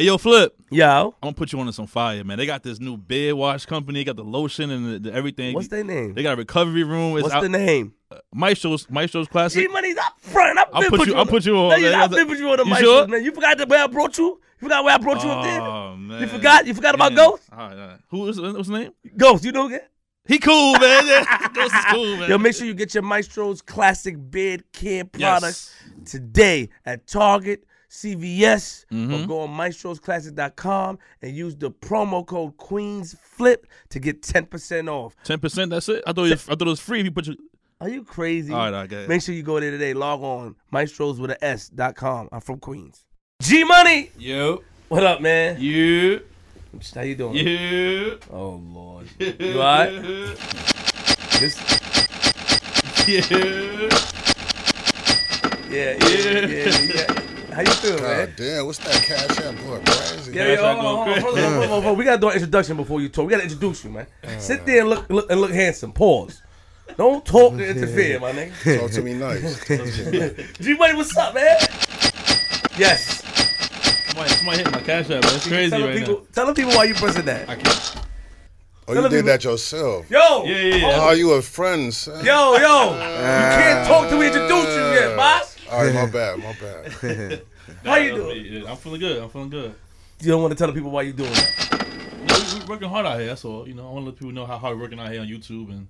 Hey, 0.00 0.06
yo, 0.06 0.16
Flip. 0.16 0.54
Yo, 0.70 1.08
I'm 1.22 1.26
gonna 1.26 1.34
put 1.34 1.52
you 1.52 1.60
on 1.60 1.66
to 1.66 1.74
some 1.74 1.86
fire, 1.86 2.24
man. 2.24 2.38
They 2.38 2.46
got 2.46 2.62
this 2.62 2.80
new 2.80 2.96
beard 2.96 3.36
wash 3.36 3.66
company. 3.66 4.00
They 4.00 4.04
got 4.04 4.16
the 4.16 4.24
lotion 4.24 4.70
and 4.70 4.94
the, 4.94 5.10
the 5.10 5.14
everything. 5.14 5.52
what's 5.54 5.68
their 5.68 5.84
name? 5.84 6.14
They 6.14 6.22
got 6.22 6.32
a 6.32 6.36
recovery 6.36 6.84
room. 6.84 7.18
It's 7.18 7.24
What's 7.24 7.34
out, 7.34 7.42
the 7.42 7.50
name? 7.50 7.92
Uh, 8.10 8.16
Maestro's 8.34 8.88
Maestro's 8.88 9.28
Classic. 9.28 9.60
G 9.60 9.68
Money's 9.70 9.98
up 9.98 10.18
front. 10.18 10.58
I've 10.58 10.68
I'll 10.72 10.80
been 10.80 10.88
put 10.88 11.00
put 11.00 11.08
you-. 11.08 11.14
I'll 11.16 11.26
put 11.26 11.44
you 11.44 11.54
on. 11.54 11.68
No, 11.68 11.74
I've 11.74 11.82
yeah, 11.82 12.06
been 12.06 12.26
put 12.26 12.38
you 12.38 12.48
on 12.48 12.56
the 12.56 12.64
you 12.64 12.70
mic, 12.70 12.78
sure? 12.78 13.06
man. 13.08 13.22
You 13.22 13.30
forgot 13.30 13.58
the 13.58 13.66
way 13.66 13.76
I 13.76 13.86
brought 13.88 14.16
you. 14.16 14.24
You 14.62 14.68
forgot 14.68 14.84
where 14.84 14.94
I 14.94 14.96
brought 14.96 15.22
you 15.22 15.28
up 15.28 15.44
there. 15.44 15.60
Oh 15.60 15.96
man, 15.96 16.22
You 16.22 16.28
forgot? 16.28 16.66
You 16.66 16.72
forgot 16.72 16.94
about 16.94 17.12
Yeah. 17.12 17.16
Ghost? 17.18 17.42
All 17.52 17.58
right, 17.58 17.72
all 17.78 17.86
right. 17.88 17.98
Who 18.08 18.28
is 18.28 18.40
what's 18.40 18.56
his 18.56 18.70
name? 18.70 18.92
Ghost, 19.18 19.44
you 19.44 19.52
know 19.52 19.66
again? 19.66 19.82
He 20.26 20.38
cool, 20.38 20.78
man. 20.78 21.06
Yeah, 21.06 21.48
Ghost 21.52 21.74
is 21.74 21.84
cool, 21.90 22.16
man. 22.16 22.30
Yo, 22.30 22.38
make 22.38 22.54
sure 22.54 22.66
you 22.66 22.72
get 22.72 22.94
your 22.94 23.02
Maestro's 23.02 23.60
classic 23.60 24.16
beard 24.30 24.64
care 24.72 25.04
products 25.04 25.74
Yes. 25.98 26.10
today 26.12 26.70
at 26.86 27.06
Target, 27.06 27.64
CVS, 27.90 28.86
Mhm. 28.92 29.24
or 29.24 29.26
go 29.26 29.40
on 29.40 29.50
maestrosclassic.com 29.50 30.98
and 31.22 31.36
use 31.36 31.56
the 31.56 31.70
promo 31.70 32.24
code 32.24 32.56
QueensFlip 32.56 33.64
to 33.90 33.98
get 33.98 34.22
10% 34.22 34.88
off. 34.88 35.16
Ten 35.24 35.38
percent. 35.40 35.70
That's 35.70 35.88
it. 35.88 36.02
I 36.06 36.12
thought 36.12 36.26
it, 36.26 36.32
I 36.32 36.36
thought 36.36 36.62
it 36.62 36.66
was 36.66 36.80
free 36.80 37.00
if 37.00 37.04
you 37.06 37.10
put 37.10 37.26
your. 37.26 37.36
Are 37.80 37.88
you 37.88 38.04
crazy? 38.04 38.52
All 38.52 38.58
right, 38.70 38.74
I 38.74 38.86
go 38.86 38.96
ahead. 38.98 39.08
Make 39.08 39.22
sure 39.22 39.34
you 39.34 39.42
go 39.42 39.58
there 39.58 39.70
today. 39.70 39.94
Log 39.94 40.22
on 40.22 40.54
maestros 40.70 41.18
with 41.18 41.30
a 41.32 41.44
S 41.44 41.68
dot 41.68 41.96
com. 41.96 42.28
I'm 42.30 42.40
from 42.40 42.58
Queens. 42.60 43.04
G 43.42 43.64
Money, 43.64 44.10
Yo, 44.18 44.62
what 44.88 45.02
up, 45.02 45.20
man? 45.22 45.58
you, 45.60 46.20
How 46.94 47.00
you 47.00 47.14
doing? 47.16 47.34
you. 47.36 48.18
Oh 48.30 48.50
Lord, 48.62 49.08
you 49.18 49.58
alright? 49.60 50.02
This, 51.40 51.56
Yeah. 53.08 53.24
yeah, 55.70 55.96
yeah, 56.00 56.46
yeah, 56.46 56.80
yeah. 56.94 57.29
How 57.52 57.60
you 57.62 57.70
feeling, 57.70 58.02
man? 58.02 58.26
God 58.26 58.36
damn, 58.36 58.66
what's 58.66 58.78
that 58.78 59.02
cash 59.02 59.38
app 59.40 59.56
going 59.64 59.84
crazy? 59.84 60.32
Yeah, 60.32 60.46
yeah, 60.48 60.56
Cash 60.56 60.64
App 60.64 60.78
hold 60.78 61.08
on, 61.08 61.08
hold 61.08 61.16
on, 61.16 61.20
hold 61.20 61.38
on, 61.62 61.68
hold 61.68 61.84
hold. 61.84 61.98
We 61.98 62.04
gotta 62.04 62.20
do 62.20 62.28
an 62.28 62.34
introduction 62.34 62.76
before 62.76 63.00
you 63.00 63.08
talk. 63.08 63.26
We 63.26 63.30
gotta 63.32 63.42
introduce 63.44 63.84
you, 63.84 63.90
man. 63.90 64.06
Uh. 64.22 64.38
Sit 64.38 64.64
there 64.66 64.80
and 64.80 64.90
look, 64.90 65.08
look 65.10 65.30
and 65.30 65.40
look 65.40 65.50
handsome. 65.50 65.92
Pause. 65.92 66.42
Don't 66.96 67.24
talk 67.24 67.56
to 67.56 67.66
interfere, 67.70 68.20
my 68.20 68.32
nigga. 68.32 68.80
Talk 68.80 68.90
to 68.92 69.02
me 69.02 69.14
nice. 69.14 69.66
G 70.60 70.74
Money, 70.76 70.94
what's 70.94 71.16
up, 71.16 71.34
man? 71.34 71.56
Yes. 72.76 73.22
Somebody, 74.06 74.30
somebody 74.30 74.58
hit 74.58 74.70
my 74.72 74.80
cash 74.80 75.04
app. 75.10 75.22
Man. 75.22 75.34
It's 75.34 75.46
crazy 75.46 75.70
tell 75.70 75.80
the 75.80 75.86
right 75.86 75.96
people, 75.98 76.14
now. 76.14 76.26
tell 76.32 76.46
the 76.46 76.54
people 76.54 76.72
why 76.74 76.84
you 76.84 76.94
pressing 76.94 77.24
that. 77.26 77.48
I 77.48 77.56
can't. 77.56 77.96
Oh, 78.88 78.92
you 78.92 79.02
the 79.02 79.08
did 79.08 79.16
people- 79.18 79.26
that 79.28 79.44
yourself. 79.44 80.10
Yo, 80.10 80.44
Yeah, 80.44 80.56
yeah, 80.56 80.74
yeah. 80.76 80.98
Oh, 81.00 81.10
you 81.12 81.30
a 81.32 81.42
friend, 81.42 81.94
son. 81.94 82.24
yo, 82.24 82.56
yo. 82.56 82.92
You 82.94 82.98
can't 82.98 83.86
talk 83.86 84.08
till 84.08 84.18
we 84.18 84.26
introduce 84.26 84.50
you 84.74 84.82
yet, 84.94 85.12
ah. 85.12 85.16
boss. 85.16 85.49
All 85.70 85.84
right, 85.84 85.94
my 85.94 86.06
bad, 86.10 86.38
my 86.38 86.52
bad. 86.60 87.42
How 87.84 87.96
you 87.96 88.16
doing? 88.16 88.66
I'm 88.66 88.76
feeling 88.76 89.00
good. 89.00 89.22
I'm 89.22 89.30
feeling 89.30 89.50
good. 89.50 89.72
You 90.20 90.28
don't 90.28 90.42
want 90.42 90.50
to 90.52 90.58
tell 90.58 90.66
the 90.66 90.72
people 90.72 90.90
why 90.90 91.02
you 91.02 91.12
doing 91.12 91.32
that. 91.32 91.86
No, 92.28 92.38
we, 92.38 92.60
we 92.60 92.66
working 92.66 92.88
hard 92.88 93.06
out 93.06 93.18
here. 93.18 93.28
That's 93.28 93.44
all. 93.44 93.68
You 93.68 93.74
know, 93.74 93.88
I 93.88 93.92
want 93.92 94.04
to 94.04 94.10
let 94.10 94.18
people 94.18 94.32
know 94.32 94.46
how 94.46 94.58
hard 94.58 94.76
we're 94.76 94.82
working 94.82 94.98
out 94.98 95.12
here 95.12 95.20
on 95.20 95.28
YouTube, 95.28 95.70
and 95.70 95.86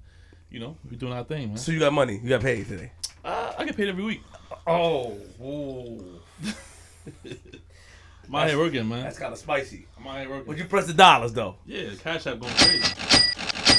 you 0.50 0.60
know, 0.60 0.76
we 0.90 0.96
doing 0.96 1.14
our 1.14 1.24
thing, 1.24 1.48
man. 1.48 1.56
So 1.56 1.72
you 1.72 1.78
got 1.78 1.94
money. 1.94 2.20
You 2.22 2.28
got 2.28 2.42
paid 2.42 2.68
today. 2.68 2.92
Uh, 3.24 3.54
I 3.58 3.64
get 3.64 3.74
paid 3.74 3.88
every 3.88 4.04
week. 4.04 4.22
Oh, 4.66 5.16
whoa. 5.38 6.04
I'm 8.28 8.34
out 8.34 8.48
here 8.48 8.58
working, 8.58 8.86
man. 8.86 9.04
That's 9.04 9.18
kind 9.18 9.32
of 9.32 9.38
spicy. 9.38 9.86
My 9.98 10.18
head 10.18 10.28
working. 10.28 10.44
But 10.46 10.58
you 10.58 10.64
press 10.66 10.86
the 10.86 10.94
dollars 10.94 11.32
though. 11.32 11.56
Yeah, 11.64 11.88
the 11.88 11.96
cash 11.96 12.26
app 12.26 12.38
going 12.38 12.52
crazy. 12.54 13.19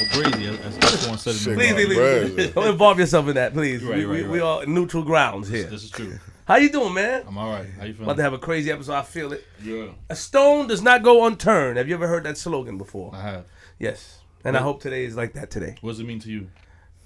Or 0.02 0.06
crazy, 0.06 0.48
as, 0.48 0.58
as 0.58 0.74
said 0.74 1.06
in 1.10 1.14
the 1.14 1.18
Shit 1.18 1.56
Please, 1.56 1.74
please, 1.74 2.34
please. 2.34 2.54
Don't 2.54 2.68
involve 2.68 3.00
yourself 3.00 3.28
in 3.28 3.36
that, 3.36 3.54
please. 3.54 3.84
Right, 3.84 3.98
we, 3.98 4.06
we, 4.06 4.22
right, 4.22 4.30
we 4.32 4.40
are 4.40 4.66
neutral 4.66 5.04
grounds 5.04 5.48
here. 5.48 5.66
This 5.66 5.84
is 5.84 5.92
true. 5.92 6.20
How 6.46 6.56
you 6.58 6.70
doing, 6.70 6.94
man? 6.94 7.24
I'm 7.28 7.38
all 7.38 7.52
right. 7.52 7.68
How 7.78 7.86
you 7.86 7.94
feeling? 7.94 8.06
About 8.08 8.18
to 8.18 8.24
have 8.24 8.34
a 8.34 8.40
crazy 8.40 8.72
episode. 8.72 8.94
I 8.94 9.04
feel 9.04 9.32
it. 9.32 9.46
Yeah, 9.64 9.90
A 10.10 10.16
stone 10.16 10.68
does 10.68 10.82
not 10.82 11.04
go 11.04 11.26
unturned. 11.26 11.78
Have 11.78 11.88
you 11.88 11.94
ever 11.94 12.08
heard 12.08 12.24
that 12.24 12.38
slogan 12.38 12.78
before? 12.78 13.12
I 13.14 13.22
have. 13.22 13.46
Yes. 13.80 14.20
And 14.44 14.58
I 14.58 14.62
hope 14.62 14.82
today 14.82 15.06
is 15.06 15.16
like 15.16 15.34
that 15.34 15.52
today. 15.52 15.76
What 15.82 15.92
does 15.92 16.00
it 16.00 16.06
mean 16.08 16.20
to 16.22 16.32
you? 16.32 16.48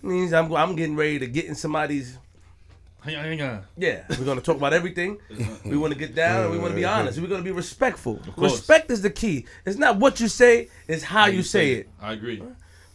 means 0.05 0.33
I'm 0.33 0.53
I'm 0.53 0.75
getting 0.75 0.95
ready 0.95 1.19
to 1.19 1.27
get 1.27 1.45
in 1.45 1.55
somebody's. 1.55 2.17
Hang 3.01 3.41
on. 3.41 3.63
Yeah, 3.77 4.03
we're 4.09 4.25
gonna 4.25 4.41
talk 4.41 4.57
about 4.57 4.73
everything. 4.73 5.19
We 5.65 5.77
want 5.77 5.93
to 5.93 5.99
get 5.99 6.15
down 6.15 6.43
and 6.43 6.51
we 6.51 6.57
want 6.59 6.71
to 6.71 6.75
be 6.75 6.85
honest. 6.85 7.19
We're 7.19 7.27
gonna 7.27 7.43
be 7.43 7.51
respectful. 7.51 8.17
course. 8.35 8.53
Respect 8.53 8.89
is 8.91 9.01
the 9.01 9.09
key. 9.09 9.45
It's 9.65 9.77
not 9.77 9.97
what 9.97 10.19
you 10.19 10.27
say; 10.27 10.69
it's 10.87 11.03
how, 11.03 11.25
you 11.25 11.43
say 11.43 11.73
it. 11.73 11.89
I 12.01 12.13
agree. 12.13 12.41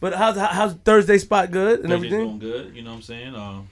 But 0.01 0.15
how's 0.15 0.37
how's 0.37 0.75
Thursday 0.75 1.19
spot 1.19 1.51
good 1.51 1.81
and 1.81 1.91
Thursday's 1.91 2.13
everything? 2.13 2.39
good. 2.39 2.75
You 2.75 2.83
know 2.83 2.91
what 2.91 2.97
I'm 2.97 3.03
saying? 3.03 3.35
Um, 3.35 3.69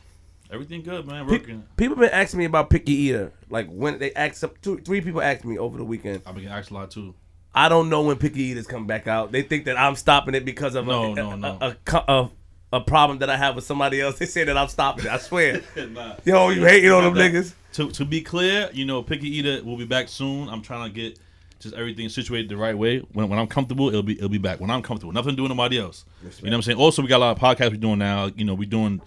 everything 0.53 0.83
good, 0.83 1.06
man. 1.06 1.27
Working. 1.27 1.65
people 1.77 1.97
been 1.97 2.11
asking 2.11 2.39
me 2.39 2.44
about 2.44 2.71
picky 2.71 2.93
eater. 2.93 3.33
Like 3.49 3.69
when 3.69 3.99
they 3.99 4.12
asked 4.12 4.44
up 4.44 4.61
two, 4.61 4.78
three 4.78 5.00
people 5.00 5.22
asked 5.22 5.44
me 5.44 5.59
over 5.59 5.78
the 5.78 5.84
weekend. 5.84 6.22
I've 6.27 6.34
been 6.34 6.44
getting 6.44 6.59
asked 6.59 6.71
a 6.71 6.75
lot 6.75 6.91
too. 6.91 7.15
I 7.55 7.69
don't 7.71 7.88
know 7.88 8.03
when 8.03 8.17
picky 8.19 8.43
eaters 8.43 8.67
come 8.67 8.87
back 8.87 9.06
out. 9.09 9.33
They 9.33 9.43
think 9.43 9.65
that 9.65 9.78
I'm 9.78 9.97
stopping 9.97 10.34
it 10.34 10.44
because 10.44 10.75
of 10.75 10.87
No, 10.87 11.12
a, 11.12 11.15
no, 11.15 11.34
no. 11.34 11.59
A, 11.61 11.77
a, 11.93 12.05
a, 12.09 12.31
a 12.75 12.81
problem 12.83 13.19
that 13.21 13.31
I 13.31 13.37
have 13.38 13.55
with 13.56 13.65
somebody 13.65 14.00
else. 14.00 14.19
They 14.19 14.27
say 14.27 14.44
that 14.44 14.56
I'm 14.56 14.69
stopping 14.69 15.06
it. 15.06 15.11
I 15.11 15.17
swear. 15.19 15.62
Nah. 15.88 16.17
Yo, 16.25 16.50
you 16.50 16.65
hating 16.67 16.91
on 16.93 17.05
them 17.05 17.15
that. 17.15 17.33
niggas? 17.33 17.55
To 17.72 17.91
to 17.93 18.05
be 18.05 18.21
clear, 18.21 18.69
you 18.72 18.84
know, 18.84 19.03
Picky 19.03 19.28
Eater 19.38 19.65
will 19.65 19.77
be 19.78 19.87
back 19.87 20.09
soon. 20.09 20.49
I'm 20.49 20.61
trying 20.62 20.88
to 20.88 20.94
get 20.94 21.19
just 21.60 21.74
everything 21.74 22.08
situated 22.08 22.48
the 22.48 22.56
right 22.56 22.76
way. 22.76 22.98
When, 22.98 23.28
when 23.28 23.38
I'm 23.38 23.46
comfortable, 23.46 23.88
it'll 23.88 24.02
be 24.02 24.14
it'll 24.14 24.28
be 24.28 24.38
back. 24.38 24.60
When 24.60 24.70
I'm 24.70 24.82
comfortable, 24.82 25.12
nothing 25.12 25.30
to 25.30 25.36
do 25.36 25.42
with 25.42 25.50
nobody 25.50 25.78
else. 25.78 26.04
You 26.22 26.50
know 26.50 26.50
what 26.50 26.54
I'm 26.54 26.62
saying? 26.62 26.78
Also, 26.78 27.02
we 27.02 27.08
got 27.08 27.19
a 27.19 27.24
lot 27.24 27.36
of 27.36 27.42
podcasts 27.42 27.70
we're 27.70 27.76
doing 27.76 27.98
now. 27.98 28.30
You 28.34 28.44
know, 28.44 28.54
we're 28.54 28.69
doing 28.69 29.00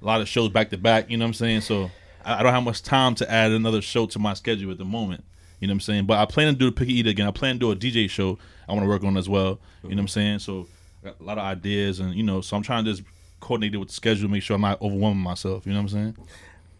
a 0.00 0.04
lot 0.04 0.20
of 0.20 0.28
shows 0.28 0.50
back 0.50 0.70
to 0.70 0.78
back. 0.78 1.10
You 1.10 1.16
know 1.16 1.24
what 1.24 1.30
I'm 1.30 1.34
saying? 1.34 1.62
So 1.62 1.90
I, 2.24 2.40
I 2.40 2.42
don't 2.42 2.52
have 2.52 2.62
much 2.62 2.82
time 2.82 3.14
to 3.16 3.30
add 3.30 3.50
another 3.52 3.82
show 3.82 4.06
to 4.06 4.18
my 4.18 4.34
schedule 4.34 4.70
at 4.70 4.78
the 4.78 4.84
moment. 4.84 5.24
You 5.60 5.68
know 5.68 5.72
what 5.72 5.76
I'm 5.76 5.80
saying? 5.80 6.06
But 6.06 6.18
I 6.18 6.26
plan 6.26 6.52
to 6.52 6.58
do 6.58 6.66
the 6.66 6.72
Picky 6.72 6.94
Eater 6.94 7.10
again. 7.10 7.26
I 7.26 7.30
plan 7.30 7.54
to 7.54 7.58
do 7.58 7.70
a 7.72 7.76
DJ 7.76 8.10
show. 8.10 8.38
I 8.68 8.72
want 8.72 8.84
to 8.84 8.88
work 8.88 9.04
on 9.04 9.16
as 9.16 9.28
well. 9.28 9.58
You 9.82 9.90
know 9.90 9.96
what 9.96 10.00
I'm 10.00 10.08
saying? 10.08 10.38
So 10.40 10.66
I 11.02 11.06
got 11.06 11.20
a 11.20 11.24
lot 11.24 11.38
of 11.38 11.44
ideas, 11.44 12.00
and 12.00 12.14
you 12.14 12.22
know, 12.22 12.40
so 12.40 12.56
I'm 12.56 12.62
trying 12.62 12.84
to 12.84 12.92
just 12.92 13.04
coordinate 13.40 13.74
it 13.74 13.78
with 13.78 13.88
the 13.88 13.94
schedule, 13.94 14.28
make 14.28 14.42
sure 14.42 14.56
I'm 14.56 14.62
not 14.62 14.80
overwhelming 14.82 15.22
myself. 15.22 15.66
You 15.66 15.72
know 15.72 15.78
what 15.78 15.92
I'm 15.92 16.14
saying? 16.16 16.16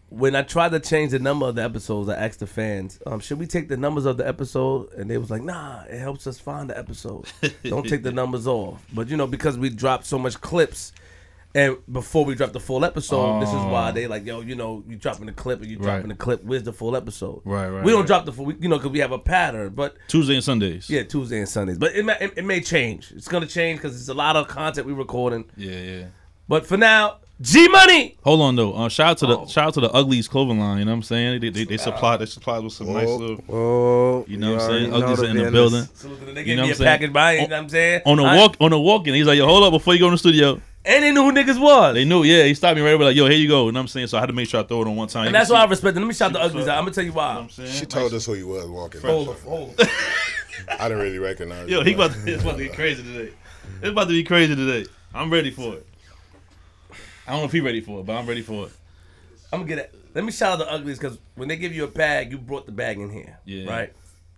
When 0.09 0.35
I 0.35 0.41
tried 0.41 0.71
to 0.71 0.79
change 0.79 1.11
the 1.11 1.19
number 1.19 1.45
of 1.47 1.55
the 1.55 1.63
episodes, 1.63 2.07
I 2.09 2.15
asked 2.15 2.39
the 2.39 2.47
fans, 2.47 2.99
um, 3.05 3.19
should 3.19 3.39
we 3.39 3.45
take 3.45 3.67
the 3.67 3.75
numbers 3.77 4.05
of 4.05 4.17
the 4.17 4.27
episode? 4.27 4.91
And 4.93 5.09
they 5.09 5.17
was 5.17 5.29
like, 5.29 5.43
nah, 5.43 5.83
it 5.83 5.99
helps 5.99 6.27
us 6.27 6.39
find 6.39 6.69
the 6.69 6.77
episode. 6.77 7.25
Don't 7.63 7.87
take 7.87 8.03
the 8.03 8.11
numbers 8.21 8.47
off. 8.47 8.85
But 8.93 9.09
you 9.09 9.17
know, 9.17 9.27
because 9.27 9.57
we 9.57 9.69
dropped 9.69 10.05
so 10.05 10.17
much 10.17 10.39
clips, 10.39 10.93
and 11.55 11.77
before 11.91 12.23
we 12.23 12.35
dropped 12.35 12.53
the 12.53 12.59
full 12.59 12.85
episode, 12.85 13.39
this 13.41 13.49
is 13.49 13.55
why 13.55 13.91
they 13.91 14.05
like, 14.05 14.25
yo, 14.25 14.41
you 14.41 14.53
know, 14.55 14.83
you 14.87 14.95
dropping 14.95 15.25
the 15.25 15.31
clip 15.31 15.59
and 15.61 15.69
you 15.71 15.77
dropping 15.77 16.01
Right. 16.03 16.09
the 16.09 16.15
clip. 16.15 16.43
Where's 16.43 16.63
the 16.63 16.73
full 16.73 16.95
episode? 16.95 17.41
Right, 17.45 17.67
right, 17.67 17.83
We 17.83 17.91
don't 17.91 18.01
right. 18.01 18.07
drop 18.07 18.25
the 18.25 18.31
full, 18.33 18.51
you 18.53 18.69
know, 18.69 18.77
because 18.77 18.91
we 18.91 18.99
have 18.99 19.11
a 19.11 19.17
pattern. 19.19 19.73
But 19.73 19.95
Tuesday 20.07 20.35
and 20.35 20.43
Sundays. 20.43 20.89
yeah, 20.89 21.03
Tuesday 21.03 21.39
and 21.39 21.49
Sundays. 21.49 21.77
But 21.79 21.95
it 21.95 22.05
may, 22.05 22.15
it, 22.21 22.33
it 22.37 22.45
may 22.45 22.61
change. 22.61 23.11
It's 23.15 23.27
gonna 23.27 23.47
change 23.47 23.79
because 23.81 23.99
it's 23.99 24.09
a 24.09 24.13
lot 24.13 24.35
of 24.35 24.47
content 24.47 24.85
we 24.87 24.93
recording. 24.93 25.45
Yeah, 25.57 25.81
yeah. 25.81 26.05
But 26.47 26.65
for 26.67 26.77
now, 26.77 27.17
G 27.39 27.67
Money. 27.67 28.17
Hold 28.23 28.41
on 28.41 28.55
though. 28.55 28.73
Uh, 28.73 28.89
shout 28.89 29.09
out 29.11 29.17
to 29.19 29.27
the 29.27 29.37
Oh. 29.39 29.45
shout 29.45 29.67
out 29.67 29.73
to 29.75 29.81
the 29.81 29.91
Uglies 29.91 30.27
clothing 30.27 30.59
line. 30.59 30.79
You 30.79 30.85
know 30.85 30.91
what 30.91 30.97
I'm 30.97 31.03
saying? 31.03 31.39
They 31.41 31.49
they, 31.49 31.63
they 31.65 31.77
supply 31.77 32.17
they 32.17 32.25
supply 32.25 32.57
with 32.59 32.73
some 32.73 32.91
nice 32.91 33.07
little. 33.07 33.43
Oh, 33.47 34.25
You 34.27 34.37
know 34.37 34.53
what 34.53 34.61
I'm 34.63 34.69
saying? 34.71 34.89
know 34.89 34.95
Uglies 34.97 35.21
in 35.29 35.37
the 35.37 35.51
building. 35.51 35.87
So 35.93 36.07
they 36.09 36.39
You 36.39 36.45
gave 36.45 36.57
know 36.57 36.63
me 36.63 36.69
what 36.69 36.69
a 36.69 36.71
I'm 36.71 36.75
saying? 36.75 36.87
package 36.87 37.13
by, 37.13 37.31
you 37.33 37.37
know 37.41 37.43
what 37.47 37.53
I'm 37.53 37.69
saying? 37.69 38.01
On 38.07 38.17
the 38.17 38.23
I- 38.23 38.35
walk 38.37 38.55
on 38.59 38.71
the 38.71 38.79
walk 38.79 39.05
in, 39.07 39.13
he's 39.13 39.27
like, 39.27 39.37
yo, 39.37 39.45
hold 39.45 39.63
up 39.63 39.71
before 39.71 39.93
you 39.93 39.99
go 39.99 40.07
in 40.07 40.13
the 40.13 40.17
studio. 40.17 40.59
And 40.83 41.03
they 41.03 41.11
knew 41.11 41.21
who 41.21 41.33
niggas 41.33 41.59
was. 41.59 41.93
They 41.95 42.05
knew, 42.05 42.23
yeah. 42.23 42.43
He 42.45 42.53
stopped 42.53 42.77
me 42.77 42.81
right 42.81 42.93
away, 42.93 43.05
like, 43.05 43.15
yo, 43.15 43.27
here 43.27 43.37
you 43.37 43.49
go. 43.49 43.65
You 43.65 43.73
know 43.73 43.79
what 43.79 43.81
I'm 43.81 43.87
saying? 43.89 44.07
So 44.07 44.17
I 44.17 44.21
had 44.21 44.27
to 44.27 44.33
make 44.33 44.47
sure 44.47 44.61
I 44.61 44.63
throw 44.63 44.81
it 44.81 44.87
on 44.87 44.95
one 44.95 45.09
time. 45.09 45.27
And 45.27 45.35
that's 45.35 45.49
can 45.49 45.55
why 45.55 45.61
I 45.61 45.65
see- 45.65 45.69
respect 45.71 45.93
them. 45.95 46.03
Let 46.05 46.07
me 46.07 46.13
shout 46.15 46.31
the 46.33 46.39
see 46.39 46.45
uglies 46.45 46.55
what's 46.61 46.69
out. 46.69 46.77
I'm 46.77 46.83
gonna 46.85 46.93
tell 46.95 47.03
you 47.03 47.09
You 47.11 47.15
know 47.17 47.21
what 47.23 47.35
why. 47.35 47.41
I'm 47.41 47.49
saying? 47.49 47.71
She 47.73 47.85
told 47.85 48.13
us 48.13 48.25
who 48.25 48.33
he 48.33 48.43
was 48.43 48.65
walking. 48.67 49.01
Hold 49.01 49.29
on, 49.29 49.35
hold 49.45 49.79
on. 49.79 49.87
I 50.79 50.87
didn't 50.89 51.03
really 51.03 51.19
recognize. 51.19 51.69
Yo, 51.69 51.81
him, 51.81 51.87
he 51.87 51.93
about 51.93 52.13
to, 52.13 52.33
it's 52.33 52.41
about 52.41 52.53
to 52.53 52.57
be 52.57 52.69
crazy 52.75 53.03
today. 53.03 53.31
It's 53.81 53.89
about 53.91 54.05
to 54.05 54.13
be 54.13 54.23
crazy 54.23 54.55
today. 54.55 54.89
I'm 55.13 55.29
ready 55.29 55.51
for 55.51 55.73
it. 55.75 55.85
I 57.27 57.31
don't 57.31 57.41
know 57.41 57.45
if 57.45 57.51
he's 57.51 57.61
ready 57.61 57.81
for 57.81 57.99
it, 57.99 58.05
but 58.05 58.15
I'm 58.15 58.25
ready 58.25 58.41
for 58.41 58.67
it. 58.67 58.71
I'm 59.51 59.59
gonna 59.59 59.67
get 59.69 59.77
it. 59.79 59.95
Let 60.13 60.23
me 60.23 60.31
shout 60.31 60.53
out 60.53 60.59
the 60.59 60.71
uglies 60.71 60.97
because 60.97 61.19
when 61.35 61.47
they 61.47 61.57
give 61.57 61.73
you 61.73 61.83
a 61.83 61.87
bag, 61.87 62.31
you 62.31 62.37
brought 62.37 62.65
the 62.65 62.71
bag 62.71 62.97
in 62.99 63.09
here, 63.09 63.37
Yeah. 63.45 63.69
right? 63.69 63.93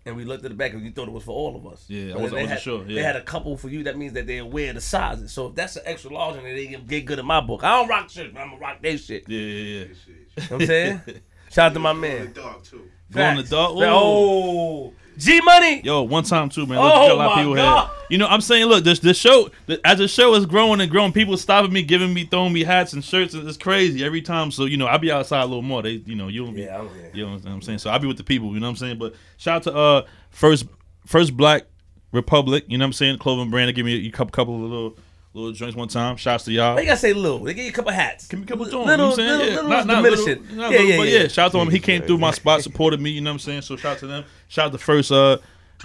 And 0.06 0.16
we 0.16 0.24
looked 0.26 0.44
at 0.44 0.50
the 0.52 0.56
bag 0.56 0.74
and 0.74 0.84
you 0.84 0.92
thought 0.92 1.08
it 1.08 1.12
was 1.12 1.24
for 1.24 1.32
all 1.32 1.56
of 1.56 1.68
us. 1.68 1.86
Yeah, 1.88 2.12
I 2.12 2.14
But 2.14 2.22
wasn't- 2.22 2.24
I 2.24 2.30
they 2.30 2.34
wasn't 2.44 2.50
had, 2.50 2.62
sure, 2.62 2.84
They 2.84 3.04
had 3.04 3.16
a 3.16 3.22
couple 3.22 3.58
for 3.58 3.70
you. 3.70 3.84
That 3.84 3.98
means 3.98 4.14
that 4.14 4.26
they're 4.28 4.42
aware 4.42 4.70
of 4.70 4.76
the 4.76 4.82
sizes. 4.82 5.32
So 5.32 5.48
if 5.48 5.56
that's 5.56 5.76
an 5.76 5.84
extra 5.86 6.12
large 6.12 6.38
and 6.38 6.46
they 6.46 6.68
get 6.68 6.88
get 6.88 7.06
good 7.06 7.20
in 7.20 7.26
my 7.26 7.42
book, 7.42 7.64
I 7.64 7.78
don't 7.78 7.88
rock 7.88 8.10
shit, 8.10 8.34
but 8.34 8.40
I'm 8.42 8.50
gonna 8.50 8.62
rock 8.62 8.82
their 8.82 8.98
shit. 8.98 9.26
Yeah, 9.28 9.40
yeah, 9.40 9.46
yeah. 9.46 9.80
You 9.80 9.86
know 9.86 10.44
what 10.48 10.52
I'm 10.62 10.68
saying? 10.68 11.02
Shout 11.52 11.66
out 11.68 11.74
to 11.74 11.80
my 11.80 11.94
man. 11.94 12.28
The 12.34 12.42
Dog 12.42 12.64
too. 12.64 12.90
Go 13.12 13.22
in 13.22 13.36
the 13.38 13.42
Facts. 13.44 13.50
dark. 13.50 13.72
Oh, 13.76 14.94
G 15.20 15.42
Money. 15.42 15.82
Yo, 15.84 16.02
one 16.04 16.24
time 16.24 16.50
too, 16.50 16.66
man. 16.66 16.78
Oh, 16.78 16.84
Look, 16.84 16.94
got 16.94 17.12
a 17.12 17.14
lot 17.16 17.26
of 17.26 17.36
my 17.36 17.42
people 17.42 17.56
God. 17.56 17.88
here. 17.90 17.96
You 18.10 18.18
know, 18.18 18.28
I'm 18.28 18.42
saying, 18.42 18.66
look, 18.66 18.84
this 18.84 19.00
the 19.00 19.14
show 19.14 19.50
the, 19.68 19.80
as 19.86 19.98
the 20.00 20.08
show 20.08 20.34
is 20.34 20.46
growing 20.46 20.82
and 20.82 20.90
growing, 20.90 21.12
people 21.12 21.38
stopping 21.38 21.72
me, 21.74 21.84
giving 21.84 22.14
me, 22.14 22.24
throwing 22.26 22.54
me 22.54 22.64
hats 22.64 22.94
and 22.94 23.04
shirts. 23.04 23.34
and 23.34 23.48
It's 23.48 23.58
crazy 23.58 24.04
every 24.04 24.22
time. 24.22 24.50
So 24.50 24.66
you 24.66 24.78
know, 24.78 24.88
I'll 24.88 24.98
be 24.98 25.12
outside 25.12 25.42
a 25.42 25.46
little 25.46 25.62
more. 25.62 25.84
They, 25.84 26.02
you 26.06 26.16
know, 26.16 26.28
you 26.30 26.46
don't 26.46 26.56
be, 26.56 26.62
Yeah, 26.62 26.80
I'm 26.80 26.90
here. 26.90 27.12
you 27.14 27.26
know 27.26 27.34
what 27.34 27.46
I'm 27.46 27.62
saying. 27.62 27.80
So 27.80 27.90
I'll 27.90 28.00
be 28.00 28.08
with 28.08 28.18
the 28.18 28.24
people. 28.24 28.54
You 28.54 28.60
know 28.62 28.68
what 28.68 28.72
I'm 28.72 28.76
saying. 28.78 28.98
But 28.98 29.14
shout 29.38 29.58
out 29.68 29.72
to 29.72 29.78
uh 29.78 30.06
first 30.32 30.66
first 31.06 31.36
Black 31.38 31.64
Republic. 32.12 32.64
You 32.68 32.78
know 32.78 32.84
what 32.84 32.88
I'm 32.88 32.94
saying. 32.94 33.18
Cloven 33.20 33.50
brand. 33.52 33.76
Give 33.76 33.86
me 33.86 34.08
a 34.08 34.12
couple 34.12 34.32
couple 34.32 34.56
of 34.56 34.62
little 34.62 34.98
little 35.34 35.52
joints 35.52 35.76
one 35.76 35.88
time. 35.88 36.16
Shouts 36.18 36.46
to 36.46 36.52
y'all. 36.52 36.76
Why 36.76 36.82
you 36.82 36.88
gotta 36.88 37.00
say 37.00 37.14
little? 37.14 37.40
They 37.40 37.54
give 37.54 37.66
you 37.66 37.72
a 37.72 37.74
couple 37.74 37.92
hats. 37.92 38.28
Give 38.28 38.40
me 38.40 38.46
a 38.46 38.48
couple 38.48 38.66
joints. 38.66 38.88
Little, 38.88 38.92
you 38.92 38.98
know 38.98 39.10
what 39.10 39.12
I'm 39.12 39.16
saying? 39.16 39.30
little, 39.30 39.48
yeah. 39.48 39.56
little 39.56 39.70
not, 39.70 39.80
is 39.80 39.86
not 39.86 40.04
little, 40.04 40.26
not 40.26 40.72
Yeah, 40.72 40.78
little, 40.78 40.86
yeah, 40.88 40.98
but 40.98 41.08
yeah. 41.08 41.20
yeah. 41.20 41.28
Shout 41.28 41.46
out 41.46 41.52
to 41.52 41.60
him. 41.60 41.70
He 41.70 41.80
came 41.80 42.02
through 42.02 42.18
my 42.18 42.32
spot, 42.32 42.62
supported 42.62 43.00
me. 43.00 43.12
You 43.12 43.22
know 43.22 43.32
what 43.32 43.36
I'm 43.36 43.40
saying? 43.40 43.62
So 43.62 43.76
shout 43.76 43.94
out 43.94 44.00
to 44.00 44.08
them. 44.08 44.26
Shout 44.48 44.68
out 44.68 44.72
to 44.72 44.78
first 44.78 45.12
uh 45.12 45.38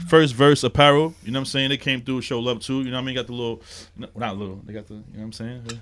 First 0.09 0.35
Verse 0.35 0.65
Apparel. 0.65 1.15
You 1.23 1.31
know 1.31 1.39
what 1.39 1.43
I'm 1.43 1.47
saying? 1.47 1.69
They 1.71 1.77
came 1.77 2.01
through, 2.03 2.23
show 2.23 2.41
love 2.41 2.61
too. 2.61 2.79
You 2.79 2.91
know 2.91 2.97
what 2.97 3.03
I 3.03 3.05
mean? 3.05 3.15
Got 3.15 3.27
the 3.27 3.33
little, 3.33 3.63
not 3.97 4.37
little. 4.37 4.61
They 4.65 4.73
got 4.73 4.87
the. 4.87 4.95
You 4.95 5.01
know 5.01 5.07
what 5.15 5.25
I'm 5.25 5.33
saying? 5.33 5.63
Yeah. 5.71 5.77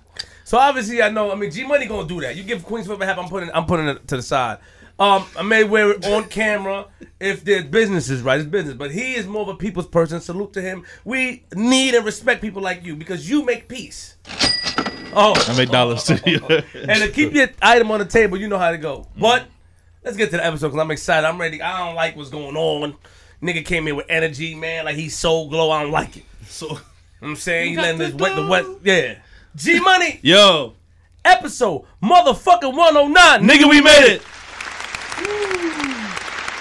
So 0.44 0.58
obviously, 0.58 1.02
I 1.02 1.08
know. 1.08 1.32
I 1.32 1.34
mean, 1.34 1.50
G 1.50 1.64
Money 1.64 1.86
gonna 1.86 2.06
do 2.06 2.20
that. 2.20 2.36
You 2.36 2.42
give 2.42 2.62
Queens 2.62 2.86
whatever 2.86 3.06
happen. 3.06 3.24
I'm 3.24 3.30
putting. 3.30 3.50
I'm 3.54 3.64
putting 3.64 3.88
it 3.88 4.06
to 4.08 4.16
the 4.16 4.22
side. 4.22 4.58
Um, 4.98 5.26
I 5.36 5.42
may 5.42 5.64
wear 5.64 5.90
it 5.90 6.06
on 6.06 6.24
camera 6.28 6.86
if 7.18 7.44
their 7.44 7.64
business 7.64 8.08
is 8.08 8.22
right. 8.22 8.38
It's 8.38 8.48
business, 8.48 8.74
but 8.74 8.90
he 8.90 9.14
is 9.14 9.26
more 9.26 9.42
of 9.42 9.48
a 9.48 9.54
people's 9.54 9.86
person. 9.86 10.20
Salute 10.20 10.52
to 10.54 10.62
him. 10.62 10.84
We 11.04 11.44
need 11.54 11.94
and 11.94 12.04
respect 12.04 12.40
people 12.40 12.62
like 12.62 12.84
you 12.84 12.96
because 12.96 13.28
you 13.28 13.44
make 13.44 13.68
peace. 13.68 14.16
Oh, 15.14 15.34
I 15.48 15.56
made 15.56 15.70
dollars 15.70 16.04
too. 16.04 16.14
and 16.14 17.02
to 17.02 17.10
keep 17.12 17.32
your 17.32 17.48
item 17.60 17.90
on 17.90 17.98
the 17.98 18.04
table, 18.04 18.38
you 18.38 18.48
know 18.48 18.58
how 18.58 18.70
to 18.70 18.78
go. 18.78 19.06
But 19.18 19.46
let's 20.04 20.16
get 20.16 20.30
to 20.30 20.36
the 20.36 20.44
episode 20.44 20.68
because 20.68 20.80
I'm 20.80 20.90
excited. 20.90 21.26
I'm 21.26 21.40
ready. 21.40 21.60
I 21.60 21.86
don't 21.86 21.94
like 21.94 22.16
what's 22.16 22.30
going 22.30 22.56
on. 22.56 22.96
Nigga 23.42 23.64
came 23.64 23.88
in 23.88 23.96
with 23.96 24.06
energy, 24.08 24.54
man. 24.54 24.84
Like 24.84 24.96
he's 24.96 25.16
so 25.16 25.48
glow. 25.48 25.70
I 25.70 25.82
don't 25.82 25.92
like 25.92 26.16
it. 26.16 26.24
so, 26.46 26.78
I'm 27.20 27.36
saying 27.36 27.70
he 27.70 27.76
got 27.76 27.82
letting 27.82 27.98
this 27.98 28.14
wet 28.14 28.36
the 28.36 28.46
wet. 28.46 28.64
Yeah. 28.84 29.18
G 29.54 29.80
Money 29.80 30.18
yo, 30.22 30.74
episode 31.24 31.84
motherfucking 32.02 32.74
109. 32.74 33.48
nigga, 33.48 33.68
we 33.68 33.80
made 33.82 34.14
it. 34.14 34.22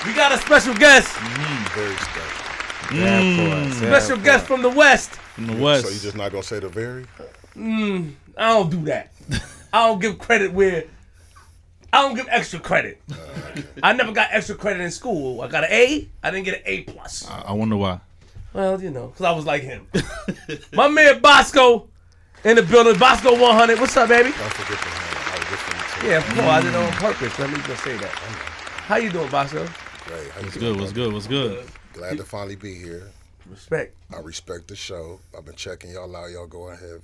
We 0.05 0.13
got 0.13 0.31
a 0.31 0.37
special 0.37 0.73
guest. 0.73 1.07
Mm, 1.15 1.69
very 1.75 1.95
special. 1.95 2.41
Mm. 2.89 2.99
Yeah, 2.99 3.19
of. 3.19 3.81
Yeah, 3.81 3.99
Special 3.99 4.17
of 4.17 4.23
guest 4.23 4.45
from 4.47 4.61
the 4.61 4.69
West. 4.69 5.11
From 5.11 5.47
the 5.47 5.63
West. 5.63 5.85
So 5.85 5.93
you 5.93 5.99
just 5.99 6.15
not 6.17 6.31
gonna 6.31 6.43
say 6.43 6.59
the 6.59 6.69
very? 6.69 7.05
Mm, 7.55 8.13
I 8.37 8.49
don't 8.49 8.69
do 8.69 8.83
that. 8.85 9.11
I 9.73 9.87
don't 9.87 9.99
give 10.01 10.17
credit 10.19 10.51
where 10.53 10.85
I 11.93 12.01
don't 12.01 12.15
give 12.15 12.27
extra 12.29 12.59
credit. 12.59 13.01
I 13.83 13.93
never 13.93 14.11
got 14.11 14.29
extra 14.31 14.55
credit 14.55 14.81
in 14.81 14.91
school. 14.91 15.41
I 15.41 15.47
got 15.47 15.63
an 15.65 15.71
A. 15.71 16.07
I 16.23 16.31
didn't 16.31 16.45
get 16.45 16.55
an 16.55 16.63
A 16.65 16.81
plus. 16.81 17.29
I 17.29 17.41
I 17.47 17.51
wonder 17.53 17.77
why. 17.77 17.99
Well, 18.53 18.81
you 18.81 18.91
know, 18.91 19.07
because 19.07 19.25
I 19.25 19.31
was 19.31 19.45
like 19.45 19.61
him. 19.61 19.87
My 20.73 20.87
man 20.89 21.21
Bosco 21.21 21.87
in 22.43 22.55
the 22.55 22.63
building. 22.63 22.97
Bosco 22.97 23.39
100. 23.39 23.79
What's 23.79 23.95
up, 23.95 24.09
baby? 24.09 24.31
Don't 24.31 24.33
forget 24.33 24.79
the 24.81 24.89
hand. 24.89 25.17
I 25.27 25.39
was 25.39 25.47
just 25.47 26.03
Yeah, 26.03 26.17
of 26.17 26.25
course. 26.25 26.47
I 26.47 26.61
did 26.61 26.73
it 26.73 26.75
on 26.75 26.91
purpose. 26.93 27.39
Let 27.39 27.49
me 27.49 27.59
just 27.65 27.83
say 27.83 27.95
that. 27.97 28.40
How 28.91 28.97
you 28.97 29.09
doing, 29.09 29.31
Bosco? 29.31 29.63
you. 29.63 29.69
Great. 30.05 30.31
How 30.31 30.39
you 30.41 30.45
What's 30.47 30.57
doing, 30.57 30.73
good? 30.73 30.81
What's 30.81 30.91
good? 30.91 31.13
What's 31.13 31.27
good? 31.27 31.65
Glad 31.93 32.17
to 32.17 32.25
finally 32.25 32.57
be 32.57 32.75
here. 32.75 33.09
Respect. 33.49 33.95
I 34.13 34.19
respect 34.19 34.67
the 34.67 34.75
show. 34.75 35.21
I've 35.33 35.45
been 35.45 35.55
checking 35.55 35.91
y'all 35.91 36.13
out. 36.13 36.29
Y'all 36.29 36.45
going 36.45 36.77
heavy. 36.77 36.99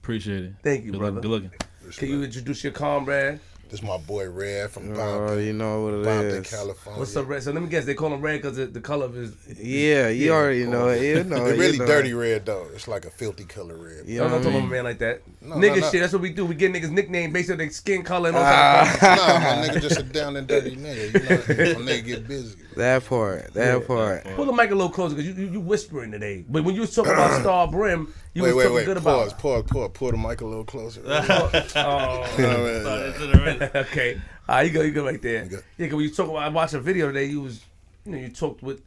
Appreciate 0.00 0.44
it. 0.44 0.52
Thank 0.62 0.84
you, 0.84 0.92
good 0.92 1.00
brother. 1.00 1.16
Looking, 1.16 1.22
good 1.22 1.30
looking. 1.30 1.50
Respect. 1.84 1.98
Can 1.98 2.08
you 2.10 2.22
introduce 2.22 2.62
your 2.62 2.72
comrade? 2.72 3.40
This 3.70 3.82
my 3.82 3.96
boy 3.96 4.28
Red 4.30 4.70
from 4.70 4.92
Oh, 4.92 4.94
Bombay, 4.94 5.46
you 5.46 5.52
know 5.52 5.82
what 5.82 5.94
it 5.94 6.04
Bombay, 6.04 6.26
is. 6.28 6.50
California. 6.50 6.98
What's 7.00 7.16
up, 7.16 7.26
Red? 7.26 7.42
So 7.42 7.50
let 7.50 7.62
me 7.62 7.68
guess. 7.68 7.84
They 7.84 7.94
call 7.94 8.12
him 8.12 8.20
Red 8.20 8.40
because 8.42 8.56
the, 8.56 8.66
the 8.66 8.80
color 8.80 9.06
of 9.06 9.14
his. 9.14 9.34
Yeah, 9.58 10.08
you 10.08 10.26
Yeah. 10.26 10.32
already 10.32 10.64
know 10.66 10.88
it. 10.88 11.02
You 11.02 11.24
know, 11.24 11.44
It's 11.46 11.56
you 11.56 11.60
really 11.60 11.78
know. 11.78 11.86
dirty 11.86 12.12
red 12.14 12.46
though. 12.46 12.68
It's 12.74 12.86
like 12.86 13.04
a 13.04 13.10
filthy 13.10 13.44
color 13.44 13.76
red. 13.76 14.06
You 14.06 14.18
know 14.18 14.26
I'm 14.26 14.30
not 14.30 14.36
what 14.38 14.40
I 14.40 14.44
talking 14.44 14.58
about 14.58 14.68
a 14.68 14.70
man 14.70 14.84
like 14.84 14.98
that. 14.98 15.22
No, 15.40 15.56
nigga 15.56 15.68
no, 15.68 15.74
no. 15.80 15.90
shit. 15.90 16.00
That's 16.02 16.12
what 16.12 16.22
we 16.22 16.30
do. 16.30 16.44
We 16.46 16.54
get 16.54 16.72
niggas 16.72 16.90
nickname 16.90 17.32
based 17.32 17.50
on 17.50 17.58
their 17.58 17.70
skin 17.70 18.02
color 18.04 18.28
and 18.28 18.36
all 18.36 18.44
Ah. 18.44 18.96
that. 19.00 19.16
nah, 19.18 19.62
my 19.62 19.68
nigga 19.68 19.82
just 19.82 19.98
a 19.98 20.02
down 20.04 20.36
and 20.36 20.46
dirty 20.46 20.76
nigga. 20.76 21.58
You 21.58 21.74
know, 21.74 21.78
my 21.80 21.90
nigga 21.92 22.04
get 22.04 22.28
busy. 22.28 22.56
That 22.76 23.04
part. 23.06 23.52
That 23.54 23.86
part. 23.86 24.24
Pull 24.36 24.46
the 24.46 24.52
mic 24.52 24.70
a 24.70 24.74
little 24.74 24.90
closer 24.90 25.14
because 25.14 25.26
you, 25.28 25.34
you 25.44 25.52
you 25.52 25.60
whispering 25.60 26.10
today. 26.10 26.44
But 26.48 26.64
when 26.64 26.74
you 26.74 26.82
was 26.82 26.94
talking 26.94 27.12
about 27.12 27.40
Star 27.40 27.68
Brim, 27.68 28.12
you 28.34 28.42
Wait, 28.42 28.48
was 28.48 28.56
wait, 28.56 28.62
talking 28.64 28.76
wait. 28.76 28.84
good 28.86 28.96
Pause, 28.98 29.04
about. 29.32 29.38
pause, 29.38 29.62
pause. 29.62 29.70
Pause. 29.70 29.90
Pull 29.94 30.10
the 30.12 30.16
mic 30.18 30.40
a 30.40 30.46
little 30.46 30.64
closer. 30.64 31.02
Oh, 31.06 32.34
You 32.38 32.42
know 32.44 33.32
what 33.32 33.36
I 33.36 33.52
mean? 33.58 33.62
okay. 33.74 34.20
All 34.48 34.56
right, 34.56 34.66
you 34.66 34.72
go, 34.72 34.82
you 34.82 34.92
go 34.92 35.04
right 35.04 35.20
there. 35.22 35.44
good. 35.46 35.52
Yeah, 35.78 35.86
because 35.86 35.94
when 35.96 36.04
you 36.04 36.10
talk 36.10 36.28
about, 36.28 36.42
I 36.42 36.48
watched 36.48 36.74
a 36.74 36.80
video 36.80 37.06
today. 37.08 37.24
You 37.26 37.40
was, 37.42 37.62
you 38.04 38.12
know, 38.12 38.18
you 38.18 38.28
talked 38.28 38.62
with, 38.62 38.82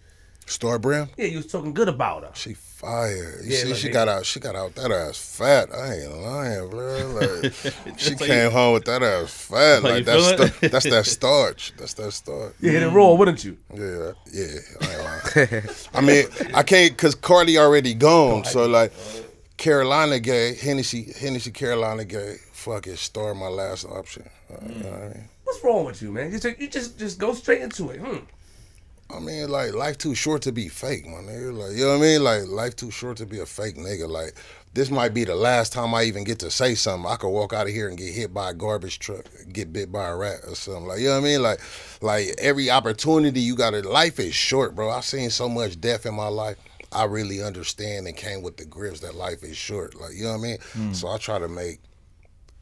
Star 0.47 0.79
Brim, 0.79 1.09
yeah, 1.17 1.25
you 1.25 1.38
was 1.38 1.47
talking 1.47 1.73
good 1.73 1.89
about 1.89 2.23
her. 2.23 2.31
she 2.33 2.53
fire. 2.53 3.39
You 3.44 3.49
Yeah, 3.51 3.57
see, 3.57 3.67
look, 3.67 3.77
she 3.77 3.89
nigga. 3.89 3.94
got 3.94 4.07
out. 4.07 4.25
She 4.25 4.39
got 4.39 4.55
out 4.55 4.75
that 4.75 4.91
ass 4.91 5.17
fat. 5.17 5.69
I 5.73 5.95
ain't 5.95 6.13
lying, 6.21 6.69
bro. 6.69 7.19
Like 7.44 7.53
she 7.97 8.11
like- 8.11 8.19
came 8.19 8.51
home 8.51 8.73
with 8.75 8.85
that 8.85 9.03
ass 9.03 9.31
fat. 9.31 9.83
Like, 9.83 9.94
Like 9.94 10.05
that's 10.05 10.53
feel 10.59 10.69
that's 10.69 10.85
that 10.89 11.05
starch. 11.17 11.73
That's 11.77 11.94
that 11.95 12.11
starch. 12.13 12.53
You 12.61 12.71
hit 12.71 12.83
it 12.83 12.88
raw, 12.89 13.13
wouldn't 13.13 13.44
you? 13.44 13.57
Yeah, 13.73 14.11
yeah. 14.31 14.59
I, 14.81 14.85
ain't 14.88 15.45
lying. 15.51 15.63
I 15.94 16.01
mean, 16.01 16.25
I 16.53 16.63
can't 16.63 16.91
because 16.95 17.13
Cardi 17.15 17.57
already 17.57 17.94
gone. 17.94 18.45
So 18.45 18.65
like, 18.67 18.94
Carolina 19.57 20.19
gay, 20.19 20.55
Hennessy, 20.55 21.11
Hennessy, 21.19 21.51
Carolina 21.51 22.05
gay. 22.05 22.38
Fuck 22.53 22.88
it, 22.88 22.97
Star 22.99 23.33
my 23.33 23.47
last 23.47 23.85
option. 23.85 24.29
Uh, 24.51 24.55
You 24.67 24.83
know 24.83 24.89
what 24.91 24.99
I 25.01 25.07
mean? 25.09 25.29
What's 25.44 25.63
wrong 25.63 25.85
with 25.85 26.01
you, 26.01 26.11
man? 26.11 26.31
You 26.31 26.39
just, 26.39 26.59
you 26.59 26.67
just, 26.67 26.99
just 26.99 27.17
go 27.19 27.33
straight 27.33 27.61
into 27.61 27.89
it. 27.89 27.99
Hmm. 27.99 28.17
I 29.09 29.19
mean, 29.19 29.50
like, 29.50 29.74
life 29.74 29.98
too 29.98 30.13
short 30.15 30.42
to 30.44 30.51
be 30.51 30.68
fake, 30.68 31.07
my 31.07 31.19
nigga. 31.19 31.57
Like, 31.57 31.77
you 31.77 31.86
know 31.86 31.92
what 31.92 32.00
I 32.00 32.01
mean? 32.01 32.24
Like, 32.24 32.48
life 32.48 32.75
too 32.75 32.92
short 32.92 33.18
to 33.18 33.25
be 33.25 33.39
a 33.39 33.45
fake 33.45 33.77
nigga. 33.77 34.07
Like, 34.09 34.33
this 34.74 34.92
might 34.92 35.13
be 35.13 35.24
the 35.24 35.36
last 35.36 35.71
time 35.71 35.94
I 35.95 36.04
even 36.04 36.24
get 36.24 36.39
to 36.39 36.51
say 36.51 36.75
something. 36.75 37.09
I 37.09 37.15
could 37.15 37.30
walk 37.30 37.54
out 37.54 37.68
of 37.68 37.74
here 37.74 37.88
and 37.88 37.98
get 37.98 38.13
hit 38.13 38.33
by 38.33 38.51
a 38.51 38.54
garbage 38.54 39.00
truck, 39.00 39.25
get 39.51 39.71
bit 39.71 39.92
by 39.92 40.09
a 40.09 40.15
rat 40.15 40.42
or 40.45 40.56
something. 40.56 40.86
Like, 40.86 41.00
you 41.00 41.07
know 41.07 41.13
what 41.13 41.27
I 41.27 41.30
mean? 41.30 41.42
Like, 41.42 41.62
like 42.01 42.36
every 42.38 42.69
opportunity 42.69 43.39
you 43.39 43.56
got 43.56 43.71
to. 43.71 43.81
Life 43.88 44.19
is 44.19 44.36
short, 44.36 44.75
bro. 44.75 44.89
I've 44.89 45.06
seen 45.06 45.30
so 45.30 45.48
much 45.48 45.80
death 45.80 46.06
in 46.06 46.13
my 46.13 46.27
life. 46.27 46.57
I 46.92 47.06
really 47.06 47.42
understand 47.42 48.07
and 48.07 48.15
came 48.15 48.42
with 48.42 48.57
the 48.57 48.65
grips 48.65 49.00
that 49.01 49.15
life 49.15 49.44
is 49.44 49.57
short. 49.57 50.00
Like, 50.00 50.13
you 50.13 50.24
know 50.24 50.31
what 50.31 50.39
I 50.39 50.42
mean? 50.42 50.57
Mm. 50.74 50.95
So 50.95 51.07
I 51.07 51.18
try 51.18 51.39
to 51.39 51.48
make 51.48 51.80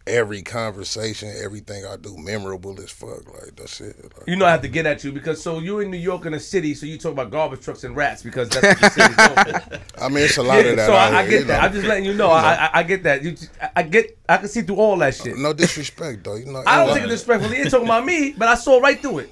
every 0.08 0.42
conversation, 0.42 1.34
everything 1.44 1.86
I 1.86 1.96
do 1.98 2.16
memorable 2.18 2.80
as 2.80 2.92
fuck. 2.92 3.26
Like, 3.34 3.56
that's 3.56 3.82
it. 3.82 3.96
Like, 4.04 4.28
You 4.28 4.36
know 4.36 4.46
I 4.46 4.52
have 4.52 4.62
to 4.62 4.68
get 4.68 4.86
at 4.86 5.04
you 5.04 5.12
because 5.12 5.42
so 5.42 5.60
you're 5.60 5.82
in 5.82 5.90
New 5.92 5.98
York 5.98 6.26
in 6.26 6.34
the 6.34 6.40
city, 6.40 6.74
so 6.76 6.86
you 6.86 6.98
talk 6.98 7.14
about 7.14 7.32
garbage 7.32 7.62
trucks 7.62 7.84
and 7.84 7.96
rats 7.96 8.22
because 8.24 8.50
that's 8.50 8.66
what 8.68 8.80
the 8.82 8.90
city's 8.90 9.18
known 9.18 9.80
for. 9.80 9.80
I 10.04 10.10
mean, 10.10 10.24
it's 10.26 10.38
a 10.38 10.44
lot 10.44 10.64
Yeah, 10.64 10.72
of 10.72 10.76
that. 10.78 10.86
so 10.88 10.94
I, 10.94 11.06
I 11.08 11.22
here, 11.24 11.30
get 11.32 11.40
you 11.40 11.46
that. 11.46 11.62
know? 11.62 11.68
I'm 11.68 11.74
just 11.74 11.86
letting 11.88 12.06
you 12.06 12.14
know. 12.14 12.30
I, 12.30 12.54
I, 12.54 12.70
I 12.74 12.84
get 12.84 13.04
that. 13.04 13.24
You, 13.24 13.36
I- 13.76 13.84
get. 13.84 14.18
I 14.28 14.38
can 14.38 14.48
see 14.48 14.62
through 14.64 14.78
all 14.78 14.98
that 14.98 15.14
shit. 15.16 15.38
No 15.38 15.54
disrespect 15.54 16.24
though, 16.24 16.36
you 16.36 16.46
know. 16.46 16.64
I 16.66 16.78
don't 16.78 16.88
it's 16.90 16.96
take 16.98 17.04
it 17.06 17.08
disrespectfully. 17.10 17.58
You're 17.58 17.70
talking 17.70 17.86
about 17.88 18.06
me, 18.06 18.34
but 18.38 18.48
I 18.48 18.56
saw 18.56 18.80
right 18.80 19.00
through 19.00 19.20
it. 19.20 19.32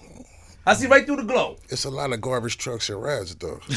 I 0.65 0.75
see 0.75 0.87
right 0.87 1.05
through 1.05 1.17
the 1.17 1.23
glow. 1.23 1.57
It's 1.69 1.83
a 1.85 1.89
lot 1.89 2.13
of 2.13 2.21
garbage 2.21 2.57
trucks 2.57 2.89
and 2.89 3.01
rats 3.01 3.35
though. 3.35 3.59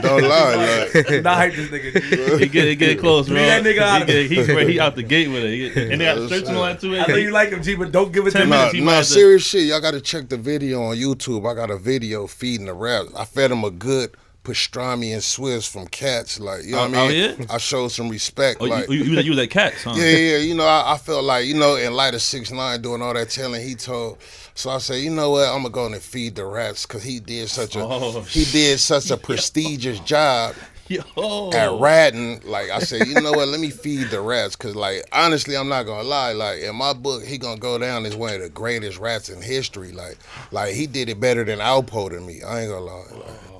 don't 0.00 0.22
lie, 0.22 0.54
like 0.54 1.22
Not 1.22 1.36
hype 1.36 1.54
this 1.54 1.70
nigga. 1.70 2.38
He 2.40 2.48
get, 2.48 2.64
he 2.68 2.76
get 2.76 2.98
close, 2.98 3.28
bro. 3.28 3.36
Leave 3.36 3.46
that 3.46 3.62
nigga 3.62 3.78
out 3.80 4.08
he, 4.08 4.28
get, 4.28 4.48
he, 4.66 4.72
he 4.72 4.80
out 4.80 4.96
the 4.96 5.02
gate 5.02 5.28
with 5.28 5.44
it. 5.44 5.50
He- 5.74 5.92
And 5.92 6.00
they 6.00 6.04
got 6.06 6.18
Yeah, 6.18 6.28
shirts 6.28 6.48
and 6.48 6.56
all 6.56 6.64
that 6.64 6.80
too. 6.80 6.96
I 6.98 7.06
know 7.06 7.16
you 7.16 7.30
like 7.30 7.50
him, 7.50 7.62
G, 7.62 7.74
but 7.74 7.92
don't 7.92 8.12
give 8.12 8.26
it 8.26 8.30
to 8.30 8.38
Ten 8.38 8.48
me. 8.48 8.50
Nah, 8.50 8.56
minutes, 8.56 8.74
he 8.74 8.80
might 8.80 8.86
nah, 8.86 8.96
have 8.98 9.04
to- 9.06 9.10
serious 9.12 9.46
shit. 9.46 9.64
Y'all 9.64 9.80
gotta 9.80 10.00
check 10.00 10.28
the 10.28 10.36
video 10.38 10.82
on 10.82 10.96
YouTube. 10.96 11.50
I 11.50 11.54
got 11.54 11.70
a 11.70 11.78
video 11.78 12.26
feeding 12.26 12.66
the 12.66 12.74
rats. 12.74 13.10
I 13.16 13.24
fed 13.24 13.50
him 13.50 13.62
a 13.64 13.70
good 13.70 14.16
pastrami 14.44 15.12
and 15.14 15.22
Swiss 15.22 15.66
from 15.66 15.86
Katz's. 15.88 16.38
Like, 16.40 16.64
you 16.64 16.72
know 16.72 16.84
Oh, 16.84 16.88
what 16.90 16.98
I 16.98 17.08
mean? 17.08 17.30
oh, 17.30 17.36
yeah? 17.40 17.46
I 17.50 17.58
showed 17.58 17.88
some 17.88 18.08
respect. 18.08 18.58
Oh, 18.60 18.66
like, 18.66 18.88
you, 18.88 18.94
you, 18.96 19.04
you, 19.04 19.16
was- 19.16 19.24
you 19.24 19.30
was 19.32 19.40
at 19.40 19.50
Katz's, 19.50 19.82
huh? 19.82 19.94
yeah, 19.96 20.04
yeah. 20.16 20.36
You 20.38 20.54
know, 20.54 20.66
I, 20.66 20.92
I 20.94 20.98
felt 20.98 21.24
like, 21.24 21.46
you 21.46 21.54
know, 21.54 21.76
in 21.76 21.92
light 21.94 22.14
of 22.14 22.22
six 22.22 22.50
nine 22.52 22.80
doing 22.82 23.02
all 23.02 23.14
that 23.14 23.30
telling, 23.30 23.66
he 23.66 23.74
told. 23.74 24.18
So 24.54 24.70
I 24.70 24.78
said, 24.78 24.96
you 25.00 25.10
know 25.10 25.30
what? 25.30 25.48
I'm 25.48 25.62
gonna 25.62 25.70
go 25.70 25.86
in 25.86 25.94
and 25.94 26.02
feed 26.02 26.36
the 26.36 26.44
rats 26.44 26.86
because 26.86 27.02
he 27.02 27.18
did 27.18 27.48
such 27.48 27.74
a 27.74 27.80
Oh, 27.80 28.20
he 28.22 28.44
did 28.44 28.78
such 28.78 29.10
a 29.10 29.16
prestigious 29.28 29.98
job 30.00 30.54
Yo. 30.86 31.50
at 31.52 31.72
ratting. 31.80 32.40
Like 32.44 32.70
I 32.70 32.78
said, 32.78 33.08
you 33.08 33.14
know 33.20 33.32
what? 33.32 33.48
Let 33.48 33.58
me 33.58 33.70
feed 33.70 34.08
the 34.10 34.20
rats 34.20 34.54
because, 34.54 34.76
like, 34.76 35.02
honestly, 35.12 35.56
I'm 35.56 35.68
not 35.68 35.84
gonna 35.86 36.06
lie. 36.06 36.32
Like 36.34 36.60
in 36.60 36.76
my 36.76 36.92
book, 36.92 37.24
he 37.24 37.36
gonna 37.38 37.58
go 37.58 37.78
down 37.78 38.06
as 38.06 38.14
one 38.14 38.34
of 38.34 38.42
the 38.42 38.48
greatest 38.50 38.98
rats 38.98 39.28
in 39.28 39.42
history. 39.42 39.90
Like, 39.90 40.18
like 40.52 40.74
he 40.74 40.86
did 40.86 41.08
it 41.08 41.18
better 41.18 41.42
than 41.42 41.58
Alpo 41.58 42.10
to 42.10 42.20
me. 42.20 42.42
I 42.42 42.60
ain't 42.60 42.70
gonna 42.70 42.84
lie. 42.84 43.02
Like, 43.12 43.26
like, 43.26 43.53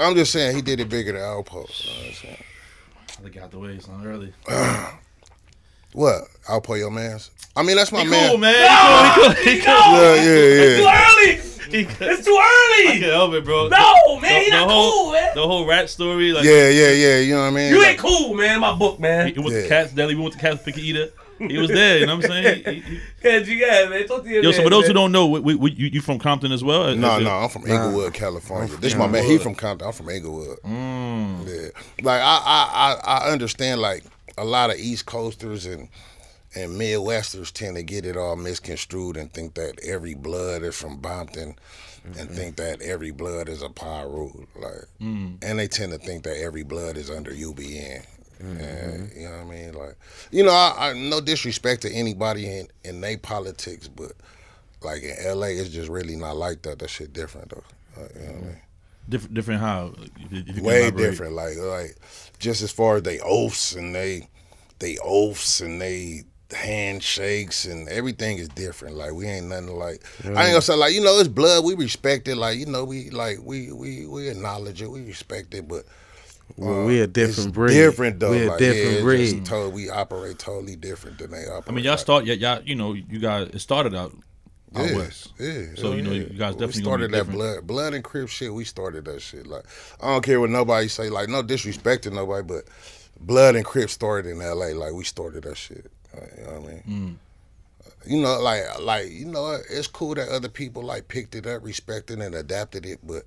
I'm 0.00 0.14
just 0.14 0.32
saying 0.32 0.56
he 0.56 0.62
did 0.62 0.80
it 0.80 0.88
bigger 0.88 1.12
than 1.12 1.20
Alpo. 1.22 1.50
You 1.50 1.90
know 1.90 1.98
what 1.98 2.06
I'm 2.08 2.12
saying? 2.14 2.44
I 3.24 3.28
got 3.28 3.50
the 3.50 3.58
way, 3.58 3.78
son, 3.78 4.06
early. 4.06 4.32
What? 5.94 6.22
Alpo 6.48 6.78
your 6.78 6.90
man's? 6.90 7.30
I 7.54 7.62
mean, 7.62 7.76
that's 7.76 7.92
my 7.92 8.00
He 8.00 8.08
man. 8.08 8.28
cool, 8.30 8.38
man. 8.38 8.54
He 8.54 9.20
cool. 9.20 9.30
He 9.30 9.44
cool. 9.44 9.52
He 9.52 9.60
cool. 9.60 9.74
Yeah, 9.74 10.14
yeah, 10.14 10.78
yeah. 10.80 11.12
early. 11.20 11.36
He 11.70 11.84
cool. 11.84 12.08
It's 12.08 12.24
too 12.24 12.30
I 12.32 12.84
early. 12.88 12.98
can't 13.00 13.12
help 13.12 13.34
it, 13.34 13.44
bro. 13.44 13.68
No, 13.68 14.18
man, 14.20 14.42
he 14.44 14.50
the 14.50 14.56
not 14.56 14.70
whole, 14.70 14.92
cool, 15.04 15.12
man. 15.12 15.30
The 15.34 15.46
whole 15.46 15.66
rat 15.66 15.90
story, 15.90 16.32
like 16.32 16.44
Yeah, 16.44 16.70
yeah, 16.70 16.92
yeah. 16.92 17.18
You 17.18 17.34
know 17.34 17.40
what 17.42 17.46
I 17.48 17.50
mean? 17.50 17.70
You 17.74 17.78
Like, 17.78 17.88
ain't 17.90 17.98
cool, 17.98 18.32
man. 18.34 18.54
in 18.54 18.60
My 18.62 18.72
book, 18.74 18.98
man. 19.00 19.34
He 19.34 19.38
went 19.38 19.52
Yeah. 19.54 19.62
to 19.64 19.68
Katz's 19.68 19.92
Deli. 19.92 20.14
We 20.14 20.22
went 20.22 20.32
to 20.32 20.40
Katz's 20.40 20.62
Pick 20.62 20.78
Eater. 20.78 21.10
He 21.38 21.58
was 21.58 21.68
there. 21.70 21.98
You 21.98 22.06
know 22.06 22.16
what 22.16 22.24
I'm 22.26 22.30
saying? 22.30 22.64
He- 22.64 22.80
he- 22.80 22.98
Yeah, 23.22 23.38
yeah, 23.82 23.88
man. 23.88 24.06
Talk 24.06 24.22
to 24.24 24.28
your 24.30 24.42
yo, 24.42 24.50
man, 24.50 24.56
so 24.58 24.62
for 24.64 24.70
those 24.70 24.86
who 24.86 24.92
don't 24.92 25.12
know, 25.12 25.26
we, 25.26 25.54
we, 25.54 25.70
you, 25.72 25.86
you 25.88 26.00
from 26.00 26.18
Compton 26.18 26.52
as 26.52 26.62
well? 26.62 26.94
No, 26.94 27.16
Is 27.18 27.24
no, 27.24 27.30
I'm 27.30 27.48
from 27.48 27.66
Inglewood, 27.66 28.14
California. 28.14 28.76
This 28.76 28.92
is 28.92 28.98
my 28.98 29.06
man. 29.06 29.24
He 29.24 29.38
from 29.38 29.54
Compton. 29.54 29.86
I'm 29.88 29.92
from 29.92 30.08
Inglewood. 30.08 30.58
Mm. 30.64 31.46
Yeah, 31.46 31.68
like 32.04 32.20
I, 32.20 32.40
I, 32.44 32.96
I, 33.02 33.18
I 33.28 33.30
understand. 33.32 33.80
Like 33.80 34.04
a 34.38 34.44
lot 34.44 34.70
of 34.70 34.76
East 34.78 35.06
Coasters 35.06 35.66
and 35.66 35.88
and 36.54 36.72
Midwesters 36.78 37.50
tend 37.50 37.76
to 37.76 37.82
get 37.82 38.04
it 38.04 38.16
all 38.16 38.36
misconstrued 38.36 39.16
and 39.16 39.32
think 39.32 39.54
that 39.54 39.78
every 39.82 40.14
blood 40.14 40.62
is 40.62 40.76
from 40.78 41.00
Bompton, 41.00 41.56
and 42.18 42.30
think 42.30 42.56
that 42.56 42.82
every 42.82 43.10
blood 43.10 43.48
is 43.48 43.62
a 43.62 43.70
Piru. 43.70 44.46
Like, 44.56 44.84
and 45.00 45.38
they 45.40 45.66
tend 45.66 45.92
to 45.92 45.98
think 45.98 46.24
that 46.24 46.36
every 46.36 46.62
blood 46.62 46.96
is 46.98 47.10
under 47.10 47.30
UBN. 47.30 48.04
Mm-hmm. 48.42 48.60
And, 48.60 49.12
you 49.14 49.28
know 49.28 49.36
what 49.36 49.40
I 49.40 49.44
mean? 49.44 49.72
Like, 49.74 49.96
you 50.30 50.44
know, 50.44 50.52
I, 50.52 50.90
I 50.90 50.92
no 50.94 51.20
disrespect 51.20 51.82
to 51.82 51.92
anybody 51.92 52.46
in 52.46 52.68
in 52.84 53.00
their 53.00 53.18
politics, 53.18 53.88
but 53.88 54.12
like 54.82 55.02
in 55.02 55.38
LA, 55.38 55.46
it's 55.46 55.70
just 55.70 55.88
really 55.88 56.16
not 56.16 56.36
like 56.36 56.62
that. 56.62 56.78
That 56.80 56.90
shit 56.90 57.12
different 57.12 57.50
though. 57.50 58.00
Like, 58.00 58.14
you 58.14 58.20
know 58.20 58.26
what 58.26 58.36
I 58.36 58.46
mean? 58.46 58.56
Different, 59.08 59.34
different 59.34 59.60
how? 59.60 59.94
If, 60.30 60.60
way 60.60 60.82
elaborate. 60.82 61.10
different. 61.10 61.32
Like 61.34 61.56
like 61.56 61.96
just 62.38 62.62
as 62.62 62.72
far 62.72 62.96
as 62.96 63.02
they 63.02 63.20
oaths 63.20 63.74
and 63.74 63.94
they 63.94 64.28
they 64.78 64.98
oaths 65.02 65.60
and 65.60 65.80
they 65.80 66.24
handshakes 66.52 67.64
and 67.64 67.88
everything 67.88 68.38
is 68.38 68.48
different. 68.48 68.96
Like 68.96 69.12
we 69.12 69.26
ain't 69.26 69.46
nothing 69.46 69.68
like 69.68 70.02
I 70.24 70.28
ain't 70.28 70.34
gonna 70.34 70.62
say 70.62 70.74
like 70.74 70.94
you 70.94 71.02
know 71.02 71.18
it's 71.18 71.28
blood. 71.28 71.64
We 71.64 71.74
respect 71.74 72.26
it. 72.26 72.36
Like 72.36 72.58
you 72.58 72.66
know 72.66 72.84
we 72.84 73.10
like 73.10 73.38
we 73.42 73.70
we 73.70 74.06
we 74.06 74.28
acknowledge 74.28 74.82
it. 74.82 74.90
We 74.90 75.02
respect 75.04 75.54
it, 75.54 75.68
but. 75.68 75.84
Well, 76.56 76.82
uh, 76.82 76.84
we 76.86 77.00
a 77.00 77.04
it's 77.04 77.12
different 77.12 77.52
breed. 77.54 77.74
Different 77.74 78.20
though. 78.20 78.30
We 78.30 78.44
a 78.44 78.48
like, 78.50 78.58
different 78.58 78.96
yeah, 78.96 79.02
breed. 79.02 79.44
Just 79.44 79.46
to- 79.46 79.70
we 79.70 79.90
operate 79.90 80.38
totally 80.38 80.76
different 80.76 81.18
than 81.18 81.30
they 81.30 81.46
operate. 81.46 81.64
I 81.68 81.70
mean, 81.72 81.84
y'all 81.84 81.92
like, 81.92 82.00
start, 82.00 82.24
y'all, 82.24 82.36
y'all, 82.36 82.76
know, 82.76 82.92
you 82.92 83.18
guys, 83.18 83.48
it 83.48 83.58
started 83.60 83.94
out 83.94 84.12
out 84.74 84.88
yeah, 84.88 84.96
west. 84.96 85.32
Yeah. 85.38 85.66
So, 85.76 85.92
you 85.92 86.02
know, 86.02 86.12
yeah. 86.12 86.22
you 86.22 86.38
guys 86.38 86.54
definitely 86.54 86.82
gonna 86.82 87.06
started 87.06 87.12
that 87.12 87.30
blood, 87.30 87.66
blood 87.66 87.94
and 87.94 88.04
crib 88.04 88.28
shit. 88.28 88.52
We 88.52 88.64
started 88.64 89.04
that 89.06 89.20
shit. 89.22 89.46
Like 89.46 89.64
I 90.00 90.08
don't 90.08 90.24
care 90.24 90.40
what 90.40 90.50
nobody 90.50 90.88
say. 90.88 91.10
Like 91.10 91.28
no 91.28 91.42
disrespect 91.42 92.04
to 92.04 92.10
nobody, 92.10 92.46
but 92.46 92.64
blood 93.20 93.56
and 93.56 93.64
crib 93.64 93.90
started 93.90 94.30
in 94.30 94.40
L.A. 94.40 94.74
Like 94.74 94.92
we 94.92 95.04
started 95.04 95.44
that 95.44 95.56
shit. 95.56 95.90
Like, 96.14 96.32
you 96.36 96.44
know 96.44 96.60
what 96.60 96.70
I 96.70 96.72
mean? 96.72 97.18
You 98.06 98.20
know, 98.20 98.40
like 98.40 98.62
like 98.80 99.10
you 99.10 99.26
know, 99.26 99.58
it's 99.70 99.86
cool 99.86 100.14
that 100.14 100.28
other 100.28 100.48
people 100.48 100.82
like 100.82 101.08
picked 101.08 101.34
it 101.34 101.46
up, 101.46 101.64
respected 101.64 102.20
and 102.20 102.34
adapted 102.34 102.84
it, 102.86 102.98
but 103.02 103.24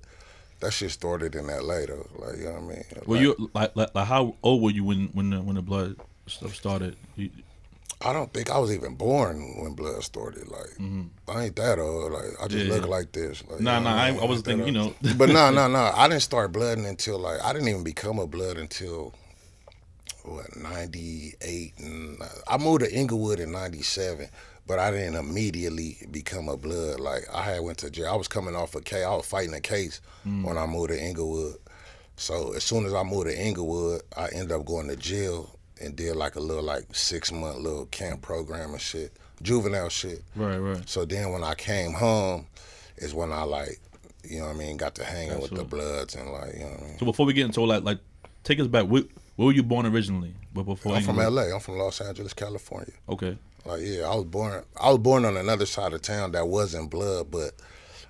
that 0.60 0.72
shit 0.72 0.90
started 0.90 1.34
in 1.34 1.48
L.A. 1.50 1.86
though. 1.86 2.06
Like 2.18 2.38
you 2.38 2.44
know 2.44 2.52
what 2.52 2.62
I 2.62 2.66
mean? 2.66 2.84
Were 3.06 3.16
Like, 3.16 3.22
you 3.22 3.50
like, 3.54 3.76
like, 3.76 3.94
like 3.94 4.06
how 4.06 4.34
old 4.42 4.62
were 4.62 4.70
you 4.70 4.84
when 4.84 5.08
when 5.08 5.30
the 5.30 5.40
when 5.40 5.56
the 5.56 5.62
blood 5.62 5.96
stuff 6.26 6.54
started? 6.54 6.96
You, 7.16 7.30
I 8.02 8.12
don't 8.12 8.30
think 8.32 8.50
I 8.50 8.58
was 8.58 8.72
even 8.74 8.94
born 8.94 9.62
when 9.62 9.72
blood 9.74 10.02
started. 10.02 10.48
Like 10.48 10.70
I 11.28 11.44
ain't 11.44 11.56
that 11.56 11.78
old. 11.78 12.12
Like 12.12 12.24
I 12.42 12.46
just 12.48 12.64
Mm-hmm. 12.64 12.70
Yeah. 12.72 12.76
look 12.80 12.88
like 12.88 13.12
this. 13.12 13.42
Like, 13.50 13.60
Nah, 13.60 13.78
you 13.78 13.84
know 13.84 13.90
nah, 13.90 13.96
I-? 13.96 14.08
I 14.08 14.12
wasn't 14.12 14.30
Ain't 14.30 14.44
thinking, 14.44 14.66
you 14.66 14.72
know. 14.72 14.94
but 15.16 15.28
no, 15.30 15.50
no, 15.50 15.66
no. 15.68 15.90
I 15.94 16.06
didn't 16.08 16.22
start 16.22 16.52
blooding 16.52 16.84
until 16.86 17.18
like 17.18 17.40
I 17.42 17.52
didn't 17.52 17.68
even 17.68 17.84
become 17.84 18.18
a 18.18 18.26
blood 18.26 18.58
until 18.58 19.14
what 20.24 20.56
ninety 20.56 21.34
eight. 21.40 21.74
And 21.78 22.18
I 22.48 22.58
moved 22.58 22.80
to 22.80 22.92
Inglewood 22.92 23.40
in 23.40 23.52
ninety 23.52 23.82
seven. 23.82 24.28
But 24.66 24.80
I 24.80 24.90
didn't 24.90 25.14
immediately 25.14 25.98
become 26.10 26.48
a 26.48 26.56
blood. 26.56 26.98
Like 26.98 27.22
I 27.32 27.42
had 27.42 27.62
went 27.62 27.78
to 27.78 27.90
jail. 27.90 28.08
I 28.10 28.16
was 28.16 28.28
coming 28.28 28.56
off 28.56 28.74
a 28.74 28.80
case. 28.80 29.04
I 29.04 29.14
was 29.14 29.26
fighting 29.26 29.54
a 29.54 29.60
case 29.60 30.00
mm. 30.26 30.44
when 30.44 30.58
I 30.58 30.66
moved 30.66 30.88
to 30.90 31.00
Inglewood. 31.00 31.56
So 32.16 32.54
as 32.54 32.64
soon 32.64 32.86
as 32.86 32.94
I 32.94 33.02
moved 33.02 33.28
to 33.28 33.38
Inglewood, 33.38 34.02
I 34.16 34.28
ended 34.28 34.52
up 34.52 34.64
going 34.64 34.88
to 34.88 34.96
jail 34.96 35.56
and 35.80 35.94
did 35.94 36.16
like 36.16 36.36
a 36.36 36.40
little 36.40 36.64
like 36.64 36.94
six 36.94 37.30
month 37.30 37.58
little 37.58 37.86
camp 37.86 38.22
program 38.22 38.72
and 38.72 38.80
shit, 38.80 39.12
juvenile 39.42 39.88
shit. 39.88 40.22
right, 40.34 40.58
right. 40.58 40.88
So 40.88 41.04
then 41.04 41.30
when 41.30 41.44
I 41.44 41.54
came 41.54 41.92
home, 41.92 42.46
is 42.98 43.14
when 43.14 43.32
I 43.32 43.42
like, 43.42 43.80
you 44.24 44.40
know 44.40 44.46
what 44.46 44.56
I 44.56 44.58
mean, 44.58 44.76
got 44.76 44.94
to 44.96 45.04
hanging 45.04 45.30
That's 45.30 45.50
with 45.50 45.58
the 45.58 45.64
Bloods 45.64 46.14
and 46.14 46.30
like, 46.30 46.54
you 46.54 46.60
know 46.60 46.70
what 46.70 46.80
I 46.80 46.84
mean. 46.84 46.98
So 46.98 47.06
before 47.06 47.26
we 47.26 47.32
get 47.32 47.46
into 47.46 47.60
like, 47.62 47.84
like, 47.84 47.98
take 48.42 48.58
us 48.60 48.66
back. 48.66 48.86
Where, 48.86 49.02
where 49.36 49.46
were 49.46 49.52
you 49.52 49.62
born 49.62 49.86
originally? 49.86 50.34
But 50.52 50.64
before 50.64 50.94
I'm 50.94 51.02
from 51.02 51.16
LA. 51.16 51.54
I'm 51.54 51.60
from 51.60 51.78
Los 51.78 52.00
Angeles, 52.00 52.32
California. 52.32 52.92
Okay. 53.08 53.36
Like 53.66 53.82
yeah, 53.82 54.08
I 54.08 54.14
was 54.14 54.24
born. 54.24 54.64
I 54.80 54.90
was 54.90 54.98
born 54.98 55.24
on 55.24 55.36
another 55.36 55.66
side 55.66 55.92
of 55.92 56.02
town 56.02 56.32
that 56.32 56.46
wasn't 56.46 56.90
blood, 56.90 57.30
but 57.30 57.52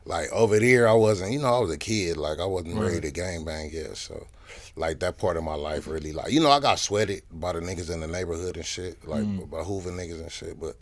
like 0.04 0.30
over 0.32 0.58
there, 0.60 0.86
I 0.86 0.92
wasn't. 0.92 1.32
You 1.32 1.40
know, 1.40 1.54
I 1.54 1.58
was 1.58 1.70
a 1.70 1.78
kid. 1.78 2.16
Like 2.16 2.38
I 2.38 2.44
wasn't 2.44 2.78
ready 2.78 3.00
to 3.00 3.10
gang 3.10 3.44
bang 3.44 3.70
yet. 3.72 3.96
So, 3.96 4.26
like 4.76 5.00
that 5.00 5.18
part 5.18 5.36
of 5.36 5.44
my 5.44 5.54
life 5.54 5.86
really, 5.86 6.12
like 6.12 6.30
you 6.30 6.40
know, 6.40 6.50
I 6.50 6.60
got 6.60 6.78
sweated 6.78 7.22
by 7.32 7.52
the 7.52 7.60
niggas 7.60 7.92
in 7.92 8.00
the 8.00 8.06
neighborhood 8.06 8.56
and 8.56 8.66
shit, 8.66 9.06
like 9.08 9.22
mm. 9.22 9.48
by 9.50 9.62
Hoover 9.62 9.90
niggas 9.90 10.20
and 10.20 10.30
shit. 10.30 10.60
But 10.60 10.76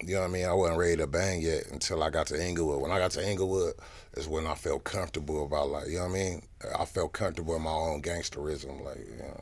you 0.00 0.14
know 0.14 0.22
what 0.22 0.30
I 0.30 0.32
mean? 0.32 0.46
I 0.46 0.52
wasn't 0.52 0.78
ready 0.78 0.96
to 0.96 1.06
bang 1.06 1.40
yet 1.40 1.68
until 1.70 2.02
I 2.02 2.10
got 2.10 2.26
to 2.28 2.44
Inglewood. 2.44 2.82
When 2.82 2.90
I 2.90 2.98
got 2.98 3.12
to 3.12 3.28
Inglewood, 3.28 3.74
is 4.14 4.26
when 4.26 4.46
I 4.46 4.54
felt 4.54 4.82
comfortable 4.82 5.44
about 5.44 5.68
like 5.70 5.86
you 5.88 5.98
know 5.98 6.06
what 6.06 6.10
I 6.10 6.14
mean. 6.14 6.42
I 6.76 6.84
felt 6.86 7.12
comfortable 7.12 7.54
in 7.54 7.62
my 7.62 7.70
own 7.70 8.02
gangsterism, 8.02 8.84
like 8.84 8.98
you 8.98 9.16
know. 9.18 9.40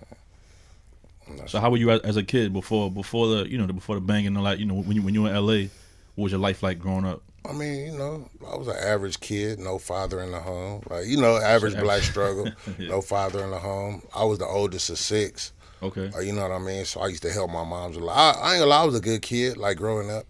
So 1.47 1.61
how 1.61 1.71
were 1.71 1.77
you 1.77 1.91
as, 1.91 2.17
a 2.17 2.23
kid 2.23 2.53
before 2.53 2.91
before 2.91 3.27
the 3.29 3.51
you 3.51 3.59
know 3.59 3.67
the, 3.67 3.73
before 3.73 3.97
the 3.97 4.01
banging 4.01 4.29
and 4.29 4.43
like 4.43 4.59
you 4.59 4.67
know 4.67 4.75
when 4.75 4.97
you 4.97 5.03
when 5.03 5.15
you 5.15 5.23
were 5.23 5.31
in 5.31 5.37
L.A. 5.37 5.71
What 6.15 6.25
was 6.25 6.33
your 6.33 6.41
life 6.41 6.63
like 6.63 6.79
growing 6.79 7.05
up? 7.05 7.23
I 7.49 7.53
mean, 7.53 7.93
you 7.93 7.99
know, 7.99 8.29
I 8.51 8.57
was 8.57 8.69
an 8.69 8.77
average 8.77 9.21
kid, 9.21 9.59
no 9.59 9.79
father 9.79 10.21
in 10.23 10.33
the 10.33 10.41
home. 10.41 10.83
Like, 10.89 11.07
you 11.07 11.21
know, 11.21 11.37
average 11.37 11.79
black 11.79 12.03
struggle, 12.03 12.51
no 12.79 13.01
father 13.01 13.45
in 13.45 13.51
the 13.51 13.59
home. 13.59 14.03
I 14.15 14.25
was 14.25 14.39
the 14.39 14.47
oldest 14.47 14.91
of 14.91 14.99
six. 14.99 15.53
Okay. 15.83 16.11
You 16.23 16.33
know 16.33 16.43
what 16.43 16.53
I 16.53 16.59
mean? 16.59 16.85
So 16.85 17.01
I 17.01 17.09
used 17.09 17.23
to 17.23 17.31
help 17.31 17.51
my 17.51 17.63
moms 17.65 17.97
a 17.97 18.01
lot. 18.01 18.17
I, 18.17 18.41
I 18.41 18.53
ain't 18.55 18.61
gonna 18.61 18.71
lie, 18.71 18.83
I 18.83 18.85
was 18.85 18.97
a 18.97 19.01
good 19.01 19.23
kid, 19.23 19.57
like 19.57 19.77
growing 19.77 20.11
up, 20.11 20.25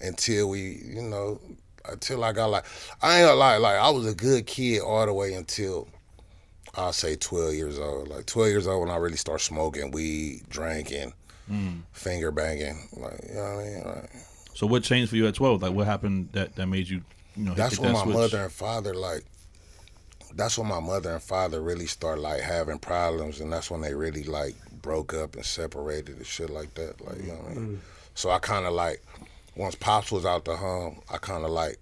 until 0.00 0.50
we, 0.50 0.82
you 0.84 1.02
know, 1.02 1.40
until 1.86 2.22
I 2.22 2.32
got 2.32 2.46
like, 2.46 2.64
I 3.02 3.18
ain't 3.18 3.26
gonna 3.26 3.40
lie, 3.40 3.56
like 3.56 3.76
I 3.76 3.90
was 3.90 4.06
a 4.06 4.14
good 4.14 4.46
kid 4.46 4.82
all 4.82 5.06
the 5.06 5.14
way 5.14 5.32
until 5.32 5.88
I'll 6.76 6.92
say 6.92 7.16
12 7.16 7.54
years 7.54 7.78
old. 7.78 8.08
Like 8.08 8.26
12 8.26 8.48
years 8.50 8.66
old 8.66 8.80
when 8.82 8.90
I 8.90 8.96
really 8.96 9.16
start 9.16 9.40
smoking 9.40 9.90
weed, 9.90 10.42
drinking, 10.48 11.12
mm. 11.50 11.80
finger 11.92 12.30
banging. 12.30 12.88
Like, 12.96 13.20
you 13.28 13.34
know 13.34 13.42
what 13.42 13.60
I 13.60 13.64
mean? 13.64 13.82
Like, 13.84 14.10
So 14.54 14.66
what 14.66 14.82
changed 14.82 15.10
for 15.10 15.16
you 15.16 15.26
at 15.26 15.34
twelve? 15.34 15.62
Like 15.62 15.72
what 15.72 15.86
happened 15.86 16.30
that 16.32 16.54
that 16.56 16.66
made 16.66 16.88
you 16.88 17.02
you 17.36 17.44
know 17.44 17.50
hit- 17.50 17.56
that's 17.58 17.76
hit 17.76 17.80
when 17.84 17.92
that 17.92 17.98
my 17.98 18.04
switch? 18.04 18.16
mother 18.16 18.42
and 18.44 18.52
father 18.52 18.94
like 18.94 19.24
that's 20.34 20.58
when 20.58 20.68
my 20.68 20.80
mother 20.80 21.10
and 21.12 21.22
father 21.22 21.60
really 21.60 21.86
start 21.86 22.18
like 22.18 22.40
having 22.40 22.78
problems 22.78 23.40
and 23.40 23.52
that's 23.52 23.70
when 23.70 23.80
they 23.80 23.94
really 23.94 24.22
like 24.24 24.54
broke 24.82 25.12
up 25.14 25.34
and 25.34 25.44
separated 25.44 26.16
and 26.16 26.26
shit 26.26 26.50
like 26.50 26.72
that 26.74 27.00
like 27.04 27.18
you 27.18 27.28
know 27.28 27.34
what 27.34 27.50
I 27.50 27.54
mean 27.54 27.66
mm. 27.68 27.78
so 28.14 28.30
I 28.30 28.38
kind 28.38 28.66
of 28.66 28.72
like 28.72 29.02
once 29.56 29.74
pops 29.74 30.12
was 30.12 30.24
out 30.24 30.44
the 30.44 30.56
home 30.56 31.00
I 31.10 31.18
kind 31.18 31.44
of 31.44 31.50
like 31.50 31.78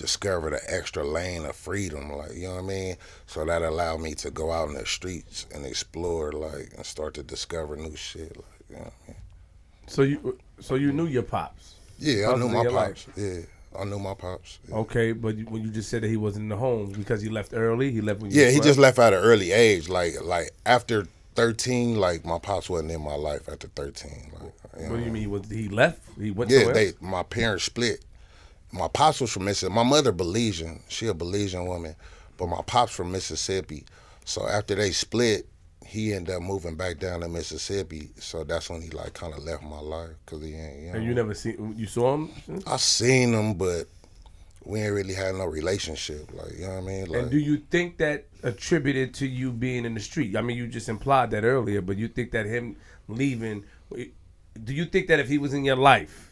discovered 0.00 0.54
an 0.54 0.60
extra 0.66 1.04
lane 1.04 1.44
of 1.44 1.54
freedom 1.54 2.10
like 2.16 2.34
you 2.34 2.48
know 2.48 2.54
what 2.54 2.64
I 2.64 2.66
mean 2.66 2.96
so 3.26 3.44
that 3.44 3.60
allowed 3.60 4.00
me 4.00 4.14
to 4.14 4.30
go 4.30 4.50
out 4.50 4.68
in 4.70 4.74
the 4.74 4.86
streets 4.86 5.44
and 5.54 5.66
explore 5.66 6.32
like 6.32 6.72
and 6.74 6.86
start 6.86 7.12
to 7.14 7.22
discover 7.22 7.76
new 7.76 7.94
shit 7.94 8.34
like 8.34 8.44
you 8.70 8.76
know 8.76 8.82
what 8.82 8.92
I 9.04 9.08
mean? 9.08 9.16
So 9.86 10.02
you 10.02 10.38
so 10.58 10.76
you 10.76 10.90
knew 10.92 11.06
your 11.06 11.22
pops. 11.22 11.74
yeah 11.98 12.24
I 12.24 12.30
Pops 12.30 12.40
knew 12.40 12.48
my 12.48 12.64
pops 12.64 13.06
yeah 13.14 13.40
I 13.78 13.84
knew 13.84 13.98
my 13.98 14.14
pops 14.14 14.58
yeah. 14.66 14.74
Okay, 14.76 15.12
but 15.12 15.36
you, 15.36 15.44
when 15.44 15.62
you 15.62 15.68
just 15.70 15.90
said 15.90 16.02
that 16.02 16.08
he 16.08 16.16
wasn't 16.16 16.44
in 16.44 16.48
the 16.48 16.56
home 16.56 16.90
because 16.92 17.22
he 17.22 17.28
left 17.28 17.52
early, 17.52 17.92
he 17.92 18.00
left 18.00 18.20
when 18.20 18.30
you 18.32 18.40
Yeah, 18.40 18.50
he 18.50 18.58
just 18.58 18.80
left 18.80 18.98
at 18.98 19.12
an 19.12 19.20
early 19.20 19.52
age. 19.52 19.88
Like 19.88 20.14
like 20.22 20.50
after 20.66 21.06
thirteen, 21.36 21.96
like 21.96 22.24
my 22.24 22.38
pops 22.40 22.68
wasn't 22.68 22.90
in 22.90 23.00
my 23.02 23.14
life 23.14 23.48
after 23.48 23.68
thirteen. 23.68 24.32
Like 24.34 24.52
you 24.76 24.82
know. 24.86 24.90
What 24.90 24.98
do 24.98 25.04
you 25.04 25.12
mean? 25.12 25.30
Was 25.30 25.48
he 25.48 25.68
left? 25.68 26.00
He 26.18 26.32
went 26.32 26.50
Yeah, 26.50 26.72
they 26.72 26.94
my 27.00 27.22
parents 27.22 27.64
split. 27.64 28.04
My 28.72 28.88
pops 28.88 29.20
was 29.20 29.32
from 29.32 29.44
Mississippi. 29.44 29.74
My 29.74 29.82
mother 29.82 30.12
Belizean. 30.12 30.80
She 30.88 31.06
a 31.06 31.14
Belizean 31.14 31.66
woman, 31.66 31.96
but 32.36 32.46
my 32.46 32.62
pops 32.66 32.92
from 32.92 33.10
Mississippi. 33.10 33.84
So 34.24 34.46
after 34.46 34.74
they 34.74 34.92
split, 34.92 35.48
he 35.84 36.12
ended 36.14 36.36
up 36.36 36.42
moving 36.42 36.76
back 36.76 36.98
down 36.98 37.20
to 37.20 37.28
Mississippi. 37.28 38.10
So 38.16 38.44
that's 38.44 38.70
when 38.70 38.80
he 38.80 38.90
like 38.90 39.12
kind 39.14 39.34
of 39.34 39.42
left 39.42 39.64
my 39.64 39.80
life 39.80 40.10
because 40.24 40.42
he 40.42 40.54
ain't. 40.54 40.80
You 40.80 40.86
know, 40.88 40.94
and 40.94 41.04
you 41.04 41.14
never 41.14 41.34
seen 41.34 41.74
you 41.76 41.86
saw 41.86 42.14
him. 42.14 42.30
I 42.66 42.76
seen 42.76 43.34
him, 43.34 43.54
but 43.54 43.88
we 44.64 44.80
ain't 44.80 44.94
really 44.94 45.14
had 45.14 45.34
no 45.34 45.46
relationship. 45.46 46.30
Like 46.32 46.52
you 46.52 46.66
know 46.66 46.74
what 46.74 46.78
I 46.78 46.86
mean? 46.86 47.06
Like 47.06 47.22
And 47.22 47.30
do 47.30 47.38
you 47.38 47.56
think 47.56 47.98
that 47.98 48.26
attributed 48.44 49.14
to 49.14 49.26
you 49.26 49.50
being 49.50 49.84
in 49.84 49.94
the 49.94 50.00
street? 50.00 50.36
I 50.36 50.42
mean, 50.42 50.56
you 50.56 50.68
just 50.68 50.88
implied 50.88 51.32
that 51.32 51.42
earlier, 51.42 51.80
but 51.80 51.96
you 51.96 52.06
think 52.06 52.30
that 52.32 52.46
him 52.46 52.76
leaving? 53.08 53.64
Do 53.92 54.74
you 54.74 54.84
think 54.84 55.08
that 55.08 55.18
if 55.18 55.28
he 55.28 55.38
was 55.38 55.54
in 55.54 55.64
your 55.64 55.76
life, 55.76 56.29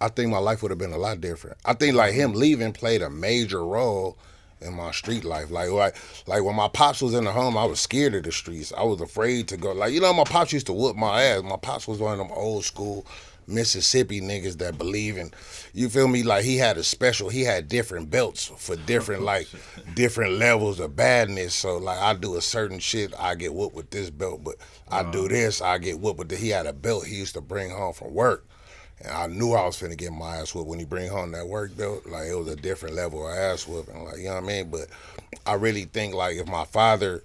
I 0.00 0.08
think 0.08 0.30
my 0.30 0.38
life 0.38 0.62
would 0.62 0.70
have 0.70 0.78
been 0.78 0.92
a 0.92 0.98
lot 0.98 1.20
different. 1.20 1.56
I 1.64 1.74
think 1.74 1.94
like 1.94 2.14
him 2.14 2.32
leaving 2.32 2.72
played 2.72 3.02
a 3.02 3.10
major 3.10 3.64
role 3.64 4.18
in 4.60 4.74
my 4.74 4.90
street 4.90 5.24
life. 5.24 5.50
Like 5.50 5.70
like 5.70 5.96
like 6.26 6.42
when 6.42 6.56
my 6.56 6.68
pops 6.68 7.02
was 7.02 7.14
in 7.14 7.24
the 7.24 7.32
home, 7.32 7.56
I 7.56 7.64
was 7.64 7.80
scared 7.80 8.14
of 8.14 8.24
the 8.24 8.32
streets. 8.32 8.72
I 8.76 8.82
was 8.82 9.00
afraid 9.00 9.48
to 9.48 9.56
go. 9.56 9.72
Like 9.72 9.92
you 9.92 10.00
know, 10.00 10.12
my 10.12 10.24
pops 10.24 10.52
used 10.52 10.66
to 10.66 10.72
whoop 10.72 10.96
my 10.96 11.22
ass. 11.22 11.42
My 11.42 11.56
pops 11.56 11.88
was 11.88 11.98
one 11.98 12.12
of 12.12 12.18
them 12.18 12.36
old 12.36 12.64
school 12.64 13.06
Mississippi 13.48 14.20
niggas 14.20 14.58
that 14.58 14.76
believe 14.76 15.16
in. 15.16 15.30
You 15.72 15.88
feel 15.88 16.08
me? 16.08 16.22
Like 16.22 16.44
he 16.44 16.56
had 16.56 16.76
a 16.78 16.82
special. 16.82 17.28
He 17.28 17.42
had 17.42 17.68
different 17.68 18.10
belts 18.10 18.44
for 18.44 18.76
different 18.76 19.22
like 19.32 19.48
different 19.94 20.32
levels 20.34 20.80
of 20.80 20.96
badness. 20.96 21.54
So 21.54 21.78
like 21.78 21.98
I 21.98 22.14
do 22.14 22.36
a 22.36 22.42
certain 22.42 22.78
shit, 22.78 23.14
I 23.18 23.34
get 23.34 23.54
whooped 23.54 23.76
with 23.76 23.90
this 23.90 24.10
belt, 24.10 24.42
but 24.42 24.56
I 24.88 25.08
do 25.10 25.28
this, 25.28 25.60
I 25.60 25.78
get 25.78 26.00
whooped 26.00 26.18
with. 26.18 26.28
The, 26.28 26.36
he 26.36 26.48
had 26.48 26.66
a 26.66 26.72
belt 26.72 27.06
he 27.06 27.16
used 27.16 27.34
to 27.34 27.40
bring 27.40 27.70
home 27.70 27.92
from 27.92 28.14
work. 28.14 28.46
And 29.00 29.12
I 29.12 29.26
knew 29.26 29.52
I 29.52 29.64
was 29.64 29.76
finna 29.76 29.96
get 29.96 30.12
my 30.12 30.36
ass 30.36 30.54
whooped 30.54 30.68
when 30.68 30.78
he 30.78 30.84
bring 30.84 31.10
home 31.10 31.32
that 31.32 31.46
work 31.46 31.76
belt. 31.76 32.06
Like 32.06 32.28
it 32.28 32.34
was 32.34 32.48
a 32.48 32.56
different 32.56 32.94
level 32.94 33.26
of 33.28 33.36
ass 33.36 33.66
whooping. 33.66 34.04
Like 34.04 34.18
you 34.18 34.24
know 34.24 34.34
what 34.34 34.44
I 34.44 34.46
mean. 34.46 34.70
But 34.70 34.86
I 35.44 35.54
really 35.54 35.84
think 35.84 36.14
like 36.14 36.36
if 36.36 36.46
my 36.46 36.64
father 36.64 37.22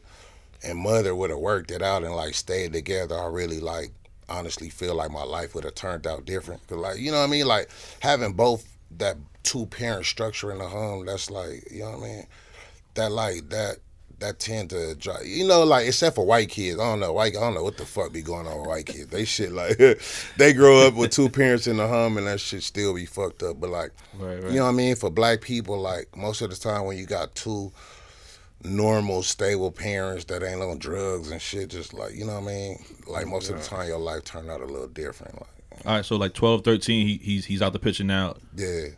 and 0.64 0.78
mother 0.78 1.16
would 1.16 1.30
have 1.30 1.40
worked 1.40 1.72
it 1.72 1.82
out 1.82 2.04
and 2.04 2.16
like 2.16 2.34
stayed 2.34 2.74
together, 2.74 3.18
I 3.18 3.28
really 3.28 3.60
like 3.60 3.92
honestly 4.28 4.70
feel 4.70 4.96
like 4.96 5.12
my 5.12 5.24
life 5.24 5.56
would 5.56 5.64
have 5.64 5.76
turned 5.76 6.08
out 6.08 6.26
different. 6.26 6.66
Cause 6.68 6.78
like 6.78 6.98
you 6.98 7.12
know 7.12 7.20
what 7.20 7.28
I 7.28 7.32
mean. 7.32 7.48
Like 7.48 7.70
having 8.02 8.34
both 8.34 8.68
that 8.98 9.18
two 9.44 9.66
parent 9.66 10.06
structure 10.06 10.52
in 10.52 10.58
the 10.58 10.68
home. 10.68 11.06
That's 11.06 11.32
like 11.32 11.72
you 11.72 11.82
know 11.82 11.92
what 11.92 12.00
I 12.00 12.08
mean. 12.08 12.28
That 12.96 13.12
like 13.12 13.50
that 13.50 13.78
that 14.22 14.40
tend 14.40 14.70
to 14.70 14.96
dri- 14.96 15.14
you 15.28 15.46
know 15.48 15.64
like 15.64 15.86
except 15.88 16.16
for 16.16 16.26
white 16.26 16.50
kids 16.50 16.80
i 16.80 16.84
don't 16.84 17.00
know 17.00 17.12
white 17.14 17.36
i 17.36 17.40
don't 17.40 17.54
know 17.54 17.64
what 17.64 17.78
the 17.78 17.86
fuck 17.86 18.12
be 18.14 18.22
going 18.22 18.48
on 18.48 18.58
with 18.60 18.68
white 18.68 18.86
kids 18.86 19.08
they 19.08 19.26
shit 19.26 19.52
like 19.52 19.78
they 20.38 20.54
grow 20.54 20.88
up 20.88 20.94
with 20.96 21.12
two 21.12 21.28
parents 21.30 21.68
in 21.68 21.78
the 21.78 21.88
home 21.88 22.18
and 22.18 22.26
that 22.28 22.40
shit 22.40 22.64
still 22.64 22.94
be 22.96 23.06
fucked 23.06 23.44
up 23.44 23.60
but 23.60 23.70
like 23.70 23.92
Right, 24.18 24.36
right. 24.42 24.52
you 24.52 24.58
know 24.60 24.64
what 24.64 24.70
i 24.70 24.74
mean 24.74 24.96
for 24.96 25.10
black 25.10 25.42
people 25.42 25.78
like 25.80 26.16
most 26.16 26.42
of 26.42 26.50
the 26.50 26.56
time 26.56 26.86
when 26.86 26.98
you 26.98 27.06
got 27.06 27.36
two 27.36 27.72
normal, 28.64 29.24
stable 29.24 29.72
parents 29.72 30.26
that 30.26 30.44
ain't 30.44 30.62
on 30.62 30.78
drugs 30.78 31.32
and 31.32 31.42
shit. 31.42 31.70
Just 31.70 31.96
like 31.96 32.14
you 32.14 32.26
know 32.26 32.34
what 32.40 32.44
I 32.44 32.54
mean. 32.54 32.86
Like 33.08 33.26
most 33.26 33.50
of 33.50 33.58
the 33.60 33.64
time, 33.68 33.88
your 33.88 33.98
life 33.98 34.24
turned 34.24 34.52
out 34.52 34.62
a 34.62 34.66
little 34.68 34.88
different. 34.88 35.34
Like 35.34 35.86
All 35.86 35.96
right, 35.96 36.06
so 36.06 36.16
like 36.16 36.36
12, 36.36 36.64
13, 36.64 37.08
he, 37.08 37.18
he's 37.18 37.46
he's 37.46 37.62
out 37.64 37.74
the 37.74 37.80
picture 37.80 38.04
now. 38.04 38.36
yeah. 38.56 38.90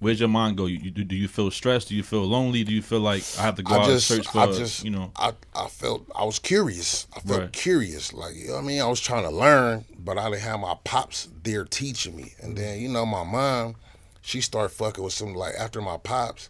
Where's 0.00 0.18
your 0.18 0.30
mind 0.30 0.56
go? 0.56 0.64
You, 0.64 0.78
you 0.78 0.90
do, 0.90 1.14
you 1.14 1.28
feel 1.28 1.50
stressed? 1.50 1.88
Do 1.88 1.94
you 1.94 2.02
feel 2.02 2.24
lonely? 2.24 2.64
Do 2.64 2.72
you 2.72 2.80
feel 2.80 3.00
like 3.00 3.22
I 3.38 3.42
have 3.42 3.54
to 3.56 3.62
go 3.62 3.74
I 3.74 3.78
out 3.78 3.84
just, 3.84 4.10
and 4.10 4.24
search 4.24 4.32
for 4.32 4.38
I 4.38 4.46
just, 4.46 4.82
you 4.82 4.90
know? 4.90 5.12
I, 5.14 5.34
I 5.54 5.68
felt, 5.68 6.06
I 6.16 6.24
was 6.24 6.38
curious. 6.38 7.06
I 7.14 7.20
felt 7.20 7.40
Right. 7.40 7.52
curious. 7.52 8.12
Like, 8.14 8.34
you 8.34 8.48
know 8.48 8.54
what 8.54 8.64
I 8.64 8.66
mean? 8.66 8.80
I 8.80 8.86
was 8.86 9.00
trying 9.00 9.24
to 9.24 9.30
learn, 9.30 9.84
but 9.98 10.16
I 10.16 10.30
didn't 10.30 10.42
have 10.42 10.58
my 10.60 10.74
pops 10.84 11.28
there 11.42 11.66
teaching 11.66 12.16
me. 12.16 12.32
And 12.40 12.56
then, 12.56 12.80
you 12.80 12.88
know, 12.88 13.04
my 13.04 13.24
mom, 13.24 13.76
she 14.22 14.40
started 14.40 14.74
fucking 14.74 15.04
with 15.04 15.12
some, 15.12 15.34
like, 15.34 15.54
after 15.58 15.82
my 15.82 15.98
pops, 15.98 16.48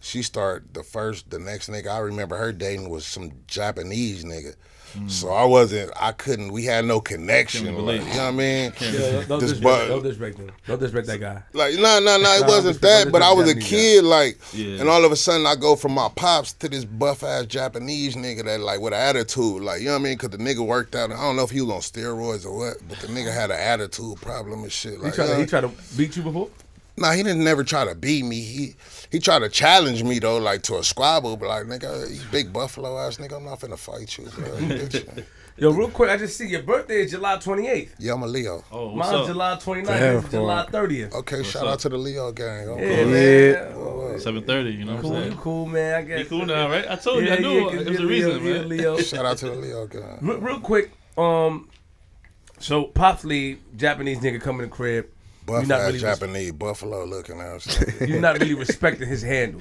she 0.00 0.22
started, 0.22 0.72
the 0.72 0.82
first, 0.82 1.28
the 1.28 1.38
next 1.38 1.68
nigga 1.68 1.88
I 1.88 1.98
remember 1.98 2.38
her 2.38 2.52
dating 2.52 2.88
was 2.88 3.04
some 3.04 3.32
Japanese 3.46 4.24
nigga. 4.24 4.54
So 5.08 5.28
I 5.28 5.44
wasn't, 5.44 5.90
I 6.00 6.12
couldn't, 6.12 6.52
we 6.52 6.64
had 6.64 6.84
no 6.86 7.00
connection. 7.00 7.66
Like, 7.84 8.00
you 8.00 8.06
know 8.06 8.12
what 8.14 8.20
I 8.20 8.30
mean? 8.30 8.72
Yeah, 8.80 8.90
don't, 8.90 9.28
don't 9.28 9.40
disrespect, 9.40 9.62
bu- 9.62 9.88
don't 9.88 10.02
disrespect 10.02 10.38
him. 10.38 10.50
Don't 10.66 10.78
disrespect 10.80 11.06
that 11.08 11.18
guy. 11.20 11.42
Like 11.52 11.74
no, 11.74 12.00
no, 12.00 12.16
no, 12.18 12.32
it 12.36 12.46
wasn't 12.46 12.80
that. 12.80 13.12
But 13.12 13.20
I 13.22 13.32
was 13.32 13.46
a 13.50 13.54
Japanese 13.54 13.68
kid, 13.70 14.04
like, 14.04 14.38
Yeah. 14.54 14.80
and 14.80 14.88
all 14.88 15.04
of 15.04 15.12
a 15.12 15.16
sudden 15.16 15.46
I 15.46 15.54
go 15.54 15.76
from 15.76 15.92
my 15.92 16.08
pops 16.14 16.52
to 16.54 16.68
this 16.68 16.84
buff 16.84 17.22
ass 17.22 17.46
Japanese 17.46 18.16
nigga 18.16 18.44
that 18.44 18.60
like 18.60 18.80
with 18.80 18.94
an 18.94 19.00
attitude, 19.00 19.62
like 19.62 19.80
you 19.80 19.86
know 19.86 19.92
what 19.94 20.00
I 20.00 20.02
mean? 20.02 20.14
Because 20.14 20.30
the 20.30 20.38
nigga 20.38 20.64
worked 20.66 20.94
out. 20.94 21.10
I 21.10 21.16
don't 21.16 21.36
know 21.36 21.44
if 21.44 21.50
he 21.50 21.60
was 21.60 21.70
on 21.74 21.80
steroids 21.80 22.46
or 22.46 22.56
what, 22.56 22.76
but 22.88 22.98
the 23.00 23.08
nigga 23.08 23.32
had 23.34 23.50
an 23.50 23.58
attitude 23.60 24.16
problem 24.22 24.62
and 24.62 24.72
shit. 24.72 24.92
He 24.94 24.98
Like, 24.98 25.14
tried, 25.14 25.26
to, 25.26 25.34
uh, 25.34 25.38
he 25.40 25.46
tried 25.46 25.60
to 25.62 25.70
beat 25.96 26.16
you 26.16 26.22
before. 26.22 26.48
nah, 26.96 27.12
he 27.12 27.22
didn't 27.22 27.44
never 27.44 27.64
try 27.64 27.84
to 27.84 27.94
beat 27.94 28.24
me. 28.24 28.40
He 28.40 28.76
he 29.10 29.18
tried 29.18 29.40
to 29.40 29.48
challenge 29.48 30.02
me 30.02 30.18
though, 30.18 30.38
like 30.38 30.62
to 30.62 30.76
a 30.78 30.84
squabble. 30.84 31.36
But 31.36 31.48
like, 31.48 31.64
nigga, 31.64 32.10
you 32.14 32.20
big 32.30 32.52
buffalo 32.52 32.98
ass 32.98 33.16
nigga, 33.18 33.36
I'm 33.36 33.44
not 33.44 33.60
finna 33.60 33.78
fight 33.78 34.16
you, 34.18 34.26
bro. 34.30 35.24
Yo, 35.58 35.70
real 35.72 35.88
quick, 35.88 36.10
I 36.10 36.18
just 36.18 36.36
see 36.36 36.48
your 36.48 36.62
birthday 36.62 36.96
is 36.96 37.12
July 37.12 37.36
28th. 37.38 37.92
yeah, 37.98 38.12
I'm 38.12 38.22
a 38.22 38.26
Leo. 38.26 38.62
Oh, 38.70 38.88
what's 38.92 39.10
Mine's 39.10 39.20
up? 39.22 39.26
July 39.26 39.54
29th. 39.58 39.86
Damn, 39.86 40.28
July 40.30 40.66
30th. 40.70 41.12
Okay, 41.14 41.42
shout 41.42 41.62
up? 41.66 41.72
out 41.72 41.78
to 41.80 41.88
the 41.88 41.96
Leo 41.96 42.30
gang. 42.30 42.78
Yeah, 42.78 43.72
cool. 43.72 44.08
man. 44.10 44.20
Seven 44.20 44.44
thirty. 44.44 44.70
You 44.72 44.84
know 44.84 44.94
what 44.94 45.02
Cool, 45.02 45.16
I'm 45.16 45.22
saying? 45.22 45.36
cool, 45.38 45.66
man. 45.66 45.94
I 45.94 46.02
guess. 46.02 46.18
You 46.20 46.24
cool 46.26 46.44
now, 46.46 46.68
right? 46.68 46.86
I 46.90 46.96
told 46.96 47.24
you. 47.24 47.30
I 47.30 47.34
Yeah, 47.36 47.40
knew 47.40 47.52
yeah, 47.54 47.66
it 47.68 47.76
'cause 47.76 47.86
was 47.88 48.00
a 48.00 48.06
reason, 48.06 48.44
Leo, 48.44 48.58
man. 48.58 48.68
Leo. 48.68 48.98
Shout 49.00 49.24
out 49.26 49.38
to 49.38 49.46
the 49.50 49.54
Leo 49.56 49.86
gang. 49.86 50.18
Real, 50.20 50.38
real 50.40 50.60
quick, 50.60 50.90
um, 51.16 51.70
so 52.58 52.84
Pops 52.84 53.24
Lee, 53.24 53.58
Japanese 53.76 54.18
nigga 54.18 54.40
coming 54.40 54.60
to 54.60 54.66
the 54.66 54.70
crib. 54.72 55.06
Buff 55.46 55.60
You're 55.60 55.68
not 55.68 55.80
ass 55.80 55.86
really 55.86 56.04
res- 56.04 56.18
Japanese 56.18 56.52
buffalo 56.52 57.04
looking 57.04 57.40
ass. 57.40 57.84
You're 58.00 58.20
not 58.20 58.38
really 58.40 58.54
respecting 58.54 59.08
his 59.08 59.22
handle. 59.22 59.60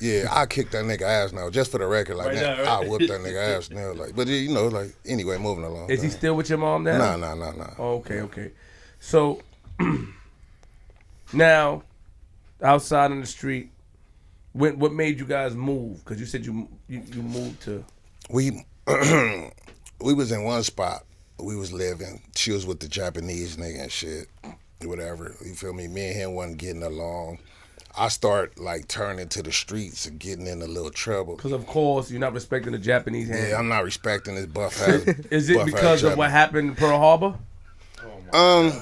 Yeah, 0.00 0.28
I 0.30 0.46
kicked 0.46 0.72
that 0.72 0.84
nigga 0.84 1.02
ass 1.02 1.32
now, 1.32 1.48
just 1.50 1.70
for 1.70 1.78
the 1.78 1.86
record. 1.86 2.16
Like, 2.16 2.28
Right 2.28 2.36
that, 2.36 2.58
now, 2.58 2.64
right? 2.64 2.84
I 2.84 2.88
whooped 2.88 3.08
that 3.08 3.20
nigga 3.20 3.56
ass 3.56 3.70
now. 3.70 3.92
Like, 3.92 4.14
but 4.14 4.26
you 4.28 4.52
know, 4.52 4.68
like, 4.68 4.94
anyway, 5.06 5.38
moving 5.38 5.64
along. 5.64 5.90
Is 5.90 6.02
he 6.02 6.10
still 6.10 6.34
with 6.34 6.48
your 6.48 6.58
mom 6.58 6.84
now? 6.84 6.98
Nah, 6.98 7.16
nah, 7.16 7.34
nah, 7.34 7.52
nah. 7.52 7.70
Oh, 7.78 7.94
okay, 7.96 8.20
okay. 8.20 8.52
So 9.00 9.40
now, 11.32 11.82
outside 12.62 13.10
in 13.10 13.20
the 13.20 13.26
street, 13.26 13.70
when 14.52 14.78
what 14.78 14.92
made 14.92 15.18
you 15.18 15.26
guys 15.26 15.54
move? 15.54 16.04
Because 16.04 16.18
you 16.20 16.26
said 16.26 16.44
you, 16.44 16.68
you 16.88 17.02
you 17.12 17.22
moved 17.22 17.62
to. 17.62 17.84
We 18.30 18.64
we 20.00 20.14
was 20.14 20.32
in 20.32 20.44
one 20.44 20.62
spot. 20.62 21.04
We 21.38 21.56
was 21.56 21.72
living. 21.72 22.22
She 22.34 22.52
was 22.52 22.66
with 22.66 22.80
the 22.80 22.88
Japanese 22.88 23.56
nigga 23.56 23.82
and 23.82 23.92
shit, 23.92 24.28
whatever. 24.84 25.34
You 25.44 25.54
feel 25.54 25.72
me? 25.72 25.88
Me 25.88 26.08
and 26.08 26.16
him 26.16 26.34
wasn't 26.34 26.58
getting 26.58 26.82
along. 26.82 27.38
I 27.98 28.08
start 28.08 28.58
like 28.58 28.88
turning 28.88 29.28
to 29.28 29.42
the 29.42 29.52
streets 29.52 30.06
and 30.06 30.18
getting 30.18 30.46
in 30.46 30.60
a 30.60 30.66
little 30.66 30.90
trouble. 30.90 31.36
Because 31.36 31.52
of 31.52 31.66
course 31.66 32.10
you're 32.10 32.20
not 32.20 32.34
respecting 32.34 32.72
the 32.72 32.78
Japanese 32.78 33.28
hand. 33.28 33.48
Yeah, 33.48 33.58
I'm 33.58 33.68
not 33.68 33.84
respecting 33.84 34.34
this 34.34 34.46
buff. 34.46 34.76
Is 35.30 35.48
it 35.48 35.64
because 35.64 36.02
of 36.02 36.18
what 36.18 36.30
happened 36.30 36.70
in 36.70 36.74
Pearl 36.76 36.98
Harbor? 36.98 37.34
Um, 38.34 38.72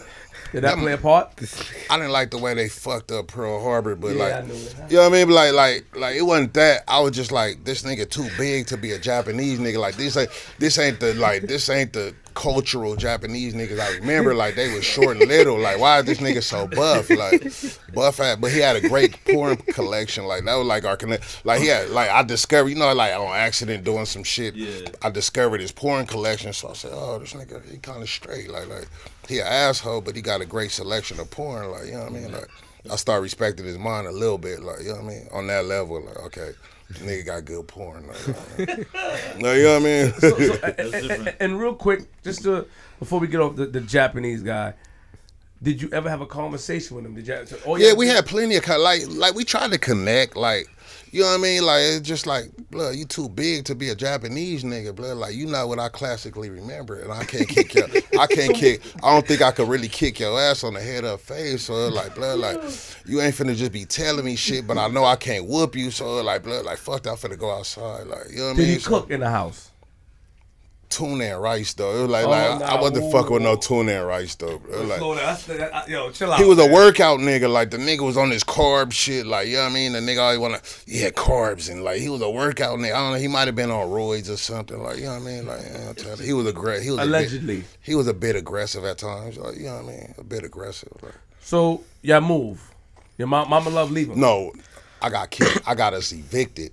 Did 0.51 0.65
that 0.65 0.79
play 0.79 0.95
a 0.95 0.99
part? 0.99 1.31
I 1.91 1.97
didn't 1.97 2.11
like 2.11 2.33
the 2.33 2.39
way 2.39 2.55
they 2.55 2.69
fucked 2.69 3.13
up 3.13 3.29
Pearl 3.29 3.63
Harbor, 3.63 3.95
but 3.95 4.17
Yeah, 4.17 4.25
I 4.25 4.41
like, 4.41 4.49
you 4.91 4.97
know 4.97 5.03
what 5.03 5.13
I 5.13 5.17
mean? 5.17 5.27
But 5.29 5.35
like, 5.35 5.53
like, 5.53 5.97
like 5.97 6.17
it 6.17 6.23
wasn't 6.23 6.55
that. 6.55 6.83
I 6.89 6.99
was 7.01 7.13
just 7.13 7.31
like, 7.31 7.63
this 7.65 7.85
nigga 7.85 8.11
too 8.11 8.29
big 8.37 8.67
to 8.69 8.77
be 8.77 8.93
a 8.93 8.99
Japanese 8.99 9.61
nigga. 9.61 9.79
Like 9.79 9.95
this 9.95 10.17
ain't, 10.17 10.31
this 10.59 10.77
ain't 10.77 10.99
the 10.99 11.15
like, 11.15 11.43
this 11.43 11.69
ain't 11.71 11.93
the 11.93 12.15
cultural 12.35 12.97
Japanese 12.97 13.55
niggas 13.55 13.81
I 13.81 13.97
remember. 13.97 14.35
Like 14.35 14.55
they 14.55 14.73
was 14.75 14.85
short 14.85 15.17
and 15.17 15.29
little. 15.29 15.59
Like 15.59 15.79
why 15.79 16.01
is 16.01 16.05
this 16.05 16.19
nigga 16.19 16.43
so 16.43 16.67
buff? 16.67 17.11
Like 17.11 17.95
buff 17.95 18.19
but 18.41 18.51
he 18.51 18.59
had 18.59 18.77
a 18.77 18.89
great 18.89 19.25
porn 19.25 19.57
collection. 19.57 20.25
Like 20.25 20.45
that 20.45 20.55
was 20.55 20.67
like 20.67 20.85
our 20.85 20.97
connect. 20.97 21.45
Like 21.45 21.61
he 21.61 21.69
had, 21.69 21.91
like 21.91 22.11
I 22.11 22.23
discovered, 22.23 22.69
you 22.69 22.77
know, 22.77 22.93
like 22.93 23.15
on 23.15 23.35
accident 23.35 23.85
doing 23.85 24.07
some 24.07 24.25
shit. 24.25 24.55
Yeah. 24.55 24.89
I 25.03 25.11
discovered 25.11 25.61
his 25.61 25.73
porn 25.73 26.07
collection, 26.07 26.53
so 26.53 26.71
I 26.71 26.73
said, 26.75 26.91
oh, 26.95 27.19
this 27.19 27.33
nigga, 27.33 27.69
he 27.71 27.79
kind 27.79 28.03
of 28.03 28.09
straight. 28.09 28.51
Like, 28.51 28.69
like 28.69 28.89
he 29.29 29.41
an 29.41 29.47
asshole, 29.47 30.01
but 30.01 30.17
he 30.17 30.23
got 30.23 30.41
a 30.41 30.47
great 30.47 30.71
selection 30.71 31.21
of 31.21 31.31
porn. 31.31 31.71
Like, 31.71 31.87
you 31.87 31.93
know 31.93 32.01
what 32.01 32.13
I 32.13 32.15
mean? 32.15 32.33
Like, 32.33 32.49
I 32.91 32.97
start 32.97 33.23
respecting 33.23 33.65
his 33.65 33.79
mind 33.79 34.07
a 34.07 34.13
little 34.13 34.39
bit. 34.39 34.63
Like, 34.63 34.81
you 34.81 34.89
know 34.89 34.97
what 34.97 35.05
I 35.05 35.09
mean? 35.09 35.29
On 35.33 35.47
that 35.47 35.65
level, 35.65 36.03
like, 36.03 36.19
okay, 36.25 36.53
nigga 37.01 37.27
got 37.27 37.45
good 37.45 37.67
porn. 37.69 38.07
Like, 38.09 38.27
you 38.67 38.77
know 39.39 39.79
what 39.79 39.83
I 39.83 39.85
mean? 39.85 40.13
So, 40.19 40.39
so, 40.39 40.55
and, 40.79 40.95
and- 41.11 41.35
and 41.41 41.61
real 41.61 41.75
quick, 41.75 42.03
just 42.23 42.43
to, 42.43 42.67
before 42.99 43.21
we 43.21 43.27
get 43.29 43.41
off 43.41 43.57
the, 43.57 43.67
the 43.67 43.81
Japanese 43.81 44.43
guy, 44.43 44.75
did 45.65 45.83
you 45.83 45.89
ever 45.93 46.09
have 46.09 46.21
a 46.21 46.27
conversation 46.27 46.95
with 46.97 47.05
him? 47.07 47.15
Did 47.15 47.27
you? 47.27 47.47
so- 47.47 47.59
oh, 47.67 47.77
yeah, 47.77 47.89
yeah, 47.89 47.93
we 47.95 48.07
had 48.07 48.27
plenty 48.27 48.57
of 48.57 48.67
like, 48.69 49.03
like 49.09 49.35
we 49.35 49.45
tried 49.45 49.73
to 49.73 49.79
connect. 49.79 50.37
Like, 50.37 50.69
you 51.11 51.23
know 51.23 51.29
what 51.29 51.39
I 51.39 51.43
mean? 51.43 51.65
Like, 51.65 51.81
it's 51.83 52.07
just 52.07 52.27
like, 52.27 52.51
blood, 52.71 52.97
you 52.97 53.05
too 53.05 53.29
big 53.29 53.65
to 53.67 53.75
be 53.75 53.89
a 53.89 53.95
Japanese 53.95 54.65
nigga, 54.65 54.95
blood. 54.95 55.17
Like, 55.17 55.35
you 55.35 55.47
not 55.47 55.69
what 55.69 55.79
I 55.79 55.89
classically 55.89 56.51
remember, 56.51 57.01
and 57.01 57.13
I 57.13 57.25
can't 57.25 57.49
kick 57.49 57.75
your, 57.75 57.87
I 58.21 58.27
can't 58.27 58.55
kick. 58.55 58.83
I 59.03 59.13
don't 59.15 59.27
think 59.27 59.41
I 59.41 59.53
could 59.53 59.69
really 59.69 59.89
kick 59.89 60.21
your 60.21 60.39
ass 60.39 60.65
on 60.65 60.75
the 60.75 60.81
head 60.81 61.05
or 61.05 61.17
face. 61.17 61.65
So 61.65 61.89
like, 61.89 62.15
blood, 62.15 62.41
like, 62.41 62.61
you 63.07 63.21
ain't 63.21 63.35
finna 63.35 63.57
just 63.57 63.73
be 63.73 63.85
telling 63.85 64.25
me 64.25 64.37
shit, 64.37 64.67
but 64.67 64.77
I 64.77 64.89
know 64.89 65.05
I 65.05 65.17
can't 65.17 65.47
whoop 65.47 65.75
you. 65.77 65.91
So 65.91 66.21
like, 66.23 66.43
blood, 66.43 66.65
like, 66.65 66.79
fuck 66.79 67.03
that, 67.05 67.11
I'm 67.11 67.17
finna 67.17 67.39
go 67.39 67.51
outside. 67.57 68.07
Like, 68.07 68.31
you 68.31 68.39
know 68.39 68.45
what 68.49 68.51
I 68.51 68.59
mean? 68.59 68.67
Did 68.67 68.69
he 68.75 68.79
So- 68.81 68.91
cook 68.91 69.11
in 69.11 69.21
the 69.21 69.31
house? 69.31 69.71
Tuna 70.97 71.25
and 71.25 71.43
rice 71.43 71.75
though. 71.75 71.97
It 71.97 72.01
was 72.03 72.11
like, 72.11 72.25
Oh, 72.27 72.31
like 72.31 72.61
nah, 72.61 72.67
I 72.67 72.81
wasn't 72.81 73.11
fucking 73.13 73.33
with 73.33 73.43
no 73.43 73.57
tuna 73.57 73.93
and 73.93 74.07
rice 74.07 74.35
though. 74.37 74.61
Like, 74.69 75.01
Yo, 75.89 76.11
chill 76.13 76.33
out. 76.33 76.39
he 76.41 76.45
was 76.45 76.59
a 76.59 76.71
workout 76.71 77.19
nigga. 77.21 77.53
Like 77.53 77.71
the 77.71 77.77
nigga 77.79 78.01
was 78.01 78.17
on 78.17 78.31
his 78.31 78.45
carb 78.45 78.93
shit. 78.93 79.27
Like 79.27 79.49
you 79.49 79.55
know 79.55 79.65
what 79.65 79.71
I 79.71 79.75
mean. 79.75 79.93
The 79.93 80.01
nigga 80.01 80.21
always 80.21 80.39
wanna 80.39 80.61
yeah 80.87 81.11
carbs 81.11 81.71
and 81.71 81.83
like 81.85 82.01
he 82.01 82.09
was 82.09 82.21
a 82.23 82.31
workout 82.31 82.79
nigga. 82.79 82.93
I 82.95 82.99
don't 82.99 83.13
know. 83.13 83.19
He 83.19 83.29
might 83.29 83.47
have 83.49 83.57
been 83.57 83.71
on 83.71 83.89
roids 83.89 84.31
or 84.31 84.37
something. 84.37 84.83
Like 84.83 84.99
you 84.99 85.05
know 85.05 85.13
what 85.19 85.23
I 85.23 85.25
mean. 85.25 85.47
Like 85.47 85.61
yeah, 85.63 86.17
he 86.25 86.33
was 86.33 86.47
aggressive. 86.47 86.85
He 86.85 86.91
was 86.91 86.99
a 87.01 87.03
bit- 87.03 87.09
Allegedly. 87.09 87.65
he 87.83 87.95
was 87.95 88.07
a 88.09 88.15
bit 88.15 88.37
aggressive 88.37 88.85
at 88.85 88.99
times. 88.99 89.37
Like 89.37 89.57
you 89.57 89.65
know 89.65 89.77
what 89.77 89.85
I 89.85 89.89
mean. 89.89 90.15
A 90.19 90.25
bit 90.25 90.45
aggressive. 90.45 90.93
Like, 91.03 91.15
So 91.41 91.83
y'all 92.03 92.21
move. 92.21 92.71
Your 93.19 93.29
mom, 93.29 93.49
mama 93.51 93.71
love 93.71 93.91
leave 93.91 94.09
him. 94.11 94.19
no, 94.21 94.53
I 95.03 95.09
got 95.11 95.31
kicked. 95.31 95.61
I 95.69 95.75
got 95.75 95.95
us 95.95 96.13
evicted. 96.13 96.73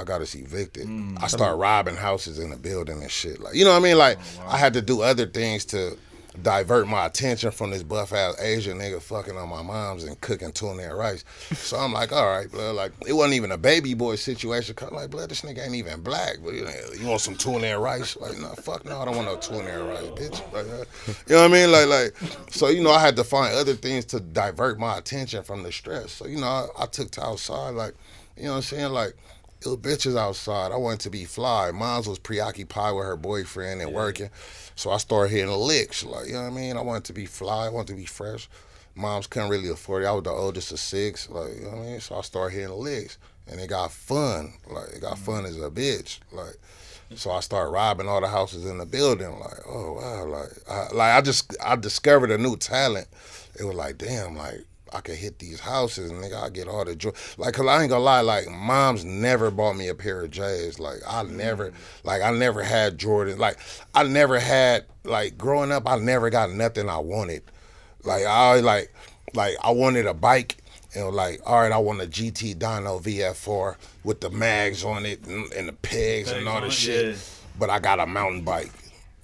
I 0.00 0.04
got 0.04 0.20
us 0.20 0.34
evicted. 0.34 0.88
I 1.20 1.26
started 1.26 1.56
robbing 1.56 1.96
houses 1.96 2.38
in 2.38 2.50
the 2.50 2.56
building 2.56 3.02
and 3.02 3.10
shit. 3.10 3.40
Like, 3.40 3.54
you 3.54 3.64
know 3.64 3.72
what 3.72 3.80
I 3.80 3.88
mean? 3.88 3.98
Like, 3.98 4.18
I 4.46 4.56
had 4.56 4.74
to 4.74 4.82
do 4.82 5.02
other 5.02 5.26
things 5.26 5.64
to 5.66 5.96
divert 6.42 6.86
my 6.86 7.06
attention 7.06 7.50
from 7.50 7.70
this 7.70 7.82
buff 7.82 8.12
ass 8.12 8.40
Asian 8.40 8.78
nigga 8.78 9.02
fucking 9.02 9.36
on 9.36 9.48
my 9.48 9.62
mom's 9.62 10.04
and 10.04 10.20
cooking 10.20 10.52
tuna 10.52 10.82
and 10.82 10.96
rice. 10.96 11.24
So 11.54 11.76
I'm 11.76 11.92
like, 11.92 12.12
all 12.12 12.26
right, 12.26 12.50
blood. 12.50 12.76
Like, 12.76 12.92
it 13.06 13.12
wasn't 13.12 13.34
even 13.34 13.52
a 13.52 13.58
baby 13.58 13.94
boy 13.94 14.16
situation. 14.16 14.74
Cause 14.74 14.92
like, 14.92 15.10
blood, 15.10 15.30
this 15.30 15.42
nigga 15.42 15.64
ain't 15.64 15.74
even 15.74 16.00
black. 16.02 16.36
But 16.42 16.54
you, 16.54 16.64
know, 16.64 16.72
you 16.98 17.06
want 17.06 17.20
some 17.20 17.34
tuna 17.34 17.66
and 17.66 17.82
rice? 17.82 18.16
Like, 18.16 18.38
no, 18.38 18.48
fuck 18.50 18.84
no, 18.84 18.98
I 18.98 19.04
don't 19.04 19.16
want 19.16 19.28
no 19.28 19.36
tuna 19.36 19.68
and 19.68 19.88
rice, 19.88 20.06
bitch. 20.10 20.52
Like, 20.52 20.66
uh, 20.66 21.12
you 21.26 21.34
know 21.34 21.42
what 21.42 21.50
I 21.50 21.52
mean? 21.52 21.72
Like, 21.72 21.86
like, 21.88 22.50
so 22.50 22.68
you 22.68 22.82
know, 22.82 22.90
I 22.90 23.00
had 23.00 23.16
to 23.16 23.24
find 23.24 23.54
other 23.54 23.74
things 23.74 24.04
to 24.06 24.20
divert 24.20 24.78
my 24.78 24.98
attention 24.98 25.42
from 25.42 25.62
the 25.62 25.72
stress. 25.72 26.12
So 26.12 26.26
you 26.26 26.38
know, 26.40 26.46
I, 26.46 26.84
I 26.84 26.86
took 26.86 27.10
to 27.12 27.24
outside, 27.24 27.70
like, 27.70 27.94
you 28.36 28.44
know 28.44 28.50
what 28.50 28.56
I'm 28.56 28.62
saying, 28.62 28.92
like. 28.92 29.14
It 29.62 29.68
was 29.68 29.76
bitches 29.76 30.16
outside. 30.16 30.72
I 30.72 30.76
wanted 30.76 31.00
to 31.00 31.10
be 31.10 31.24
fly. 31.24 31.70
Mine 31.70 32.02
was 32.06 32.18
preoccupied 32.18 32.94
with 32.94 33.04
her 33.04 33.16
boyfriend 33.16 33.82
and 33.82 33.92
working. 33.92 34.30
So 34.74 34.90
I 34.90 34.96
started 34.96 35.32
hitting 35.32 35.50
licks. 35.50 36.04
Like, 36.04 36.28
you 36.28 36.32
know 36.32 36.42
what 36.42 36.52
I 36.52 36.54
mean? 36.54 36.76
I 36.76 36.80
wanted 36.80 37.04
to 37.04 37.12
be 37.12 37.26
fly. 37.26 37.66
I 37.66 37.68
wanted 37.68 37.88
to 37.88 37.96
be 37.96 38.06
fresh. 38.06 38.48
Moms 38.94 39.26
couldn't 39.26 39.50
really 39.50 39.68
afford 39.68 40.02
it. 40.02 40.06
I 40.06 40.12
was 40.12 40.24
the 40.24 40.30
oldest 40.30 40.72
of 40.72 40.80
six. 40.80 41.28
Like, 41.28 41.56
you 41.56 41.62
know 41.62 41.70
what 41.70 41.78
I 41.78 41.90
mean? 41.90 42.00
So 42.00 42.16
I 42.16 42.22
started 42.22 42.54
hitting 42.56 42.74
licks. 42.74 43.18
And 43.46 43.60
it 43.60 43.68
got 43.68 43.92
fun. 43.92 44.54
Like, 44.70 44.90
it 44.94 45.00
got 45.00 45.16
mm-hmm. 45.16 45.24
fun 45.24 45.44
as 45.44 45.56
a 45.56 45.70
bitch. 45.70 46.20
Like, 46.32 46.56
so 47.16 47.30
I 47.32 47.40
started 47.40 47.70
robbing 47.70 48.08
all 48.08 48.20
the 48.20 48.28
houses 48.28 48.64
in 48.64 48.78
the 48.78 48.86
building. 48.86 49.38
Like, 49.40 49.58
oh 49.66 49.94
wow, 49.94 50.26
like, 50.26 50.50
I, 50.68 50.86
like 50.94 51.14
I 51.16 51.20
just 51.20 51.56
I 51.62 51.76
discovered 51.76 52.30
a 52.30 52.38
new 52.38 52.56
talent. 52.56 53.08
It 53.58 53.64
was 53.64 53.74
like, 53.74 53.98
damn, 53.98 54.36
like 54.36 54.64
I 54.92 55.00
could 55.00 55.16
hit 55.16 55.38
these 55.38 55.60
houses 55.60 56.10
and 56.10 56.22
nigga, 56.22 56.42
I 56.42 56.50
get 56.50 56.68
all 56.68 56.84
the 56.84 56.96
joy. 56.96 57.10
Like, 57.38 57.54
cause 57.54 57.66
I 57.66 57.80
ain't 57.82 57.90
gonna 57.90 58.02
lie, 58.02 58.20
like 58.20 58.48
mom's 58.50 59.04
never 59.04 59.50
bought 59.50 59.74
me 59.76 59.88
a 59.88 59.94
pair 59.94 60.22
of 60.22 60.30
J's. 60.30 60.78
Like 60.78 60.98
I 61.06 61.22
never, 61.22 61.72
like 62.04 62.22
I 62.22 62.30
never 62.32 62.62
had 62.62 62.98
Jordan. 62.98 63.38
Like 63.38 63.58
I 63.94 64.02
never 64.04 64.38
had, 64.38 64.84
like 65.04 65.38
growing 65.38 65.72
up, 65.72 65.88
I 65.88 65.98
never 65.98 66.30
got 66.30 66.50
nothing 66.50 66.88
I 66.88 66.98
wanted. 66.98 67.42
Like 68.04 68.24
I 68.24 68.60
like, 68.60 68.92
like 69.34 69.56
I 69.62 69.70
wanted 69.70 70.06
a 70.06 70.14
bike. 70.14 70.56
and 70.94 71.08
like, 71.14 71.40
all 71.46 71.60
right, 71.60 71.72
I 71.72 71.78
want 71.78 72.00
a 72.02 72.06
GT 72.06 72.56
Dyno 72.56 73.00
VF4 73.00 73.76
with 74.04 74.20
the 74.20 74.30
mags 74.30 74.84
on 74.84 75.06
it 75.06 75.24
and, 75.26 75.52
and 75.52 75.68
the 75.68 75.72
pegs 75.72 76.30
and 76.32 76.48
all 76.48 76.60
this 76.60 76.74
shit. 76.74 77.16
But 77.58 77.70
I 77.70 77.78
got 77.78 78.00
a 78.00 78.06
mountain 78.06 78.42
bike. 78.42 78.72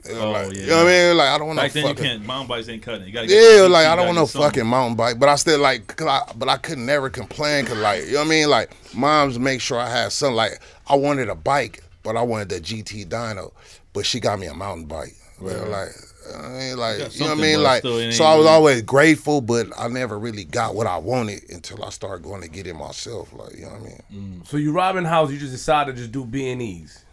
It 0.09 0.14
was 0.14 0.23
Oh, 0.23 0.31
like, 0.31 0.53
yeah. 0.55 0.61
You 0.61 0.66
know 0.69 0.77
what 0.77 0.87
I 0.87 0.88
mean? 1.09 1.16
Like 1.16 1.29
I 1.29 1.38
don't 1.38 1.47
want 1.49 1.57
no 1.57 1.62
Back 1.62 1.73
then 1.73 1.83
you 1.85 1.88
fucking. 1.90 2.05
can't. 2.05 2.27
Mountain 2.27 2.49
bikes 2.49 2.69
ain't 2.69 2.83
cutting. 2.83 3.07
You 3.07 3.12
gotta 3.12 3.27
get 3.27 3.57
Yeah, 3.57 3.62
like 3.69 3.85
you 3.87 3.90
I 3.92 3.97
don't 3.97 4.07
want 4.07 4.16
no 4.16 4.23
get 4.25 4.31
something. 4.31 4.49
fucking 4.51 4.66
mountain 4.66 4.97
bike, 4.97 5.19
but 5.19 5.29
I 5.29 5.35
still 5.37 5.59
like, 5.61 5.97
cause 5.97 6.07
I, 6.07 6.33
but 6.37 6.49
I 6.49 6.57
could 6.57 6.79
never 6.79 7.11
complain, 7.11 7.66
cause 7.66 7.79
like, 7.79 8.07
you 8.07 8.12
know 8.12 8.19
what 8.21 8.27
I 8.27 8.31
mean? 8.31 8.49
Like, 8.51 8.71
moms 8.95 9.38
make 9.38 9.61
sure 9.61 9.79
I 9.79 9.88
had 9.90 10.12
something. 10.12 10.37
Like, 10.37 10.61
I 10.88 10.95
wanted 10.97 11.29
a 11.29 11.35
bike, 11.35 11.83
but 12.03 12.16
I 12.16 12.23
wanted 12.23 12.49
the 12.49 12.61
GT 12.61 13.07
Dyno, 13.07 13.53
but 13.92 14.07
she 14.07 14.21
got 14.21 14.38
me 14.38 14.47
a 14.47 14.55
mountain 14.55 14.87
bike. 14.87 15.14
But 15.40 15.69
like, 15.69 15.88
I 16.35 16.49
mean, 16.49 16.77
like, 16.79 16.99
got 16.99 17.14
you 17.14 17.21
know 17.21 17.31
what 17.35 17.38
I 17.38 17.42
mean? 17.42 17.62
Like, 17.62 17.79
still, 17.81 18.11
so 18.12 18.25
I 18.25 18.35
was 18.37 18.47
always 18.47 18.83
grateful, 18.83 19.40
but 19.42 19.66
I 19.79 19.87
never 19.88 20.19
really 20.19 20.45
got 20.45 20.75
what 20.75 20.87
I 20.87 20.97
wanted 20.97 21.49
until 21.51 21.85
I 21.85 21.90
started 21.90 22.25
going 22.25 22.40
to 22.42 22.49
get 22.49 22.66
it 22.66 22.75
myself. 22.75 23.33
Like, 23.33 23.55
you 23.55 23.62
know 23.66 23.69
what 23.73 23.81
I 23.81 23.85
mean? 23.85 24.03
Mm. 24.40 24.47
So 24.49 24.57
you 24.57 24.73
robbing 24.73 25.05
house, 25.05 25.31
you 25.31 25.38
just 25.38 25.53
decided 25.53 25.95
to 25.95 26.01
just 26.01 26.12
do 26.12 26.25
B 26.25 26.49
and 26.49 26.61
E's. 26.62 27.05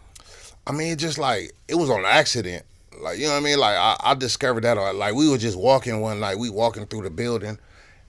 I 0.66 0.72
mean, 0.72 0.96
just 0.96 1.18
like 1.18 1.52
it 1.68 1.74
was 1.74 1.90
on 1.90 2.04
accident. 2.06 2.64
Like 3.00 3.18
you 3.18 3.26
know 3.26 3.32
what 3.32 3.38
I 3.38 3.44
mean? 3.44 3.58
Like 3.58 3.76
I, 3.76 3.96
I 4.00 4.14
discovered 4.14 4.64
that 4.64 4.74
like 4.94 5.14
we 5.14 5.28
were 5.28 5.38
just 5.38 5.58
walking 5.58 6.00
one 6.00 6.20
night. 6.20 6.38
We 6.38 6.50
walking 6.50 6.86
through 6.86 7.02
the 7.02 7.10
building, 7.10 7.58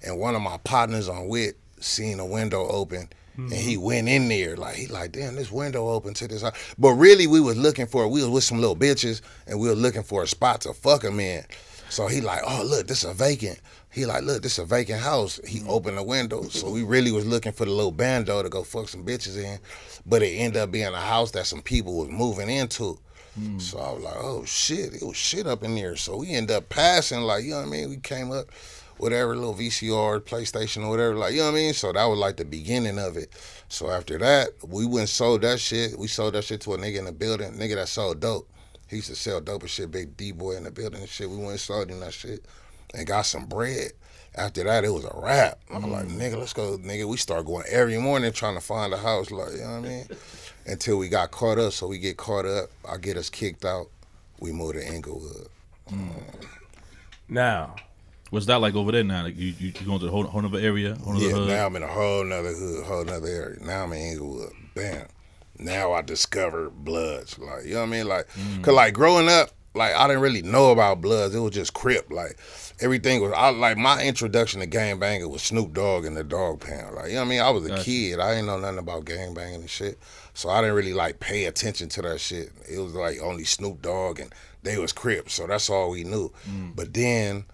and 0.03 0.19
one 0.19 0.35
of 0.35 0.41
my 0.41 0.57
partners 0.57 1.09
on 1.09 1.27
wit 1.27 1.57
seen 1.79 2.19
a 2.19 2.25
window 2.25 2.67
open, 2.67 3.09
and 3.37 3.53
he 3.53 3.75
mm-hmm. 3.75 3.83
went 3.83 4.09
in 4.09 4.27
there. 4.27 4.55
Like 4.55 4.75
he 4.75 4.87
like, 4.87 5.11
damn, 5.11 5.35
this 5.35 5.51
window 5.51 5.89
open 5.89 6.13
to 6.15 6.27
this. 6.27 6.41
house." 6.41 6.75
But 6.77 6.91
really, 6.93 7.27
we 7.27 7.41
was 7.41 7.57
looking 7.57 7.87
for. 7.87 8.07
We 8.07 8.21
was 8.21 8.29
with 8.29 8.43
some 8.43 8.59
little 8.59 8.75
bitches, 8.75 9.21
and 9.47 9.59
we 9.59 9.67
were 9.67 9.75
looking 9.75 10.03
for 10.03 10.23
a 10.23 10.27
spot 10.27 10.61
to 10.61 10.73
fuck 10.73 11.03
him 11.03 11.19
in. 11.19 11.43
So 11.89 12.07
he 12.07 12.21
like, 12.21 12.41
oh 12.45 12.63
look, 12.65 12.87
this 12.87 13.03
a 13.03 13.13
vacant. 13.13 13.59
He 13.91 14.05
like, 14.05 14.23
look, 14.23 14.41
this 14.41 14.57
a 14.57 14.65
vacant 14.65 14.99
house. 14.99 15.39
He 15.47 15.59
mm-hmm. 15.59 15.69
opened 15.69 15.97
the 15.97 16.03
window, 16.03 16.43
so 16.43 16.69
we 16.69 16.83
really 16.83 17.11
was 17.11 17.25
looking 17.25 17.51
for 17.51 17.65
the 17.65 17.71
little 17.71 17.91
bando 17.91 18.43
to 18.43 18.49
go 18.49 18.63
fuck 18.63 18.89
some 18.89 19.05
bitches 19.05 19.37
in, 19.41 19.59
but 20.05 20.21
it 20.21 20.35
ended 20.35 20.61
up 20.61 20.71
being 20.71 20.93
a 20.93 20.99
house 20.99 21.31
that 21.31 21.45
some 21.45 21.61
people 21.61 21.97
was 21.97 22.09
moving 22.09 22.49
into. 22.49 22.99
Hmm. 23.35 23.59
So 23.59 23.79
I 23.79 23.91
was 23.91 24.03
like, 24.03 24.15
oh 24.17 24.45
shit, 24.45 24.93
it 24.93 25.03
was 25.03 25.17
shit 25.17 25.45
up 25.45 25.63
in 25.63 25.75
there. 25.75 25.95
So 25.95 26.17
we 26.17 26.31
end 26.31 26.51
up 26.51 26.69
passing, 26.69 27.21
like, 27.21 27.43
you 27.43 27.51
know 27.51 27.57
what 27.57 27.67
I 27.67 27.69
mean? 27.69 27.89
We 27.89 27.97
came 27.97 28.31
up, 28.31 28.47
whatever, 28.97 29.35
little 29.35 29.53
VCR, 29.53 30.21
PlayStation 30.21 30.85
or 30.85 30.89
whatever, 30.89 31.15
like, 31.15 31.33
you 31.33 31.39
know 31.39 31.51
what 31.51 31.57
I 31.57 31.61
mean? 31.61 31.73
So 31.73 31.91
that 31.91 32.05
was 32.05 32.17
like 32.17 32.37
the 32.37 32.45
beginning 32.45 32.97
of 32.97 33.17
it. 33.17 33.29
So 33.67 33.89
after 33.89 34.17
that, 34.19 34.49
we 34.65 34.85
went 34.85 34.99
and 34.99 35.09
sold 35.09 35.41
that 35.41 35.59
shit. 35.59 35.99
We 35.99 36.07
sold 36.07 36.35
that 36.35 36.45
shit 36.45 36.61
to 36.61 36.73
a 36.73 36.77
nigga 36.77 36.99
in 36.99 37.05
the 37.05 37.11
building, 37.11 37.51
nigga 37.53 37.75
that 37.75 37.89
sold 37.89 38.21
dope. 38.21 38.49
He 38.87 38.97
used 38.97 39.09
to 39.09 39.15
sell 39.15 39.41
dope 39.41 39.61
and 39.61 39.69
shit, 39.69 39.91
big 39.91 40.15
D 40.15 40.31
boy 40.31 40.55
in 40.55 40.63
the 40.63 40.71
building 40.71 41.01
and 41.01 41.09
shit. 41.09 41.29
We 41.29 41.37
went 41.37 41.51
and 41.51 41.59
sold 41.59 41.89
him 41.89 41.99
that 42.01 42.13
shit 42.13 42.45
and 42.93 43.05
got 43.05 43.25
some 43.25 43.45
bread. 43.45 43.91
After 44.37 44.63
that, 44.65 44.83
it 44.83 44.89
was 44.89 45.05
a 45.05 45.11
wrap. 45.15 45.59
I 45.73 45.77
was 45.77 45.85
like, 45.85 46.05
hmm. 46.05 46.19
nigga, 46.19 46.37
let's 46.37 46.53
go, 46.53 46.77
nigga. 46.77 47.07
We 47.07 47.17
start 47.17 47.45
going 47.45 47.63
every 47.69 47.97
morning 47.97 48.31
trying 48.33 48.55
to 48.55 48.61
find 48.61 48.93
a 48.93 48.97
house, 48.97 49.31
like, 49.31 49.53
you 49.53 49.59
know 49.59 49.79
what 49.79 49.85
I 49.85 49.89
mean? 49.89 50.07
Until 50.65 50.97
we 50.97 51.09
got 51.09 51.31
caught 51.31 51.59
up. 51.59 51.73
So 51.73 51.87
we 51.87 51.99
get 51.99 52.17
caught 52.17 52.45
up. 52.45 52.69
I 52.89 52.97
get 52.97 53.17
us 53.17 53.29
kicked 53.29 53.65
out. 53.65 53.87
We 54.39 54.51
move 54.51 54.73
to 54.73 54.85
Inglewood. 54.85 55.47
Mm. 55.91 56.09
Now, 57.29 57.75
What's 58.31 58.47
that 58.47 58.59
like 58.59 58.75
over 58.75 58.91
there 58.91 59.03
now? 59.03 59.23
Like 59.23 59.37
you, 59.37 59.53
you, 59.59 59.67
you 59.79 59.85
going 59.85 59.99
to 59.99 60.07
a 60.07 60.09
whole, 60.09 60.23
whole 60.23 60.45
other 60.45 60.59
area, 60.59 60.95
whole 60.95 61.15
Yeah, 61.21 61.29
hood? 61.31 61.47
now 61.47 61.67
I'm 61.67 61.75
in 61.75 61.83
a 61.83 61.87
whole 61.87 62.23
nother 62.23 62.51
hood, 62.51 62.85
whole 62.85 63.05
nother 63.05 63.27
area. 63.27 63.57
Now 63.61 63.83
I'm 63.83 63.93
in 63.93 63.99
Inglewood. 64.13 64.51
Bam. 64.73 65.07
Now 65.59 65.93
I 65.93 66.01
discover 66.01 66.69
Bloods. 66.69 67.37
Like, 67.39 67.65
you 67.65 67.75
know 67.75 67.81
what 67.81 67.85
I 67.87 67.89
mean? 67.91 68.07
Like, 68.07 68.27
mm. 68.31 68.63
cause 68.63 68.73
like 68.73 68.93
growing 68.93 69.29
up, 69.29 69.51
like 69.73 69.93
I 69.93 70.07
didn't 70.07 70.21
really 70.21 70.41
know 70.41 70.71
about 70.71 71.01
Bloods. 71.01 71.35
It 71.35 71.39
was 71.39 71.53
just 71.53 71.73
Crip. 71.73 72.11
Like 72.11 72.37
everything 72.81 73.21
was. 73.21 73.31
I 73.31 73.51
like 73.51 73.77
my 73.77 74.03
introduction 74.03 74.59
to 74.59 74.65
gang 74.65 74.99
banging 74.99 75.29
was 75.29 75.43
Snoop 75.43 75.73
Dogg 75.73 76.03
and 76.03 76.17
the 76.17 76.23
Dogg 76.23 76.61
Pound. 76.61 76.95
Like, 76.95 77.09
you 77.09 77.13
know 77.13 77.21
what 77.21 77.27
I 77.27 77.29
mean? 77.29 77.41
I 77.41 77.49
was 77.51 77.65
a 77.65 77.69
Gotcha. 77.69 77.83
kid. 77.83 78.19
I 78.19 78.31
didn't 78.31 78.47
know 78.47 78.59
nothing 78.59 78.79
about 78.79 79.05
gang 79.05 79.33
banging 79.33 79.61
and 79.61 79.69
shit. 79.69 79.99
So 80.35 80.49
I 80.49 80.59
didn't 80.59 80.75
really 80.75 80.93
like 80.93 81.21
pay 81.21 81.45
attention 81.45 81.87
to 81.89 82.01
that 82.03 82.19
shit. 82.19 82.51
It 82.69 82.77
was 82.77 82.93
like 82.93 83.21
only 83.21 83.45
Snoop 83.45 83.81
Dogg 83.81 84.19
and 84.19 84.33
they 84.63 84.77
was 84.77 84.91
Crips. 84.91 85.33
So 85.33 85.47
that's 85.47 85.69
all 85.69 85.91
we 85.91 86.03
knew. 86.03 86.31
Mm. 86.47 86.75
But 86.75 86.93
then 86.93 87.45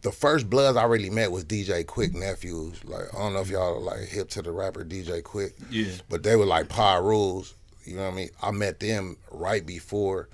the 0.00 0.10
first 0.10 0.48
Bloods 0.48 0.78
I 0.78 0.84
really 0.84 1.10
met 1.10 1.30
was 1.30 1.44
DJ 1.44 1.84
Quik 1.84 2.14
nephews. 2.14 2.82
Like 2.84 3.14
I 3.14 3.18
don't 3.18 3.34
know 3.34 3.40
if 3.40 3.50
y'all 3.50 3.76
are 3.76 3.80
like 3.80 4.08
hip 4.08 4.30
to 4.30 4.42
the 4.42 4.50
rapper 4.50 4.82
DJ 4.82 5.22
Quik. 5.22 5.52
Yeah. 5.70 5.92
But 6.08 6.22
they 6.22 6.36
were 6.36 6.46
like 6.46 6.68
Pirus. 6.68 7.52
You 7.84 7.96
know 7.96 8.04
what 8.04 8.14
I 8.14 8.16
mean? 8.16 8.30
I 8.42 8.50
met 8.50 8.80
them 8.80 9.18
right 9.30 9.64
before 9.64 10.30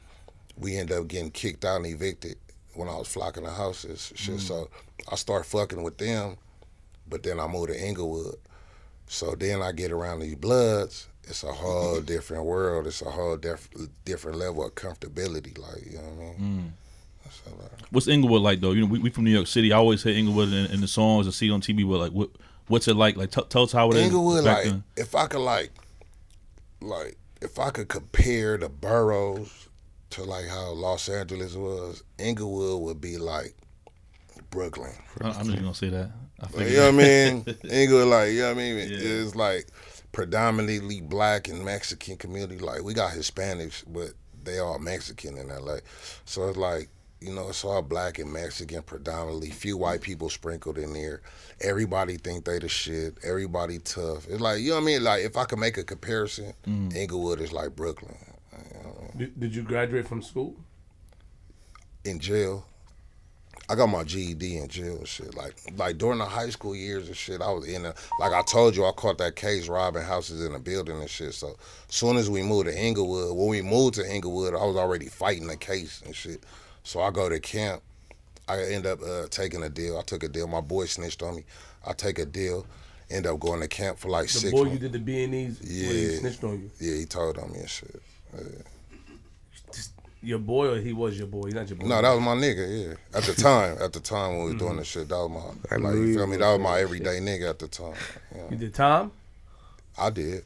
we 0.57 0.77
ended 0.77 0.97
up 0.97 1.09
getting 1.09 1.33
kicked 1.33 1.65
out 1.65 1.79
and 1.79 1.87
evicted 1.87 2.37
when 2.75 2.89
I 2.89 2.95
was 2.95 3.09
flocking 3.09 3.43
the 3.43 3.51
houses. 3.51 4.13
Shit. 4.15 4.37
Mm. 4.37 4.41
So 4.41 4.69
I 5.11 5.17
started 5.17 5.49
fucking 5.49 5.83
with 5.83 5.99
them, 5.99 6.37
but 7.09 7.25
then 7.25 7.41
I 7.41 7.49
moved 7.49 7.71
to 7.71 7.85
Inglewood. 7.85 8.37
So 9.07 9.35
then 9.35 9.63
I 9.63 9.73
get 9.73 9.93
around 9.93 10.21
these 10.21 10.35
Bloods. 10.37 11.09
It's 11.25 11.45
a 11.45 11.53
whole 11.53 12.01
different 12.15 12.45
world. 12.45 12.87
It's 12.87 13.03
a 13.03 13.11
whole 13.11 13.37
diff- 13.37 13.69
different 14.05 14.39
level 14.39 14.65
of 14.67 14.75
comfortability. 14.75 15.59
Like 15.59 15.85
you 15.87 15.99
know 15.99 16.05
what 16.05 16.37
I 16.37 16.41
mean? 16.41 16.65
Mm. 16.69 16.73
So, 17.31 17.51
like, 17.51 17.71
What's 17.91 18.09
Inglewood 18.09 18.43
like 18.43 18.61
though? 18.61 18.73
You 18.73 18.83
know, 18.83 18.87
we, 18.87 18.99
we 18.99 19.11
from 19.11 19.25
New 19.25 19.31
York 19.31 19.47
City. 19.47 19.73
I 19.73 19.77
always 19.77 20.03
hear 20.03 20.15
Inglewood 20.15 20.49
in, 20.49 20.67
in 20.67 20.81
the 20.81 20.89
songs 20.89 21.27
and 21.27 21.35
see 21.35 21.49
it 21.49 21.53
on 21.53 21.61
TV. 21.61 21.89
But 21.89 21.99
like, 21.99 22.13
what 22.13 22.31
what's 22.69 22.89
it 22.89 22.95
like? 22.97 23.17
Like, 23.17 23.31
t- 23.31 23.43
tell 23.49 23.63
us 23.63 23.73
how 23.73 23.91
it 23.91 23.97
is. 23.97 24.07
Inglewood, 24.07 24.45
back 24.45 24.59
like 24.59 24.67
then. 24.67 24.85
if 24.97 25.15
I 25.15 25.27
could 25.27 25.41
like, 25.41 25.71
like 26.81 27.17
if 27.41 27.59
I 27.59 27.71
could 27.71 27.89
compare 27.89 28.59
the 28.59 28.69
boroughs 28.69 29.69
to 30.11 30.25
like 30.25 30.47
how 30.47 30.73
Los 30.73 31.09
Angeles 31.09 31.55
was, 31.55 32.03
Inglewood 32.19 32.83
would 32.83 33.01
be 33.01 33.17
like 33.17 33.55
Brooklyn. 34.51 34.93
I'm 35.23 35.47
just 35.47 35.57
gonna 35.57 35.75
say 35.75 35.89
that. 35.89 36.11
I 36.43 36.47
Like, 36.57 36.69
you 36.71 36.77
know 36.77 36.93
what 36.93 36.95
I 36.95 37.05
that. 37.05 37.47
mean? 37.47 37.57
Inglewood, 37.71 38.09
like 38.09 38.33
you 38.33 38.41
know 38.41 38.49
what 38.49 38.53
I 38.53 38.61
mean? 38.61 38.77
Yeah. 38.79 38.99
It's 39.01 39.35
like 39.37 39.67
predominantly 40.13 41.01
black 41.01 41.49
and 41.49 41.65
Mexican 41.65 42.17
community. 42.17 42.59
Like 42.59 42.83
we 42.83 42.95
got 42.95 43.13
Hispanics, 43.13 43.85
but 43.87 44.11
they 44.45 44.59
all 44.59 44.79
Mexican 44.79 45.37
in 45.39 45.49
LA. 45.49 45.79
So 46.25 46.49
it's 46.49 46.59
like 46.59 46.89
you 47.21 47.33
know, 47.33 47.51
it's 47.51 47.65
all 47.65 47.83
black 47.83 48.19
and 48.19 48.33
Mexican 48.33 48.83
predominantly. 48.83 49.51
Few 49.51 49.77
white 49.77 50.01
people 50.01 50.29
sprinkled 50.29 50.77
in 50.77 50.93
there. 50.93 51.23
Everybody 51.61 52.17
think 52.17 52.45
they 52.45 52.59
the 52.59 52.69
shit. 52.69 53.17
Everybody 53.23 53.79
tough. 53.79 54.27
It's 54.29 54.41
like 54.41 54.61
you 54.61 54.71
know 54.71 54.77
what 54.77 54.83
I 54.83 54.87
mean. 54.87 55.05
Like 55.05 55.23
if 55.23 55.37
I 55.37 55.45
could 55.45 55.61
make 55.61 55.79
a 55.79 55.85
comparison, 55.85 56.53
Mm. 56.67 56.95
Inglewood 56.97 57.41
is 57.41 57.53
like 57.53 57.77
Brooklyn. 57.77 58.17
did, 59.17 59.39
did 59.39 59.55
you 59.55 59.63
graduate 59.63 60.09
from 60.09 60.21
school? 60.23 60.57
In 62.05 62.19
jail, 62.19 62.67
I 63.73 63.75
got 63.75 63.87
my 63.87 64.05
GED 64.05 64.59
in 64.59 64.69
jail 64.69 64.97
and 64.99 65.09
shit. 65.09 65.35
Like 65.35 65.55
like 65.79 65.97
during 65.97 66.19
the 66.19 66.27
high 66.27 66.51
school 66.51 66.77
years 66.77 67.07
and 67.09 67.17
shit, 67.17 67.41
I 67.41 67.51
was 67.51 67.67
in 67.67 67.87
a 67.87 67.95
like 68.21 68.33
I 68.33 68.43
told 68.43 68.77
you, 68.77 68.85
I 68.85 68.93
caught 68.93 69.17
that 69.17 69.35
case 69.35 69.67
robbing 69.67 70.03
houses 70.03 70.45
in 70.45 70.55
a 70.55 70.59
building 70.59 71.01
and 71.01 71.09
shit. 71.09 71.33
So 71.33 71.57
soon 71.89 72.19
as 72.19 72.29
we 72.29 72.43
moved 72.43 72.67
to 72.67 72.79
Inglewood, 72.79 73.35
when 73.35 73.49
we 73.49 73.63
moved 73.63 73.95
to 73.95 74.07
Inglewood, 74.07 74.53
I 74.55 74.63
was 74.67 74.77
already 74.77 75.07
fighting 75.07 75.47
the 75.47 75.57
case 75.57 76.03
and 76.05 76.15
shit. 76.15 76.45
So 76.85 77.01
I 77.01 77.11
go 77.11 77.31
to 77.31 77.41
camp. 77.41 77.83
I 78.47 78.61
end 78.63 78.85
up 78.85 79.01
uh, 79.03 79.29
taking 79.31 79.63
a 79.63 79.71
deal. 79.71 79.97
I 79.97 80.03
took 80.03 80.23
a 80.23 80.29
deal. 80.29 80.47
My 80.49 80.61
boy 80.61 80.85
snitched 80.85 81.23
on 81.23 81.37
me. 81.37 81.45
I 81.87 81.95
take 81.95 82.19
a 82.19 82.27
deal. 82.27 82.67
End 83.09 83.27
up 83.27 83.41
going 83.41 83.61
to 83.61 83.69
camp 83.69 83.99
for 83.99 84.11
like 84.11 84.25
The 84.27 84.33
six 84.33 84.53
boy 84.53 84.65
months. 84.65 84.73
you 84.75 84.79
did 84.81 84.93
the 84.93 84.99
B 84.99 85.25
and 85.25 85.35
E's, 85.35 85.59
yeah, 85.63 85.89
he 85.93 86.13
Yeah. 86.13 86.19
snitched 86.19 86.45
on 86.45 86.61
you. 86.61 86.71
Yeah, 86.79 86.99
he 86.99 87.07
told 87.07 87.39
on 87.39 87.53
me 87.53 87.61
and 87.61 87.71
shit. 87.71 88.03
Your 90.23 90.39
boy 90.39 90.75
or 90.75 90.79
he 90.79 90.93
was 90.93 91.19
your 91.19 91.27
boy? 91.27 91.47
He's 91.47 91.55
not 91.55 91.69
your 91.69 91.79
boy. 91.79 91.87
No, 91.87 92.01
that 92.01 92.13
was 92.13 92.21
my 92.21 92.35
nigga. 92.35 92.89
Yeah, 92.89 93.19
at 93.19 93.25
the 93.25 93.35
time, 93.35 93.77
at 93.81 93.93
the 93.93 94.01
time 94.01 94.37
when 94.37 94.39
we 94.45 94.53
was 94.53 94.55
doing 94.63 94.77
this 94.77 94.89
mm-hmm. 94.91 95.01
shit, 95.01 95.09
that 95.09 95.17
was 95.17 95.31
my 95.31 95.75
I 95.75 95.79
like 95.79 95.95
you 95.95 96.03
you 96.05 96.15
feel 96.15 96.27
me. 96.27 96.37
That 96.37 96.53
was 96.53 96.61
my 96.61 96.77
that 96.77 96.83
everyday 96.83 97.19
nigga 97.19 97.51
at 97.51 97.59
the 97.59 97.69
time. 97.69 97.95
Yeah. 98.35 98.43
You 98.51 98.57
did 98.57 98.75
time? 98.75 99.11
I 99.99 100.11
did 100.11 100.45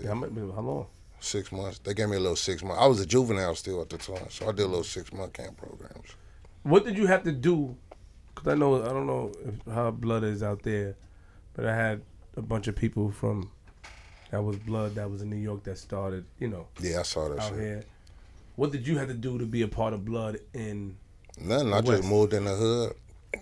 Yeah, 0.00 0.08
how, 0.08 0.14
much, 0.14 0.30
how 0.30 0.60
long? 0.60 0.86
six 1.20 1.52
months. 1.52 1.78
They 1.78 1.94
gave 1.94 2.08
me 2.08 2.16
a 2.16 2.20
little 2.20 2.36
six 2.36 2.62
months. 2.62 2.82
I 2.82 2.86
was 2.86 3.00
a 3.00 3.06
juvenile 3.06 3.54
still 3.54 3.80
at 3.80 3.90
the 3.90 3.98
time, 3.98 4.26
so 4.28 4.48
I 4.48 4.52
did 4.52 4.62
a 4.62 4.66
little 4.66 4.82
six 4.84 5.12
month 5.12 5.34
camp 5.34 5.56
programs. 5.56 6.08
What 6.62 6.84
did 6.84 6.96
you 6.96 7.06
have 7.06 7.22
to 7.24 7.32
do? 7.32 7.76
Because 8.34 8.48
I 8.48 8.54
know 8.54 8.82
I 8.82 8.88
don't 8.88 9.06
know 9.06 9.32
if, 9.44 9.74
how 9.74 9.90
blood 9.90 10.24
is 10.24 10.42
out 10.42 10.62
there, 10.62 10.96
but 11.54 11.66
I 11.66 11.74
had 11.74 12.02
a 12.36 12.42
bunch 12.42 12.66
of 12.66 12.76
people 12.76 13.10
from 13.10 13.50
that 14.30 14.42
was 14.42 14.56
blood 14.56 14.94
that 14.94 15.10
was 15.10 15.22
in 15.22 15.28
New 15.30 15.36
York 15.36 15.62
that 15.64 15.76
started, 15.76 16.24
you 16.38 16.48
know, 16.48 16.66
Yeah, 16.80 17.00
I 17.00 17.02
saw 17.02 17.28
that 17.28 17.38
out 17.38 17.50
shit. 17.50 17.58
here. 17.58 17.84
What 18.56 18.72
did 18.72 18.86
you 18.86 18.98
have 18.98 19.08
to 19.08 19.14
do 19.14 19.38
to 19.38 19.46
be 19.46 19.62
a 19.62 19.68
part 19.68 19.94
of 19.94 20.04
blood 20.04 20.38
in? 20.52 20.96
Nothing. 21.40 21.72
I 21.72 21.80
The 21.80 21.92
just 21.92 22.08
moved 22.08 22.34
in 22.34 22.44
the 22.44 22.54
hood. 22.54 22.94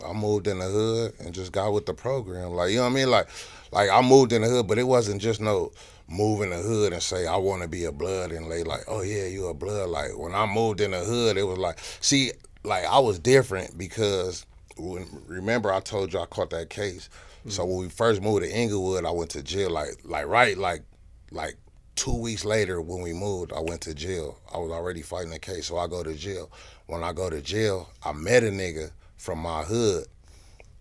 I 0.07 0.13
moved 0.13 0.47
in 0.47 0.61
the 0.61 0.67
hood 0.67 1.15
and 1.19 1.35
just 1.35 1.51
got 1.51 1.73
with 1.73 1.87
the 1.87 1.95
program. 1.95 2.51
Like 2.51 2.71
you 2.71 2.77
know 2.77 2.85
what 2.85 2.91
I 2.91 2.95
mean? 2.95 3.11
Like, 3.11 3.29
like 3.73 3.91
I 3.91 4.01
moved 4.03 4.33
in 4.33 4.43
the 4.43 4.49
hood, 4.49 4.69
but 4.69 4.79
it 4.79 4.87
wasn't 4.87 5.21
just 5.21 5.41
no 5.41 5.73
move 6.09 6.43
in 6.43 6.51
the 6.51 6.57
hood 6.57 6.93
and 6.93 7.03
say 7.03 7.27
I 7.27 7.37
want 7.37 7.63
to 7.63 7.69
be 7.69 7.85
a 7.85 7.93
blood 7.93 8.33
and 8.33 8.51
they 8.51 8.65
like, 8.65 8.83
oh 8.89 9.03
yeah, 9.03 9.27
you 9.27 9.47
a 9.47 9.55
blood. 9.55 9.89
Like 9.89 10.17
when 10.17 10.35
I 10.35 10.47
moved 10.47 10.81
in 10.81 10.91
the 10.91 11.01
hood, 11.01 11.37
it 11.37 11.45
was 11.45 11.59
like, 11.59 11.79
see, 12.01 12.33
like 12.65 12.85
I 12.85 12.99
was 12.99 13.19
different 13.19 13.79
because 13.79 14.47
when, 14.77 15.07
remember 15.27 15.73
I 15.73 15.81
told 15.81 16.13
you 16.13 16.21
I 16.21 16.27
caught 16.27 16.51
that 16.51 16.71
case. 16.71 17.09
So 17.49 17.65
mm. 17.65 17.69
when 17.69 17.79
we 17.79 17.89
first 17.89 18.23
moved 18.23 18.45
to 18.45 18.51
Inglewood, 18.51 19.05
I 19.05 19.11
went 19.11 19.31
to 19.31 19.43
jail. 19.43 19.71
Like, 19.71 20.01
like 20.05 20.27
right, 20.27 20.59
like, 20.59 20.83
like 21.31 21.57
two 22.01 22.17
weeks 22.17 22.47
later 22.47 22.81
when 22.81 23.03
we 23.03 23.13
moved, 23.13 23.53
I 23.53 23.61
went 23.61 23.83
to 23.83 23.93
jail. 23.93 24.39
I 24.55 24.57
was 24.57 24.71
already 24.71 25.03
fighting 25.03 25.31
the 25.31 25.39
case, 25.39 25.67
so 25.67 25.77
I 25.77 25.87
go 25.87 26.03
to 26.03 26.15
jail. 26.15 26.51
When 26.87 27.05
I 27.05 27.13
go 27.13 27.29
to 27.29 27.43
jail, 27.43 27.91
I 28.03 28.13
met 28.13 28.43
a 28.43 28.47
nigga 28.47 28.91
from 29.19 29.39
my 29.41 29.63
hood, 29.63 30.07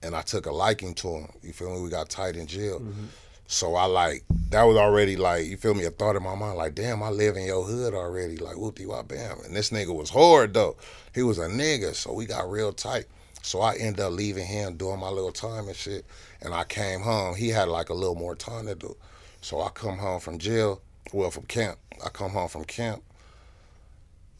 and 0.01 0.15
I 0.15 0.21
took 0.21 0.45
a 0.45 0.51
liking 0.51 0.93
to 0.95 1.09
him. 1.09 1.27
You 1.43 1.51
feel 1.51 1.75
me? 1.75 1.81
We 1.81 1.89
got 1.89 2.09
tight 2.09 2.37
in 2.37 2.47
jail. 2.47 2.79
Mm-hmm. 2.79 3.05
So 3.47 3.75
I 3.75 3.83
like 3.83 4.23
that 4.51 4.63
was 4.63 4.77
already 4.77 5.17
like 5.17 5.45
you 5.45 5.57
feel 5.57 5.73
me 5.73 5.83
a 5.83 5.89
thought 5.89 6.15
in 6.15 6.23
my 6.23 6.35
mind 6.35 6.55
like 6.57 6.75
damn 6.75 7.01
I 7.01 7.09
live 7.09 7.35
in 7.35 7.47
your 7.47 7.63
hood 7.63 7.95
already 7.95 8.37
like 8.37 8.55
whoopty 8.55 8.85
wop 8.85 9.07
bam 9.07 9.39
and 9.43 9.55
this 9.55 9.71
nigga 9.71 9.93
was 9.93 10.11
hard 10.11 10.53
though 10.53 10.77
he 11.15 11.23
was 11.23 11.39
a 11.39 11.47
nigga 11.47 11.95
so 11.95 12.13
we 12.13 12.27
got 12.27 12.47
real 12.47 12.71
tight 12.71 13.05
so 13.41 13.61
I 13.61 13.73
ended 13.77 14.01
up 14.01 14.11
leaving 14.13 14.45
him 14.45 14.77
doing 14.77 14.99
my 14.99 15.09
little 15.09 15.31
time 15.31 15.67
and 15.67 15.75
shit 15.75 16.05
and 16.41 16.53
I 16.53 16.63
came 16.63 16.99
home 16.99 17.35
he 17.35 17.49
had 17.49 17.69
like 17.69 17.89
a 17.89 17.95
little 17.95 18.13
more 18.13 18.35
time 18.35 18.67
to 18.67 18.75
do 18.75 18.95
so 19.41 19.61
I 19.61 19.69
come 19.69 19.97
home 19.97 20.19
from 20.19 20.37
jail 20.37 20.79
well 21.13 21.31
from 21.31 21.43
camp 21.43 21.77
I 22.05 22.09
come 22.09 22.31
home 22.31 22.49
from 22.49 22.65
camp 22.65 23.03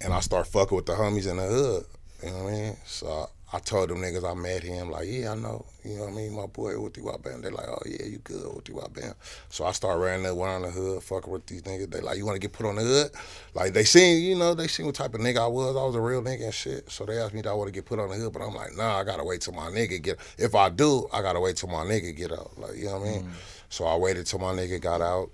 and 0.02 0.14
I 0.14 0.20
start 0.20 0.48
fucking 0.48 0.76
with 0.76 0.86
the 0.86 0.94
homies 0.94 1.30
in 1.30 1.38
the 1.38 1.44
hood 1.44 1.86
you 2.24 2.30
know 2.30 2.44
what 2.44 2.54
I 2.54 2.56
mean 2.56 2.78
so 2.86 3.30
I 3.52 3.58
told 3.58 3.90
them 3.90 3.98
niggas 3.98 4.30
I 4.30 4.36
met 4.36 4.62
him, 4.62 4.92
like, 4.92 5.08
yeah, 5.08 5.32
I 5.32 5.36
know. 5.36 5.66
You 5.84 5.96
know 5.96 6.02
what 6.04 6.12
I 6.12 6.16
mean? 6.16 6.36
My 6.36 6.46
boy 6.46 6.80
Uti 6.80 7.02
Wap 7.02 7.24
Bam. 7.24 7.42
They 7.42 7.50
like, 7.50 7.68
oh 7.68 7.82
yeah, 7.84 8.06
you 8.06 8.20
good, 8.20 8.44
Uti 8.44 8.74
Bam. 8.74 9.16
So 9.50 9.66
I 9.66 9.72
start 9.72 10.00
running 10.00 10.22
that 10.24 10.36
one 10.36 10.50
on 10.50 10.62
the 10.62 10.70
hood, 10.70 11.02
fucking 11.02 11.32
with 11.32 11.48
these 11.48 11.64
niggas. 11.64 11.90
They 11.90 12.00
like, 12.00 12.18
you 12.18 12.28
wanna 12.28 12.38
get 12.38 12.54
put 12.54 12.68
on 12.68 12.76
the 12.76 12.84
hood? 12.84 13.12
Like 13.56 13.74
they 13.74 13.86
seen, 13.86 14.22
you 14.24 14.36
know, 14.36 14.54
they 14.54 14.68
seen 14.68 14.86
what 14.86 14.94
type 14.94 15.16
of 15.16 15.22
nigga 15.22 15.38
I 15.38 15.48
was. 15.48 15.76
I 15.76 15.84
was 15.84 15.96
a 15.96 16.02
real 16.02 16.22
nigga 16.22 16.46
and 16.46 16.54
shit. 16.54 16.92
So 16.92 17.06
they 17.06 17.18
asked 17.18 17.34
me, 17.34 17.40
if 17.40 17.48
I 17.48 17.54
wanna 17.54 17.72
get 17.72 17.86
put 17.86 17.98
on 17.98 18.10
the 18.10 18.16
hood? 18.16 18.34
But 18.34 18.44
I'm 18.44 18.54
like, 18.54 18.76
nah, 18.78 19.00
I 19.00 19.04
gotta 19.04 19.24
wait 19.24 19.42
till 19.42 19.54
my 19.54 19.70
nigga 19.72 20.00
get 20.00 20.20
if 20.38 20.54
I 20.54 20.70
do, 20.70 21.08
I 21.12 21.24
gotta 21.24 21.40
wait 21.40 21.56
till 21.58 21.70
my 21.70 21.84
nigga 21.86 22.16
get 22.16 22.32
out. 22.32 22.52
Like, 22.60 22.76
you 22.76 22.86
know 22.86 23.00
what 23.00 23.08
I 23.08 23.12
mean? 23.12 23.24
Mm. 23.24 23.32
So 23.70 23.86
I 23.86 23.96
waited 23.96 24.28
till 24.28 24.40
my 24.40 24.54
nigga 24.54 24.80
got 24.80 25.02
out. 25.02 25.32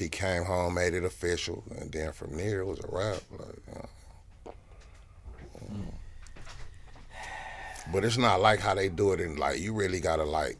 He 0.00 0.08
came 0.08 0.44
home, 0.44 0.74
made 0.74 0.94
it 0.94 1.04
official, 1.04 1.62
and 1.78 1.92
then 1.92 2.12
from 2.12 2.36
there 2.36 2.60
it 2.60 2.66
was 2.66 2.80
a 2.80 2.86
wrap. 2.88 3.20
Like, 3.38 3.56
you 3.68 3.74
know. 5.74 5.80
But 7.92 8.04
it's 8.04 8.16
not 8.16 8.40
like 8.40 8.60
how 8.60 8.74
they 8.74 8.88
do 8.88 9.12
it, 9.12 9.20
and 9.20 9.38
like 9.38 9.60
you 9.60 9.74
really 9.74 10.00
gotta 10.00 10.24
like, 10.24 10.56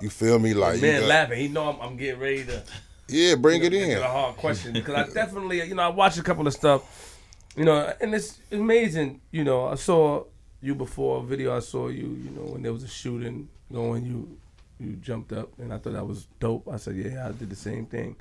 you 0.00 0.08
feel 0.08 0.38
me? 0.38 0.54
Like, 0.54 0.76
you 0.76 0.82
Man 0.82 1.06
laughing. 1.06 1.38
He 1.38 1.48
know 1.48 1.68
I'm, 1.68 1.78
I'm 1.80 1.96
getting 1.98 2.18
ready 2.18 2.44
to 2.44 2.62
yeah, 3.08 3.34
bring 3.34 3.62
it 3.62 3.74
It's 3.74 3.94
in. 3.94 3.98
a 3.98 4.08
hard 4.08 4.36
question 4.36 4.72
because 4.72 4.94
I 4.94 5.06
definitely, 5.12 5.62
you 5.62 5.74
know, 5.74 5.82
I 5.82 5.88
watched 5.88 6.16
a 6.18 6.22
couple 6.22 6.46
of 6.46 6.54
stuff, 6.54 7.18
you 7.54 7.66
know, 7.66 7.92
and 8.00 8.14
it's 8.14 8.38
amazing. 8.50 9.20
You 9.32 9.44
know, 9.44 9.66
I 9.66 9.74
saw 9.74 10.24
you 10.62 10.74
before 10.74 11.18
a 11.18 11.22
video. 11.22 11.54
I 11.54 11.60
saw 11.60 11.88
you, 11.88 12.08
you 12.24 12.30
know, 12.30 12.52
when 12.52 12.62
there 12.62 12.72
was 12.72 12.84
a 12.84 12.88
shooting 12.88 13.50
going, 13.70 14.06
you 14.06 14.38
you 14.80 14.94
jumped 14.96 15.32
up, 15.32 15.50
and 15.58 15.74
I 15.74 15.78
thought 15.78 15.92
that 15.92 16.06
was 16.06 16.26
dope. 16.40 16.68
I 16.72 16.76
said, 16.76 16.96
yeah, 16.96 17.28
I 17.28 17.32
did 17.32 17.50
the 17.50 17.56
same 17.56 17.84
thing. 17.86 18.16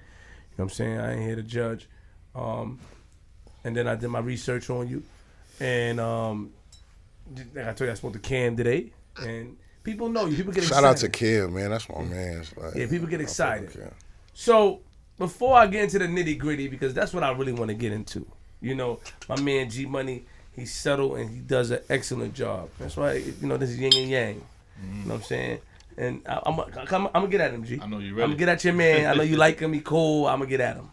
You 0.52 0.64
know 0.64 0.66
what 0.66 0.66
I'm 0.66 0.70
saying? 0.70 1.00
I 1.00 1.14
ain't 1.14 1.22
here 1.22 1.36
to 1.36 1.44
judge. 1.44 1.88
Um, 2.36 2.80
and 3.64 3.76
then 3.76 3.88
I 3.88 3.96
did 3.96 4.10
my 4.10 4.20
research 4.20 4.70
on 4.70 4.88
you, 4.88 5.04
and 5.60 6.00
um, 6.00 6.52
like 7.54 7.68
I 7.68 7.74
told 7.74 7.82
you, 7.82 7.92
I 7.92 7.94
spoke 7.96 8.14
to 8.14 8.20
Cam 8.20 8.56
today, 8.58 8.92
and 9.22 9.58
people 9.84 10.10
know 10.10 10.26
you. 10.26 10.36
People 10.38 10.54
get 10.54 10.64
Shout 10.64 10.84
excited. 10.84 10.88
out 10.88 10.98
to 10.98 11.10
Kim, 11.10 11.54
man. 11.54 11.70
That's 11.72 11.88
my 11.90 12.02
man. 12.04 12.44
Like, 12.58 12.76
Yeah, 12.76 12.88
people 12.88 13.08
get 13.08 13.22
I 13.22 13.26
fuck 13.26 13.60
with 13.62 13.70
excited. 13.70 13.92
So 14.34 14.80
before 15.18 15.56
I 15.58 15.68
get 15.68 15.84
into 15.84 16.00
the 16.00 16.06
nitty 16.08 16.38
gritty, 16.38 16.68
because 16.68 16.94
that's 16.94 17.14
what 17.14 17.24
I 17.24 17.32
really 17.32 17.54
want 17.54 17.70
to 17.70 17.76
get 17.76 17.92
into. 17.92 18.26
You 18.62 18.76
know, 18.76 19.00
my 19.30 19.40
man 19.42 19.70
G 19.70 19.86
Money, 19.86 20.24
he's 20.56 20.74
subtle 20.74 21.16
and 21.16 21.30
he 21.30 21.40
does 21.40 21.72
an 21.72 21.80
excellent 21.90 22.34
job. 22.34 22.70
That's 22.80 22.96
why 22.98 23.14
you 23.14 23.36
know 23.42 23.58
this 23.58 23.72
is 23.72 23.80
yin 23.80 23.94
and 23.96 24.10
yang. 24.10 24.36
You 24.82 24.88
know 25.04 25.10
what 25.10 25.16
I'm 25.16 25.22
saying? 25.24 25.60
And 25.98 26.22
I, 26.28 26.40
I'm, 26.46 26.60
I'm, 26.60 26.68
I'm 27.08 27.12
gonna 27.14 27.28
get 27.28 27.42
at 27.42 27.52
him, 27.54 27.64
G. 27.64 27.80
I 27.82 27.86
know 27.88 28.00
you 28.00 28.14
ready. 28.14 28.24
I'm 28.24 28.30
gonna 28.30 28.40
get 28.40 28.50
at 28.50 28.64
your 28.64 28.74
man. 28.74 29.06
I 29.08 29.14
know 29.14 29.24
you 29.24 29.38
like 29.38 29.60
him. 29.60 29.74
He 29.74 29.82
cool. 29.82 30.28
I'm 30.28 30.40
gonna 30.40 30.50
get 30.50 30.62
at 30.62 30.76
him. 30.78 30.90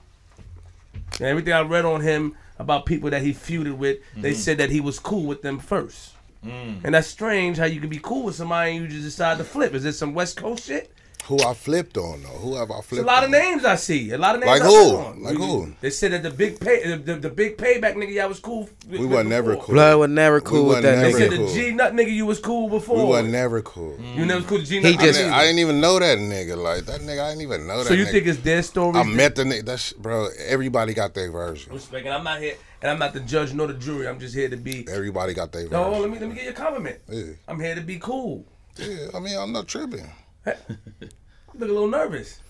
And 1.18 1.22
everything 1.28 1.52
I 1.52 1.60
read 1.62 1.84
on 1.84 2.00
him 2.00 2.34
about 2.58 2.86
people 2.86 3.10
that 3.10 3.22
he 3.22 3.32
feuded 3.32 3.76
with, 3.76 3.98
they 4.16 4.32
Mm-hmm. 4.32 4.38
said 4.40 4.58
that 4.58 4.70
he 4.70 4.80
was 4.80 4.98
cool 4.98 5.24
with 5.24 5.42
them 5.42 5.58
first. 5.58 6.14
Mm. 6.44 6.80
And 6.84 6.94
that's 6.94 7.08
strange 7.08 7.56
how 7.58 7.64
you 7.64 7.80
can 7.80 7.88
be 7.90 7.98
cool 8.00 8.24
with 8.24 8.34
somebody 8.36 8.72
and 8.76 8.82
you 8.82 8.88
just 8.88 9.02
decide 9.04 9.38
to 9.38 9.44
flip. 9.44 9.74
Is 9.74 9.82
this 9.82 9.98
some 9.98 10.14
West 10.14 10.36
Coast 10.36 10.66
shit? 10.66 10.92
Who 11.28 11.38
I 11.42 11.52
flipped 11.52 11.98
on 11.98 12.22
though? 12.22 12.28
Who 12.28 12.54
have 12.56 12.70
I 12.70 12.80
flipped? 12.80 12.92
It's 12.92 13.00
a 13.00 13.02
lot 13.02 13.22
of 13.22 13.28
names 13.30 13.62
I 13.64 13.76
see. 13.76 14.10
A 14.12 14.18
lot 14.18 14.34
of 14.34 14.40
names. 14.40 14.48
Like 14.50 14.62
I 14.62 14.66
who? 14.66 14.96
on. 14.96 15.22
Like 15.22 15.38
We- 15.38 15.46
who? 15.46 15.62
Mm-hmm. 15.62 15.72
They 15.82 15.90
said 15.90 16.12
that 16.12 16.22
the 16.22 16.30
big 16.30 16.58
pay, 16.58 16.88
the, 16.88 16.96
the, 16.96 17.14
the 17.16 17.28
big 17.28 17.58
payback 17.58 17.96
nigga, 17.96 18.12
y'all 18.14 18.28
was 18.30 18.40
cool. 18.40 18.60
with- 18.62 18.72
We 18.88 18.98
with 19.00 19.10
wasn't 19.10 19.28
never 19.28 19.50
before. 19.50 19.64
cool. 19.66 19.74
Blood 19.74 19.98
was 19.98 20.08
never 20.10 20.40
cool 20.40 20.64
with 20.68 20.82
that 20.82 21.02
They 21.02 21.12
said 21.12 21.30
nigga. 21.30 21.46
the. 21.48 21.54
G 21.54 21.70
Nut 21.72 21.92
nigga 21.92 22.12
you 22.14 22.24
was 22.24 22.38
cool 22.40 22.70
before. 22.70 22.96
We 22.96 23.04
wasn't 23.04 23.32
never 23.32 23.60
cool. 23.60 23.92
Mm-hmm. 23.98 24.18
You 24.18 24.24
never 24.24 24.40
was 24.40 24.46
cool 24.48 24.58
with 24.58 24.68
G 24.68 24.76
He 24.76 24.80
Nut. 24.92 25.00
I, 25.00 25.04
just- 25.04 25.18
didn't, 25.18 25.34
I 25.34 25.42
didn't 25.42 25.58
even 25.58 25.80
know 25.82 25.98
that 25.98 26.18
nigga. 26.18 26.56
Like 26.56 26.86
that 26.86 27.00
nigga, 27.02 27.20
I 27.22 27.28
didn't 27.28 27.42
even 27.42 27.66
know 27.66 27.78
that. 27.78 27.88
so 27.88 27.94
you 27.94 28.06
nigga. 28.06 28.10
think 28.12 28.26
it's 28.26 28.38
their 28.40 28.62
story? 28.62 28.98
I 28.98 29.02
met 29.02 29.34
the 29.36 29.44
nigga? 29.44 29.66
That's 29.66 29.92
bro. 29.92 30.28
Everybody 30.46 30.94
got 30.94 31.12
their 31.14 31.30
version. 31.30 31.74
Respect, 31.74 32.06
and 32.06 32.14
I'm 32.14 32.24
not 32.24 32.40
here, 32.40 32.54
and 32.80 32.90
I'm 32.90 32.98
not 32.98 33.12
the 33.12 33.20
judge 33.20 33.52
nor 33.52 33.66
the 33.66 33.74
jury. 33.74 34.08
I'm 34.08 34.18
just 34.18 34.34
here 34.34 34.48
to 34.48 34.56
be. 34.56 34.86
Everybody 34.90 35.34
got 35.34 35.52
their 35.52 35.68
No, 35.68 35.90
version. 35.90 36.00
let 36.02 36.10
me 36.10 36.18
let 36.20 36.28
me 36.30 36.34
get 36.36 36.44
your 36.44 36.54
compliment. 36.54 37.00
Yeah, 37.06 37.32
I'm 37.46 37.60
here 37.60 37.74
to 37.74 37.82
be 37.82 37.98
cool. 37.98 38.46
yeah. 38.78 39.08
I 39.14 39.20
mean, 39.20 39.36
I'm 39.38 39.52
not 39.52 39.68
tripping. 39.68 40.10
You 41.58 41.64
look 41.64 41.70
a 41.70 41.72
little 41.72 41.88
nervous. 41.88 42.40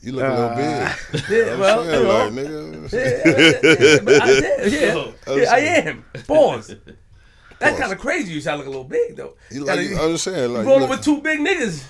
You 0.00 0.12
look 0.12 0.24
a 0.24 0.28
little 0.28 0.50
ah. 0.50 0.98
big. 1.10 1.22
Yeah, 1.30 1.58
well, 1.58 1.84
Yeah, 1.84 1.96
you 1.96 2.02
know. 2.02 2.18
like, 2.18 2.32
nigga. 2.32 2.92
Yeah, 2.92 3.00
yeah, 3.26 3.92
yeah, 3.92 3.98
but 4.02 4.22
I 4.22 4.24
yeah, 4.66 5.12
I'm 5.26 5.38
yeah, 5.38 5.52
I 5.52 5.58
am. 5.88 6.04
Pause. 6.26 6.76
That's 7.58 7.78
kind 7.78 7.92
of 7.92 7.98
crazy. 7.98 8.32
You 8.32 8.40
sound 8.40 8.60
like 8.60 8.66
a 8.66 8.70
little 8.70 8.84
big 8.84 9.16
though. 9.16 9.34
You 9.50 9.64
like, 9.64 9.90
Gotta- 9.90 10.02
I'm 10.04 10.12
just 10.12 10.24
saying, 10.24 10.54
like, 10.54 10.64
rolling 10.64 10.82
look- 10.82 10.90
with 10.90 11.02
two 11.04 11.20
big 11.20 11.40
niggas. 11.40 11.84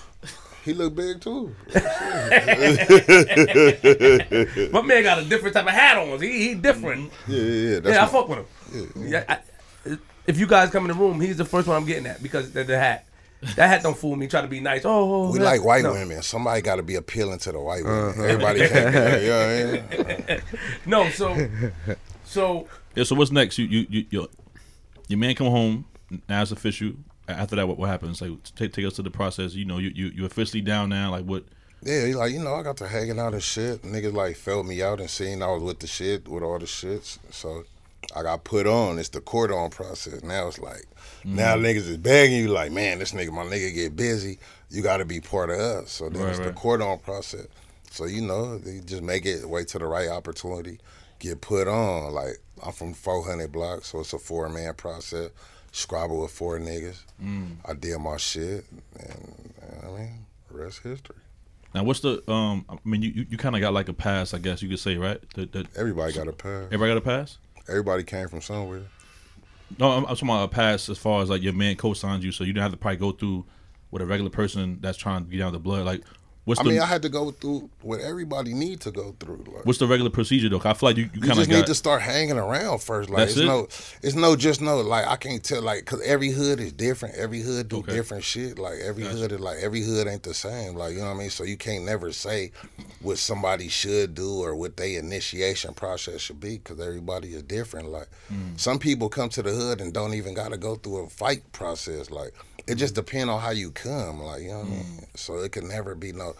he 0.65 0.73
look 0.73 0.93
big 0.93 1.21
too. 1.21 1.55
My 4.71 4.81
man 4.81 5.03
got 5.03 5.19
a 5.19 5.23
different 5.23 5.53
type 5.55 5.65
of 5.67 5.71
hat 5.71 5.97
on. 5.97 6.21
He 6.21 6.49
he 6.49 6.55
different. 6.55 7.11
Yeah, 7.29 7.39
yeah, 7.41 7.43
yeah. 7.43 7.79
That's 7.79 7.95
yeah, 7.95 8.03
I 8.03 8.07
fuck 8.07 8.27
with 8.27 8.39
him. 8.39 8.91
yeah. 9.05 9.07
Yeah, 9.07 9.23
I, 9.29 9.97
if 10.25 10.37
you 10.37 10.47
guys 10.47 10.69
come 10.71 10.83
in 10.83 10.89
the 10.89 11.01
room, 11.01 11.21
he's 11.21 11.37
the 11.37 11.45
first 11.45 11.65
one 11.67 11.77
I'm 11.77 11.85
getting 11.85 12.07
at 12.07 12.21
because 12.21 12.51
the, 12.51 12.65
the 12.65 12.77
hat. 12.77 13.05
That 13.55 13.67
hat 13.67 13.83
don't 13.83 13.97
fool 13.97 14.15
me. 14.15 14.27
Try 14.27 14.41
to 14.41 14.47
be 14.47 14.59
nice. 14.59 14.83
Oh, 14.83 15.27
oh 15.27 15.31
We 15.31 15.39
yeah. 15.39 15.45
like 15.45 15.63
white 15.63 15.83
no. 15.83 15.93
women. 15.93 16.21
Somebody 16.23 16.61
got 16.61 16.77
to 16.77 16.83
be 16.83 16.95
appealing 16.95 17.39
to 17.39 17.51
the 17.51 17.59
white 17.59 17.83
women. 17.83 18.09
Uh-huh. 18.09 18.23
Everybody 18.23 18.59
can't 18.67 18.93
be. 18.93 18.99
Like, 18.99 19.21
you 19.21 19.27
know 19.27 19.83
what 20.07 20.29
I 20.29 20.33
mean? 20.33 20.41
No, 20.85 21.09
so 21.09 21.49
so 22.25 22.67
Yeah. 22.95 23.03
So 23.03 23.15
what's 23.15 23.31
next? 23.31 23.57
You 23.57 23.65
you 23.65 23.87
you 23.89 24.05
your, 24.09 24.27
your 25.07 25.19
man 25.19 25.35
come 25.35 25.47
home. 25.47 25.85
Now 26.27 26.41
it's 26.41 26.51
official. 26.51 26.93
After 27.27 27.57
that, 27.57 27.67
what, 27.67 27.77
what 27.77 27.89
happens? 27.89 28.21
Like 28.21 28.31
take 28.55 28.73
take 28.73 28.85
us 28.85 28.93
to 28.93 29.03
the 29.03 29.11
process. 29.11 29.53
You 29.53 29.65
know, 29.65 29.77
you 29.77 29.91
you 29.93 30.07
you 30.07 30.25
officially 30.25 30.61
down 30.61 30.89
now. 30.89 31.11
Like 31.11 31.25
what? 31.25 31.43
Yeah, 31.83 32.07
he 32.07 32.15
like, 32.15 32.31
you 32.33 32.43
know, 32.43 32.55
I 32.55 32.63
got 32.63 32.77
to 32.77 32.87
hanging 32.87 33.19
out 33.19 33.33
and 33.33 33.43
shit. 33.43 33.83
Niggas 33.83 34.13
like 34.13 34.35
felt 34.35 34.65
me 34.65 34.81
out 34.81 34.99
and 34.99 35.09
seen 35.09 35.43
I 35.43 35.51
was 35.51 35.61
with 35.61 35.79
the 35.79 35.87
shit, 35.87 36.27
with 36.27 36.41
all 36.41 36.57
the 36.57 36.65
shits. 36.65 37.19
So 37.29 37.65
I 38.15 38.23
got 38.23 38.43
put 38.43 38.65
on. 38.65 38.97
It's 38.97 39.09
the 39.09 39.21
court 39.21 39.51
on 39.51 39.69
process. 39.69 40.23
Now 40.23 40.47
it's 40.47 40.57
like, 40.57 40.85
now 41.35 41.55
Mm-hmm. 41.55 41.65
niggas 41.65 41.89
is 41.89 41.97
begging 41.97 42.37
you, 42.39 42.47
like, 42.47 42.71
man, 42.71 42.99
this 42.99 43.11
nigga, 43.11 43.31
my 43.31 43.43
nigga 43.43 43.73
get 43.73 43.95
busy. 43.95 44.39
You 44.69 44.81
got 44.81 44.97
to 44.97 45.05
be 45.05 45.19
part 45.19 45.49
of 45.49 45.59
us. 45.59 45.91
So 45.91 46.09
then 46.09 46.21
Right, 46.21 46.29
it's 46.29 46.39
the 46.39 46.45
right. 46.45 46.55
court 46.55 46.81
on 46.81 46.99
process. 46.99 47.47
So, 47.91 48.05
you 48.05 48.21
know, 48.21 48.57
they 48.57 48.79
just 48.79 49.03
make 49.03 49.25
it, 49.25 49.47
wait 49.47 49.67
till 49.67 49.79
the 49.79 49.87
right 49.87 50.09
opportunity, 50.09 50.79
get 51.19 51.41
put 51.41 51.67
on. 51.67 52.13
Like, 52.13 52.37
I'm 52.65 52.71
from 52.71 52.93
400 52.93 53.51
blocks, 53.51 53.87
so 53.87 53.99
it's 53.99 54.13
a 54.13 54.19
four 54.19 54.47
man 54.49 54.73
process. 54.73 55.29
Scribble 55.71 56.21
with 56.21 56.31
four 56.31 56.57
niggas. 56.59 57.03
Mm. 57.23 57.57
I 57.65 57.73
did 57.73 57.97
my 57.99 58.17
shit, 58.17 58.65
and, 58.99 59.51
and 59.61 59.83
I 59.83 59.87
mean, 59.99 60.25
rest 60.49 60.81
history. 60.81 61.17
Now 61.75 61.83
what's 61.83 61.99
the 61.99 62.23
um? 62.31 62.65
I 62.69 62.77
mean, 62.85 63.01
you 63.03 63.09
you, 63.11 63.25
you 63.31 63.37
kind 63.37 63.53
of 63.53 63.61
got 63.61 63.73
like 63.73 63.89
a 63.89 63.93
pass, 63.93 64.33
I 64.33 64.39
guess 64.39 64.61
you 64.63 64.69
could 64.69 64.79
say, 64.79 64.95
right? 64.97 65.19
That, 65.35 65.51
that 65.51 65.67
Everybody 65.77 66.13
got 66.13 66.27
a 66.27 66.31
pass. 66.33 66.63
everybody 66.71 66.91
got 66.91 66.97
a 66.97 67.01
pass. 67.01 67.37
Everybody 67.67 68.03
came 68.03 68.27
from 68.29 68.41
somewhere. 68.41 68.83
No, 69.79 69.91
I'm, 69.91 70.05
I'm 70.05 70.15
talking 70.15 70.29
about 70.29 70.45
a 70.45 70.47
pass 70.47 70.89
as 70.89 70.97
far 70.97 71.21
as 71.21 71.29
like 71.29 71.41
your 71.41 71.53
man 71.53 71.75
co-signs 71.75 72.23
you, 72.23 72.31
so 72.31 72.43
you 72.43 72.53
don't 72.53 72.61
have 72.61 72.71
to 72.71 72.77
probably 72.77 72.97
go 72.97 73.11
through 73.11 73.45
with 73.91 74.01
a 74.01 74.05
regular 74.05 74.29
person 74.29 74.79
that's 74.81 74.97
trying 74.97 75.25
to 75.25 75.31
get 75.31 75.37
down 75.39 75.53
the 75.53 75.59
blood. 75.59 75.85
Like, 75.85 76.03
what's 76.47 76.59
I 76.61 76.63
the 76.63 76.69
mean, 76.69 76.79
I 76.79 76.85
had 76.85 77.01
to 77.01 77.09
go 77.09 77.31
through 77.31 77.69
what 77.81 77.99
everybody 77.99 78.53
need 78.53 78.79
to 78.81 78.91
go 78.91 79.13
through. 79.19 79.43
Like, 79.53 79.65
what's 79.65 79.79
the 79.79 79.85
regular 79.87 80.09
procedure 80.09 80.47
though? 80.49 80.61
I 80.63 80.73
feel 80.73 80.89
like 80.89 80.97
you, 80.97 81.03
you 81.03 81.09
you 81.15 81.19
kind 81.21 81.31
of 81.33 81.37
just 81.39 81.49
got 81.49 81.55
need 81.57 81.65
to 81.67 81.75
start 81.75 82.01
hanging 82.01 82.37
around 82.37 82.81
first. 82.81 83.09
Like, 83.09 83.27
it's 83.27 83.37
it? 83.37 83.45
no, 83.45 83.67
it's 84.01 84.15
no, 84.15 84.35
just 84.37 84.61
no. 84.61 84.79
Like, 84.81 85.05
I 85.05 85.17
can't 85.17 85.43
tell. 85.43 85.61
Like, 85.61 85.83
cause 85.85 86.01
every 86.05 86.29
hood 86.31 86.59
is 86.59 86.71
different. 86.71 87.15
Every 87.15 87.41
hood 87.41 87.67
do 87.67 87.77
Okay. 87.79 87.91
different 87.93 88.23
shit. 88.23 88.57
Like, 88.57 88.79
every 88.79 89.03
hood 89.03 89.31
is 89.33 89.39
like 89.39 89.57
every 89.61 89.81
hood 89.81 90.07
ain't 90.07 90.23
the 90.23 90.33
same. 90.33 90.75
Like, 90.75 90.93
you 90.93 90.99
know 90.99 91.05
what 91.07 91.15
I 91.15 91.19
mean? 91.19 91.29
So 91.29 91.43
you 91.43 91.57
can't 91.57 91.83
never 91.83 92.11
say 92.13 92.51
what 93.01 93.17
somebody 93.17 93.67
should 93.67 94.15
do 94.15 94.39
or 94.41 94.55
what 94.55 94.77
their 94.77 94.99
initiation 94.99 95.73
process 95.73 96.21
should 96.21 96.39
be, 96.39 96.57
cause 96.59 96.79
everybody 96.79 97.33
is 97.33 97.43
different. 97.43 97.89
Like, 97.89 98.07
Mm. 98.31 98.59
some 98.59 98.79
people 98.79 99.09
come 99.09 99.29
to 99.29 99.41
the 99.41 99.51
hood 99.51 99.79
and 99.81 99.93
don't 99.93 100.13
even 100.13 100.33
got 100.33 100.51
to 100.51 100.57
go 100.57 100.75
through 100.75 100.97
a 101.05 101.09
fight 101.09 101.49
process. 101.51 102.09
Like, 102.09 102.33
it 102.67 102.75
just 102.75 102.95
depends 102.95 103.29
on 103.29 103.39
how 103.39 103.51
you 103.51 103.71
come. 103.71 104.21
Like, 104.21 104.43
you 104.43 104.49
know 104.49 104.59
what 104.59 104.67
I 104.67 104.69
mm. 104.69 104.91
mean? 104.91 105.07
So 105.15 105.37
it 105.37 105.51
can 105.51 105.67
never 105.67 105.95
be 105.95 106.11
no. 106.11 106.33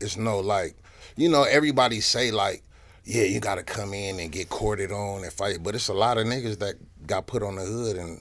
It's 0.00 0.16
no 0.16 0.40
like, 0.40 0.76
you 1.16 1.28
know, 1.28 1.44
everybody 1.44 2.00
say 2.00 2.30
like, 2.30 2.62
yeah, 3.04 3.24
you 3.24 3.40
got 3.40 3.56
to 3.56 3.62
come 3.62 3.94
in 3.94 4.20
and 4.20 4.30
get 4.30 4.48
courted 4.48 4.92
on 4.92 5.24
and 5.24 5.32
fight. 5.32 5.62
But 5.62 5.74
it's 5.74 5.88
a 5.88 5.94
lot 5.94 6.18
of 6.18 6.26
niggas 6.26 6.58
that 6.58 6.76
got 7.06 7.26
put 7.26 7.42
on 7.42 7.56
the 7.56 7.62
hood 7.62 7.96
and 7.96 8.20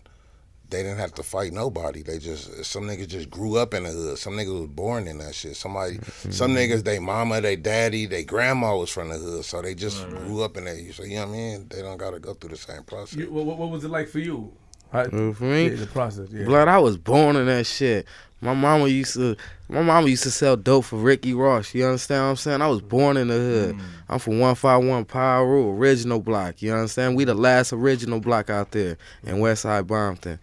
they 0.71 0.83
didn't 0.83 0.97
have 0.97 1.13
to 1.15 1.23
fight 1.23 1.51
nobody. 1.53 2.01
They 2.01 2.17
just 2.17 2.65
some 2.65 2.83
niggas 2.83 3.09
just 3.09 3.29
grew 3.29 3.57
up 3.57 3.73
in 3.73 3.83
the 3.83 3.89
hood. 3.89 4.17
Some 4.17 4.33
niggas 4.33 4.59
was 4.59 4.69
born 4.69 5.07
in 5.07 5.17
that 5.19 5.35
shit. 5.35 5.55
Somebody, 5.55 5.99
some 6.29 6.51
mm-hmm. 6.51 6.57
niggas, 6.57 6.83
they 6.83 6.97
mama, 6.97 7.41
they 7.41 7.57
daddy, 7.57 8.05
they 8.05 8.23
grandma 8.23 8.75
was 8.77 8.89
from 8.89 9.09
the 9.09 9.17
hood, 9.17 9.45
so 9.45 9.61
they 9.61 9.75
just 9.75 10.07
grew 10.09 10.41
up 10.43 10.57
in 10.57 10.65
that. 10.65 10.77
So 10.93 11.03
you 11.03 11.15
know 11.15 11.27
what 11.27 11.33
I 11.33 11.37
mean? 11.37 11.67
They 11.69 11.81
don't 11.81 11.97
got 11.97 12.11
to 12.11 12.19
go 12.19 12.33
through 12.33 12.51
the 12.51 12.57
same 12.57 12.83
process. 12.83 13.19
you, 13.19 13.31
what, 13.31 13.45
what 13.57 13.69
was 13.69 13.83
it 13.83 13.89
like 13.89 14.07
for 14.07 14.19
you? 14.19 14.53
How, 14.91 15.03
You 15.05 15.11
know, 15.11 15.33
for 15.33 15.45
me, 15.45 15.69
yeah, 15.69 15.75
the 15.75 15.87
process. 15.87 16.29
Yeah. 16.31 16.45
blood, 16.45 16.67
I 16.67 16.79
was 16.79 16.97
born 16.97 17.35
in 17.35 17.45
that 17.45 17.65
shit. 17.65 18.05
My 18.41 18.53
mama 18.55 18.87
used 18.87 19.13
to, 19.13 19.37
my 19.69 19.83
mama 19.83 20.07
used 20.07 20.23
to 20.23 20.31
sell 20.31 20.57
dope 20.57 20.85
for 20.85 20.97
Ricky 20.97 21.33
Ross. 21.33 21.75
You 21.75 21.85
understand 21.85 22.23
what 22.23 22.29
I'm 22.31 22.35
saying? 22.35 22.61
I 22.61 22.67
was 22.67 22.81
born 22.81 23.15
in 23.15 23.27
the 23.27 23.35
hood. 23.35 23.75
Mm. 23.75 23.81
I'm 24.09 24.19
from 24.19 24.39
151 24.39 25.05
Power 25.05 25.47
Rule, 25.47 25.77
original 25.77 26.19
block. 26.19 26.61
You 26.61 26.73
understand? 26.73 27.15
We 27.15 27.23
the 27.23 27.35
last 27.35 27.71
original 27.71 28.19
block 28.19 28.49
out 28.49 28.71
there 28.71 28.97
in 29.23 29.35
Westside 29.35 29.83
Bompton. 29.83 30.39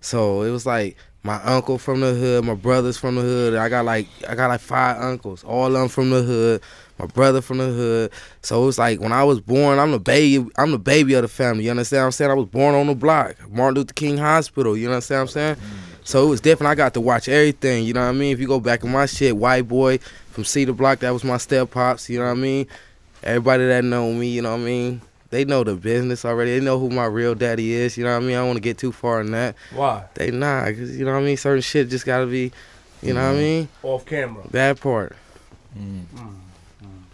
So 0.00 0.42
it 0.42 0.50
was 0.50 0.66
like 0.66 0.96
my 1.22 1.42
uncle 1.42 1.78
from 1.78 2.00
the 2.00 2.14
hood, 2.14 2.44
my 2.44 2.54
brothers 2.54 2.98
from 2.98 3.14
the 3.14 3.22
hood. 3.22 3.54
I 3.54 3.68
got 3.68 3.84
like 3.84 4.08
I 4.28 4.34
got 4.34 4.48
like 4.48 4.60
five 4.60 5.00
uncles, 5.00 5.44
all 5.44 5.66
of 5.66 5.72
them 5.72 5.88
from 5.88 6.10
the 6.10 6.22
hood. 6.22 6.62
My 6.98 7.06
brother 7.06 7.42
from 7.42 7.58
the 7.58 7.66
hood. 7.66 8.12
So 8.42 8.62
it 8.62 8.66
was 8.66 8.78
like 8.78 9.00
when 9.00 9.12
I 9.12 9.22
was 9.22 9.40
born, 9.40 9.78
I'm 9.78 9.92
the 9.92 10.00
baby. 10.00 10.48
I'm 10.56 10.70
the 10.70 10.78
baby 10.78 11.14
of 11.14 11.22
the 11.22 11.28
family. 11.28 11.64
You 11.64 11.70
understand 11.70 12.00
what 12.00 12.06
I'm 12.06 12.12
saying? 12.12 12.30
I 12.30 12.34
was 12.34 12.46
born 12.46 12.74
on 12.74 12.86
the 12.86 12.94
block, 12.94 13.36
Martin 13.50 13.74
Luther 13.76 13.92
King 13.92 14.18
Hospital. 14.18 14.76
You 14.76 14.88
understand 14.88 15.18
what 15.18 15.22
I'm 15.22 15.28
saying? 15.28 15.56
So 16.04 16.24
it 16.24 16.30
was 16.30 16.40
different. 16.40 16.70
I 16.70 16.74
got 16.74 16.94
to 16.94 17.00
watch 17.00 17.28
everything. 17.28 17.84
You 17.84 17.92
know 17.92 18.00
what 18.00 18.10
I 18.10 18.12
mean? 18.12 18.32
If 18.32 18.40
you 18.40 18.46
go 18.46 18.60
back 18.60 18.84
in 18.84 18.92
my 18.92 19.06
shit, 19.06 19.36
white 19.36 19.66
boy 19.66 19.98
from 20.30 20.44
Cedar 20.44 20.72
Block, 20.72 21.00
that 21.00 21.10
was 21.10 21.24
my 21.24 21.36
step 21.36 21.72
pops. 21.72 22.08
You 22.08 22.20
know 22.20 22.26
what 22.26 22.30
I 22.30 22.34
mean? 22.34 22.66
Everybody 23.22 23.66
that 23.66 23.84
know 23.84 24.12
me, 24.12 24.28
you 24.28 24.40
know 24.40 24.52
what 24.52 24.60
I 24.60 24.64
mean? 24.64 25.00
They 25.30 25.44
know 25.44 25.64
the 25.64 25.74
business 25.74 26.24
already. 26.24 26.58
They 26.58 26.64
know 26.64 26.78
who 26.78 26.90
my 26.90 27.06
real 27.06 27.34
daddy 27.34 27.72
is. 27.72 27.98
You 27.98 28.04
know 28.04 28.12
what 28.12 28.22
I 28.22 28.26
mean? 28.26 28.36
I 28.36 28.38
don't 28.38 28.46
want 28.46 28.56
to 28.58 28.62
get 28.62 28.78
too 28.78 28.92
far 28.92 29.20
in 29.20 29.32
that. 29.32 29.56
Why? 29.74 30.04
They 30.14 30.30
not, 30.30 30.66
cause 30.66 30.96
you 30.96 31.04
know 31.04 31.12
what 31.12 31.22
I 31.22 31.24
mean. 31.24 31.36
Certain 31.36 31.60
shit 31.60 31.88
just 31.88 32.06
gotta 32.06 32.26
be, 32.26 32.52
you 33.02 33.12
know 33.12 33.22
what 33.22 33.34
I 33.34 33.34
mm. 33.34 33.38
mean. 33.38 33.68
Off 33.82 34.06
camera. 34.06 34.44
That 34.52 34.80
part. 34.80 35.16
Mm. 35.76 36.04
Mm. 36.14 36.34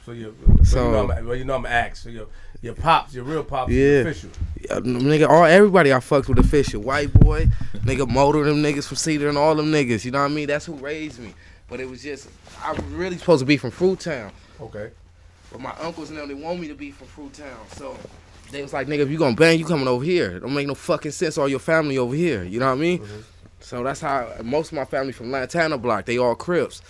So 0.04 0.12
you, 0.12 0.34
So- 0.64 0.86
you 0.86 0.92
know, 0.92 1.12
I'm, 1.12 1.26
well, 1.26 1.36
you 1.36 1.44
know 1.44 1.54
I'm 1.54 1.66
asked. 1.66 2.02
So 2.04 2.08
your 2.10 2.26
your 2.60 2.74
pops, 2.74 3.12
your 3.14 3.24
real 3.24 3.42
pops, 3.42 3.72
Yeah. 3.72 4.00
official. 4.00 4.30
Uh, 4.70 4.76
nigga, 4.80 5.28
all 5.28 5.44
everybody 5.44 5.92
I 5.92 5.98
fucked 6.00 6.28
with 6.28 6.38
official. 6.38 6.80
White 6.82 7.12
boy, 7.12 7.46
nigga, 7.84 8.08
motor 8.08 8.44
them 8.44 8.62
niggas 8.62 8.86
from 8.86 8.96
Cedar 8.96 9.28
and 9.28 9.36
all 9.38 9.54
them 9.56 9.72
niggas. 9.72 10.04
You 10.04 10.12
know 10.12 10.20
what 10.20 10.30
I 10.30 10.34
mean? 10.34 10.46
That's 10.46 10.66
who 10.66 10.74
raised 10.74 11.18
me. 11.18 11.34
But 11.68 11.80
it 11.80 11.88
was 11.90 12.02
just, 12.02 12.28
I 12.62 12.72
was 12.72 12.84
really 12.84 13.16
supposed 13.18 13.40
to 13.40 13.46
be 13.46 13.56
from 13.56 13.70
Fruit 13.72 13.98
Town. 13.98 14.30
Okay. 14.60 14.90
But 15.50 15.60
my 15.60 15.72
uncles 15.80 16.10
and 16.10 16.18
them, 16.18 16.28
they 16.28 16.34
want 16.34 16.60
me 16.60 16.68
to 16.68 16.74
be 16.74 16.90
from 16.92 17.08
Fruit 17.08 17.32
Town. 17.32 17.56
So 17.76 17.96
they 18.52 18.62
was 18.62 18.72
like, 18.72 18.86
nigga, 18.86 19.00
if 19.00 19.10
you 19.10 19.18
gonna 19.18 19.34
bang, 19.34 19.58
you 19.58 19.64
coming 19.64 19.88
over 19.88 20.04
here. 20.04 20.38
Don't 20.38 20.54
make 20.54 20.66
no 20.68 20.74
fucking 20.74 21.10
sense. 21.12 21.38
All 21.38 21.48
your 21.48 21.58
family 21.58 21.98
over 21.98 22.14
here. 22.14 22.44
You 22.44 22.60
know 22.60 22.66
what 22.66 22.72
I 22.72 22.76
mean? 22.80 23.02
So 23.58 23.82
that's 23.82 24.00
how 24.00 24.32
most 24.44 24.68
of 24.72 24.74
my 24.76 24.84
family 24.84 25.12
from 25.12 25.30
Lantana 25.32 25.78
Block. 25.78 26.04
They 26.06 26.18
all 26.18 26.34
Crips. 26.36 26.80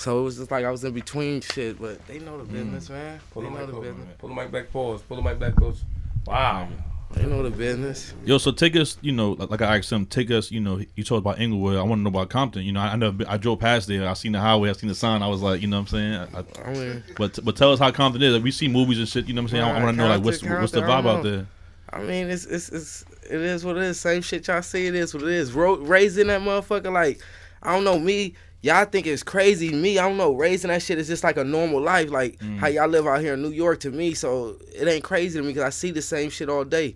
So 0.00 0.20
it 0.20 0.22
was 0.22 0.38
just 0.38 0.50
like 0.50 0.64
I 0.64 0.70
was 0.70 0.82
in 0.82 0.94
between 0.94 1.42
shit, 1.42 1.78
but 1.80 2.04
they 2.06 2.18
know 2.20 2.38
the 2.38 2.44
business, 2.44 2.88
mm. 2.88 2.92
man. 2.92 3.20
Pull 3.32 3.42
They 3.42 3.48
the 3.48 3.54
know 3.54 3.60
mic 3.66 3.74
the 3.74 3.80
business. 3.80 4.06
man. 4.06 4.14
Pull 4.18 4.28
the 4.30 4.34
mic 4.34 4.50
back. 4.50 4.72
Pause. 4.72 5.02
Pull 5.02 5.16
the 5.18 5.22
mic 5.22 5.38
back. 5.38 5.54
Close. 5.56 5.84
Wow. 6.26 6.68
They 7.12 7.26
know 7.26 7.42
the 7.42 7.50
business. 7.50 8.14
Yo, 8.24 8.38
so 8.38 8.50
take 8.52 8.76
us, 8.76 8.96
you 9.02 9.10
know, 9.12 9.32
like, 9.32 9.50
like 9.50 9.60
I 9.62 9.76
asked 9.76 9.90
him, 9.90 10.06
take 10.06 10.30
us, 10.30 10.50
you 10.52 10.60
know, 10.60 10.80
you 10.94 11.02
told 11.04 11.22
about 11.22 11.40
Inglewood. 11.40 11.76
I 11.76 11.82
want 11.82 11.98
to 11.98 12.02
know 12.04 12.08
about 12.08 12.30
Compton. 12.30 12.62
You 12.62 12.72
know, 12.72 12.80
I, 12.80 12.92
I 12.92 12.96
never, 12.96 13.12
been, 13.12 13.26
I 13.26 13.36
drove 13.36 13.58
past 13.58 13.88
there. 13.88 14.08
I 14.08 14.12
seen 14.14 14.32
the 14.32 14.40
highway. 14.40 14.70
I 14.70 14.72
seen 14.72 14.88
the 14.88 14.94
sign. 14.94 15.20
I 15.22 15.26
was 15.26 15.42
like, 15.42 15.60
you 15.60 15.66
know 15.66 15.80
what 15.80 15.92
I'm 15.92 15.98
saying? 15.98 16.14
I, 16.14 16.38
I, 16.38 16.70
I 16.70 16.72
mean, 16.72 17.04
but 17.18 17.38
but 17.44 17.56
tell 17.56 17.72
us 17.72 17.78
how 17.80 17.90
Compton 17.90 18.22
is. 18.22 18.32
Like, 18.32 18.44
we 18.44 18.52
see 18.52 18.68
movies 18.68 18.98
and 19.00 19.08
shit. 19.08 19.26
You 19.26 19.34
know 19.34 19.42
what 19.42 19.50
I'm 19.52 19.56
saying? 19.56 19.64
I, 19.64 19.72
Right, 19.72 19.82
want 19.82 19.96
to 19.96 20.02
know 20.02 20.08
like 20.08 20.24
what's 20.24 20.38
Compton, 20.38 20.60
what's 20.60 20.72
the 20.72 20.82
vibe 20.82 21.06
out 21.06 21.24
there. 21.24 21.46
I 21.92 22.00
mean, 22.02 22.30
it's 22.30 22.46
it's 22.46 22.68
it's 22.70 23.04
it 23.28 23.40
is 23.40 23.64
what 23.64 23.76
it 23.76 23.82
is. 23.82 23.98
Same 24.00 24.22
shit 24.22 24.46
y'all 24.46 24.62
see. 24.62 24.86
It 24.86 24.94
is 24.94 25.12
what 25.12 25.24
it 25.24 25.30
is. 25.30 25.52
Ro- 25.52 25.76
raising 25.78 26.28
that 26.28 26.40
motherfucker 26.40 26.92
like 26.92 27.20
I 27.62 27.74
don't 27.74 27.84
know 27.84 27.98
me. 27.98 28.34
Y'all 28.62 28.84
think 28.84 29.06
it's 29.06 29.22
crazy. 29.22 29.72
Me, 29.72 29.98
I 29.98 30.06
don't 30.06 30.18
know. 30.18 30.34
Raising 30.34 30.68
that 30.68 30.82
shit 30.82 30.98
is 30.98 31.06
just 31.06 31.24
like 31.24 31.38
a 31.38 31.44
normal 31.44 31.80
life, 31.80 32.10
like 32.10 32.38
mm. 32.38 32.58
how 32.58 32.66
y'all 32.66 32.88
live 32.88 33.06
out 33.06 33.20
here 33.20 33.34
in 33.34 33.42
New 33.42 33.50
York. 33.50 33.80
To 33.80 33.90
me, 33.90 34.12
so 34.12 34.56
it 34.74 34.86
ain't 34.86 35.04
crazy 35.04 35.38
to 35.38 35.42
me 35.42 35.48
because 35.52 35.64
I 35.64 35.70
see 35.70 35.90
the 35.90 36.02
same 36.02 36.28
shit 36.28 36.50
all 36.50 36.64
day. 36.64 36.94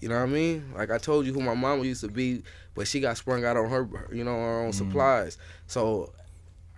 You 0.00 0.08
know 0.08 0.16
what 0.16 0.24
I 0.24 0.26
mean? 0.26 0.72
Like 0.76 0.90
I 0.90 0.98
told 0.98 1.24
you 1.24 1.32
who 1.32 1.40
my 1.40 1.54
mama 1.54 1.84
used 1.84 2.02
to 2.02 2.08
be, 2.08 2.42
but 2.74 2.86
she 2.86 3.00
got 3.00 3.16
sprung 3.16 3.44
out 3.44 3.56
on 3.56 3.70
her, 3.70 3.88
you 4.12 4.22
know, 4.22 4.34
her 4.34 4.60
own 4.60 4.70
mm. 4.70 4.74
supplies. 4.74 5.38
So, 5.66 6.12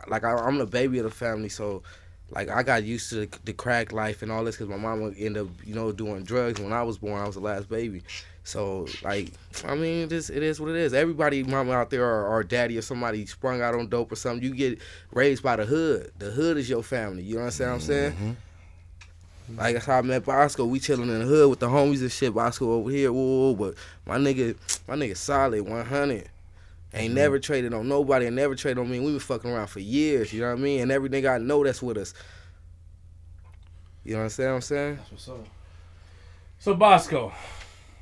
like 0.07 0.23
I, 0.23 0.33
I'm 0.33 0.59
the 0.59 0.67
baby 0.67 0.99
of 0.99 1.05
the 1.05 1.11
family, 1.11 1.49
so 1.49 1.83
like 2.31 2.49
I 2.49 2.63
got 2.63 2.85
used 2.85 3.11
to 3.11 3.27
the, 3.27 3.39
the 3.45 3.53
crack 3.53 3.93
life 3.93 4.23
and 4.23 4.31
all 4.31 4.45
this 4.45 4.57
because 4.57 4.69
my 4.69 4.77
mama 4.77 5.13
ended 5.19 5.39
up, 5.39 5.49
you 5.65 5.75
know, 5.75 5.93
doing 5.93 6.23
drugs 6.23 6.61
when 6.61 6.73
I 6.73 6.83
was 6.83 6.99
born. 6.99 7.21
I 7.21 7.27
was 7.27 7.35
the 7.35 7.41
last 7.41 7.69
baby, 7.69 8.03
so 8.45 8.87
like 9.03 9.33
I 9.65 9.75
mean, 9.75 10.09
this 10.09 10.31
it 10.31 10.43
is 10.43 10.61
what 10.61 10.71
it 10.71 10.77
is. 10.77 10.95
Everybody, 10.95 11.43
mama 11.43 11.73
out 11.73 11.91
there 11.91 12.05
or, 12.05 12.27
or 12.27 12.43
daddy 12.43 12.79
or 12.79 12.83
somebody 12.83 13.27
sprung 13.27 13.61
out 13.63 13.75
on 13.75 13.89
dope 13.89 14.13
or 14.13 14.17
something. 14.17 14.43
You 14.43 14.55
get 14.55 14.79
raised 15.13 15.43
by 15.43 15.57
the 15.57 15.65
hood. 15.65 16.13
The 16.19 16.31
hood 16.31 16.57
is 16.57 16.69
your 16.69 16.83
family. 16.83 17.23
You 17.23 17.37
know 17.37 17.45
what 17.45 17.61
I'm 17.61 17.81
saying? 17.81 18.13
Mm-hmm. 18.13 18.33
Like 19.57 19.75
that's 19.75 19.87
how 19.87 19.99
I 19.99 20.03
met 20.03 20.25
Bosco. 20.25 20.65
We 20.67 20.79
chilling 20.79 21.09
in 21.09 21.19
the 21.19 21.25
hood 21.25 21.51
with 21.51 21.59
the 21.59 21.69
homies 21.69 22.01
and 22.01 22.13
shit. 22.13 22.33
Bosco 22.33 22.73
over 22.73 22.91
here, 22.91 23.13
whoa, 23.13 23.53
whoa, 23.53 23.55
but 23.55 23.75
my 24.07 24.17
nigga, 24.17 24.57
my 24.87 24.95
nigga 24.95 25.17
solid, 25.17 25.63
100. 25.63 26.29
Ain't 26.93 27.15
never 27.15 27.39
traded 27.39 27.73
on 27.73 27.89
nobody 27.89 28.27
and 28.27 28.35
never 28.35 28.57
traded 28.57 28.79
on 28.79 28.91
me. 28.91 28.99
We 28.99 29.13
been 29.13 29.21
fucking 29.21 29.51
around 29.51 29.69
for 29.69 29.81
years, 29.81 30.33
you 30.33 30.41
know 30.41 30.49
what 30.49 30.59
I 30.59 30.63
mean? 30.63 30.81
And 30.81 30.91
every 30.91 31.09
nigga 31.09 31.35
I 31.35 31.39
know 31.39 31.63
that's 31.63 31.81
with 31.81 31.97
us. 31.97 32.15
You 34.05 34.15
know 34.15 34.25
what 34.25 34.39
I'm 34.39 34.61
saying? 34.61 34.97
That's 34.97 35.11
what's 35.13 35.29
up. 35.29 35.47
So 36.59 36.75
Bosco, 36.75 37.33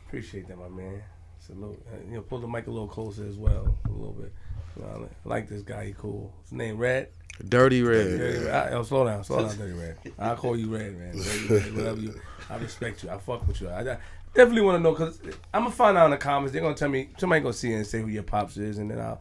appreciate 0.06 0.48
that, 0.48 0.58
my 0.58 0.68
man. 0.68 1.02
Salute. 1.38 1.80
Uh, 1.90 1.96
you 2.08 2.16
know, 2.16 2.22
pull 2.22 2.38
the 2.38 2.48
mic 2.48 2.66
a 2.66 2.70
little 2.70 2.88
closer 2.88 3.26
as 3.26 3.36
well, 3.36 3.76
a 3.86 3.90
little 3.90 4.12
bit. 4.12 4.32
You 4.76 4.82
know, 4.82 5.08
I 5.24 5.28
like 5.28 5.48
this 5.48 5.62
guy. 5.62 5.86
He 5.86 5.92
cool. 5.92 6.32
His 6.42 6.52
name 6.52 6.78
Red. 6.78 7.08
Dirty 7.48 7.80
Dirty 7.80 7.82
Red. 7.82 8.44
Red. 8.44 8.54
I, 8.54 8.70
oh, 8.74 8.82
slow 8.82 9.04
down, 9.04 9.22
slow 9.22 9.46
down, 9.46 9.56
Dirty 9.56 9.72
Red. 9.72 9.98
I'll 10.18 10.36
call 10.36 10.56
you 10.56 10.74
Red, 10.74 10.96
man. 10.98 11.16
Dirty 11.16 11.54
Red, 11.54 11.76
whatever 11.76 12.00
you. 12.00 12.20
I 12.50 12.56
respect 12.56 13.02
you. 13.04 13.10
I 13.10 13.18
fuck 13.18 13.46
with 13.46 13.60
you. 13.60 13.68
I, 13.68 13.92
I 13.92 13.98
definitely 14.34 14.62
want 14.62 14.76
to 14.78 14.82
know 14.82 14.92
because 14.92 15.20
I'm 15.54 15.62
gonna 15.64 15.70
find 15.74 15.96
out 15.98 16.06
in 16.06 16.10
the 16.12 16.16
comments. 16.18 16.52
They're 16.52 16.62
gonna 16.62 16.74
tell 16.74 16.88
me 16.88 17.10
somebody 17.18 17.40
gonna 17.42 17.52
see 17.52 17.72
it 17.72 17.76
and 17.76 17.86
say 17.86 18.00
who 18.00 18.08
your 18.08 18.22
pops 18.22 18.56
is, 18.56 18.78
and 18.78 18.90
then 18.90 19.00
I'll 19.00 19.20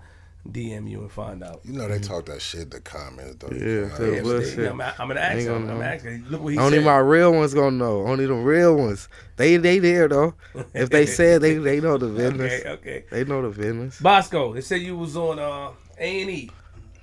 DM 0.49 0.89
you 0.89 1.01
and 1.01 1.11
find 1.11 1.43
out. 1.43 1.59
You 1.65 1.73
know 1.73 1.87
they 1.89 1.99
talk 1.99 2.25
that 2.27 2.41
shit 2.41 2.61
in 2.61 2.69
the 2.69 2.79
comments 2.79 3.35
though. 3.39 3.49
Yeah, 3.53 3.87
Like, 3.87 3.97
too. 3.97 4.11
Yeah, 4.13 4.21
but 4.21 4.23
bullshit. 4.23 4.55
they- 4.57 4.67
I'm, 4.69 4.79
I'm 4.81 5.07
gonna 5.09 5.19
ask 5.19 5.37
Ain't 5.37 5.47
him. 5.47 5.53
gonna 5.67 5.71
I'm 5.73 5.79
know. 5.79 5.85
asking. 5.85 6.25
Look 6.29 6.41
what 6.41 6.53
he 6.53 6.59
Only 6.59 6.77
said. 6.77 6.85
my 6.85 6.97
real 6.97 7.33
ones 7.33 7.53
gonna 7.53 7.71
know. 7.71 8.05
Only 8.07 8.25
the 8.27 8.33
real 8.33 8.75
ones. 8.77 9.09
They 9.35 9.57
they 9.57 9.79
there 9.79 10.07
though. 10.07 10.35
If 10.73 10.89
they 10.89 11.05
said 11.05 11.41
they 11.41 11.55
they 11.55 11.81
know 11.81 11.97
the 11.97 12.07
business. 12.17 12.61
okay, 12.61 12.69
okay. 12.69 13.03
They 13.11 13.23
know 13.25 13.41
the 13.49 13.57
business. 13.57 13.99
Bosco, 13.99 14.53
they 14.53 14.61
said 14.61 14.81
you 14.81 14.95
was 14.97 15.17
on 15.17 15.37
uh 15.39 15.71
A 15.99 16.21
and 16.21 16.29
E. 16.31 16.49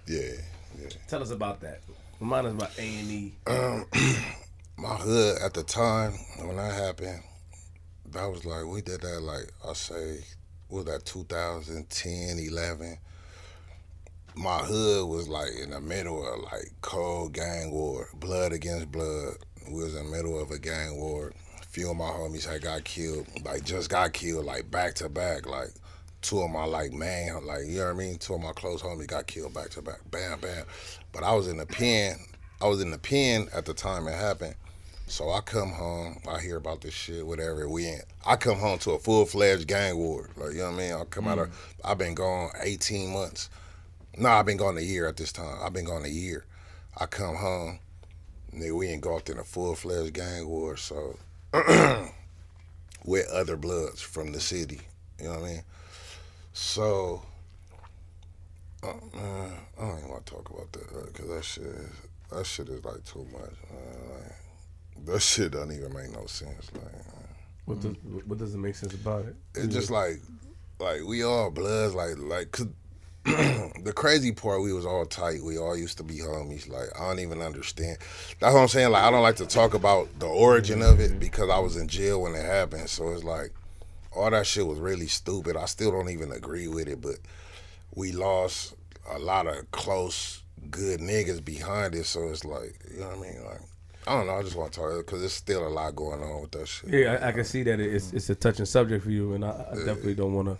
yeah, 0.06 0.20
yeah. 0.80 0.88
Tell 1.08 1.20
us 1.20 1.30
about 1.30 1.60
that. 1.60 1.80
Remind 2.20 2.46
us 2.46 2.52
about 2.54 2.70
A 2.78 2.82
and 2.82 3.10
E. 3.10 3.34
Um, 3.46 3.84
my 4.78 4.94
hood 4.94 5.38
at 5.42 5.52
the 5.52 5.62
time 5.64 6.12
when 6.38 6.56
that 6.56 6.72
happened, 6.72 7.22
that 8.14 8.30
was 8.30 8.44
like 8.44 8.64
we 8.64 8.80
did 8.80 9.00
that 9.02 9.20
like 9.20 9.52
I 9.68 9.72
say, 9.72 10.20
was 10.70 10.84
that 10.86 11.04
2010, 11.04 12.38
11. 12.38 12.98
My 14.36 14.58
hood 14.58 15.08
was 15.08 15.28
like 15.28 15.50
in 15.62 15.70
the 15.70 15.80
middle 15.80 16.26
of 16.26 16.40
like 16.40 16.72
cold 16.80 17.32
gang 17.32 17.70
war, 17.70 18.08
blood 18.14 18.52
against 18.52 18.90
blood. 18.90 19.34
We 19.68 19.82
was 19.82 19.94
in 19.94 20.06
the 20.06 20.16
middle 20.16 20.40
of 20.40 20.50
a 20.50 20.58
gang 20.58 20.96
war. 20.96 21.32
A 21.60 21.64
few 21.66 21.90
of 21.90 21.96
my 21.96 22.08
homies 22.08 22.48
had 22.48 22.62
got 22.62 22.84
killed, 22.84 23.26
like 23.44 23.64
just 23.64 23.90
got 23.90 24.12
killed, 24.12 24.44
like 24.44 24.70
back 24.70 24.94
to 24.96 25.08
back, 25.08 25.46
like 25.46 25.70
two 26.22 26.40
of 26.40 26.50
my 26.50 26.64
like 26.64 26.92
man, 26.92 27.44
like 27.44 27.66
you 27.66 27.78
know 27.78 27.86
what 27.86 27.94
I 27.94 27.98
mean. 27.98 28.18
Two 28.18 28.34
of 28.34 28.40
my 28.40 28.52
close 28.52 28.82
homies 28.82 29.08
got 29.08 29.26
killed 29.26 29.54
back 29.54 29.70
to 29.70 29.82
back, 29.82 30.00
bam, 30.10 30.40
bam. 30.40 30.64
But 31.12 31.22
I 31.24 31.34
was 31.34 31.48
in 31.48 31.56
the 31.56 31.66
pen. 31.66 32.16
I 32.60 32.68
was 32.68 32.80
in 32.80 32.90
the 32.90 32.98
pen 32.98 33.48
at 33.52 33.66
the 33.66 33.74
time 33.74 34.06
it 34.08 34.14
happened. 34.14 34.54
So 35.06 35.30
I 35.30 35.40
come 35.40 35.70
home, 35.70 36.18
I 36.28 36.40
hear 36.40 36.56
about 36.56 36.80
this 36.80 36.94
shit, 36.94 37.26
whatever 37.26 37.68
we 37.68 37.86
in. 37.86 38.00
I 38.26 38.36
come 38.36 38.58
home 38.58 38.78
to 38.80 38.92
a 38.92 38.98
full 38.98 39.26
fledged 39.26 39.68
gang 39.68 39.96
war. 39.96 40.30
Like 40.36 40.52
you 40.52 40.58
know 40.58 40.70
what 40.70 40.74
I 40.74 40.78
mean? 40.78 40.92
I 40.94 41.04
come 41.04 41.28
out 41.28 41.38
of 41.38 41.76
I've 41.84 41.98
been 41.98 42.14
gone 42.14 42.50
eighteen 42.62 43.12
months. 43.12 43.50
No, 44.16 44.30
I've 44.30 44.46
been 44.46 44.56
gone 44.56 44.78
a 44.78 44.82
year 44.82 45.06
at 45.06 45.16
this 45.16 45.32
time. 45.32 45.58
I've 45.62 45.72
been 45.72 45.84
gone 45.84 46.04
a 46.04 46.08
year. 46.08 46.44
I 46.96 47.06
come 47.06 47.36
home, 47.36 47.80
nigga, 48.54 48.76
we 48.76 48.92
engulfed 48.92 49.28
in 49.28 49.38
a 49.38 49.44
full 49.44 49.74
fledged 49.74 50.14
gang 50.14 50.48
war, 50.48 50.76
so 50.76 51.18
with 53.04 53.28
other 53.30 53.56
bloods 53.56 54.00
from 54.00 54.32
the 54.32 54.40
city. 54.40 54.80
You 55.18 55.26
know 55.26 55.40
what 55.40 55.42
I 55.42 55.48
mean? 55.48 55.62
So 56.52 57.22
uh, 58.84 58.92
man, 59.14 59.52
I 59.78 59.80
don't 59.80 59.98
even 59.98 60.10
want 60.10 60.26
to 60.26 60.34
talk 60.34 60.50
about 60.50 60.72
that 60.72 61.12
because 61.12 61.28
that 61.28 61.44
shit, 61.44 61.64
is, 61.64 61.90
that 62.30 62.46
shit 62.46 62.68
is 62.68 62.84
like 62.84 63.04
too 63.04 63.26
much. 63.32 63.54
Man. 63.70 64.10
Like, 64.10 64.32
that 65.06 65.20
shit 65.20 65.52
doesn't 65.52 65.72
even 65.72 65.92
make 65.92 66.10
no 66.12 66.26
sense. 66.26 66.70
Like, 66.74 66.92
What 67.66 67.80
does 67.80 67.94
what 68.26 68.38
doesn't 68.38 68.60
make 68.60 68.74
sense 68.74 68.94
about 68.94 69.26
it? 69.26 69.36
it's 69.54 69.72
just 69.74 69.90
like, 69.90 70.20
like 70.78 71.02
we 71.04 71.22
all 71.22 71.50
bloods. 71.50 71.94
Like, 71.94 72.16
like, 72.18 72.52
cause 72.52 72.68
the 73.24 73.92
crazy 73.94 74.32
part, 74.32 74.60
we 74.60 74.72
was 74.72 74.84
all 74.84 75.06
tight. 75.06 75.42
We 75.42 75.56
all 75.58 75.76
used 75.76 75.96
to 75.96 76.02
be 76.04 76.18
homies. 76.18 76.68
Like, 76.68 76.88
I 76.98 77.08
don't 77.08 77.20
even 77.20 77.40
understand. 77.40 77.96
That's 78.38 78.52
what 78.52 78.60
I'm 78.60 78.68
saying. 78.68 78.90
Like, 78.90 79.02
I 79.02 79.10
don't 79.10 79.22
like 79.22 79.36
to 79.36 79.46
talk 79.46 79.72
about 79.72 80.08
the 80.18 80.26
origin 80.26 80.82
of 80.82 81.00
it 81.00 81.18
because 81.18 81.48
I 81.48 81.58
was 81.58 81.76
in 81.76 81.88
jail 81.88 82.20
when 82.22 82.34
it 82.34 82.44
happened. 82.44 82.90
So 82.90 83.12
it's 83.12 83.24
like, 83.24 83.52
all 84.14 84.30
that 84.30 84.46
shit 84.46 84.66
was 84.66 84.78
really 84.78 85.06
stupid. 85.06 85.56
I 85.56 85.64
still 85.64 85.90
don't 85.90 86.10
even 86.10 86.32
agree 86.32 86.68
with 86.68 86.86
it, 86.86 87.00
but 87.00 87.16
we 87.94 88.12
lost 88.12 88.74
a 89.10 89.18
lot 89.18 89.46
of 89.46 89.70
close, 89.70 90.42
good 90.70 91.00
niggas 91.00 91.42
behind 91.42 91.94
it. 91.94 92.04
So 92.04 92.28
it's 92.28 92.44
like, 92.44 92.78
you 92.92 93.00
know 93.00 93.08
what 93.08 93.18
I 93.18 93.20
mean? 93.20 93.44
Like, 93.44 93.60
I 94.06 94.16
don't 94.16 94.26
know. 94.26 94.36
I 94.36 94.42
just 94.42 94.56
want 94.56 94.72
to 94.72 94.80
talk 94.80 94.98
because 94.98 95.20
there's 95.20 95.32
still 95.32 95.66
a 95.66 95.68
lot 95.68 95.96
going 95.96 96.22
on 96.22 96.42
with 96.42 96.50
that 96.52 96.68
shit. 96.68 96.90
Yeah, 96.90 97.18
I, 97.20 97.28
I 97.28 97.32
can 97.32 97.44
see 97.44 97.62
that 97.62 97.80
it's 97.80 98.12
it's 98.12 98.28
a 98.30 98.34
touching 98.34 98.66
subject 98.66 99.04
for 99.04 99.10
you, 99.10 99.32
and 99.34 99.44
I, 99.44 99.66
I 99.70 99.74
definitely 99.76 100.14
don't 100.14 100.34
want 100.34 100.48
to. 100.48 100.58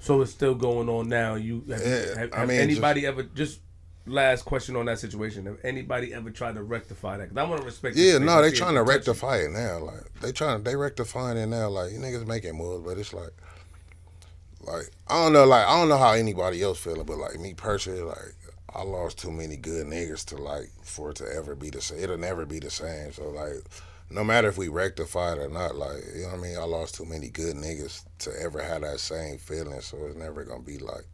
So 0.00 0.20
it's 0.20 0.32
still 0.32 0.56
going 0.56 0.88
on 0.88 1.08
now. 1.08 1.36
You 1.36 1.64
have, 1.70 1.80
Yeah, 1.80 2.18
have, 2.18 2.34
have 2.34 2.48
mean, 2.48 2.60
anybody 2.60 3.06
ever 3.06 3.22
just 3.22 3.60
last 4.06 4.44
question 4.44 4.74
on 4.74 4.86
that 4.86 4.98
situation? 4.98 5.46
Have 5.46 5.58
anybody 5.62 6.12
ever 6.12 6.30
tried 6.30 6.56
to 6.56 6.62
rectify 6.64 7.18
that? 7.18 7.28
Because 7.28 7.38
I 7.38 7.48
want 7.48 7.60
to 7.60 7.66
respect. 7.66 7.96
Yeah, 7.96 8.18
no, 8.18 8.42
they 8.42 8.50
trying 8.50 8.74
to 8.74 8.82
rectify 8.82 9.38
it 9.38 9.52
now. 9.52 9.78
Like 9.78 10.12
they 10.20 10.32
trying, 10.32 10.58
to 10.58 10.64
they 10.64 10.74
rectifying 10.74 11.38
it 11.38 11.46
now. 11.46 11.68
Like 11.68 11.92
you 11.92 11.98
niggas 11.98 12.26
making 12.26 12.56
moves, 12.56 12.84
but 12.84 12.98
it's 12.98 13.12
like, 13.12 13.30
like 14.60 14.90
I 15.06 15.22
don't 15.22 15.32
know, 15.32 15.44
like 15.44 15.66
I 15.66 15.78
don't 15.78 15.88
know 15.88 15.98
how 15.98 16.12
anybody 16.12 16.62
else 16.62 16.80
feeling, 16.80 17.04
but 17.04 17.18
like 17.18 17.38
me 17.38 17.54
personally, 17.54 18.02
like 18.02 18.34
I 18.74 18.82
lost 18.82 19.18
too 19.18 19.30
many 19.30 19.56
good 19.56 19.86
niggas 19.86 20.24
to 20.26 20.36
like 20.36 20.70
for 20.82 21.10
it 21.10 21.16
to 21.16 21.26
ever 21.26 21.54
be 21.54 21.70
the 21.70 21.80
same. 21.80 22.02
It'll 22.02 22.16
never 22.16 22.46
be 22.46 22.58
the 22.58 22.70
same. 22.70 23.12
So 23.12 23.28
like, 23.28 23.56
no 24.10 24.24
matter 24.24 24.48
if 24.48 24.56
we 24.56 24.68
rectify 24.68 25.34
it 25.34 25.38
or 25.38 25.48
not, 25.48 25.76
like 25.76 26.02
you 26.14 26.22
know 26.22 26.28
what 26.28 26.38
I 26.38 26.42
mean. 26.42 26.56
I 26.56 26.64
lost 26.64 26.94
too 26.94 27.04
many 27.04 27.28
good 27.28 27.56
niggas 27.56 28.04
to 28.20 28.32
ever 28.40 28.62
have 28.62 28.82
that 28.82 29.00
same 29.00 29.38
feeling. 29.38 29.80
So 29.80 29.98
it's 30.06 30.16
never 30.16 30.44
gonna 30.44 30.62
be 30.62 30.78
like, 30.78 31.06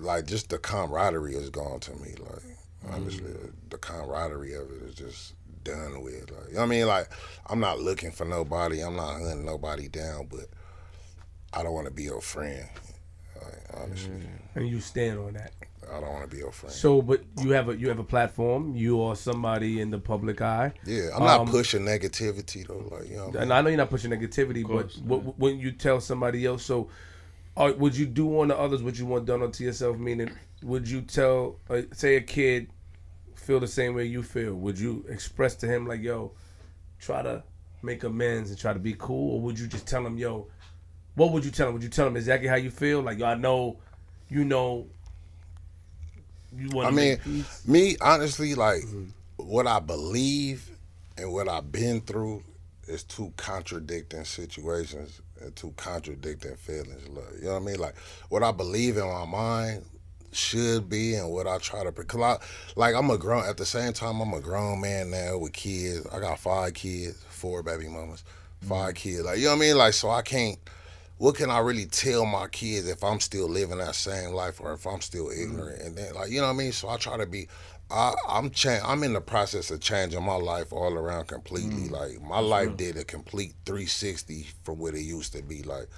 like 0.00 0.26
just 0.26 0.50
the 0.50 0.58
camaraderie 0.58 1.34
is 1.34 1.50
gone 1.50 1.80
to 1.80 1.92
me. 1.96 2.14
Like 2.18 2.56
honestly, 2.90 3.30
mm. 3.30 3.52
the 3.70 3.78
camaraderie 3.78 4.54
of 4.54 4.70
it 4.70 4.82
is 4.88 4.94
just 4.94 5.34
done 5.62 6.02
with. 6.02 6.30
Like 6.30 6.48
you 6.48 6.54
know 6.54 6.60
what 6.60 6.66
I 6.66 6.68
mean, 6.68 6.86
like 6.86 7.12
I'm 7.46 7.60
not 7.60 7.80
looking 7.80 8.10
for 8.10 8.24
nobody. 8.24 8.80
I'm 8.80 8.96
not 8.96 9.20
hunting 9.20 9.44
nobody 9.44 9.88
down, 9.88 10.26
but 10.28 10.46
I 11.52 11.62
don't 11.62 11.74
want 11.74 11.86
to 11.86 11.92
be 11.92 12.04
your 12.04 12.20
friend. 12.20 12.68
Like, 13.40 13.82
honestly, 13.82 14.10
mm. 14.10 14.56
and 14.56 14.68
you 14.68 14.80
stand 14.80 15.18
on 15.18 15.34
that. 15.34 15.52
I 15.94 16.00
don't 16.00 16.10
want 16.10 16.28
to 16.28 16.36
be 16.36 16.38
your 16.38 16.50
friend. 16.50 16.74
So, 16.74 17.00
but 17.00 17.22
you 17.40 17.50
have 17.50 17.68
a 17.68 17.76
you 17.76 17.88
have 17.88 18.00
a 18.00 18.04
platform. 18.04 18.74
You 18.74 19.00
are 19.02 19.14
somebody 19.14 19.80
in 19.80 19.90
the 19.90 19.98
public 19.98 20.40
eye, 20.42 20.72
Yeah, 20.84 21.10
I'm 21.14 21.22
not 21.22 21.40
Um, 21.42 21.48
pushing 21.48 21.82
negativity 21.82 22.66
though. 22.66 22.88
Like 22.90 23.08
you 23.08 23.16
know, 23.16 23.26
what 23.26 23.36
I 23.36 23.42
and 23.42 23.52
I 23.52 23.60
know 23.60 23.68
you're 23.68 23.76
not 23.76 23.90
pushing 23.90 24.10
negativity. 24.10 24.62
But 24.62 24.68
course, 24.68 24.98
what, 24.98 25.38
when 25.38 25.58
you 25.60 25.70
tell 25.72 26.00
somebody 26.00 26.44
else, 26.46 26.64
so 26.64 26.88
or 27.56 27.72
would 27.74 27.96
you 27.96 28.06
do 28.06 28.40
on 28.40 28.48
to 28.48 28.58
others 28.58 28.82
what 28.82 28.98
you 28.98 29.06
want 29.06 29.26
done 29.26 29.42
unto 29.42 29.62
yourself? 29.62 29.96
Meaning, 29.96 30.30
would 30.62 30.88
you 30.88 31.02
tell, 31.02 31.60
uh, 31.70 31.82
say, 31.92 32.16
a 32.16 32.20
kid 32.20 32.68
feel 33.36 33.60
the 33.60 33.68
same 33.68 33.94
way 33.94 34.04
you 34.06 34.22
feel? 34.22 34.54
Would 34.54 34.78
you 34.78 35.04
express 35.08 35.54
to 35.56 35.66
him 35.68 35.86
like, 35.86 36.02
"Yo, 36.02 36.32
try 36.98 37.22
to 37.22 37.44
make 37.82 38.02
amends 38.02 38.50
and 38.50 38.58
try 38.58 38.72
to 38.72 38.80
be 38.80 38.94
cool," 38.98 39.34
or 39.34 39.40
would 39.42 39.58
you 39.58 39.68
just 39.68 39.86
tell 39.86 40.04
him, 40.04 40.18
"Yo"? 40.18 40.48
What 41.14 41.30
would 41.30 41.44
you 41.44 41.52
tell 41.52 41.68
him? 41.68 41.74
Would 41.74 41.84
you 41.84 41.88
tell 41.90 42.08
him 42.08 42.16
exactly 42.16 42.48
how 42.48 42.56
you 42.56 42.70
feel? 42.72 43.00
Like, 43.00 43.18
yo, 43.20 43.26
I 43.26 43.36
know, 43.36 43.78
you 44.28 44.44
know, 44.44 44.68
you 44.68 44.80
want 44.80 44.93
I 46.86 46.90
mean, 46.90 47.44
me 47.66 47.96
honestly, 48.00 48.54
like 48.54 48.82
what 49.36 49.66
I 49.66 49.80
believe 49.80 50.70
and 51.16 51.32
what 51.32 51.48
I've 51.48 51.70
been 51.70 52.00
through 52.00 52.42
is 52.86 53.02
two 53.02 53.32
contradicting 53.36 54.24
situations 54.24 55.20
and 55.40 55.54
two 55.56 55.72
contradicting 55.76 56.56
feelings. 56.56 57.08
Like, 57.08 57.24
you 57.38 57.46
know 57.46 57.54
what 57.54 57.62
I 57.62 57.64
mean? 57.64 57.78
Like 57.78 57.96
what 58.28 58.42
I 58.42 58.52
believe 58.52 58.96
in 58.96 59.06
my 59.06 59.24
mind 59.24 59.84
should 60.32 60.88
be 60.88 61.14
and 61.14 61.30
what 61.30 61.46
I 61.46 61.58
try 61.58 61.84
to 61.84 61.92
because 61.92 62.20
I 62.20 62.38
like 62.76 62.94
I'm 62.94 63.10
a 63.10 63.18
grown 63.18 63.44
at 63.48 63.56
the 63.56 63.66
same 63.66 63.92
time 63.92 64.20
I'm 64.20 64.34
a 64.34 64.40
grown 64.40 64.80
man 64.80 65.10
now 65.10 65.38
with 65.38 65.52
kids. 65.52 66.06
I 66.12 66.18
got 66.20 66.38
five 66.38 66.74
kids, 66.74 67.22
four 67.28 67.62
baby 67.62 67.88
mamas, 67.88 68.24
5 68.62 68.94
kids. 68.94 69.22
Like 69.22 69.38
you 69.38 69.44
know 69.44 69.50
what 69.50 69.56
I 69.56 69.60
mean? 69.60 69.78
Like 69.78 69.94
so 69.94 70.10
I 70.10 70.22
can't 70.22 70.58
what 71.24 71.36
can 71.36 71.50
I 71.50 71.60
really 71.60 71.86
tell 71.86 72.26
my 72.26 72.48
kids 72.48 72.86
if 72.86 73.02
I'm 73.02 73.18
still 73.18 73.48
living 73.48 73.78
that 73.78 73.94
same 73.94 74.32
life 74.32 74.60
or 74.60 74.74
if 74.74 74.86
I'm 74.86 75.00
still 75.00 75.28
mm-hmm. 75.28 75.42
ignorant? 75.42 75.80
And 75.80 75.96
then, 75.96 76.12
like, 76.12 76.30
you 76.30 76.42
know 76.42 76.48
what 76.48 76.52
I 76.52 76.56
mean? 76.56 76.72
So 76.72 76.90
I 76.90 76.98
try 76.98 77.16
to 77.16 77.24
be. 77.24 77.48
I, 77.90 78.12
I'm 78.28 78.50
cha- 78.50 78.82
I'm 78.84 79.02
in 79.02 79.14
the 79.14 79.22
process 79.22 79.70
of 79.70 79.80
changing 79.80 80.22
my 80.22 80.34
life 80.34 80.70
all 80.70 80.92
around 80.92 81.28
completely. 81.28 81.88
Mm. 81.88 81.92
Like 81.92 82.20
my 82.20 82.40
life 82.40 82.76
did 82.76 82.98
a 82.98 83.04
complete 83.04 83.54
360 83.64 84.48
from 84.64 84.78
what 84.78 84.94
it 84.94 85.00
used 85.00 85.32
to 85.32 85.42
be. 85.42 85.62
Like 85.62 85.88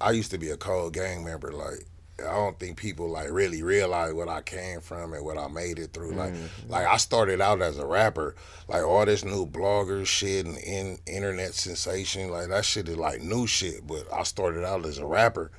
I 0.00 0.10
used 0.10 0.32
to 0.32 0.38
be 0.38 0.50
a 0.50 0.56
cold 0.56 0.92
gang 0.92 1.24
member. 1.24 1.52
Like 1.52 1.86
I 2.20 2.34
don't 2.34 2.58
think 2.58 2.76
people 2.76 3.08
like 3.08 3.30
really 3.30 3.62
realize 3.62 4.12
what 4.12 4.28
I 4.28 4.40
came 4.40 4.80
from 4.80 5.12
and 5.12 5.24
what 5.24 5.36
I 5.36 5.48
made 5.48 5.78
it 5.78 5.92
through. 5.92 6.12
Like 6.12 6.32
mm-hmm. 6.32 6.70
like 6.70 6.86
I 6.86 6.96
started 6.96 7.40
out 7.40 7.60
as 7.60 7.78
a 7.78 7.86
rapper. 7.86 8.36
Like 8.68 8.84
all 8.84 9.04
this 9.04 9.24
new 9.24 9.46
blogger 9.46 10.06
shit 10.06 10.46
and 10.46 10.56
in, 10.58 10.98
internet 11.06 11.54
sensation. 11.54 12.30
Like 12.30 12.48
that 12.48 12.64
shit 12.64 12.88
is 12.88 12.96
like 12.96 13.20
new 13.20 13.46
shit. 13.46 13.86
But 13.86 14.12
I 14.12 14.22
started 14.22 14.64
out 14.64 14.86
as 14.86 14.98
a 14.98 15.06
rapper. 15.06 15.50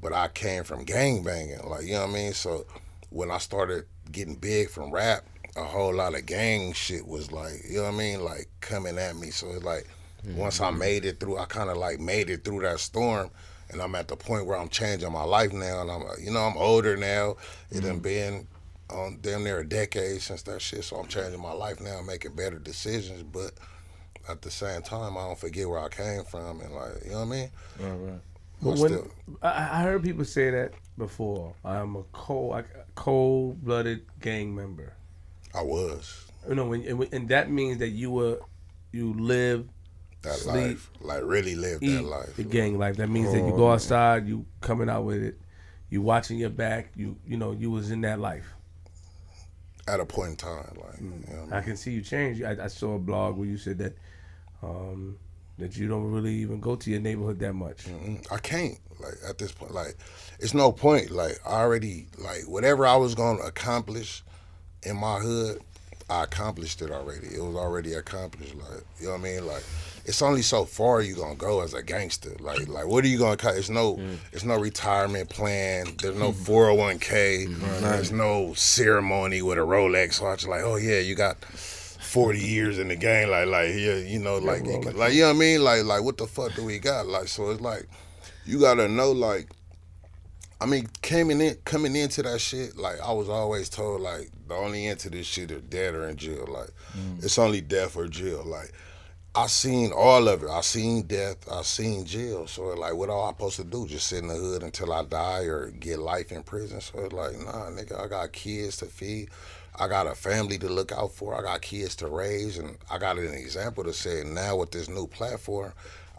But 0.00 0.12
I 0.12 0.28
came 0.28 0.62
from 0.62 0.84
gang 0.84 1.24
banging. 1.24 1.68
Like 1.68 1.84
you 1.84 1.94
know 1.94 2.02
what 2.02 2.10
I 2.10 2.14
mean? 2.14 2.32
So 2.34 2.66
when 3.10 3.30
I 3.30 3.38
started 3.38 3.86
getting 4.12 4.36
big 4.36 4.70
from 4.70 4.92
rap, 4.92 5.24
a 5.56 5.64
whole 5.64 5.94
lot 5.94 6.14
of 6.14 6.26
gang 6.26 6.72
shit 6.72 7.06
was 7.06 7.32
like, 7.32 7.62
you 7.68 7.78
know 7.78 7.84
what 7.84 7.94
I 7.94 7.98
mean? 7.98 8.24
Like 8.24 8.48
coming 8.60 8.98
at 8.98 9.16
me. 9.16 9.30
So 9.30 9.50
it's 9.50 9.64
like 9.64 9.88
once 10.34 10.60
I 10.60 10.70
mm-hmm. 10.70 10.78
made 10.78 11.04
it 11.04 11.20
through, 11.20 11.38
I 11.38 11.46
kind 11.46 11.70
of 11.70 11.76
like 11.76 12.00
made 12.00 12.30
it 12.30 12.44
through 12.44 12.60
that 12.62 12.80
storm. 12.80 13.30
And 13.70 13.82
I'm 13.82 13.94
at 13.94 14.08
the 14.08 14.16
point 14.16 14.46
where 14.46 14.56
I'm 14.56 14.68
changing 14.68 15.10
my 15.12 15.24
life 15.24 15.52
now, 15.52 15.82
and 15.82 15.90
I'm, 15.90 16.02
uh, 16.02 16.14
you 16.20 16.30
know, 16.30 16.40
I'm 16.40 16.56
older 16.56 16.96
now. 16.96 17.36
It 17.70 17.80
done 17.80 18.00
mm. 18.00 18.02
been 18.02 18.46
on 18.90 19.18
damn 19.20 19.42
near 19.42 19.58
a 19.58 19.68
decade 19.68 20.22
since 20.22 20.42
that 20.42 20.62
shit, 20.62 20.84
so 20.84 20.96
I'm 20.96 21.08
changing 21.08 21.40
my 21.40 21.52
life 21.52 21.80
now, 21.80 22.00
making 22.02 22.36
better 22.36 22.58
decisions. 22.58 23.22
But 23.24 23.52
at 24.28 24.42
the 24.42 24.50
same 24.50 24.82
time, 24.82 25.16
I 25.16 25.22
don't 25.22 25.38
forget 25.38 25.68
where 25.68 25.80
I 25.80 25.88
came 25.88 26.24
from, 26.24 26.60
and 26.60 26.74
like, 26.74 27.04
you 27.04 27.10
know 27.10 27.18
what 27.18 27.22
I 27.22 27.30
mean? 27.30 27.50
Right, 27.80 27.90
right. 27.90 28.20
But 28.62 28.70
I'm 28.70 28.78
when 28.78 28.92
still- 28.92 29.10
I, 29.42 29.80
I 29.80 29.82
heard 29.82 30.02
people 30.02 30.24
say 30.24 30.50
that 30.50 30.72
before, 30.96 31.54
I'm 31.64 31.96
a 31.96 32.02
cold, 32.12 32.64
cold 32.94 33.62
blooded 33.64 34.06
gang 34.20 34.54
member. 34.54 34.94
I 35.54 35.62
was 35.62 36.26
You 36.48 36.54
know, 36.54 36.66
when, 36.66 36.82
and, 36.82 37.08
and 37.12 37.28
that 37.30 37.50
means 37.50 37.78
that 37.78 37.88
you 37.88 38.10
were, 38.10 38.40
you 38.92 39.14
live, 39.14 39.68
that 40.26 40.34
Sleep, 40.34 40.54
life, 40.54 40.90
like 41.00 41.22
really 41.24 41.54
live 41.54 41.82
eat 41.82 41.96
that 41.96 42.04
life. 42.04 42.36
the 42.36 42.42
gang 42.42 42.78
life. 42.78 42.96
That 42.96 43.08
means 43.08 43.32
that 43.32 43.38
you 43.38 43.52
go 43.52 43.70
outside, 43.70 44.26
you 44.26 44.44
coming 44.60 44.88
out 44.88 45.04
with 45.04 45.22
it, 45.22 45.38
you 45.88 46.02
watching 46.02 46.38
your 46.38 46.50
back. 46.50 46.90
You, 46.96 47.16
you 47.26 47.36
know, 47.36 47.52
you 47.52 47.70
was 47.70 47.90
in 47.90 48.00
that 48.02 48.18
life. 48.18 48.52
At 49.88 50.00
a 50.00 50.04
point 50.04 50.30
in 50.30 50.36
time, 50.36 50.76
like, 50.76 51.00
you 51.00 51.06
know 51.06 51.42
I 51.42 51.44
mean? 51.44 51.52
I 51.52 51.60
can 51.60 51.76
see 51.76 51.92
you 51.92 52.02
change. 52.02 52.42
I, 52.42 52.64
I 52.64 52.66
saw 52.66 52.96
a 52.96 52.98
blog 52.98 53.36
where 53.36 53.46
you 53.46 53.56
said 53.56 53.78
that, 53.78 53.96
um, 54.62 55.16
that 55.58 55.76
you 55.76 55.86
don't 55.86 56.10
really 56.10 56.34
even 56.34 56.58
go 56.58 56.74
to 56.74 56.90
your 56.90 57.00
neighborhood 57.00 57.38
that 57.38 57.52
much. 57.52 57.84
Mm, 57.84 58.26
I 58.32 58.38
can't 58.38 58.78
like 58.98 59.14
at 59.28 59.38
this 59.38 59.52
point. 59.52 59.72
Like, 59.72 59.96
it's 60.40 60.54
no 60.54 60.72
point. 60.72 61.10
Like, 61.12 61.38
I 61.46 61.60
already 61.60 62.08
like 62.18 62.42
whatever 62.48 62.84
I 62.86 62.96
was 62.96 63.14
gonna 63.14 63.42
accomplish 63.42 64.24
in 64.82 64.96
my 64.96 65.20
hood, 65.20 65.62
I 66.10 66.24
accomplished 66.24 66.82
it 66.82 66.90
already. 66.90 67.28
It 67.28 67.42
was 67.42 67.56
already 67.56 67.94
accomplished. 67.94 68.54
Like, 68.54 68.84
you 68.98 69.06
know 69.06 69.12
what 69.12 69.20
I 69.20 69.22
mean? 69.22 69.46
Like, 69.46 69.64
it's 70.06 70.22
only 70.22 70.42
so 70.42 70.64
far 70.64 71.02
you 71.02 71.16
gonna 71.16 71.34
go 71.34 71.60
as 71.60 71.74
a 71.74 71.82
gangster. 71.82 72.34
Like, 72.40 72.68
like 72.68 72.86
what 72.86 73.04
are 73.04 73.08
you 73.08 73.18
gonna? 73.18 73.36
cut? 73.36 73.56
It's 73.56 73.68
no, 73.68 74.00
it's 74.32 74.44
no 74.44 74.56
retirement 74.58 75.28
plan. 75.28 75.96
There's 76.00 76.16
no 76.16 76.32
401k. 76.32 77.80
There's 77.80 78.12
no 78.12 78.54
ceremony 78.54 79.42
with 79.42 79.58
a 79.58 79.62
Rolex 79.62 80.22
watch. 80.22 80.46
Like, 80.46 80.62
oh 80.62 80.76
yeah, 80.76 81.00
you 81.00 81.14
got. 81.14 81.36
40 82.06 82.38
years 82.38 82.78
in 82.78 82.88
the 82.88 82.96
game, 82.96 83.28
like, 83.28 83.46
like, 83.48 83.70
yeah, 83.70 83.96
you 83.96 84.20
know, 84.20 84.38
like, 84.38 84.64
you 84.64 84.80
like, 84.80 85.12
you 85.12 85.22
know 85.22 85.28
what 85.28 85.36
I 85.36 85.38
mean? 85.38 85.62
Like, 85.62 85.84
like, 85.84 86.02
what 86.02 86.16
the 86.16 86.26
fuck 86.26 86.54
do 86.54 86.64
we 86.64 86.78
got? 86.78 87.06
Like, 87.06 87.26
so 87.28 87.50
it's 87.50 87.60
like, 87.60 87.86
you 88.46 88.60
gotta 88.60 88.88
know, 88.88 89.10
like, 89.10 89.50
I 90.60 90.66
mean, 90.66 90.88
coming 91.02 91.40
in, 91.40 91.56
coming 91.64 91.94
into 91.94 92.22
that 92.22 92.40
shit, 92.40 92.78
like, 92.78 93.00
I 93.00 93.12
was 93.12 93.28
always 93.28 93.68
told, 93.68 94.00
like, 94.00 94.30
the 94.48 94.54
only 94.54 94.86
end 94.86 95.00
to 95.00 95.10
this 95.10 95.26
shit 95.26 95.50
is 95.50 95.62
dead 95.62 95.94
or 95.94 96.08
in 96.08 96.16
jail. 96.16 96.46
Like, 96.48 96.70
it's 97.18 97.38
only 97.38 97.60
death 97.60 97.96
or 97.96 98.06
jail. 98.06 98.42
Like, 98.46 98.72
I 99.36 99.48
seen 99.48 99.92
all 99.92 100.28
of 100.28 100.44
it. 100.44 100.48
I 100.48 100.62
seen 100.62 101.02
death. 101.02 101.46
I 101.52 101.60
seen 101.60 102.06
jail. 102.06 102.46
So 102.46 102.68
like, 102.68 102.94
what 102.94 103.10
am 103.10 103.16
I 103.16 103.28
supposed 103.28 103.56
to 103.56 103.64
do? 103.64 103.86
Just 103.86 104.06
sit 104.06 104.20
in 104.22 104.28
the 104.28 104.34
hood 104.34 104.62
until 104.62 104.94
I 104.94 105.04
die 105.04 105.42
or 105.42 105.70
get 105.72 105.98
life 105.98 106.32
in 106.32 106.42
prison? 106.42 106.80
So 106.80 107.00
it's 107.00 107.12
like, 107.12 107.38
nah, 107.38 107.68
nigga, 107.68 108.02
I 108.02 108.08
got 108.08 108.32
kids 108.32 108.78
to 108.78 108.86
feed. 108.86 109.28
I 109.78 109.88
got 109.88 110.06
a 110.06 110.14
family 110.14 110.56
to 110.58 110.70
look 110.70 110.90
out 110.90 111.12
for. 111.12 111.38
I 111.38 111.42
got 111.42 111.60
kids 111.60 111.96
to 111.96 112.08
raise, 112.08 112.56
and 112.56 112.78
I 112.90 112.96
got 112.96 113.18
an 113.18 113.34
example 113.34 113.84
to 113.84 113.92
say. 113.92 114.22
Now 114.24 114.56
with 114.56 114.70
this 114.70 114.88
new 114.88 115.06
platform, 115.06 115.74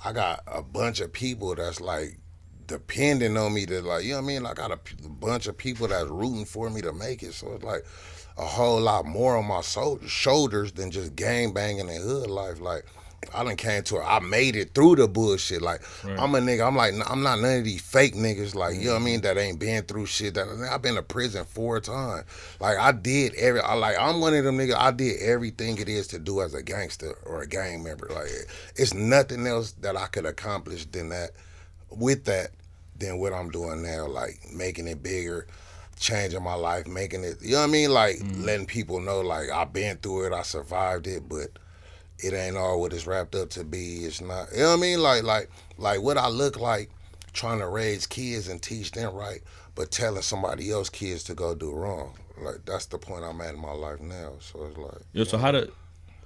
I 0.05 0.13
got 0.13 0.43
a 0.45 0.61
bunch 0.61 0.99
of 0.99 1.11
people 1.11 1.55
that's 1.55 1.81
like 1.81 2.19
depending 2.67 3.35
on 3.35 3.51
me 3.51 3.65
to 3.65 3.81
like, 3.81 4.03
you 4.03 4.11
know 4.11 4.17
what 4.17 4.25
I 4.25 4.27
mean? 4.27 4.45
I 4.45 4.53
got 4.53 4.71
a, 4.71 4.79
bunch 5.09 5.47
of 5.47 5.57
people 5.57 5.87
that's 5.87 6.09
rooting 6.09 6.45
for 6.45 6.69
me 6.69 6.81
to 6.81 6.93
make 6.93 7.23
it. 7.23 7.33
So 7.33 7.53
it's 7.53 7.63
like 7.63 7.83
a 8.37 8.45
whole 8.45 8.79
lot 8.79 9.05
more 9.05 9.37
on 9.37 9.47
my 9.47 9.61
so- 9.61 9.99
shoulders 10.05 10.71
than 10.73 10.91
just 10.91 11.15
gang 11.15 11.53
banging 11.53 11.89
and 11.89 12.03
hood 12.03 12.29
life. 12.29 12.59
Like 12.59 12.85
I 13.33 13.43
done 13.43 13.55
came 13.55 13.83
to 13.83 13.97
it. 13.97 14.03
I 14.03 14.19
made 14.19 14.55
it 14.55 14.73
through 14.73 14.97
the 14.97 15.07
bullshit. 15.07 15.61
Like 15.61 15.81
I'm 16.05 16.33
a 16.35 16.39
nigga. 16.39 16.65
I'm 16.67 16.75
like 16.75 16.93
I'm 17.09 17.23
not 17.23 17.39
none 17.39 17.59
of 17.59 17.63
these 17.63 17.81
fake 17.81 18.15
niggas. 18.15 18.55
Like 18.55 18.75
you 18.75 18.85
know 18.85 18.93
what 18.93 19.01
I 19.01 19.05
mean? 19.05 19.21
That 19.21 19.37
ain't 19.37 19.59
been 19.59 19.83
through 19.83 20.05
shit. 20.07 20.33
That 20.35 20.47
I've 20.71 20.81
been 20.81 20.95
to 20.95 21.01
prison 21.03 21.45
four 21.45 21.79
times. 21.79 22.25
Like 22.59 22.77
I 22.77 22.91
did 22.91 23.33
every. 23.35 23.61
I 23.61 23.73
like 23.75 23.95
I'm 23.99 24.19
one 24.19 24.33
of 24.33 24.43
them 24.43 24.57
niggas. 24.57 24.75
I 24.75 24.91
did 24.91 25.21
everything 25.21 25.77
it 25.77 25.89
is 25.89 26.07
to 26.07 26.19
do 26.19 26.41
as 26.41 26.53
a 26.53 26.63
gangster 26.63 27.17
or 27.25 27.41
a 27.41 27.47
gang 27.47 27.83
member. 27.83 28.07
Like 28.13 28.29
it's 28.75 28.93
nothing 28.93 29.45
else 29.47 29.71
that 29.81 29.95
I 29.97 30.07
could 30.07 30.25
accomplish 30.25 30.85
than 30.85 31.09
that. 31.09 31.31
With 31.89 32.25
that, 32.25 32.49
than 32.97 33.17
what 33.19 33.31
I'm 33.33 33.49
doing 33.49 33.81
now. 33.81 34.07
Like 34.07 34.39
making 34.53 34.87
it 34.87 35.01
bigger 35.01 35.47
changing 35.99 36.43
my 36.43 36.53
life, 36.53 36.85
making 36.87 37.23
it. 37.23 37.37
You 37.41 37.53
know 37.53 37.61
what 37.61 37.69
I 37.69 37.71
mean? 37.71 37.91
Like 37.91 38.17
Mm. 38.17 38.45
letting 38.45 38.65
people 38.67 38.99
know, 38.99 39.21
like 39.21 39.49
I've 39.49 39.73
been 39.73 39.97
through 39.97 40.27
it, 40.27 40.33
I 40.33 40.43
survived 40.43 41.07
it, 41.07 41.27
but 41.27 41.47
it 42.19 42.33
ain't 42.33 42.57
all 42.57 42.79
what 42.81 42.93
it's 42.93 43.07
wrapped 43.07 43.35
up 43.35 43.49
to 43.51 43.63
be. 43.63 44.05
It's 44.05 44.21
not. 44.21 44.51
You 44.51 44.59
know 44.59 44.69
what 44.69 44.77
I 44.77 44.81
mean? 44.81 44.99
Like 45.01 45.23
like 45.23 45.49
like 45.77 46.01
what 46.01 46.17
I 46.17 46.27
look 46.29 46.59
like 46.59 46.89
trying 47.33 47.59
to 47.59 47.67
raise 47.67 48.07
kids 48.07 48.47
and 48.47 48.61
teach 48.61 48.91
them 48.91 49.13
right, 49.13 49.41
but 49.75 49.91
telling 49.91 50.21
somebody 50.21 50.71
else 50.71 50.89
kids 50.89 51.23
to 51.25 51.35
go 51.35 51.53
do 51.53 51.71
wrong. 51.71 52.13
Like 52.39 52.65
that's 52.65 52.87
the 52.87 52.97
point 52.97 53.23
I'm 53.23 53.41
at 53.41 53.53
in 53.53 53.61
my 53.61 53.71
life 53.71 53.99
now. 54.01 54.33
So 54.39 54.65
it's 54.65 54.77
like 54.77 55.01
Yo, 55.13 55.23
so 55.23 55.37
how 55.37 55.51
did 55.51 55.71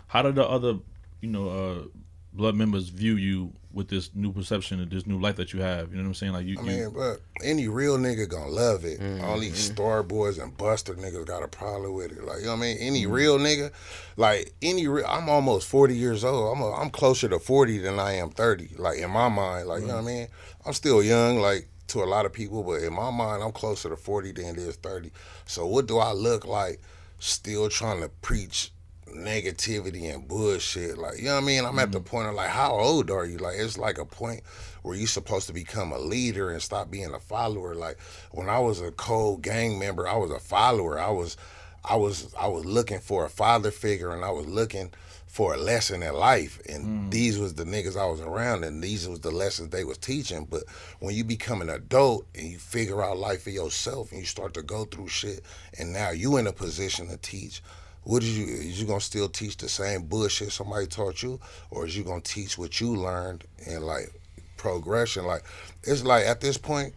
how 0.07 0.21
did 0.21 0.35
the 0.35 0.47
other 0.47 0.77
you 1.21 1.29
know 1.29 1.49
uh, 1.49 1.99
blood 2.33 2.55
members 2.55 2.89
view 2.89 3.15
you 3.15 3.53
with 3.73 3.87
this 3.87 4.09
new 4.13 4.31
perception 4.31 4.79
and 4.79 4.91
this 4.91 5.05
new 5.05 5.19
life 5.19 5.35
that 5.37 5.53
you 5.53 5.61
have? 5.61 5.91
You 5.91 5.97
know 5.97 6.03
what 6.03 6.09
I'm 6.09 6.13
saying? 6.15 6.33
Like 6.33 6.45
you, 6.45 6.57
I 6.59 6.61
you 6.63 6.67
mean, 6.67 6.89
but 6.93 7.21
any 7.43 7.67
real 7.67 7.97
nigga 7.97 8.27
gonna 8.29 8.49
love 8.49 8.85
it. 8.85 8.99
Mm-hmm. 8.99 9.23
All 9.23 9.39
these 9.39 9.57
star 9.57 10.03
boys 10.03 10.37
and 10.37 10.55
buster 10.57 10.93
niggas 10.93 11.25
got 11.25 11.43
a 11.43 11.47
problem 11.47 11.93
with 11.93 12.11
it. 12.11 12.23
Like 12.23 12.39
you 12.39 12.45
know 12.45 12.51
what 12.51 12.57
I 12.57 12.61
mean? 12.61 12.77
Any 12.79 13.03
mm-hmm. 13.03 13.11
real 13.11 13.37
nigga, 13.37 13.71
like 14.17 14.53
any 14.61 14.87
real. 14.87 15.05
I'm 15.05 15.29
almost 15.29 15.67
40 15.67 15.95
years 15.95 16.23
old. 16.23 16.55
I'm 16.55 16.63
a, 16.63 16.73
I'm 16.73 16.89
closer 16.89 17.27
to 17.29 17.39
40 17.39 17.79
than 17.79 17.99
I 17.99 18.13
am 18.13 18.29
30. 18.29 18.75
Like 18.77 18.99
in 18.99 19.09
my 19.09 19.29
mind, 19.29 19.67
like 19.67 19.81
you 19.81 19.87
know 19.87 19.95
what 19.95 20.03
I 20.03 20.07
mean? 20.07 20.27
I'm 20.65 20.73
still 20.73 21.01
young, 21.03 21.37
like 21.39 21.67
to 21.91 22.03
a 22.03 22.05
lot 22.05 22.25
of 22.25 22.33
people, 22.33 22.63
but 22.63 22.83
in 22.83 22.93
my 22.93 23.11
mind, 23.11 23.43
I'm 23.43 23.51
closer 23.51 23.89
to 23.89 23.97
40 23.97 24.31
than 24.33 24.45
it 24.45 24.57
is 24.57 24.75
30. 24.77 25.11
So 25.45 25.67
what 25.67 25.87
do 25.87 25.97
I 25.97 26.13
look 26.13 26.45
like? 26.45 26.81
Still 27.19 27.69
trying 27.69 28.01
to 28.01 28.09
preach 28.09 28.71
negativity 29.15 30.13
and 30.13 30.27
bullshit. 30.27 30.97
Like, 30.97 31.17
you 31.19 31.25
know 31.25 31.35
what 31.35 31.43
I 31.43 31.45
mean? 31.45 31.65
I'm 31.65 31.79
at 31.79 31.91
the 31.91 31.99
mm-hmm. 31.99 32.07
point 32.07 32.27
of 32.27 32.35
like, 32.35 32.49
how 32.49 32.71
old 32.71 33.11
are 33.11 33.25
you? 33.25 33.37
Like, 33.37 33.55
it's 33.57 33.77
like 33.77 33.97
a 33.97 34.05
point 34.05 34.41
where 34.83 34.95
you're 34.95 35.07
supposed 35.07 35.47
to 35.47 35.53
become 35.53 35.91
a 35.91 35.99
leader 35.99 36.49
and 36.49 36.61
stop 36.61 36.89
being 36.89 37.13
a 37.13 37.19
follower. 37.19 37.75
Like, 37.75 37.99
when 38.31 38.49
I 38.49 38.59
was 38.59 38.81
a 38.81 38.91
cold 38.91 39.41
gang 39.41 39.79
member, 39.79 40.07
I 40.07 40.17
was 40.17 40.31
a 40.31 40.39
follower. 40.39 40.99
I 40.99 41.11
was, 41.11 41.37
I 41.83 41.95
was, 41.95 42.33
I 42.39 42.47
was 42.47 42.65
looking 42.65 42.99
for 42.99 43.25
a 43.25 43.29
father 43.29 43.71
figure, 43.71 44.11
and 44.11 44.23
I 44.23 44.31
was 44.31 44.47
looking 44.47 44.91
for 45.31 45.53
a 45.53 45.57
lesson 45.57 46.03
in 46.03 46.13
life. 46.13 46.59
And 46.67 46.85
mm. 46.85 47.11
these 47.11 47.39
was 47.39 47.53
the 47.53 47.63
niggas 47.63 47.97
I 47.97 48.05
was 48.05 48.19
around, 48.19 48.65
and 48.65 48.83
these 48.83 49.07
was 49.07 49.21
the 49.21 49.31
lessons 49.31 49.69
they 49.69 49.85
was 49.85 49.97
teaching. 49.97 50.45
But 50.49 50.63
when 50.99 51.15
you 51.15 51.23
become 51.23 51.61
an 51.61 51.69
adult 51.69 52.27
and 52.35 52.47
you 52.47 52.57
figure 52.57 53.01
out 53.01 53.17
life 53.17 53.43
for 53.43 53.49
yourself, 53.49 54.11
and 54.11 54.19
you 54.19 54.25
start 54.25 54.53
to 54.55 54.61
go 54.61 54.83
through 54.83 55.07
shit, 55.07 55.41
and 55.79 55.93
now 55.93 56.09
you 56.09 56.35
in 56.35 56.47
a 56.47 56.51
position 56.51 57.07
to 57.07 57.17
teach 57.17 57.63
what 58.03 58.23
is 58.23 58.37
you 58.37 58.45
is 58.45 58.81
you 58.81 58.87
gonna 58.87 58.99
still 58.99 59.29
teach 59.29 59.57
the 59.57 59.69
same 59.69 60.03
bullshit 60.03 60.51
somebody 60.51 60.87
taught 60.87 61.21
you 61.21 61.39
or 61.69 61.85
is 61.85 61.95
you 61.95 62.03
gonna 62.03 62.21
teach 62.21 62.57
what 62.57 62.79
you 62.81 62.95
learned 62.95 63.43
and 63.67 63.83
like 63.83 64.11
progression? 64.57 65.25
Like 65.25 65.43
it's 65.83 66.03
like 66.03 66.25
at 66.25 66.41
this 66.41 66.57
point 66.57 66.93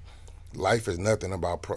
life 0.55 0.88
is 0.88 0.98
nothing 0.98 1.32
about 1.32 1.62
pro 1.62 1.76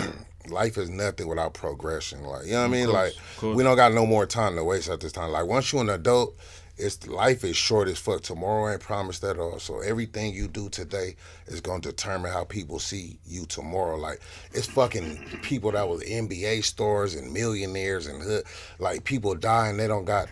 life 0.48 0.76
is 0.78 0.90
nothing 0.90 1.26
without 1.26 1.54
progression. 1.54 2.22
Like 2.22 2.46
you 2.46 2.52
know 2.52 2.60
what 2.60 2.64
i 2.66 2.68
mean? 2.68 2.86
course, 2.86 2.94
like 2.94 3.38
course. 3.38 3.56
we 3.56 3.62
don't 3.62 3.76
got 3.76 3.92
no 3.92 4.06
more 4.06 4.26
time 4.26 4.56
to 4.56 4.64
waste 4.64 4.88
at 4.88 5.00
this 5.00 5.12
time. 5.12 5.30
Like 5.30 5.46
once 5.46 5.72
you're 5.72 5.82
an 5.82 5.90
adult 5.90 6.36
it's 6.78 7.06
life 7.06 7.42
is 7.42 7.56
short 7.56 7.88
as 7.88 7.98
fuck. 7.98 8.20
Tomorrow 8.20 8.72
ain't 8.72 8.82
promised 8.82 9.24
at 9.24 9.38
all. 9.38 9.58
So 9.58 9.80
everything 9.80 10.34
you 10.34 10.46
do 10.46 10.68
today 10.68 11.16
is 11.46 11.60
going 11.60 11.80
to 11.82 11.90
determine 11.90 12.32
how 12.32 12.44
people 12.44 12.78
see 12.78 13.18
you 13.26 13.46
tomorrow. 13.46 13.96
Like 13.96 14.20
it's 14.52 14.66
fucking 14.66 15.40
people 15.42 15.72
that 15.72 15.88
was 15.88 16.02
nba 16.02 16.62
stars 16.64 17.14
and 17.14 17.32
millionaires 17.32 18.06
and 18.06 18.22
hood 18.22 18.44
like 18.78 19.04
people 19.04 19.34
dying. 19.34 19.78
They 19.78 19.88
don't 19.88 20.04
got 20.04 20.28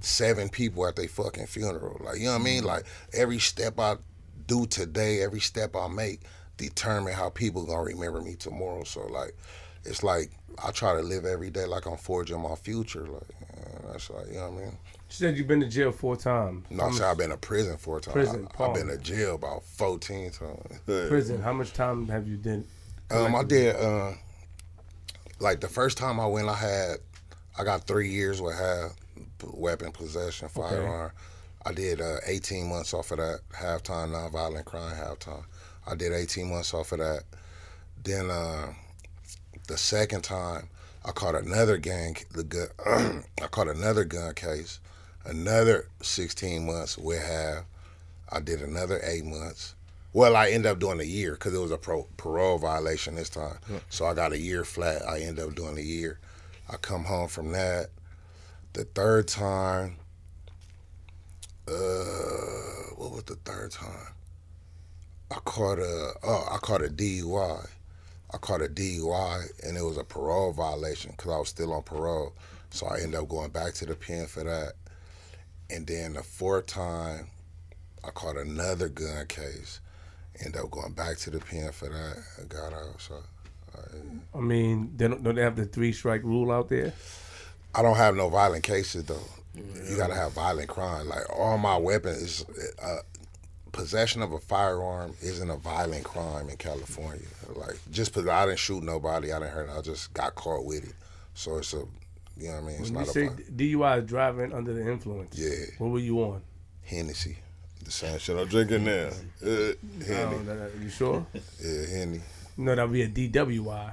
seven 0.00 0.50
people 0.50 0.86
at 0.86 0.96
their 0.96 1.08
fucking 1.08 1.46
funeral. 1.46 1.98
Like 2.04 2.18
you 2.18 2.26
know 2.26 2.32
what 2.32 2.42
i 2.42 2.44
mean? 2.44 2.58
Mm-hmm. 2.58 2.66
Like 2.66 2.84
every 3.14 3.38
step 3.38 3.80
i 3.80 3.96
do 4.46 4.66
today 4.66 5.22
every 5.22 5.40
step 5.40 5.74
i 5.74 5.88
make 5.88 6.20
determine 6.56 7.12
how 7.14 7.30
people 7.30 7.64
gonna 7.64 7.82
remember 7.82 8.20
me 8.20 8.34
tomorrow. 8.34 8.84
So 8.84 9.06
like 9.06 9.34
it's 9.84 10.02
like 10.02 10.30
i 10.62 10.70
try 10.72 10.94
to 10.94 11.00
live 11.00 11.24
every 11.24 11.48
day 11.48 11.64
like 11.64 11.86
i'm 11.86 11.96
forging 11.96 12.40
my 12.42 12.54
future. 12.54 13.06
Like 13.06 13.22
that's 13.90 14.10
like 14.10 14.26
you 14.28 14.34
know 14.34 14.50
what 14.50 14.62
i 14.62 14.64
mean 14.66 14.78
You 15.08 15.14
said 15.14 15.36
you've 15.38 15.46
been 15.46 15.60
to 15.60 15.68
jail 15.68 15.92
four 15.92 16.16
times. 16.16 16.66
no, 16.70 16.78
How 16.78 16.82
I 16.82 16.88
much- 16.90 16.98
said 16.98 17.06
I've 17.10 17.18
been 17.18 17.30
to 17.30 17.36
prison 17.36 17.76
four 17.76 18.00
times. 18.00 18.12
Prison, 18.12 18.48
I, 18.58 18.62
have 18.64 18.74
been 18.74 18.88
to 18.88 18.98
jail 18.98 19.36
about 19.36 19.62
14 19.64 20.30
times. 20.32 20.80
prison. 20.86 21.40
How 21.40 21.52
much 21.52 21.72
time 21.72 22.08
have 22.08 22.26
you 22.26 22.36
did? 22.36 22.66
Um, 23.10 23.36
I 23.36 23.44
did, 23.44 23.76
uh, 23.76 24.12
like 25.38 25.60
the 25.60 25.68
first 25.68 25.96
time 25.96 26.18
I 26.18 26.26
went, 26.26 26.48
I 26.48 26.54
had, 26.56 26.96
I 27.56 27.62
got 27.64 27.86
three 27.86 28.10
years 28.10 28.42
with 28.42 28.56
half 28.58 28.92
weapon 29.44 29.92
possession, 29.92 30.48
firearm. 30.48 31.12
I 31.64 31.72
did 31.72 32.00
uh, 32.00 32.16
18 32.26 32.68
months 32.68 32.92
off 32.94 33.10
of 33.12 33.18
that, 33.18 33.40
halftime 33.52 34.10
nonviolent 34.10 34.64
crime 34.64 34.94
halftime. 34.94 35.44
I 35.86 35.94
did 35.94 36.12
18 36.12 36.50
months 36.50 36.74
off 36.74 36.90
of 36.92 36.98
that. 36.98 37.22
Then 38.02 38.28
uh, 38.30 38.72
the 39.68 39.78
second 39.78 40.22
time, 40.22 40.68
I 41.04 41.12
caught 41.12 41.36
another 41.36 41.76
gang, 41.76 42.16
the 42.32 42.42
gun, 42.42 43.24
I 43.42 43.46
caught 43.46 43.68
another 43.68 44.04
gun 44.04 44.34
case, 44.34 44.80
another 45.26 45.88
16 46.02 46.66
months 46.66 46.96
with 46.98 47.22
half. 47.22 47.64
I 48.30 48.40
did 48.40 48.60
another 48.62 49.00
eight 49.04 49.24
months. 49.24 49.74
Well, 50.12 50.34
I 50.34 50.48
ended 50.48 50.70
up 50.72 50.78
doing 50.78 51.00
a 51.00 51.04
year 51.04 51.32
because 51.32 51.54
it 51.54 51.58
was 51.58 51.70
a 51.70 51.76
pro- 51.78 52.06
parole 52.16 52.58
violation 52.58 53.16
this 53.16 53.28
time. 53.28 53.58
So 53.90 54.06
I 54.06 54.14
got 54.14 54.32
a 54.32 54.38
year 54.38 54.64
flat. 54.64 55.02
I 55.06 55.20
ended 55.20 55.44
up 55.44 55.54
doing 55.54 55.76
a 55.78 55.82
year. 55.82 56.18
I 56.70 56.76
come 56.76 57.04
home 57.04 57.28
from 57.28 57.52
that. 57.52 57.88
The 58.72 58.84
third 58.84 59.28
time, 59.28 59.96
uh, 61.68 61.72
what 62.96 63.12
was 63.12 63.24
the 63.24 63.36
third 63.44 63.72
time? 63.72 64.14
I 65.30 65.36
caught 65.44 65.78
a, 65.78 66.12
oh, 66.22 66.48
I 66.50 66.56
caught 66.58 66.82
a 66.82 66.88
DUI. 66.88 67.68
I 68.32 68.38
caught 68.38 68.62
a 68.62 68.68
DUI 68.68 69.64
and 69.66 69.76
it 69.76 69.82
was 69.82 69.96
a 69.98 70.04
parole 70.04 70.52
violation 70.52 71.12
because 71.16 71.32
I 71.32 71.38
was 71.38 71.48
still 71.48 71.72
on 71.72 71.82
parole. 71.82 72.32
So 72.70 72.86
I 72.86 72.98
ended 73.00 73.20
up 73.20 73.28
going 73.28 73.50
back 73.50 73.74
to 73.74 73.86
the 73.86 73.94
pen 73.94 74.26
for 74.26 74.44
that. 74.44 74.74
And 75.70 75.86
then 75.86 76.14
the 76.14 76.22
fourth 76.22 76.66
time, 76.66 77.28
I 78.04 78.10
caught 78.10 78.36
another 78.36 78.88
gun 78.88 79.26
case. 79.26 79.80
Ended 80.38 80.60
up 80.60 80.70
going 80.70 80.92
back 80.92 81.16
to 81.18 81.30
the 81.30 81.38
pen 81.38 81.72
for 81.72 81.88
that. 81.88 82.22
I 82.40 82.44
got 82.44 82.72
out. 82.72 83.00
So 83.00 83.22
I 84.34 84.40
mean, 84.40 84.92
they 84.96 85.08
don't, 85.08 85.22
don't 85.22 85.34
they 85.34 85.42
have 85.42 85.56
the 85.56 85.64
three 85.64 85.92
strike 85.92 86.22
rule 86.22 86.52
out 86.52 86.68
there? 86.68 86.92
I 87.74 87.82
don't 87.82 87.96
have 87.96 88.16
no 88.16 88.28
violent 88.28 88.64
cases 88.64 89.04
though. 89.04 89.20
You 89.54 89.96
gotta 89.96 90.14
have 90.14 90.32
violent 90.32 90.68
crime. 90.68 91.08
Like 91.08 91.28
all 91.34 91.56
my 91.58 91.76
weapons, 91.76 92.44
uh, 92.82 92.98
possession 93.72 94.22
of 94.22 94.32
a 94.32 94.38
firearm 94.38 95.14
isn't 95.22 95.50
a 95.50 95.56
violent 95.56 96.04
crime 96.04 96.48
in 96.48 96.56
California. 96.56 97.26
Like 97.54 97.76
just 97.90 98.12
because 98.12 98.28
I 98.28 98.46
didn't 98.46 98.58
shoot 98.58 98.82
nobody, 98.82 99.32
I 99.32 99.38
didn't 99.38 99.52
hurt. 99.52 99.70
I 99.70 99.80
just 99.80 100.12
got 100.14 100.34
caught 100.34 100.64
with 100.64 100.84
it. 100.84 100.94
So 101.34 101.58
it's 101.58 101.72
a, 101.74 101.84
you 102.36 102.48
know 102.48 102.54
what 102.54 102.58
I 102.64 102.66
mean? 102.66 102.76
It's 102.80 102.90
When 102.90 103.04
you 103.04 103.10
say 103.10 103.28
DUI 103.28 103.98
is 104.02 104.04
driving 104.08 104.52
under 104.52 104.72
the 104.72 104.90
influence. 104.90 105.38
Yeah. 105.38 105.50
What 105.78 105.90
were 105.90 105.98
you 105.98 106.18
on? 106.20 106.42
Hennessy. 106.84 107.38
The 107.84 107.90
same 107.90 108.18
shit 108.18 108.36
I'm 108.36 108.46
drinking 108.48 108.84
now. 108.84 109.08
Uh, 109.42 109.46
Henny. 110.06 110.38
that- 110.44 110.44
that- 110.46 110.72
you 110.82 110.88
sure? 110.88 111.26
Yeah, 111.64 111.86
Henny. 111.86 112.20
No, 112.56 112.74
that'd 112.74 112.92
be 112.92 113.02
a 113.02 113.08
DWI. 113.08 113.92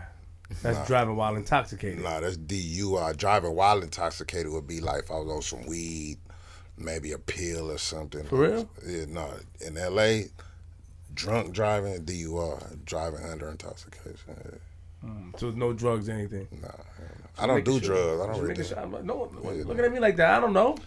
That's 0.61 0.87
driving 0.87 1.15
while 1.15 1.35
intoxicated. 1.35 2.03
Nah, 2.03 2.19
that's 2.19 2.37
DUI. 2.37 3.15
Driving 3.17 3.55
while 3.55 3.81
intoxicated 3.81 4.51
would 4.51 4.67
be 4.67 4.79
like 4.81 5.03
if 5.03 5.11
I 5.11 5.15
was 5.15 5.29
on 5.29 5.41
some 5.41 5.65
weed, 5.67 6.17
maybe 6.77 7.11
a 7.11 7.17
pill 7.17 7.71
or 7.71 7.77
something. 7.77 8.23
For 8.25 8.37
real? 8.37 8.69
Yeah, 8.85 9.05
no. 9.07 9.31
In 9.65 9.75
LA, 9.75 10.27
drunk 11.13 11.53
driving, 11.53 12.03
DUI. 12.05 12.85
Driving 12.85 13.23
under 13.25 13.49
intoxication. 13.49 14.15
Yeah. 14.27 15.09
So 15.37 15.49
no 15.51 15.73
drugs, 15.73 16.07
anything. 16.07 16.47
Nah, 16.61 16.69
I 17.39 17.47
don't 17.47 17.65
do 17.65 17.79
sure. 17.79 17.95
drugs. 17.95 18.21
I 18.21 18.25
don't 18.25 18.27
Just 18.27 18.41
really 18.41 18.47
making 18.49 18.63
do. 18.63 18.69
sure- 18.69 18.79
I'm 18.79 18.91
like, 18.91 19.03
no, 19.03 19.31
looking 19.65 19.85
at 19.85 19.91
me 19.91 19.99
like 19.99 20.15
that. 20.17 20.29
I 20.31 20.39
don't 20.39 20.53
know. 20.53 20.77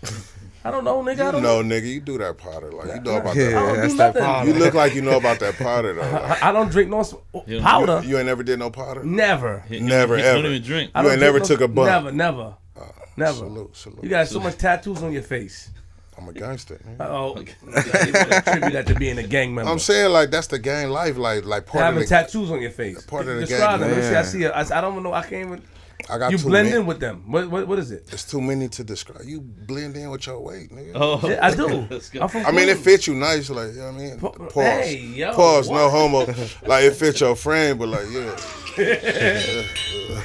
I 0.65 0.71
don't 0.73 0.83
know, 0.85 1.01
nigga. 1.03 1.09
I 1.09 1.27
You 1.27 1.33
don't 1.33 1.43
know, 1.43 1.63
know. 1.63 1.75
nigga, 1.77 1.87
you 1.93 2.01
do 2.01 2.19
that 2.19 2.39
powder. 2.39 2.73
Like 2.73 2.89
you 2.97 3.01
know 3.01 3.17
about 3.19 3.37
Yeah, 3.37 3.51
that. 3.51 3.57
I 3.57 3.67
don't 3.67 3.77
that's 3.77 3.93
do 3.93 3.99
that 3.99 4.07
nothing. 4.15 4.23
powder. 4.23 4.49
You 4.51 4.55
look 4.59 4.75
like 4.75 4.95
you 4.95 5.03
know 5.03 5.17
about 5.17 5.39
that 5.41 5.55
powder 5.57 5.95
though. 5.95 6.01
Like, 6.03 6.43
I, 6.43 6.49
I 6.49 6.53
don't 6.53 6.71
drink 6.71 6.91
no 6.91 7.01
s- 7.01 7.15
powder. 7.63 8.01
you, 8.03 8.11
you 8.11 8.17
ain't 8.19 8.27
never 8.27 8.43
did 8.43 8.59
no 8.59 8.71
powder. 8.71 9.05
never. 9.05 9.61
He- 9.69 9.79
Never, 9.81 10.17
he, 10.17 10.23
ever. 10.25 10.43
Don't 10.43 10.51
even 10.53 10.63
drink. 10.67 10.91
I 10.95 11.01
You 11.01 11.03
don't 11.05 11.13
ain't 11.13 11.21
drink 11.21 11.35
never 11.35 11.39
no- 11.39 11.45
took 11.45 11.61
a 11.61 11.69
bump. 11.69 11.87
Never, 11.89 12.11
never, 12.13 12.55
uh, 12.77 12.85
never. 13.17 13.33
Salute, 13.39 13.77
salute. 13.77 14.03
You 14.03 14.09
got 14.11 14.27
so 14.27 14.41
much 14.41 14.57
tattoos 14.59 15.03
on 15.05 15.13
your 15.13 15.23
face. 15.23 15.71
I'm 16.19 16.29
a 16.29 16.33
gangster. 16.33 16.81
Man. 16.85 16.97
Oh, 17.01 17.35
attribute 17.77 18.73
that 18.73 18.85
to 18.89 18.95
being 18.95 19.19
a 19.19 19.23
gang 19.23 19.55
member. 19.55 19.71
I'm 19.71 19.79
saying 19.79 20.11
like 20.13 20.31
that's 20.31 20.47
the 20.49 20.59
gang 20.59 20.91
life. 20.91 21.17
Like 21.17 21.45
like 21.45 21.67
part 21.67 21.85
having 21.85 22.03
of 22.03 22.09
the. 22.09 22.15
tattoos 22.15 22.51
on 22.51 22.61
your 22.61 22.71
face. 22.71 23.05
part 23.05 23.29
of 23.29 23.37
the 23.37 23.47
Describe 23.47 23.81
gang, 23.81 23.89
them. 23.89 23.91
Let 23.91 23.97
me 23.99 24.03
see. 24.03 24.17
I 24.17 24.23
see. 24.23 24.45
it. 24.45 24.51
I, 24.73 24.79
I 24.79 24.81
don't 24.81 25.01
know. 25.03 25.13
I 25.13 25.23
can't 25.23 25.47
even. 25.47 25.63
I 26.09 26.19
got 26.19 26.31
You 26.31 26.39
too 26.39 26.49
blend 26.49 26.69
many. 26.69 26.81
in 26.81 26.87
with 26.87 27.01
them. 27.01 27.31
What, 27.31 27.51
what? 27.51 27.67
What 27.67 27.79
is 27.79 27.91
it? 27.91 28.09
It's 28.13 28.25
too 28.25 28.41
many 28.41 28.69
to 28.69 28.85
describe. 28.85 29.23
You 29.25 29.41
blend 29.41 29.97
in 29.97 30.11
with 30.11 30.27
your 30.27 30.41
weight, 30.41 30.71
nigga. 30.71 30.93
Oh, 30.95 31.29
Yeah, 31.29 31.39
I 31.45 31.55
do. 31.55 31.89
I'm 32.21 32.29
from 32.29 32.47
I 32.47 32.53
mean, 32.53 32.69
it 32.69 32.79
fits 32.79 33.07
you 33.07 33.15
nice, 33.15 33.51
like 33.51 33.73
you 33.73 33.79
know 33.81 33.93
what 33.93 33.95
I 33.95 34.05
mean. 34.05 34.19
Pause. 34.21 34.65
hey, 34.65 34.97
yo, 34.99 35.33
Pause. 35.35 35.71
No 35.71 35.91
homo. 35.91 36.19
like 36.67 36.85
it 36.85 36.95
fits 36.95 37.21
your 37.21 37.35
frame, 37.35 37.79
but 37.79 37.89
like 37.89 38.07
yeah, 38.11 38.37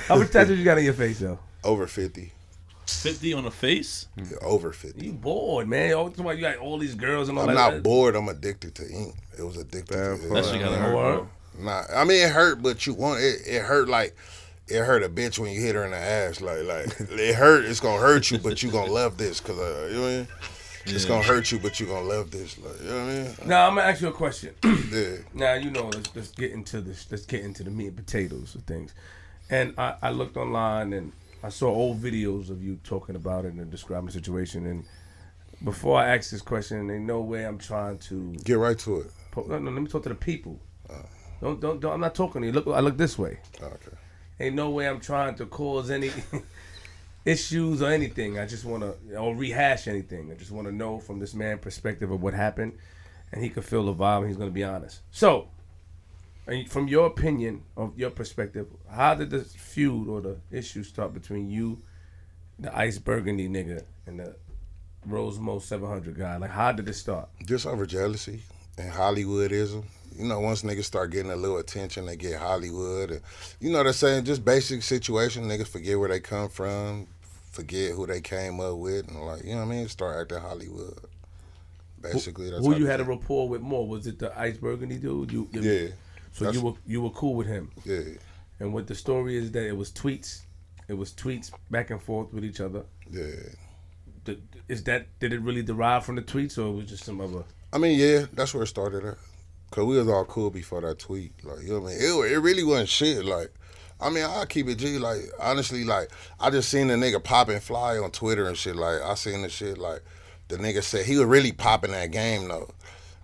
How 0.08 0.18
much 0.18 0.32
tattoos 0.32 0.58
you 0.60 0.66
got 0.66 0.78
on 0.78 0.84
your 0.84 0.94
face, 0.94 1.20
though? 1.20 1.40
over 1.64 1.88
fifty. 1.88 2.32
Fifty 2.88 3.34
on 3.34 3.44
the 3.46 3.52
face. 3.52 4.08
Yeah, 4.18 4.38
over 4.42 4.74
fifty. 4.74 5.06
You 5.06 5.14
bored, 5.14 5.68
man. 5.68 5.94
Oh, 5.94 6.12
you 6.32 6.42
got 6.42 6.58
all 6.58 6.78
these 6.78 6.96
girls 6.96 7.30
and 7.30 7.38
all 7.40 7.48
that. 7.48 7.58
I'm 7.58 7.74
not 7.76 7.84
bored. 7.84 8.16
I'm 8.16 8.28
addicted 8.28 8.76
to 8.76 8.88
ink. 8.90 9.16
It 9.38 9.44
was 9.44 9.58
addicted 9.58 9.96
Bad 9.96 10.22
to 10.22 10.28
part. 10.28 10.44
That 10.44 10.46
shit 10.46 10.62
it. 10.62 10.64
gotta 10.66 10.86
Oh, 10.94 11.00
hurt. 11.20 11.28
Nah, 11.60 11.84
I 11.96 12.04
mean 12.06 12.26
it 12.26 12.32
hurt, 12.32 12.62
but 12.62 12.86
you 12.86 12.94
want 12.94 13.22
it. 13.22 13.42
It 13.46 13.62
hurt 13.62 13.88
like 13.88 14.16
it 14.72 14.86
hurt 14.86 15.04
a 15.04 15.10
bitch 15.10 15.38
when 15.40 15.52
you 15.52 15.62
hit 15.62 15.76
her 15.76 15.84
in 15.86 15.92
the 15.92 15.98
ass. 15.98 16.42
Like 16.42 16.64
like 16.64 16.88
it 17.00 17.36
hurt. 17.36 17.66
It's 17.66 17.80
gonna 17.80 18.02
hurt 18.02 18.32
you, 18.32 18.38
but 18.40 18.62
you 18.64 18.72
gonna 18.72 18.92
love 18.92 19.18
this 19.18 19.40
because 19.42 19.60
uh, 19.60 19.88
you 19.90 19.96
know 19.98 20.02
what 20.02 20.08
I 20.10 20.18
mean. 20.18 20.28
It's 20.88 21.06
gonna 21.06 21.24
hurt 21.24 21.52
you, 21.52 21.60
but 21.60 21.80
you 21.80 21.86
gonna 21.86 22.08
love 22.08 22.32
this. 22.32 22.58
Like 22.58 22.82
you 22.82 22.88
know 22.90 23.06
what 23.06 23.12
I 23.12 23.14
mean. 23.24 23.36
Now 23.46 23.68
I'm 23.68 23.76
gonna 23.76 23.88
ask 23.88 24.02
you 24.02 24.08
a 24.08 24.12
question. 24.14 24.54
Yeah. 24.92 25.18
now 25.34 25.54
you 25.54 25.70
know 25.72 25.86
let's 25.94 26.14
let's 26.16 26.32
get 26.32 26.52
into 26.52 26.82
this. 26.82 27.08
Let's 27.10 27.26
get 27.26 27.46
into 27.46 27.64
the 27.64 27.70
meat 27.72 27.88
and 27.88 27.96
potatoes 27.98 28.56
of 28.56 28.64
things. 28.64 28.94
And 29.50 29.74
I, 29.78 29.96
I 30.02 30.10
looked 30.12 30.36
online 30.38 30.92
and 30.94 31.12
I 31.44 31.50
saw 31.50 31.68
old 31.70 32.02
videos 32.02 32.50
of 32.50 32.62
you 32.64 32.78
talking 32.84 33.16
about 33.16 33.46
it 33.46 33.54
and 33.54 33.70
describing 33.72 34.08
the 34.08 34.12
situation. 34.12 34.66
And 34.66 34.86
before 35.64 35.98
I 36.00 36.16
ask 36.16 36.30
this 36.32 36.42
question, 36.42 36.90
in 36.90 37.06
no 37.06 37.22
way 37.22 37.46
I'm 37.46 37.58
trying 37.58 38.00
to. 38.10 38.34
Get 38.44 38.58
right 38.58 38.78
to 38.80 39.02
it. 39.02 39.12
po- 39.32 39.46
No, 39.48 39.60
no, 39.60 39.72
let 39.72 39.82
me 39.82 39.88
talk 39.88 40.04
to 40.04 40.10
the 40.10 40.16
people. 40.16 40.60
Don't, 41.42 41.60
don't, 41.60 41.80
don't. 41.80 41.94
I'm 41.94 42.00
not 42.02 42.14
talking 42.16 42.42
to 42.42 42.48
you. 42.48 42.54
Look, 42.54 42.68
I 42.68 42.82
look 42.82 42.98
this 42.98 43.18
way. 43.18 43.40
Okay. 43.62 43.98
Ain't 44.42 44.56
no 44.56 44.72
way 44.72 44.88
I'm 44.88 45.00
trying 45.00 45.36
to 45.36 45.46
cause 45.46 45.92
any 45.92 46.10
issues 47.26 47.84
or 47.84 47.92
anything. 47.92 48.40
I 48.40 48.48
just 48.48 48.66
want 48.66 48.82
to 48.82 49.16
or 49.16 49.36
rehash 49.36 49.88
anything. 49.88 50.32
I 50.32 50.36
just 50.36 50.50
want 50.50 50.68
to 50.68 50.74
know 50.74 50.98
from 50.98 51.20
this 51.20 51.36
man 51.36 51.60
perspective 51.60 52.10
of 52.10 52.24
what 52.24 52.34
happened, 52.34 52.74
and 53.32 53.44
he 53.44 53.52
could 53.52 53.64
feel 53.64 53.86
the 53.86 53.94
vibe. 53.94 54.22
and 54.22 54.28
He's 54.30 54.38
to 54.38 54.50
be 54.50 54.64
honest. 54.64 55.02
So, 55.12 55.50
from 56.70 56.88
your 56.88 57.06
opinion 57.06 57.62
of 57.78 57.96
your 57.96 58.10
perspective, 58.10 58.66
how 58.90 59.14
did 59.14 59.30
this 59.30 59.54
feud 59.54 60.08
or 60.10 60.22
the 60.22 60.38
issue 60.50 60.82
start 60.82 61.14
between 61.14 61.52
you, 61.52 61.84
the 62.58 62.76
Ice 62.76 62.98
Burgundy 62.98 63.48
nigga, 63.48 63.84
and 64.08 64.22
the 64.22 64.36
Rosemo 65.08 65.62
700 65.62 66.18
guy? 66.18 66.38
Like, 66.38 66.50
how 66.50 66.72
did 66.72 66.90
it 66.90 66.94
start? 66.94 67.30
Just 67.46 67.68
over 67.68 67.86
jealousy 67.86 68.42
and 68.76 68.92
Hollywoodism. 68.92 69.84
You 70.18 70.26
know, 70.26 70.40
once 70.40 70.62
niggas 70.64 70.84
start 70.84 71.12
getting 71.12 71.32
a 71.32 71.36
little 71.36 71.58
attention, 71.58 72.06
they 72.06 72.16
get 72.18 72.40
Hollywood. 72.40 73.12
And, 73.12 73.22
you 73.60 73.72
know, 73.72 73.84
they're 73.84 73.94
saying 73.94 74.26
just 74.26 74.44
basic 74.44 74.84
situation. 74.84 75.46
Niggas 75.46 75.68
forget 75.68 75.98
where 75.98 76.10
they 76.10 76.20
come 76.20 76.50
from, 76.50 77.08
forget 77.52 77.92
who 77.94 78.06
they 78.08 78.22
came 78.22 78.60
up 78.60 78.78
with, 78.78 79.08
and 79.08 79.22
like, 79.26 79.44
you 79.44 79.52
know 79.52 79.66
what 79.66 79.74
I 79.74 79.78
mean? 79.78 79.88
Start 79.88 80.22
acting 80.22 80.40
Hollywood. 80.40 81.00
Basically, 82.02 82.50
that's 82.50 82.66
Who 82.66 82.76
you 82.76 82.88
had 82.88 83.00
a 83.00 83.04
rapport 83.04 83.48
with 83.48 83.62
more? 83.62 83.88
Was 83.88 84.08
it 84.08 84.18
the 84.20 84.38
Ice 84.40 84.58
Burgundy 84.58 84.98
dude? 84.98 85.32
You, 85.32 85.48
you- 85.52 85.62
Yeah, 85.62 85.88
So 86.34 86.52
you 86.52 86.62
were 86.62 86.74
you 86.88 87.02
were 87.02 87.12
cool 87.12 87.36
with 87.36 87.48
him. 87.48 87.72
yeah, 87.86 88.02
And 88.60 88.74
what 88.74 88.88
the 88.88 88.96
story 88.96 89.38
is 89.38 89.52
that 89.52 89.66
it 89.68 89.78
was 89.78 89.92
tweets, 89.92 90.42
it 90.88 90.96
was 90.96 91.12
tweets 91.14 91.52
back 91.70 91.90
and 91.92 92.02
forth 92.02 92.34
with 92.34 92.44
each 92.44 92.60
other. 92.60 92.84
yeah. 93.12 93.26
Did, 94.24 94.44
is 94.68 94.84
that 94.84 95.08
did 95.20 95.34
it 95.34 95.42
really 95.42 95.64
derive 95.64 96.06
from 96.06 96.16
the 96.16 96.22
tweets 96.22 96.56
or 96.60 96.68
it 96.68 96.76
was 96.76 96.86
just 96.86 97.04
some 97.06 97.20
other? 97.22 97.44
I 97.74 97.80
mean, 97.80 97.98
yeah, 98.00 98.26
that's 98.34 98.54
where 98.54 98.62
it 98.64 98.68
started 98.68 99.04
at. 99.04 99.18
Cause 99.72 99.86
we 99.86 99.98
was 99.98 100.10
all 100.10 100.26
cool 100.26 100.50
before 100.50 100.82
that 100.82 101.00
tweet. 101.00 101.32
Like, 101.46 101.62
you 101.62 101.70
know 101.70 101.80
what 101.80 101.94
I 101.94 101.96
mean? 101.96 102.02
It, 102.02 102.32
it 102.34 102.40
really 102.40 102.64
wasn't 102.64 102.90
shit. 102.90 103.24
Like, 103.24 103.54
I 104.02 104.10
mean, 104.10 104.26
I 104.26 104.46
keep 104.46 104.68
it 104.68 104.76
G. 104.76 104.98
Like, 104.98 105.22
honestly, 105.40 105.86
like, 105.86 106.10
I 106.42 106.50
just 106.50 106.70
seen 106.70 106.88
the 106.88 106.96
nigga 106.96 107.24
pop 107.24 107.48
and 107.48 107.64
fly 107.64 107.98
on 107.98 108.12
Twitter 108.12 108.48
and 108.48 108.58
shit. 108.58 108.76
Like, 108.76 109.02
I 109.02 109.14
seen 109.16 109.44
the 109.44 109.50
shit. 109.50 109.78
Like, 109.78 110.02
the 110.50 110.58
nigga 110.58 110.84
said 110.84 111.06
he 111.06 111.18
was 111.18 111.26
really 111.26 111.54
popping 111.54 111.92
that 111.92 112.12
game 112.12 112.50
though. 112.50 112.70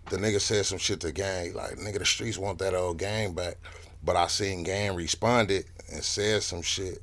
The 0.10 0.16
nigga 0.16 0.39
said 0.39 0.66
some 0.66 0.78
shit 0.78 1.02
to 1.02 1.12
gang. 1.12 1.54
Like, 1.54 1.76
nigga, 1.76 2.00
the 2.00 2.06
streets 2.06 2.38
want 2.38 2.60
that 2.60 2.74
old 2.74 2.98
game 2.98 3.34
back. 3.34 3.58
But 4.02 4.16
I 4.16 4.28
seen 4.28 4.64
gang 4.64 4.95
responded 4.95 5.66
and 5.91 6.02
said 6.02 6.43
some 6.43 6.62
shit. 6.62 7.00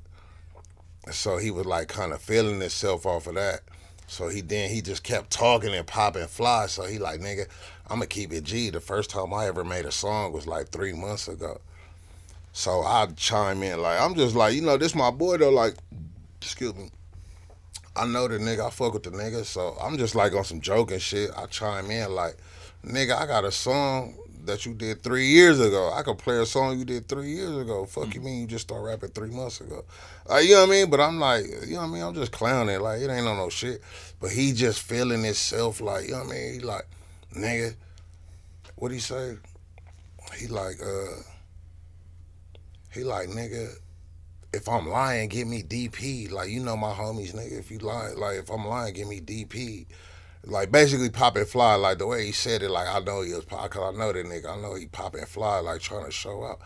So 1.11 1.37
he 1.37 1.51
was 1.51 1.67
like 1.67 1.89
kind 1.89 2.15
of 2.15 2.23
feeling 2.23 2.61
himself 2.61 3.05
off 3.05 3.27
of 3.27 3.35
that. 3.35 3.61
So 4.07 4.29
he 4.29 4.41
then 4.41 4.71
he 4.71 4.81
just 4.81 5.03
kept 5.03 5.31
talking 5.31 5.75
and 5.75 5.87
popping 5.87 6.27
fly. 6.27 6.67
So 6.67 6.85
he 6.85 6.99
like, 6.99 7.21
nigga, 7.21 7.47
I'ma 7.89 8.07
keep 8.09 8.33
it 8.33 8.45
G. 8.45 8.71
The 8.71 8.81
first 8.81 9.11
time 9.11 9.33
I 9.33 9.47
ever 9.47 9.65
made 9.65 9.85
a 9.85 9.93
song 9.93 10.33
was 10.33 10.47
like 10.47 10.69
three 10.69 10.93
months 10.93 11.29
ago. 11.29 11.61
So 12.53 12.83
I 12.83 13.07
chime 13.17 13.63
in 13.63 13.81
like 13.81 14.01
I'm 14.01 14.15
just 14.15 14.35
like, 14.35 14.55
you 14.55 14.63
know, 14.63 14.77
this 14.77 14.95
my 14.95 15.11
boy 15.11 15.39
though, 15.39 15.51
like, 15.51 15.75
excuse 16.41 16.75
me. 16.75 16.91
I 17.97 18.07
know 18.07 18.27
the 18.27 18.39
nigga, 18.39 18.67
I 18.67 18.71
fuck 18.71 18.93
with 18.93 19.05
the 19.05 19.11
nigga, 19.11 19.45
so 19.45 19.77
I'm 19.81 19.97
just 19.99 20.15
like 20.15 20.35
on 20.35 20.45
some 20.45 20.61
joking 20.61 20.99
shit. 20.99 21.31
I 21.37 21.47
chime 21.47 21.91
in 21.91 22.13
like, 22.13 22.37
nigga, 22.85 23.17
I 23.17 23.27
got 23.27 23.45
a 23.45 23.53
song 23.53 24.17
that 24.47 24.67
you 24.67 24.75
did 24.75 25.03
three 25.03 25.27
years 25.27 25.61
ago. 25.61 25.93
I 25.93 26.03
could 26.03 26.19
play 26.19 26.39
a 26.39 26.47
song 26.47 26.79
you 26.79 26.85
did 26.85 27.09
three 27.09 27.33
years 27.33 27.57
ago. 27.57 27.87
Fuck 27.87 28.15
you 28.15 28.21
mean 28.21 28.43
you 28.43 28.47
just 28.47 28.69
start 28.69 28.85
rapping 28.85 29.11
three 29.11 29.31
months 29.31 29.61
ago? 29.61 29.85
Like, 30.29 30.45
you 30.45 30.55
know 30.55 30.61
what 30.63 30.69
I 30.69 30.73
mean? 30.73 30.91
But 30.91 31.01
I'm 31.01 31.19
like, 31.19 31.45
you 31.67 31.75
know 31.75 31.83
what 31.83 31.89
I 31.89 31.93
mean? 31.93 32.03
I'm 32.03 32.15
just 32.15 32.33
clowning. 32.33 32.81
Like, 32.81 33.01
it 33.01 33.11
ain't 33.11 33.27
on 33.27 33.37
no 33.37 33.49
shit. 33.49 33.83
But 34.21 34.31
he 34.31 34.53
just 34.53 34.81
feeling 34.83 35.23
himself 35.23 35.81
like, 35.81 36.07
you 36.07 36.13
know 36.13 36.21
what 36.21 36.29
I 36.29 36.33
mean? 36.33 36.53
He 36.55 36.61
like, 36.61 36.87
nigga, 37.37 37.75
what 38.77 38.93
he 38.93 38.99
say? 38.99 39.37
He 40.39 40.47
like, 40.47 40.77
uh, 40.83 41.23
he 42.93 43.05
like, 43.05 43.29
nigga, 43.29 43.75
if 44.53 44.69
I'm 44.69 44.89
lying, 44.89 45.29
give 45.29 45.49
me 45.49 45.63
DP. 45.63 46.31
Like, 46.31 46.49
you 46.49 46.61
know 46.61 46.77
my 46.77 46.93
homies, 46.93 47.35
nigga. 47.35 47.59
If 47.59 47.71
you 47.71 47.79
lie, 47.79 48.13
like, 48.17 48.39
if 48.39 48.51
I'm 48.51 48.67
lying, 48.67 48.95
give 48.95 49.09
me 49.09 49.21
DP. 49.21 49.87
Like, 50.47 50.71
basically 50.71 51.11
pop 51.11 51.37
and 51.37 51.47
fly. 51.47 51.75
Like, 51.75 51.99
the 51.99 52.07
way 52.07 52.27
he 52.27 52.33
said 52.33 52.63
it, 52.63 52.71
like, 52.71 52.89
I 52.89 53.01
know 53.01 53.23
he 53.23 53.33
was 53.33 53.45
pop, 53.45 53.71
cause 53.71 53.95
I 53.95 53.99
know 53.99 54.13
that 54.13 54.27
nigga. 54.27 54.57
I 54.57 54.61
know 54.61 54.75
he 54.75 54.87
pop 54.87 55.15
and 55.15 55.27
fly, 55.27 55.59
like, 55.61 55.81
trying 55.81 56.05
to 56.05 56.11
show 56.11 56.45
out. 56.45 56.61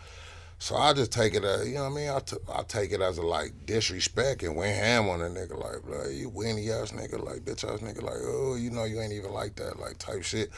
So 0.61 0.75
I 0.75 0.93
just 0.93 1.11
take 1.11 1.33
it 1.35 1.43
as, 1.43 1.67
you 1.67 1.75
know 1.75 1.83
what 1.83 1.91
I 1.91 1.95
mean? 1.95 2.09
I, 2.09 2.19
t- 2.19 2.37
I 2.53 2.63
take 2.63 2.91
it 2.91 2.99
as 2.99 3.17
a, 3.17 3.21
like, 3.21 3.53
disrespect 3.65 4.43
and 4.43 4.55
went 4.55 4.75
ham 4.75 5.07
on 5.07 5.21
a 5.21 5.29
nigga. 5.29 5.57
Like, 5.57 5.87
like 5.87 6.11
you 6.11 6.29
winny 6.29 6.69
ass 6.69 6.91
nigga, 6.91 7.23
like, 7.23 7.45
bitch 7.45 7.63
ass 7.63 7.79
nigga. 7.79 8.01
Like, 8.01 8.19
oh, 8.21 8.55
you 8.55 8.69
know 8.69 8.83
you 8.83 8.99
ain't 8.99 9.13
even 9.13 9.31
like 9.31 9.55
that, 9.55 9.79
like, 9.79 9.97
type 9.97 10.23
shit. 10.23 10.49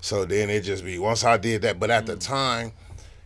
So 0.00 0.24
then 0.26 0.50
it 0.50 0.60
just 0.60 0.84
be, 0.84 0.98
once 0.98 1.24
I 1.24 1.38
did 1.38 1.62
that, 1.62 1.80
but 1.80 1.90
at 1.90 2.04
the 2.04 2.16
mm. 2.16 2.26
time, 2.26 2.72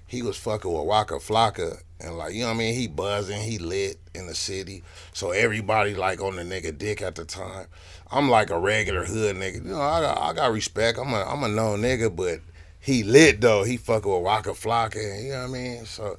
he 0.06 0.22
was 0.22 0.36
fucking 0.36 0.72
with 0.72 0.86
Waka 0.86 1.14
Flocka 1.14 1.80
and 2.00 2.16
like 2.18 2.34
you 2.34 2.40
know 2.40 2.48
what 2.48 2.54
I 2.54 2.58
mean 2.58 2.74
he 2.74 2.88
buzzing 2.88 3.40
he 3.42 3.58
lit 3.58 4.00
in 4.14 4.26
the 4.26 4.34
city 4.34 4.82
so 5.12 5.30
everybody 5.30 5.94
like 5.94 6.20
on 6.20 6.36
the 6.36 6.42
nigga 6.42 6.76
dick 6.76 7.02
at 7.02 7.14
the 7.14 7.24
time 7.24 7.66
I'm 8.12 8.28
like 8.28 8.50
a 8.50 8.58
regular 8.58 9.04
hood 9.04 9.36
nigga 9.36 9.64
you 9.64 9.70
know 9.70 9.80
I 9.80 10.00
got, 10.00 10.18
I 10.18 10.32
got 10.32 10.52
respect 10.52 10.98
I'm 10.98 11.12
a 11.12 11.22
I'm 11.22 11.42
a 11.42 11.48
known 11.48 11.82
nigga 11.82 12.14
but 12.14 12.40
he 12.80 13.02
lit 13.02 13.40
though 13.40 13.64
he 13.64 13.76
fucking 13.76 14.10
with 14.10 14.22
Waka 14.22 14.50
Flocka 14.50 15.22
you 15.22 15.30
know 15.30 15.40
what 15.40 15.44
I 15.44 15.52
mean 15.52 15.84
so 15.84 16.18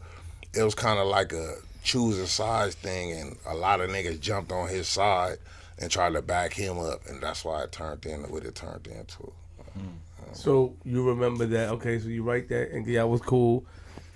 it 0.53 0.63
was 0.63 0.75
kind 0.75 0.99
of 0.99 1.07
like 1.07 1.33
a 1.33 1.55
choosing 1.83 2.27
sides 2.27 2.75
thing 2.75 3.11
and 3.11 3.37
a 3.47 3.55
lot 3.55 3.81
of 3.81 3.89
niggas 3.89 4.19
jumped 4.19 4.51
on 4.51 4.69
his 4.69 4.87
side 4.87 5.37
and 5.79 5.89
tried 5.89 6.13
to 6.13 6.21
back 6.21 6.53
him 6.53 6.77
up 6.77 7.05
and 7.07 7.21
that's 7.21 7.43
why 7.43 7.63
it 7.63 7.71
turned 7.71 8.05
into 8.05 8.31
what 8.31 8.45
it 8.45 8.55
turned 8.55 8.87
into 8.87 9.31
mm. 9.77 9.93
So 10.33 10.75
you 10.83 11.07
remember 11.07 11.45
that? 11.47 11.69
Okay, 11.69 11.99
so 11.99 12.07
you 12.07 12.23
write 12.23 12.49
that 12.49 12.71
and 12.71 12.85
yeah, 12.87 13.03
was 13.03 13.21
cool. 13.21 13.65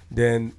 Then 0.09 0.53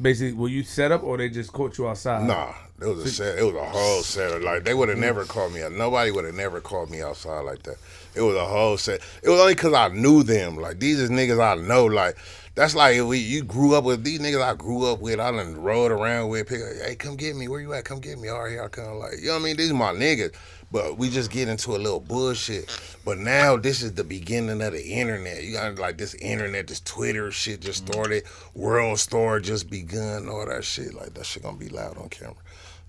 basically, 0.00 0.34
were 0.34 0.48
you 0.48 0.62
set 0.62 0.92
up 0.92 1.02
or 1.02 1.16
they 1.16 1.28
just 1.28 1.52
caught 1.52 1.78
you 1.78 1.88
outside? 1.88 2.26
Nah, 2.26 2.54
it 2.80 2.86
was 2.86 2.98
a 2.98 3.08
set. 3.08 3.38
It 3.38 3.42
was 3.42 3.54
a 3.54 3.64
whole 3.64 4.02
set. 4.02 4.42
Like 4.42 4.64
they 4.64 4.74
would 4.74 4.88
have 4.88 4.98
hmm. 4.98 5.04
never 5.04 5.24
called 5.24 5.54
me 5.54 5.62
out. 5.62 5.72
Nobody 5.72 6.10
would 6.10 6.26
have 6.26 6.34
never 6.34 6.60
called 6.60 6.90
me 6.90 7.00
outside 7.00 7.40
like 7.40 7.62
that. 7.62 7.76
It 8.14 8.20
was 8.20 8.36
a 8.36 8.44
whole 8.44 8.76
set. 8.76 9.00
It 9.22 9.30
was 9.30 9.40
only 9.40 9.54
because 9.54 9.72
I 9.72 9.88
knew 9.88 10.22
them. 10.22 10.56
Like 10.56 10.78
these 10.78 11.00
is 11.00 11.10
niggas 11.10 11.42
I 11.42 11.60
know. 11.60 11.86
Like 11.86 12.16
that's 12.54 12.74
like 12.74 12.96
if 12.96 13.04
we 13.04 13.18
you 13.18 13.42
grew 13.42 13.74
up 13.74 13.84
with 13.84 14.04
these 14.04 14.20
niggas 14.20 14.42
I 14.42 14.54
grew 14.54 14.90
up 14.90 15.00
with. 15.00 15.20
I 15.20 15.30
done 15.30 15.56
rode 15.56 15.90
around 15.90 16.28
with. 16.28 16.48
Pick, 16.48 16.60
hey, 16.84 16.96
come 16.96 17.16
get 17.16 17.34
me. 17.34 17.48
Where 17.48 17.60
you 17.60 17.72
at? 17.72 17.84
Come 17.86 18.00
get 18.00 18.18
me. 18.18 18.28
All 18.28 18.42
right, 18.42 18.50
here 18.50 18.64
I 18.64 18.68
come. 18.68 18.98
Like 18.98 19.20
you 19.20 19.28
know 19.28 19.34
what 19.34 19.40
I 19.40 19.44
mean. 19.44 19.56
These 19.56 19.70
are 19.70 19.74
my 19.74 19.92
niggas. 19.92 20.34
But 20.70 20.98
we 20.98 21.08
just 21.08 21.30
get 21.30 21.48
into 21.48 21.76
a 21.76 21.78
little 21.78 22.00
bullshit. 22.00 22.76
But 23.04 23.18
now 23.18 23.56
this 23.56 23.82
is 23.82 23.94
the 23.94 24.02
beginning 24.02 24.60
of 24.60 24.72
the 24.72 24.84
internet. 24.84 25.44
You 25.44 25.52
got 25.52 25.78
like 25.78 25.96
this 25.96 26.14
internet, 26.14 26.66
this 26.66 26.80
Twitter 26.80 27.30
shit 27.30 27.60
just 27.60 27.84
hmm. 27.86 27.92
started. 27.92 28.24
World 28.54 28.98
Star 28.98 29.40
just 29.40 29.70
begun. 29.70 30.28
All 30.28 30.44
that 30.44 30.64
shit. 30.64 30.92
Like 30.92 31.14
that 31.14 31.24
shit 31.24 31.42
gonna 31.42 31.56
be 31.56 31.68
loud 31.68 31.96
on 31.96 32.10
camera. 32.10 32.34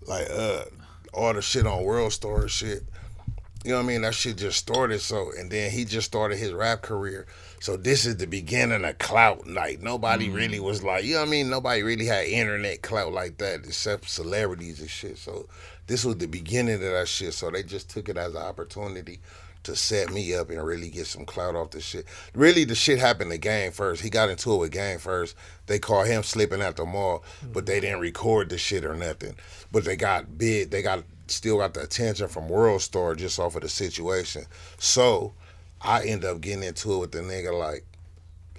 Like 0.08 0.28
uh, 0.32 0.64
all 1.14 1.34
the 1.34 1.42
shit 1.42 1.68
on 1.68 1.84
World 1.84 2.14
Star 2.14 2.42
and 2.42 2.52
shit. 2.52 2.84
You 3.64 3.72
know 3.72 3.78
what 3.78 3.84
I 3.84 3.88
mean? 3.88 4.02
That 4.04 4.16
shit 4.16 4.38
just 4.38 4.58
started. 4.58 5.02
So 5.02 5.32
and 5.38 5.52
then 5.52 5.72
he 5.72 5.84
just 5.84 6.08
started 6.08 6.38
his 6.38 6.54
rap 6.54 6.82
career. 6.82 7.28
So 7.60 7.76
this 7.76 8.06
is 8.06 8.18
the 8.18 8.28
beginning 8.28 8.86
of 8.86 8.98
clout. 9.00 9.48
Like 9.48 9.82
nobody 9.82 10.30
really 10.30 10.60
was 10.60 10.84
like, 10.84 11.04
you 11.04 11.16
know 11.16 11.22
what 11.22 11.28
I 11.28 11.32
mean? 11.32 11.50
Nobody 11.50 11.84
really 11.84 12.06
had 12.06 12.26
internet 12.28 12.82
clout 12.82 13.12
like 13.12 13.38
that 13.40 13.66
except 13.66 14.10
celebrities 14.10 14.80
and 14.80 14.90
shit. 14.90 15.18
So 15.18 15.48
this 15.88 16.06
was 16.06 16.18
the 16.18 16.28
beginning 16.28 16.76
of 16.76 16.82
that 16.82 17.08
shit. 17.08 17.34
So 17.34 17.50
they 17.50 17.64
just 17.64 17.90
took 17.90 18.10
it 18.10 18.18
as 18.18 18.36
an 18.36 18.42
opportunity 18.42 19.20
to 19.68 19.76
set 19.76 20.12
me 20.12 20.36
up 20.36 20.50
and 20.50 20.62
really 20.62 20.90
get 20.90 21.08
some 21.08 21.26
clout 21.26 21.56
off 21.56 21.72
the 21.72 21.80
shit. 21.80 22.06
Really, 22.34 22.64
the 22.64 22.76
shit 22.76 23.00
happened 23.00 23.32
to 23.32 23.38
Gang 23.38 23.72
first. 23.72 24.02
He 24.02 24.10
got 24.10 24.30
into 24.30 24.54
it 24.54 24.58
with 24.58 24.72
Gang 24.72 24.98
first. 24.98 25.36
They 25.68 25.80
caught 25.80 26.08
him 26.08 26.24
slipping 26.24 26.62
at 26.62 26.76
the 26.76 26.86
mall, 26.86 27.24
but 27.54 27.66
they 27.66 27.80
didn't 27.80 28.00
record 28.00 28.50
the 28.50 28.58
shit 28.58 28.84
or 28.84 28.96
nothing. 28.96 29.36
But 29.72 29.86
they 29.86 29.96
got 29.96 30.38
big. 30.38 30.72
They 30.72 30.82
got 30.82 31.04
still 31.28 31.58
got 31.58 31.74
the 31.74 31.82
attention 31.82 32.28
from 32.28 32.50
World 32.50 32.82
Star 32.82 33.16
just 33.16 33.40
off 33.40 33.56
of 33.56 33.62
the 33.62 33.70
situation. 33.70 34.46
So 34.78 35.34
I 35.82 36.04
end 36.04 36.26
up 36.26 36.42
getting 36.42 36.64
into 36.64 36.94
it 36.94 37.00
with 37.00 37.12
the 37.12 37.20
nigga 37.20 37.58
like 37.58 37.86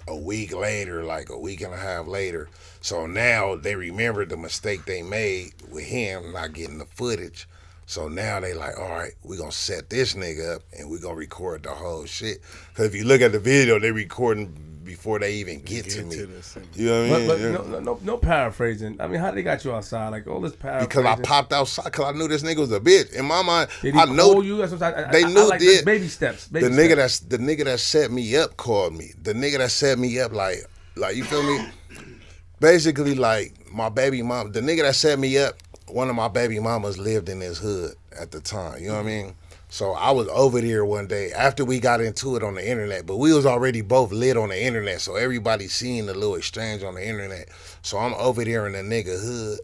a 0.07 0.15
week 0.15 0.55
later, 0.55 1.03
like 1.03 1.29
a 1.29 1.37
week 1.37 1.61
and 1.61 1.73
a 1.73 1.77
half 1.77 2.07
later. 2.07 2.49
So 2.81 3.05
now 3.05 3.55
they 3.55 3.75
remember 3.75 4.25
the 4.25 4.37
mistake 4.37 4.85
they 4.85 5.01
made 5.01 5.53
with 5.69 5.85
him 5.85 6.31
not 6.31 6.53
getting 6.53 6.77
the 6.77 6.85
footage. 6.85 7.47
So 7.89 8.07
now 8.07 8.39
they 8.39 8.53
like, 8.53 8.77
all 8.77 8.87
right, 8.87 9.13
we're 9.23 9.39
gonna 9.39 9.51
set 9.51 9.89
this 9.89 10.13
nigga 10.13 10.57
up 10.57 10.61
and 10.77 10.91
we're 10.91 10.99
gonna 10.99 11.15
record 11.15 11.63
the 11.63 11.71
whole 11.71 12.05
shit. 12.05 12.37
Cause 12.75 12.85
if 12.85 12.93
you 12.93 13.03
look 13.03 13.19
at 13.19 13.31
the 13.31 13.39
video, 13.39 13.79
they 13.79 13.91
recording 13.91 14.53
before 14.83 15.17
they 15.17 15.33
even 15.33 15.59
get, 15.63 15.85
to 15.85 15.97
Get 16.03 16.05
me. 16.05 16.15
to 16.17 16.25
the 16.27 16.61
you 16.75 16.85
know 16.85 17.09
what 17.09 17.09
I 17.09 17.09
But, 17.09 17.17
mean? 17.19 17.27
but 17.27 17.39
Yeah. 17.39 17.51
no, 17.51 17.63
no, 17.63 17.79
no, 17.79 17.99
no 18.03 18.17
paraphrasing. 18.17 19.01
I 19.01 19.07
mean, 19.07 19.19
how 19.19 19.31
they 19.31 19.41
got 19.41 19.65
you 19.65 19.73
outside? 19.73 20.09
Like 20.09 20.27
all 20.27 20.39
this 20.39 20.55
paraphrasing. 20.55 20.87
because 20.87 21.05
I 21.05 21.19
popped 21.23 21.51
outside 21.51 21.85
because 21.85 22.05
I 22.13 22.15
knew 22.15 22.27
this 22.27 22.43
nigga 22.43 22.57
was 22.57 22.71
a 22.71 22.79
bitch. 22.79 23.11
In 23.13 23.25
my 23.25 23.41
mind, 23.41 23.71
Did 23.81 23.95
he 23.95 23.99
I 23.99 24.05
know 24.05 24.33
call 24.33 24.43
you? 24.45 24.57
That's 24.57 24.71
what 24.73 24.83
I, 24.83 25.05
I, 25.07 25.11
they 25.11 25.23
knew 25.23 25.41
I 25.41 25.45
like 25.45 25.59
did. 25.59 25.69
this 25.69 25.81
baby 25.81 26.07
steps. 26.09 26.47
Baby 26.47 26.67
the 26.67 26.71
nigga 26.71 26.91
steps. 26.91 26.95
that's 26.97 27.19
the 27.21 27.37
nigga 27.39 27.63
that 27.65 27.79
set 27.79 28.11
me 28.11 28.37
up 28.37 28.55
called 28.55 28.93
me. 28.93 29.13
The 29.19 29.33
nigga 29.33 29.57
that 29.57 29.71
set 29.71 29.97
me 29.97 30.19
up 30.19 30.31
like 30.31 30.59
like 30.95 31.15
you 31.15 31.23
feel 31.23 31.41
me? 31.41 31.65
Basically 32.59 33.15
like 33.15 33.55
my 33.73 33.89
baby 33.89 34.21
mom, 34.21 34.51
the 34.51 34.61
nigga 34.61 34.81
that 34.83 34.95
set 34.95 35.17
me 35.17 35.39
up, 35.39 35.55
one 35.91 36.09
of 36.09 36.15
my 36.15 36.27
baby 36.27 36.59
mamas 36.59 36.97
lived 36.97 37.29
in 37.29 37.39
this 37.39 37.57
hood 37.57 37.95
at 38.19 38.31
the 38.31 38.39
time. 38.39 38.81
You 38.81 38.89
know 38.89 38.95
what 38.95 39.01
I 39.01 39.07
mean? 39.07 39.35
So 39.71 39.91
I 39.91 40.09
was 40.11 40.27
over 40.29 40.61
there 40.61 40.83
one 40.83 41.05
day 41.05 41.31
after 41.31 41.63
we 41.63 41.79
got 41.79 42.01
into 42.01 42.35
it 42.35 42.43
on 42.43 42.55
the 42.55 42.67
internet, 42.67 43.05
but 43.05 43.17
we 43.17 43.31
was 43.31 43.45
already 43.45 43.81
both 43.81 44.11
lit 44.11 44.35
on 44.35 44.49
the 44.49 44.61
internet, 44.61 44.99
so 44.99 45.15
everybody 45.15 45.67
seeing 45.67 46.07
the 46.07 46.15
little 46.15 46.35
exchange 46.35 46.81
on 46.81 46.95
the 46.95 47.07
internet. 47.07 47.49
So 47.83 47.99
I'm 47.99 48.15
over 48.15 48.43
there 48.43 48.65
in 48.65 48.73
the 48.73 48.79
nigga 48.79 49.23
hood, 49.23 49.59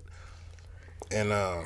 and 1.11 1.31
uh, 1.31 1.63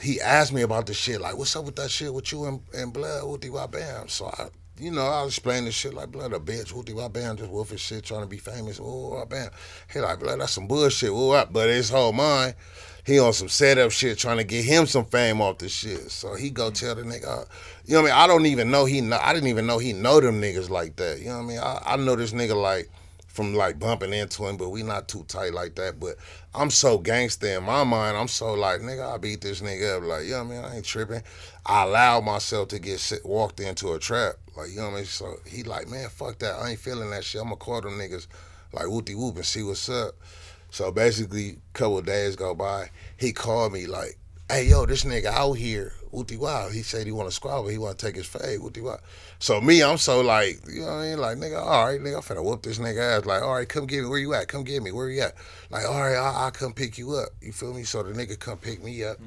he 0.00 0.22
asked 0.22 0.54
me 0.54 0.62
about 0.62 0.86
the 0.86 0.94
shit, 0.94 1.20
like, 1.20 1.36
"What's 1.36 1.54
up 1.54 1.66
with 1.66 1.76
that 1.76 1.90
shit 1.90 2.14
with 2.14 2.32
you 2.32 2.46
and, 2.46 2.60
and 2.72 2.94
Blood, 2.94 3.24
Wooty 3.24 3.50
Wah 3.50 3.66
Bam?" 3.66 4.08
So 4.08 4.26
I, 4.26 4.48
you 4.78 4.90
know, 4.90 5.06
I 5.06 5.22
was 5.22 5.34
explaining 5.34 5.66
the 5.66 5.72
shit 5.72 5.92
like, 5.92 6.10
"Blood, 6.10 6.32
a 6.32 6.38
bitch, 6.38 6.72
Wooty 6.72 6.94
Wah 6.94 7.08
Bam, 7.10 7.36
just 7.36 7.50
wolf 7.50 7.70
his 7.70 7.80
shit, 7.82 8.04
trying 8.04 8.22
to 8.22 8.26
be 8.26 8.38
famous, 8.38 8.80
Woo 8.80 9.10
Wah 9.10 9.26
Bam." 9.26 9.50
He 9.92 10.00
like, 10.00 10.18
"Blood, 10.18 10.40
that's 10.40 10.52
some 10.52 10.66
bullshit, 10.66 11.12
Woo 11.12 11.28
Wah," 11.28 11.44
but 11.44 11.68
it's 11.68 11.90
whole 11.90 12.14
mind, 12.14 12.54
he 13.04 13.18
on 13.18 13.32
some 13.32 13.48
setup 13.48 13.90
shit, 13.90 14.18
trying 14.18 14.38
to 14.38 14.44
get 14.44 14.64
him 14.64 14.86
some 14.86 15.04
fame 15.04 15.40
off 15.40 15.58
the 15.58 15.68
shit. 15.68 16.10
So 16.10 16.34
he 16.34 16.50
go 16.50 16.70
tell 16.70 16.94
the 16.94 17.02
nigga, 17.02 17.26
uh, 17.26 17.44
you 17.84 17.94
know 17.94 18.02
what 18.02 18.12
I 18.12 18.14
mean? 18.14 18.22
I 18.22 18.26
don't 18.28 18.46
even 18.46 18.70
know 18.70 18.84
he, 18.84 19.00
know, 19.00 19.18
I 19.20 19.32
didn't 19.32 19.48
even 19.48 19.66
know 19.66 19.78
he 19.78 19.92
know 19.92 20.20
them 20.20 20.40
niggas 20.40 20.70
like 20.70 20.96
that. 20.96 21.18
You 21.18 21.26
know 21.26 21.38
what 21.38 21.44
I 21.44 21.46
mean? 21.46 21.58
I, 21.58 21.82
I 21.84 21.96
know 21.96 22.14
this 22.14 22.32
nigga 22.32 22.60
like 22.60 22.90
from 23.26 23.54
like 23.54 23.78
bumping 23.78 24.12
into 24.12 24.46
him, 24.46 24.56
but 24.56 24.68
we 24.68 24.82
not 24.82 25.08
too 25.08 25.24
tight 25.26 25.52
like 25.52 25.74
that. 25.76 25.98
But 25.98 26.16
I'm 26.54 26.70
so 26.70 26.98
gangster 26.98 27.48
in 27.48 27.64
my 27.64 27.82
mind. 27.82 28.16
I'm 28.16 28.28
so 28.28 28.54
like, 28.54 28.82
nigga, 28.82 29.14
I 29.14 29.18
beat 29.18 29.40
this 29.40 29.62
nigga 29.62 29.96
up. 29.96 30.04
Like, 30.04 30.24
you 30.24 30.32
know 30.32 30.44
what 30.44 30.52
I 30.52 30.56
mean? 30.56 30.64
I 30.64 30.76
ain't 30.76 30.84
tripping. 30.84 31.22
I 31.66 31.82
allowed 31.84 32.24
myself 32.24 32.68
to 32.68 32.78
get 32.78 33.00
sit, 33.00 33.24
walked 33.24 33.58
into 33.58 33.94
a 33.94 33.98
trap. 33.98 34.34
Like, 34.56 34.70
you 34.70 34.76
know 34.76 34.84
what 34.84 34.92
I 34.92 34.96
mean? 34.96 35.04
So 35.06 35.36
he 35.46 35.64
like, 35.64 35.88
man, 35.88 36.08
fuck 36.08 36.38
that. 36.38 36.54
I 36.54 36.70
ain't 36.70 36.78
feeling 36.78 37.10
that 37.10 37.24
shit. 37.24 37.40
I'm 37.40 37.48
gonna 37.48 37.56
call 37.56 37.80
them 37.80 37.98
niggas 37.98 38.28
like 38.72 38.86
whoopty 38.86 39.16
whoop 39.16 39.36
and 39.36 39.46
see 39.46 39.62
what's 39.62 39.88
up. 39.88 40.14
So 40.72 40.90
basically, 40.90 41.50
a 41.50 41.56
couple 41.74 42.00
days 42.00 42.34
go 42.34 42.54
by, 42.54 42.88
he 43.18 43.34
called 43.34 43.74
me 43.74 43.86
like, 43.86 44.16
hey, 44.50 44.68
yo, 44.68 44.86
this 44.86 45.04
nigga 45.04 45.26
out 45.26 45.52
here, 45.52 45.92
whoopty 46.10 46.38
wow. 46.38 46.70
He 46.70 46.80
said 46.80 47.04
he 47.04 47.12
want 47.12 47.28
to 47.28 47.34
squabble, 47.34 47.68
he 47.68 47.76
want 47.76 47.98
to 47.98 48.06
take 48.06 48.16
his 48.16 48.24
fade, 48.24 48.58
whoopty 48.58 48.82
wow. 48.82 48.98
So 49.38 49.60
me, 49.60 49.82
I'm 49.82 49.98
so 49.98 50.22
like, 50.22 50.60
you 50.66 50.80
know 50.80 50.86
what 50.86 50.92
I 50.92 51.08
mean? 51.10 51.18
Like, 51.18 51.36
nigga, 51.36 51.62
all 51.62 51.84
right, 51.84 52.00
nigga, 52.00 52.16
I'm 52.16 52.22
finna 52.22 52.42
whoop 52.42 52.62
this 52.62 52.78
nigga 52.78 53.18
ass. 53.18 53.26
Like, 53.26 53.42
all 53.42 53.52
right, 53.54 53.68
come 53.68 53.86
get 53.86 54.00
me. 54.02 54.08
Where 54.08 54.18
you 54.18 54.32
at? 54.32 54.48
Come 54.48 54.64
get 54.64 54.82
me. 54.82 54.92
Where 54.92 55.10
you 55.10 55.20
at? 55.20 55.34
Like, 55.68 55.84
all 55.86 56.00
right, 56.00 56.16
I- 56.16 56.44
I'll 56.44 56.50
come 56.50 56.72
pick 56.72 56.96
you 56.96 57.16
up. 57.16 57.28
You 57.42 57.52
feel 57.52 57.74
me? 57.74 57.84
So 57.84 58.02
the 58.02 58.12
nigga 58.14 58.38
come 58.38 58.56
pick 58.56 58.82
me 58.82 59.04
up. 59.04 59.18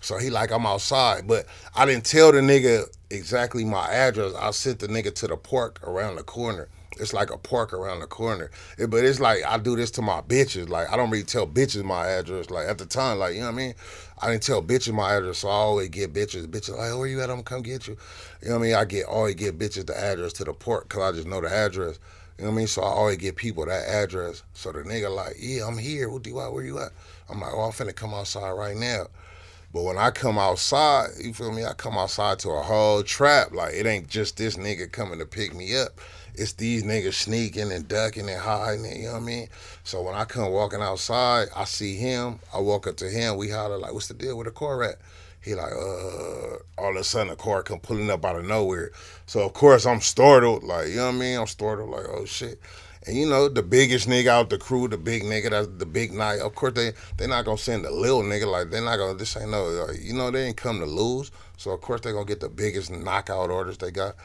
So 0.00 0.18
he 0.18 0.28
like, 0.28 0.50
I'm 0.50 0.66
outside. 0.66 1.28
But 1.28 1.46
I 1.76 1.86
didn't 1.86 2.04
tell 2.04 2.32
the 2.32 2.40
nigga 2.40 2.86
exactly 3.10 3.64
my 3.64 3.88
address. 3.88 4.34
I 4.34 4.50
sent 4.50 4.80
the 4.80 4.88
nigga 4.88 5.14
to 5.14 5.28
the 5.28 5.36
park 5.36 5.78
around 5.86 6.16
the 6.16 6.24
corner. 6.24 6.68
It's 6.98 7.12
like 7.12 7.30
a 7.30 7.38
park 7.38 7.72
around 7.72 8.00
the 8.00 8.06
corner. 8.06 8.50
It- 8.78 8.90
but 8.90 9.04
it's 9.04 9.20
like 9.20 9.44
I 9.46 9.58
do 9.58 9.76
this 9.76 9.90
to 9.92 10.02
my 10.02 10.20
bitches. 10.22 10.68
Like 10.68 10.90
I 10.92 10.96
don't 10.96 11.10
really 11.10 11.24
tell 11.24 11.46
bitches 11.46 11.84
my 11.84 12.06
address. 12.06 12.50
Like 12.50 12.66
at 12.68 12.78
the 12.78 12.86
time, 12.86 13.18
like 13.18 13.34
you 13.34 13.40
know 13.40 13.46
what 13.46 13.52
I 13.54 13.56
mean. 13.56 13.74
I 14.22 14.30
didn't 14.30 14.42
tell 14.42 14.62
bitches 14.62 14.92
my 14.92 15.14
address, 15.14 15.38
so 15.38 15.48
I 15.48 15.52
always 15.52 15.88
get 15.88 16.12
bitches. 16.12 16.46
Bitches 16.46 16.76
like, 16.76 16.96
where 16.98 17.06
you 17.06 17.20
at? 17.20 17.30
I'm 17.30 17.36
gonna 17.36 17.42
come 17.44 17.62
get 17.62 17.86
you. 17.88 17.96
You 18.42 18.48
know 18.50 18.56
what 18.58 18.64
I 18.64 18.66
mean? 18.66 18.74
I 18.74 18.84
get 18.84 19.06
always 19.06 19.34
get 19.34 19.58
bitches 19.58 19.86
the 19.86 19.98
address 19.98 20.32
to 20.34 20.44
the 20.44 20.52
park 20.52 20.88
because 20.88 21.02
I 21.14 21.16
just 21.16 21.26
know 21.28 21.40
the 21.40 21.50
address. 21.52 21.98
You 22.38 22.44
know 22.44 22.50
what 22.50 22.54
I 22.54 22.58
mean? 22.58 22.66
So 22.66 22.82
I 22.82 22.86
always 22.88 23.18
get 23.18 23.36
people 23.36 23.66
that 23.66 23.88
address. 23.88 24.42
So 24.54 24.72
the 24.72 24.80
nigga 24.80 25.14
like, 25.14 25.36
yeah, 25.38 25.66
I'm 25.66 25.78
here. 25.78 26.08
What 26.10 26.22
do 26.22 26.34
want? 26.34 26.52
Where 26.54 26.64
you 26.64 26.78
at? 26.78 26.90
I'm 27.28 27.40
like, 27.40 27.52
oh, 27.54 27.60
I'm 27.62 27.72
finna 27.72 27.94
come 27.94 28.14
outside 28.14 28.50
right 28.52 28.76
now. 28.76 29.06
But 29.72 29.84
when 29.84 29.98
I 29.98 30.10
come 30.10 30.38
outside, 30.38 31.10
you 31.22 31.32
feel 31.32 31.52
me? 31.52 31.64
I 31.64 31.74
come 31.74 31.96
outside 31.96 32.40
to 32.40 32.50
a 32.50 32.62
whole 32.62 33.02
trap. 33.02 33.52
Like 33.54 33.74
it 33.74 33.86
ain't 33.86 34.08
just 34.08 34.36
this 34.36 34.56
nigga 34.56 34.90
coming 34.90 35.18
to 35.20 35.26
pick 35.26 35.54
me 35.54 35.76
up. 35.76 36.00
It's 36.34 36.52
these 36.54 36.82
niggas 36.82 37.14
sneaking 37.14 37.72
and 37.72 37.86
ducking 37.86 38.28
and 38.28 38.40
hiding. 38.40 38.84
You 38.84 39.06
know 39.06 39.12
what 39.12 39.22
I 39.22 39.24
mean? 39.24 39.48
So 39.84 40.02
when 40.02 40.14
I 40.14 40.24
come 40.24 40.50
walking 40.52 40.80
outside, 40.80 41.48
I 41.54 41.64
see 41.64 41.96
him. 41.96 42.38
I 42.54 42.60
walk 42.60 42.86
up 42.86 42.96
to 42.98 43.10
him. 43.10 43.36
We 43.36 43.50
holler 43.50 43.78
like, 43.78 43.92
"What's 43.92 44.08
the 44.08 44.14
deal 44.14 44.36
with 44.36 44.46
the 44.46 44.52
car 44.52 44.82
at?" 44.82 44.96
He 45.42 45.54
like, 45.54 45.72
uh, 45.72 46.56
all 46.76 46.90
of 46.90 46.96
a 46.96 47.04
sudden 47.04 47.32
a 47.32 47.36
car 47.36 47.62
come 47.62 47.80
pulling 47.80 48.10
up 48.10 48.24
out 48.24 48.36
of 48.36 48.44
nowhere. 48.44 48.90
So 49.26 49.40
of 49.40 49.54
course 49.54 49.86
I'm 49.86 50.00
startled. 50.00 50.64
Like 50.64 50.88
you 50.88 50.96
know 50.96 51.06
what 51.06 51.14
I 51.14 51.18
mean? 51.18 51.38
I'm 51.38 51.46
startled. 51.46 51.90
Like 51.90 52.06
oh 52.08 52.24
shit. 52.24 52.60
And 53.06 53.16
you 53.16 53.26
know, 53.26 53.48
the 53.48 53.62
biggest 53.62 54.06
nigga 54.08 54.26
out 54.26 54.50
the 54.50 54.58
crew, 54.58 54.86
the 54.86 54.98
big 54.98 55.22
nigga, 55.22 55.50
that's 55.50 55.68
the 55.78 55.86
big 55.86 56.12
night. 56.12 56.40
Of 56.40 56.54
course, 56.54 56.74
they 56.74 56.92
they 57.16 57.26
not 57.26 57.46
gonna 57.46 57.56
send 57.56 57.84
the 57.86 57.90
little 57.90 58.22
nigga 58.22 58.46
like 58.46 58.70
they're 58.70 58.84
not 58.84 58.98
gonna. 58.98 59.14
This 59.14 59.36
ain't 59.38 59.50
no, 59.50 59.64
like, 59.64 60.02
you 60.02 60.12
know, 60.12 60.30
they 60.30 60.44
ain't 60.44 60.58
come 60.58 60.80
to 60.80 60.86
lose. 60.86 61.30
So 61.56 61.70
of 61.70 61.80
course 61.80 62.02
they 62.02 62.12
gonna 62.12 62.26
get 62.26 62.40
the 62.40 62.50
biggest 62.50 62.90
knockout 62.90 63.50
orders 63.50 63.78
they 63.78 63.90
got. 63.90 64.16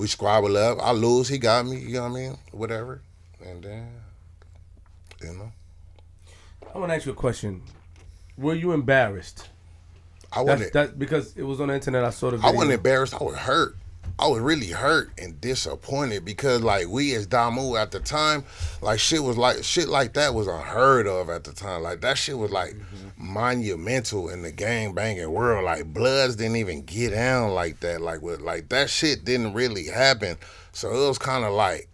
We 0.00 0.06
squabble 0.06 0.56
up. 0.56 0.78
I 0.80 0.92
lose, 0.92 1.28
he 1.28 1.36
got 1.36 1.66
me. 1.66 1.78
You 1.78 1.96
know 1.96 2.08
what 2.08 2.12
I 2.12 2.14
mean? 2.14 2.38
Whatever. 2.52 3.02
And 3.44 3.62
then, 3.62 3.86
you 5.20 5.34
know, 5.34 5.52
I 6.74 6.78
want 6.78 6.90
to 6.90 6.96
ask 6.96 7.04
you 7.04 7.12
a 7.12 7.14
question. 7.14 7.60
Were 8.38 8.54
you 8.54 8.72
embarrassed? 8.72 9.50
I 10.32 10.40
wasn't. 10.40 10.72
that 10.72 10.98
because 10.98 11.36
it 11.36 11.42
was 11.42 11.60
on 11.60 11.68
the 11.68 11.74
internet. 11.74 12.02
I 12.02 12.08
saw 12.08 12.30
the 12.30 12.38
I 12.38 12.50
wasn't 12.50 12.72
embarrassed. 12.72 13.12
I 13.12 13.22
was 13.22 13.36
hurt. 13.36 13.76
I 14.20 14.26
was 14.26 14.40
really 14.40 14.66
hurt 14.66 15.10
and 15.16 15.40
disappointed 15.40 16.26
because 16.26 16.62
like 16.62 16.88
we 16.88 17.14
as 17.14 17.26
Damu 17.26 17.80
at 17.80 17.90
the 17.90 18.00
time, 18.00 18.44
like 18.82 19.00
shit 19.00 19.22
was 19.22 19.38
like 19.38 19.64
shit 19.64 19.88
like 19.88 20.12
that 20.12 20.34
was 20.34 20.46
unheard 20.46 21.06
of 21.06 21.30
at 21.30 21.44
the 21.44 21.52
time. 21.52 21.82
Like 21.82 22.02
that 22.02 22.18
shit 22.18 22.36
was 22.36 22.50
like 22.50 22.74
mm-hmm. 22.74 23.08
monumental 23.16 24.28
in 24.28 24.42
the 24.42 24.52
gang 24.52 24.92
banging 24.92 25.30
world. 25.32 25.64
Like 25.64 25.86
Bloods 25.94 26.36
didn't 26.36 26.56
even 26.56 26.82
get 26.82 27.12
down 27.12 27.54
like 27.54 27.80
that. 27.80 28.02
Like 28.02 28.20
with 28.20 28.42
like 28.42 28.68
that 28.68 28.90
shit 28.90 29.24
didn't 29.24 29.54
really 29.54 29.86
happen. 29.86 30.36
So 30.72 30.90
it 30.90 31.08
was 31.08 31.16
kind 31.16 31.46
of 31.46 31.54
like 31.54 31.88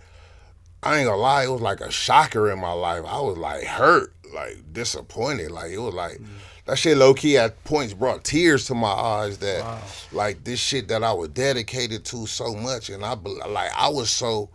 I 0.83 0.99
ain't 0.99 1.07
gonna 1.07 1.21
lie, 1.21 1.45
it 1.45 1.51
was 1.51 1.61
like 1.63 1.81
a 1.81 1.93
shocker 1.93 2.51
in 2.51 2.59
my 2.59 2.73
life. 2.73 3.05
I 3.07 3.21
was 3.21 3.39
like 3.39 3.63
hurt, 3.63 4.13
like 4.35 4.73
disappointed. 4.73 5.53
Like 5.53 5.71
it 5.71 5.79
was 5.79 5.95
like 5.95 6.15
mm-hmm. 6.15 6.39
That 6.67 6.79
shit 6.79 6.97
low 6.97 7.15
key 7.15 7.39
at 7.39 7.63
points 7.65 7.95
brought 7.95 8.25
tears 8.25 8.67
to 8.67 8.75
my 8.75 8.89
eyes 8.89 9.39
that 9.39 9.83
like 10.13 10.45
this 10.45 10.61
shit 10.61 10.89
that 10.89 11.03
I 11.03 11.13
was 11.13 11.29
dedicated 11.31 12.05
to 12.07 12.27
so 12.27 12.55
much 12.55 12.91
and 12.91 13.05
I 13.05 13.15
like 13.15 13.71
I 13.77 13.89
was 13.89 14.11
so 14.11 14.51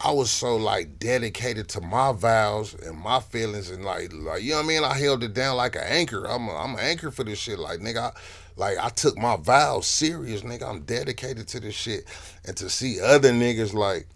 I 0.00 0.10
was 0.12 0.30
so 0.30 0.56
like 0.56 0.98
dedicated 0.98 1.68
to 1.70 1.80
my 1.80 2.12
vows 2.12 2.74
and 2.74 2.98
my 2.98 3.20
feelings 3.20 3.70
and 3.70 3.84
like 3.84 4.12
like 4.12 4.42
you 4.42 4.50
know 4.50 4.56
what 4.56 4.64
I 4.64 4.68
mean. 4.68 4.84
I 4.84 4.94
held 4.94 5.22
it 5.22 5.34
down 5.34 5.56
like 5.56 5.76
an 5.76 5.84
anchor. 5.84 6.24
I'm 6.24 6.48
a, 6.48 6.56
I'm 6.56 6.74
an 6.74 6.80
anchor 6.80 7.10
for 7.10 7.24
this 7.24 7.38
shit. 7.38 7.58
Like 7.58 7.80
nigga, 7.80 7.98
I, 7.98 8.12
like 8.56 8.78
I 8.78 8.88
took 8.88 9.16
my 9.16 9.36
vows 9.36 9.86
serious, 9.86 10.42
nigga. 10.42 10.68
I'm 10.68 10.82
dedicated 10.82 11.48
to 11.48 11.60
this 11.60 11.74
shit, 11.74 12.04
and 12.46 12.56
to 12.58 12.68
see 12.68 13.00
other 13.00 13.30
niggas 13.30 13.72
like 13.72 14.06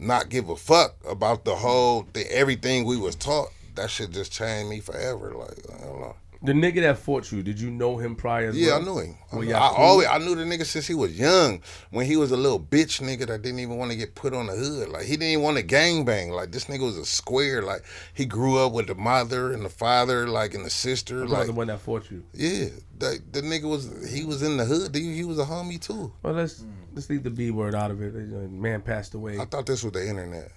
not 0.00 0.28
give 0.28 0.48
a 0.48 0.56
fuck 0.56 0.94
about 1.08 1.44
the 1.44 1.56
whole 1.56 2.02
thing, 2.02 2.26
everything 2.30 2.84
we 2.84 2.96
was 2.96 3.16
taught. 3.16 3.48
That 3.74 3.90
shit 3.90 4.10
just 4.10 4.32
changed 4.32 4.70
me 4.70 4.80
forever. 4.80 5.34
Like 5.34 5.58
I 5.72 5.84
don't 5.84 6.00
know. 6.00 6.16
The 6.40 6.52
nigga 6.52 6.82
that 6.82 6.98
fought 6.98 7.32
you, 7.32 7.42
did 7.42 7.58
you 7.60 7.68
know 7.68 7.96
him 7.96 8.14
prior? 8.14 8.50
As 8.50 8.56
Yeah, 8.56 8.78
well? 8.78 8.80
I 8.80 8.84
knew 8.84 8.98
him. 9.00 9.18
I, 9.32 9.36
knew- 9.40 9.54
I 9.54 9.68
always 9.76 10.06
I 10.06 10.18
knew 10.18 10.36
the 10.36 10.44
nigga 10.44 10.64
since 10.64 10.86
he 10.86 10.94
was 10.94 11.18
young. 11.18 11.60
When 11.90 12.06
he 12.06 12.16
was 12.16 12.30
a 12.30 12.36
little 12.36 12.60
bitch 12.60 13.00
nigga 13.02 13.26
that 13.26 13.42
didn't 13.42 13.58
even 13.58 13.76
want 13.76 13.90
to 13.90 13.96
get 13.96 14.14
put 14.14 14.32
on 14.34 14.46
the 14.46 14.52
hood. 14.54 14.88
Like 14.90 15.02
he 15.04 15.12
didn't 15.12 15.28
even 15.32 15.42
want 15.42 15.56
to 15.56 15.64
gang 15.64 16.04
bang. 16.04 16.30
Like 16.30 16.52
this 16.52 16.66
nigga 16.66 16.80
was 16.84 16.96
a 16.96 17.04
square. 17.04 17.62
Like 17.62 17.82
he 18.14 18.24
grew 18.24 18.56
up 18.58 18.72
with 18.72 18.86
the 18.86 18.94
mother 18.94 19.52
and 19.52 19.64
the 19.64 19.68
father, 19.68 20.28
like 20.28 20.54
and 20.54 20.64
the 20.64 20.70
sister. 20.70 21.26
Like 21.26 21.46
the 21.46 21.52
one 21.52 21.66
that 21.66 21.80
fought 21.80 22.08
you. 22.10 22.22
yeah, 22.34 22.68
the, 22.98 23.18
the 23.32 23.40
nigga 23.40 23.64
was 23.68 24.08
he 24.12 24.24
was 24.24 24.42
in 24.42 24.58
the 24.58 24.64
hood. 24.64 24.94
He, 24.94 25.14
he 25.16 25.24
was 25.24 25.40
a 25.40 25.44
homie 25.44 25.80
too. 25.80 26.12
Well, 26.22 26.34
let's 26.34 26.64
let's 26.94 27.10
leave 27.10 27.24
the 27.24 27.30
B 27.30 27.50
word 27.50 27.74
out 27.74 27.90
of 27.90 28.00
it. 28.00 28.14
Man 28.14 28.80
passed 28.82 29.14
away. 29.14 29.38
I 29.40 29.44
thought 29.44 29.66
this 29.66 29.82
was 29.82 29.92
the 29.92 30.08
internet. 30.08 30.52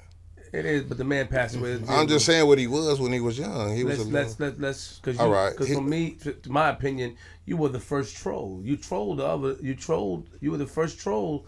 It 0.54 0.66
is, 0.66 0.84
but 0.84 0.98
the 0.98 1.06
man 1.06 1.28
passed 1.28 1.56
away. 1.56 1.80
I'm 1.88 2.08
just 2.08 2.26
saying 2.26 2.46
what 2.46 2.58
he 2.58 2.68
was 2.68 3.00
when 3.00 3.14
he 3.14 3.22
was 3.22 3.40
young. 3.40 3.74
He 3.74 3.86
was 3.86 4.00
Let's 4.00 4.36
a 4.36 4.40
let's 4.40 4.40
let's 4.40 4.60
let's 4.60 5.00
because 5.00 5.20
All 5.20 5.30
right. 5.30 5.52
Because 5.52 5.74
for 5.74 5.82
me, 5.82 6.12
to, 6.22 6.34
to 6.34 6.52
my 6.52 6.70
opinion, 6.70 7.16
you 7.46 7.56
were 7.56 7.70
the 7.70 7.80
first 7.80 8.18
troll. 8.18 8.60
You 8.62 8.76
trolled 8.76 9.20
the 9.20 9.26
other. 9.26 9.56
You 9.62 9.76
trolled. 9.76 10.30
You 10.42 10.52
were 10.52 10.58
the 10.58 10.68
first 10.68 11.00
troll 11.00 11.46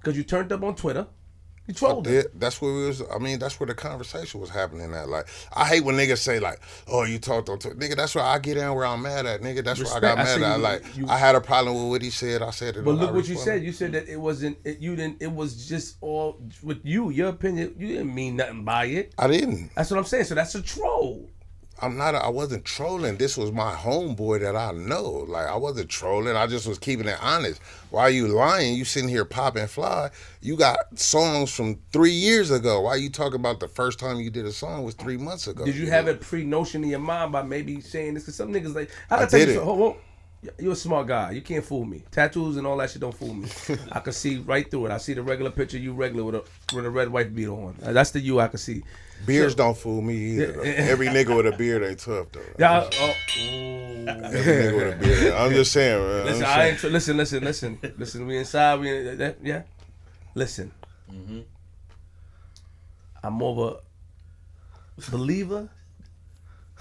because 0.00 0.16
you 0.16 0.24
turned 0.24 0.50
up 0.50 0.62
on 0.64 0.74
Twitter. 0.74 1.06
I 1.76 1.78
trolled 1.78 2.06
it. 2.06 2.38
That's 2.38 2.60
where 2.60 2.72
we 2.72 2.86
was. 2.86 3.02
I 3.14 3.18
mean, 3.18 3.38
that's 3.38 3.58
where 3.60 3.66
the 3.66 3.74
conversation 3.74 4.40
was 4.40 4.50
happening 4.50 4.92
at. 4.94 5.08
Like, 5.08 5.26
I 5.54 5.66
hate 5.66 5.84
when 5.84 5.96
niggas 5.96 6.18
say 6.18 6.38
like, 6.40 6.60
"Oh, 6.88 7.04
you 7.04 7.18
talked 7.18 7.48
on 7.48 7.58
Twitter." 7.58 7.76
Nigga, 7.76 7.96
that's 7.96 8.14
where 8.14 8.24
I 8.24 8.38
get 8.38 8.56
in 8.56 8.74
where 8.74 8.86
I'm 8.86 9.02
mad 9.02 9.26
at. 9.26 9.40
Nigga, 9.40 9.64
that's 9.64 9.80
where 9.80 9.94
I 9.94 10.00
got 10.00 10.18
Respect. 10.18 10.36
I 10.36 10.40
mad 10.40 10.52
at. 10.52 10.56
you- 10.56 10.62
Like, 10.62 10.96
you- 10.96 11.06
I 11.08 11.18
had 11.18 11.34
a 11.34 11.40
problem 11.40 11.76
with 11.76 11.90
what 11.90 12.02
he 12.02 12.10
said. 12.10 12.42
I 12.42 12.50
said 12.50 12.76
it. 12.76 12.84
But 12.84 12.92
look 12.96 13.12
what 13.14 13.28
you 13.28 13.36
said. 13.36 13.62
You 13.62 13.72
said 13.72 13.92
that 13.92 14.08
it 14.08 14.16
wasn't. 14.20 14.58
It, 14.64 14.78
you 14.78 14.94
didn't. 14.96 15.20
It 15.20 15.32
was 15.32 15.66
just 15.68 15.96
all 16.00 16.38
with 16.62 16.80
you. 16.84 17.10
Your 17.10 17.28
opinion. 17.28 17.74
You 17.78 17.88
didn't 17.88 18.14
mean 18.14 18.36
nothing 18.36 18.64
by 18.64 18.84
it. 18.86 19.14
I 19.18 19.26
didn't. 19.26 19.70
That's 19.74 19.90
what 19.90 19.98
I'm 19.98 20.04
saying. 20.04 20.24
So 20.24 20.34
that's 20.34 20.54
a 20.54 20.62
troll. 20.62 21.28
I'm 21.80 21.96
not. 21.96 22.14
I 22.14 22.28
wasn't 22.28 22.64
trolling. 22.64 23.16
This 23.16 23.36
was 23.36 23.50
my 23.50 23.72
homeboy 23.74 24.40
that 24.40 24.54
I 24.54 24.72
know. 24.72 25.24
Like 25.28 25.46
I 25.48 25.56
wasn't 25.56 25.88
trolling. 25.88 26.36
I 26.36 26.46
just 26.46 26.66
was 26.66 26.78
keeping 26.78 27.08
it 27.08 27.18
honest. 27.20 27.60
Why 27.90 28.08
you 28.08 28.28
lying? 28.28 28.76
You 28.76 28.84
sitting 28.84 29.08
here 29.08 29.24
popping 29.24 29.66
fly. 29.66 30.10
You 30.40 30.56
got 30.56 30.76
songs 30.98 31.52
from 31.52 31.78
three 31.92 32.12
years 32.12 32.50
ago. 32.50 32.82
Why 32.82 32.96
you 32.96 33.10
talking 33.10 33.40
about 33.40 33.58
the 33.60 33.68
first 33.68 33.98
time 33.98 34.20
you 34.20 34.30
did 34.30 34.46
a 34.46 34.52
song 34.52 34.84
was 34.84 34.94
three 34.94 35.16
months 35.16 35.48
ago? 35.48 35.64
Did 35.64 35.74
you 35.74 35.90
have 35.90 36.06
a 36.06 36.14
pre 36.14 36.44
notion 36.44 36.84
in 36.84 36.90
your 36.90 36.98
mind 37.00 37.32
by 37.32 37.42
maybe 37.42 37.80
saying 37.80 38.14
this? 38.14 38.24
Because 38.24 38.36
some 38.36 38.52
niggas 38.52 38.74
like 38.74 38.90
I 39.10 39.22
I 39.22 39.26
did 39.26 39.48
you, 39.48 39.54
it. 39.54 39.56
so- 39.56 39.64
hold. 39.64 39.96
You're 40.58 40.72
a 40.72 40.76
smart 40.76 41.06
guy. 41.06 41.30
You 41.30 41.40
can't 41.40 41.64
fool 41.64 41.84
me. 41.84 42.02
Tattoos 42.10 42.56
and 42.56 42.66
all 42.66 42.76
that 42.78 42.90
shit 42.90 43.00
don't 43.00 43.14
fool 43.14 43.32
me. 43.32 43.48
I 43.92 44.00
can 44.00 44.12
see 44.12 44.38
right 44.38 44.68
through 44.68 44.86
it. 44.86 44.90
I 44.90 44.98
see 44.98 45.14
the 45.14 45.22
regular 45.22 45.52
picture, 45.52 45.78
you 45.78 45.92
regular 45.92 46.24
with 46.24 46.34
a 46.34 46.44
with 46.74 46.84
a 46.84 46.90
red 46.90 47.10
white 47.10 47.32
beat 47.32 47.46
on. 47.46 47.76
That's 47.80 48.10
the 48.10 48.18
you 48.18 48.40
I 48.40 48.48
can 48.48 48.58
see. 48.58 48.82
Beards 49.26 49.54
don't 49.54 49.76
fool 49.76 50.02
me 50.02 50.14
either. 50.16 50.52
Though. 50.52 50.60
Every 50.62 51.06
nigga 51.08 51.36
with 51.36 51.46
a 51.52 51.56
beard 51.56 51.82
ain't 51.82 51.98
tough 51.98 52.26
though. 52.32 52.40
Yeah. 52.58 52.80
I- 52.80 52.90
oh, 53.00 53.14
Every 54.04 54.40
nigga 54.40 54.76
with 54.76 54.94
a 54.94 54.96
beard. 55.04 55.34
I'm 55.34 55.52
just 55.52 55.72
saying, 55.72 56.02
man. 56.02 56.24
Listen, 56.24 56.40
just 56.40 56.56
I 56.56 56.66
ain't. 56.68 56.78
tr- 56.78 56.86
Listen, 56.88 57.16
listen, 57.16 57.44
listen, 57.44 57.78
listen. 57.98 58.26
We 58.26 58.38
inside. 58.38 58.80
We 58.80 58.96
in, 59.10 59.18
that, 59.18 59.36
yeah. 59.42 59.62
Listen. 60.34 60.72
Mm-hmm. 61.12 61.40
I'm 63.22 63.32
more 63.34 63.80
of 64.98 65.04
a 65.06 65.10
believer 65.10 65.68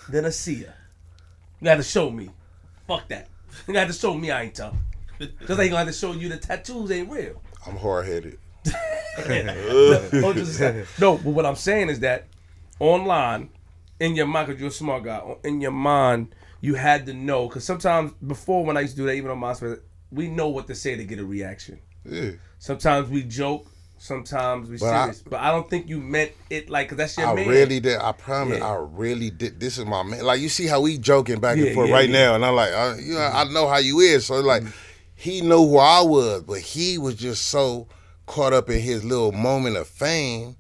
than 0.10 0.26
a 0.26 0.32
seer. 0.32 0.74
You 1.60 1.66
got 1.66 1.76
to 1.76 1.84
show 1.84 2.10
me. 2.10 2.30
Fuck 2.88 3.08
that. 3.10 3.28
You 3.68 3.74
got 3.74 3.88
to 3.88 3.94
show 3.94 4.14
me 4.16 4.32
I 4.32 4.44
ain't 4.44 4.56
tough. 4.56 4.74
Just 5.20 5.50
like 5.50 5.66
you 5.66 5.72
got 5.72 5.86
to 5.86 5.94
show 5.94 6.14
you 6.14 6.30
the 6.30 6.38
tattoos 6.38 6.90
ain't 6.90 7.12
real. 7.12 7.42
I'm 7.68 7.76
hard 7.78 8.08
headed. 8.08 8.40
no, 9.28 10.34
no, 11.00 11.18
but 11.18 11.26
what 11.26 11.46
I'm 11.46 11.56
saying 11.58 11.90
is 11.90 12.00
that 12.00 12.28
online, 12.82 13.50
in 14.00 14.16
your 14.16 14.26
mind, 14.26 14.48
because 14.48 14.60
you're 14.60 14.70
a 14.70 14.74
smart 14.74 15.04
guy, 15.04 15.22
in 15.44 15.62
your 15.62 15.72
mind, 15.72 16.34
you 16.60 16.76
had 16.76 17.06
to 17.06 17.14
know. 17.14 17.48
Because 17.48 17.64
sometimes 17.64 18.12
before, 18.26 18.66
when 18.66 18.76
I 18.76 18.82
used 18.82 18.96
to 18.96 19.02
do 19.04 19.06
that, 19.06 19.14
even 19.14 19.32
on 19.32 19.40
MySpace, 19.40 19.80
we 20.12 20.28
know 20.28 20.50
what 20.50 20.68
to 20.68 20.76
say 20.76 20.96
to 20.96 21.04
get 21.04 21.20
a 21.20 21.26
reaction. 21.26 21.80
Yeah. 22.04 22.32
Sometimes 22.58 23.10
we 23.10 23.24
joke, 23.24 23.68
sometimes 23.98 24.70
we 24.70 24.78
But 24.78 24.88
I- 24.88 25.02
serious. 25.04 25.22
but 25.22 25.40
I 25.40 25.52
don't 25.52 25.70
think 25.70 25.88
you 25.88 26.00
meant 26.00 26.32
it 26.50 26.70
like, 26.70 26.88
because 26.88 26.98
that's 26.98 27.18
your 27.18 27.28
I 27.28 27.36
man. 27.36 27.48
really 27.48 27.80
did. 27.80 28.00
I 28.00 28.12
promise. 28.12 28.58
Yeah. 28.60 28.68
I 28.68 28.76
really 28.76 29.30
did. 29.30 29.60
This 29.60 29.78
is 29.78 29.86
my 29.86 30.02
man. 30.04 30.24
Like 30.24 30.42
you 30.42 30.50
see 30.50 30.66
how 30.66 30.82
we 30.82 30.98
joking 30.98 31.40
back 31.40 31.58
Yeah, 31.58 31.66
and 31.68 31.76
forth 31.76 31.90
yeah, 31.90 31.96
right 31.96 32.10
now, 32.10 32.36
and 32.36 32.44
I'm 32.44 32.56
like, 32.56 32.74
I, 32.74 32.98
you 32.98 33.14
know, 33.14 33.20
I 33.22 33.44
mm-hmm. 33.44 33.54
know 33.54 33.68
how 33.68 33.78
you 33.78 34.00
is. 34.00 34.26
So 34.26 34.40
like, 34.40 34.64
mm-hmm. 34.64 34.72
he 35.16 35.42
knew 35.42 35.68
who 35.68 35.78
I 35.78 36.02
was, 36.02 36.42
but 36.42 36.60
he 36.60 36.98
was 36.98 37.16
just 37.16 37.46
so 37.46 37.88
caught 38.26 38.54
up 38.54 38.70
in 38.70 38.80
his 38.80 39.04
little 39.04 39.32
moment 39.32 39.78
of 39.78 39.88
fame, 39.88 40.56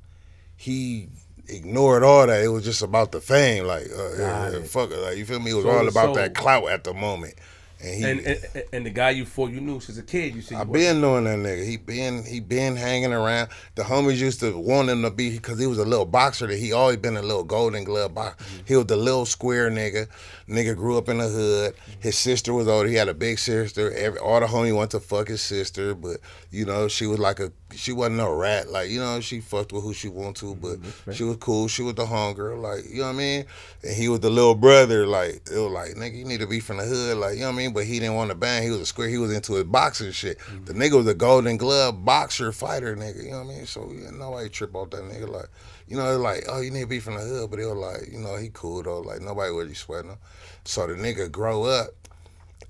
he 0.56 1.10
ignored 1.52 2.04
all 2.04 2.28
that. 2.28 2.44
It 2.44 2.48
was 2.50 2.64
just 2.64 2.82
about 2.82 3.12
the 3.12 3.22
fame. 3.22 3.66
Like, 3.66 3.88
uh, 3.96 4.16
yeah, 4.18 4.62
fuck 4.64 4.92
it. 4.92 4.98
Like 4.98 5.18
you 5.18 5.26
feel 5.26 5.40
me? 5.40 5.52
It 5.52 5.56
was 5.56 5.66
So- 5.66 5.72
all 5.72 5.88
about 5.88 6.16
so- 6.16 6.22
that 6.22 6.34
clout 6.36 6.70
at 6.70 6.84
the 6.84 6.94
moment. 6.94 7.36
And 7.84 7.96
he, 7.96 8.04
And, 8.04 8.20
and 8.20 8.64
and 8.74 8.86
the 8.86 8.92
guy 8.92 9.10
you 9.10 9.26
fought, 9.26 9.50
you 9.50 9.60
knew 9.60 9.80
since 9.80 9.98
a 9.98 10.04
kid. 10.04 10.36
You 10.36 10.42
said 10.44 10.54
you 10.54 10.62
I 10.62 10.64
been 10.66 11.02
knowing 11.02 11.24
that 11.24 11.40
nigga. 11.40 11.66
He 11.66 11.78
been 11.78 12.24
he 12.24 12.40
been 12.40 12.76
hanging 12.76 13.12
around. 13.12 13.50
The 13.74 13.82
homies 13.82 14.18
used 14.18 14.40
to 14.42 14.56
want 14.56 14.90
him 14.90 15.02
to 15.02 15.10
be 15.10 15.32
because 15.32 15.58
he 15.60 15.66
was 15.66 15.80
a 15.80 15.84
little 15.86 16.06
boxer. 16.06 16.46
That 16.46 16.58
he 16.60 16.74
always 16.74 16.98
been 16.98 17.18
a 17.18 17.24
little 17.24 17.44
Golden 17.44 17.84
Glove 17.84 18.14
boxer. 18.14 18.46
He 18.66 18.76
was 18.76 18.86
the 18.86 18.98
little 18.98 19.26
square 19.26 19.72
nigga. 19.72 20.08
Nigga 20.52 20.76
grew 20.76 20.98
up 20.98 21.08
in 21.08 21.20
the 21.20 21.30
hood. 21.30 21.76
His 22.02 22.18
sister 22.18 22.54
was 22.54 22.68
older. 22.68 22.90
He 22.90 22.96
had 22.96 23.08
a 23.08 23.14
big 23.14 23.40
sister. 23.40 23.92
Every 23.94 24.20
all 24.20 24.40
the 24.42 24.48
homie 24.48 24.76
wanted 24.76 24.92
to 24.92 25.00
fuck 25.00 25.30
his 25.30 25.42
sister, 25.42 25.96
but 25.96 26.18
you 26.52 26.66
know 26.66 26.90
she 26.90 27.06
was 27.06 27.20
like 27.20 27.40
a 27.40 27.54
she 27.74 27.94
wasn't 27.94 28.18
no 28.18 28.34
rat. 28.34 28.70
Like 28.70 28.90
you 28.90 29.00
know 29.00 29.22
she 29.22 29.40
fucked 29.40 29.72
with 29.72 29.84
who 29.84 29.94
she 29.94 30.10
want 30.10 30.36
to, 30.38 30.56
but 30.56 30.82
mm-hmm, 30.82 31.12
she 31.12 31.24
was 31.24 31.38
cool. 31.38 31.70
She 31.70 31.84
was 31.84 31.96
the 31.96 32.06
homegirl. 32.06 32.62
Like 32.62 32.84
you 32.90 32.98
know 32.98 33.06
what 33.06 33.16
I 33.16 33.18
mean. 33.18 33.46
And 33.82 33.96
he 33.96 34.10
was 34.10 34.20
the 34.20 34.30
little 34.30 34.56
brother. 34.56 35.08
Like 35.08 35.36
it 35.50 35.58
was 35.58 35.72
like 35.72 35.92
nigga, 35.92 36.18
you 36.18 36.26
need 36.26 36.42
to 36.42 36.48
be 36.48 36.60
from 36.60 36.78
the 36.78 36.84
hood. 36.84 37.18
Like 37.18 37.36
you 37.36 37.42
know 37.42 37.48
what 37.48 37.54
I 37.54 37.58
mean. 37.58 37.74
But 37.74 37.86
he 37.86 38.00
didn't 38.00 38.16
want 38.16 38.32
to 38.32 38.36
bang. 38.36 38.64
He 38.64 38.72
was 38.72 38.82
a 38.82 38.86
square. 38.86 39.08
He 39.08 39.18
was 39.18 39.34
into 39.34 39.54
his 39.54 39.64
boxing 39.64 40.12
shit. 40.12 40.38
Mm-hmm. 40.40 40.66
The 40.66 40.74
nigga 40.74 40.98
was 40.98 41.08
a 41.08 41.14
Golden 41.14 41.56
Glove 41.56 42.04
boxer 42.04 42.52
fighter 42.52 42.96
nigga. 42.96 43.24
You 43.24 43.32
know 43.32 43.44
what 43.44 43.54
I 43.54 43.56
mean. 43.56 43.66
So 43.66 43.90
yeah, 43.94 44.10
nobody 44.12 44.50
trip 44.50 44.76
off 44.76 44.90
that 44.90 45.04
nigga. 45.04 45.30
Like 45.30 45.50
you 45.92 45.98
know, 45.98 46.18
like 46.18 46.46
oh 46.48 46.62
you 46.62 46.72
need 46.72 46.84
to 46.84 46.88
be 46.88 47.02
from 47.02 47.16
the 47.16 47.20
hood, 47.20 47.52
but 47.52 47.60
it 47.60 47.66
was 47.66 47.76
like 47.76 48.10
you 48.10 48.18
know 48.18 48.38
he 48.38 48.50
cool 48.54 48.82
though. 48.82 49.02
Like 49.02 49.20
nobody 49.20 49.52
really 49.52 49.74
sweating 49.74 50.12
him. 50.12 50.20
So 50.64 50.88
the 50.88 50.94
nigga 50.94 51.30
grow 51.30 51.66
up, 51.66 51.90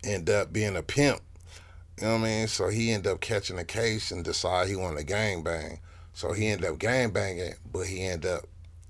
end 0.03 0.27
up 0.27 0.51
being 0.51 0.75
a 0.75 0.81
pimp. 0.81 1.21
You 1.99 2.07
know 2.07 2.13
what 2.13 2.21
I 2.21 2.23
mean? 2.23 2.47
So 2.47 2.69
he 2.69 2.91
end 2.91 3.05
up 3.05 3.21
catching 3.21 3.59
a 3.59 3.63
case 3.63 4.09
and 4.09 4.25
decide 4.25 4.69
he 4.69 4.75
want 4.75 4.97
to 4.97 5.03
gang 5.03 5.43
bang. 5.43 5.79
So 6.13 6.33
he 6.33 6.47
end 6.47 6.65
up 6.65 6.79
gang 6.79 7.11
banging, 7.11 7.53
but 7.71 7.81
he 7.85 8.01
end 8.03 8.25
up 8.25 8.45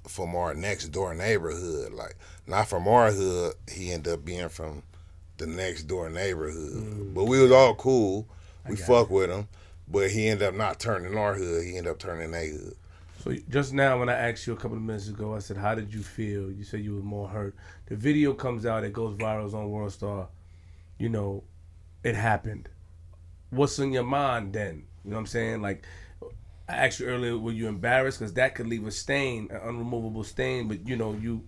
from 0.07 0.33
our 0.33 0.53
next 0.53 0.87
door 0.93 1.13
neighborhood. 1.13 1.91
Like 1.91 2.15
not 2.47 2.69
from 2.69 2.87
our 2.87 3.11
hood, 3.11 3.55
he 3.69 3.91
end 3.91 4.07
up 4.07 4.23
being 4.23 4.47
from 4.47 4.83
the 5.39 5.45
next 5.45 5.83
door 5.83 6.09
neighborhood. 6.09 7.13
But 7.13 7.25
we 7.25 7.41
was 7.41 7.51
all 7.51 7.75
cool. 7.75 8.25
We 8.65 8.77
fuck 8.77 9.09
with 9.09 9.29
him. 9.29 9.49
But 9.89 10.09
he 10.11 10.29
ended 10.29 10.47
up 10.47 10.55
not 10.55 10.79
turning 10.79 11.17
our 11.17 11.33
hood. 11.33 11.65
He 11.65 11.75
ended 11.75 11.91
up 11.91 11.99
turning 11.99 12.31
their 12.31 12.49
hood. 12.49 12.75
So 13.21 13.35
just 13.49 13.71
now, 13.71 13.99
when 13.99 14.09
I 14.09 14.13
asked 14.13 14.47
you 14.47 14.53
a 14.53 14.55
couple 14.55 14.77
of 14.77 14.83
minutes 14.83 15.07
ago, 15.07 15.35
I 15.35 15.39
said, 15.39 15.57
"How 15.57 15.75
did 15.75 15.93
you 15.93 16.01
feel?" 16.01 16.51
You 16.51 16.63
said 16.63 16.83
you 16.83 16.95
were 16.95 17.03
more 17.03 17.27
hurt. 17.27 17.55
The 17.85 17.95
video 17.95 18.33
comes 18.33 18.65
out, 18.65 18.83
it 18.83 18.93
goes 18.93 19.15
viral 19.15 19.53
on 19.53 19.69
World 19.69 19.91
Star. 19.91 20.27
You 20.97 21.09
know, 21.09 21.43
it 22.03 22.15
happened. 22.15 22.69
What's 23.51 23.77
in 23.77 23.91
your 23.91 24.03
mind 24.03 24.53
then? 24.53 24.85
You 25.03 25.11
know 25.11 25.17
what 25.17 25.21
I'm 25.21 25.27
saying? 25.27 25.61
Like, 25.61 25.85
I 26.67 26.73
asked 26.73 26.99
you 26.99 27.05
earlier, 27.05 27.37
were 27.37 27.51
you 27.51 27.67
embarrassed? 27.67 28.19
Because 28.19 28.33
that 28.33 28.55
could 28.55 28.67
leave 28.67 28.87
a 28.87 28.91
stain, 28.91 29.49
an 29.51 29.59
unremovable 29.59 30.25
stain. 30.25 30.67
But 30.67 30.87
you 30.87 30.95
know, 30.95 31.13
you 31.13 31.43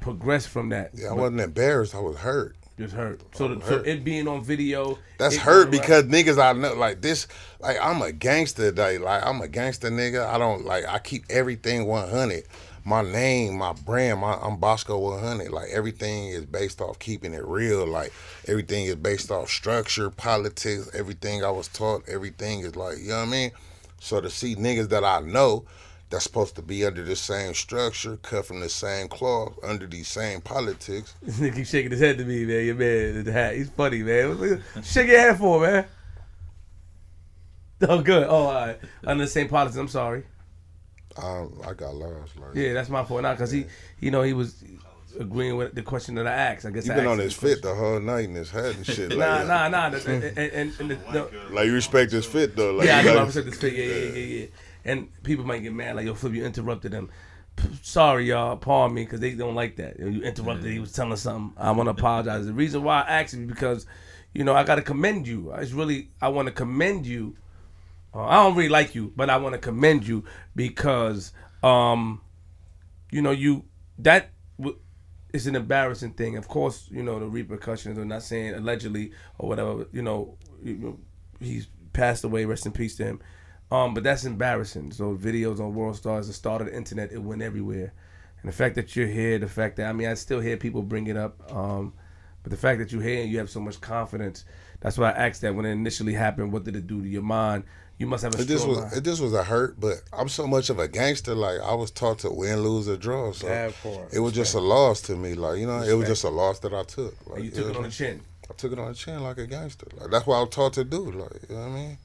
progressed 0.00 0.48
from 0.48 0.70
that. 0.70 0.92
Yeah, 0.94 1.08
I 1.08 1.10
But 1.10 1.18
wasn't 1.18 1.40
embarrassed. 1.40 1.94
I 1.94 2.00
was 2.00 2.16
hurt. 2.16 2.56
Just 2.78 2.94
hurt. 2.94 3.20
So, 3.34 3.48
the, 3.48 3.54
I'm 3.54 3.62
so 3.62 3.76
it 3.78 4.04
being 4.04 4.26
on 4.26 4.42
video, 4.42 4.98
That's 5.18 5.36
hurt 5.36 5.70
going 5.70 5.80
because 5.80 6.04
niggas 6.04 6.42
I 6.42 6.52
know 6.52 6.74
like 6.74 7.00
this 7.00 7.28
like 7.60 7.78
I'm 7.80 8.02
a 8.02 8.12
gangster 8.12 8.72
like, 8.72 9.00
like 9.00 9.24
I'm 9.24 9.40
a 9.40 9.48
gangster 9.48 9.90
nigga. 9.90 10.26
I 10.26 10.38
don't 10.38 10.64
like 10.64 10.84
I 10.86 10.98
keep 10.98 11.24
everything 11.30 11.86
100. 11.86 12.44
My 12.86 13.00
name, 13.00 13.56
my 13.56 13.72
brand, 13.72 14.20
my 14.20 14.34
I'm 14.34 14.56
Bosco 14.56 14.98
100. 14.98 15.50
Like 15.50 15.68
everything 15.70 16.28
is 16.28 16.44
based 16.44 16.80
off 16.80 16.98
keeping 16.98 17.32
it 17.32 17.44
real. 17.44 17.86
Like 17.86 18.12
everything 18.48 18.86
is 18.86 18.96
based 18.96 19.30
off 19.30 19.48
structure, 19.48 20.10
politics, 20.10 20.90
everything 20.94 21.44
I 21.44 21.50
was 21.50 21.68
taught, 21.68 22.02
everything 22.08 22.60
is 22.60 22.76
like, 22.76 22.98
you 22.98 23.10
know 23.10 23.20
what 23.20 23.28
I 23.28 23.30
mean? 23.30 23.50
So 24.00 24.20
to 24.20 24.28
see 24.28 24.56
niggas 24.56 24.88
that 24.90 25.04
I 25.04 25.20
know 25.20 25.64
that's 26.14 26.24
supposed 26.24 26.54
to 26.54 26.62
be 26.62 26.86
under 26.86 27.02
the 27.02 27.16
same 27.16 27.54
structure, 27.54 28.16
cut 28.18 28.46
from 28.46 28.60
the 28.60 28.68
same 28.68 29.08
cloth, 29.08 29.58
under 29.64 29.84
these 29.86 30.06
same 30.06 30.40
politics, 30.40 31.12
This 31.22 31.40
nigga 31.40 31.56
keep 31.56 31.66
shaking 31.66 31.90
his 31.90 31.98
head 32.00 32.18
to 32.18 32.24
me, 32.24 32.44
man. 32.44 32.64
Your 32.64 32.76
man, 32.76 33.16
in 33.16 33.24
the 33.24 33.32
hat. 33.32 33.56
He's 33.56 33.68
funny, 33.68 34.02
man. 34.04 34.62
Shake 34.84 35.08
your 35.08 35.18
head 35.18 35.38
for, 35.38 35.60
man. 35.60 35.86
Oh, 37.88 38.00
good. 38.00 38.22
Oh, 38.28 38.34
all 38.46 38.54
right. 38.54 38.78
Under 39.04 39.24
the 39.24 39.30
same 39.30 39.48
politics. 39.48 39.76
I'm 39.76 39.88
sorry. 39.88 40.22
um, 41.20 41.60
I 41.66 41.74
got 41.74 41.94
lost. 41.94 42.38
Like, 42.38 42.54
Yeah, 42.54 42.72
that's 42.72 42.88
my 42.88 43.04
fault. 43.04 43.22
Now, 43.22 43.32
because 43.32 43.50
he, 43.50 43.66
you 44.00 44.10
know, 44.10 44.22
he 44.22 44.32
was 44.32 44.64
agreeing 45.18 45.56
with 45.56 45.74
the 45.74 45.82
question 45.82 46.14
that 46.14 46.26
I 46.26 46.32
asked. 46.32 46.64
I 46.64 46.70
guess 46.70 46.86
You 46.86 46.92
I 46.92 46.96
been 46.96 47.06
on 47.08 47.18
his 47.18 47.34
fit 47.34 47.60
the 47.62 47.74
whole 47.74 48.00
night 48.00 48.24
in 48.26 48.34
his 48.36 48.50
hat 48.50 48.76
and 48.76 48.86
shit. 48.86 49.10
question. 49.10 49.18
Like, 49.18 49.46
Nah, 49.48 49.68
nah, 49.68 49.88
nah. 49.90 49.96
And, 49.96 50.24
and, 50.24 50.38
and, 50.38 50.72
and 50.80 50.90
the, 50.92 50.94
the, 50.94 51.30
Like 51.50 51.66
you 51.66 51.74
respect 51.74 52.12
his 52.12 52.24
fit 52.24 52.56
though. 52.56 52.74
Like, 52.74 52.86
yeah, 52.86 52.98
I 52.98 53.00
you 53.02 53.06
know. 53.08 53.14
like- 53.16 53.26
I 53.26 53.30
said 53.32 53.44
this 53.46 53.58
thing. 53.58 53.74
Yeah, 53.74 53.82
yeah, 53.84 53.94
yeah, 54.04 54.40
yeah. 54.40 54.46
And 54.84 55.08
people 55.22 55.44
might 55.44 55.62
get 55.62 55.72
mad, 55.72 55.96
like, 55.96 56.06
yo, 56.06 56.14
Flip, 56.14 56.34
you 56.34 56.44
interrupted 56.44 56.92
them 56.92 57.10
P- 57.56 57.68
Sorry, 57.82 58.28
y'all. 58.28 58.56
Pardon 58.56 58.94
me, 58.94 59.04
because 59.04 59.20
they 59.20 59.32
don't 59.32 59.54
like 59.54 59.76
that. 59.76 59.98
You 59.98 60.22
interrupted. 60.22 60.70
He 60.70 60.78
was 60.78 60.92
telling 60.92 61.16
something. 61.16 61.56
I 61.56 61.70
want 61.72 61.86
to 61.86 61.90
apologize. 61.92 62.46
The 62.46 62.52
reason 62.52 62.82
why 62.82 63.02
I 63.02 63.20
asked 63.20 63.34
is 63.34 63.46
because, 63.46 63.86
you 64.32 64.44
know, 64.44 64.54
I 64.54 64.64
got 64.64 64.76
to 64.76 64.82
commend 64.82 65.26
you. 65.26 65.52
It's 65.52 65.72
really, 65.72 66.10
I 66.20 66.28
want 66.28 66.46
to 66.46 66.52
commend 66.52 67.06
you. 67.06 67.36
Uh, 68.14 68.24
I 68.24 68.34
don't 68.36 68.56
really 68.56 68.68
like 68.68 68.94
you, 68.94 69.12
but 69.16 69.30
I 69.30 69.36
want 69.36 69.54
to 69.54 69.58
commend 69.58 70.06
you 70.06 70.24
because, 70.54 71.32
um, 71.62 72.20
you 73.10 73.22
know, 73.22 73.32
you 73.32 73.64
that 73.98 74.30
w- 74.58 74.78
is 75.32 75.46
an 75.46 75.56
embarrassing 75.56 76.12
thing. 76.12 76.36
Of 76.36 76.46
course, 76.46 76.88
you 76.90 77.02
know 77.02 77.18
the 77.18 77.26
repercussions. 77.26 77.98
I'm 77.98 78.08
not 78.08 78.22
saying 78.22 78.54
allegedly 78.54 79.12
or 79.38 79.48
whatever. 79.48 79.86
You 79.92 80.02
know, 80.02 80.36
you 80.62 80.74
know, 80.74 80.98
he's 81.40 81.66
passed 81.92 82.22
away. 82.22 82.44
Rest 82.44 82.66
in 82.66 82.72
peace 82.72 82.96
to 82.96 83.04
him. 83.04 83.20
Um, 83.74 83.94
but 83.94 84.04
that's 84.04 84.24
embarrassing. 84.24 84.92
So 84.92 85.16
videos 85.16 85.58
on 85.60 85.74
World 85.74 85.96
Stars, 85.96 86.26
the 86.28 86.32
start 86.32 86.60
of 86.62 86.68
the 86.68 86.76
internet, 86.76 87.12
it 87.12 87.18
went 87.18 87.42
everywhere. 87.42 87.92
And 88.40 88.52
the 88.52 88.56
fact 88.56 88.74
that 88.76 88.94
you're 88.94 89.06
here, 89.06 89.38
the 89.38 89.48
fact 89.48 89.76
that 89.76 89.88
I 89.88 89.92
mean, 89.92 90.08
I 90.08 90.14
still 90.14 90.40
hear 90.40 90.56
people 90.56 90.82
bring 90.82 91.06
it 91.06 91.16
up. 91.16 91.52
Um, 91.52 91.94
but 92.42 92.50
the 92.50 92.58
fact 92.58 92.78
that 92.78 92.92
you're 92.92 93.02
here 93.02 93.22
and 93.22 93.30
you 93.30 93.38
have 93.38 93.50
so 93.50 93.58
much 93.58 93.80
confidence, 93.80 94.44
that's 94.80 94.98
why 94.98 95.10
I 95.10 95.26
asked 95.26 95.40
that 95.40 95.54
when 95.54 95.64
it 95.64 95.70
initially 95.70 96.12
happened. 96.12 96.52
What 96.52 96.64
did 96.64 96.76
it 96.76 96.86
do 96.86 97.00
to 97.02 97.08
your 97.08 97.22
mind? 97.22 97.64
You 97.96 98.06
must 98.06 98.22
have 98.22 98.34
a 98.34 98.42
It 98.42 98.48
just 98.48 98.66
was 98.68 98.80
mind. 98.80 98.92
it 98.92 99.02
just 99.02 99.22
was 99.22 99.32
a 99.32 99.44
hurt, 99.44 99.80
but 99.80 100.02
I'm 100.12 100.28
so 100.28 100.46
much 100.46 100.68
of 100.68 100.78
a 100.78 100.88
gangster. 100.88 101.34
Like 101.34 101.60
I 101.60 101.74
was 101.74 101.90
taught 101.90 102.18
to 102.20 102.30
win, 102.30 102.60
lose, 102.60 102.88
or 102.88 102.96
draw. 102.96 103.32
So 103.32 103.72
it 104.12 104.18
was 104.18 104.32
just 104.34 104.54
a 104.54 104.60
loss 104.60 105.00
to 105.02 105.16
me. 105.16 105.34
Like 105.34 105.58
you 105.58 105.66
know, 105.66 105.80
it 105.80 105.94
was 105.94 106.08
just 106.08 106.24
a 106.24 106.28
loss 106.28 106.58
that 106.60 106.74
I 106.74 106.82
took. 106.82 107.14
Like 107.26 107.36
And 107.36 107.44
you 107.46 107.50
took 107.50 107.66
know 107.66 107.70
it 107.70 107.76
on 107.76 107.82
the 107.84 107.90
chin. 107.90 108.20
I 108.50 108.52
took 108.54 108.72
it 108.72 108.78
on 108.78 108.88
the 108.88 108.94
chin 108.94 109.22
like 109.22 109.38
a 109.38 109.46
gangster. 109.46 109.86
Like 109.98 110.10
that's 110.10 110.26
what 110.26 110.36
I 110.36 110.40
was 110.40 110.50
taught 110.50 110.74
to 110.74 110.84
do. 110.84 111.12
Like 111.12 111.48
you 111.48 111.54
know 111.54 111.62
what 111.62 111.68
I 111.68 111.74
mean. 111.74 111.98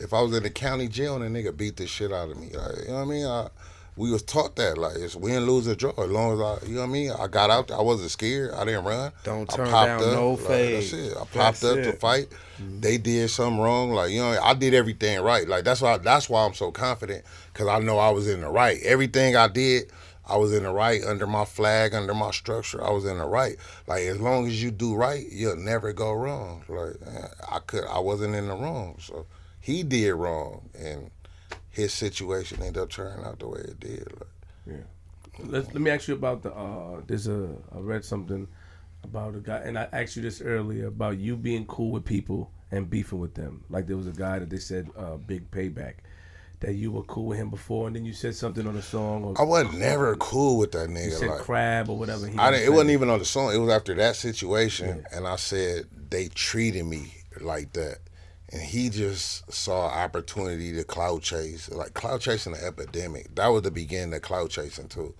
If 0.00 0.12
I 0.12 0.20
was 0.20 0.36
in 0.36 0.42
the 0.42 0.50
county 0.50 0.88
jail 0.88 1.20
and 1.20 1.36
a 1.36 1.42
nigga 1.42 1.56
beat 1.56 1.76
the 1.76 1.86
shit 1.86 2.12
out 2.12 2.30
of 2.30 2.38
me, 2.38 2.50
like, 2.50 2.78
you 2.82 2.88
know 2.88 2.94
what 2.94 3.00
I 3.00 3.04
mean. 3.04 3.26
I 3.26 3.48
we 3.96 4.10
was 4.10 4.22
taught 4.22 4.56
that 4.56 4.76
like 4.76 4.96
it's 4.96 5.14
win, 5.14 5.46
lose, 5.46 5.68
or 5.68 5.74
draw. 5.74 5.92
As 5.92 6.10
long 6.10 6.32
as 6.34 6.40
I, 6.40 6.66
you 6.66 6.74
know 6.74 6.80
what 6.80 6.88
I 6.88 6.92
mean, 6.92 7.10
I 7.12 7.26
got 7.28 7.50
out 7.50 7.68
there, 7.68 7.78
I 7.78 7.82
wasn't 7.82 8.10
scared. 8.10 8.52
I 8.52 8.64
didn't 8.64 8.84
run. 8.84 9.12
Don't 9.22 9.52
I 9.52 9.56
turn 9.56 9.68
popped 9.68 9.86
down 9.86 10.08
up, 10.08 10.14
no 10.14 10.30
like, 10.32 10.40
fade. 10.40 10.74
That's 10.76 10.92
it. 10.92 11.12
I 11.12 11.18
popped 11.18 11.32
That's 11.34 11.64
up 11.64 11.74
to 11.76 11.88
it. 11.90 12.00
fight. 12.00 12.28
Mm-hmm. 12.60 12.80
They 12.80 12.98
did 12.98 13.30
something 13.30 13.60
wrong. 13.60 13.92
Like 13.92 14.10
you 14.10 14.20
know, 14.20 14.38
I 14.42 14.54
did 14.54 14.74
everything 14.74 15.20
right. 15.20 15.46
Like 15.46 15.64
that's 15.64 15.80
why. 15.80 15.98
That's 15.98 16.28
why 16.28 16.44
I'm 16.44 16.54
so 16.54 16.72
confident 16.72 17.24
because 17.52 17.68
I 17.68 17.78
know 17.78 17.98
I 17.98 18.10
was 18.10 18.28
in 18.28 18.40
the 18.40 18.48
right. 18.48 18.78
Everything 18.82 19.36
I 19.36 19.48
did. 19.48 19.90
I 20.26 20.38
was 20.38 20.54
in 20.54 20.62
the 20.62 20.72
right 20.72 21.04
under 21.04 21.26
my 21.26 21.44
flag, 21.44 21.94
under 21.94 22.14
my 22.14 22.30
structure. 22.30 22.82
I 22.82 22.90
was 22.90 23.04
in 23.04 23.18
the 23.18 23.26
right. 23.26 23.56
Like 23.86 24.04
as 24.04 24.18
long 24.18 24.46
as 24.46 24.60
you 24.62 24.70
do 24.70 24.94
right, 24.94 25.22
you'll 25.30 25.56
never 25.56 25.92
go 25.92 26.14
wrong. 26.14 26.64
Like 26.66 26.96
I 27.46 27.58
could, 27.58 27.84
I 27.84 27.98
wasn't 27.98 28.34
in 28.34 28.48
the 28.48 28.54
wrong. 28.54 28.96
So 29.00 29.26
he 29.64 29.82
did 29.82 30.12
wrong, 30.12 30.68
and 30.78 31.10
his 31.70 31.94
situation 31.94 32.58
ended 32.62 32.82
up 32.82 32.90
turning 32.90 33.24
out 33.24 33.38
the 33.38 33.48
way 33.48 33.60
it 33.60 33.80
did. 33.80 34.06
Like, 34.66 34.76
Let, 35.42 35.64
let 35.72 35.80
me 35.80 35.90
ask 35.90 36.06
you 36.06 36.12
about 36.12 36.42
the. 36.42 36.52
Uh, 36.52 37.00
there's 37.06 37.28
a. 37.28 37.48
I 37.74 37.78
read 37.78 38.04
something 38.04 38.46
about 39.02 39.34
a 39.34 39.38
guy, 39.38 39.60
and 39.60 39.78
I 39.78 39.88
asked 39.90 40.16
you 40.16 40.22
this 40.22 40.42
earlier 40.42 40.88
about 40.88 41.16
you 41.16 41.34
being 41.34 41.64
cool 41.64 41.92
with 41.92 42.04
people 42.04 42.50
and 42.72 42.90
beefing 42.90 43.20
with 43.20 43.32
them. 43.32 43.64
Like 43.70 43.86
there 43.86 43.96
was 43.96 44.06
a 44.06 44.12
guy 44.12 44.38
that 44.38 44.50
they 44.50 44.58
said, 44.58 44.90
uh, 44.98 45.16
"Big 45.16 45.50
Payback," 45.50 45.94
that 46.60 46.74
you 46.74 46.92
were 46.92 47.02
cool 47.04 47.24
with 47.24 47.38
him 47.38 47.48
before, 47.48 47.86
and 47.86 47.96
then 47.96 48.04
you 48.04 48.12
said 48.12 48.34
something 48.34 48.66
on 48.66 48.74
the 48.74 48.82
song, 48.82 49.24
or 49.24 49.40
I 49.40 49.44
wasn't 49.44 49.78
never 49.78 50.14
cool 50.16 50.58
with 50.58 50.72
that 50.72 50.90
you 50.90 50.94
nigga. 50.94 51.12
said 51.12 51.30
Like 51.30 51.40
crab 51.40 51.88
or 51.88 51.96
whatever. 51.96 52.26
I 52.26 52.28
didn't 52.28 52.52
didn't, 52.52 52.66
it 52.66 52.70
wasn't 52.70 52.90
even 52.90 53.08
on 53.08 53.18
the 53.18 53.24
song. 53.24 53.54
It 53.54 53.58
was 53.58 53.70
after 53.70 53.94
that 53.94 54.16
situation, 54.16 55.06
and 55.10 55.26
I 55.26 55.36
said 55.36 55.86
they 56.10 56.28
treated 56.28 56.84
me 56.84 57.14
like 57.40 57.72
that, 57.72 58.00
and 58.54 58.62
he 58.62 58.88
just 58.88 59.52
saw 59.52 59.86
opportunity 59.86 60.72
to 60.74 60.84
cloud 60.84 61.22
chase, 61.22 61.68
like 61.70 61.92
cloud 61.92 62.20
chasing 62.20 62.52
the 62.52 62.64
epidemic. 62.64 63.34
That 63.34 63.48
was 63.48 63.62
the 63.62 63.72
beginning 63.72 64.14
of 64.14 64.22
cloud 64.22 64.50
chasing 64.50 64.86
too. 64.86 65.12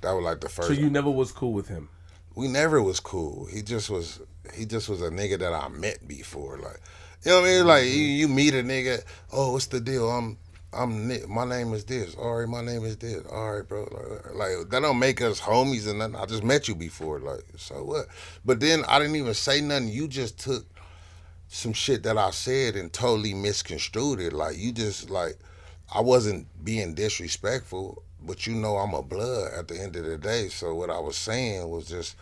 That 0.00 0.10
was 0.12 0.24
like 0.24 0.40
the 0.40 0.48
first. 0.48 0.68
So 0.68 0.74
you 0.74 0.90
never 0.90 1.08
was 1.08 1.30
cool 1.30 1.52
with 1.52 1.68
him. 1.68 1.88
we 2.34 2.48
never 2.48 2.82
was 2.82 2.98
cool. 2.98 3.46
He 3.46 3.62
just 3.62 3.90
was. 3.90 4.20
He 4.54 4.66
just 4.66 4.88
was 4.88 5.02
a 5.02 5.10
nigga 5.10 5.38
that 5.38 5.52
I 5.52 5.68
met 5.68 6.08
before. 6.08 6.58
Like, 6.58 6.80
you 7.22 7.30
know 7.30 7.40
what 7.40 7.48
I 7.48 7.52
mean? 7.52 7.66
Like 7.66 7.84
you, 7.84 7.90
mm-hmm. 7.90 8.18
you 8.18 8.28
meet 8.28 8.54
a 8.54 8.62
nigga. 8.64 9.04
Oh, 9.32 9.52
what's 9.52 9.66
the 9.66 9.80
deal? 9.80 10.10
I'm. 10.10 10.36
I'm 10.72 11.08
Nick. 11.08 11.28
My 11.28 11.44
name 11.44 11.72
is 11.74 11.84
this. 11.84 12.14
All 12.16 12.36
right, 12.36 12.48
my 12.48 12.60
name 12.60 12.84
is 12.84 12.96
this. 12.96 13.24
All 13.26 13.54
right, 13.54 13.68
bro. 13.68 13.88
Like, 13.90 14.34
like 14.34 14.70
that 14.70 14.80
don't 14.82 14.98
make 14.98 15.20
us 15.20 15.40
homies 15.40 15.88
and 15.88 15.98
nothing. 16.00 16.16
I 16.16 16.26
just 16.26 16.44
met 16.44 16.66
you 16.66 16.74
before. 16.74 17.20
Like, 17.20 17.44
so 17.56 17.84
what? 17.84 18.06
But 18.44 18.58
then 18.58 18.84
I 18.88 18.98
didn't 18.98 19.16
even 19.16 19.34
say 19.34 19.60
nothing. 19.60 19.88
You 19.88 20.08
just 20.08 20.38
took 20.38 20.66
some 21.52 21.72
shit 21.72 22.04
that 22.04 22.16
I 22.16 22.30
said 22.30 22.76
and 22.76 22.92
totally 22.92 23.34
misconstrued 23.34 24.20
it. 24.20 24.32
Like 24.32 24.56
you 24.56 24.70
just 24.72 25.10
like 25.10 25.36
I 25.92 26.00
wasn't 26.00 26.46
being 26.64 26.94
disrespectful, 26.94 28.04
but 28.22 28.46
you 28.46 28.54
know 28.54 28.76
I'm 28.76 28.94
a 28.94 29.02
blood 29.02 29.52
at 29.58 29.66
the 29.66 29.78
end 29.78 29.96
of 29.96 30.04
the 30.04 30.16
day. 30.16 30.48
So 30.48 30.74
what 30.74 30.90
I 30.90 31.00
was 31.00 31.16
saying 31.16 31.68
was 31.68 31.88
just 31.88 32.16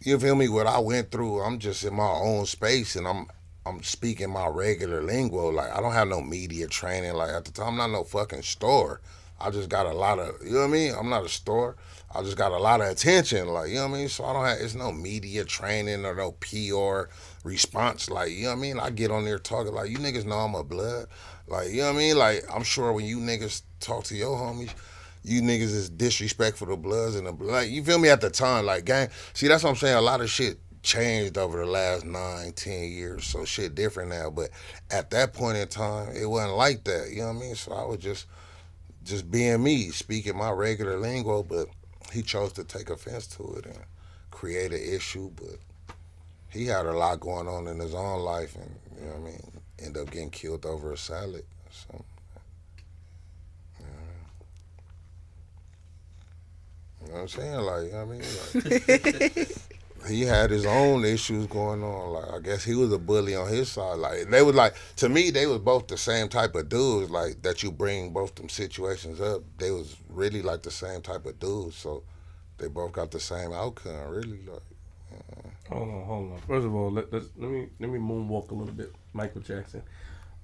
you 0.00 0.18
feel 0.18 0.34
me? 0.34 0.48
What 0.48 0.66
I 0.66 0.78
went 0.78 1.10
through, 1.10 1.42
I'm 1.42 1.58
just 1.58 1.84
in 1.84 1.94
my 1.94 2.08
own 2.08 2.46
space 2.46 2.96
and 2.96 3.06
I'm 3.06 3.26
I'm 3.66 3.82
speaking 3.82 4.30
my 4.30 4.48
regular 4.48 5.02
lingo. 5.02 5.50
Like 5.50 5.70
I 5.70 5.82
don't 5.82 5.92
have 5.92 6.08
no 6.08 6.22
media 6.22 6.68
training. 6.68 7.12
Like 7.12 7.30
at 7.30 7.44
the 7.44 7.52
time, 7.52 7.68
I'm 7.68 7.76
not 7.76 7.90
no 7.90 8.04
fucking 8.04 8.42
store. 8.42 9.02
I 9.40 9.50
just 9.50 9.68
got 9.68 9.86
a 9.86 9.92
lot 9.92 10.18
of 10.18 10.34
you 10.42 10.52
know 10.52 10.60
what 10.60 10.68
I 10.68 10.68
mean. 10.68 10.94
I'm 10.98 11.10
not 11.10 11.24
a 11.24 11.28
store. 11.28 11.76
I 12.14 12.22
just 12.22 12.38
got 12.38 12.52
a 12.52 12.58
lot 12.58 12.80
of 12.80 12.88
attention. 12.88 13.48
Like 13.48 13.68
you 13.68 13.74
know 13.74 13.88
what 13.88 13.96
I 13.96 13.98
mean. 13.98 14.08
So 14.08 14.24
I 14.24 14.32
don't 14.32 14.46
have 14.46 14.58
it's 14.58 14.74
no 14.74 14.90
media 14.90 15.44
training 15.44 16.06
or 16.06 16.14
no 16.14 16.32
PR 16.32 17.10
response. 17.44 18.10
Like 18.10 18.30
you 18.30 18.44
know 18.44 18.50
what 18.50 18.58
I 18.58 18.60
mean. 18.60 18.78
I 18.78 18.90
get 18.90 19.10
on 19.10 19.24
there 19.24 19.38
talking 19.38 19.74
like 19.74 19.90
you 19.90 19.98
niggas 19.98 20.24
know 20.24 20.36
I'm 20.36 20.54
a 20.54 20.64
blood. 20.64 21.06
Like 21.46 21.70
you 21.70 21.78
know 21.78 21.88
what 21.88 21.96
I 21.96 21.98
mean. 21.98 22.18
Like 22.18 22.44
I'm 22.52 22.64
sure 22.64 22.92
when 22.92 23.06
you 23.06 23.18
niggas 23.18 23.62
talk 23.80 24.04
to 24.04 24.16
your 24.16 24.36
homies 24.36 24.74
you 25.24 25.42
niggas 25.42 25.74
is 25.74 25.90
disrespectful 25.90 26.66
to 26.66 26.76
bloods 26.76 27.16
and 27.16 27.26
the 27.26 27.32
like 27.44 27.70
you 27.70 27.82
feel 27.82 27.98
me 27.98 28.08
at 28.08 28.20
the 28.20 28.30
time 28.30 28.64
like 28.64 28.84
gang 28.84 29.08
see 29.34 29.48
that's 29.48 29.62
what 29.62 29.70
i'm 29.70 29.76
saying 29.76 29.96
a 29.96 30.00
lot 30.00 30.20
of 30.20 30.30
shit 30.30 30.58
changed 30.82 31.36
over 31.36 31.58
the 31.58 31.66
last 31.66 32.04
nine 32.04 32.52
ten 32.52 32.84
years 32.84 33.24
so 33.24 33.44
shit 33.44 33.74
different 33.74 34.10
now 34.10 34.30
but 34.30 34.48
at 34.90 35.10
that 35.10 35.34
point 35.34 35.58
in 35.58 35.66
time 35.68 36.08
it 36.14 36.26
wasn't 36.26 36.54
like 36.54 36.84
that 36.84 37.10
you 37.10 37.20
know 37.20 37.26
what 37.26 37.36
i 37.36 37.40
mean 37.40 37.54
so 37.54 37.72
i 37.72 37.84
was 37.84 37.98
just 37.98 38.26
just 39.04 39.30
being 39.30 39.62
me 39.62 39.90
speaking 39.90 40.36
my 40.36 40.50
regular 40.50 40.98
lingo 40.98 41.42
but 41.42 41.66
he 42.12 42.22
chose 42.22 42.52
to 42.52 42.64
take 42.64 42.90
offense 42.90 43.26
to 43.26 43.54
it 43.54 43.66
and 43.66 43.78
create 44.30 44.72
an 44.72 44.80
issue 44.80 45.30
but 45.34 45.56
he 46.50 46.66
had 46.66 46.86
a 46.86 46.92
lot 46.92 47.20
going 47.20 47.48
on 47.48 47.66
in 47.66 47.78
his 47.78 47.94
own 47.94 48.20
life 48.20 48.54
and 48.56 48.74
you 48.98 49.06
know 49.06 49.12
what 49.12 49.20
i 49.20 49.32
mean 49.32 49.42
end 49.80 49.96
up 49.96 50.10
getting 50.10 50.30
killed 50.30 50.66
over 50.66 50.92
a 50.92 50.96
salad 50.96 51.44
so 51.70 52.04
You 57.02 57.08
know 57.08 57.14
what 57.14 57.20
I'm 57.22 57.28
saying? 57.28 57.60
Like, 57.60 57.84
you 57.84 57.92
know 57.92 58.04
what 58.04 58.14
I 58.14 58.18
mean? 58.18 59.46
Like, 59.46 60.08
he 60.08 60.22
had 60.22 60.50
his 60.50 60.66
own 60.66 61.04
issues 61.04 61.46
going 61.46 61.82
on. 61.82 62.12
Like, 62.12 62.32
I 62.32 62.38
guess 62.40 62.64
he 62.64 62.74
was 62.74 62.92
a 62.92 62.98
bully 62.98 63.34
on 63.34 63.48
his 63.48 63.70
side. 63.70 63.98
Like, 63.98 64.28
they 64.28 64.42
was 64.42 64.54
like, 64.54 64.74
to 64.96 65.08
me, 65.08 65.30
they 65.30 65.46
was 65.46 65.58
both 65.58 65.86
the 65.86 65.96
same 65.96 66.28
type 66.28 66.54
of 66.54 66.68
dudes. 66.68 67.10
Like, 67.10 67.42
that 67.42 67.62
you 67.62 67.70
bring 67.70 68.12
both 68.12 68.34
them 68.34 68.48
situations 68.48 69.20
up. 69.20 69.42
They 69.58 69.70
was 69.70 69.96
really 70.08 70.42
like 70.42 70.62
the 70.62 70.70
same 70.70 71.00
type 71.02 71.26
of 71.26 71.38
dudes. 71.38 71.76
So, 71.76 72.02
they 72.58 72.68
both 72.68 72.92
got 72.92 73.10
the 73.10 73.20
same 73.20 73.52
outcome. 73.52 74.08
Really, 74.08 74.40
like. 74.46 74.62
Hold 75.70 75.88
on, 75.88 76.04
hold 76.04 76.32
on. 76.32 76.38
First 76.46 76.66
of 76.66 76.74
all, 76.74 76.90
let, 76.90 77.12
let's, 77.12 77.26
let 77.36 77.50
me 77.50 77.68
let 77.78 77.90
me 77.90 77.98
moonwalk 77.98 78.50
a 78.50 78.54
little 78.54 78.74
bit. 78.74 78.92
Michael 79.12 79.42
Jackson. 79.42 79.82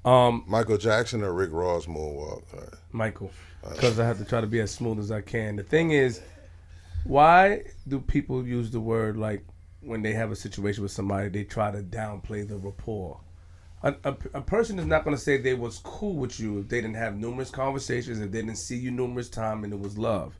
Um, 0.04 0.44
Michael 0.46 0.76
Jackson 0.76 1.22
or 1.22 1.32
Rick 1.32 1.50
Ross 1.52 1.86
moonwalk. 1.86 2.42
Like, 2.52 2.74
Michael, 2.92 3.30
because 3.68 3.98
I 3.98 4.06
have 4.06 4.18
to 4.18 4.24
try 4.24 4.40
to 4.42 4.46
be 4.46 4.60
as 4.60 4.70
smooth 4.70 4.98
as 4.98 5.10
I 5.10 5.22
can. 5.22 5.56
The 5.56 5.62
thing 5.62 5.92
is, 5.92 6.20
why 7.04 7.62
do 7.88 8.00
people 8.00 8.46
use 8.46 8.70
the 8.70 8.80
word 8.80 9.16
like 9.16 9.44
when 9.80 10.02
they 10.02 10.12
have 10.12 10.30
a 10.30 10.36
situation 10.36 10.82
with 10.82 10.92
somebody, 10.92 11.28
they 11.28 11.44
try 11.44 11.70
to 11.70 11.82
downplay 11.82 12.46
the 12.46 12.56
rapport? 12.56 13.20
A, 13.82 13.94
a, 14.04 14.16
a 14.34 14.40
person 14.40 14.78
is 14.78 14.86
not 14.86 15.04
going 15.04 15.16
to 15.16 15.22
say 15.22 15.36
they 15.36 15.54
was 15.54 15.78
cool 15.78 16.16
with 16.16 16.38
you 16.40 16.58
if 16.60 16.68
they 16.68 16.80
didn't 16.80 16.96
have 16.96 17.16
numerous 17.16 17.50
conversations, 17.50 18.18
if 18.18 18.30
they 18.30 18.40
didn't 18.40 18.56
see 18.56 18.76
you 18.76 18.90
numerous 18.90 19.28
times 19.28 19.64
and 19.64 19.72
it 19.72 19.80
was 19.80 19.96
love. 19.98 20.38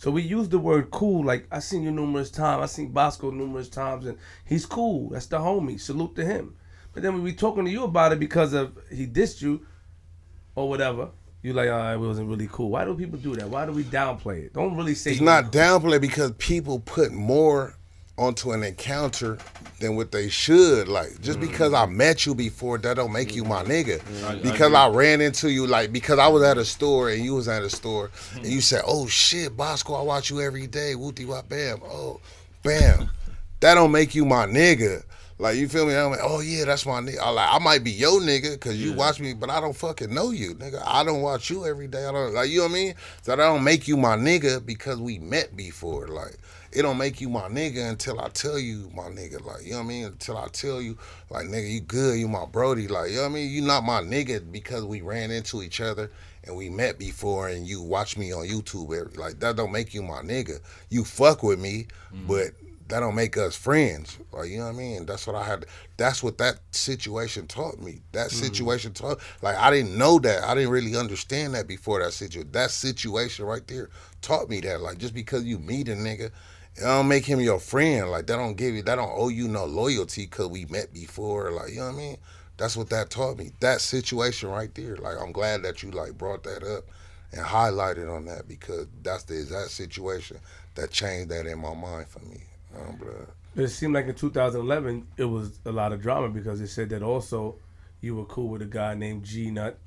So 0.00 0.10
we 0.10 0.22
use 0.22 0.48
the 0.48 0.58
word 0.58 0.90
cool, 0.90 1.26
like 1.26 1.46
I 1.52 1.58
seen 1.58 1.82
you 1.82 1.90
numerous 1.90 2.30
times, 2.30 2.62
I 2.62 2.66
seen 2.74 2.88
Bosco 2.88 3.30
numerous 3.30 3.68
times, 3.68 4.06
and 4.06 4.16
he's 4.46 4.64
cool. 4.64 5.10
That's 5.10 5.26
the 5.26 5.36
homie. 5.36 5.78
Salute 5.78 6.16
to 6.16 6.24
him. 6.24 6.56
But 6.94 7.02
then 7.02 7.12
when 7.12 7.22
we 7.22 7.34
talking 7.34 7.66
to 7.66 7.70
you 7.70 7.84
about 7.84 8.12
it 8.12 8.18
because 8.18 8.54
of 8.54 8.78
he 8.90 9.06
dissed 9.06 9.42
you 9.42 9.66
or 10.54 10.70
whatever, 10.70 11.10
you 11.42 11.52
like, 11.52 11.68
oh, 11.68 11.92
it 11.92 11.98
wasn't 11.98 12.30
really 12.30 12.48
cool. 12.50 12.70
Why 12.70 12.86
do 12.86 12.94
people 12.94 13.18
do 13.18 13.36
that? 13.36 13.50
Why 13.50 13.66
do 13.66 13.72
we 13.72 13.84
downplay 13.84 14.46
it? 14.46 14.54
Don't 14.54 14.74
really 14.74 14.94
say 14.94 15.12
It's 15.12 15.20
not 15.20 15.52
downplay 15.52 16.00
because 16.00 16.32
people 16.38 16.80
put 16.80 17.12
more 17.12 17.76
onto 18.20 18.52
an 18.52 18.62
encounter 18.62 19.38
than 19.80 19.96
what 19.96 20.12
they 20.12 20.28
should. 20.28 20.86
Like 20.88 21.20
just 21.22 21.38
mm. 21.38 21.48
because 21.48 21.72
I 21.72 21.86
met 21.86 22.26
you 22.26 22.34
before, 22.34 22.76
that 22.78 22.96
don't 22.96 23.12
make 23.12 23.34
you 23.34 23.44
my 23.44 23.64
mm. 23.64 23.84
nigga. 23.84 24.24
I- 24.26 24.32
I 24.32 24.34
Because 24.36 24.68
agree. 24.68 24.76
I, 24.76 24.88
ran 24.88 25.20
into 25.22 25.50
you, 25.50 25.66
like 25.66 25.90
because 25.92 26.18
I 26.18 26.28
was 26.28 26.42
at 26.42 26.58
a 26.58 26.64
store 26.64 27.08
and 27.08 27.24
you 27.24 27.34
was 27.34 27.48
at 27.48 27.62
a 27.62 27.70
store, 27.70 28.10
and 28.34 28.44
mm. 28.44 28.50
you 28.50 28.60
said, 28.60 28.82
"Oh 28.86 29.06
shit, 29.06 29.56
Bosco, 29.56 29.94
I 29.94 30.02
watch 30.02 30.30
you 30.30 30.40
every 30.40 30.66
day." 30.66 30.94
Wooty 30.94 31.24
wop 31.24 31.48
bam. 31.48 31.80
Oh, 31.84 32.20
bam. 32.62 33.08
That 33.60 33.74
don't 33.74 33.92
make 33.92 34.14
you 34.14 34.24
my 34.24 34.46
nigga. 34.46 35.02
Like 35.40 35.56
you 35.56 35.68
feel 35.68 35.86
me? 35.86 35.96
I'm 35.96 36.10
like, 36.10 36.20
oh 36.22 36.40
yeah, 36.40 36.66
that's 36.66 36.84
my 36.84 37.00
nigga. 37.00 37.18
I 37.18 37.30
like 37.30 37.48
I 37.50 37.58
might 37.58 37.82
be 37.82 37.90
your 37.90 38.20
nigga 38.20 38.52
because 38.52 38.78
you 38.78 38.92
watch 38.92 39.20
me, 39.20 39.32
but 39.32 39.48
I 39.48 39.58
don't 39.58 39.74
fucking 39.74 40.12
know 40.12 40.32
you, 40.32 40.54
nigga. 40.54 40.82
I 40.84 41.02
don't 41.02 41.22
watch 41.22 41.48
you 41.48 41.64
every 41.64 41.88
day. 41.88 42.04
I 42.04 42.12
don't 42.12 42.34
like 42.34 42.50
you 42.50 42.58
know 42.58 42.64
what 42.64 42.72
I 42.72 42.74
mean. 42.74 42.94
So 43.22 43.34
that 43.34 43.36
don't 43.36 43.64
make 43.64 43.88
you 43.88 43.96
my 43.96 44.16
nigga 44.16 44.64
because 44.64 44.98
we 44.98 45.18
met 45.18 45.56
before. 45.56 46.08
Like 46.08 46.36
it 46.72 46.82
don't 46.82 46.98
make 46.98 47.22
you 47.22 47.30
my 47.30 47.48
nigga 47.48 47.88
until 47.88 48.20
I 48.20 48.28
tell 48.28 48.58
you 48.58 48.90
my 48.94 49.04
nigga. 49.04 49.42
Like 49.42 49.64
you 49.64 49.70
know 49.72 49.78
what 49.78 49.84
I 49.84 49.88
mean. 49.88 50.04
Until 50.04 50.36
I 50.36 50.48
tell 50.48 50.82
you 50.82 50.98
like 51.30 51.46
nigga, 51.46 51.72
you 51.72 51.80
good, 51.80 52.18
you 52.18 52.28
my 52.28 52.44
brody. 52.44 52.86
Like 52.86 53.08
you 53.08 53.16
know 53.16 53.22
what 53.22 53.30
I 53.30 53.34
mean. 53.34 53.50
You 53.50 53.62
not 53.62 53.82
my 53.82 54.02
nigga 54.02 54.52
because 54.52 54.84
we 54.84 55.00
ran 55.00 55.30
into 55.30 55.62
each 55.62 55.80
other 55.80 56.10
and 56.44 56.54
we 56.54 56.68
met 56.68 56.98
before 56.98 57.48
and 57.48 57.66
you 57.66 57.80
watch 57.80 58.18
me 58.18 58.30
on 58.30 58.46
YouTube. 58.46 58.94
Every, 58.94 59.16
like 59.16 59.40
that 59.40 59.56
don't 59.56 59.72
make 59.72 59.94
you 59.94 60.02
my 60.02 60.20
nigga. 60.20 60.60
You 60.90 61.02
fuck 61.02 61.42
with 61.42 61.58
me, 61.58 61.86
mm. 62.14 62.26
but 62.26 62.50
that 62.90 63.00
don't 63.00 63.14
make 63.14 63.36
us 63.36 63.56
friends. 63.56 64.18
Like 64.32 64.48
you 64.48 64.58
know 64.58 64.64
what 64.64 64.74
I 64.74 64.78
mean? 64.78 65.06
That's 65.06 65.26
what 65.26 65.36
I 65.36 65.44
had. 65.44 65.66
That's 65.96 66.22
what 66.22 66.38
that 66.38 66.60
situation 66.72 67.46
taught 67.46 67.80
me. 67.80 68.00
That 68.12 68.28
mm. 68.28 68.32
situation 68.32 68.92
taught. 68.92 69.20
Like 69.42 69.56
I 69.56 69.70
didn't 69.70 69.96
know 69.96 70.18
that. 70.18 70.44
I 70.44 70.54
didn't 70.54 70.70
really 70.70 70.96
understand 70.96 71.54
that 71.54 71.66
before 71.66 72.02
that 72.02 72.12
situation. 72.12 72.52
That 72.52 72.70
situation 72.70 73.46
right 73.46 73.66
there 73.66 73.90
taught 74.22 74.48
me 74.48 74.60
that. 74.60 74.80
Like 74.80 74.98
just 74.98 75.14
because 75.14 75.44
you 75.44 75.58
meet 75.58 75.88
a 75.88 75.92
nigga, 75.92 76.26
it 76.76 76.80
don't 76.80 77.08
make 77.08 77.24
him 77.24 77.40
your 77.40 77.60
friend. 77.60 78.10
Like 78.10 78.26
that 78.26 78.36
don't 78.36 78.56
give 78.56 78.74
you. 78.74 78.82
That 78.82 78.96
don't 78.96 79.12
owe 79.14 79.28
you 79.28 79.48
no 79.48 79.64
loyalty 79.64 80.22
because 80.26 80.48
we 80.48 80.66
met 80.66 80.92
before. 80.92 81.50
Like 81.50 81.70
you 81.70 81.76
know 81.76 81.86
what 81.86 81.94
I 81.94 81.98
mean? 81.98 82.16
That's 82.56 82.76
what 82.76 82.90
that 82.90 83.08
taught 83.10 83.38
me. 83.38 83.52
That 83.60 83.80
situation 83.80 84.50
right 84.50 84.74
there. 84.74 84.96
Like 84.96 85.16
I'm 85.20 85.32
glad 85.32 85.62
that 85.62 85.82
you 85.82 85.90
like 85.92 86.18
brought 86.18 86.42
that 86.42 86.62
up 86.62 86.84
and 87.32 87.42
highlighted 87.42 88.14
on 88.14 88.24
that 88.26 88.48
because 88.48 88.86
that's 89.02 89.22
the 89.24 89.34
exact 89.34 89.70
situation 89.70 90.38
that 90.74 90.90
changed 90.90 91.30
that 91.30 91.46
in 91.46 91.58
my 91.58 91.74
mind 91.74 92.08
for 92.08 92.18
me. 92.20 92.40
Oh, 92.80 92.92
Blood. 92.92 93.26
But 93.54 93.64
it 93.64 93.68
seemed 93.68 93.94
like 93.94 94.06
in 94.06 94.14
2011 94.14 95.06
it 95.16 95.24
was 95.24 95.58
a 95.64 95.72
lot 95.72 95.92
of 95.92 96.00
drama 96.00 96.28
because 96.28 96.60
it 96.60 96.68
said 96.68 96.88
that 96.90 97.02
also 97.02 97.56
you 98.00 98.14
were 98.16 98.24
cool 98.24 98.48
with 98.48 98.62
a 98.62 98.66
guy 98.66 98.94
named 98.94 99.24
G 99.24 99.50
Nut. 99.50 99.78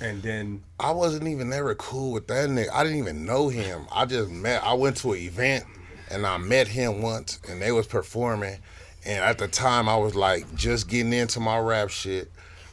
and 0.00 0.22
then 0.22 0.62
I 0.78 0.92
wasn't 0.92 1.26
even 1.28 1.52
ever 1.52 1.74
cool 1.74 2.12
with 2.12 2.26
that 2.28 2.48
nigga. 2.48 2.68
I 2.72 2.84
didn't 2.84 2.98
even 2.98 3.24
know 3.24 3.48
him. 3.48 3.86
I 3.92 4.04
just 4.06 4.30
met. 4.30 4.62
I 4.62 4.74
went 4.74 4.96
to 4.98 5.12
an 5.12 5.18
event 5.18 5.64
and 6.10 6.26
I 6.26 6.38
met 6.38 6.68
him 6.68 7.02
once, 7.02 7.38
and 7.48 7.60
they 7.62 7.72
was 7.72 7.86
performing. 7.86 8.58
And 9.06 9.24
at 9.24 9.38
the 9.38 9.48
time, 9.48 9.88
I 9.88 9.96
was 9.96 10.14
like 10.14 10.54
just 10.54 10.88
getting 10.88 11.12
into 11.12 11.40
my 11.40 11.58
rap 11.58 11.88
shit, 11.88 12.30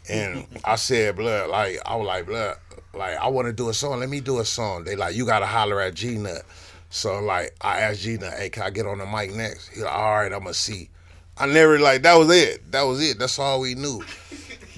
and 0.10 0.46
I 0.66 0.76
said, 0.76 1.16
"Blood," 1.16 1.50
like 1.50 1.80
I 1.86 1.96
was 1.96 2.06
like, 2.06 2.26
"Blood," 2.26 2.58
like 2.94 3.18
I 3.18 3.28
want 3.30 3.48
to 3.48 3.54
do 3.54 3.70
a 3.70 3.74
song. 3.74 4.00
Let 4.02 4.10
me 4.10 4.20
do 4.20 4.40
a 4.40 4.46
song. 4.46 4.84
They 4.84 4.96
like, 4.96 5.16
you 5.16 5.26
gotta 5.26 5.46
holler 5.46 5.80
at 5.80 5.94
G 5.94 6.18
Nut. 6.18 6.44
So 6.90 7.20
like, 7.20 7.56
I 7.62 7.80
asked 7.80 8.02
G 8.02 8.18
Nut, 8.18 8.34
"Hey, 8.38 8.50
can 8.50 8.64
I 8.64 8.70
get 8.70 8.86
on 8.86 8.98
the 9.00 9.06
mic 9.06 9.34
next?" 9.34 9.70
He 9.70 9.82
like, 9.82 9.94
"All 9.94 10.16
right, 10.20 10.32
I'm 10.32 10.40
gonna 10.40 10.54
see." 10.54 10.90
I 11.38 11.46
never 11.46 11.78
like 11.80 12.02
that 12.04 12.16
was 12.16 12.30
it. 12.32 12.72
That 12.72 12.84
was 12.84 13.02
it. 13.02 13.20
That's 13.20 13.38
all 13.38 13.60
we 13.60 13.76
knew 13.76 14.04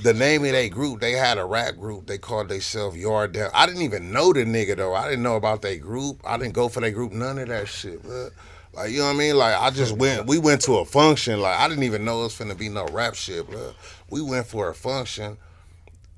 the 0.04 0.14
name 0.14 0.46
of 0.46 0.52
that 0.52 0.70
group, 0.70 1.02
they 1.02 1.12
had 1.12 1.38
a 1.38 1.46
rap 1.46 1.76
group. 1.76 2.08
They 2.08 2.18
called 2.18 2.50
themselves 2.50 2.98
Yard 2.98 3.34
Down. 3.34 3.52
I 3.54 3.66
didn't 3.66 3.82
even 3.82 4.12
know 4.12 4.34
the 4.34 4.46
nigga 4.46 4.78
though. 4.78 4.96
I 4.96 5.10
didn't 5.10 5.24
know 5.24 5.36
about 5.36 5.62
that 5.64 5.82
group. 5.82 6.22
I 6.26 6.38
didn't 6.38 6.54
go 6.54 6.70
for 6.70 6.80
that 6.82 6.92
group. 6.92 7.12
None 7.12 7.38
of 7.38 7.48
that 7.50 7.68
shit. 7.68 8.02
But 8.04 8.32
like 8.74 8.92
you 8.92 9.00
know 9.00 9.06
what 9.06 9.16
I 9.16 9.18
mean? 9.18 9.36
Like 9.38 9.56
I 9.56 9.70
just 9.72 9.98
went. 9.98 10.28
We 10.28 10.38
went 10.38 10.62
to 10.62 10.78
a 10.78 10.86
function. 10.86 11.42
Like 11.42 11.60
I 11.60 11.68
didn't 11.68 11.84
even 11.84 12.06
know 12.06 12.22
it 12.22 12.24
was 12.24 12.38
finna 12.38 12.58
be 12.58 12.70
no 12.70 12.86
rap 12.88 13.16
shit. 13.16 13.50
But 13.50 13.76
we 14.10 14.22
went 14.22 14.48
for 14.48 14.70
a 14.70 14.76
function. 14.76 15.38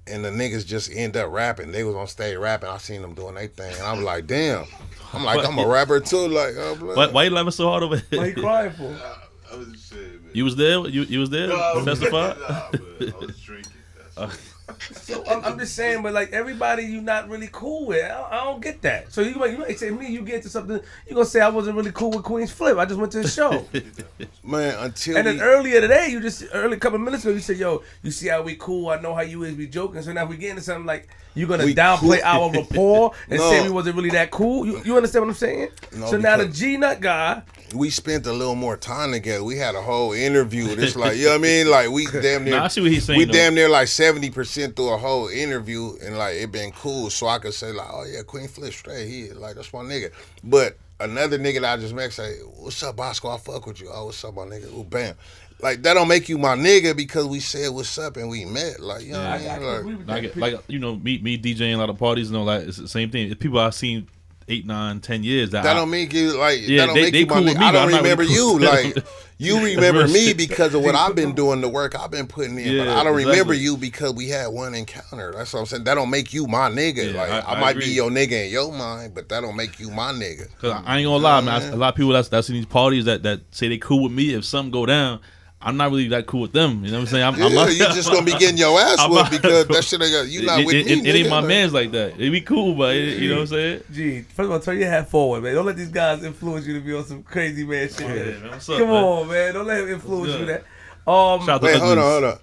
And 0.08 0.26
the 0.26 0.30
niggas 0.30 0.66
just 0.66 0.92
end 0.92 1.16
up 1.16 1.32
rapping. 1.32 1.72
They 1.72 1.84
was 1.84 1.96
on 1.96 2.08
stage 2.08 2.36
rapping. 2.38 2.70
I 2.70 2.78
seen 2.78 3.02
them 3.02 3.14
doing 3.14 3.36
their 3.36 3.48
thing, 3.48 3.74
and 3.74 3.84
I'm 3.84 4.04
like, 4.04 4.26
damn. 4.28 4.66
I'm 5.14 5.24
like, 5.24 5.48
I'm 5.48 5.58
a 5.60 5.68
rapper 5.68 6.00
too. 6.00 6.28
Like, 6.28 6.56
blood. 6.80 6.98
Why, 6.98 7.08
why 7.08 7.24
you 7.26 7.30
laughing 7.30 7.52
so 7.52 7.68
hard 7.70 7.84
over 7.84 7.98
what 7.98 8.14
are 8.20 8.28
you 8.28 8.34
crying 8.34 8.72
for? 8.72 8.96
I 9.52 9.56
was 9.58 9.68
just 9.74 9.90
saying, 9.90 10.04
man. 10.24 10.32
You 10.34 10.44
was 10.46 10.56
there? 10.56 10.80
You 10.88 11.04
you 11.04 11.20
was 11.20 11.30
there? 11.30 11.48
No, 11.48 11.56
I 11.56 11.76
was- 11.76 11.86
Testify? 11.86 12.34
Nah, 12.40 13.12
I 13.12 13.26
was 13.26 13.40
drinking. 13.42 13.72
So 14.80 15.24
I'm, 15.26 15.44
I'm 15.44 15.60
just 15.60 15.76
saying, 15.76 16.04
but 16.04 16.14
like 16.14 16.32
everybody, 16.32 16.84
you 16.84 17.02
not 17.02 17.30
really 17.30 17.50
cool 17.52 17.88
with. 17.88 18.04
I, 18.04 18.22
I 18.32 18.44
don't 18.46 18.62
get 18.62 18.82
that. 18.82 19.12
So 19.12 19.22
you 19.22 19.36
might, 19.36 19.52
you 19.52 19.58
might 19.58 19.80
say 19.80 19.90
me, 19.90 20.08
you 20.10 20.22
get 20.22 20.44
to 20.44 20.50
something, 20.50 20.80
you 21.08 21.14
gonna 21.14 21.26
say 21.26 21.42
I 21.42 21.50
wasn't 21.50 21.78
really 21.78 21.92
cool 21.92 22.12
with 22.12 22.24
Queen's 22.24 22.52
Flip. 22.52 22.78
I 22.78 22.86
just 22.86 23.00
went 23.00 23.12
to 23.14 23.22
the 23.22 23.28
show. 23.28 23.66
man, 24.44 24.76
until 24.80 25.18
and 25.18 25.28
then 25.28 25.36
we, 25.36 25.42
earlier 25.42 25.82
today, 25.82 26.10
you 26.10 26.20
just 26.20 26.44
early 26.54 26.78
couple 26.78 27.00
minutes 27.00 27.24
ago, 27.24 27.34
you 27.34 27.40
said, 27.40 27.58
"Yo, 27.58 27.84
you 28.04 28.12
see 28.12 28.28
how 28.28 28.42
we 28.42 28.56
cool? 28.56 28.90
I 28.90 29.00
know 29.00 29.14
how 29.14 29.22
you 29.22 29.44
is. 29.44 29.56
We 29.56 29.68
joking. 29.68 30.02
So 30.02 30.14
now 30.14 30.26
we 30.26 30.38
get 30.38 30.52
into 30.52 30.62
something 30.62 30.86
like 30.86 31.10
you 31.36 31.48
gonna 31.48 31.66
We 31.66 31.74
downplay 31.76 32.20
cool. 32.22 32.24
our 32.24 32.52
rapport 32.52 33.12
and 33.30 33.40
No. 33.40 33.50
say 33.50 33.64
we 33.64 33.70
wasn't 33.70 33.96
really 33.96 34.10
that 34.12 34.32
cool. 34.32 34.66
You, 34.66 34.82
you 34.84 34.96
understand 34.98 35.26
what 35.26 35.30
I'm 35.30 35.36
saying? 35.38 35.70
No, 35.96 36.08
so 36.08 36.18
now 36.18 36.38
the 36.38 36.48
G 36.48 36.78
Nut 36.78 37.00
guy, 37.00 37.42
we 37.74 37.90
spent 37.90 38.26
a 38.28 38.34
little 38.34 38.56
more 38.56 38.76
time 38.76 39.12
together. 39.12 39.44
We 39.44 39.58
had 39.58 39.76
a 39.76 39.82
whole 39.82 40.12
interview. 40.12 40.68
It's 40.70 40.96
like, 40.98 41.16
you 41.18 41.26
know 41.26 41.30
what 41.32 41.36
I 41.40 41.42
mean? 41.44 41.70
Like 41.70 41.90
we 41.90 42.06
damn 42.22 42.44
near 42.44 42.58
Nah, 42.58 42.66
I 42.66 42.68
see 42.68 42.82
what 42.82 42.92
he's 42.92 43.06
saying, 43.06 43.18
We 43.18 43.26
though. 43.26 43.32
damn 43.34 43.56
near 43.56 43.70
like 43.70 43.88
70% 43.88 44.76
through 44.76 44.90
a 44.90 44.98
whole 44.98 45.28
interview 45.30 45.96
and 46.04 46.18
like 46.18 46.36
it 46.36 46.52
been 46.52 46.72
cool. 46.72 47.10
So 47.10 47.28
I 47.28 47.40
could 47.40 47.54
say 47.54 47.72
like, 47.72 47.88
oh 47.90 48.04
yeah, 48.06 48.24
Queen 48.24 48.48
Flip 48.48 48.74
straight. 48.74 49.08
He 49.08 49.30
like 49.32 49.56
that's 49.56 49.72
my 49.74 49.80
nigga. 49.82 50.12
But 50.44 50.78
another 51.00 51.40
nigga 51.40 51.62
that 51.62 51.80
I 51.80 51.82
just 51.82 51.94
met 51.96 52.12
say, 52.12 52.36
What's 52.58 52.84
up, 52.84 52.96
Bosco? 52.98 53.30
I 53.30 53.38
fuck 53.38 53.66
with 53.66 53.80
you. 53.82 53.90
Oh, 53.92 54.06
what's 54.08 54.24
up, 54.24 54.36
my 54.36 54.44
nigga? 54.44 54.72
Ooh, 54.78 54.84
bam. 54.84 55.16
Like 55.62 55.82
that 55.84 55.94
don't 55.94 56.08
make 56.08 56.30
you 56.30 56.38
my 56.38 56.56
nigga 56.56 56.96
because 56.96 57.26
we 57.26 57.40
said 57.40 57.70
what's 57.72 57.98
up 57.98 58.18
and 58.18 58.30
we 58.30 58.46
met. 58.46 58.80
Like, 58.80 59.04
you 59.04 59.14
know 59.14 59.22
Yeah. 59.22 59.58
I, 59.60 59.64
I 59.66 59.80
I 59.80 59.82
mean? 59.84 60.06
Like, 60.08 60.24
like, 60.36 60.54
like 60.54 60.64
you 60.68 60.80
know, 60.80 60.96
me 60.96 61.20
me 61.20 61.38
DJing 61.38 61.74
a 61.74 61.78
lot 61.78 61.90
of 61.90 61.98
parties 61.98 62.30
and 62.30 62.38
all 62.38 62.46
that. 62.46 62.64
It's 62.68 62.78
the 62.78 62.88
same 62.88 63.10
thing. 63.12 63.32
It's 63.32 63.40
people 63.42 63.60
I've 63.60 63.76
seen 63.76 64.08
eight, 64.48 64.66
nine, 64.66 65.00
ten 65.00 65.24
years. 65.24 65.52
That, 65.52 65.64
That 65.64 65.76
I- 65.78 65.80
don't 65.80 65.90
make 65.90 66.12
you 66.14 66.38
like 66.38 66.60
Yeah, 66.62 66.82
that 66.82 66.86
don't 66.88 66.96
they- 66.96 67.02
make 67.04 67.14
they 67.14 67.20
you 67.20 67.26
cool 67.28 67.44
with 67.44 67.54
nigga. 67.56 67.60
me, 67.60 67.66
I 67.66 67.72
but 67.72 67.80
don't 67.86 67.94
I'm 67.94 67.98
remember 68.04 68.24
really 68.24 68.34
you. 68.34 68.40
cool 68.42 68.54
with. 68.60 68.64
Like 68.96 69.06
you 69.38 69.64
remember 69.64 70.08
me 70.08 70.34
because 70.34 70.74
of 70.76 70.84
what 70.84 70.94
I've 70.94 71.16
been 71.16 71.34
doing, 71.36 71.62
the 71.62 71.70
work 71.70 71.98
I've 71.98 72.12
been 72.12 72.28
putting 72.28 72.58
in. 72.60 72.78
but 72.78 72.90
I 72.90 73.04
don't 73.04 73.16
remember 73.16 73.54
you 73.54 73.78
because 73.78 74.14
we 74.14 74.28
had 74.28 74.48
one 74.48 74.74
encounter. 74.76 75.32
That's 75.32 75.54
what 75.54 75.62
I'm 75.62 75.66
saying. 75.68 75.84
That 75.86 75.96
don't 75.96 76.10
make 76.10 76.34
you 76.34 76.48
my 76.48 76.70
nigga. 76.70 77.14
Yeah, 77.14 77.20
like 77.22 77.30
I- 77.32 77.40
I, 77.40 77.56
I 77.56 77.60
might 77.62 77.72
agree. 77.72 77.86
be 77.86 77.92
your 77.92 78.10
nigga 78.10 78.46
in 78.46 78.52
your 78.52 78.72
mind, 78.74 79.14
but 79.16 79.30
that 79.30 79.42
don't 79.42 79.56
make 79.56 79.80
you 79.80 79.90
my 79.90 80.12
nigga. 80.12 80.48
Cause 80.60 80.72
I 80.86 80.98
ain't 80.98 81.06
gonna 81.08 81.24
lie, 81.24 81.42
man. 81.42 81.62
man. 81.62 81.74
A 81.74 81.76
lot 81.78 81.90
of 81.90 81.96
people 81.96 82.12
that's 82.12 82.28
that's 82.30 82.50
in 82.50 82.56
these 82.56 82.66
parties 82.66 83.06
that, 83.06 83.24
that 83.24 83.40
say 83.52 83.70
they 83.70 83.78
cool 83.78 84.04
with 84.04 84.12
me. 84.12 84.34
If 84.34 84.44
something 84.44 84.72
go 84.72 84.86
down, 84.86 85.22
I'm 85.64 85.78
not 85.78 85.92
really 85.92 86.08
that 86.10 86.26
cool 86.26 86.42
with 86.42 86.54
them. 86.54 86.84
You 86.84 86.92
know 86.92 86.98
what 86.98 87.02
I'm 87.02 87.08
saying? 87.08 87.24
I'm, 87.24 87.36
Yeah, 87.40 87.46
I'm 87.46 87.54
not, 87.54 87.70
you 87.72 87.78
just 87.94 88.10
gonna 88.12 88.26
be 88.26 88.32
getting 88.32 88.58
your 88.58 88.80
ass 88.82 88.98
I'm 89.00 89.12
whooped 89.12 89.32
not- 89.32 89.42
because 89.42 89.68
that 89.70 89.84
shit 89.84 90.02
ain't 90.02 90.12
got 90.12 90.28
you 90.28 90.46
not 90.46 90.60
it, 90.60 90.66
with 90.66 90.76
it, 90.76 90.86
me. 90.88 90.92
it, 90.94 91.06
it 91.06 91.20
ain't 91.20 91.30
my 91.30 91.40
Like, 91.40 91.48
man's 91.48 91.74
like 91.74 91.92
that. 91.92 92.20
It 92.20 92.32
be 92.32 92.42
cool, 92.42 92.74
but 92.74 92.96
it, 92.96 93.20
you 93.20 93.30
know 93.30 93.36
what 93.36 93.42
I'm 93.42 93.48
saying? 93.48 93.84
Gee, 93.92 94.22
first 94.22 94.40
of 94.40 94.52
all, 94.52 94.60
turn 94.60 94.80
your 94.80 94.90
hat 94.90 95.10
forward, 95.10 95.44
man. 95.44 95.54
Don't 95.54 95.66
let 95.66 95.78
these 95.78 95.90
guys 95.90 96.24
influence 96.24 96.66
you 96.66 96.74
to 96.74 96.80
be 96.82 96.94
on 96.96 97.06
some 97.06 97.22
crazy 97.24 97.64
man 97.64 97.88
shit. 97.90 98.02
Yeah, 98.02 98.08
man. 98.08 98.42
man. 98.42 98.52
What's 98.52 98.70
up, 98.70 98.78
Come 98.80 98.88
man? 98.90 99.04
on, 99.04 99.28
man. 99.28 99.54
Don't 99.54 99.68
let 99.68 99.82
him 99.84 99.90
influence 99.90 100.40
you 100.40 100.46
that. 100.48 100.64
Um, 101.08 101.40
Shout 101.42 101.50
out 101.50 101.60
to 101.62 101.66
Wait, 101.68 101.78
hold 101.80 101.98
on, 101.98 102.04
hold 102.04 102.24
on. 102.24 102.40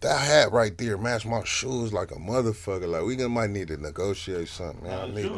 That 0.00 0.20
hat 0.20 0.52
right 0.52 0.76
there 0.76 0.98
match 0.98 1.24
my 1.24 1.42
shoes 1.44 1.92
like 1.92 2.10
a 2.10 2.16
motherfucker. 2.16 2.86
Like 2.86 3.04
we 3.04 3.16
gonna 3.16 3.30
might 3.30 3.50
need 3.50 3.68
to 3.68 3.78
negotiate 3.78 4.48
something, 4.48 4.84
man. 4.84 4.98
I 4.98 5.14
need, 5.14 5.32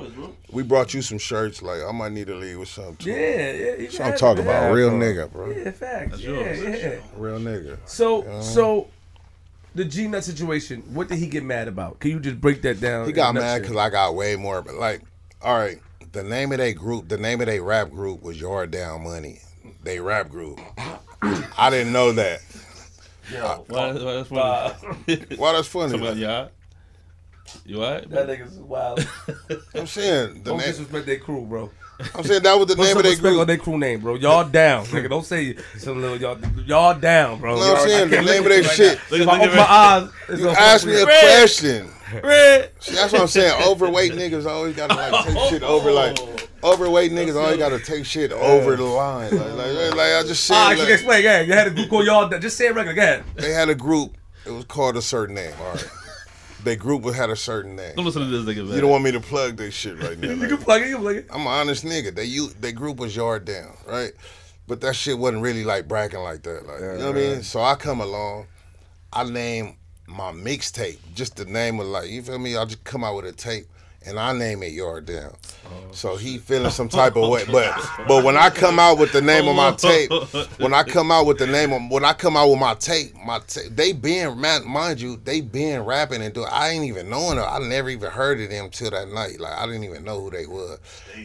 we 0.51 0.65
brought 0.65 0.93
you 0.95 1.01
some 1.01 1.19
shirts. 1.19 1.63
Like 1.63 1.81
I 1.83 1.93
might 1.93 2.13
need 2.13 2.27
to 2.27 2.35
leave 2.35 2.59
with 2.59 2.69
something 2.69 2.97
too. 2.97 3.11
yeah, 3.11 3.53
yeah. 3.53 3.77
you 3.77 3.91
So 3.91 4.05
I'm 4.05 4.17
talking 4.17 4.43
about 4.43 4.65
man. 4.65 4.73
real 4.73 4.91
nigga, 4.91 5.31
bro. 5.31 5.51
Yeah, 5.51 5.71
facts. 5.71 6.11
That's 6.11 6.23
yeah, 6.23 6.31
yours. 6.31 6.83
yeah. 6.83 6.99
Real 7.17 7.39
nigga. 7.39 7.79
So, 7.85 8.41
so 8.41 8.89
the 9.75 9.85
G 9.85 10.09
Nut 10.09 10.25
situation. 10.25 10.83
What 10.93 11.09
did 11.09 11.19
he 11.19 11.29
get 11.29 11.45
mad 11.45 11.69
about? 11.69 12.01
Can 12.01 12.11
you 12.11 12.21
just 12.21 12.41
break 12.41 12.63
that 12.63 12.81
down? 12.81 13.07
He 13.07 13.13
got 13.13 13.35
mad 13.35 13.63
because 13.63 13.77
I 13.77 13.91
got 13.91 14.15
way 14.15 14.37
more. 14.37 14.61
But 14.61 14.75
like, 14.75 15.03
all 15.41 15.57
right, 15.57 15.79
the 16.13 16.25
name 16.25 16.53
of 16.53 16.59
their 16.59 16.73
group, 16.75 17.09
the 17.09 17.19
name 17.19 17.41
of 17.41 17.47
their 17.47 17.63
rap 17.63 17.91
group 17.91 18.23
was 18.23 18.41
Yard 18.41 18.71
Down 18.71 19.05
Money. 19.05 19.41
They 19.83 20.01
rap 20.01 20.29
group. 20.29 20.61
I 21.23 21.71
didn't 21.71 21.93
know 21.93 22.13
that. 22.13 22.41
Why, 23.31 23.57
why 23.69 23.93
that's 23.93 24.29
funny. 24.29 25.37
Why 25.37 25.53
that's 25.53 25.69
funny? 25.69 25.91
Somebody, 25.91 26.21
you 26.21 26.27
alright? 26.27 26.51
You 27.65 27.83
alright? 27.83 28.11
That 28.11 28.29
nigga's 28.29 28.59
wild. 28.59 29.07
I'm 29.75 29.87
saying 29.87 30.35
the 30.35 30.51
Don't 30.51 30.59
name. 30.59 30.67
disrespect 30.67 31.07
their 31.07 31.19
crew, 31.19 31.45
bro. 31.47 31.71
I'm 32.15 32.23
saying 32.23 32.43
that 32.45 32.57
was 32.57 32.69
the 32.69 32.77
Put 32.77 32.83
name 32.83 32.89
some 32.91 32.97
of 32.99 33.03
their 33.03 33.13
respect 33.13 33.37
on 33.39 33.47
their 33.49 33.57
crew 33.57 33.77
name, 33.79 34.01
bro. 34.01 34.15
Y'all 34.15 34.49
down, 34.49 34.85
nigga. 34.87 35.09
Don't 35.09 35.25
say 35.25 35.57
some 35.79 36.01
little 36.01 36.17
y'all. 36.17 36.39
Y'all 36.65 36.95
down, 36.99 37.41
bro. 37.41 37.55
You 37.57 37.61
know 37.61 37.73
what 37.73 37.83
I'm 37.83 37.89
Y'all- 37.89 37.97
I 37.97 37.99
saying? 37.99 38.11
The 38.11 38.17
can't 38.17 38.27
name 38.27 38.43
look 38.45 38.47
of 38.47 38.47
at 38.47 38.49
their 38.49 38.63
you 38.63 38.69
shit. 38.69 38.99
now. 38.99 39.05
Look 39.11 39.21
If 39.21 39.29
at- 39.29 39.29
I 39.29 39.33
look 39.33 39.43
open 39.43 39.57
my 39.57 39.63
Red. 39.63 39.69
eyes, 39.69 40.11
it's 40.29 40.39
You 40.39 40.45
gonna 40.47 40.59
asked 40.59 40.85
fuck 40.85 40.93
me 40.95 41.01
a 41.01 41.05
with- 41.07 41.21
question. 41.21 41.91
Red. 42.23 42.71
See, 42.81 42.95
that's 42.95 43.13
what 43.13 43.21
I'm 43.23 43.29
saying. 43.29 43.63
Overweight 43.67 44.13
niggas 44.13 44.47
always 44.47 44.77
gotta 44.77 44.95
like 44.95 45.27
take 45.27 45.39
shit 45.51 45.63
over 45.63 45.91
like 45.91 46.17
oh. 46.21 46.37
Overweight 46.63 47.13
niggas 47.13 47.37
always 47.41 47.57
gotta 47.59 47.79
take 47.79 48.05
shit 48.05 48.33
over 48.33 48.77
the 48.77 48.83
line. 48.85 49.31
Like, 49.37 49.53
like, 49.53 49.95
like 49.95 50.13
I 50.13 50.23
just 50.27 50.45
said, 50.45 50.55
Ah, 50.55 50.67
I 50.67 50.75
like, 50.75 50.79
can 50.79 50.93
explain. 50.93 51.25
Yeah, 51.25 51.41
you 51.43 51.53
had 51.53 51.67
a 51.67 51.71
group 51.71 51.89
called 51.89 52.07
y'all. 52.07 52.29
Just 52.39 52.57
say 52.57 52.67
it 52.67 52.75
regular. 52.75 52.95
Go 52.95 53.03
ahead. 53.03 53.25
they 53.37 53.53
had 53.53 53.69
a 53.69 53.75
group. 53.75 54.17
It 54.47 54.51
was 54.51 54.65
called 54.65 54.97
a 54.97 55.03
certain 55.03 55.35
name. 55.35 55.53
All 55.61 55.73
right, 55.73 55.91
their 56.65 56.77
group 56.77 57.05
had 57.15 57.31
a 57.31 57.37
certain 57.37 57.77
name. 57.77 57.95
Don't 57.97 58.05
listen 58.05 58.23
to 58.23 58.29
this 58.43 58.57
nigga, 58.57 58.65
man. 58.67 58.75
You 58.75 58.81
don't 58.81 58.91
want 58.91 59.05
me 59.05 59.13
to 59.13 59.21
plug 59.21 59.57
this 59.57 59.75
shit 59.75 60.03
right 60.03 60.19
now. 60.19 60.29
You 60.31 60.37
like- 60.37 60.49
can 60.49 60.59
plug 60.59 60.83
it. 60.83 60.89
You 60.89 60.95
can 60.97 61.03
plug 61.05 61.17
it. 61.17 61.27
I'm 61.31 61.43
an 61.43 61.47
honest 61.49 61.85
nigga. 61.85 62.15
They 62.15 62.25
you 62.25 62.49
they 62.61 62.73
group 62.73 62.97
was 62.99 63.15
yard 63.15 63.45
down, 63.45 63.77
right? 63.87 64.13
But 64.67 64.81
that 64.83 64.97
shit 64.97 65.19
wasn't 65.19 65.43
really 65.43 65.65
like 65.65 65.89
bragging 65.89 66.21
like 66.21 66.43
that. 66.43 66.67
Like 66.67 66.81
you 66.81 66.87
know 66.99 67.07
what 67.09 67.17
I 67.17 67.21
mean? 67.21 67.43
So 67.43 67.61
I 67.63 67.75
come 67.75 68.01
along, 68.01 68.47
I 69.13 69.25
name 69.25 69.77
my 70.07 70.33
mixtape, 70.33 70.99
just 71.15 71.37
the 71.37 71.45
name 71.45 71.79
of 71.81 71.87
like, 71.87 72.09
you 72.11 72.23
feel 72.23 72.39
me? 72.39 72.57
I 72.57 72.65
just 72.65 72.83
come 72.85 73.05
out 73.05 73.15
with 73.17 73.27
a 73.27 73.33
tape 73.33 73.67
and 74.09 74.19
I 74.19 74.33
name 74.33 74.63
it 74.63 74.73
Yard 74.73 75.07
Down. 75.07 75.35
Oh, 75.67 75.93
so 75.93 76.17
he 76.17 76.39
feeling 76.39 76.71
some 76.71 76.89
type 76.89 77.17
of 77.17 77.29
way. 77.29 77.45
But 77.53 77.79
but 78.07 78.25
when 78.25 78.37
I 78.37 78.51
come 78.51 78.79
out 78.79 78.99
with 78.99 79.13
the 79.13 79.21
name 79.21 79.47
of 79.49 79.57
my 79.57 79.69
oh, 79.69 79.75
tape, 79.75 80.11
when 80.59 80.75
I 80.75 80.83
come 80.83 81.11
out 81.11 81.27
with 81.27 81.39
the 81.39 81.47
name 81.47 81.73
of 81.73 81.91
when 81.91 82.05
I 82.05 82.13
come 82.13 82.37
out 82.37 82.49
with 82.49 82.59
my 82.59 82.75
tape, 82.75 83.15
my 83.25 83.41
tape, 83.41 83.75
they 83.75 83.93
been 83.93 84.41
man, 84.41 84.67
mind 84.67 85.01
you, 85.01 85.17
they 85.17 85.41
been 85.41 85.85
rapping 85.85 86.23
and 86.23 86.35
doing. 86.35 86.49
I 86.51 86.71
ain't 86.71 86.85
even 86.85 87.11
knowing 87.11 87.37
them. 87.37 87.47
I 87.49 87.59
never 87.59 87.91
even 87.91 88.11
heard 88.11 88.41
of 88.41 88.51
them 88.51 88.71
till 88.71 88.91
that 88.91 89.09
night. 89.11 89.41
Like 89.41 89.53
I 89.53 89.67
didn't 89.67 89.85
even 89.85 90.05
know 90.05 90.21
who 90.21 90.31
they 90.31 90.47
were. 90.47 90.79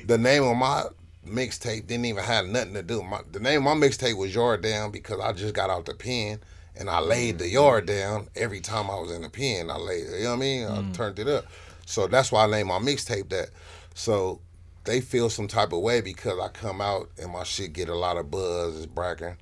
The 0.06 0.18
name 0.18 0.44
of 0.44 0.58
my 0.58 0.84
mixtape 1.28 1.88
didn't 1.88 2.06
even 2.06 2.24
have 2.24 2.48
nothing 2.48 2.74
to 2.74 2.84
do. 2.84 3.02
My, 3.02 3.22
the 3.32 3.40
name 3.40 3.66
of 3.66 3.78
my 3.78 3.88
mixtape 3.88 4.18
was 4.18 4.36
Yard 4.36 4.62
Down 4.62 4.92
because 4.92 5.20
I 5.20 5.32
just 5.32 5.54
got 5.54 5.70
out 5.70 5.86
the 5.86 5.94
pen 5.94 6.40
and 6.76 6.90
I 6.90 7.00
laid 7.00 7.40
the 7.40 7.46
mm. 7.46 7.52
yard 7.52 7.86
down 7.86 8.28
every 8.36 8.60
time 8.60 8.90
I 8.90 8.96
was 9.00 9.12
in 9.12 9.22
the 9.22 9.30
pen. 9.30 9.70
I 9.70 9.78
laid, 9.78 10.06
you 10.06 10.24
know 10.24 10.30
what 10.32 10.36
I 10.36 10.40
mean? 10.40 10.66
I 10.66 10.78
mm. 10.80 10.94
turned 10.94 11.20
it 11.20 11.28
up. 11.28 11.46
So 11.86 12.08
that's 12.08 12.32
why 12.32 12.46
I 12.46 12.48
named 12.48 12.70
my 12.70 12.80
mixtape 12.80 13.30
that. 13.30 13.50
So 13.94 14.42
they 14.86 15.02
feel 15.02 15.30
some 15.30 15.48
type 15.48 15.74
of 15.74 15.80
way 15.80 16.02
because 16.02 16.40
I 16.40 16.50
come 16.50 16.82
out 16.82 17.10
and 17.22 17.32
my 17.32 17.44
shit 17.44 17.74
get 17.74 17.90
a 17.90 17.96
lot 17.96 18.18
of 18.18 18.30
buzz, 18.30 18.78
it's 18.78 18.86
bracking. 18.86 19.38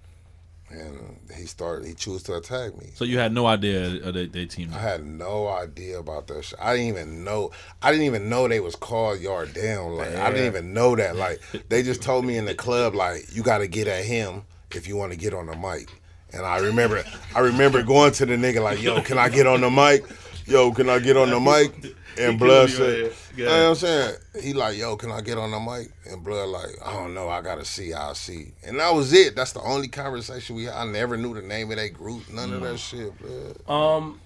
And 0.69 1.19
he 1.35 1.47
started, 1.47 1.85
he 1.85 1.93
chose 1.93 2.23
to 2.23 2.35
attack 2.35 2.77
me. 2.77 2.91
So 2.95 3.03
you 3.03 3.18
had 3.19 3.34
no 3.34 3.45
idea 3.45 3.88
of 4.03 4.13
they, 4.13 4.27
they 4.27 4.45
team. 4.45 4.72
I 4.73 4.80
had 4.80 5.05
no 5.05 5.49
idea 5.49 5.99
about 5.99 6.27
that 6.27 6.45
shit. 6.45 6.59
I 6.61 6.73
didn't 6.73 6.88
even 6.88 7.26
know. 7.26 7.51
I 7.81 7.91
didn't 7.91 8.05
even 8.05 8.30
know 8.30 8.47
they 8.47 8.61
was 8.61 8.77
called 8.77 9.19
Yard 9.19 9.53
Down. 9.53 9.97
Like 9.97 10.15
I 10.15 10.31
didn't 10.31 10.45
even 10.45 10.73
know 10.73 10.95
that. 10.95 11.18
Like 11.18 11.41
they 11.69 11.84
just 11.84 12.01
told 12.01 12.23
me 12.23 12.38
in 12.38 12.45
the 12.45 12.55
club, 12.55 12.95
like 12.95 13.35
you 13.35 13.43
got 13.43 13.57
to 13.57 13.68
get 13.68 13.88
at 13.88 14.05
him 14.05 14.43
if 14.72 14.88
you 14.88 14.95
want 14.95 15.11
to 15.11 15.18
get 15.18 15.34
on 15.34 15.47
the 15.47 15.57
mic. 15.57 15.89
And 16.31 16.45
I 16.45 16.59
remember, 16.59 17.03
I 17.35 17.39
remember 17.41 17.84
going 17.84 18.13
to 18.13 18.26
the 18.26 18.35
nigga 18.35 18.63
like, 18.63 18.81
"Yo, 18.81 19.01
can 19.01 19.18
I 19.18 19.27
get 19.27 19.47
on 19.47 19.59
the 19.59 19.69
mic? 19.69 20.05
Yo, 20.45 20.72
can 20.72 20.89
I 20.89 20.99
get 20.99 21.18
on 21.18 21.30
the 21.30 21.39
mic?" 21.41 21.97
And 22.17 22.38
Blood 22.39 22.69
you 22.69 22.75
said, 22.75 23.13
"You 23.38 23.45
know 23.45 23.51
what 23.51 23.69
I'm 23.69 23.75
saying?" 23.75 24.15
He 24.41 24.53
like, 24.53 24.77
"Yo, 24.77 24.95
can 24.97 25.11
I 25.11 25.21
get 25.21 25.38
on 25.38 25.51
the 25.51 25.59
mic?" 25.59 25.91
And 26.05 26.23
Blood 26.23 26.49
like, 26.49 26.69
"I 26.85 26.93
don't 26.93 27.13
know. 27.13 27.29
I 27.29 27.41
gotta 27.41 27.65
see. 27.65 27.93
I'll 27.93 28.15
see." 28.15 28.53
And 28.63 28.79
that 28.79 28.93
was 28.93 29.13
it. 29.13 29.35
That's 29.35 29.53
the 29.53 29.61
only 29.61 29.88
conversation 29.88 30.55
we 30.55 30.65
had. 30.65 30.73
I 30.75 30.85
never 30.85 31.15
knew 31.17 31.33
the 31.33 31.41
name 31.41 31.71
of 31.71 31.77
that 31.77 31.93
group. 31.93 32.29
None 32.29 32.53
of 32.53 32.61
that 32.61 32.77
shit, 32.79 33.17
blood. 33.19 33.57
Um, 33.69 34.19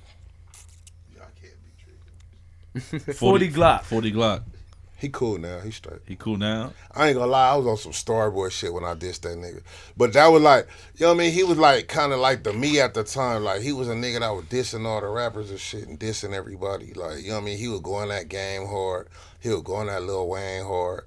Y'all 1.16 1.26
can't 1.42 1.54
be 1.64 2.92
drinking. 2.92 3.14
40 3.14 3.52
Glock. 3.52 3.84
40 3.84 4.12
Glock. 4.12 4.44
He 4.98 5.10
cool 5.10 5.38
now. 5.38 5.60
He 5.60 5.72
straight. 5.72 6.00
He 6.08 6.16
cool 6.16 6.38
now. 6.38 6.72
I 6.94 7.08
ain't 7.08 7.18
gonna 7.18 7.30
lie, 7.30 7.50
I 7.50 7.56
was 7.56 7.68
on 7.68 7.78
some 7.78 7.92
Starboy 7.92 8.50
shit 8.52 8.74
when 8.74 8.86
I 8.86 8.96
dissed 8.96 9.22
that 9.22 9.38
nigga. 9.38 9.62
But 9.98 10.14
that 10.14 10.28
was 10.28 10.42
like, 10.42 10.68
you 10.96 11.06
know 11.06 11.14
what 11.14 11.20
I 11.22 11.26
mean? 11.26 11.34
He 11.34 11.44
was 11.44 11.58
like 11.58 11.88
kind 11.88 12.14
of 12.14 12.20
like 12.20 12.44
the 12.44 12.54
me 12.54 12.80
at 12.80 12.94
the 12.94 13.04
time. 13.04 13.44
Like 13.44 13.62
he 13.62 13.74
was 13.74 13.90
a 13.90 13.94
nigga 13.94 14.22
that 14.22 14.30
was 14.30 14.46
dissing 14.46 14.86
all 14.86 15.02
the 15.02 15.08
rappers 15.08 15.50
and 15.50 15.60
shit 15.60 15.88
and 15.88 16.00
dissing 16.00 16.34
everybody. 16.34 16.94
Like, 16.94 17.22
you 17.22 17.30
know 17.30 17.36
what 17.36 17.42
I 17.42 17.46
mean? 17.46 17.58
He 17.58 17.68
was 17.68 17.82
going 17.82 18.10
that 18.10 18.30
game 18.30 18.68
hard. 18.68 19.10
He 19.42 19.50
was 19.50 19.64
going 19.64 19.88
that 19.88 20.04
Lil 20.04 20.30
Wayne 20.30 20.64
hard. 20.64 21.04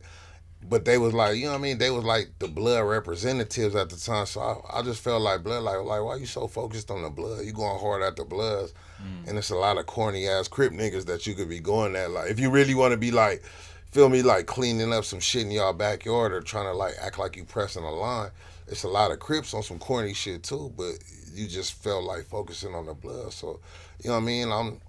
But 0.68 0.84
they 0.84 0.98
was 0.98 1.14
like, 1.14 1.36
you 1.36 1.44
know 1.44 1.52
what 1.52 1.58
I 1.58 1.62
mean? 1.62 1.78
They 1.78 1.90
was 1.90 2.04
like 2.04 2.30
the 2.40 2.48
blood 2.48 2.82
representatives 2.82 3.74
at 3.74 3.88
the 3.88 3.96
time. 3.96 4.26
So 4.26 4.40
I, 4.40 4.80
I 4.80 4.82
just 4.82 5.02
felt 5.02 5.22
like 5.22 5.42
blood, 5.44 5.62
like, 5.62 5.78
like 5.78 6.02
why 6.02 6.16
you 6.16 6.26
so 6.26 6.46
focused 6.46 6.90
on 6.90 7.02
the 7.02 7.10
blood? 7.10 7.44
You 7.44 7.52
going 7.52 7.78
hard 7.78 8.02
at 8.02 8.16
the 8.16 8.24
bloods. 8.24 8.74
Mm. 9.00 9.28
And 9.28 9.38
it's 9.38 9.50
a 9.50 9.56
lot 9.56 9.78
of 9.78 9.86
corny 9.86 10.26
ass 10.26 10.46
crip 10.46 10.72
niggas 10.72 11.06
that 11.06 11.26
you 11.26 11.34
could 11.34 11.48
be 11.48 11.60
going 11.60 11.96
at. 11.96 12.10
Like, 12.10 12.30
if 12.30 12.38
you 12.38 12.50
really 12.50 12.74
want 12.74 12.90
to 12.92 12.98
be 12.98 13.12
like, 13.12 13.42
feel 13.90 14.08
me, 14.08 14.22
like 14.22 14.46
cleaning 14.46 14.92
up 14.92 15.04
some 15.04 15.20
shit 15.20 15.42
in 15.42 15.50
y'all 15.50 15.72
backyard 15.72 16.32
or 16.32 16.40
trying 16.40 16.66
to 16.66 16.72
like 16.72 16.94
act 17.00 17.18
like 17.18 17.36
you 17.36 17.44
pressing 17.44 17.84
a 17.84 17.90
line, 17.90 18.30
it's 18.66 18.84
a 18.84 18.88
lot 18.88 19.10
of 19.10 19.18
crips 19.18 19.54
on 19.54 19.62
some 19.62 19.78
corny 19.78 20.14
shit 20.14 20.42
too. 20.42 20.72
But 20.76 20.98
you 21.32 21.46
just 21.46 21.74
felt 21.74 22.04
like 22.04 22.24
focusing 22.24 22.74
on 22.74 22.86
the 22.86 22.94
blood. 22.94 23.32
So, 23.32 23.60
you 24.02 24.10
know 24.10 24.16
what 24.16 24.22
I 24.22 24.26
mean? 24.26 24.52
I'm 24.52 24.80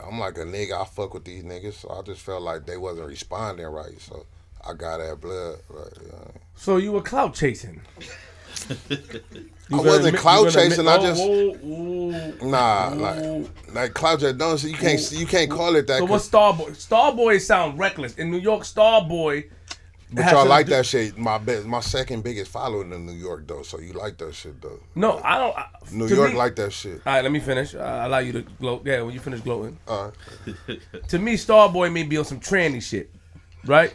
I'm 0.00 0.18
like 0.18 0.38
a 0.38 0.44
nigga. 0.44 0.80
I 0.80 0.84
fuck 0.84 1.14
with 1.14 1.24
these 1.24 1.44
niggas. 1.44 1.74
So 1.74 1.90
I 1.90 2.02
just 2.02 2.20
felt 2.20 2.42
like 2.42 2.66
they 2.66 2.76
wasn't 2.76 3.08
responding 3.08 3.66
right. 3.66 4.00
So 4.00 4.26
I 4.66 4.74
got 4.74 4.98
that 4.98 5.20
blood. 5.20 5.58
Right, 5.68 5.92
you 6.00 6.08
know? 6.08 6.30
So 6.54 6.76
you 6.76 6.92
were 6.92 7.02
clout 7.02 7.34
chasing. 7.34 7.80
I 9.72 9.76
wasn't 9.76 10.16
cloud 10.16 10.50
chasing. 10.50 10.88
I 10.88 10.98
just 10.98 11.20
Oh, 11.22 12.34
nah 12.42 12.88
like 12.94 13.74
like 13.74 13.94
clout 13.94 14.20
chasing. 14.20 14.38
Don't 14.38 14.62
you 14.64 14.74
can't 14.74 15.12
you 15.12 15.26
can't 15.26 15.50
call 15.50 15.76
it 15.76 15.86
that. 15.88 15.98
So 15.98 16.04
what's 16.06 16.28
Starboy? 16.28 16.70
Starboy 16.70 17.40
sound 17.40 17.78
reckless. 17.78 18.14
In 18.16 18.30
New 18.30 18.38
York, 18.38 18.62
Starboy. 18.62 19.48
but 20.10 20.30
y'all 20.32 20.46
like 20.46 20.66
do- 20.66 20.72
that 20.72 20.86
shit. 20.86 21.18
My 21.18 21.36
best, 21.36 21.66
my 21.66 21.80
second 21.80 22.24
biggest 22.24 22.50
following 22.50 22.92
in 22.94 23.04
New 23.04 23.12
York 23.12 23.46
though. 23.46 23.62
So 23.62 23.78
you 23.78 23.92
like 23.92 24.16
that 24.18 24.34
shit 24.34 24.60
though. 24.62 24.80
No, 24.94 25.20
I 25.22 25.36
don't. 25.38 25.56
I, 25.56 25.66
New 25.92 26.06
York 26.06 26.32
me- 26.32 26.38
like 26.38 26.56
that 26.56 26.72
shit. 26.72 27.02
All 27.06 27.12
right, 27.14 27.22
let 27.22 27.30
me 27.30 27.40
finish. 27.40 27.74
I 27.74 28.06
allow 28.06 28.18
you 28.18 28.32
to 28.32 28.40
gloat. 28.42 28.82
Yeah, 28.86 29.02
when 29.02 29.12
you 29.12 29.20
finish 29.20 29.40
gloating. 29.40 29.76
Uh, 29.86 30.10
To 31.08 31.18
me, 31.18 31.34
Starboy 31.34 31.92
may 31.92 32.04
be 32.04 32.16
on 32.16 32.24
some 32.24 32.40
tranny 32.40 32.82
shit, 32.82 33.10
right? 33.66 33.92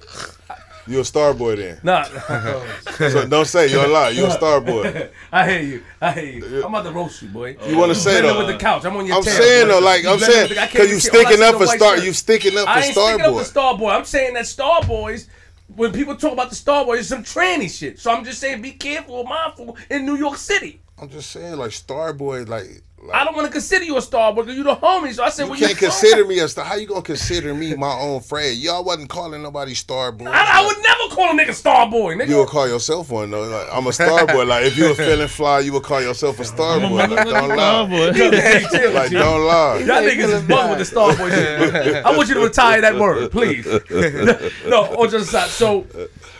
You 0.88 0.99
a 0.99 1.05
star 1.05 1.34
boy 1.34 1.55
then. 1.55 1.80
Nah, 1.84 2.03
So 2.97 3.27
don't 3.27 3.45
say 3.45 3.69
you're 3.72 3.85
a 3.85 3.88
lie. 3.88 4.10
You 4.10 4.26
a 4.26 4.31
star 4.41 4.60
boy. 4.61 5.10
I 5.31 5.49
hear 5.49 5.61
you. 5.61 5.84
I 6.01 6.11
hear 6.11 6.23
you. 6.26 6.64
I'm 6.65 6.73
about 6.73 6.84
to 6.85 6.91
roast 6.91 7.22
you, 7.22 7.30
boy. 7.30 7.55
You 7.68 7.77
want 7.77 7.91
to 7.93 7.99
say 7.99 8.22
though? 8.22 8.38
with 8.38 8.47
the 8.47 8.57
couch. 8.57 8.85
I'm 8.85 8.95
on 8.97 9.05
your 9.05 9.18
I'm 9.18 9.23
tail, 9.23 9.34
saying 9.34 9.68
boy. 9.68 9.73
though, 9.73 9.80
like 9.80 10.03
You 10.03 10.10
I'm 10.10 10.19
saying, 10.19 10.49
with 10.49 10.57
the- 10.57 10.61
I 10.61 10.68
can't 10.68 10.72
because 10.73 10.89
you 10.91 10.99
sticking 10.99 11.41
up 11.43 11.55
for 11.55 11.68
star, 11.68 11.97
you 11.97 12.14
sticking 12.14 12.57
up 12.57 12.68
I 12.68 12.80
for 12.81 12.85
ain't 12.85 12.93
star 12.93 13.07
sticking 13.14 13.26
up 13.26 13.31
boy. 13.34 13.43
for 13.43 13.60
Starboy. 13.60 13.95
I'm 13.97 14.05
saying 14.05 14.34
that 14.35 14.47
star 14.47 14.81
boys. 14.84 15.27
when 15.76 15.91
people 15.91 16.15
talk 16.15 16.34
about 16.34 16.49
the 16.49 16.55
Star 16.55 16.84
Starboys, 16.85 16.99
it's 16.99 17.07
some 17.07 17.23
tranny 17.23 17.69
shit. 17.69 17.97
So 17.99 18.11
I'm 18.11 18.23
just 18.26 18.39
saying, 18.39 18.61
be 18.61 18.72
careful, 18.72 19.23
mindful 19.23 19.77
in 19.89 20.05
New 20.05 20.15
York 20.15 20.38
City. 20.38 20.81
I'm 21.01 21.10
just 21.10 21.31
saying, 21.31 21.55
like 21.57 21.72
star 21.72 22.14
boy, 22.14 22.43
like. 22.43 22.81
Like 23.08 23.16
I 23.16 23.26
don't 23.26 23.36
want 23.36 23.48
to 23.48 23.52
consider 23.52 23.86
you 23.86 23.98
a 23.98 24.00
Starboy 24.00 24.38
because 24.38 24.56
you 24.56 24.64
the 24.64 24.76
homie. 24.76 25.14
So 25.14 25.24
I 25.24 25.30
said, 25.30 25.46
You 25.46 25.52
well, 25.52 25.60
can't 25.60 25.72
you 25.72 25.78
consider 25.78 26.26
me 26.26 26.40
a 26.40 26.48
star. 26.48 26.66
How 26.66 26.76
you 26.76 26.88
gonna 26.88 27.02
consider 27.02 27.54
me 27.54 27.76
my 27.76 27.94
own 28.00 28.22
friend? 28.22 28.58
Y'all 28.58 28.84
wasn't 28.84 29.10
calling 29.10 29.42
nobody 29.42 29.74
star 29.74 30.12
boy. 30.12 30.28
I, 30.28 30.62
I 30.62 30.66
would 30.66 30.78
never 30.78 31.16
call 31.16 31.38
a 31.38 31.42
nigga 31.42 31.50
Starboy, 31.50 32.22
nigga. 32.22 32.30
You 32.30 32.38
would 32.38 32.50
call 32.50 32.68
yourself 32.68 33.12
one 33.12 33.32
though. 33.32 33.44
Like, 33.44 33.68
I'm 33.72 33.88
a 33.88 33.94
star 33.94 34.26
boy. 34.28 34.46
Like 34.46 34.66
if 34.66 34.78
you 34.78 34.90
were 34.90 34.96
feeling 34.96 35.28
fly, 35.28 35.60
you 35.60 35.74
would 35.74 35.84
call 35.84 36.02
yourself 36.02 36.40
a 36.40 36.46
star 36.46 36.80
boy. 36.80 36.96
Like, 36.96 37.28
don't 37.28 37.50
lie. 37.50 37.86
boy. 37.88 38.08
Like 38.08 39.10
chill. 39.10 39.22
don't 39.22 39.46
lie. 39.46 39.78
Y'all 39.80 40.04
niggas 40.04 40.34
is 40.34 40.42
bugging 40.44 40.78
with 40.78 40.90
the 40.90 40.96
Starboy 40.96 41.30
shit. 41.30 42.06
I 42.06 42.16
want 42.16 42.28
you 42.30 42.36
to 42.36 42.42
retire 42.42 42.82
that 42.82 42.96
word, 42.96 43.32
please. 43.32 43.66
no, 44.66 44.84
on 44.96 45.10
just 45.10 45.30
aside. 45.30 45.50
So 45.50 45.86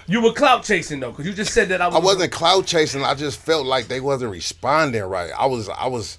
you 0.08 0.22
were 0.22 0.34
clout 0.34 0.64
chasing 0.64 1.00
though, 1.00 1.12
because 1.12 1.26
you 1.26 1.34
just 1.34 1.54
said 1.54 1.70
that 1.70 1.82
I 1.82 1.88
was. 1.88 1.96
I 1.96 2.00
wasn't 2.00 2.32
cloud 2.32 2.66
chasing. 2.66 3.04
I 3.04 3.16
just 3.16 3.40
felt 3.40 3.66
like 3.66 3.88
they 3.88 4.00
wasn't 4.00 4.32
responding 4.32 5.04
right. 5.04 5.32
I 5.38 5.46
was, 5.46 5.70
I 5.70 5.88
was, 5.88 6.18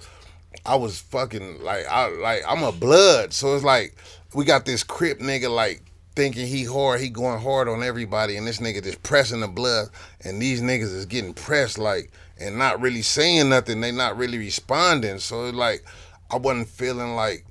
I 0.67 0.77
was 0.77 0.99
fucking 0.99 1.63
like, 1.63 1.87
I 1.87 2.09
like, 2.09 2.43
I'm 2.49 2.63
a 2.63 2.73
blood. 2.73 3.33
So 3.33 3.55
it's 3.55 3.65
like 3.65 3.95
we 4.35 4.45
got 4.45 4.65
this 4.65 4.83
crip 4.83 5.21
nigga 5.21 5.55
like 5.55 5.83
thinking 6.17 6.47
he 6.47 6.65
hard, 6.65 7.01
he 7.01 7.09
going 7.09 7.41
hard 7.41 7.69
on 7.69 7.83
everybody, 7.83 8.37
and 8.37 8.47
this 8.47 8.59
nigga 8.59 8.83
just 8.83 9.03
pressing 9.03 9.41
the 9.41 9.49
blood, 9.49 9.89
and 10.23 10.41
these 10.41 10.63
niggas 10.63 10.95
is 10.95 11.07
getting 11.07 11.35
pressed 11.35 11.79
like 11.79 12.11
and 12.39 12.59
not 12.59 12.81
really 12.81 13.03
saying 13.03 13.49
nothing. 13.49 13.81
They 13.81 13.93
not 13.93 14.17
really 14.17 14.39
responding. 14.39 15.19
So 15.19 15.47
it's 15.47 15.57
like 15.57 15.85
I 16.31 16.37
wasn't 16.37 16.69
feeling 16.69 17.15
like. 17.15 17.45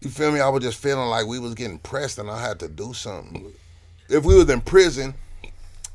You 0.00 0.10
feel 0.10 0.32
me? 0.32 0.40
I 0.40 0.50
was 0.50 0.62
just 0.62 0.82
feeling 0.82 1.08
like 1.08 1.26
we 1.26 1.38
was 1.38 1.54
getting 1.54 1.78
pressed, 1.78 2.18
and 2.18 2.30
I 2.30 2.38
had 2.38 2.60
to 2.60 2.68
do 2.68 2.92
something. 2.92 3.54
If 4.10 4.26
we 4.26 4.34
was 4.34 4.50
in 4.50 4.60
prison, 4.60 5.14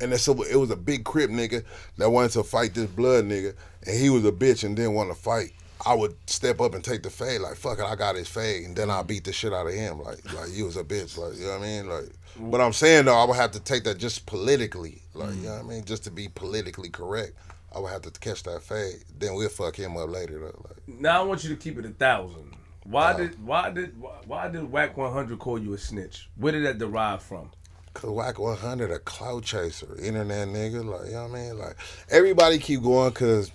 and 0.01 0.11
a, 0.11 0.15
it 0.15 0.55
was 0.55 0.71
a 0.71 0.75
big 0.75 1.03
crip 1.03 1.29
nigga 1.29 1.63
that 1.97 2.09
wanted 2.09 2.31
to 2.31 2.43
fight 2.43 2.73
this 2.73 2.89
blood 2.89 3.25
nigga, 3.25 3.53
and 3.85 3.95
he 3.95 4.09
was 4.09 4.25
a 4.25 4.31
bitch 4.31 4.63
and 4.63 4.75
didn't 4.75 4.95
want 4.95 5.09
to 5.09 5.15
fight. 5.15 5.51
I 5.85 5.93
would 5.93 6.15
step 6.29 6.59
up 6.59 6.73
and 6.73 6.83
take 6.83 7.03
the 7.03 7.09
fade, 7.09 7.41
like 7.41 7.55
fuck 7.55 7.79
it, 7.79 7.85
I 7.85 7.95
got 7.95 8.15
his 8.15 8.27
fade, 8.27 8.65
and 8.65 8.75
then 8.75 8.89
I 8.89 9.01
beat 9.03 9.23
the 9.23 9.31
shit 9.31 9.53
out 9.53 9.67
of 9.67 9.73
him, 9.73 10.01
like 10.01 10.33
like 10.33 10.49
you 10.51 10.65
was 10.65 10.75
a 10.75 10.83
bitch, 10.83 11.17
like 11.17 11.37
you 11.37 11.45
know 11.45 11.51
what 11.51 11.61
I 11.61 11.63
mean, 11.63 11.89
like. 11.89 12.09
Mm. 12.37 12.51
But 12.51 12.61
I'm 12.61 12.73
saying 12.73 13.05
though, 13.05 13.17
I 13.17 13.25
would 13.25 13.37
have 13.37 13.51
to 13.51 13.59
take 13.59 13.83
that 13.85 13.97
just 13.97 14.25
politically, 14.25 15.01
like 15.13 15.35
you 15.35 15.43
know 15.43 15.49
mm. 15.49 15.63
what 15.63 15.73
I 15.73 15.75
mean, 15.75 15.85
just 15.85 16.03
to 16.03 16.11
be 16.11 16.27
politically 16.27 16.89
correct. 16.89 17.33
I 17.73 17.79
would 17.79 17.91
have 17.91 18.01
to 18.01 18.11
catch 18.11 18.43
that 18.43 18.63
fade. 18.63 19.03
Then 19.17 19.35
we'll 19.35 19.49
fuck 19.49 19.75
him 19.75 19.95
up 19.95 20.09
later 20.09 20.39
though. 20.39 20.65
Like 20.67 20.99
Now 20.99 21.21
I 21.21 21.25
want 21.25 21.43
you 21.43 21.49
to 21.51 21.55
keep 21.55 21.77
it 21.77 21.85
a 21.85 21.89
thousand. 21.89 22.55
Why 22.83 23.11
uh-huh. 23.11 23.17
did 23.17 23.45
why 23.45 23.69
did 23.69 23.99
why, 23.99 24.17
why 24.25 24.47
did 24.47 24.71
Wack 24.71 24.97
100 24.97 25.39
call 25.39 25.59
you 25.59 25.73
a 25.73 25.77
snitch? 25.77 26.29
Where 26.35 26.51
did 26.51 26.65
that 26.65 26.77
derive 26.77 27.21
from? 27.21 27.51
Cause 27.93 28.09
Wack 28.09 28.39
100 28.39 28.91
a 28.91 28.99
cloud 28.99 29.43
chaser, 29.43 29.95
internet 30.01 30.47
nigga, 30.47 30.85
like 30.85 31.07
you 31.07 31.13
know 31.13 31.27
what 31.27 31.37
I 31.37 31.41
mean. 31.41 31.59
Like 31.59 31.75
everybody 32.09 32.57
keep 32.57 32.81
going, 32.81 33.11
cause 33.11 33.51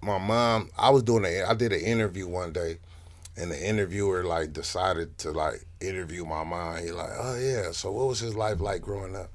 my 0.00 0.18
mom. 0.18 0.70
I 0.78 0.90
was 0.90 1.02
doing 1.02 1.24
a, 1.24 1.44
I 1.44 1.54
did 1.54 1.72
an 1.72 1.80
interview 1.80 2.28
one 2.28 2.52
day, 2.52 2.78
and 3.36 3.50
the 3.50 3.68
interviewer 3.68 4.24
like 4.24 4.52
decided 4.52 5.18
to 5.18 5.30
like 5.30 5.64
interview 5.80 6.24
my 6.24 6.44
mom. 6.44 6.78
He 6.78 6.90
like, 6.92 7.10
oh 7.18 7.38
yeah, 7.38 7.72
so 7.72 7.92
what 7.92 8.06
was 8.06 8.20
his 8.20 8.34
life 8.34 8.60
like 8.60 8.82
growing 8.82 9.16
up? 9.16 9.30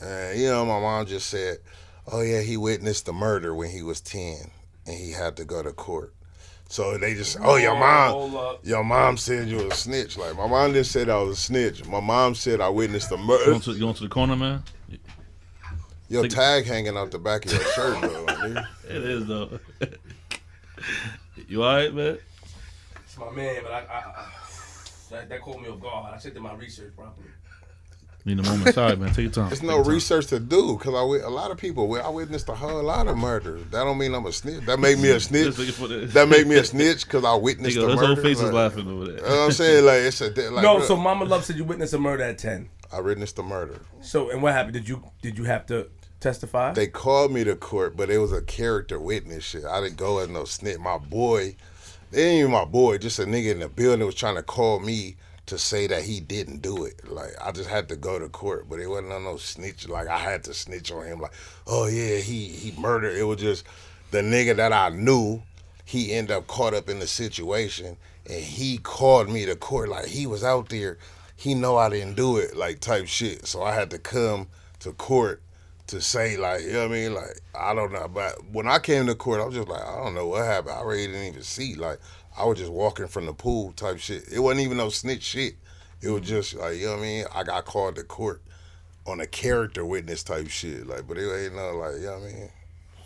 And 0.00 0.38
you 0.38 0.48
know, 0.48 0.64
my 0.64 0.80
mom 0.80 1.06
just 1.06 1.28
said, 1.28 1.58
oh 2.10 2.20
yeah, 2.22 2.40
he 2.40 2.56
witnessed 2.56 3.06
the 3.06 3.12
murder 3.12 3.54
when 3.54 3.70
he 3.70 3.82
was 3.82 4.00
ten, 4.00 4.50
and 4.86 4.96
he 4.96 5.12
had 5.12 5.36
to 5.36 5.44
go 5.44 5.62
to 5.62 5.72
court. 5.72 6.14
So 6.68 6.98
they 6.98 7.14
just, 7.14 7.36
oh 7.40 7.56
your 7.56 7.76
mom, 7.76 8.56
your 8.64 8.82
mom 8.82 9.16
said 9.16 9.48
you 9.48 9.56
was 9.56 9.66
a 9.66 9.70
snitch. 9.76 10.16
Like 10.16 10.36
my 10.36 10.46
mom 10.46 10.72
didn't 10.72 10.86
say 10.86 11.08
I 11.08 11.16
was 11.18 11.38
a 11.38 11.40
snitch. 11.40 11.86
My 11.86 12.00
mom 12.00 12.34
said 12.34 12.60
I 12.60 12.68
witnessed 12.68 13.10
the 13.10 13.16
murder. 13.16 13.44
You 13.44 13.50
Going 13.50 13.60
to, 13.60 13.78
going 13.78 13.94
to 13.94 14.02
the 14.02 14.08
corner, 14.08 14.34
man. 14.34 14.62
Your 16.14 16.22
Take- 16.22 16.32
tag 16.32 16.64
hanging 16.66 16.96
out 16.96 17.10
the 17.10 17.18
back 17.18 17.44
of 17.44 17.52
your 17.52 17.60
shirt, 17.60 18.00
though. 18.00 18.26
nigga. 18.26 18.66
It 18.88 19.02
is 19.02 19.26
though. 19.26 19.58
you 21.48 21.64
alright, 21.64 21.92
man? 21.94 22.18
It's 23.04 23.18
my 23.18 23.30
man, 23.30 23.60
but 23.62 23.72
I, 23.72 23.78
I, 23.80 23.98
I 23.98 24.26
that, 25.10 25.28
that 25.28 25.40
caught 25.42 25.60
me 25.60 25.68
off 25.68 25.80
guard. 25.80 26.14
I 26.14 26.18
checked 26.18 26.36
in 26.36 26.42
my 26.42 26.54
research 26.54 26.94
properly. 26.96 27.28
Need 28.26 28.38
a 28.38 28.42
moment. 28.42 28.74
Sorry, 28.74 28.96
man. 28.96 29.08
Take 29.08 29.24
your 29.24 29.30
time. 29.32 29.48
There's 29.48 29.60
Take 29.60 29.68
no 29.68 29.82
time. 29.82 29.92
research 29.92 30.26
to 30.28 30.40
do 30.40 30.76
because 30.78 30.94
I 30.94 31.00
wi- 31.00 31.22
a 31.24 31.28
lot 31.28 31.50
of 31.50 31.58
people. 31.58 31.92
I 32.02 32.08
witnessed 32.08 32.48
a 32.48 32.54
whole 32.54 32.82
lot 32.82 33.06
of 33.06 33.18
murders. 33.18 33.62
That 33.70 33.84
don't 33.84 33.98
mean 33.98 34.14
I'm 34.14 34.24
a 34.26 34.32
snitch. 34.32 34.64
That 34.66 34.78
made 34.80 34.98
me 34.98 35.10
a 35.10 35.20
snitch. 35.20 35.56
This 35.56 35.68
nigga 35.70 35.72
for 35.72 35.88
the- 35.88 36.06
That 36.06 36.28
made 36.28 36.46
me 36.46 36.56
a 36.56 36.64
snitch 36.64 37.04
because 37.04 37.24
I 37.24 37.34
witnessed 37.34 37.76
Nigga, 37.76 37.82
the 37.82 37.88
his 37.88 37.96
murder. 37.96 38.06
whole 38.14 38.16
face 38.22 38.40
is 38.40 38.52
laughing 38.52 38.86
over 38.88 39.04
You 39.04 39.16
know 39.16 39.22
there. 39.22 39.30
what 39.30 39.44
I'm 39.46 39.52
saying? 39.52 39.84
Like 39.84 40.00
it's 40.02 40.20
a 40.22 40.30
like. 40.50 40.62
no, 40.62 40.76
look, 40.76 40.84
so 40.84 40.96
Mama 40.96 41.24
Love 41.26 41.44
said 41.44 41.56
you 41.56 41.64
witnessed 41.64 41.92
a 41.94 41.98
murder 41.98 42.22
at 42.24 42.38
ten. 42.38 42.70
I 42.92 43.00
witnessed 43.00 43.36
the 43.36 43.42
murder. 43.42 43.80
So 44.00 44.30
and 44.30 44.42
what 44.42 44.52
happened? 44.54 44.74
Did 44.74 44.88
you 44.88 45.02
did 45.20 45.36
you 45.36 45.44
have 45.44 45.66
to 45.66 45.88
testify? 46.24 46.72
They 46.72 46.86
called 46.86 47.32
me 47.32 47.44
to 47.44 47.54
court, 47.54 47.96
but 47.96 48.10
it 48.10 48.18
was 48.18 48.32
a 48.32 48.42
character 48.42 48.98
witness 48.98 49.44
shit. 49.44 49.64
I 49.64 49.80
didn't 49.80 49.96
go 49.96 50.18
as 50.18 50.28
no 50.28 50.44
snitch. 50.44 50.78
My 50.78 50.98
boy, 50.98 51.54
it 52.10 52.18
ain't 52.18 52.40
even 52.40 52.50
my 52.50 52.64
boy, 52.64 52.98
just 52.98 53.18
a 53.18 53.24
nigga 53.24 53.52
in 53.52 53.60
the 53.60 53.68
building 53.68 54.04
was 54.04 54.14
trying 54.14 54.36
to 54.36 54.42
call 54.42 54.80
me 54.80 55.16
to 55.46 55.58
say 55.58 55.86
that 55.86 56.02
he 56.02 56.20
didn't 56.20 56.62
do 56.62 56.86
it. 56.86 57.10
Like 57.10 57.32
I 57.40 57.52
just 57.52 57.68
had 57.68 57.88
to 57.90 57.96
go 57.96 58.18
to 58.18 58.28
court, 58.28 58.68
but 58.68 58.80
it 58.80 58.88
wasn't 58.88 59.12
on 59.12 59.24
no 59.24 59.36
snitch. 59.36 59.86
Like 59.88 60.08
I 60.08 60.18
had 60.18 60.42
to 60.44 60.54
snitch 60.54 60.90
on 60.90 61.04
him. 61.04 61.20
Like, 61.20 61.34
oh 61.66 61.86
yeah, 61.86 62.16
he 62.16 62.48
he 62.48 62.72
murdered. 62.80 63.16
It 63.16 63.24
was 63.24 63.38
just 63.38 63.64
the 64.10 64.22
nigga 64.22 64.56
that 64.56 64.72
I 64.72 64.88
knew. 64.88 65.42
He 65.84 66.14
ended 66.14 66.34
up 66.34 66.46
caught 66.46 66.72
up 66.72 66.88
in 66.88 66.98
the 66.98 67.06
situation, 67.06 67.98
and 68.26 68.42
he 68.42 68.78
called 68.78 69.28
me 69.28 69.44
to 69.44 69.54
court. 69.54 69.90
Like 69.90 70.06
he 70.06 70.26
was 70.26 70.42
out 70.42 70.70
there. 70.70 70.96
He 71.36 71.54
know 71.54 71.76
I 71.76 71.90
didn't 71.90 72.14
do 72.14 72.38
it. 72.38 72.56
Like 72.56 72.80
type 72.80 73.06
shit. 73.06 73.46
So 73.46 73.62
I 73.62 73.74
had 73.74 73.90
to 73.90 73.98
come 73.98 74.46
to 74.78 74.92
court 74.92 75.42
to 75.88 76.00
say 76.00 76.36
like, 76.36 76.62
you 76.62 76.72
know 76.72 76.88
what 76.88 76.90
I 76.90 76.94
mean? 76.94 77.14
Like, 77.14 77.40
I 77.54 77.74
don't 77.74 77.92
know. 77.92 78.08
But 78.08 78.44
when 78.52 78.66
I 78.66 78.78
came 78.78 79.06
to 79.06 79.14
court, 79.14 79.40
I 79.40 79.44
was 79.44 79.54
just 79.54 79.68
like, 79.68 79.82
I 79.82 79.96
don't 80.02 80.14
know 80.14 80.26
what 80.26 80.44
happened. 80.44 80.74
I 80.74 80.82
really 80.82 81.06
didn't 81.06 81.28
even 81.28 81.42
see. 81.42 81.74
Like, 81.74 81.98
I 82.36 82.44
was 82.44 82.58
just 82.58 82.72
walking 82.72 83.06
from 83.06 83.26
the 83.26 83.32
pool 83.32 83.72
type 83.72 83.98
shit. 83.98 84.24
It 84.32 84.40
wasn't 84.40 84.64
even 84.64 84.78
no 84.78 84.88
snitch 84.88 85.22
shit. 85.22 85.54
It 86.00 86.10
was 86.10 86.22
mm-hmm. 86.22 86.30
just 86.30 86.54
like, 86.54 86.76
you 86.76 86.86
know 86.86 86.92
what 86.92 87.00
I 87.00 87.02
mean? 87.02 87.24
I 87.34 87.42
got 87.44 87.64
called 87.64 87.96
to 87.96 88.04
court 88.04 88.42
on 89.06 89.20
a 89.20 89.26
character 89.26 89.84
witness 89.84 90.22
type 90.22 90.48
shit. 90.48 90.86
Like, 90.86 91.06
but 91.06 91.18
it 91.18 91.44
ain't 91.44 91.54
no 91.54 91.76
like, 91.76 91.96
you 91.96 92.06
know 92.06 92.18
what 92.18 92.28
I 92.28 92.32
mean? 92.32 92.50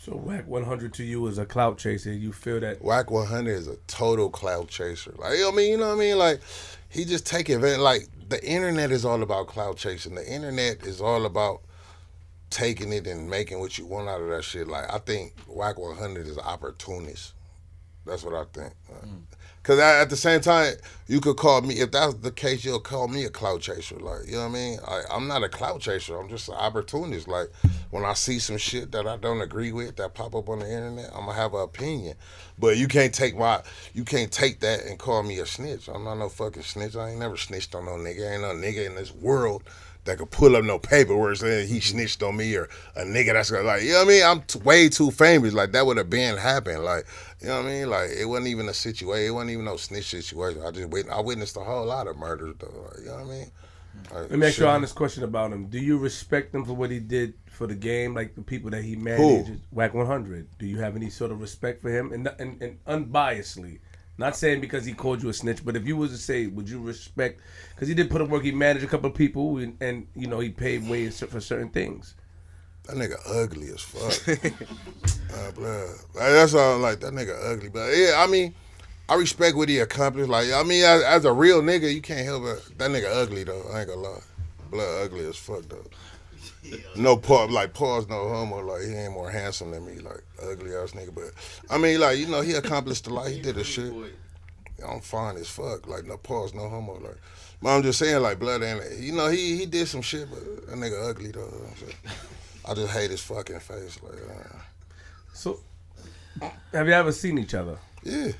so 0.08 0.16
Wack 0.16 0.46
100 0.46 0.94
to 0.94 1.04
you 1.04 1.26
is 1.26 1.38
a 1.38 1.44
clout 1.44 1.76
chaser. 1.78 2.12
You 2.12 2.32
feel 2.32 2.60
that? 2.60 2.80
Wack 2.82 3.10
100 3.10 3.50
is 3.50 3.68
a 3.68 3.76
total 3.86 4.30
cloud 4.30 4.68
chaser. 4.68 5.14
Like, 5.18 5.34
you 5.34 5.40
know 5.40 5.46
what 5.50 5.54
I 5.54 5.56
mean? 5.56 5.70
You 5.72 5.76
know 5.78 5.88
what 5.88 5.96
I 5.96 5.98
mean? 5.98 6.18
Like, 6.18 6.40
he 6.88 7.04
just 7.04 7.26
take 7.26 7.48
advantage. 7.48 7.80
Like, 7.80 8.08
the 8.28 8.42
internet 8.44 8.90
is 8.90 9.04
all 9.04 9.22
about 9.22 9.48
cloud 9.48 9.76
chasing. 9.76 10.14
The 10.14 10.26
internet 10.26 10.86
is 10.86 11.00
all 11.00 11.26
about 11.26 11.62
taking 12.50 12.92
it 12.92 13.06
and 13.06 13.28
making 13.28 13.60
what 13.60 13.78
you 13.78 13.86
want 13.86 14.08
out 14.08 14.20
of 14.20 14.28
that 14.28 14.44
shit. 14.44 14.68
Like 14.68 14.92
I 14.92 14.98
think 14.98 15.34
Wack 15.46 15.78
100 15.78 16.26
is 16.26 16.38
opportunist. 16.38 17.34
That's 18.06 18.24
what 18.24 18.34
I 18.34 18.44
think. 18.52 18.72
Mm. 18.90 19.22
Cause 19.62 19.80
I, 19.80 20.00
at 20.00 20.08
the 20.08 20.16
same 20.16 20.40
time, 20.40 20.76
you 21.08 21.20
could 21.20 21.36
call 21.36 21.60
me 21.60 21.80
if 21.80 21.90
that's 21.90 22.14
the 22.14 22.30
case. 22.30 22.64
You'll 22.64 22.80
call 22.80 23.06
me 23.06 23.24
a 23.24 23.28
cloud 23.28 23.60
chaser. 23.60 23.96
Like 23.96 24.26
you 24.26 24.32
know 24.32 24.44
what 24.44 24.48
I 24.48 24.52
mean? 24.52 24.78
I, 24.86 25.02
I'm 25.10 25.28
not 25.28 25.42
a 25.42 25.48
cloud 25.50 25.82
chaser. 25.82 26.18
I'm 26.18 26.30
just 26.30 26.48
an 26.48 26.54
opportunist. 26.54 27.28
Like 27.28 27.48
when 27.90 28.02
I 28.02 28.14
see 28.14 28.38
some 28.38 28.56
shit 28.56 28.92
that 28.92 29.06
I 29.06 29.18
don't 29.18 29.42
agree 29.42 29.72
with 29.72 29.96
that 29.96 30.14
pop 30.14 30.34
up 30.34 30.48
on 30.48 30.60
the 30.60 30.72
internet, 30.72 31.10
I'm 31.12 31.26
gonna 31.26 31.34
have 31.34 31.52
an 31.52 31.60
opinion. 31.60 32.16
But 32.58 32.78
you 32.78 32.88
can't 32.88 33.12
take 33.12 33.36
my 33.36 33.60
you 33.92 34.04
can't 34.04 34.32
take 34.32 34.60
that 34.60 34.86
and 34.86 34.98
call 34.98 35.22
me 35.22 35.38
a 35.38 35.44
snitch. 35.44 35.88
I'm 35.88 36.04
not 36.04 36.14
no 36.14 36.30
fucking 36.30 36.62
snitch. 36.62 36.96
I 36.96 37.10
ain't 37.10 37.20
never 37.20 37.36
snitched 37.36 37.74
on 37.74 37.84
no 37.84 37.92
nigga. 37.92 38.32
Ain't 38.32 38.42
no 38.42 38.54
nigga 38.54 38.86
in 38.86 38.94
this 38.94 39.12
world 39.12 39.64
that 40.08 40.18
could 40.18 40.30
pull 40.30 40.56
up 40.56 40.64
no 40.64 40.78
paperwork 40.78 41.36
saying 41.36 41.68
he 41.68 41.80
snitched 41.80 42.22
on 42.22 42.36
me 42.36 42.54
or 42.56 42.68
a 42.96 43.02
nigga 43.02 43.34
that's 43.34 43.50
gonna 43.50 43.62
like 43.62 43.82
you 43.82 43.92
know 43.92 43.98
what 44.04 44.06
I 44.06 44.08
mean. 44.08 44.24
I'm 44.24 44.42
t- 44.42 44.58
way 44.60 44.88
too 44.88 45.10
famous. 45.10 45.52
Like 45.52 45.72
that 45.72 45.86
would 45.86 45.98
have 45.98 46.10
been 46.10 46.36
happened. 46.36 46.82
Like 46.84 47.06
you 47.40 47.48
know 47.48 47.62
what 47.62 47.66
I 47.66 47.68
mean. 47.68 47.90
Like 47.90 48.10
it 48.10 48.24
wasn't 48.24 48.48
even 48.48 48.68
a 48.68 48.74
situation. 48.74 49.26
It 49.26 49.30
wasn't 49.34 49.50
even 49.52 49.64
no 49.66 49.76
snitch 49.76 50.06
situation. 50.06 50.62
I 50.64 50.70
just 50.70 50.88
wit- 50.88 51.10
I 51.10 51.20
witnessed 51.20 51.56
a 51.56 51.60
whole 51.60 51.86
lot 51.86 52.06
of 52.06 52.16
murders 52.16 52.54
though. 52.58 52.66
Like, 52.66 52.98
you 53.00 53.06
know 53.06 53.14
what 53.14 53.22
I 53.22 53.24
mean. 53.24 53.50
Like, 54.12 54.30
Let 54.30 54.38
me 54.38 54.46
ask 54.46 54.58
you 54.58 54.64
an 54.64 54.70
honest 54.70 54.94
question 54.94 55.24
about 55.24 55.52
him. 55.52 55.66
Do 55.66 55.78
you 55.78 55.98
respect 55.98 56.54
him 56.54 56.64
for 56.64 56.72
what 56.72 56.90
he 56.90 57.00
did 57.00 57.34
for 57.50 57.66
the 57.66 57.74
game, 57.74 58.14
like 58.14 58.34
the 58.34 58.42
people 58.42 58.70
that 58.70 58.82
he 58.82 58.96
managed? 58.96 59.60
Wack 59.72 59.92
100. 59.92 60.58
Do 60.58 60.66
you 60.66 60.78
have 60.78 60.96
any 60.96 61.10
sort 61.10 61.32
of 61.32 61.40
respect 61.40 61.82
for 61.82 61.90
him, 61.90 62.12
and, 62.12 62.26
and, 62.38 62.62
and 62.62 62.84
unbiasedly? 62.86 63.80
Not 64.18 64.36
saying 64.36 64.60
because 64.60 64.84
he 64.84 64.92
called 64.92 65.22
you 65.22 65.28
a 65.28 65.32
snitch, 65.32 65.64
but 65.64 65.76
if 65.76 65.86
you 65.86 65.96
was 65.96 66.10
to 66.10 66.18
say, 66.18 66.48
would 66.48 66.68
you 66.68 66.80
respect? 66.80 67.40
Because 67.74 67.86
he 67.86 67.94
did 67.94 68.10
put 68.10 68.20
in 68.20 68.28
work. 68.28 68.42
He 68.42 68.50
managed 68.50 68.84
a 68.84 68.88
couple 68.88 69.08
of 69.08 69.14
people, 69.14 69.58
and, 69.58 69.76
and 69.80 70.08
you 70.16 70.26
know 70.26 70.40
he 70.40 70.50
paid 70.50 70.88
way 70.88 71.08
for 71.08 71.40
certain 71.40 71.68
things. 71.68 72.14
That 72.84 72.96
nigga 72.96 73.16
ugly 73.26 73.68
as 73.68 73.80
fuck. 73.80 74.28
uh, 75.34 75.52
blood. 75.52 75.88
Like, 76.14 76.30
that's 76.30 76.54
all 76.54 76.76
I'm 76.76 76.82
like. 76.82 76.98
That 77.00 77.12
nigga 77.12 77.36
ugly. 77.52 77.68
But 77.68 77.96
yeah, 77.96 78.14
I 78.16 78.26
mean, 78.26 78.54
I 79.08 79.14
respect 79.14 79.56
what 79.56 79.68
he 79.68 79.78
accomplished. 79.78 80.28
Like, 80.28 80.52
I 80.52 80.64
mean, 80.64 80.84
as, 80.84 81.02
as 81.02 81.24
a 81.24 81.32
real 81.32 81.62
nigga, 81.62 81.92
you 81.94 82.00
can't 82.00 82.24
help 82.24 82.44
it. 82.44 82.78
That 82.78 82.90
nigga 82.90 83.06
ugly 83.12 83.44
though. 83.44 83.62
I 83.72 83.80
ain't 83.80 83.88
gonna 83.88 84.00
lie. 84.00 84.20
Blood 84.70 85.04
ugly 85.04 85.26
as 85.26 85.36
fuck 85.36 85.62
though. 85.68 85.84
No 86.96 87.16
Paul, 87.16 87.50
like 87.50 87.72
Paul's 87.74 88.08
no 88.08 88.28
homo. 88.28 88.58
Like 88.60 88.82
he 88.82 88.92
ain't 88.92 89.12
more 89.12 89.30
handsome 89.30 89.70
than 89.70 89.86
me. 89.86 90.00
Like 90.00 90.22
ugly 90.42 90.74
ass 90.74 90.92
nigga. 90.92 91.14
But 91.14 91.30
I 91.70 91.78
mean, 91.78 92.00
like 92.00 92.18
you 92.18 92.26
know, 92.26 92.40
he 92.40 92.54
accomplished 92.54 93.06
a 93.06 93.14
lot. 93.14 93.28
He 93.28 93.40
did 93.40 93.56
a 93.56 93.64
shit. 93.64 93.92
I'm 94.86 95.00
fine 95.00 95.36
as 95.36 95.48
fuck. 95.48 95.86
Like 95.86 96.04
no 96.06 96.16
Paul's 96.16 96.54
no 96.54 96.68
homo. 96.68 96.94
Like, 97.00 97.16
but 97.62 97.70
I'm 97.70 97.82
just 97.82 97.98
saying, 97.98 98.20
like 98.22 98.38
blood 98.38 98.62
and 98.62 99.02
you 99.02 99.12
know, 99.12 99.28
he 99.28 99.56
he 99.56 99.66
did 99.66 99.88
some 99.88 100.02
shit, 100.02 100.28
but 100.30 100.40
that 100.68 100.76
nigga 100.76 101.08
ugly 101.08 101.30
though. 101.30 101.50
I 102.68 102.74
just 102.74 102.92
hate 102.92 103.10
his 103.10 103.20
fucking 103.22 103.60
face. 103.60 103.98
Like, 104.02 104.20
uh, 104.30 104.58
So, 105.32 105.60
have 106.72 106.86
you 106.86 106.92
ever 106.92 107.12
seen 107.12 107.38
each 107.38 107.54
other? 107.54 107.78
yeah, 108.02 108.32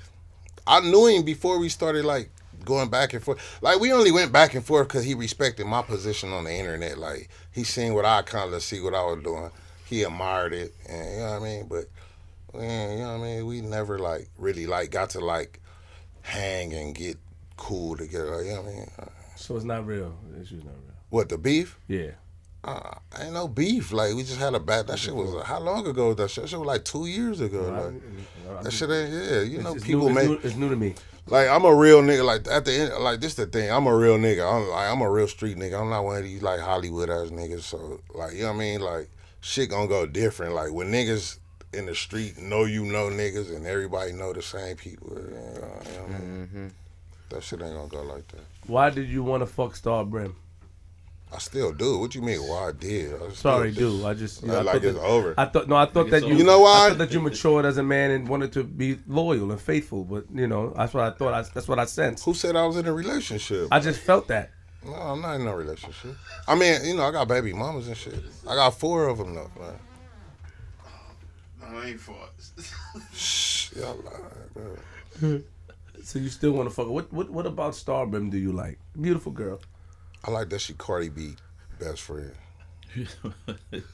I 0.67 0.81
knew 0.81 1.07
him 1.07 1.23
before 1.25 1.59
we 1.59 1.69
started 1.69 2.05
like 2.05 2.31
going 2.65 2.89
back 2.91 3.13
and 3.15 3.23
forth. 3.23 3.39
Like 3.63 3.81
we 3.81 3.93
only 3.93 4.11
went 4.11 4.33
back 4.33 4.55
and 4.55 4.65
forth 4.65 4.89
because 4.89 5.05
he 5.05 5.15
respected 5.15 5.67
my 5.67 5.83
position 5.83 6.33
on 6.33 6.45
the 6.45 6.53
internet. 6.53 6.99
Like 6.99 7.29
he 7.53 7.65
seen 7.65 7.95
what 7.95 8.05
I 8.05 8.23
kind 8.23 8.53
of 8.53 8.63
see 8.63 8.81
what 8.81 8.95
I 8.95 9.03
was 9.03 9.23
doing. 9.23 9.51
He 9.87 10.03
admired 10.03 10.53
it, 10.53 10.75
and 10.89 11.13
you 11.13 11.19
know 11.21 11.31
what 11.33 11.43
I 11.43 11.45
mean. 11.45 11.67
But 11.69 11.85
yeah, 12.55 12.93
you 12.93 12.99
know 12.99 13.19
what 13.19 13.25
I 13.25 13.37
mean. 13.37 13.47
We 13.47 13.61
never 13.61 13.99
like 13.99 14.29
really 14.39 14.67
like 14.67 14.91
got 14.91 15.11
to 15.11 15.21
like 15.21 15.61
hang 16.23 16.75
and 16.75 16.95
get 16.95 17.17
cool 17.57 17.97
together. 17.97 18.43
You 18.45 18.55
know 18.55 18.63
what 18.63 18.71
I 18.71 18.75
mean? 18.75 18.91
Uh, 18.99 19.05
So 19.37 19.57
it's 19.57 19.65
not 19.65 19.87
real. 19.87 20.17
The 20.31 20.43
issue's 20.43 20.65
not 20.65 20.75
real. 20.75 20.95
What 21.11 21.29
the 21.29 21.39
beef? 21.39 21.79
Yeah. 21.89 22.11
Uh, 22.65 22.97
ain't 23.19 23.33
no 23.33 23.49
beef. 23.49 23.93
Like 23.93 24.15
we 24.15 24.23
just 24.25 24.39
had 24.39 24.55
a 24.55 24.61
bad. 24.61 24.89
That 24.89 24.99
shit 24.99 25.15
was 25.15 25.43
how 25.45 25.61
long 25.61 25.87
ago? 25.87 26.13
That 26.13 26.29
shit, 26.29 26.45
that 26.45 26.49
shit 26.51 26.59
was 26.59 26.67
like 26.67 26.85
two 26.85 27.07
years 27.07 27.41
ago. 27.41 27.93
Like 28.51 28.63
that 28.65 28.73
shit 28.73 28.91
ain't. 28.91 29.13
Yeah, 29.13 29.41
you 29.43 29.63
know 29.63 29.75
people 29.77 30.09
new, 30.09 30.15
make. 30.15 30.25
it's, 30.25 30.31
new, 30.31 30.49
it's 30.49 30.57
new 30.57 30.69
to 30.69 30.77
me. 30.77 30.95
Like 31.31 31.49
I'm 31.49 31.65
a 31.65 31.75
real 31.75 32.03
nigga. 32.03 32.25
Like 32.25 32.49
at 32.49 32.65
the 32.65 32.73
end, 32.73 33.03
like 33.03 33.21
this 33.21 33.35
the 33.35 33.47
thing. 33.47 33.71
I'm 33.71 33.87
a 33.87 33.95
real 33.95 34.19
nigga. 34.19 34.51
I'm 34.51 34.69
like 34.69 34.91
I'm 34.91 35.01
a 35.01 35.11
real 35.11 35.29
street 35.29 35.57
nigga. 35.57 35.81
I'm 35.81 35.91
not 35.91 36.05
one 36.05 36.17
of 36.17 36.25
these 36.25 36.43
like 36.43 36.61
Hollywood 36.61 37.11
ass 37.11 37.29
niggas. 37.29 37.63
So 37.63 38.01
like 38.15 38.35
you 38.35 38.43
know 38.43 38.49
what 38.49 38.55
I 38.55 38.59
mean. 38.59 38.81
Like 38.81 39.11
shit 39.41 39.71
gonna 39.71 39.89
go 39.89 40.07
different. 40.07 40.55
Like 40.55 40.73
when 40.73 40.91
niggas 40.91 41.39
in 41.73 41.87
the 41.87 41.95
street 41.95 42.39
know 42.39 42.65
you 42.65 42.85
know 42.85 43.09
niggas 43.09 43.55
and 43.55 43.67
everybody 43.67 44.13
know 44.13 44.33
the 44.33 44.43
same 44.43 44.77
people. 44.77 45.11
You 45.11 45.31
know, 45.31 45.31
you 45.31 45.61
know 45.61 45.69
what 45.69 45.87
I 45.87 46.19
mean? 46.19 46.47
Mm-hmm. 46.47 46.69
That 47.31 47.43
shit 47.43 47.61
ain't 47.61 47.75
gonna 47.75 47.89
go 47.89 48.03
like 48.03 48.27
that. 48.29 48.45
Why 48.67 48.91
did 48.91 49.09
you 49.09 49.23
want 49.23 49.43
to 49.43 49.47
fuck 49.47 49.77
Star 49.77 50.05
Brim? 50.05 50.35
I 51.31 51.39
still 51.39 51.73
do. 51.73 51.99
What 51.99 52.15
you 52.15 52.23
mean? 52.23 52.39
Why 52.41 52.69
I 52.69 52.73
did? 52.73 53.15
I 53.21 53.29
Sorry, 53.35 53.71
do. 53.71 54.07
I 54.07 54.15
just 54.15 54.43
you 54.43 54.49
Like, 54.49 54.55
know, 54.55 54.61
I 54.61 54.63
like 54.63 54.75
thought 54.83 54.85
it's 54.89 54.99
that- 54.99 55.05
over. 55.05 55.35
I 55.37 55.45
thought 55.45 55.69
no, 55.69 55.77
I 55.77 55.85
thought 55.87 56.09
that 56.11 56.17
it's 56.23 56.27
you. 56.27 56.37
You 56.37 56.45
know 56.45 56.61
why? 56.61 56.87
I 56.87 56.89
thought 56.89 56.99
that 56.99 57.13
you 57.13 57.21
matured 57.21 57.67
as 57.67 57.77
a 57.77 57.83
man 57.83 58.11
and 58.13 58.27
wanted 58.29 58.53
to 58.55 58.65
be 58.65 58.99
loyal 59.07 59.51
and 59.53 59.61
faithful. 59.61 60.05
But 60.05 60.25
you 60.33 60.47
know, 60.47 60.71
that's 60.77 60.95
what 60.95 61.05
I 61.05 61.11
thought. 61.11 61.35
I, 61.35 61.43
that's 61.53 61.69
what 61.69 61.79
I 61.79 61.85
sensed. 61.85 62.25
Who 62.25 62.33
said 62.33 62.57
I 62.57 62.65
was 62.67 62.77
in 62.79 62.87
a 62.87 62.93
relationship? 62.93 63.69
I 63.71 63.79
just 63.81 64.01
felt 64.01 64.29
that. 64.29 64.51
No, 64.85 64.95
I'm 64.95 65.21
not 65.21 65.35
in 65.35 65.45
no 65.45 65.53
relationship. 65.55 66.17
I 66.47 66.55
mean, 66.55 66.83
you 66.85 66.95
know, 66.97 67.03
I 67.05 67.11
got 67.11 67.29
baby 67.29 67.53
mamas 67.53 67.89
and 67.89 67.97
shit. 67.97 68.15
I 68.49 68.55
got 68.55 68.71
four 68.79 69.09
of 69.09 69.19
them 69.19 69.35
though. 69.35 69.51
Man. 69.61 69.75
No, 71.61 71.79
I 71.79 71.87
ain't 71.89 72.01
fought. 72.01 72.31
Shh, 73.15 73.73
y'all 73.77 73.97
lying, 74.05 74.77
bro. 75.21 75.41
So 76.05 76.19
you 76.19 76.31
still 76.31 76.53
want 76.53 76.71
to 76.71 76.75
fuck? 76.75 76.89
What 76.89 77.13
what 77.13 77.29
what 77.29 77.45
about 77.45 77.75
Star 77.75 78.07
Brim? 78.07 78.31
Do 78.31 78.39
you 78.39 78.51
like? 78.51 78.79
Beautiful 78.99 79.31
girl. 79.31 79.61
I 80.25 80.31
like 80.31 80.49
that 80.51 80.61
she 80.61 80.75
Cardi 80.75 81.09
B 81.09 81.37
best 81.79 82.01
friend. 82.03 82.33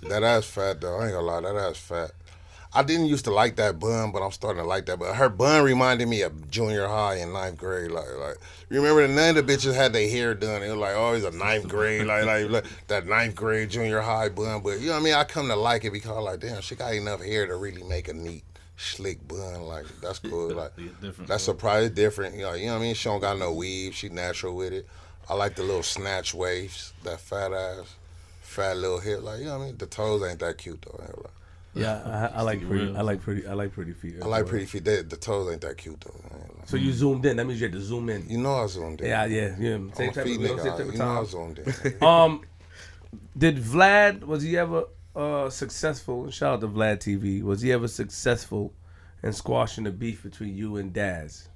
That 0.09 0.23
ass 0.23 0.47
fat 0.47 0.81
though. 0.81 0.99
I 0.99 1.05
ain't 1.05 1.13
gonna 1.13 1.27
lie, 1.27 1.41
that 1.41 1.57
ass 1.57 1.79
fat. 1.79 2.13
I 2.77 2.83
didn't 2.83 3.07
used 3.07 3.25
to 3.27 3.31
like 3.31 3.55
that 3.57 3.79
bun, 3.79 4.11
but 4.11 4.21
I'm 4.21 4.33
starting 4.33 4.61
to 4.61 4.67
like 4.67 4.87
that. 4.87 4.99
But 4.99 5.15
her 5.15 5.29
bun 5.29 5.65
reminded 5.65 6.09
me 6.09 6.23
of 6.23 6.51
junior 6.51 6.89
high 6.89 7.17
and 7.17 7.33
ninth 7.33 7.57
grade. 7.57 7.93
Like, 7.93 8.09
like 8.19 8.37
remember 8.69 9.07
none 9.07 9.37
of 9.37 9.47
the 9.47 9.53
bitches 9.53 9.75
had 9.75 9.93
their 9.93 10.09
hair 10.09 10.35
done. 10.35 10.63
It 10.63 10.71
was 10.71 10.79
like 10.79 10.97
oh, 10.97 11.01
always 11.01 11.25
a 11.25 11.31
ninth 11.31 11.69
grade, 11.69 12.07
like, 12.07 12.25
like 12.25 12.51
like 12.51 12.65
that 12.89 13.07
ninth 13.07 13.37
grade 13.37 13.71
junior 13.71 14.01
high 14.01 14.29
bun. 14.29 14.63
But 14.63 14.81
you 14.81 14.87
know 14.87 14.93
what 14.93 15.01
I 15.01 15.05
mean? 15.05 15.15
I 15.15 15.25
come 15.25 15.49
to 15.49 15.57
like 15.57 15.85
it 15.85 15.93
because 15.93 16.25
like, 16.25 16.41
damn, 16.41 16.61
she 16.63 16.75
got 16.75 16.95
enough 16.95 17.23
hair 17.23 17.47
to 17.47 17.57
really 17.57 17.85
make 17.85 18.09
a 18.09 18.15
neat, 18.15 18.43
slick 18.77 19.27
bun. 19.29 19.63
Like 19.63 19.87
that's 20.03 20.19
cool. 20.19 20.53
Like 20.55 20.73
that's 21.27 21.45
surprise 21.45 21.91
different. 21.91 22.35
You 22.35 22.43
know, 22.43 22.55
you 22.55 22.67
know 22.67 22.73
what 22.73 22.79
I 22.81 22.83
mean? 22.83 22.95
She 22.95 23.09
don't 23.09 23.21
got 23.21 23.39
no 23.39 23.53
weave. 23.53 23.95
She 23.95 24.09
natural 24.09 24.57
with 24.57 24.73
it. 24.73 24.89
I 25.29 25.35
like 25.35 25.55
the 25.57 25.63
little 25.63 25.83
snatch 25.83 26.35
waves, 26.35 26.93
that 27.05 27.21
fat 27.21 27.53
ass, 27.53 27.95
fat 28.43 28.77
little 28.77 29.01
hip. 29.01 29.23
Like 29.23 29.41
you 29.41 29.47
know 29.47 29.59
what 29.59 29.65
I 29.65 29.67
mean? 29.69 29.77
The 29.79 29.87
toes 29.87 30.23
ain't 30.29 30.41
that 30.41 30.59
cute 30.59 30.83
though. 30.83 30.99
I 31.03 31.07
ain't. 31.07 31.27
Yeah, 31.77 32.31
I, 32.35 32.39
I 32.39 32.43
like 32.43 32.61
pretty. 32.61 32.85
real. 32.85 32.97
I 32.97 33.01
like 33.01 33.21
pretty. 33.21 33.47
I 33.49 33.53
like 33.55 33.73
pretty 33.73 33.93
feet. 33.95 34.15
I 34.23 34.27
like 34.27 34.47
pretty 34.47 34.67
feet. 34.67 34.85
They, 34.85 35.03
the 35.03 35.17
toes 35.17 35.51
ain't 35.51 35.61
that 35.63 35.77
cute 35.77 36.01
though. 36.03 36.15
I 36.31 36.35
ain't 36.37 36.47
gonna 36.49 36.59
lie. 36.61 36.65
So 36.67 36.77
you 36.77 36.93
zoomed 36.93 37.27
in. 37.27 37.37
That 37.37 37.47
means 37.47 37.61
you 37.61 37.67
had 37.67 37.73
to 37.73 37.81
zoom 37.81 38.09
in. 38.11 38.29
You 38.29 38.39
know 38.39 38.55
I 38.55 38.67
zoomed 38.69 39.01
in. 39.01 39.09
Yeah, 39.09 39.25
yeah, 39.25 39.57
yeah. 39.59 39.75
I'm 39.75 39.93
Same 39.93 40.11
a 40.11 40.13
type 40.13 40.25
of, 40.27 40.31
you 40.31 40.39
know, 40.39 40.55
nigga. 40.55 40.63
same 40.63 40.73
I- 40.73 40.77
type 40.77 40.87
of 40.87 40.93
you 40.93 40.99
know 40.99 41.21
I 41.21 41.25
zoomed 41.25 41.59
in. 41.59 41.99
Um, 42.07 42.43
did 43.37 43.57
Vlad 43.57 44.23
was 44.23 44.43
he 44.45 44.57
ever 44.57 44.85
uh 45.17 45.51
successful? 45.51 46.31
Shout 46.31 46.55
out 46.55 46.61
to 46.61 46.69
Vlad 46.69 46.99
TV. 46.99 47.43
Was 47.43 47.61
he 47.63 47.73
ever 47.73 47.89
successful 47.89 48.73
in 49.25 49.33
squashing 49.33 49.83
the 49.85 49.91
beef 49.91 50.23
between 50.23 50.55
you 50.55 50.77
and 50.77 50.93
Daz? 50.93 51.49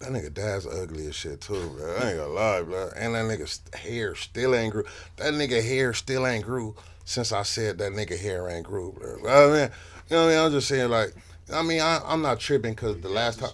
That 0.00 0.10
nigga 0.10 0.32
Daz 0.32 0.66
ugly 0.66 1.08
as 1.08 1.16
shit 1.16 1.40
too, 1.40 1.72
bro. 1.76 1.96
I 1.96 2.10
ain't 2.10 2.18
gonna 2.18 2.32
lie, 2.32 2.62
bro. 2.62 2.90
And 2.96 3.14
that 3.14 3.24
nigga's 3.24 3.60
hair 3.74 4.14
still 4.14 4.54
ain't 4.54 4.72
grew. 4.72 4.84
That 5.16 5.34
nigga 5.34 5.62
hair 5.62 5.92
still 5.92 6.26
ain't 6.26 6.44
grew 6.44 6.76
since 7.04 7.32
I 7.32 7.42
said 7.42 7.78
that 7.78 7.92
nigga 7.92 8.18
hair 8.18 8.48
ain't 8.48 8.66
grew, 8.66 8.92
bro. 8.92 9.16
I 9.28 9.46
mean, 9.46 9.70
you 10.08 10.16
know 10.16 10.24
what 10.24 10.32
I 10.32 10.36
mean? 10.36 10.38
I'm 10.38 10.52
just 10.52 10.68
saying, 10.68 10.90
like, 10.90 11.14
I 11.52 11.62
mean, 11.62 11.80
I, 11.80 12.00
I'm 12.04 12.22
not 12.22 12.38
tripping 12.38 12.74
because 12.74 13.00
the 13.00 13.08
last 13.08 13.40
time, 13.40 13.50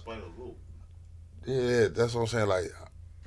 yeah, 1.45 1.87
that's 1.87 2.13
what 2.13 2.21
I'm 2.21 2.27
saying. 2.27 2.47
Like, 2.47 2.65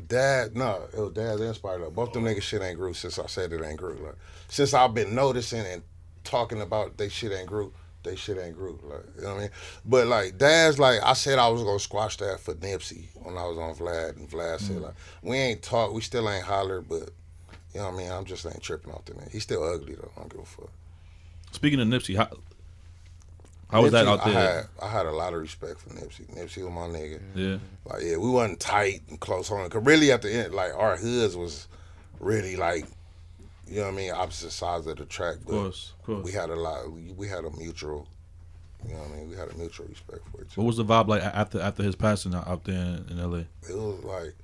Daz, 0.06 0.54
no, 0.54 0.82
it 0.92 0.98
was 0.98 1.12
Daz 1.12 1.40
and 1.40 1.54
Spider. 1.54 1.90
Both 1.90 2.12
them 2.12 2.24
niggas 2.24 2.42
shit 2.42 2.62
ain't 2.62 2.78
grew 2.78 2.94
since 2.94 3.18
I 3.18 3.26
said 3.26 3.52
it 3.52 3.62
ain't 3.64 3.78
grew. 3.78 3.96
Like, 3.96 4.16
since 4.48 4.74
I've 4.74 4.94
been 4.94 5.14
noticing 5.14 5.66
and 5.66 5.82
talking 6.24 6.60
about 6.60 6.98
they 6.98 7.08
shit 7.08 7.32
ain't 7.32 7.48
grew, 7.48 7.72
they 8.02 8.16
shit 8.16 8.38
ain't 8.38 8.56
grew. 8.56 8.78
Like, 8.82 9.04
you 9.16 9.22
know 9.22 9.28
what 9.30 9.36
I 9.36 9.40
mean? 9.42 9.50
But 9.84 10.06
like, 10.06 10.38
Daz 10.38 10.78
like, 10.78 11.00
I 11.02 11.12
said 11.12 11.38
I 11.38 11.48
was 11.48 11.62
gonna 11.62 11.78
squash 11.78 12.16
that 12.18 12.40
for 12.40 12.54
Nipsey 12.54 13.08
when 13.14 13.36
I 13.36 13.46
was 13.46 13.58
on 13.58 13.74
Vlad, 13.74 14.16
and 14.16 14.28
Vlad 14.28 14.60
said 14.60 14.76
mm. 14.76 14.82
like, 14.82 14.94
we 15.22 15.36
ain't 15.36 15.62
talk, 15.62 15.92
we 15.92 16.00
still 16.00 16.28
ain't 16.28 16.44
holler, 16.44 16.80
but. 16.80 17.10
You 17.74 17.80
know 17.80 17.90
what 17.90 17.96
I 17.96 17.98
mean? 17.98 18.10
I'm 18.10 18.24
just 18.24 18.46
ain't 18.46 18.62
tripping 18.62 18.92
off 18.94 19.04
the 19.04 19.12
nigga. 19.12 19.30
He's 19.30 19.42
still 19.42 19.62
ugly 19.62 19.94
though. 19.94 20.10
I 20.16 20.20
don't 20.20 20.30
give 20.32 20.40
a 20.40 20.44
fuck. 20.46 20.70
Speaking 21.52 21.78
of 21.80 21.86
Nipsey, 21.86 22.16
how, 22.16 22.28
how 23.70 23.82
was 23.82 23.92
that 23.92 24.06
Nipsey, 24.06 24.08
out 24.08 24.26
I 24.26 24.32
there? 24.32 24.54
had, 24.56 24.66
I 24.82 24.88
had 24.88 25.06
a 25.06 25.12
lot 25.12 25.34
of 25.34 25.40
respect 25.40 25.78
for 25.78 25.90
Nipsey. 25.90 26.34
Nipsey 26.34 26.64
was 26.64 26.72
my 26.72 26.98
nigga. 26.98 27.20
Yeah. 27.34 27.58
Like, 27.84 28.02
yeah, 28.02 28.16
we 28.16 28.30
wasn't 28.30 28.58
tight 28.58 29.02
and 29.10 29.20
close 29.20 29.50
on 29.50 29.66
it. 29.66 29.70
Cause 29.70 29.84
really 29.84 30.10
at 30.10 30.22
the 30.22 30.32
end, 30.32 30.54
like 30.54 30.74
our 30.74 30.96
hoods 30.96 31.36
was 31.36 31.68
really 32.20 32.56
like, 32.56 32.86
you 33.68 33.76
know 33.80 33.86
what 33.86 33.94
I 33.94 33.96
mean, 33.96 34.12
opposite 34.12 34.50
sides 34.52 34.86
of 34.86 34.96
the 34.96 35.04
track. 35.04 35.36
Of 35.36 35.46
But 35.46 35.52
course, 35.52 35.92
of 36.00 36.06
course. 36.06 36.24
we 36.24 36.32
had 36.32 36.50
a 36.50 36.56
lot. 36.56 36.90
We, 36.90 37.12
we 37.12 37.28
had 37.28 37.44
a 37.44 37.50
mutual. 37.56 38.06
You 38.86 38.94
know 38.94 39.00
what 39.00 39.10
I 39.10 39.16
mean? 39.16 39.30
We 39.30 39.36
had 39.36 39.50
a 39.50 39.54
mutual 39.56 39.86
respect 39.86 40.20
for 40.30 40.42
each 40.42 40.52
other. 40.52 40.62
What 40.62 40.66
was 40.66 40.76
the 40.76 40.84
vibe 40.84 41.08
like 41.08 41.22
after 41.22 41.60
after 41.60 41.82
his 41.82 41.96
passing 41.96 42.34
out, 42.34 42.46
out 42.46 42.64
there 42.64 42.76
in, 42.76 43.06
in 43.10 43.18
L.A.? 43.18 43.40
It 43.68 43.74
was 43.76 44.04
like, 44.04 44.34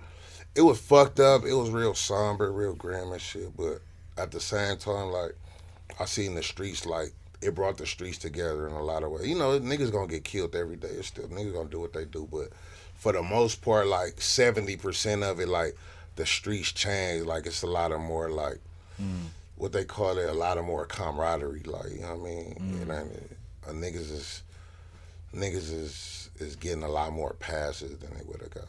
it 0.57 0.63
was 0.63 0.81
fucked 0.81 1.21
up. 1.21 1.45
It 1.45 1.55
was 1.55 1.71
real 1.71 1.95
somber, 1.95 2.51
real 2.53 2.75
grim 2.75 3.13
and 3.13 3.21
shit. 3.21 3.57
But 3.57 3.81
at 4.19 4.31
the 4.33 4.41
same 4.41 4.77
time, 4.77 5.11
like 5.13 5.37
I 6.01 6.05
seen 6.07 6.35
the 6.35 6.43
streets, 6.43 6.85
like 6.85 7.13
it 7.41 7.55
brought 7.55 7.77
the 7.79 7.87
streets 7.87 8.19
together 8.19 8.67
in 8.67 8.73
a 8.75 8.83
lot 8.83 9.03
of 9.05 9.11
ways. 9.13 9.29
You 9.29 9.39
know, 9.39 9.59
niggas 9.61 9.93
gonna 9.93 10.09
get 10.09 10.25
killed 10.25 10.57
every 10.57 10.77
day. 10.77 10.89
It's 10.89 11.09
still 11.09 11.29
niggas 11.29 11.53
gonna 11.55 11.69
do 11.69 11.81
what 11.81 11.93
they 11.93 12.05
do, 12.05 12.29
but 12.31 12.49
for 12.97 13.13
the 13.13 13.23
most 13.23 13.63
part, 13.63 13.87
like 13.87 14.21
seventy 14.21 14.77
percent 14.77 15.23
of 15.23 15.39
it, 15.39 15.49
like 15.49 15.77
the 16.17 16.27
streets 16.27 16.73
changed. 16.73 17.27
Like 17.27 17.47
it's 17.47 17.63
a 17.63 17.67
lot 17.69 17.93
of 17.93 18.01
more 18.01 18.31
like 18.31 18.59
Mm. 19.01 19.27
what 19.57 19.73
they 19.73 19.85
call 19.85 20.19
it, 20.19 20.29
a 20.29 20.33
lot 20.33 20.59
of 20.59 20.65
more 20.65 20.87
camaraderie. 20.87 21.63
Like 21.65 21.93
you 21.93 22.01
know 22.01 22.15
what 22.15 22.31
I 22.31 22.31
mean? 22.31 22.79
It 22.81 22.93
ain't 22.93 23.37
uh, 23.67 23.73
niggas 23.73 24.11
is 24.11 24.43
niggas 25.35 25.73
is 25.73 26.31
is 26.37 26.57
getting 26.57 26.83
a 26.83 26.89
lot 26.89 27.13
more 27.13 27.35
passes 27.35 27.99
than 27.99 28.15
they 28.15 28.25
would 28.25 28.41
have 28.41 28.51
got. 28.51 28.69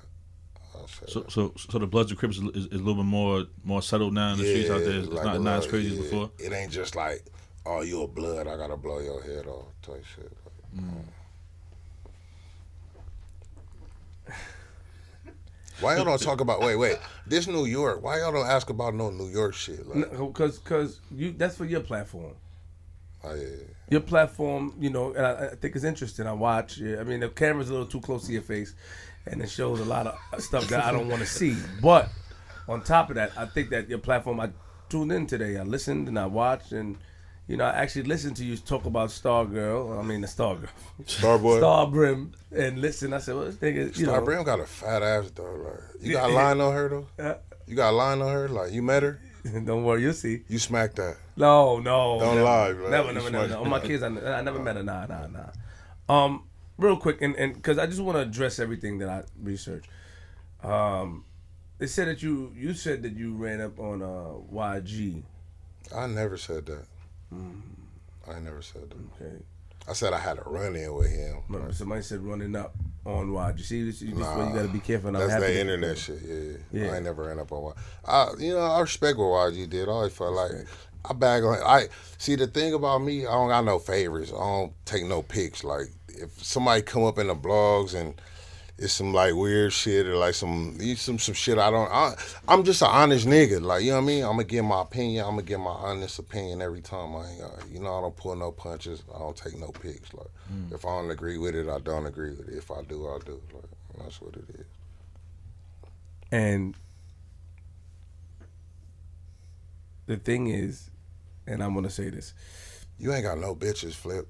So, 1.08 1.22
that. 1.22 1.32
so, 1.32 1.54
so 1.58 1.80
the 1.80 1.88
Bloods 1.88 2.12
and 2.12 2.20
Crips 2.20 2.38
is, 2.38 2.44
is, 2.50 2.66
is 2.68 2.74
a 2.74 2.84
little 2.84 2.96
bit 2.96 3.06
more 3.06 3.46
more 3.64 3.82
settled 3.82 4.14
now 4.14 4.34
in 4.34 4.40
the 4.40 4.46
streets 4.46 4.70
out 4.70 4.82
there. 4.82 5.00
It's 5.00 5.08
like 5.08 5.26
not, 5.26 5.42
not 5.42 5.60
as 5.60 5.68
crazy 5.68 5.90
yeah, 5.90 6.00
as 6.00 6.10
before. 6.10 6.32
It 6.38 6.52
ain't 6.52 6.72
just 6.72 6.96
like, 6.96 7.26
oh, 7.66 7.82
you 7.82 8.04
a 8.04 8.08
blood, 8.08 8.48
I 8.48 8.58
gotta 8.58 8.78
blow 8.78 9.00
your 9.00 9.22
head 9.24 9.48
off 9.48 9.68
type 9.82 10.04
shit. 10.16 10.32
Like, 10.46 10.84
mm. 10.84 10.90
um, 10.90 11.06
Why 15.82 15.96
y'all 15.96 16.06
don't 16.06 16.22
talk 16.22 16.42
about? 16.42 16.62
Wait, 16.62 16.76
wait. 16.76 16.98
This 17.28 17.48
New 17.48 17.66
York. 17.66 18.02
Why 18.02 18.20
y'all 18.20 18.32
don't 18.32 18.48
ask 18.48 18.70
about 18.70 18.94
no 18.96 19.10
New 19.10 19.28
York 19.28 19.54
shit? 19.54 19.86
Like, 19.88 20.12
Because 20.12 20.58
because 20.60 21.00
you 21.12 21.32
that's 21.32 21.58
for 21.58 21.66
your 21.66 21.82
platform. 21.82 22.34
oh, 23.24 23.34
yeah. 23.36 23.46
Your 23.90 24.02
platform, 24.02 24.74
you 24.80 24.90
know, 24.90 25.14
and 25.14 25.26
I, 25.26 25.32
I 25.32 25.48
think 25.56 25.76
it's 25.76 25.84
interesting. 25.86 26.26
I 26.28 26.34
watch. 26.34 26.78
Yeah, 26.78 27.00
I 27.00 27.04
mean, 27.04 27.20
the 27.20 27.30
camera's 27.30 27.70
a 27.70 27.74
little 27.74 27.88
too 27.88 28.02
close 28.02 28.26
to 28.28 28.34
your 28.34 28.42
face, 28.42 28.74
and 29.28 29.42
it 29.42 29.50
shows 29.50 29.80
a 29.80 29.86
lot 29.86 30.08
of 30.08 30.42
stuff 30.42 30.68
that 30.70 30.84
I 30.84 30.92
don't 30.92 31.08
want 31.08 31.22
to 31.22 31.28
see. 31.28 31.56
But 31.82 32.10
on 32.68 32.82
top 32.82 33.10
of 33.10 33.16
that, 33.16 33.32
I 33.38 33.46
think 33.46 33.70
that 33.70 33.90
your 33.90 34.00
platform. 34.00 34.40
I 34.40 34.50
tuned 34.90 35.12
in 35.12 35.28
today. 35.28 35.58
I 35.58 35.64
listened 35.64 36.08
and 36.08 36.18
I 36.18 36.26
watched, 36.26 36.72
and 36.72 36.98
you 37.48 37.58
know, 37.58 37.66
I 37.66 37.72
actually 37.72 38.04
listened 38.04 38.38
to 38.38 38.46
you 38.46 38.58
talk 38.58 38.86
about 38.86 39.10
Stargirl. 39.10 40.00
I 40.00 40.02
mean, 40.04 40.22
the 40.22 40.28
Stargirl, 40.28 40.70
Starboy. 41.04 41.60
Star 41.60 41.88
Brim, 41.88 42.34
and 42.52 42.80
listen. 42.80 43.14
I 43.14 43.20
said, 43.20 43.36
well, 43.36 43.46
this 43.46 43.56
nigga, 43.56 43.96
you 43.98 44.06
Star 44.06 44.20
know, 44.20 44.26
Brim 44.26 44.44
got 44.44 44.60
a 44.60 44.66
fat 44.66 45.04
ass 45.04 45.32
though. 45.36 45.44
Like, 45.44 46.02
you 46.02 46.14
got 46.14 46.30
a 46.30 46.34
line 46.34 46.60
on 46.62 46.74
her 46.74 46.90
though. 46.90 47.08
Uh, 47.20 47.36
You 47.68 47.76
got 47.76 47.92
a 47.92 47.96
line 47.96 48.22
on 48.22 48.32
her. 48.32 48.48
Like, 48.48 48.72
you 48.72 48.82
met 48.82 49.04
her. 49.04 49.20
don't 49.66 49.84
worry, 49.84 50.02
you'll 50.02 50.14
see. 50.14 50.42
You 50.48 50.58
smacked 50.58 50.96
that. 50.96 51.18
No, 51.36 51.80
no. 51.80 52.18
Don't 52.20 52.36
never, 52.36 52.44
lie, 52.44 52.74
bro. 52.74 52.90
Never, 52.90 53.14
never, 53.14 53.30
never, 53.30 53.48
never. 53.48 53.62
On 53.62 53.70
my 53.70 53.80
kids, 53.80 54.02
I, 54.02 54.08
I 54.08 54.42
never 54.42 54.60
met 54.60 54.76
her. 54.76 54.84
Nah, 54.84 55.06
nah, 55.06 55.28
nah. 55.28 55.50
Um, 56.10 56.46
real 56.78 56.98
quick, 56.98 57.22
and 57.22 57.36
and 57.36 57.54
because 57.54 57.78
I 57.78 57.86
just 57.86 58.02
want 58.02 58.16
to 58.18 58.22
address 58.22 58.60
everything 58.60 58.98
that 59.00 59.10
I 59.10 59.24
researched. 59.42 59.88
Um, 60.64 61.26
it 61.80 61.88
said 61.88 62.08
that 62.08 62.24
you 62.24 62.54
you 62.56 62.74
said 62.74 63.04
that 63.04 63.14
you 63.16 63.36
ran 63.36 63.62
up 63.62 63.80
on 63.80 64.02
uh 64.02 64.34
YG. 64.52 65.24
I 65.96 66.08
never 66.08 66.38
said 66.38 66.66
that. 66.68 66.86
Mm. 67.36 68.36
I 68.36 68.40
never 68.40 68.62
said 68.62 68.90
that. 68.90 69.24
Okay, 69.24 69.36
I 69.88 69.94
said 69.94 70.14
I 70.14 70.20
had 70.20 70.40
a 70.40 70.44
run 70.46 70.76
in 70.76 70.94
with 70.94 71.12
him. 71.12 71.44
somebody 71.72 72.02
said 72.02 72.22
running 72.22 72.56
up 72.56 72.76
on 73.06 73.30
YG. 73.30 73.62
See, 73.62 73.84
this, 73.84 74.02
is 74.02 74.14
where 74.14 74.48
you 74.48 74.54
got 74.54 74.62
to 74.64 74.68
be 74.68 74.80
careful. 74.80 75.12
That's 75.12 75.28
that 75.28 75.56
internet 75.56 75.98
shit. 75.98 76.20
Yeah. 76.24 76.58
Yeah. 76.72 76.92
I 76.92 76.96
ain't 76.96 77.06
never 77.06 77.24
ran 77.24 77.40
up 77.40 77.52
on 77.52 77.62
one. 77.62 77.76
I, 78.06 78.30
you 78.40 78.54
know, 78.54 78.62
I 78.62 78.82
respect 78.82 79.18
what 79.18 79.26
YG 79.26 79.70
did. 79.70 79.88
I 79.88 79.92
always 79.92 80.14
felt 80.14 80.34
like 80.34 80.52
I 81.08 81.14
bag 81.14 81.44
on. 81.44 81.58
I 81.64 81.88
see 82.18 82.36
the 82.36 82.48
thing 82.48 82.74
about 82.74 83.00
me. 83.00 83.28
I 83.28 83.32
don't 83.32 83.50
got 83.50 83.64
no 83.64 83.78
favorites. 83.78 84.32
I 84.34 84.40
don't 84.40 84.74
take 84.86 85.06
no 85.06 85.22
pics. 85.22 85.64
Like 85.64 85.88
if 86.08 86.44
somebody 86.44 86.82
come 86.82 87.04
up 87.04 87.20
in 87.20 87.28
the 87.28 87.36
blogs 87.36 87.94
and 87.94 88.20
it's 88.78 88.94
some 88.94 89.14
like 89.14 89.34
weird 89.34 89.72
shit 89.72 90.06
or 90.06 90.18
like 90.18 90.34
some 90.34 90.78
some 90.98 91.18
some 91.18 91.34
shit 91.34 91.58
I 91.58 91.72
don't. 91.72 91.90
I, 91.90 92.14
I'm 92.48 92.64
just 92.64 92.82
an 92.82 92.90
honest 92.92 93.26
nigga. 93.26 93.62
Like 93.62 93.84
you 93.84 93.92
know 93.92 93.98
what 93.98 94.04
I 94.04 94.06
mean. 94.06 94.24
I'm 94.24 94.32
gonna 94.32 94.44
give 94.44 94.66
my 94.66 94.82
opinion. 94.82 95.24
I'm 95.24 95.32
gonna 95.32 95.44
give 95.44 95.60
my 95.62 95.72
honest 95.72 96.20
opinion 96.20 96.62
every 96.62 96.82
time. 96.82 97.16
I 97.16 97.32
ain't, 97.32 97.42
uh, 97.42 97.48
you 97.72 97.80
know 97.80 97.98
I 97.98 98.02
don't 98.02 98.16
pull 98.16 98.36
no 98.36 98.52
punches. 98.52 99.04
I 99.14 99.20
don't 99.20 99.36
take 99.36 99.58
no 99.58 99.70
pics. 99.70 100.14
Like 100.14 100.28
if 100.72 100.86
I 100.86 100.90
don't 100.90 101.10
agree 101.10 101.38
with 101.38 101.56
it, 101.56 101.70
I 101.70 101.80
don't 101.80 102.06
agree 102.06 102.32
with 102.32 102.50
it. 102.50 102.58
If 102.58 102.70
I 102.70 102.82
do, 102.84 103.08
I 103.08 103.20
do. 103.26 103.42
Like 103.54 103.64
that's 104.00 104.22
what 104.22 104.36
it 104.36 104.46
is. 104.60 104.66
And 106.32 106.76
the 110.08 110.18
thing 110.18 110.48
is, 110.48 110.90
and 111.48 111.64
I'm 111.64 111.74
gonna 111.74 111.90
say 111.90 112.10
this. 112.10 112.34
You 112.98 113.14
ain't 113.14 113.24
got 113.24 113.38
no 113.38 113.56
bitches, 113.56 113.94
Flip. 113.94 114.28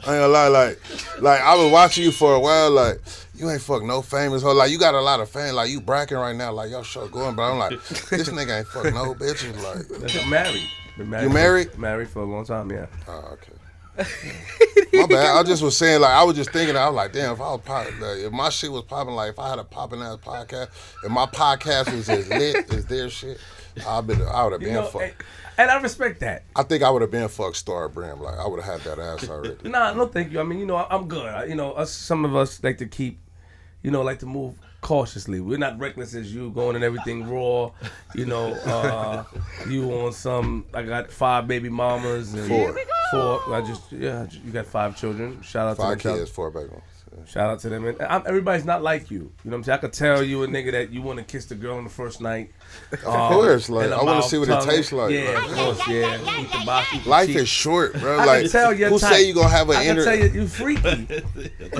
I 0.00 0.16
ain't 0.16 0.20
gonna 0.22 0.28
lie, 0.28 0.48
like, 0.48 0.80
like 1.20 1.40
I 1.40 1.54
was 1.56 1.72
watching 1.72 2.04
you 2.04 2.12
for 2.12 2.34
a 2.34 2.40
while, 2.40 2.70
like, 2.70 3.00
you 3.34 3.48
ain't 3.50 3.62
fuck 3.62 3.82
no 3.82 4.02
famous 4.02 4.42
hoe. 4.42 4.52
Like, 4.52 4.70
you 4.70 4.78
got 4.78 4.94
a 4.94 5.00
lot 5.00 5.20
of 5.20 5.28
fans, 5.30 5.54
like, 5.54 5.70
you 5.70 5.80
bracking 5.80 6.16
right 6.18 6.36
now, 6.36 6.52
like, 6.52 6.70
your 6.70 6.84
show 6.84 7.08
going, 7.08 7.34
but 7.34 7.50
I'm 7.50 7.58
like, 7.58 7.70
this 8.10 8.28
nigga 8.28 8.58
ain't 8.58 8.66
fuck 8.68 8.84
no 8.92 9.14
bitches, 9.14 9.56
like, 9.62 10.14
I'm 10.22 10.30
married. 10.30 10.68
Been 10.96 11.10
married 11.10 11.24
You 11.24 11.30
married? 11.30 11.78
married 11.78 12.08
for 12.08 12.20
a 12.22 12.24
long 12.26 12.44
time. 12.44 12.70
Yeah. 12.70 12.86
oh, 13.08 13.32
okay. 13.32 13.52
My 14.92 15.06
bad. 15.06 15.36
I 15.36 15.42
just 15.44 15.62
was 15.62 15.76
saying, 15.76 16.00
like, 16.00 16.10
I 16.12 16.22
was 16.24 16.36
just 16.36 16.50
thinking, 16.50 16.76
I 16.76 16.86
was 16.88 16.96
like, 16.96 17.12
damn, 17.12 17.32
if 17.32 17.40
I 17.40 17.52
was 17.52 17.60
pop, 17.64 17.86
like, 18.00 18.18
if 18.18 18.32
my 18.32 18.48
shit 18.48 18.70
was 18.70 18.82
popping, 18.82 19.14
like, 19.14 19.30
if 19.30 19.38
I 19.38 19.50
had 19.50 19.58
a 19.58 19.64
popping 19.64 20.00
ass 20.02 20.16
podcast, 20.16 20.68
if 21.04 21.10
my 21.10 21.26
podcast 21.26 21.92
was 21.92 22.08
as 22.08 22.28
lit 22.28 22.72
as 22.72 22.86
their 22.86 23.08
shit, 23.08 23.38
I'd 23.86 24.06
been, 24.06 24.20
I 24.22 24.44
would 24.44 24.52
have 24.52 24.62
You 24.62 24.68
been 24.68 24.74
know, 24.74 24.86
fuck. 24.86 25.02
Eh, 25.02 25.10
and, 25.58 25.70
I 25.70 25.80
respect 25.80 26.20
that. 26.20 26.44
I 26.56 26.62
think 26.62 26.82
I 26.82 26.90
would 26.90 27.02
have 27.02 27.10
been 27.10 27.28
fuck 27.28 27.54
Star 27.54 27.88
Brim. 27.88 28.20
Like, 28.20 28.38
I 28.38 28.46
would 28.46 28.62
have 28.62 28.82
had 28.82 28.96
that 28.96 29.02
ass 29.02 29.28
already. 29.28 29.56
Nah, 29.68 29.92
no, 29.94 30.06
thank 30.06 30.32
you. 30.32 30.40
I 30.40 30.42
mean, 30.42 30.58
you 30.58 30.66
know, 30.66 30.76
I'm 30.76 31.08
good. 31.08 31.26
I, 31.26 31.44
you 31.44 31.54
know, 31.54 31.72
us, 31.72 31.90
some 31.92 32.24
of 32.24 32.34
us 32.36 32.62
like 32.62 32.78
to 32.78 32.86
keep, 32.86 33.18
you 33.82 33.90
know, 33.90 34.02
like 34.02 34.18
to 34.20 34.26
move 34.26 34.54
cautiously. 34.80 35.40
We're 35.40 35.58
not 35.58 35.78
reckless 35.78 36.14
as 36.14 36.32
you, 36.32 36.50
going 36.50 36.76
and 36.76 36.84
everything 36.84 37.28
raw. 37.28 37.70
You 38.14 38.26
know, 38.26 38.52
uh, 38.52 39.24
you 39.68 39.90
on 39.92 40.12
some. 40.12 40.66
I 40.74 40.82
got 40.82 41.10
five 41.10 41.48
baby 41.48 41.68
mamas 41.70 42.34
and 42.34 42.46
Four. 42.46 42.78
Four. 43.10 43.54
I 43.54 43.62
just 43.62 43.90
yeah, 43.90 44.26
you 44.44 44.52
got 44.52 44.66
five 44.66 44.96
children. 44.96 45.40
Shout 45.42 45.68
out 45.68 45.76
Five 45.78 45.98
to 46.00 46.08
them. 46.08 46.18
kids, 46.18 46.30
four 46.30 46.50
baby 46.50 46.68
ones. 46.68 46.84
Shout 47.26 47.48
out 47.48 47.60
to 47.60 47.68
them. 47.68 47.86
And 47.86 48.00
I'm, 48.02 48.22
everybody's 48.26 48.64
not 48.64 48.82
like 48.82 49.10
you. 49.10 49.18
You 49.18 49.22
know 49.44 49.50
what 49.50 49.54
I'm 49.58 49.64
saying? 49.64 49.78
I 49.78 49.80
could 49.80 49.92
tell 49.92 50.22
you 50.22 50.42
a 50.42 50.48
nigga 50.48 50.72
that 50.72 50.90
you 50.90 51.00
want 51.00 51.18
to 51.18 51.24
kiss 51.24 51.46
the 51.46 51.54
girl 51.54 51.76
on 51.76 51.84
the 51.84 51.90
first 51.90 52.20
night. 52.20 52.50
Of 52.92 53.00
oh, 53.06 53.28
course, 53.28 53.68
like, 53.68 53.90
I 53.90 54.02
want 54.04 54.22
to 54.22 54.28
see 54.28 54.38
what 54.38 54.48
it 54.48 54.60
tastes 54.62 54.92
like. 54.92 55.10
Yeah, 55.10 55.30
Like, 55.30 55.48
of 55.50 55.54
course, 55.56 55.88
yeah. 55.88 56.40
Eat 56.40 56.52
the 56.52 56.62
box, 56.64 57.06
Life 57.06 57.26
cheek. 57.26 57.36
is 57.38 57.48
short, 57.48 57.92
bro. 57.94 58.18
I 58.18 58.24
like, 58.24 58.42
can 58.42 58.50
tell 58.50 58.72
you're 58.72 58.88
who 58.88 58.98
tight. 59.00 59.12
say 59.14 59.26
you 59.26 59.34
gonna 59.34 59.48
have 59.48 59.68
an 59.70 59.76
I 59.76 59.84
can 59.84 59.98
inter? 59.98 60.04
tell 60.04 60.14
you, 60.16 60.28
you 60.28 60.46
freaky. 60.46 61.08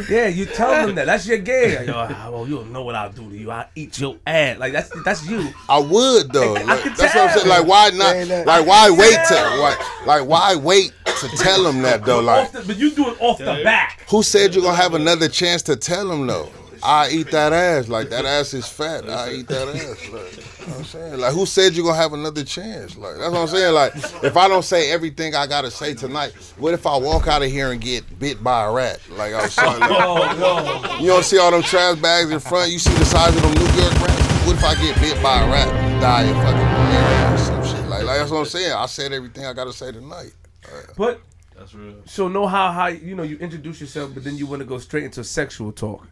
yeah, 0.11 0.27
you 0.27 0.45
tell 0.47 0.87
them 0.87 0.97
that. 0.97 1.07
That's 1.07 1.27
your 1.27 1.39
game. 1.39 1.85
Yo, 1.87 1.93
well, 2.33 2.49
you 2.49 2.57
don't 2.57 2.73
know 2.73 2.83
what 2.83 2.97
I'll 2.97 3.13
do 3.13 3.29
to 3.31 3.37
you. 3.37 3.51
I'll 3.53 3.69
eat 3.77 3.99
your 4.01 4.17
ass. 4.27 4.59
Like 4.59 4.73
that's 4.73 4.91
that's 5.05 5.25
you. 5.29 5.49
I 5.69 5.79
would 5.79 6.33
though. 6.33 6.57
I 6.57 6.63
Like, 6.65 6.83
can 6.83 6.95
that's 6.97 7.15
what 7.15 7.31
I'm 7.31 7.37
saying. 7.39 7.49
Like, 7.49 7.67
why 7.67 7.87
Ain't 7.89 7.99
not? 7.99 8.15
that- 8.29 8.47
Like, 8.47 8.67
why 8.67 8.91
wait 8.91 9.13
to? 9.13 9.25
tell. 9.29 9.61
Like, 10.07 10.27
why 10.29 10.57
wait 10.57 10.93
to 11.07 11.29
tell 11.39 11.63
them 11.63 11.83
that 11.83 12.05
though? 12.05 12.21
Like, 12.21 12.51
the, 12.51 12.63
but 12.67 12.77
you 12.77 12.91
do 12.91 13.09
it 13.11 13.17
off 13.21 13.39
the 13.39 13.61
back. 13.63 14.05
who 14.09 14.23
said 14.25 14.53
you're 14.55 14.65
gonna 14.65 14.77
have 14.77 14.95
another 14.95 15.29
chance 15.29 15.63
to 15.63 15.77
tell 15.77 16.09
them 16.09 16.27
though? 16.27 16.51
I 16.83 17.09
eat 17.11 17.31
that 17.31 17.53
ass. 17.55 17.89
Like 17.89 18.11
that 18.11 18.27
ass 18.27 18.53
is 18.53 18.69
fat. 18.69 19.09
I 19.09 19.33
eat 19.33 19.49
that 19.49 19.69
ass. 19.69 20.11
Like, 20.13 20.54
you 20.67 20.73
know 20.73 20.79
I'm 20.79 20.85
saying, 20.85 21.21
like, 21.21 21.33
who 21.33 21.47
said 21.47 21.75
you're 21.75 21.85
gonna 21.85 21.97
have 21.99 22.13
another 22.13 22.45
chance? 22.45 22.97
Like, 22.97 23.17
that's 23.17 23.31
what 23.31 23.41
I'm 23.41 23.49
saying. 23.49 23.75
Like, 23.75 23.95
if 24.25 24.37
I 24.37 24.49
don't 24.49 24.63
say 24.65 24.91
everything 24.91 25.35
I 25.35 25.47
gotta 25.47 25.71
say 25.71 25.95
tonight, 25.95 26.33
what 26.57 26.75
if 26.75 26.87
I 26.87 26.97
walk 26.97 27.27
out 27.29 27.43
of 27.43 27.51
here 27.51 27.73
and 27.73 27.81
get 27.81 28.19
bit 28.19 28.43
by 28.43 28.65
a 28.65 28.73
rat? 28.73 29.01
Like 29.11 29.35
I 29.35 29.43
was 29.43 29.53
saying. 29.53 29.81
Like, 29.81 29.91
Oh 29.93 30.37
no. 30.39 30.99
You 31.01 31.09
don't 31.09 31.25
see 31.25 31.39
all 31.39 31.51
them 31.51 31.63
trash 31.63 31.99
bags 31.99 32.31
in 32.31 32.41
front. 32.41 32.71
You 32.71 32.79
see 32.79 32.95
the 32.95 33.05
size 33.05 33.35
of 33.35 33.43
them 33.43 33.53
New 33.55 33.81
York 33.83 33.93
rats. 33.95 34.47
What 34.47 34.57
if 34.57 34.65
I 34.65 34.75
get 34.75 35.01
bit 35.01 35.23
by 35.23 35.43
a 35.43 35.51
rat 35.51 35.69
and 35.69 36.01
die 36.01 36.23
in 36.25 36.35
fucking 36.35 36.55
malaria 36.57 37.35
or 37.35 37.39
some 37.39 37.65
shit? 37.65 37.89
Like, 37.89 38.05
like 38.05 38.19
that's 38.19 38.31
what 38.31 38.39
I'm 38.39 38.45
saying. 38.47 38.73
I 38.73 38.87
said 38.87 39.13
everything 39.13 39.47
I 39.47 39.53
gotta 39.53 39.73
say 39.73 39.93
tonight. 39.93 40.33
Uh, 40.67 40.81
but 40.97 41.21
That's 41.57 41.75
real. 41.75 41.97
so 42.07 42.29
know 42.29 42.47
how 42.47 42.73
how 42.73 42.87
you 42.89 43.15
know 43.15 43.23
you 43.23 43.37
introduce 43.39 43.81
yourself, 43.81 44.13
but 44.15 44.25
then 44.25 44.37
you 44.37 44.47
want 44.47 44.61
to 44.61 44.67
go 44.67 44.79
straight 44.79 45.05
into 45.05 45.23
sexual 45.25 45.73
talk. 45.73 46.07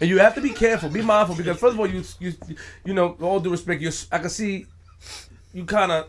And 0.00 0.08
you 0.08 0.18
have 0.18 0.34
to 0.36 0.40
be 0.40 0.50
careful, 0.50 0.88
be 0.88 1.02
mindful, 1.02 1.34
because 1.34 1.58
first 1.58 1.74
of 1.74 1.80
all, 1.80 1.86
you 1.86 2.04
you 2.20 2.32
you 2.84 2.94
know, 2.94 3.16
all 3.20 3.40
due 3.40 3.50
respect, 3.50 3.82
you 3.82 3.90
I 4.12 4.18
can 4.18 4.30
see 4.30 4.66
you 5.52 5.64
kind 5.64 5.92
of 5.92 6.06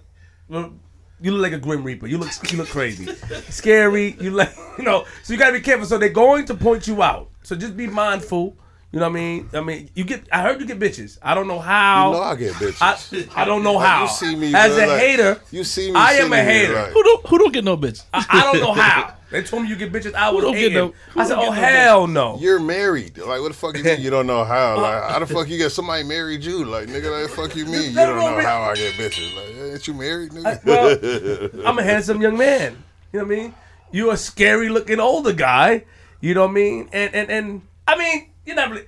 you 1.22 1.32
look 1.32 1.42
like 1.42 1.54
a 1.54 1.60
grim 1.60 1.84
reaper. 1.84 2.08
You 2.08 2.18
look 2.18 2.30
you 2.52 2.58
look 2.58 2.70
crazy, 2.70 3.06
scary. 3.50 4.16
You 4.20 4.32
like 4.32 4.56
you 4.78 4.84
know, 4.84 5.06
so 5.24 5.34
you 5.34 5.40
gotta 5.40 5.54
be 5.54 5.62
careful. 5.62 5.86
So 5.86 5.98
they're 5.98 6.10
going 6.10 6.46
to 6.46 6.56
point 6.56 6.88
you 6.88 7.02
out. 7.02 7.30
So 7.44 7.56
just 7.56 7.76
be 7.76 7.88
mindful. 7.88 8.56
You 8.92 9.00
know 9.00 9.06
what 9.08 9.12
I 9.18 9.22
mean? 9.22 9.50
I 9.54 9.62
mean, 9.62 9.90
you 9.94 10.04
get. 10.04 10.24
I 10.32 10.42
heard 10.42 10.60
you 10.60 10.66
get 10.66 10.80
bitches. 10.80 11.20
I 11.22 11.36
don't 11.36 11.48
know 11.48 11.60
how. 11.60 12.08
You 12.12 12.18
know 12.18 12.24
I 12.24 12.36
get 12.36 12.54
bitches. 12.54 13.30
I, 13.36 13.42
I 13.44 13.46
don't 13.46 13.62
know 13.62 13.74
Like, 13.74 13.88
how. 13.88 14.02
you 14.04 14.10
see 14.10 14.36
me, 14.36 14.52
as 14.56 14.74
bro, 14.76 14.84
a 14.84 14.88
like, 14.88 15.00
hater. 15.00 15.42
you 15.52 15.64
see 15.64 15.92
me 15.92 15.96
I 16.00 16.14
am 16.14 16.34
a 16.34 16.36
sitting 16.36 16.50
here, 16.50 16.68
hater. 16.68 16.74
like- 16.74 16.92
Who 16.94 17.04
don't 17.04 17.28
who 17.28 17.38
don't 17.38 17.54
get 17.54 17.64
no 17.64 17.78
bitch? 17.78 18.04
I, 18.12 18.26
I 18.28 18.42
don't 18.52 18.60
know 18.62 18.74
how. 18.74 19.14
They 19.30 19.44
told 19.44 19.62
me 19.62 19.70
you 19.70 19.76
get 19.76 19.92
bitches. 19.92 20.16
I 20.16 20.32
was 20.32 20.44
don't 20.44 20.56
get 20.56 20.72
no- 20.74 20.92
I 21.16 21.24
said, 21.24 21.36
don't 21.36 21.50
oh 21.50 21.52
get 21.52 21.62
no 21.62 21.68
hell 21.68 22.08
no. 22.08 22.38
You're 22.40 22.60
married. 22.60 23.16
Like, 23.20 23.42
what 23.42 23.50
the 23.50 23.54
fuck 23.54 23.78
you 23.78 23.84
mean 23.84 24.02
you 24.02 24.10
don't 24.10 24.26
know 24.26 24.44
how? 24.44 24.78
Like, 24.82 25.04
how 25.04 25.20
the 25.20 25.28
fuck 25.28 25.48
you 25.48 25.60
get 25.60 25.72
somebody 25.72 26.04
married 26.04 26.44
you? 26.44 26.66
Like, 26.66 26.88
nigga, 26.88 27.12
like, 27.12 27.30
the 27.30 27.36
fuck 27.36 27.56
you 27.56 27.66
mean 27.68 27.92
you 27.92 27.96
don't 27.96 28.18
know 28.18 28.42
how 28.42 28.62
I 28.64 28.74
get 28.76 28.94
bitches? 28.96 29.36
Like, 29.36 29.72
ain't 29.74 29.88
you 29.88 29.94
married, 29.94 30.32
nigga? 30.32 30.56
Uh, 30.66 31.50
well, 31.62 31.68
I'm 31.68 31.78
a 31.78 31.84
handsome 31.84 32.20
young 32.24 32.40
man. 32.40 32.84
You 33.14 33.20
know 33.20 33.26
what 33.26 33.38
I 33.38 33.40
mean? 33.40 33.54
You're 33.92 34.14
a 34.14 34.18
scary 34.18 34.70
looking 34.70 35.00
older 35.00 35.34
guy. 35.34 35.84
You 36.22 36.34
know 36.34 36.42
what 36.48 36.52
I 36.52 36.54
mean? 36.54 36.90
And 36.92 37.14
and 37.14 37.30
and 37.30 37.62
I 37.88 37.98
mean, 38.00 38.30
you're 38.50 38.56
not 38.56 38.72
really. 38.72 38.86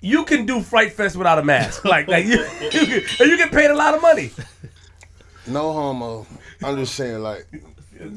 you 0.00 0.24
can 0.24 0.44
do 0.44 0.60
Fright 0.60 0.92
Fest 0.92 1.16
without 1.16 1.38
a 1.38 1.44
mask. 1.44 1.84
Like, 1.84 2.08
like 2.08 2.26
you, 2.26 2.44
you, 2.60 2.70
can, 2.70 3.02
and 3.20 3.30
you 3.30 3.36
get 3.36 3.52
paid 3.52 3.70
a 3.70 3.76
lot 3.76 3.94
of 3.94 4.02
money. 4.02 4.32
No 5.46 5.72
homo. 5.72 6.26
I'm 6.62 6.76
just 6.76 6.96
saying, 6.96 7.22
like, 7.22 7.46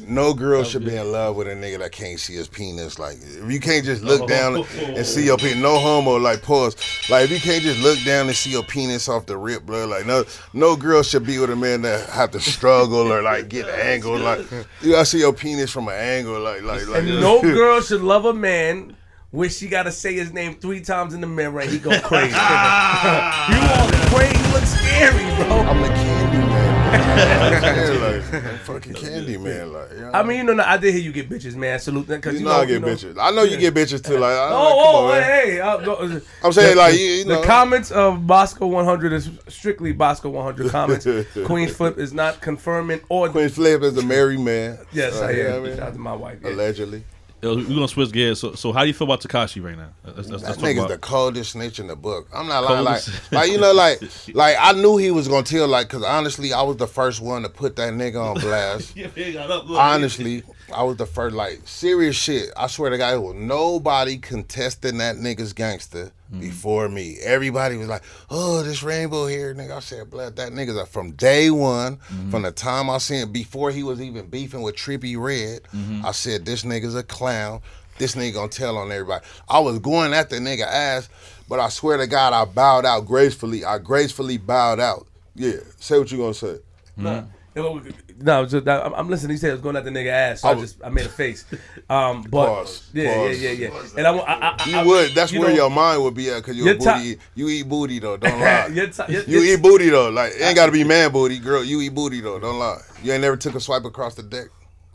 no 0.07 0.33
girl 0.33 0.63
should 0.63 0.85
be 0.85 0.95
in 0.95 1.11
love 1.11 1.35
with 1.35 1.47
a 1.47 1.51
nigga 1.51 1.79
that 1.79 1.91
can't 1.91 2.19
see 2.19 2.33
his 2.33 2.47
penis. 2.47 2.99
Like, 2.99 3.17
if 3.17 3.51
you 3.51 3.59
can't 3.59 3.85
just 3.85 4.03
look 4.03 4.27
down 4.27 4.65
and 4.79 5.05
see 5.05 5.25
your 5.25 5.37
penis, 5.37 5.57
no 5.57 5.79
homo. 5.79 6.17
Like, 6.17 6.41
pause. 6.41 6.75
Like, 7.09 7.25
if 7.25 7.31
you 7.31 7.39
can't 7.39 7.63
just 7.63 7.79
look 7.79 7.99
down 8.03 8.27
and 8.27 8.35
see 8.35 8.51
your 8.51 8.63
penis 8.63 9.07
off 9.07 9.27
the 9.27 9.37
rip, 9.37 9.65
bro. 9.65 9.85
Like, 9.85 10.05
no, 10.05 10.25
no 10.53 10.75
girl 10.75 11.03
should 11.03 11.25
be 11.25 11.39
with 11.39 11.51
a 11.51 11.55
man 11.55 11.83
that 11.83 12.09
have 12.09 12.31
to 12.31 12.39
struggle 12.39 13.11
or 13.11 13.21
like 13.21 13.49
get 13.49 13.67
angled. 13.85 14.21
Like, 14.21 14.45
you 14.81 14.91
gotta 14.91 15.05
see 15.05 15.19
your 15.19 15.33
penis 15.33 15.71
from 15.71 15.87
an 15.87 15.95
angle. 15.95 16.39
Like, 16.39 16.63
like, 16.63 16.87
like. 16.87 17.03
And 17.03 17.07
no 17.21 17.41
girl 17.41 17.81
should 17.81 18.01
love 18.01 18.25
a 18.25 18.33
man 18.33 18.95
where 19.31 19.49
she 19.49 19.67
gotta 19.67 19.91
say 19.91 20.13
his 20.13 20.31
name 20.33 20.55
three 20.55 20.81
times 20.81 21.13
in 21.13 21.21
the 21.21 21.27
mirror 21.27 21.59
and 21.61 21.69
he 21.71 21.79
go 21.79 21.89
crazy. 22.01 22.29
you 22.31 22.35
all 22.35 23.89
crazy, 24.11 24.37
you 24.37 24.53
look 24.53 24.63
scary, 24.65 25.23
bro. 25.47 25.59
I'm 25.59 25.81
the 25.81 25.87
candy 25.87 26.37
man. 26.37 26.71
like, 26.91 28.43
I'm 28.43 28.57
fucking 28.59 28.93
candy 28.95 29.37
man. 29.37 29.71
Like, 29.71 29.91
you 29.91 29.99
know? 30.01 30.11
I 30.13 30.23
mean, 30.23 30.37
you 30.39 30.43
know, 30.43 30.53
no, 30.53 30.63
I 30.63 30.75
did 30.77 30.93
hear 30.93 31.01
you 31.01 31.13
get 31.13 31.29
bitches, 31.29 31.55
man. 31.55 31.79
Salute 31.79 32.07
them 32.07 32.19
because 32.19 32.37
you 32.39 32.45
know, 32.45 32.51
I 32.51 32.65
get 32.65 32.81
bitches. 32.81 33.17
I 33.19 33.31
know 33.31 33.43
you 33.43 33.55
get 33.57 33.73
bitches 33.73 34.03
too. 34.05 34.17
Like, 34.17 34.37
I'm 34.37 34.51
Oh, 34.51 34.55
like, 34.55 34.73
oh, 34.75 35.05
on, 35.05 35.11
man. 35.11 35.23
hey, 35.23 35.51
hey. 35.53 35.59
uh, 35.61 35.77
no, 35.77 36.21
I'm 36.43 36.51
saying, 36.51 36.75
the- 36.75 36.81
like, 36.81 36.95
you, 36.99 37.05
you 37.05 37.23
the 37.23 37.41
comments 37.43 37.91
of 37.91 38.27
Bosco 38.27 38.67
100 38.67 39.13
is 39.13 39.29
strictly 39.47 39.93
Bosco 39.93 40.29
100 40.29 40.69
comments. 40.71 41.07
Queen 41.45 41.69
Flip 41.69 41.97
is 41.97 42.11
not 42.13 42.41
confirming 42.41 42.99
or. 43.07 43.29
Queen 43.29 43.47
Flip 43.47 43.81
is 43.83 43.95
a 43.97 44.05
married 44.05 44.41
man. 44.41 44.77
Yes, 44.91 45.15
Uh, 45.15 45.25
I 45.27 45.31
you 45.31 45.43
know 45.43 45.55
am. 45.57 45.61
what 45.63 45.71
Shout 45.77 45.87
out 45.87 45.93
to 45.93 45.99
my 45.99 46.13
wife. 46.13 46.39
yeah. 46.43 46.49
Allegedly. 46.49 47.03
We're 47.41 47.63
gonna 47.63 47.87
switch 47.87 48.11
gears. 48.11 48.39
So, 48.39 48.53
so 48.53 48.71
how 48.71 48.81
do 48.81 48.87
you 48.87 48.93
feel 48.93 49.05
about 49.05 49.21
Tekashi 49.21 49.63
right 49.63 49.77
now? 49.77 49.89
Let's, 50.03 50.29
let's, 50.29 50.43
That 50.43 50.49
let's 50.49 50.61
nigga's 50.61 50.79
about. 50.79 50.89
the 50.89 50.97
coldest 50.99 51.51
snitch 51.53 51.79
in 51.79 51.87
the 51.87 51.95
book. 51.95 52.27
I'm 52.33 52.47
not 52.47 52.63
lying. 52.63 52.83
Like, 52.85 53.01
Coldest. 53.03 53.31
like 53.31 53.51
you 53.51 53.59
know, 53.59 53.73
like, 53.73 54.01
like 54.33 54.55
I 54.59 54.73
knew 54.73 54.97
he 54.97 55.11
was 55.11 55.27
gonna 55.27 55.43
tell. 55.43 55.67
Like, 55.67 55.89
cause 55.89 56.03
honestly, 56.03 56.53
I 56.53 56.61
was 56.61 56.77
the 56.77 56.87
first 56.87 57.21
one 57.21 57.41
to 57.41 57.49
put 57.49 57.75
that 57.77 57.93
nigga 57.93 58.23
on 58.23 58.39
blast. 58.39 58.95
honestly, 59.77 60.43
I 60.73 60.83
was 60.83 60.97
the 60.97 61.05
first. 61.05 61.35
Like, 61.35 61.61
serious 61.65 62.15
shit. 62.15 62.51
I 62.55 62.67
swear 62.67 62.91
to 62.91 62.97
God, 62.97 63.19
was 63.19 63.35
nobody 63.35 64.17
contesting 64.17 64.97
that 64.99 65.15
nigga's 65.15 65.53
gangster 65.53 66.11
Mm-hmm. 66.31 66.39
before 66.39 66.87
me. 66.87 67.17
Everybody 67.21 67.75
was 67.75 67.89
like, 67.89 68.03
"Oh, 68.29 68.63
this 68.63 68.83
rainbow 68.83 69.27
here, 69.27 69.53
nigga." 69.53 69.75
I 69.75 69.79
said, 69.81 70.09
"Blood, 70.09 70.37
that 70.37 70.53
nigga's 70.53 70.77
a, 70.77 70.85
from 70.85 71.11
day 71.11 71.49
one, 71.51 71.97
mm-hmm. 71.97 72.31
from 72.31 72.43
the 72.43 72.53
time 72.53 72.89
I 72.89 72.99
seen 72.99 73.23
him 73.23 73.33
before 73.33 73.69
he 73.69 73.83
was 73.83 73.99
even 73.99 74.27
beefing 74.27 74.61
with 74.61 74.77
Trippie 74.77 75.19
Redd." 75.19 75.63
Mm-hmm. 75.75 76.05
I 76.05 76.11
said, 76.11 76.45
"This 76.45 76.63
nigga's 76.63 76.95
a 76.95 77.03
clown." 77.03 77.61
This 77.97 78.15
nigga 78.15 78.33
gonna 78.33 78.47
tell 78.47 78.77
on 78.77 78.91
everybody. 78.91 79.25
I 79.49 79.59
was 79.59 79.79
going 79.79 80.13
at 80.13 80.29
the 80.29 80.37
nigga 80.37 80.61
ass, 80.61 81.09
but 81.49 81.59
I 81.59 81.67
swear 81.67 81.97
to 81.97 82.07
God, 82.07 82.31
I 82.31 82.45
bowed 82.45 82.85
out 82.85 83.05
gracefully. 83.05 83.65
I 83.65 83.77
gracefully 83.77 84.37
bowed 84.37 84.79
out. 84.79 85.07
Yeah, 85.35 85.57
say 85.79 85.99
what 85.99 86.11
you 86.11 86.17
gonna 86.17 86.33
say. 86.33 86.59
No, 86.95 87.27
no, 87.55 88.45
just, 88.45 88.67
I'm, 88.67 88.93
I'm 88.93 89.09
listening. 89.09 89.31
He 89.31 89.37
said 89.37 89.49
I 89.49 89.53
was 89.53 89.61
going 89.61 89.75
at 89.75 89.83
the 89.83 89.89
nigga 89.89 90.07
ass, 90.09 90.41
so 90.41 90.49
I, 90.49 90.51
I 90.51 90.55
just 90.55 90.77
I 90.83 90.89
made 90.89 91.05
a 91.05 91.09
face. 91.09 91.45
Um, 91.89 92.21
but 92.29 92.47
Pause. 92.47 92.89
yeah, 92.93 93.13
Pause. 93.13 93.41
yeah, 93.41 93.51
yeah, 93.51 93.69
yeah. 93.69 93.87
And 93.97 94.07
I, 94.07 94.17
I, 94.17 94.55
I, 94.57 94.69
You 94.81 94.87
would. 94.87 95.13
That's 95.15 95.31
you 95.31 95.39
where 95.41 95.49
know, 95.49 95.55
your 95.55 95.69
mind 95.69 96.01
would 96.03 96.13
be 96.13 96.29
at 96.29 96.37
because 96.37 96.55
you 96.55 96.63
Your 96.65 96.75
booty. 96.77 97.17
You 97.35 97.49
eat 97.49 97.67
booty 97.67 97.99
though. 97.99 98.17
Don't 98.17 98.39
lie. 98.39 98.67
your 98.67 98.87
ti- 98.87 99.03
your- 99.11 99.23
you 99.23 99.41
your- 99.41 99.55
eat 99.57 99.61
booty 99.61 99.89
though. 99.89 100.09
Like 100.09 100.33
it 100.35 100.41
ain't 100.41 100.55
got 100.55 100.67
to 100.67 100.71
be 100.71 100.83
man 100.83 101.11
booty, 101.11 101.39
girl. 101.39 101.63
You 101.63 101.81
eat 101.81 101.93
booty 101.93 102.21
though. 102.21 102.39
Don't 102.39 102.59
lie. 102.59 102.79
You 103.03 103.11
ain't 103.13 103.21
never 103.21 103.35
took 103.37 103.55
a 103.55 103.59
swipe 103.59 103.83
across 103.85 104.15
the 104.15 104.23
deck. 104.23 104.47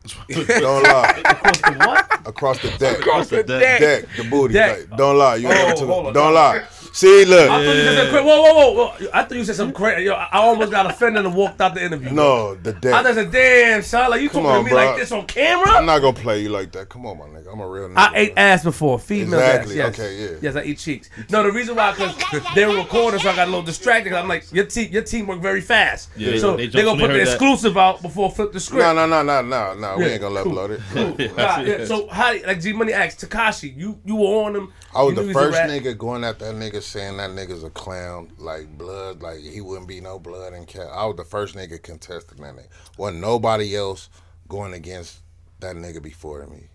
don't 0.28 0.82
lie. 0.84 1.20
Across 1.24 1.60
the 1.62 1.72
what? 1.84 2.28
Across 2.28 2.62
the 2.62 2.70
deck. 2.78 2.98
Across 3.00 3.28
the 3.30 3.42
deck. 3.42 3.80
deck. 3.80 3.80
deck. 3.80 4.16
The 4.16 4.30
booty. 4.30 4.54
Deck. 4.54 4.88
Like, 4.90 4.98
don't 4.98 5.18
lie. 5.18 5.36
You 5.36 5.48
ain't 5.48 5.58
Oh, 5.58 5.66
never 5.66 5.76
took. 5.80 6.06
A, 6.06 6.12
don't 6.12 6.32
lie. 6.34 6.64
See, 6.96 7.26
look. 7.26 7.50
I 7.50 7.62
thought 7.62 7.76
you 7.76 7.82
said 7.82 7.98
some 8.04 8.08
cra- 8.10 8.22
whoa, 8.24 8.40
whoa, 8.42 8.54
whoa, 8.54 8.72
whoa! 8.88 9.08
I 9.12 9.22
thought 9.24 9.36
you 9.36 9.44
said 9.44 9.56
some 9.56 9.70
crazy. 9.74 10.04
Yo, 10.04 10.14
I 10.14 10.38
almost 10.38 10.70
got 10.70 10.86
offended 10.90 11.26
and 11.26 11.34
walked 11.34 11.60
out 11.60 11.74
the 11.74 11.84
interview. 11.84 12.10
No, 12.10 12.54
the 12.54 12.72
damn. 12.72 12.94
I 12.94 13.02
deck. 13.02 13.14
thought 13.14 13.14
said, 13.24 13.32
damn, 13.32 13.82
son, 13.82 14.08
like 14.10 14.22
you 14.22 14.30
Come 14.30 14.44
talking 14.44 14.56
on, 14.56 14.58
to 14.60 14.64
me 14.64 14.70
bro. 14.70 14.86
like 14.86 14.96
this 14.96 15.12
on 15.12 15.26
camera? 15.26 15.68
I'm 15.74 15.84
not 15.84 15.98
gonna 15.98 16.16
play 16.16 16.40
you 16.40 16.48
like 16.48 16.72
that. 16.72 16.88
Come 16.88 17.04
on, 17.04 17.18
my 17.18 17.26
nigga. 17.26 17.52
I'm 17.52 17.60
a 17.60 17.68
real 17.68 17.90
nigga. 17.90 17.98
I 17.98 18.12
ate 18.14 18.34
bro. 18.34 18.42
ass 18.44 18.64
before, 18.64 18.98
female 18.98 19.38
Exactly, 19.38 19.78
ass. 19.82 19.98
Yes. 19.98 20.00
okay, 20.00 20.16
yeah. 20.32 20.38
Yes, 20.40 20.56
I 20.56 20.62
eat 20.62 20.78
cheeks. 20.78 21.10
No, 21.28 21.42
the 21.42 21.52
reason 21.52 21.76
why 21.76 21.90
because 21.92 22.14
they 22.54 22.64
were 22.64 22.76
recording, 22.78 23.20
so 23.20 23.28
I 23.28 23.36
got 23.36 23.44
a 23.48 23.50
little 23.50 23.62
distracted. 23.62 24.14
I'm 24.14 24.26
like, 24.26 24.50
your 24.50 24.64
team, 24.64 24.90
your 24.90 25.02
team 25.02 25.26
work 25.26 25.40
very 25.42 25.60
fast. 25.60 26.08
Yeah, 26.16 26.38
so 26.38 26.56
they 26.56 26.66
they, 26.66 26.82
jumped 26.82 26.86
gonna 26.86 27.00
put 27.02 27.06
the 27.08 27.18
heard 27.18 27.26
that. 27.26 27.32
exclusive 27.34 27.76
out 27.76 28.00
before 28.00 28.30
flip 28.30 28.52
the 28.52 28.60
script. 28.60 28.82
No, 28.82 28.94
no, 28.94 29.04
no, 29.06 29.22
no, 29.22 29.42
no, 29.42 29.74
no. 29.74 29.98
We 29.98 30.06
Yeah, 30.06 30.10
ain't 30.12 30.20
gonna 30.22 30.42
cool. 30.44 30.52
upload 30.54 30.70
it. 30.70 31.36
Nah, 31.36 31.60
yeah, 31.60 31.84
so 31.84 32.08
how 32.08 32.32
like 32.46 32.62
G 32.62 32.72
Money 32.72 32.94
asked 32.94 33.20
Tekashi, 33.20 33.76
you 33.76 33.98
you 34.06 34.16
were 34.16 34.44
on 34.46 34.56
him. 34.56 34.72
I 34.96 35.02
was 35.02 35.14
the 35.14 35.22
was 35.22 35.32
first 35.32 35.58
nigga 35.58 35.96
going 35.96 36.24
at 36.24 36.38
that 36.38 36.54
nigga 36.54 36.82
saying 36.82 37.18
that 37.18 37.30
nigga's 37.30 37.64
a 37.64 37.70
clown, 37.70 38.32
like 38.38 38.78
blood, 38.78 39.22
like 39.22 39.40
he 39.40 39.60
wouldn't 39.60 39.88
be 39.88 40.00
no 40.00 40.18
blood 40.18 40.54
and 40.54 40.66
cat. 40.66 40.88
I 40.92 41.04
was 41.04 41.16
the 41.16 41.24
first 41.24 41.54
nigga 41.54 41.82
contesting 41.82 42.42
that 42.42 42.56
nigga. 42.56 42.68
Wasn't 42.96 43.20
nobody 43.20 43.76
else 43.76 44.08
going 44.48 44.72
against 44.72 45.20
that 45.60 45.76
nigga 45.76 46.02
before 46.02 46.46
me. 46.46 46.68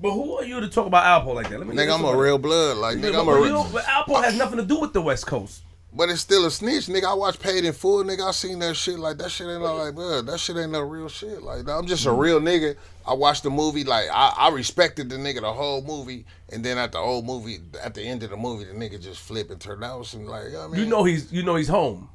But 0.00 0.12
who 0.12 0.36
are 0.38 0.44
you 0.44 0.60
to 0.60 0.68
talk 0.68 0.86
about 0.86 1.04
Alpo 1.04 1.34
like 1.34 1.48
that? 1.48 1.58
Let 1.58 1.68
me 1.68 1.76
Nigga, 1.76 1.94
I'm 1.94 2.04
a 2.04 2.16
real 2.16 2.36
blood. 2.36 2.76
Like 2.76 2.98
nigga, 2.98 3.20
I'm 3.20 3.28
a 3.28 3.40
real. 3.40 3.66
but 3.72 3.84
Alpo 3.84 4.22
has 4.22 4.36
nothing 4.36 4.58
to 4.58 4.64
do 4.64 4.80
with 4.80 4.92
the 4.92 5.00
West 5.00 5.26
Coast. 5.26 5.62
But 5.94 6.08
it's 6.08 6.22
still 6.22 6.46
a 6.46 6.50
snitch, 6.50 6.86
nigga. 6.86 7.04
I 7.04 7.14
watch 7.14 7.38
Paid 7.38 7.66
in 7.66 7.72
Full, 7.74 8.02
nigga. 8.02 8.26
I 8.26 8.30
seen 8.30 8.58
that 8.60 8.76
shit. 8.76 8.98
Like 8.98 9.18
that 9.18 9.30
shit 9.30 9.46
ain't 9.46 9.60
no 9.60 9.76
like, 9.76 9.94
blood. 9.94 10.26
That 10.26 10.40
shit 10.40 10.56
ain't 10.56 10.72
no 10.72 10.80
real 10.80 11.08
shit. 11.08 11.42
Like 11.42 11.68
I'm 11.68 11.86
just 11.86 12.06
a 12.06 12.12
real 12.12 12.40
nigga. 12.40 12.76
I 13.06 13.12
watched 13.12 13.42
the 13.42 13.50
movie. 13.50 13.84
Like 13.84 14.06
I, 14.10 14.32
I 14.38 14.48
respected 14.50 15.10
the 15.10 15.16
nigga 15.16 15.42
the 15.42 15.52
whole 15.52 15.82
movie, 15.82 16.24
and 16.48 16.64
then 16.64 16.78
at 16.78 16.92
the 16.92 16.98
whole 16.98 17.22
movie, 17.22 17.58
at 17.82 17.92
the 17.92 18.02
end 18.02 18.22
of 18.22 18.30
the 18.30 18.36
movie, 18.38 18.64
the 18.64 18.72
nigga 18.72 19.02
just 19.02 19.20
flip 19.20 19.50
and 19.50 19.60
turn 19.60 19.84
out 19.84 20.06
some 20.06 20.24
like, 20.24 20.46
you 20.46 20.52
know 20.52 20.64
I 20.64 20.68
mean? 20.68 20.80
You 20.80 20.86
know 20.86 21.04
he's 21.04 21.30
you 21.30 21.42
know 21.42 21.56
he's 21.56 21.68
home. 21.68 22.08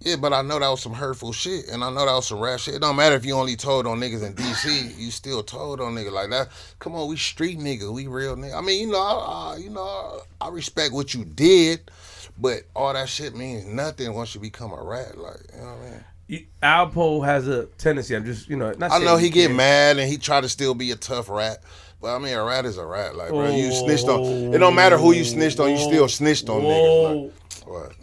Yeah, 0.00 0.16
but 0.16 0.34
I 0.34 0.42
know 0.42 0.58
that 0.58 0.68
was 0.68 0.82
some 0.82 0.92
hurtful 0.92 1.32
shit, 1.32 1.68
and 1.68 1.82
I 1.82 1.88
know 1.88 2.04
that 2.04 2.12
was 2.12 2.26
some 2.26 2.38
rap 2.38 2.60
shit. 2.60 2.74
It 2.74 2.82
don't 2.82 2.94
matter 2.94 3.16
if 3.16 3.24
you 3.24 3.34
only 3.34 3.56
told 3.56 3.86
on 3.86 4.00
niggas 4.00 4.22
in 4.22 4.34
DC, 4.34 4.98
you 4.98 5.10
still 5.10 5.42
told 5.42 5.80
on 5.80 5.94
niggas 5.94 6.12
like 6.12 6.28
that. 6.28 6.48
Come 6.78 6.94
on, 6.94 7.08
we 7.08 7.16
street 7.16 7.58
niggas, 7.58 7.90
we 7.90 8.06
real 8.06 8.36
niggas. 8.36 8.54
I 8.54 8.60
mean, 8.60 8.86
you 8.86 8.92
know, 8.92 9.00
I, 9.00 9.54
I, 9.54 9.56
you 9.56 9.70
know, 9.70 10.20
I 10.42 10.50
respect 10.50 10.92
what 10.92 11.14
you 11.14 11.24
did, 11.24 11.90
but 12.38 12.62
all 12.74 12.92
that 12.92 13.08
shit 13.08 13.34
means 13.36 13.64
nothing 13.66 14.12
once 14.14 14.34
you 14.34 14.40
become 14.40 14.72
a 14.72 14.82
rat. 14.82 15.16
Like, 15.18 15.36
you 15.54 15.60
know 15.60 15.66
what 15.66 15.78
I 15.78 15.90
mean? 15.90 16.04
You- 16.26 16.46
Alpo 16.62 17.24
has 17.24 17.46
a 17.48 17.66
tendency. 17.78 18.14
I'm 18.16 18.24
just 18.24 18.48
you 18.48 18.56
know. 18.56 18.72
Not 18.72 18.92
I 18.92 18.98
know 18.98 19.16
you 19.16 19.24
he 19.24 19.30
get 19.30 19.46
can't- 19.46 19.56
mad 19.56 19.98
and 19.98 20.08
he 20.10 20.16
try 20.18 20.40
to 20.40 20.48
still 20.48 20.74
be 20.74 20.90
a 20.90 20.96
tough 20.96 21.28
rat. 21.28 21.58
But 22.00 22.16
I 22.16 22.18
mean, 22.18 22.34
a 22.34 22.42
rat 22.44 22.64
is 22.66 22.76
a 22.78 22.84
rat. 22.84 23.14
Like, 23.16 23.28
bro, 23.30 23.54
you 23.54 23.68
Oh. 23.72 23.84
snitched 23.86 24.08
on. 24.08 24.54
It 24.54 24.58
don't 24.58 24.74
matter 24.74 24.98
who 24.98 25.12
you 25.12 25.24
snitched 25.24 25.58
on. 25.60 25.70
You 25.70 25.78
still 25.78 26.08
snitched 26.08 26.48
on 26.48 26.62
Whoa. 26.62 27.30
niggas. 27.66 27.66
Like, 27.66 27.96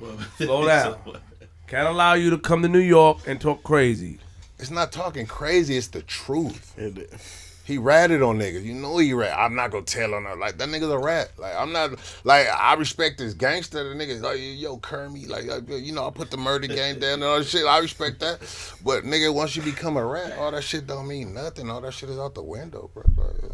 what? 0.00 0.20
Slow 0.38 0.66
down. 0.66 0.96
Can't 1.66 1.88
allow 1.88 2.14
you 2.14 2.30
to 2.30 2.38
come 2.38 2.62
to 2.62 2.68
New 2.68 2.78
York 2.78 3.18
and 3.26 3.40
talk 3.40 3.62
crazy. 3.62 4.18
It's 4.58 4.70
not 4.70 4.92
talking 4.92 5.26
crazy. 5.26 5.76
It's 5.76 5.88
the 5.88 6.02
truth. 6.02 6.74
He 7.64 7.78
ratted 7.78 8.22
on 8.22 8.38
niggas. 8.38 8.64
You 8.64 8.74
know 8.74 8.98
he 8.98 9.12
rat. 9.12 9.38
I'm 9.38 9.54
not 9.54 9.70
gonna 9.70 9.84
tell 9.84 10.14
on 10.14 10.24
her. 10.24 10.34
Like 10.34 10.58
that 10.58 10.68
nigga's 10.68 10.90
a 10.90 10.98
rat. 10.98 11.30
Like 11.38 11.54
I'm 11.56 11.72
not. 11.72 11.92
Like 12.24 12.48
I 12.48 12.74
respect 12.74 13.18
this 13.18 13.34
gangster. 13.34 13.88
The 13.88 13.94
niggas 13.94 14.20
like 14.20 14.38
yo 14.40 14.78
Kermit. 14.78 15.28
Like, 15.28 15.44
you 15.68 15.92
know 15.92 16.06
I 16.06 16.10
put 16.10 16.30
the 16.30 16.36
murder 16.36 16.66
game 16.66 16.98
down 16.98 17.14
and 17.14 17.24
all 17.24 17.38
that 17.38 17.44
shit. 17.44 17.64
I 17.64 17.78
respect 17.78 18.18
that. 18.20 18.40
But 18.84 19.04
nigga, 19.04 19.32
once 19.32 19.54
you 19.54 19.62
become 19.62 19.96
a 19.96 20.04
rat, 20.04 20.36
all 20.38 20.50
that 20.50 20.64
shit 20.64 20.86
don't 20.88 21.06
mean 21.06 21.34
nothing. 21.34 21.70
All 21.70 21.80
that 21.80 21.94
shit 21.94 22.10
is 22.10 22.18
out 22.18 22.34
the 22.34 22.42
window, 22.42 22.90
bro. 22.92 23.04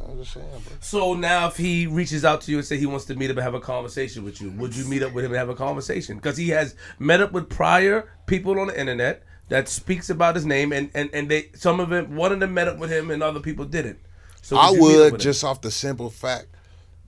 I'm 0.09 0.19
just 0.19 0.33
saying, 0.33 0.47
bro. 0.51 0.77
So 0.81 1.13
now, 1.15 1.49
if 1.49 1.57
he 1.57 1.87
reaches 1.87 2.25
out 2.25 2.41
to 2.43 2.51
you 2.51 2.59
and 2.59 2.67
say 2.67 2.79
he 2.79 2.87
wants 2.87 3.05
to 3.07 3.15
meet 3.15 3.31
up 3.31 3.37
and 3.37 3.45
have 3.45 3.55
a 3.55 3.61
conversation 3.61 4.25
with 4.25 4.41
you, 4.41 4.51
would 4.53 4.75
you 4.75 4.87
meet 4.87 5.03
up 5.03 5.13
with 5.13 5.25
him 5.25 5.33
and 5.33 5.39
have 5.39 5.51
a 5.51 5.55
conversation? 5.55 6.17
Because 6.17 6.39
he 6.39 6.49
has 6.49 6.75
met 6.99 7.21
up 7.21 7.33
with 7.33 7.51
prior 7.51 8.11
people 8.27 8.59
on 8.59 8.69
the 8.69 8.81
internet 8.81 9.23
that 9.49 9.69
speaks 9.69 10.11
about 10.11 10.35
his 10.35 10.47
name, 10.47 10.73
and 10.73 10.91
and 10.95 11.11
and 11.13 11.29
they 11.29 11.51
some 11.55 11.81
of 11.81 11.91
them 11.91 12.17
one 12.17 12.33
of 12.33 12.41
them 12.41 12.55
met 12.55 12.69
up 12.69 12.79
with 12.79 12.91
him 12.91 13.11
and 13.11 13.23
other 13.23 13.41
people 13.41 13.65
didn't. 13.65 13.99
So 14.43 14.57
I 14.57 14.71
you 14.71 14.73
meet 14.73 14.79
up 14.79 14.83
would 14.83 15.13
with 15.13 15.13
him? 15.15 15.19
just 15.19 15.45
off 15.45 15.61
the 15.61 15.71
simple 15.71 16.11
fact 16.11 16.47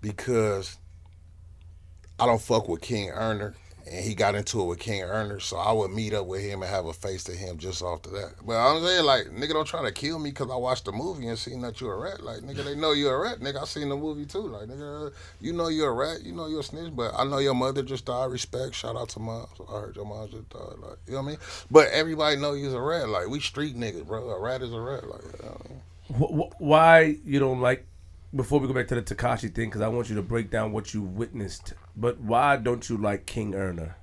because 0.01 0.77
I 2.19 2.27
don't 2.27 2.41
fuck 2.41 2.69
with 2.69 2.81
King 2.81 3.11
Erner 3.11 3.55
and 3.91 4.05
he 4.05 4.15
got 4.15 4.37
into 4.37 4.61
it 4.61 4.65
with 4.67 4.79
King 4.79 5.03
Erner, 5.03 5.43
so 5.43 5.57
I 5.57 5.73
would 5.73 5.91
meet 5.91 6.15
up 6.15 6.27
with 6.27 6.43
him 6.43 6.63
and 6.63 6.71
have 6.71 6.87
a 6.87 6.93
face 6.93 7.25
to 7.25 7.33
him 7.33 7.59
just 7.59 7.83
of 7.83 8.03
that. 8.05 8.35
But 8.47 8.57
I'm 8.57 8.83
saying 8.83 9.05
like 9.05 9.27
nigga 9.27 9.53
don't 9.53 9.67
try 9.67 9.83
to 9.83 9.91
kill 9.91 10.19
me 10.19 10.31
because 10.31 10.51
I 10.51 10.57
watched 10.57 10.85
the 10.85 10.93
movie 10.93 11.27
and 11.27 11.39
seen 11.39 11.61
that 11.63 11.81
you're 11.81 11.95
a 11.95 11.99
rat. 11.99 12.23
Like 12.23 12.39
nigga, 12.39 12.65
they 12.65 12.77
know 12.77 12.93
you're 12.93 13.15
a 13.15 13.19
rat. 13.19 13.41
Nigga, 13.41 13.63
I 13.63 13.65
seen 13.65 13.89
the 13.89 13.97
movie 13.97 14.27
too. 14.27 14.47
Like 14.47 14.69
nigga, 14.69 15.13
you 15.41 15.53
know 15.53 15.69
you're 15.69 15.91
a 15.91 15.93
rat. 15.93 16.23
You 16.23 16.33
know 16.33 16.47
you're 16.47 16.61
a 16.61 16.65
snitch. 16.65 16.95
But 16.95 17.13
I 17.17 17.25
know 17.25 17.39
your 17.39 17.55
mother 17.55 17.83
just 17.83 18.05
died. 18.05 18.31
Respect. 18.31 18.75
Shout 18.75 18.97
out 18.97 19.09
to 19.11 19.21
mom. 19.21 19.47
I 19.69 19.73
heard 19.73 19.97
your 19.97 20.05
mom 20.05 20.29
just 20.31 20.49
died. 20.51 20.79
Like 20.81 20.99
you 21.07 21.15
know 21.15 21.23
what 21.23 21.25
I 21.25 21.31
mean. 21.31 21.39
But 21.71 21.89
everybody 21.89 22.37
know 22.37 22.53
you's 22.53 22.75
a 22.75 22.81
rat. 22.81 23.09
Like 23.09 23.29
we 23.29 23.41
street 23.41 23.77
niggas, 23.77 24.07
bro. 24.07 24.31
A 24.31 24.39
rat 24.39 24.63
is 24.63 24.73
a 24.73 24.81
rat. 24.81 25.09
Like 25.09 25.23
you 25.23 25.47
know 25.47 25.61
I 25.65 25.69
mean. 25.69 25.81
Wh- 26.11 26.49
wh- 26.49 26.61
why 26.61 27.17
you 27.25 27.39
don't 27.39 27.61
like 27.61 27.87
before 28.35 28.61
we 28.61 28.69
go 28.69 28.75
back 28.75 28.89
to 28.89 28.95
the 28.95 29.03
Tekashi 29.03 29.53
thing 29.53 29.69
because 29.69 29.81
I 29.81 29.89
want 29.89 30.09
you 30.09 30.17
to 30.17 30.23
break 30.23 30.51
down 30.51 30.73
what 30.73 30.95
you 30.95 31.03
witnessed. 31.03 31.75
But 31.97 32.21
why 32.21 32.57
don't 32.57 32.89
you 32.89 32.97
like 32.97 33.27
King 33.27 33.53
Erner? 33.53 33.95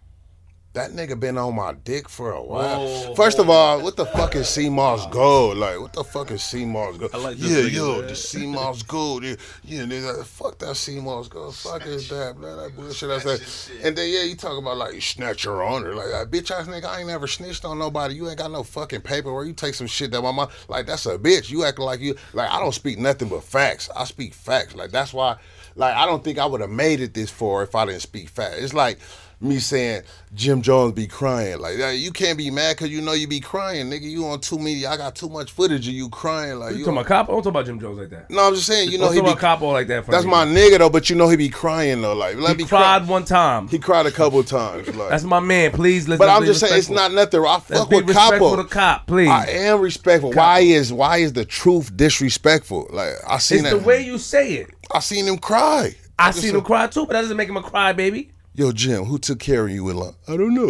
That 0.78 0.92
nigga 0.92 1.20
been 1.20 1.40
on 1.40 1.56
my 1.56 1.74
dick 1.74 2.08
for 2.08 2.34
a 2.34 2.44
while. 2.44 2.86
Whoa, 2.86 3.16
First 3.16 3.40
of 3.40 3.50
all, 3.50 3.82
what 3.82 3.96
the 3.96 4.06
fuck 4.06 4.36
is 4.36 4.48
sea 4.48 4.70
moss 4.70 5.08
gold? 5.08 5.58
Like, 5.58 5.80
what 5.80 5.92
the 5.92 6.04
fuck 6.04 6.30
is 6.30 6.44
sea 6.44 6.66
moss 6.66 6.98
gold? 6.98 7.10
I 7.16 7.18
like 7.18 7.38
yeah, 7.40 7.62
yo, 7.62 8.04
the 8.04 8.16
sea 8.16 8.46
moss 8.46 8.84
gold. 8.84 9.24
Yeah, 9.24 9.38
yeah, 9.64 9.86
nigga, 9.86 10.24
fuck 10.24 10.60
that 10.60 10.76
sea 10.76 11.00
moss 11.00 11.30
gold. 11.30 11.56
Fuck 11.56 11.88
is 11.88 12.08
that, 12.10 12.38
man? 12.38 12.58
That 12.58 12.76
bullshit. 12.76 13.10
I 13.10 13.18
said. 13.18 13.42
And 13.84 13.98
then 13.98 14.08
yeah, 14.08 14.22
you 14.22 14.36
talk 14.36 14.56
about 14.56 14.78
like 14.78 14.94
you 14.94 15.02
snatch 15.02 15.46
your 15.46 15.64
honor, 15.64 15.96
like 15.96 16.12
that 16.12 16.30
bitch 16.30 16.52
ass 16.52 16.68
nigga. 16.68 16.86
I 16.86 17.00
ain't 17.00 17.08
never 17.08 17.26
snitched 17.26 17.66
on 17.66 17.80
nobody. 17.80 18.14
You 18.14 18.30
ain't 18.30 18.38
got 18.38 18.52
no 18.52 18.62
fucking 18.62 19.02
paper 19.02 19.34
where 19.34 19.46
you 19.46 19.54
take 19.54 19.74
some 19.74 19.88
shit 19.88 20.12
that 20.12 20.22
my 20.22 20.32
mom 20.32 20.50
like. 20.68 20.86
That's 20.86 21.08
a 21.08 21.18
bitch. 21.18 21.50
You 21.50 21.66
acting 21.66 21.86
like 21.86 22.02
you 22.02 22.16
like 22.34 22.52
I 22.52 22.60
don't 22.60 22.72
speak 22.72 23.00
nothing 23.00 23.30
but 23.30 23.44
facts. 23.44 23.90
I 23.96 24.04
speak 24.04 24.36
facts. 24.36 24.76
Like 24.76 24.92
that's 24.92 25.12
why. 25.12 25.38
Like 25.76 25.96
I 25.96 26.06
don't 26.06 26.24
think 26.24 26.38
I 26.38 26.46
would 26.46 26.62
have 26.62 26.70
made 26.70 27.00
it 27.02 27.16
this 27.16 27.32
far 27.32 27.64
if 27.64 27.74
I 27.74 27.86
didn't 27.86 28.02
speak 28.02 28.30
facts. 28.30 28.58
It's 28.60 28.74
like 28.76 29.00
me 29.40 29.60
saying 29.60 30.02
Jim 30.34 30.64
Jones 30.64 30.94
be 30.94 31.06
crying. 31.06 31.60
Like 31.60 31.78
that, 31.78 31.92
you 31.98 32.12
can't 32.12 32.38
be 32.40 32.50
mad 32.50 32.76
because 32.76 32.90
you 32.90 33.02
know 33.02 33.14
you 33.14 33.28
be 33.28 33.40
crying, 33.40 33.86
nigga. 33.88 34.02
You 34.10 34.26
on 34.26 34.40
too 34.40 34.58
media. 34.58 34.90
I 34.90 34.98
got 34.98 35.16
too 35.16 35.30
much 35.30 35.52
footage 35.52 35.88
of 35.88 35.94
you 35.94 36.10
crying. 36.10 36.58
Like 36.58 36.72
You 36.74 36.80
you. 36.80 36.86
talking 36.86 36.98
about 36.98 37.08
Capo? 37.08 37.34
Don't 37.34 37.44
talk 37.44 37.52
about 37.52 37.66
Jim 37.68 37.80
Jones 37.80 38.00
like 38.00 38.10
that. 38.10 38.32
no, 38.32 38.48
I'm 38.48 38.56
just 38.56 38.66
saying. 38.66 38.92
You 38.92 38.98
know 38.98 39.06
Don't 39.06 39.14
he 39.14 39.22
talk 39.22 39.36
be. 39.38 39.40
Capo 39.42 39.70
like 39.72 39.88
that. 39.88 40.06
for 40.06 40.12
That's 40.12 40.26
me. 40.26 40.32
my 40.32 40.46
nigga 40.46 40.80
though, 40.80 40.90
but 40.90 41.10
you 41.12 41.16
know 41.16 41.30
he 41.30 41.38
be 41.38 41.50
crying 41.50 42.02
though. 42.02 42.16
Like 42.16 42.38
let 42.38 42.58
He 42.58 42.64
me 42.64 42.68
cry. 42.68 42.80
cried 42.98 43.08
one 43.08 43.26
time. 43.26 43.68
He 43.68 43.78
cried 43.78 44.08
a 44.08 44.12
couple 44.12 44.44
times. 44.44 44.88
Like. 44.96 45.10
That's 45.10 45.24
my 45.24 45.40
man. 45.40 45.72
Please 45.72 46.08
listen. 46.08 46.18
but 46.26 46.30
I'm 46.30 46.44
just 46.46 46.60
saying 46.60 46.78
it's 46.80 46.90
not 46.90 47.12
nothing. 47.14 47.40
I 47.42 47.44
Let's 47.44 47.66
fuck 47.68 47.90
with 47.92 48.08
respectful 48.08 48.50
Capo. 48.52 48.64
to 48.64 48.68
cop, 48.70 49.06
please. 49.08 49.30
I 49.30 49.46
am 49.50 49.82
respectful. 49.82 50.32
Why 50.34 50.60
is 50.62 50.92
why 50.92 51.18
is 51.18 51.34
the 51.34 51.46
truth 51.46 51.96
disrespectful? 51.96 52.88
Like 52.92 53.14
I 53.28 53.38
seen 53.38 53.60
it's 53.60 53.70
that. 53.70 53.80
the 53.80 53.84
way 53.86 54.02
you 54.04 54.18
say 54.18 54.54
it. 54.56 54.72
I 54.92 55.00
seen 55.00 55.28
him 55.28 55.38
cry. 55.38 55.96
I 56.20 56.30
just 56.30 56.42
seen 56.42 56.56
him 56.56 56.62
cry 56.62 56.88
too, 56.88 57.06
but 57.06 57.14
that 57.14 57.22
doesn't 57.22 57.38
make 57.38 57.50
him 57.50 57.58
a 57.58 57.62
cry 57.62 57.94
baby. 57.94 58.32
Yo, 58.58 58.72
Jim, 58.72 59.06
who 59.06 59.20
took 59.20 59.38
care 59.38 59.66
of 59.66 59.70
you 59.72 59.88
in 59.88 59.96
life? 59.96 60.16
I 60.28 60.36
don't 60.36 60.56
know. 60.56 60.70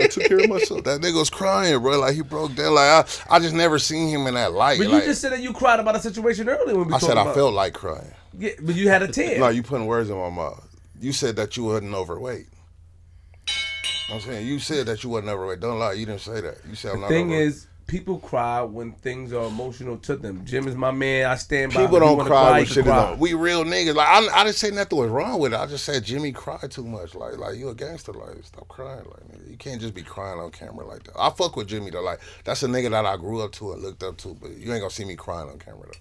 I 0.00 0.08
took 0.08 0.24
care 0.24 0.40
of 0.40 0.48
myself. 0.48 0.82
That 0.84 1.00
nigga 1.00 1.16
was 1.16 1.30
crying, 1.30 1.80
bro. 1.80 2.00
Like 2.00 2.16
he 2.16 2.22
broke 2.22 2.56
down. 2.56 2.74
Like 2.74 3.06
I, 3.30 3.36
I 3.36 3.38
just 3.38 3.54
never 3.54 3.78
seen 3.78 4.08
him 4.08 4.26
in 4.26 4.34
that 4.34 4.52
light. 4.52 4.78
But 4.78 4.88
like, 4.88 5.02
you 5.04 5.08
just 5.10 5.20
said 5.20 5.30
that 5.30 5.40
you 5.40 5.52
cried 5.52 5.78
about 5.78 5.94
a 5.94 6.00
situation 6.00 6.48
earlier 6.48 6.76
when 6.76 6.88
we 6.88 6.94
I 6.94 6.98
talked 6.98 7.04
said 7.04 7.16
I 7.16 7.32
felt 7.32 7.54
like 7.54 7.72
crying. 7.72 8.12
Yeah, 8.36 8.50
but 8.60 8.74
you 8.74 8.88
had 8.88 9.02
a 9.04 9.08
tear. 9.08 9.38
No, 9.44 9.48
you 9.48 9.62
putting 9.62 9.86
words 9.86 10.10
in 10.10 10.16
my 10.18 10.28
mouth. 10.28 10.60
You 11.00 11.12
said 11.12 11.36
that 11.36 11.56
you 11.56 11.62
wasn't 11.62 11.94
overweight. 11.94 12.46
I'm 14.10 14.20
saying 14.20 14.48
you 14.48 14.58
said 14.58 14.86
that 14.86 15.04
you 15.04 15.10
wasn't 15.10 15.30
overweight. 15.30 15.60
Don't 15.60 15.78
lie. 15.78 15.92
You 15.92 16.06
didn't 16.06 16.20
say 16.20 16.40
that. 16.40 16.56
You 16.68 16.74
said 16.74 16.90
I'm 16.94 16.96
the 16.96 17.00
not 17.02 17.08
thing 17.10 17.26
overweight. 17.26 17.46
is, 17.46 17.66
people 17.86 18.18
cry 18.18 18.62
when 18.62 18.92
things 18.92 19.32
are 19.32 19.46
emotional 19.46 19.96
to 19.98 20.16
them. 20.16 20.44
Jim 20.44 20.66
is 20.66 20.74
my 20.74 20.90
man. 20.90 21.26
I 21.26 21.36
stand 21.36 21.72
by. 21.72 21.82
People. 21.82 22.00
Don't 22.00 22.24
cry 22.24 22.48
you 22.48 22.54
when 22.54 22.66
shit 22.66 22.76
is 22.78 22.84
cry. 22.84 23.16
We 23.18 23.34
real 23.34 23.64
niggas. 23.64 23.94
Like 23.94 24.08
I, 24.08 24.40
I 24.40 24.44
didn't 24.44 24.56
say 24.56 24.70
nothing 24.70 24.98
was 24.98 25.10
wrong 25.10 25.38
with 25.40 25.52
it. 25.52 25.56
I 25.56 25.66
just 25.66 25.84
said 25.84 26.04
Jimmy 26.04 26.32
cried 26.32 26.70
too 26.70 26.84
much. 26.84 27.14
Like, 27.14 27.38
like 27.38 27.56
you 27.56 27.68
a 27.68 27.74
gangster. 27.74 28.12
Like, 28.12 28.44
stop 28.44 28.68
crying. 28.68 29.04
Like, 29.04 29.28
nigga, 29.28 29.50
you 29.50 29.56
can't 29.56 29.80
just 29.80 29.94
be 29.94 30.02
crying 30.02 30.38
on 30.38 30.50
camera 30.50 30.86
like 30.86 31.04
that. 31.04 31.14
I 31.18 31.30
fuck 31.30 31.56
with 31.56 31.68
Jimmy 31.68 31.90
though. 31.90 32.02
Like, 32.02 32.20
that's 32.44 32.62
a 32.62 32.66
nigga 32.66 32.90
that 32.90 33.06
I 33.06 33.16
grew 33.16 33.40
up 33.42 33.52
to 33.52 33.72
and 33.72 33.82
looked 33.82 34.02
up 34.02 34.16
to. 34.18 34.34
But 34.34 34.52
you 34.52 34.72
ain't 34.72 34.80
gonna 34.80 34.90
see 34.90 35.04
me 35.04 35.16
crying 35.16 35.48
on 35.48 35.58
camera 35.58 35.86
though. 35.86 35.98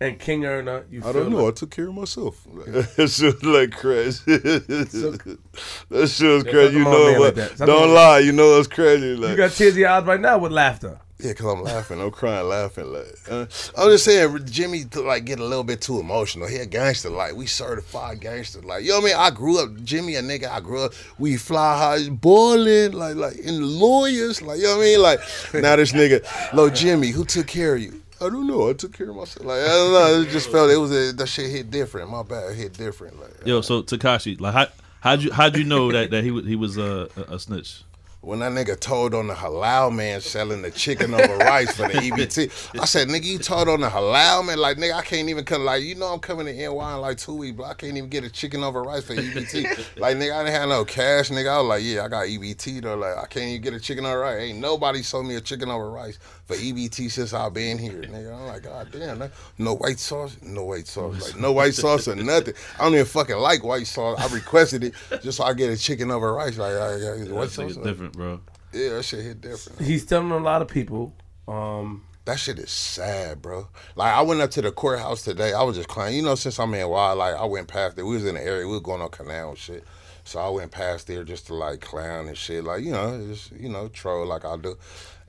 I'm 0.00 0.06
saying. 0.06 0.12
And 0.12 0.20
King 0.20 0.44
Erna, 0.44 0.84
you 0.90 1.00
I 1.00 1.02
feel 1.04 1.12
don't 1.12 1.32
know. 1.32 1.48
I 1.48 1.50
took 1.52 1.70
care 1.70 1.88
of 1.88 1.94
myself. 1.94 2.46
that 2.66 3.08
shit 3.08 3.34
was 3.34 3.44
like 3.44 3.72
crazy. 3.72 4.36
that 4.36 6.08
shit 6.08 6.30
was 6.30 6.44
crazy. 6.44 6.76
You 6.76 6.84
know 6.84 7.12
what? 7.12 7.20
like 7.20 7.34
that. 7.34 7.58
Something 7.58 7.66
don't 7.66 7.88
on- 7.88 7.94
lie. 7.94 8.18
You 8.20 8.32
know 8.32 8.58
it's 8.58 8.68
crazy. 8.68 9.16
Like, 9.16 9.30
You 9.30 9.36
got 9.36 9.52
tears 9.52 9.74
in 9.74 9.80
your 9.80 9.90
eyes 9.90 10.04
right 10.04 10.20
now 10.20 10.38
with 10.38 10.52
laughter. 10.52 11.00
Yeah, 11.20 11.32
cause 11.32 11.46
I'm 11.52 11.64
laughing. 11.64 12.00
I'm 12.00 12.12
crying, 12.12 12.46
laughing. 12.48 12.92
Like 12.92 13.06
uh, 13.28 13.46
I'm 13.76 13.90
just 13.90 14.04
saying, 14.04 14.38
Jimmy 14.44 14.84
like 14.94 15.24
get 15.24 15.40
a 15.40 15.44
little 15.44 15.64
bit 15.64 15.80
too 15.80 15.98
emotional. 15.98 16.46
He 16.46 16.58
a 16.58 16.66
gangster. 16.66 17.10
Like 17.10 17.34
we 17.34 17.46
certified 17.46 18.20
gangster. 18.20 18.62
Like 18.62 18.84
you 18.84 18.90
know 18.90 19.00
what 19.00 19.10
I 19.10 19.14
mean. 19.14 19.16
I 19.16 19.30
grew 19.30 19.58
up, 19.58 19.82
Jimmy 19.82 20.14
a 20.14 20.22
nigga. 20.22 20.48
I 20.48 20.60
grew 20.60 20.84
up. 20.84 20.92
We 21.18 21.36
fly 21.36 21.76
high, 21.76 22.08
boiling 22.08 22.92
like 22.92 23.16
like 23.16 23.36
in 23.38 23.60
the 23.60 23.66
lawyers. 23.66 24.42
Like 24.42 24.58
you 24.58 24.64
know 24.66 24.76
what 24.76 24.82
I 24.82 24.86
mean. 24.86 25.02
Like 25.02 25.20
now 25.54 25.74
this 25.74 25.90
nigga, 25.90 26.52
Lo 26.52 26.70
Jimmy, 26.70 27.08
who 27.08 27.24
took 27.24 27.48
care 27.48 27.74
of 27.74 27.82
you? 27.82 28.00
I 28.20 28.28
don't 28.28 28.46
know. 28.46 28.68
I 28.68 28.72
took 28.72 28.92
care 28.92 29.10
of 29.10 29.16
myself. 29.16 29.46
Like 29.46 29.60
I 29.60 29.66
don't 29.68 29.92
know. 29.92 30.20
It 30.22 30.30
just 30.30 30.50
felt 30.50 30.70
it 30.70 30.76
was 30.76 30.90
a, 30.92 31.12
that 31.12 31.26
shit 31.26 31.50
hit 31.50 31.70
different. 31.70 32.10
My 32.10 32.22
bad, 32.22 32.50
it 32.50 32.56
hit 32.56 32.72
different. 32.72 33.20
Like 33.20 33.46
Yo, 33.46 33.60
so 33.60 33.82
Tekashi, 33.82 34.40
like, 34.40 34.54
how 34.54 34.66
how'd 35.00 35.22
you 35.22 35.32
how'd 35.32 35.56
you 35.56 35.64
know 35.64 35.92
that 35.92 36.10
that 36.10 36.24
he 36.24 36.30
was 36.30 36.44
he 36.44 36.56
was 36.56 36.78
uh, 36.78 37.08
a, 37.16 37.34
a 37.34 37.38
snitch? 37.38 37.82
When 38.20 38.40
that 38.40 38.50
nigga 38.50 38.78
told 38.78 39.14
on 39.14 39.28
the 39.28 39.34
halal 39.34 39.94
man 39.94 40.20
selling 40.20 40.62
the 40.62 40.72
chicken 40.72 41.14
over 41.14 41.36
rice 41.36 41.76
for 41.76 41.86
the 41.86 41.94
EBT, 42.00 42.80
I 42.80 42.84
said, 42.84 43.06
nigga, 43.06 43.22
you 43.22 43.38
told 43.38 43.68
on 43.68 43.80
the 43.80 43.88
halal 43.88 44.44
man? 44.44 44.58
Like, 44.58 44.76
nigga, 44.76 44.94
I 44.94 45.02
can't 45.02 45.28
even 45.28 45.44
come. 45.44 45.64
Like, 45.64 45.84
you 45.84 45.94
know, 45.94 46.06
I'm 46.06 46.18
coming 46.18 46.46
to 46.46 46.52
NY 46.52 46.94
in 46.94 47.00
like 47.00 47.18
two 47.18 47.34
weeks, 47.34 47.56
but 47.56 47.64
I 47.66 47.74
can't 47.74 47.96
even 47.96 48.10
get 48.10 48.24
a 48.24 48.28
chicken 48.28 48.64
over 48.64 48.82
rice 48.82 49.04
for 49.04 49.14
EBT. 49.14 49.96
like, 50.00 50.16
nigga, 50.16 50.32
I 50.34 50.42
didn't 50.42 50.60
have 50.60 50.68
no 50.68 50.84
cash, 50.84 51.30
nigga. 51.30 51.48
I 51.48 51.58
was 51.58 51.68
like, 51.68 51.82
yeah, 51.84 52.04
I 52.04 52.08
got 52.08 52.26
EBT 52.26 52.82
though. 52.82 52.96
Like, 52.96 53.16
I 53.16 53.26
can't 53.26 53.46
even 53.46 53.62
get 53.62 53.74
a 53.74 53.80
chicken 53.80 54.04
over 54.04 54.18
rice. 54.18 54.40
Ain't 54.40 54.58
nobody 54.58 55.02
sold 55.02 55.24
me 55.24 55.36
a 55.36 55.40
chicken 55.40 55.70
over 55.70 55.88
rice 55.88 56.18
for 56.48 56.54
EBT 56.56 57.10
since 57.10 57.32
I've 57.34 57.52
been 57.54 57.78
here, 57.78 58.00
nigga. 58.02 58.34
I'm 58.34 58.46
like, 58.46 58.62
god 58.62 58.88
damn, 58.90 59.22
no 59.58 59.74
white 59.76 59.98
sauce, 60.00 60.36
no 60.42 60.64
white 60.64 60.86
sauce, 60.88 61.20
like 61.32 61.40
no 61.40 61.52
white 61.52 61.74
sauce 61.74 62.08
or 62.08 62.16
nothing. 62.16 62.54
I 62.80 62.84
don't 62.84 62.94
even 62.94 63.04
fucking 63.06 63.36
like 63.36 63.62
white 63.62 63.86
sauce. 63.86 64.18
I 64.18 64.34
requested 64.34 64.82
it 64.82 64.94
just 65.22 65.36
so 65.38 65.44
I 65.44 65.52
get 65.52 65.70
a 65.70 65.76
chicken 65.76 66.10
over 66.10 66.32
rice. 66.32 66.56
Like, 66.58 66.72
I, 66.72 66.94
I, 66.94 67.16
white 67.30 67.44
That 67.44 67.50
sauce. 67.50 67.70
is 67.72 67.76
different, 67.76 68.14
bro. 68.14 68.40
Yeah, 68.72 68.88
that 68.96 69.02
shit 69.04 69.22
hit 69.24 69.40
different. 69.42 69.80
He's 69.80 70.04
telling 70.06 70.30
a 70.30 70.38
lot 70.38 70.62
of 70.62 70.68
people. 70.68 71.14
Um, 71.46 72.04
That 72.24 72.38
shit 72.38 72.58
is 72.58 72.70
sad, 72.70 73.40
bro. 73.42 73.68
Like 73.94 74.12
I 74.12 74.22
went 74.22 74.40
up 74.40 74.50
to 74.52 74.62
the 74.62 74.72
courthouse 74.72 75.22
today. 75.22 75.52
I 75.52 75.62
was 75.62 75.76
just 75.76 75.88
crying. 75.88 76.16
You 76.16 76.22
know, 76.22 76.34
since 76.34 76.58
I'm 76.58 76.72
in 76.74 76.88
wild, 76.88 77.18
like 77.18 77.34
I 77.34 77.44
went 77.44 77.68
past 77.68 77.96
there. 77.96 78.04
We 78.06 78.14
was 78.14 78.24
in 78.26 78.34
the 78.34 78.42
area. 78.42 78.66
We 78.66 78.72
was 78.72 78.80
going 78.82 79.00
on 79.02 79.10
canal 79.10 79.50
and 79.50 79.58
shit. 79.58 79.84
So 80.24 80.38
I 80.40 80.48
went 80.50 80.70
past 80.70 81.06
there 81.06 81.24
just 81.24 81.46
to 81.46 81.54
like 81.54 81.80
clown 81.80 82.28
and 82.28 82.36
shit. 82.36 82.64
Like 82.64 82.84
you 82.84 82.92
know, 82.92 83.26
just 83.28 83.52
you 83.52 83.70
know, 83.70 83.88
troll 83.88 84.26
like 84.26 84.44
I 84.44 84.56
do. 84.58 84.76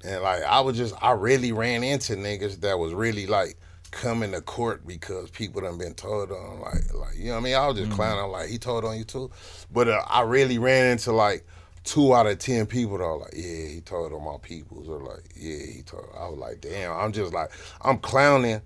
And 0.04 0.24
like 0.24 0.44
I 0.44 0.62
was 0.62 0.78
just, 0.78 0.96
I 1.02 1.12
really 1.12 1.52
ran 1.52 1.84
into 1.84 2.16
niggas 2.16 2.62
that 2.62 2.80
was 2.80 2.94
really 2.94 3.28
like 3.28 3.58
coming 3.92 4.32
to 4.32 4.42
court 4.42 4.86
because 4.86 5.30
people 5.30 5.62
done 5.62 5.78
been 5.78 5.94
told 5.94 6.32
on. 6.32 6.62
Like, 6.62 6.94
like 6.94 7.18
you 7.18 7.26
know 7.26 7.34
what 7.34 7.38
I 7.40 7.44
mean? 7.44 7.56
I 7.56 7.68
was 7.68 7.78
just 7.78 7.92
clowning. 7.92 8.24
I'm 8.24 8.32
like, 8.32 8.50
he 8.50 8.58
told 8.58 8.86
on 8.86 8.98
you 8.98 9.04
too. 9.04 9.32
But 9.72 9.88
uh, 9.88 10.04
I 10.08 10.22
really 10.22 10.58
ran 10.58 10.92
into 10.92 11.12
like 11.12 11.46
two 11.84 12.14
out 12.14 12.28
of 12.28 12.40
ten 12.40 12.66
people 12.66 12.98
that 12.98 13.04
were 13.04 13.18
like, 13.18 13.34
yeah, 13.36 13.68
he 13.68 13.82
told 13.82 14.14
on 14.14 14.24
my 14.24 14.38
peoples, 14.42 14.88
or 14.88 15.00
like, 15.00 15.24
yeah, 15.36 15.66
he 15.74 15.82
told. 15.82 16.08
I 16.18 16.28
was 16.30 16.38
like, 16.38 16.62
damn, 16.62 16.96
I'm 16.96 17.12
just 17.12 17.34
like, 17.34 17.52
I'm 17.82 17.98
clowning, 17.98 18.62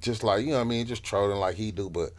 just 0.00 0.24
like 0.24 0.44
you 0.44 0.50
know 0.50 0.56
what 0.56 0.62
I 0.62 0.64
mean, 0.64 0.86
just 0.86 1.04
trolling 1.04 1.38
like 1.38 1.56
he 1.56 1.70
do, 1.70 1.88
but 1.88 2.10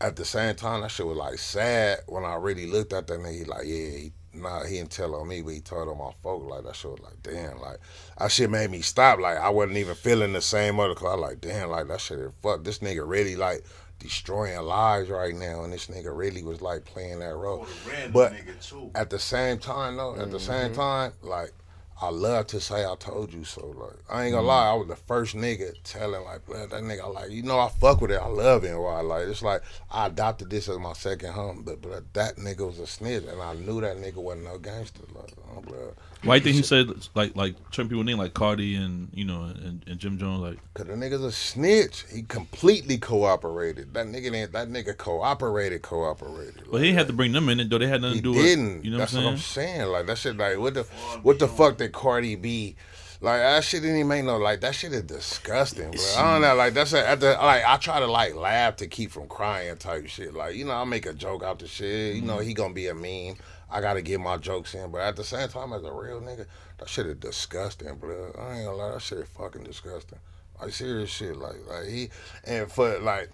at 0.00 0.16
the 0.16 0.24
same 0.24 0.54
time, 0.54 0.82
that 0.82 0.90
shit 0.90 1.06
was 1.06 1.16
like 1.16 1.38
sad 1.38 2.00
when 2.06 2.24
I 2.24 2.36
really 2.36 2.66
looked 2.66 2.92
at 2.92 3.06
that 3.08 3.18
nigga. 3.18 3.38
He 3.38 3.44
like, 3.44 3.66
yeah, 3.66 3.90
he, 3.90 4.12
nah, 4.38 4.64
he 4.64 4.76
didn't 4.76 4.90
tell 4.90 5.14
on 5.14 5.28
me, 5.28 5.42
but 5.42 5.52
he 5.54 5.60
told 5.60 5.88
on 5.88 5.98
my 5.98 6.12
folk. 6.22 6.48
Like 6.48 6.64
that 6.64 6.76
shit 6.76 6.90
was 6.90 7.00
like, 7.00 7.22
damn, 7.22 7.60
like 7.60 7.78
that 8.18 8.30
shit 8.30 8.50
made 8.50 8.70
me 8.70 8.80
stop. 8.80 9.18
Like 9.18 9.38
I 9.38 9.48
wasn't 9.48 9.78
even 9.78 9.94
feeling 9.94 10.32
the 10.32 10.40
same 10.40 10.78
other. 10.80 10.94
Cause 10.94 11.12
I 11.12 11.14
like, 11.14 11.40
damn, 11.40 11.70
like 11.70 11.88
that 11.88 12.00
shit. 12.00 12.18
Fuck, 12.42 12.64
this 12.64 12.78
nigga 12.78 13.06
really 13.06 13.36
like 13.36 13.64
destroying 13.98 14.60
lives 14.62 15.10
right 15.10 15.34
now, 15.34 15.64
and 15.64 15.72
this 15.72 15.88
nigga 15.88 16.16
really 16.16 16.42
was 16.42 16.60
like 16.60 16.84
playing 16.84 17.20
that 17.20 17.34
role. 17.34 17.66
Oh, 17.68 18.08
But 18.12 18.32
nigga 18.32 18.68
too. 18.68 18.90
at 18.94 19.10
the 19.10 19.18
same 19.18 19.58
time, 19.58 19.96
though, 19.96 20.16
at 20.16 20.30
the 20.30 20.40
same 20.40 20.72
mm-hmm. 20.72 20.80
time, 20.80 21.12
like 21.22 21.52
I 22.00 22.10
love 22.10 22.46
to 22.48 22.60
say 22.60 22.84
I 22.84 22.94
told 22.96 23.32
you 23.32 23.44
so. 23.44 23.66
Like 23.66 23.96
I 24.08 24.24
ain't 24.24 24.32
gonna 24.32 24.44
mm. 24.44 24.48
lie, 24.48 24.70
I 24.70 24.74
was 24.74 24.88
the 24.88 24.96
first 24.96 25.34
nigga 25.34 25.74
telling 25.82 26.22
like 26.24 26.46
"Blood, 26.46 26.70
that 26.70 26.82
nigga 26.82 27.12
like 27.12 27.30
you 27.30 27.42
know 27.42 27.58
I 27.58 27.68
fuck 27.68 28.00
with 28.00 28.12
it, 28.12 28.20
I 28.20 28.26
love. 28.26 28.62
Why 28.62 29.00
like 29.00 29.26
it's 29.26 29.42
like 29.42 29.62
I 29.90 30.06
adopted 30.06 30.50
this 30.50 30.68
as 30.68 30.78
my 30.78 30.92
second 30.92 31.32
home, 31.32 31.62
but 31.64 31.82
but 31.82 32.12
that 32.14 32.36
nigga 32.36 32.66
was 32.66 32.78
a 32.78 32.86
snitch, 32.86 33.24
and 33.24 33.42
I 33.42 33.54
knew 33.54 33.80
that 33.80 33.96
nigga 33.96 34.16
wasn't 34.16 34.44
no 34.44 34.58
gangster. 34.58 35.02
Like 35.14 35.32
oh, 35.56 35.60
blood. 35.60 35.94
Why 36.24 36.36
you 36.36 36.40
think 36.40 36.56
he 36.56 36.62
said 36.62 36.88
like 37.14 37.36
like 37.36 37.54
certain 37.70 37.88
people 37.88 38.02
name 38.04 38.18
like 38.18 38.34
Cardi 38.34 38.74
and 38.74 39.08
you 39.12 39.24
know 39.24 39.42
and, 39.44 39.84
and 39.86 39.98
Jim 39.98 40.18
Jones 40.18 40.40
like 40.40 40.58
Cause 40.74 40.86
the 40.86 40.94
nigga's 40.94 41.22
a 41.22 41.30
snitch. 41.30 42.04
He 42.12 42.22
completely 42.22 42.98
cooperated. 42.98 43.94
That 43.94 44.06
nigga 44.06 44.32
didn't. 44.32 44.52
That 44.52 44.68
nigga 44.68 44.96
cooperated. 44.96 45.82
Cooperated. 45.82 46.70
Well, 46.70 46.82
he 46.82 46.88
ain't 46.88 46.98
had 46.98 47.06
to 47.06 47.12
bring 47.12 47.32
them 47.32 47.48
in 47.48 47.60
it 47.60 47.70
though. 47.70 47.78
They 47.78 47.86
had 47.86 48.02
nothing 48.02 48.18
to 48.18 48.22
do 48.22 48.32
He 48.32 48.42
didn't. 48.42 48.76
with 48.78 48.84
you 48.84 48.90
know 48.90 48.98
That's 48.98 49.12
what 49.12 49.20
what 49.22 49.28
I'm 49.28 49.34
I'm 49.34 49.40
saying. 49.40 49.86
Like 49.88 50.06
that 50.06 50.18
shit. 50.18 50.36
Like 50.36 50.58
what 50.58 50.74
the 50.74 50.82
what 51.22 51.38
the 51.38 51.48
fuck 51.48 51.76
did 51.78 51.92
Cardi 51.92 52.34
B? 52.36 52.74
Like 53.20 53.40
that 53.40 53.64
shit 53.64 53.82
didn't 53.82 53.96
even 53.96 54.08
make 54.08 54.24
no 54.24 54.36
like 54.36 54.60
that 54.60 54.74
shit 54.76 54.92
is 54.92 55.02
disgusting, 55.02 55.90
bro. 55.90 56.00
I 56.16 56.32
don't 56.32 56.42
know. 56.42 56.54
Like 56.54 56.74
that's 56.74 56.92
a, 56.92 57.08
at 57.08 57.18
the 57.20 57.32
like 57.32 57.64
I 57.64 57.76
try 57.76 57.98
to 57.98 58.06
like 58.06 58.36
laugh 58.36 58.76
to 58.76 58.86
keep 58.86 59.10
from 59.10 59.26
crying 59.28 59.76
type 59.76 60.06
shit. 60.06 60.34
Like 60.34 60.54
you 60.54 60.64
know 60.64 60.72
I 60.72 60.84
make 60.84 61.04
a 61.06 61.12
joke 61.12 61.42
out 61.42 61.58
the 61.58 61.66
shit. 61.66 62.14
You 62.16 62.22
know 62.22 62.38
he 62.38 62.54
gonna 62.54 62.74
be 62.74 62.86
a 62.86 62.94
meme. 62.94 63.36
I 63.70 63.80
gotta 63.80 64.02
get 64.02 64.20
my 64.20 64.36
jokes 64.36 64.74
in, 64.74 64.90
but 64.90 65.00
at 65.00 65.16
the 65.16 65.24
same 65.24 65.48
time 65.48 65.72
as 65.72 65.84
a 65.84 65.92
real 65.92 66.20
nigga, 66.20 66.46
that 66.78 66.88
shit 66.88 67.06
is 67.06 67.16
disgusting, 67.16 67.94
bro. 67.96 68.34
I 68.38 68.56
ain't 68.56 68.66
gonna 68.66 68.76
lie, 68.76 68.92
that 68.92 69.02
shit 69.02 69.18
is 69.18 69.28
fucking 69.28 69.64
disgusting. 69.64 70.18
Like 70.60 70.72
serious 70.72 71.10
shit. 71.10 71.36
Like 71.36 71.56
like 71.68 71.86
he 71.86 72.10
and 72.44 72.70
for 72.70 72.98
like 72.98 73.30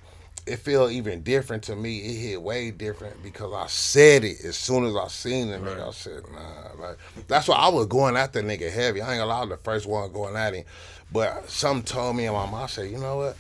it 0.47 0.57
feel 0.57 0.91
even 0.91 1.23
different 1.23 1.63
to 1.65 1.77
me. 1.77 1.99
It 1.99 2.17
hit 2.19 2.43
way 2.43 2.71
different 2.71 3.23
because 3.23 3.53
I 3.55 3.67
said 3.67 4.25
it 4.25 4.45
as 4.45 4.57
soon 4.57 4.85
as 4.85 4.95
I 4.95 5.09
seen 5.09 5.49
the 5.51 5.57
nigga. 5.59 5.89
I 5.89 5.91
said, 5.93 6.23
nah, 6.33 6.87
like 6.87 6.99
that's 7.29 7.49
why 7.49 7.57
I 7.57 7.69
was 7.69 7.87
going 7.87 8.17
at 8.17 8.33
the 8.33 8.43
nigga 8.43 8.71
heavy. 8.71 9.01
I 9.01 9.13
ain't 9.13 9.21
gonna 9.21 9.27
lie, 9.27 9.39
I 9.39 9.41
was 9.41 9.51
the 9.51 9.57
first 9.59 9.87
one 9.87 10.13
going 10.13 10.37
at 10.37 10.55
him. 10.55 10.65
But 11.13 11.49
something 11.49 11.85
told 11.85 12.17
me 12.17 12.27
in 12.27 12.33
my 12.33 12.45
mind, 12.45 12.65
I 12.65 12.67
said, 12.67 12.91
you 12.91 12.99
know 12.99 13.17
what? 13.17 13.37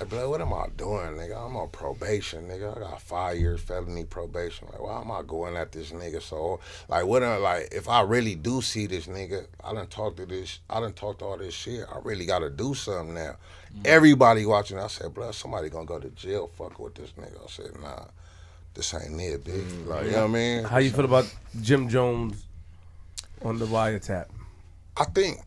Like, 0.00 0.10
blood, 0.10 0.28
what 0.30 0.40
am 0.40 0.52
I 0.52 0.66
doing, 0.76 1.16
nigga? 1.16 1.44
I'm 1.44 1.56
on 1.56 1.70
probation, 1.70 2.46
nigga. 2.48 2.76
I 2.76 2.80
got 2.80 3.02
five 3.02 3.36
years 3.36 3.60
felony 3.60 4.04
probation. 4.04 4.68
Like, 4.70 4.80
why 4.80 5.00
am 5.00 5.10
I 5.10 5.22
going 5.26 5.56
at 5.56 5.72
this 5.72 5.90
nigga? 5.90 6.22
So, 6.22 6.60
like, 6.88 7.04
what? 7.04 7.22
am- 7.24 7.42
Like, 7.42 7.68
if 7.72 7.88
I 7.88 8.02
really 8.02 8.36
do 8.36 8.62
see 8.62 8.86
this 8.86 9.06
nigga, 9.06 9.46
I 9.64 9.74
done 9.74 9.88
talked 9.88 10.18
to 10.18 10.26
this. 10.26 10.60
I 10.70 10.78
done 10.78 10.92
talked 10.92 11.18
to 11.20 11.24
all 11.24 11.36
this 11.38 11.52
shit. 11.54 11.84
I 11.92 11.98
really 12.04 12.26
got 12.26 12.40
to 12.40 12.50
do 12.50 12.74
something 12.74 13.14
now. 13.14 13.36
Mm. 13.76 13.86
Everybody 13.86 14.46
watching, 14.46 14.78
I 14.78 14.86
said, 14.86 15.12
blood, 15.12 15.34
somebody 15.34 15.68
gonna 15.68 15.84
go 15.84 15.98
to 15.98 16.10
jail 16.10 16.48
fucking 16.56 16.76
with 16.84 16.94
this 16.94 17.10
nigga. 17.18 17.42
I 17.42 17.48
said, 17.48 17.80
nah, 17.82 18.04
this 18.74 18.94
ain't 18.94 19.20
it, 19.20 19.42
bitch. 19.44 19.62
Mm, 19.62 19.86
like, 19.88 20.04
you 20.06 20.12
know 20.12 20.18
what 20.22 20.30
I 20.30 20.32
mean? 20.32 20.64
How 20.64 20.78
you 20.78 20.90
feel 20.90 21.04
about 21.06 21.26
Jim 21.60 21.88
Jones 21.88 22.44
on 23.44 23.58
the 23.58 23.66
wiretap? 23.66 24.26
I 24.96 25.04
think 25.04 25.40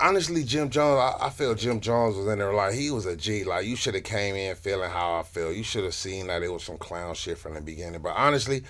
honestly, 0.00 0.44
Jim 0.44 0.70
Jones. 0.70 0.98
I, 0.98 1.26
I 1.26 1.30
feel 1.30 1.54
Jim 1.54 1.80
Jones 1.80 2.16
was 2.16 2.26
in 2.28 2.38
there 2.38 2.52
like 2.52 2.74
he 2.74 2.90
was 2.90 3.06
a 3.06 3.16
G. 3.16 3.44
Like 3.44 3.66
you 3.66 3.76
should 3.76 3.94
have 3.94 4.04
came 4.04 4.34
in 4.34 4.54
feeling 4.56 4.90
how 4.90 5.14
I 5.18 5.22
feel. 5.22 5.52
You 5.52 5.62
should 5.62 5.84
have 5.84 5.94
seen 5.94 6.28
that 6.28 6.42
it 6.42 6.52
was 6.52 6.64
some 6.64 6.78
clown 6.78 7.14
shit 7.14 7.38
from 7.38 7.54
the 7.54 7.60
beginning. 7.60 8.00
But 8.00 8.14
honestly, 8.16 8.64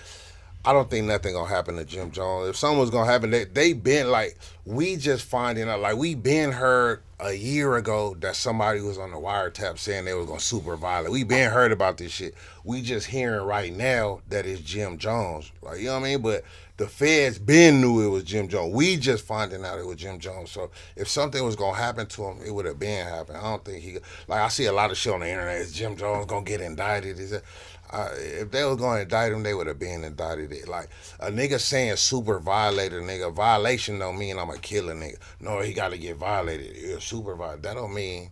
I 0.66 0.72
don't 0.72 0.90
think 0.90 1.06
nothing 1.06 1.34
gonna 1.34 1.48
happen 1.48 1.76
to 1.76 1.84
Jim 1.84 2.10
Jones. 2.10 2.48
If 2.48 2.56
something 2.56 2.80
was 2.80 2.90
gonna 2.90 3.10
happen, 3.10 3.30
they 3.30 3.44
they 3.44 3.72
been 3.72 4.10
like 4.10 4.36
we 4.64 4.96
just 4.96 5.24
finding 5.24 5.68
out. 5.68 5.78
Like 5.78 5.96
we 5.96 6.16
been 6.16 6.50
heard 6.50 7.02
a 7.20 7.32
year 7.32 7.76
ago 7.76 8.16
that 8.18 8.34
somebody 8.34 8.80
was 8.80 8.98
on 8.98 9.12
the 9.12 9.16
wiretap 9.16 9.78
saying 9.78 10.06
they 10.06 10.14
was 10.14 10.26
gonna 10.26 10.40
super 10.40 10.76
violent. 10.76 11.12
We 11.12 11.22
been 11.22 11.52
heard 11.52 11.70
about 11.70 11.98
this 11.98 12.10
shit. 12.10 12.34
We 12.64 12.82
just 12.82 13.06
hearing 13.06 13.46
right 13.46 13.72
now 13.72 14.22
that 14.28 14.44
it's 14.44 14.60
Jim 14.60 14.98
Jones. 14.98 15.52
Like 15.62 15.78
you 15.78 15.86
know 15.86 16.00
what 16.00 16.06
I 16.06 16.10
mean? 16.10 16.22
But 16.22 16.42
the 16.78 16.88
feds 16.88 17.38
been 17.38 17.80
knew 17.80 18.04
it 18.04 18.10
was 18.10 18.24
Jim 18.24 18.48
Jones. 18.48 18.74
We 18.74 18.96
just 18.96 19.24
finding 19.24 19.64
out 19.64 19.78
it 19.78 19.86
was 19.86 19.96
Jim 19.96 20.18
Jones. 20.18 20.50
So 20.50 20.70
if 20.96 21.08
something 21.08 21.42
was 21.44 21.56
gonna 21.56 21.76
happen 21.76 22.06
to 22.06 22.24
him, 22.24 22.38
it 22.44 22.50
would 22.50 22.66
have 22.66 22.78
been 22.78 23.06
happened. 23.06 23.38
I 23.38 23.42
don't 23.42 23.64
think 23.64 23.84
he 23.84 23.98
like 24.26 24.40
I 24.40 24.48
see 24.48 24.66
a 24.66 24.72
lot 24.72 24.90
of 24.90 24.96
shit 24.96 25.12
on 25.12 25.20
the 25.20 25.28
internet. 25.28 25.58
Is 25.58 25.72
Jim 25.72 25.96
Jones 25.96 26.26
gonna 26.26 26.44
get 26.44 26.60
indicted? 26.60 27.20
Is 27.20 27.32
it? 27.32 27.44
If 27.92 28.50
they 28.50 28.64
was 28.64 28.76
going 28.76 28.96
to 28.96 29.02
indict 29.02 29.32
him, 29.32 29.42
they 29.42 29.54
would 29.54 29.66
have 29.66 29.78
been 29.78 30.04
indicted. 30.04 30.52
It 30.52 30.68
like 30.68 30.88
a 31.20 31.30
nigga 31.30 31.60
saying 31.60 31.96
super 31.96 32.38
violated, 32.38 33.02
nigga. 33.02 33.32
Violation 33.32 33.98
don't 33.98 34.18
mean 34.18 34.38
I'm 34.38 34.50
a 34.50 34.58
killer, 34.58 34.94
nigga. 34.94 35.18
No, 35.40 35.60
he 35.60 35.72
got 35.72 35.90
to 35.90 35.98
get 35.98 36.16
violated. 36.16 36.76
You're 36.76 37.00
super 37.00 37.34
violated. 37.34 37.62
That 37.64 37.74
don't 37.74 37.94
mean. 37.94 38.30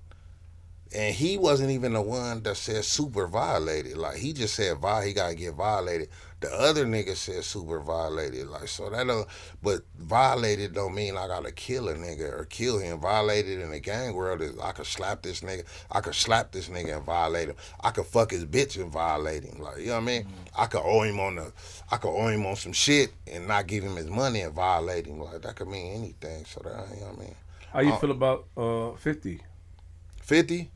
And 0.95 1.15
he 1.15 1.39
wasn't 1.39 1.71
even 1.71 1.95
the 1.95 2.03
one 2.03 2.43
that 2.45 2.57
said 2.57 2.85
super 2.85 3.27
violated. 3.27 3.97
Like 3.97 4.17
he 4.17 4.33
just 4.33 4.55
said 4.55 4.77
he 5.05 5.13
got 5.13 5.31
to 5.31 5.35
get 5.35 5.55
violated. 5.55 6.09
The 6.45 6.53
other 6.61 6.85
nigga 6.85 7.17
said 7.17 7.43
super 7.43 7.81
violated. 7.81 8.49
Like 8.49 8.69
so 8.69 8.91
that 8.91 9.07
don't. 9.07 9.27
But 9.63 9.81
violated 9.99 10.75
don't 10.75 10.95
mean 10.95 11.17
I 11.17 11.27
gotta 11.27 11.51
kill 11.53 11.89
a 11.89 11.95
nigga 11.95 12.39
or 12.39 12.45
kill 12.45 12.79
him. 12.79 13.01
Violated 13.01 13.61
in 13.61 13.71
the 13.71 13.81
gang 13.81 14.15
world 14.15 14.43
is 14.43 14.59
I 14.59 14.73
could 14.73 14.85
slap 14.85 15.23
this 15.23 15.41
nigga. 15.41 15.65
I 15.91 16.01
could 16.03 16.15
slap 16.15 16.53
this 16.53 16.69
nigga 16.69 16.97
and 16.99 17.05
violate 17.07 17.49
him. 17.49 17.57
I 17.81 17.91
could 17.93 18.05
fuck 18.05 18.31
his 18.31 18.45
bitch 18.45 18.77
and 18.81 18.93
violate 18.93 19.45
him. 19.45 19.59
Like 19.63 19.79
you 19.79 19.87
know 19.87 19.93
what 19.95 20.03
I 20.03 20.05
mean? 20.05 20.27
I 20.57 20.67
could 20.67 20.83
owe 20.85 21.03
him 21.03 21.19
on 21.19 21.37
the. 21.37 21.51
I 21.91 21.97
could 21.97 22.15
owe 22.15 22.29
him 22.29 22.45
on 22.45 22.57
some 22.57 22.73
shit 22.75 23.13
and 23.27 23.49
not 23.49 23.67
give 23.67 23.83
him 23.83 23.97
his 23.97 24.11
money 24.11 24.43
and 24.43 24.53
violate 24.53 25.07
him. 25.07 25.21
Like 25.21 25.41
that 25.43 25.57
could 25.57 25.69
mean 25.69 25.95
anything. 25.95 26.45
So 26.45 26.61
that 26.65 26.87
you 26.95 27.01
know 27.01 27.07
what 27.13 27.19
I 27.19 27.23
mean? 27.23 27.35
How 27.73 27.81
you 27.81 27.93
Uh, 27.95 27.99
feel 27.99 28.11
about 28.11 28.45
uh, 28.57 28.93
50? 28.97 29.41
50 30.21 30.71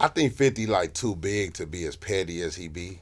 I 0.00 0.08
think 0.08 0.34
fifty 0.34 0.66
like 0.66 0.94
too 0.94 1.14
big 1.14 1.54
to 1.54 1.66
be 1.66 1.84
as 1.84 1.94
petty 1.96 2.42
as 2.42 2.56
he 2.56 2.68
be. 2.68 2.98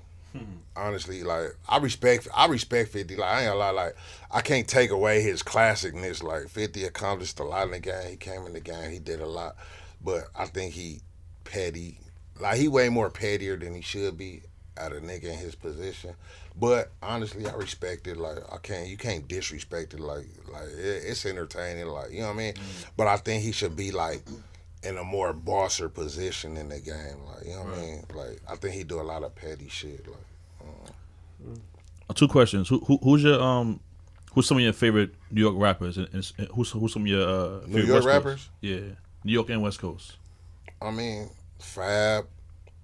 Honestly, 0.77 1.25
like 1.25 1.57
I 1.69 1.79
respect 1.79 2.29
I 2.35 2.47
respect 2.47 2.91
fifty. 2.91 3.17
Like 3.17 3.31
I 3.31 3.41
ain't 3.41 3.49
gonna 3.49 3.59
lie, 3.59 3.71
like 3.71 3.97
I 4.31 4.41
can't 4.41 4.69
take 4.69 4.91
away 4.91 5.23
his 5.23 5.43
classicness. 5.43 6.23
Like 6.23 6.49
fifty 6.49 6.85
accomplished 6.85 7.41
a 7.41 7.45
lot 7.45 7.67
in 7.67 7.73
the 7.73 7.81
game. 7.81 8.11
He 8.11 8.17
came 8.17 8.47
in 8.47 8.53
the 8.53 8.61
game, 8.61 8.91
he 8.91 8.99
did 8.99 9.21
a 9.21 9.27
lot. 9.27 9.57
But 10.03 10.25
I 10.37 10.47
think 10.47 10.75
he 10.75 11.01
petty. 11.45 11.99
Like 12.41 12.59
he 12.59 12.69
way 12.69 12.89
more 12.89 13.11
pettier 13.11 13.57
than 13.57 13.75
he 13.75 13.81
should 13.81 14.17
be 14.17 14.43
at 14.77 14.93
a 14.93 14.97
nigga 14.97 15.25
in 15.25 15.39
his 15.39 15.55
position. 15.55 16.15
But 16.57 16.91
honestly, 17.03 17.47
I 17.47 17.55
respect 17.55 18.07
it. 18.07 18.17
Like 18.17 18.39
I 18.53 18.59
can't, 18.59 18.89
you 18.89 18.97
can't 18.97 19.27
disrespect 19.27 19.95
it. 19.95 20.01
Like 20.01 20.27
like 20.53 20.69
it, 20.69 21.03
it's 21.07 21.25
entertaining. 21.27 21.87
Like 21.87 22.13
you 22.13 22.21
know 22.21 22.29
what 22.29 22.35
I 22.35 22.39
mean. 22.39 22.55
Mm. 22.55 22.87
But 22.97 23.07
I 23.09 23.17
think 23.17 23.43
he 23.43 23.53
should 23.53 23.77
be 23.77 23.91
like 23.91 24.23
in 24.89 24.97
a 24.99 25.05
more 25.05 25.33
bosser 25.35 25.89
position 25.93 26.57
in 26.57 26.69
the 26.71 26.81
game. 26.81 27.19
Like 27.27 27.45
you 27.45 27.53
know 27.53 27.65
what 27.65 27.75
I 27.75 27.81
mean. 27.81 28.05
Like 28.15 28.41
I 28.51 28.57
think 28.57 28.75
he 28.75 28.85
do 28.85 29.01
a 29.01 29.03
lot 29.03 29.23
of 29.23 29.35
petty 29.35 29.69
shit. 29.69 30.07
Like 30.07 30.17
Uh, 32.11 32.15
Two 32.15 32.29
questions. 32.29 32.69
Who, 32.69 32.79
who 32.81 32.99
who's 33.03 33.23
your 33.23 33.41
um 33.41 33.81
who's 34.33 34.47
some 34.47 34.57
of 34.57 34.63
your 34.63 34.73
favorite 34.73 35.15
New 35.31 35.41
York 35.43 35.55
rappers 35.59 35.99
and, 35.99 36.09
and 36.13 36.25
who's 36.55 36.71
who's 36.71 36.93
some 36.93 37.03
of 37.03 37.09
your 37.09 37.29
uh, 37.29 37.61
favorite 37.61 37.87
York 37.87 38.05
West 38.05 38.07
Coast? 38.07 38.07
rappers? 38.07 38.49
Yeah, 38.61 38.81
New 39.25 39.33
York 39.33 39.51
and 39.51 39.63
West 39.63 39.79
Coast. 39.79 40.17
I 40.81 40.91
mean, 40.91 41.29
Fab. 41.59 42.27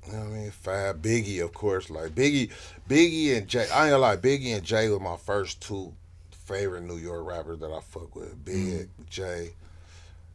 You 0.07 0.13
know 0.13 0.19
what 0.19 0.27
I 0.27 0.31
mean? 0.33 0.51
Fab, 0.51 1.01
Biggie, 1.03 1.43
of 1.43 1.55
course. 1.55 1.89
Like 1.89 2.15
Biggie, 2.15 2.51
Biggie 2.89 3.39
and 3.39 3.49
Jay. 3.49 3.67
I 3.73 3.85
ain't 3.87 3.93
gonna 3.93 3.99
lie, 3.99 4.17
Biggie 4.19 4.55
and 4.55 4.63
Jay 4.63 4.91
were 4.91 5.01
my 5.01 5.17
first 5.17 5.63
two 5.63 5.95
favorite 6.31 6.83
New 6.83 6.99
York 6.99 7.27
rappers 7.27 7.61
that 7.61 7.71
I 7.73 7.81
fuck 7.81 8.15
with. 8.15 8.45
Big, 8.45 8.91
Jay, 9.09 9.53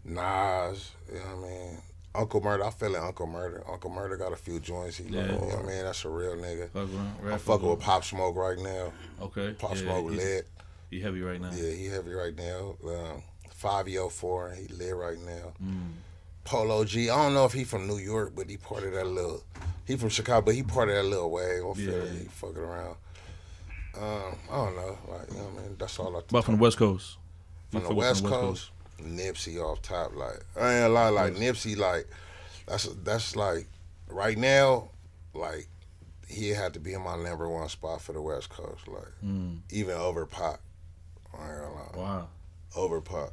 Nas. 0.03 0.91
You 1.11 1.19
know 1.19 1.25
what 1.37 1.45
I 1.47 1.49
mean? 1.49 1.77
Uncle 2.15 2.41
Murda. 2.41 2.63
I 2.67 2.71
feel 2.71 2.91
like 2.91 3.01
Uncle 3.03 3.27
Murda. 3.27 3.69
Uncle 3.71 3.91
Murda 3.91 4.17
got 4.17 4.33
a 4.33 4.35
few 4.35 4.59
joints. 4.59 4.97
He 4.97 5.03
Yeah. 5.05 5.21
you 5.25 5.27
know 5.33 5.37
what 5.37 5.59
I 5.59 5.67
mean? 5.67 5.83
That's 5.83 6.05
a 6.05 6.09
real 6.09 6.35
nigga. 6.35 6.69
Fuck 6.71 6.89
around, 6.93 7.33
I'm 7.33 7.39
fucking 7.39 7.69
with 7.69 7.79
Pop 7.79 8.03
Smoke 8.03 8.35
right 8.35 8.57
now. 8.57 8.91
Okay. 9.21 9.53
Pop 9.53 9.75
yeah, 9.75 9.81
Smoke 9.81 10.05
lit. 10.11 10.47
he 10.89 10.99
heavy 11.01 11.21
right 11.21 11.39
now. 11.39 11.51
Yeah, 11.53 11.71
he 11.71 11.85
heavy 11.85 12.13
right 12.13 12.35
now. 12.35 12.75
Um, 12.83 13.23
Fivio 13.61 14.11
Foreign, 14.11 14.57
he 14.57 14.67
lit 14.73 14.95
right 14.95 15.19
now. 15.19 15.53
Mm. 15.63 15.91
Polo 16.45 16.83
G, 16.85 17.09
I 17.11 17.15
don't 17.15 17.33
know 17.35 17.45
if 17.45 17.53
he 17.53 17.63
from 17.63 17.85
New 17.87 17.97
York, 17.97 18.31
but 18.35 18.49
he 18.49 18.57
part 18.57 18.83
of 18.83 18.93
that 18.93 19.05
little. 19.05 19.43
He 19.85 19.95
from 19.97 20.09
Chicago, 20.09 20.45
but 20.45 20.55
he 20.55 20.63
part 20.63 20.89
of 20.89 20.95
that 20.95 21.03
little 21.05 21.29
wave. 21.29 21.63
I 21.65 21.73
feel 21.73 21.93
Yeah. 21.95 22.03
like 22.03 22.11
he 22.21 22.25
fucking 22.25 22.57
around. 22.57 22.95
Um, 23.95 24.35
I 24.51 24.55
don't 24.55 24.75
know, 24.75 24.97
like 25.09 25.29
you 25.31 25.37
know 25.37 25.43
what 25.45 25.59
I 25.59 25.67
mean. 25.67 25.75
That's 25.77 25.99
all 25.99 26.15
I. 26.15 26.21
But 26.29 26.43
from 26.43 26.55
the 26.55 26.61
West 26.61 26.77
Coast. 26.77 27.17
from 27.69 27.83
the 27.83 27.89
with 27.89 27.97
West 27.97 28.21
some 28.21 28.29
Coast, 28.29 28.71
Nipsey 28.99 29.61
off 29.61 29.81
top. 29.81 30.15
Like 30.15 30.39
I 30.59 30.73
ain't 30.73 30.81
gonna 30.83 30.89
lie, 30.89 31.09
like 31.09 31.33
Nipsey, 31.35 31.77
like 31.77 32.07
that's 32.67 32.85
that's 33.03 33.35
like 33.35 33.67
right 34.07 34.37
now, 34.37 34.89
like 35.33 35.67
he 36.27 36.49
had 36.49 36.73
to 36.75 36.79
be 36.79 36.93
in 36.93 37.01
my 37.01 37.15
number 37.17 37.49
one 37.49 37.67
spot 37.69 38.01
for 38.01 38.13
the 38.13 38.21
West 38.21 38.49
Coast, 38.49 38.87
like 38.87 39.03
Mm. 39.25 39.59
even 39.71 39.95
over 39.95 40.25
Pop. 40.25 40.59
I 41.37 41.43
ain't 41.49 41.61
gonna 41.61 41.73
lie 41.75 41.89
Wow. 41.97 42.27
over 42.75 43.01
Pac. 43.01 43.29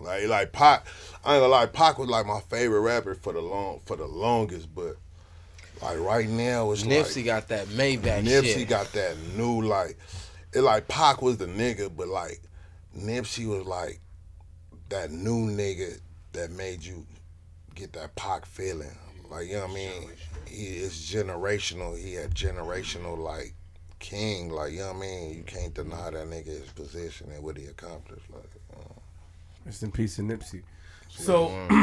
Like 0.00 0.26
like 0.28 0.52
Pac, 0.52 0.86
I 1.24 1.34
ain't 1.34 1.42
gonna 1.42 1.48
lie, 1.48 1.66
Pac 1.66 1.98
was 1.98 2.08
like 2.08 2.26
my 2.26 2.40
favorite 2.40 2.80
rapper 2.80 3.14
for 3.14 3.32
the 3.32 3.40
long 3.40 3.80
for 3.86 3.96
the 3.96 4.06
longest, 4.06 4.72
but 4.74 4.96
like 5.82 5.98
right 5.98 6.28
now 6.28 6.70
it's 6.72 6.82
Nipsey 6.84 7.16
like 7.16 7.24
got 7.24 7.48
that 7.48 7.66
Maybach 7.68 8.24
Nipsey 8.24 8.42
shit. 8.58 8.68
got 8.68 8.92
that 8.92 9.16
new 9.36 9.62
like 9.62 9.96
it 10.52 10.60
like 10.60 10.86
Pac 10.88 11.20
was 11.22 11.36
the 11.38 11.46
nigga, 11.46 11.90
but 11.94 12.08
like 12.08 12.40
Nipsey 12.96 13.46
was 13.46 13.66
like 13.66 14.00
that 14.88 15.10
new 15.10 15.48
nigga 15.50 16.00
that 16.32 16.50
made 16.50 16.82
you 16.84 17.06
get 17.74 17.92
that 17.94 18.14
Pac 18.16 18.46
feeling. 18.46 18.96
Like 19.30 19.46
you 19.48 19.54
know 19.54 19.62
what 19.62 19.70
I 19.70 19.74
mean? 19.74 20.10
He 20.46 20.64
is 20.78 20.94
generational. 20.94 21.98
He 21.98 22.14
had 22.14 22.34
generational 22.34 23.18
like 23.18 23.54
king. 23.98 24.50
Like 24.50 24.72
you 24.72 24.78
know 24.78 24.88
what 24.88 24.96
I 24.96 25.00
mean? 25.00 25.34
You 25.34 25.42
can't 25.42 25.74
deny 25.74 26.10
that 26.10 26.26
nigga 26.26 26.46
his 26.46 26.70
position 26.74 27.30
and 27.32 27.42
what 27.42 27.56
he 27.56 27.66
accomplished. 27.66 28.30
Like. 28.30 28.50
uh, 28.74 28.94
Rest 29.66 29.82
in 29.82 29.90
peace 29.92 30.16
to 30.16 30.22
Nipsey. 30.22 30.62
So, 31.10 31.48
let 31.70 31.80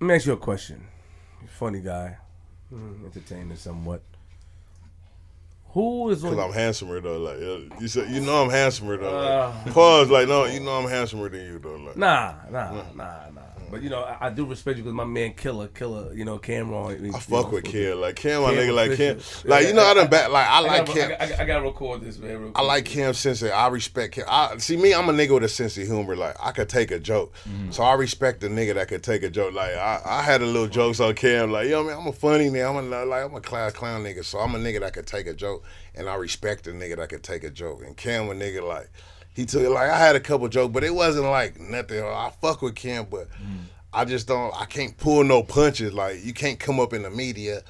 me 0.00 0.14
ask 0.14 0.26
you 0.26 0.32
a 0.34 0.36
question. 0.36 0.86
You're 1.40 1.48
a 1.48 1.52
funny 1.52 1.80
guy, 1.80 2.18
mm, 2.72 3.04
entertaining 3.04 3.56
somewhat. 3.56 4.02
Who 5.72 6.10
is 6.10 6.22
Cause? 6.22 6.36
I'm 6.36 6.52
handsomer 6.52 7.00
though. 7.00 7.18
Like 7.18 7.36
uh, 7.36 7.76
you 7.80 7.86
said, 7.86 8.10
you 8.10 8.20
know 8.20 8.42
I'm 8.42 8.50
handsomer 8.50 8.96
though. 8.96 9.18
Uh. 9.18 9.54
Like, 9.64 9.74
pause. 9.74 10.10
Like 10.10 10.28
no, 10.28 10.44
you 10.46 10.60
know 10.60 10.72
I'm 10.72 10.88
handsomer 10.88 11.28
than 11.28 11.42
you 11.44 11.58
though. 11.60 11.76
Like 11.76 11.96
nah, 11.96 12.34
Nah, 12.50 12.72
nah, 12.72 12.82
nah, 12.94 13.30
nah. 13.30 13.40
But 13.70 13.82
you 13.82 13.90
know, 13.90 14.02
I, 14.02 14.26
I 14.26 14.30
do 14.30 14.44
respect 14.44 14.78
you 14.78 14.84
because 14.84 14.94
my 14.94 15.04
man 15.04 15.34
Killer, 15.34 15.68
Killer, 15.68 16.12
you 16.12 16.24
know, 16.24 16.38
Cam'ron. 16.38 17.14
I 17.14 17.18
fuck 17.18 17.52
with 17.52 17.64
Killer, 17.64 17.94
Like 17.94 18.16
Kim, 18.16 18.42
my 18.42 18.52
nigga. 18.52 18.74
Like 18.74 18.90
official. 18.92 19.50
Like 19.50 19.66
you 19.66 19.74
know 19.74 19.82
I 19.82 19.94
done 19.94 20.08
back. 20.08 20.30
Like 20.30 20.46
I 20.46 20.60
like 20.60 20.86
Kim. 20.86 21.12
I, 21.20 21.44
gotta 21.44 21.62
record 21.64 22.00
this, 22.02 22.18
man. 22.18 22.40
real 22.40 22.52
I 22.54 22.62
like 22.62 22.84
Kim 22.84 23.14
sense 23.14 23.42
I 23.42 23.68
respect 23.68 24.14
Kim. 24.14 24.24
I 24.28 24.56
see 24.58 24.76
me. 24.76 24.92
I'm 24.92 25.08
a 25.08 25.12
nigga 25.12 25.34
with 25.34 25.44
a 25.44 25.48
sense 25.48 25.76
of 25.78 25.86
humor. 25.86 26.16
Like 26.16 26.36
I 26.40 26.52
could 26.52 26.68
take 26.68 26.90
a 26.90 26.98
joke, 26.98 27.32
mm-hmm. 27.48 27.70
so 27.70 27.82
I 27.82 27.94
respect 27.94 28.40
the 28.40 28.48
nigga 28.48 28.74
that 28.74 28.88
could 28.88 29.02
take 29.02 29.22
a 29.22 29.30
joke. 29.30 29.54
Like 29.54 29.74
I, 29.74 30.00
I 30.04 30.22
had 30.22 30.42
a 30.42 30.46
little 30.46 30.68
jokes 30.68 31.00
on 31.00 31.14
Cam. 31.14 31.50
Like 31.50 31.68
yo, 31.68 31.84
man, 31.84 31.98
I'm 31.98 32.06
a 32.06 32.12
funny 32.12 32.48
nigga. 32.48 32.70
I'm 32.70 32.92
a 32.92 33.04
like 33.04 33.24
I'm 33.24 33.34
a 33.34 33.40
class 33.40 33.72
clown 33.72 34.02
nigga. 34.02 34.24
So 34.24 34.38
I'm 34.38 34.54
a 34.54 34.58
nigga 34.58 34.80
that 34.80 34.94
could 34.94 35.06
take 35.06 35.26
a 35.26 35.34
joke, 35.34 35.64
and 35.94 36.08
I 36.08 36.16
respect 36.16 36.64
the 36.64 36.72
nigga 36.72 36.96
that 36.96 37.08
could 37.08 37.22
take 37.22 37.44
a 37.44 37.50
joke. 37.50 37.82
And 37.84 37.96
Cam 37.96 38.28
a 38.28 38.34
nigga 38.34 38.66
like 38.66 38.90
he 39.40 39.46
took 39.46 39.62
it. 39.62 39.70
Like 39.70 39.90
I 39.90 39.98
had 39.98 40.16
a 40.16 40.20
couple 40.20 40.46
jokes, 40.48 40.72
but 40.72 40.84
it 40.84 40.94
wasn't 40.94 41.24
like 41.24 41.58
nothing. 41.58 42.02
I 42.04 42.30
fuck 42.42 42.60
with 42.60 42.74
Cam, 42.74 43.06
but 43.10 43.28
mm. 43.30 43.64
I 43.92 44.04
just 44.04 44.28
don't. 44.28 44.54
I 44.54 44.66
can't 44.66 44.96
pull 44.98 45.24
no 45.24 45.42
punches. 45.42 45.94
Like 45.94 46.22
you 46.22 46.34
can't 46.34 46.60
come 46.60 46.78
up 46.78 46.92
in 46.92 47.02
the 47.02 47.10
media. 47.10 47.62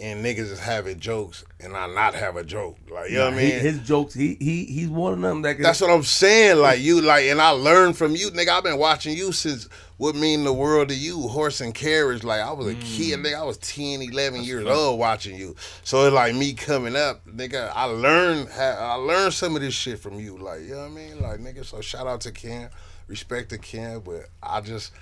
And 0.00 0.24
niggas 0.24 0.52
is 0.52 0.60
having 0.60 1.00
jokes, 1.00 1.44
and 1.58 1.76
I 1.76 1.88
not 1.88 2.14
have 2.14 2.36
a 2.36 2.44
joke. 2.44 2.76
Like 2.88 3.10
you 3.10 3.18
know 3.18 3.24
what 3.24 3.34
I 3.34 3.36
mean? 3.36 3.58
his 3.58 3.80
jokes, 3.80 4.14
he 4.14 4.36
he 4.38 4.64
he's 4.64 4.88
one 4.88 5.14
of 5.14 5.20
them 5.20 5.42
that 5.42 5.54
can. 5.54 5.64
That's 5.64 5.80
what 5.80 5.90
I'm 5.90 6.04
saying. 6.04 6.58
Like 6.58 6.78
you, 6.78 7.00
like, 7.00 7.24
and 7.24 7.40
I 7.40 7.50
learned 7.50 7.96
from 7.96 8.14
you, 8.14 8.30
nigga. 8.30 8.50
I've 8.50 8.62
been 8.62 8.78
watching 8.78 9.16
you 9.16 9.32
since 9.32 9.68
what 9.98 10.14
mean 10.14 10.44
the 10.44 10.52
world 10.52 10.88
to 10.88 10.94
you? 10.94 11.28
Horse 11.28 11.60
and 11.60 11.74
carriage. 11.74 12.24
Like 12.24 12.40
I 12.40 12.52
was 12.52 12.68
a 12.68 12.74
kid, 12.76 13.18
mm. 13.18 13.26
nigga. 13.26 13.34
I 13.34 13.44
was 13.44 13.58
10, 13.58 14.00
11 14.00 14.42
years 14.42 14.64
old 14.64 14.98
watching 14.98 15.36
you. 15.36 15.56
So 15.84 16.04
it's 16.04 16.14
like 16.14 16.34
me 16.34 16.54
coming 16.54 16.96
up, 16.96 17.26
nigga. 17.26 17.70
I 17.74 17.84
learned 17.84 18.48
how, 18.48 18.70
I 18.70 18.94
learned 18.94 19.34
some 19.34 19.56
of 19.56 19.60
this 19.60 19.74
shit 19.74 19.98
from 19.98 20.18
you. 20.18 20.38
Like, 20.38 20.62
you 20.62 20.70
know 20.70 20.82
what 20.82 20.86
I 20.86 20.94
mean? 20.94 21.20
Like, 21.20 21.40
nigga, 21.40 21.64
so 21.64 21.80
shout 21.80 22.06
out 22.06 22.22
to 22.22 22.32
Ken. 22.32 22.70
Respect 23.08 23.50
to 23.50 23.58
Ken, 23.58 24.00
but 24.00 24.26
I 24.42 24.60
just 24.60 24.92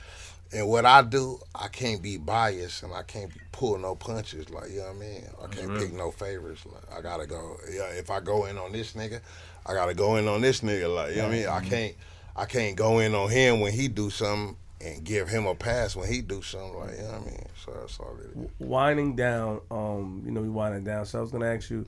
and 0.53 0.69
what 0.69 0.87
I 0.87 1.03
do, 1.03 1.41
I 1.55 1.69
can't 1.69 2.01
be 2.01 2.17
biased 2.19 2.83
and 2.85 2.93
I 2.95 3.03
can't 3.03 3.33
be 3.33 3.41
pull 3.53 3.79
no 3.79 3.97
punches. 3.97 4.49
Like, 4.49 4.71
you 4.71 4.79
know 4.79 4.85
what 4.85 4.97
I 4.97 4.99
mean? 4.99 5.25
I 5.43 5.47
can't 5.49 5.69
mm-hmm. 5.69 5.79
pick 5.79 5.93
no 5.93 6.11
favorites. 6.11 6.65
Like, 6.65 6.97
I 6.97 7.03
gotta 7.03 7.27
go. 7.27 7.57
Yeah, 7.71 7.89
if 7.89 8.11
I 8.11 8.21
go 8.21 8.47
in 8.47 8.57
on 8.57 8.73
this 8.73 8.93
nigga, 8.93 9.21
I 9.67 9.75
gotta 9.75 9.93
go 9.93 10.17
in 10.17 10.29
on 10.29 10.41
this 10.41 10.61
nigga. 10.61 10.95
Like, 10.95 11.11
you 11.11 11.17
know 11.17 11.25
what 11.25 11.33
I 11.33 11.37
mean? 11.37 11.49
I 11.49 11.59
mm-hmm. 11.59 11.69
can't, 11.69 11.95
I 12.37 12.45
can't 12.45 12.77
go 12.77 13.01
in 13.01 13.15
on 13.15 13.29
him 13.29 13.61
when 13.61 13.73
he 13.73 13.89
do 13.89 14.09
something 14.09 14.57
and 14.81 15.03
give 15.05 15.29
him 15.29 15.47
a 15.47 15.55
pass 15.55 15.97
when 15.97 16.09
he 16.13 16.21
do 16.21 16.43
something. 16.43 16.79
Like, 16.79 16.91
you 16.97 17.03
know 17.03 17.09
what 17.13 17.23
I 17.23 17.25
mean? 17.25 17.47
So 17.65 17.73
that's 17.73 17.99
all 18.01 18.17
it 18.21 18.39
is. 18.39 18.51
Winding 18.59 19.17
down, 19.17 19.61
um, 19.71 20.23
you 20.25 20.31
know, 20.33 20.43
we 20.43 20.49
winding 20.49 20.85
down. 20.85 21.07
So 21.07 21.19
I 21.19 21.23
was 21.23 21.31
gonna 21.31 21.53
ask 21.53 21.71
you, 21.71 21.87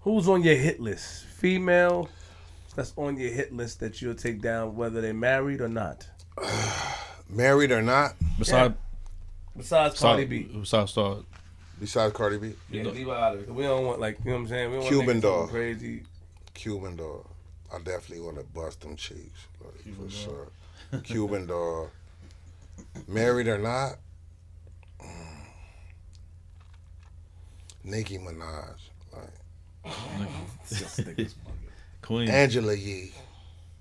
who's 0.00 0.28
on 0.28 0.42
your 0.42 0.56
hit 0.56 0.80
list? 0.80 1.24
Female 1.26 2.08
that's 2.76 2.92
on 2.96 3.16
your 3.16 3.30
hit 3.30 3.52
list 3.52 3.80
that 3.80 4.00
you'll 4.00 4.14
take 4.14 4.40
down, 4.40 4.76
whether 4.76 5.00
they're 5.00 5.12
married 5.12 5.60
or 5.60 5.68
not. 5.68 6.06
Married 7.28 7.70
or 7.70 7.80
not, 7.82 8.14
Besides, 8.38 8.74
Besides 9.56 10.00
Cardi 10.00 10.24
B. 10.24 10.42
besides 10.58 10.90
star, 10.90 11.18
besides 11.78 12.12
Cardi 12.12 12.38
B, 12.38 12.54
Yeah, 12.70 12.84
leave 12.84 13.06
her 13.06 13.12
out 13.14 13.34
of 13.34 13.42
it. 13.42 13.54
We 13.54 13.62
don't 13.62 13.84
want 13.86 14.00
like 14.00 14.18
you 14.24 14.30
know 14.30 14.36
what 14.36 14.42
I'm 14.42 14.48
saying. 14.48 14.70
We 14.70 14.76
don't 14.78 14.88
Cuban 14.88 15.06
want 15.06 15.18
niggas 15.18 15.22
doll. 15.22 15.46
crazy. 15.48 16.02
Cuban 16.54 16.96
Doll. 16.96 17.26
I 17.72 17.78
definitely 17.78 18.20
want 18.20 18.36
to 18.38 18.42
bust 18.42 18.80
them 18.80 18.96
cheeks, 18.96 19.46
like, 19.64 19.94
for 19.96 20.10
sure. 20.10 20.48
Cuban 21.04 21.46
Doll. 21.46 21.90
Married 23.08 23.48
or 23.48 23.58
not? 23.58 23.96
Mm. 25.00 25.36
Nicki 27.84 28.18
Minaj, 28.18 28.78
like 29.12 29.90
Queen 32.02 32.28
Angela 32.28 32.74
Yee. 32.74 33.12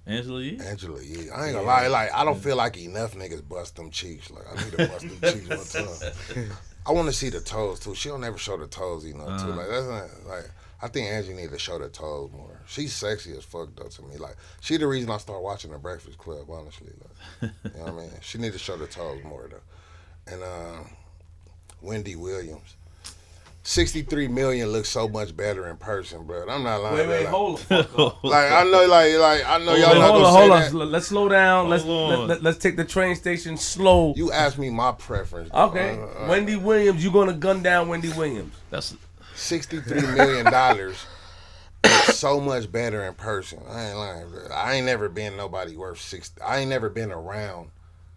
Angela 0.05 0.41
Yee. 0.41 0.59
Angela 0.59 1.01
Yee. 1.03 1.29
I 1.29 1.47
ain't 1.47 1.55
gonna 1.55 1.67
lie, 1.67 1.87
like 1.87 2.13
I 2.13 2.23
don't 2.23 2.39
feel 2.39 2.55
like 2.55 2.77
enough 2.77 3.15
niggas 3.15 3.47
bust 3.47 3.75
them 3.75 3.91
cheeks. 3.91 4.31
Like 4.31 4.45
I 4.51 4.63
need 4.63 4.71
to 4.71 4.87
bust 4.87 5.21
them 5.21 5.31
cheeks 5.33 5.49
one 5.49 5.85
time. 5.85 6.51
I 6.85 6.91
want 6.91 7.07
to 7.07 7.13
see 7.13 7.29
the 7.29 7.41
toes 7.41 7.79
too. 7.79 7.93
She 7.93 8.09
don't 8.09 8.23
ever 8.23 8.37
show 8.37 8.57
the 8.57 8.67
toes, 8.67 9.05
you 9.05 9.13
know. 9.13 9.25
Too 9.25 9.47
like 9.47 9.67
that's 9.67 9.87
not 9.87 10.27
like. 10.27 10.49
I 10.81 10.87
think 10.87 11.07
Angie 11.07 11.33
need 11.33 11.51
to 11.51 11.59
show 11.59 11.77
the 11.77 11.89
toes 11.89 12.31
more. 12.31 12.61
She's 12.67 12.93
sexy 12.93 13.35
as 13.35 13.43
fuck 13.43 13.69
though 13.75 13.87
to 13.89 14.01
me. 14.03 14.17
Like 14.17 14.35
she 14.61 14.77
the 14.77 14.87
reason 14.87 15.09
I 15.11 15.17
start 15.17 15.41
watching 15.41 15.71
the 15.71 15.77
Breakfast 15.77 16.17
Club. 16.17 16.49
Honestly, 16.49 16.87
like 17.41 17.51
you 17.65 17.71
know 17.79 17.85
what 17.85 17.93
I 17.93 17.97
mean. 17.97 18.11
She 18.21 18.37
need 18.37 18.53
to 18.53 18.59
show 18.59 18.77
the 18.77 18.87
toes 18.87 19.21
more 19.23 19.49
though. 19.49 20.33
And 20.33 20.41
uh, 20.43 20.83
Wendy 21.81 22.15
Williams. 22.15 22.75
63 23.63 24.29
million 24.29 24.69
looks 24.69 24.89
so 24.89 25.07
much 25.07 25.35
better 25.35 25.67
in 25.67 25.75
person, 25.77 26.25
bro. 26.25 26.47
I'm 26.47 26.63
not 26.63 26.81
lying. 26.81 26.95
Wait, 26.95 27.07
wait, 27.07 27.19
like, 27.25 27.27
hold 27.27 27.57
the 27.59 27.83
fuck 27.83 27.99
up. 27.99 28.17
Like 28.23 28.51
I 28.51 28.63
know, 28.63 28.85
like, 28.87 29.13
like 29.15 29.45
I 29.45 29.57
know 29.59 29.65
Hold 29.65 29.79
y'all 29.79 29.89
on, 29.91 29.97
not 29.99 30.09
hold 30.09 30.23
gonna 30.23 30.25
on, 30.25 30.33
say 30.33 30.39
hold 30.39 30.51
that. 30.51 30.85
on. 30.85 30.91
Let's 30.91 31.07
slow 31.07 31.29
down. 31.29 31.69
Let's 31.69 31.83
Hold 31.83 32.09
let, 32.09 32.19
on. 32.19 32.27
let, 32.29 32.43
let's 32.43 32.57
take 32.57 32.77
the 32.77 32.85
train 32.85 33.15
station 33.15 33.57
slow. 33.57 34.13
You 34.15 34.31
asked 34.31 34.57
me 34.57 34.69
my 34.69 34.93
preference. 34.93 35.51
Okay, 35.53 35.99
Uh, 35.99 36.23
uh, 36.23 36.27
Wendy 36.29 36.55
Williams. 36.55 37.03
You 37.03 37.11
gonna 37.11 37.33
gun 37.33 37.61
down 37.61 37.89
Wendy 37.89 38.09
Williams? 38.13 38.55
That's 38.71 38.95
Sixty-three 39.39 40.01
million 40.01 40.45
dollars. 40.45 40.95
so 42.13 42.39
much 42.41 42.71
better 42.71 43.05
in 43.05 43.13
person. 43.13 43.59
I 43.69 43.85
ain't 43.89 43.97
lying. 43.97 44.29
bro. 44.29 44.47
I 44.53 44.73
ain't 44.75 44.85
never 44.85 45.07
been 45.09 45.37
nobody 45.37 45.75
worth 45.77 45.99
six. 46.01 46.31
I 46.45 46.59
ain't 46.59 46.69
never 46.69 46.89
been 46.89 47.11
around 47.11 47.69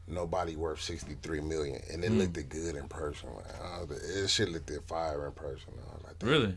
nobody 0.09 0.57
worth 0.57 0.81
sixty-three 0.83 1.41
million, 1.41 1.81
and 1.93 2.05
it 2.05 2.09
Hmm. 2.11 2.19
looked 2.19 2.49
good 2.49 2.75
in 2.75 2.89
person. 2.89 3.29
Like, 3.35 3.45
uh, 3.91 3.95
it 4.23 4.29
shit 4.29 4.51
looked 4.51 4.71
at 4.71 4.87
fire 4.89 5.27
in 5.27 5.33
person. 5.33 5.73
I 5.79 5.95
was 5.95 6.05
like, 6.05 6.19
damn, 6.19 6.29
really. 6.29 6.55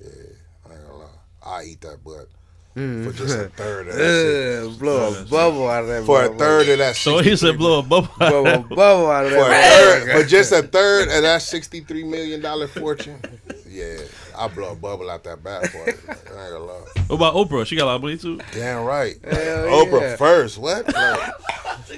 I 0.00 0.72
ain't 0.74 0.86
gonna 0.86 0.98
lie. 0.98 1.06
I 1.44 1.62
eat 1.64 1.80
that 1.82 2.02
butt 2.04 2.28
Mm. 2.76 3.04
for 3.06 3.12
just 3.12 3.36
a 3.38 3.48
third 3.56 3.86
of 3.88 3.94
that 3.94 4.68
shit. 4.70 4.78
Blow 4.80 5.14
a 5.14 5.24
bubble 5.26 5.68
out 5.68 5.82
of 5.84 5.88
that. 5.88 6.04
For 6.06 6.24
a 6.24 6.36
third 6.36 6.68
of 6.68 6.78
that. 6.78 6.96
So 6.96 7.18
he 7.18 7.36
said 7.36 7.56
blow 7.58 7.78
a 7.80 7.82
bubble. 7.82 8.08
Blow 8.18 8.44
a 8.46 8.58
bubble 8.58 9.10
out 9.10 9.26
of 9.26 9.32
For, 9.32 9.46
a 9.46 9.48
that. 9.48 10.02
third, 10.04 10.12
for 10.22 10.28
just 10.28 10.50
a 10.52 10.62
third 10.62 11.08
of 11.08 11.22
that 11.22 11.42
sixty-three 11.42 12.02
million 12.04 12.40
dollar 12.40 12.66
fortune, 12.66 13.20
yeah, 13.74 13.98
I 14.36 14.48
blow 14.48 14.72
a 14.72 14.76
bubble 14.76 15.10
out 15.10 15.24
that 15.24 15.42
bad 15.42 15.72
boy. 15.72 15.92
I 16.08 16.12
ain't 16.12 16.32
gonna 16.52 16.58
lie. 16.60 16.80
What 17.08 17.16
about 17.16 17.34
Oprah? 17.34 17.66
She 17.66 17.76
got 17.76 17.84
a 17.84 17.86
lot 17.86 17.96
of 17.96 18.02
money 18.02 18.16
too. 18.16 18.38
Damn 18.52 18.84
right. 18.84 19.16
Hell 19.24 19.66
Oprah 19.66 20.00
yeah. 20.00 20.16
first. 20.16 20.58
What? 20.58 20.86
Like, 20.86 21.32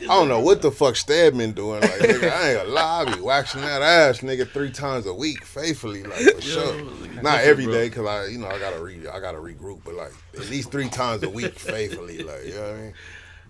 I 0.02 0.06
don't 0.06 0.28
know 0.28 0.40
what 0.40 0.62
the 0.62 0.70
fuck 0.70 0.96
Stedman 0.96 1.52
doing. 1.52 1.80
Like, 1.80 1.90
nigga, 1.90 2.30
I 2.32 2.50
ain't 2.50 2.58
gonna 2.60 2.70
lie. 2.70 3.04
I 3.06 3.14
be 3.14 3.20
waxing 3.20 3.60
that 3.60 3.82
ass, 3.82 4.20
nigga, 4.20 4.48
three 4.48 4.70
times 4.70 5.06
a 5.06 5.14
week, 5.14 5.44
faithfully, 5.44 6.02
like 6.02 6.18
for 6.34 6.40
sure. 6.40 6.72
nigga, 6.74 7.22
Not 7.22 7.38
different, 7.38 7.46
every 7.46 7.64
bro. 7.64 7.74
day, 7.74 7.90
cause 7.90 8.06
I, 8.06 8.26
you 8.26 8.38
know, 8.38 8.48
I 8.48 8.58
gotta 8.58 8.80
re, 8.82 9.06
I 9.08 9.20
gotta 9.20 9.38
regroup, 9.38 9.80
but 9.84 9.94
like 9.94 10.12
at 10.34 10.48
least 10.50 10.70
three 10.70 10.88
times 10.88 11.22
a 11.22 11.30
week, 11.30 11.58
faithfully, 11.58 12.22
like, 12.22 12.46
you 12.46 12.54
know 12.54 12.62
what 12.62 12.70
I 12.70 12.80
mean? 12.80 12.94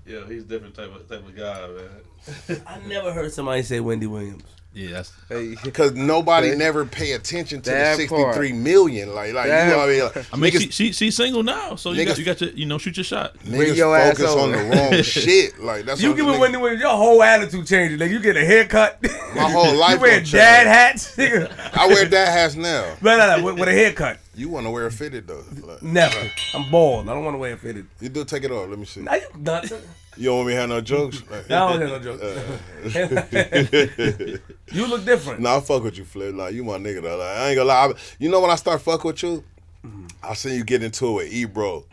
Yeah, 0.07 0.27
he's 0.29 0.45
different 0.45 0.75
type 0.75 0.95
of 0.95 1.09
type 1.09 1.27
of 1.27 1.37
guy, 1.37 1.69
man. 1.69 2.63
I 2.67 2.79
never 2.87 3.13
heard 3.13 3.33
somebody 3.33 3.63
say 3.63 3.81
Wendy 3.81 4.07
Williams. 4.07 4.45
Yeah, 4.77 4.91
that's 4.91 5.13
Hey, 5.31 5.55
Cause 5.73 5.93
nobody 5.95 6.51
That- 6.51 6.59
never 6.59 6.85
pay 6.85 7.13
attention 7.13 7.63
to 7.63 7.71
the 7.71 7.77
that 7.77 7.97
sixty-three 7.97 8.53
million. 8.53 9.15
Like, 9.15 9.33
like 9.33 9.47
That 9.49 9.65
you 9.65 9.71
know 9.73 9.79
what 9.79 9.89
I 9.89 9.93
mean? 9.93 10.03
Like, 10.03 10.17
I 10.35 10.37
mean, 10.37 10.53
niggas, 10.53 10.61
she, 10.61 10.71
she 10.71 10.93
she's 10.93 11.17
single 11.17 11.43
now, 11.43 11.77
so 11.77 11.93
you 11.93 12.03
Niggas- 12.03 12.07
got 12.09 12.19
you 12.19 12.25
got 12.27 12.39
to 12.39 12.59
you 12.59 12.67
know 12.67 12.77
shoot 12.77 12.95
your 12.99 13.05
shot. 13.05 13.35
Bring 13.43 13.55
niggas 13.73 13.77
your 13.77 13.97
ass 13.97 14.19
focus 14.19 14.35
on 14.35 14.53
the 14.53 14.59
wrong 14.59 15.03
shit. 15.03 15.59
Like 15.59 15.87
that's 15.87 16.03
You 16.03 16.15
give 16.15 16.27
the 16.27 16.33
it 16.33 16.37
niggas- 16.37 16.61
Wendy 16.61 16.79
your 16.81 16.91
whole 16.97 17.23
attitude 17.23 17.67
changes. 17.67 17.99
Like 17.99 18.11
you 18.11 18.21
get 18.21 18.37
a 18.37 18.45
haircut. 18.45 19.03
My 19.35 19.51
whole 19.51 19.75
life 19.75 19.95
you 19.95 20.01
wear 20.01 20.11
gonna 20.11 20.21
change. 20.21 20.33
dad 20.33 20.67
hats. 20.67 21.19
I 21.19 21.87
wear 21.89 22.07
dad 22.07 22.29
hats 22.29 22.55
now. 22.55 22.95
no, 23.01 23.17
no, 23.17 23.37
no, 23.39 23.45
with, 23.45 23.59
with 23.59 23.69
a 23.71 23.73
haircut. 23.73 24.19
You 24.35 24.51
want 24.51 24.67
to 24.67 24.71
wear 24.71 24.85
a 24.85 24.93
fitted 24.93 25.27
though? 25.27 25.43
Like, 25.63 25.83
Never. 25.83 26.31
I'm 26.53 26.71
bald. 26.71 27.09
I 27.09 27.15
don't 27.15 27.25
want 27.25 27.33
to 27.35 27.39
wear 27.39 27.55
a 27.55 27.57
fitted. 27.57 27.87
you 28.01 28.11
do 28.11 28.23
take 28.27 28.45
it 28.45 28.51
off. 28.51 28.69
Let 28.69 28.79
me 28.79 28.85
see. 28.85 29.01
Now 29.01 29.15
you 29.15 29.23
nuts. 29.39 29.73
You 30.17 30.25
don't 30.27 30.37
want 30.37 30.49
me 30.49 30.55
to 30.55 30.61
have 30.61 30.69
no 30.69 30.81
jokes? 30.81 31.23
Like, 31.31 31.51
I 31.51 31.79
don't 31.79 31.79
hear 31.81 31.89
no 31.89 31.99
joke. 31.99 32.21
you 34.73 34.87
look 34.87 35.05
different. 35.05 35.41
nah, 35.41 35.57
I 35.57 35.61
fuck 35.61 35.83
with 35.83 35.99
you, 35.99 36.05
Flip. 36.05 36.35
Like 36.35 36.55
you 36.55 36.65
my 36.65 36.79
nigga 36.79 37.03
though. 37.03 37.17
Like, 37.19 37.37
I 37.37 37.49
ain't 37.49 37.57
gonna 37.57 37.69
lie. 37.69 37.87
I- 37.89 37.95
you 38.19 38.31
know 38.31 38.41
when 38.41 38.51
I 38.51 38.55
start 38.57 38.81
fuck 38.81 39.05
with 39.05 39.23
you, 39.23 39.45
mm-hmm. 39.85 40.07
I 40.23 40.35
seen 40.35 40.55
you 40.57 40.65
get 40.65 40.83
into 40.83 41.07
it 41.09 41.15
with 41.15 41.33
Ebro. 41.33 41.85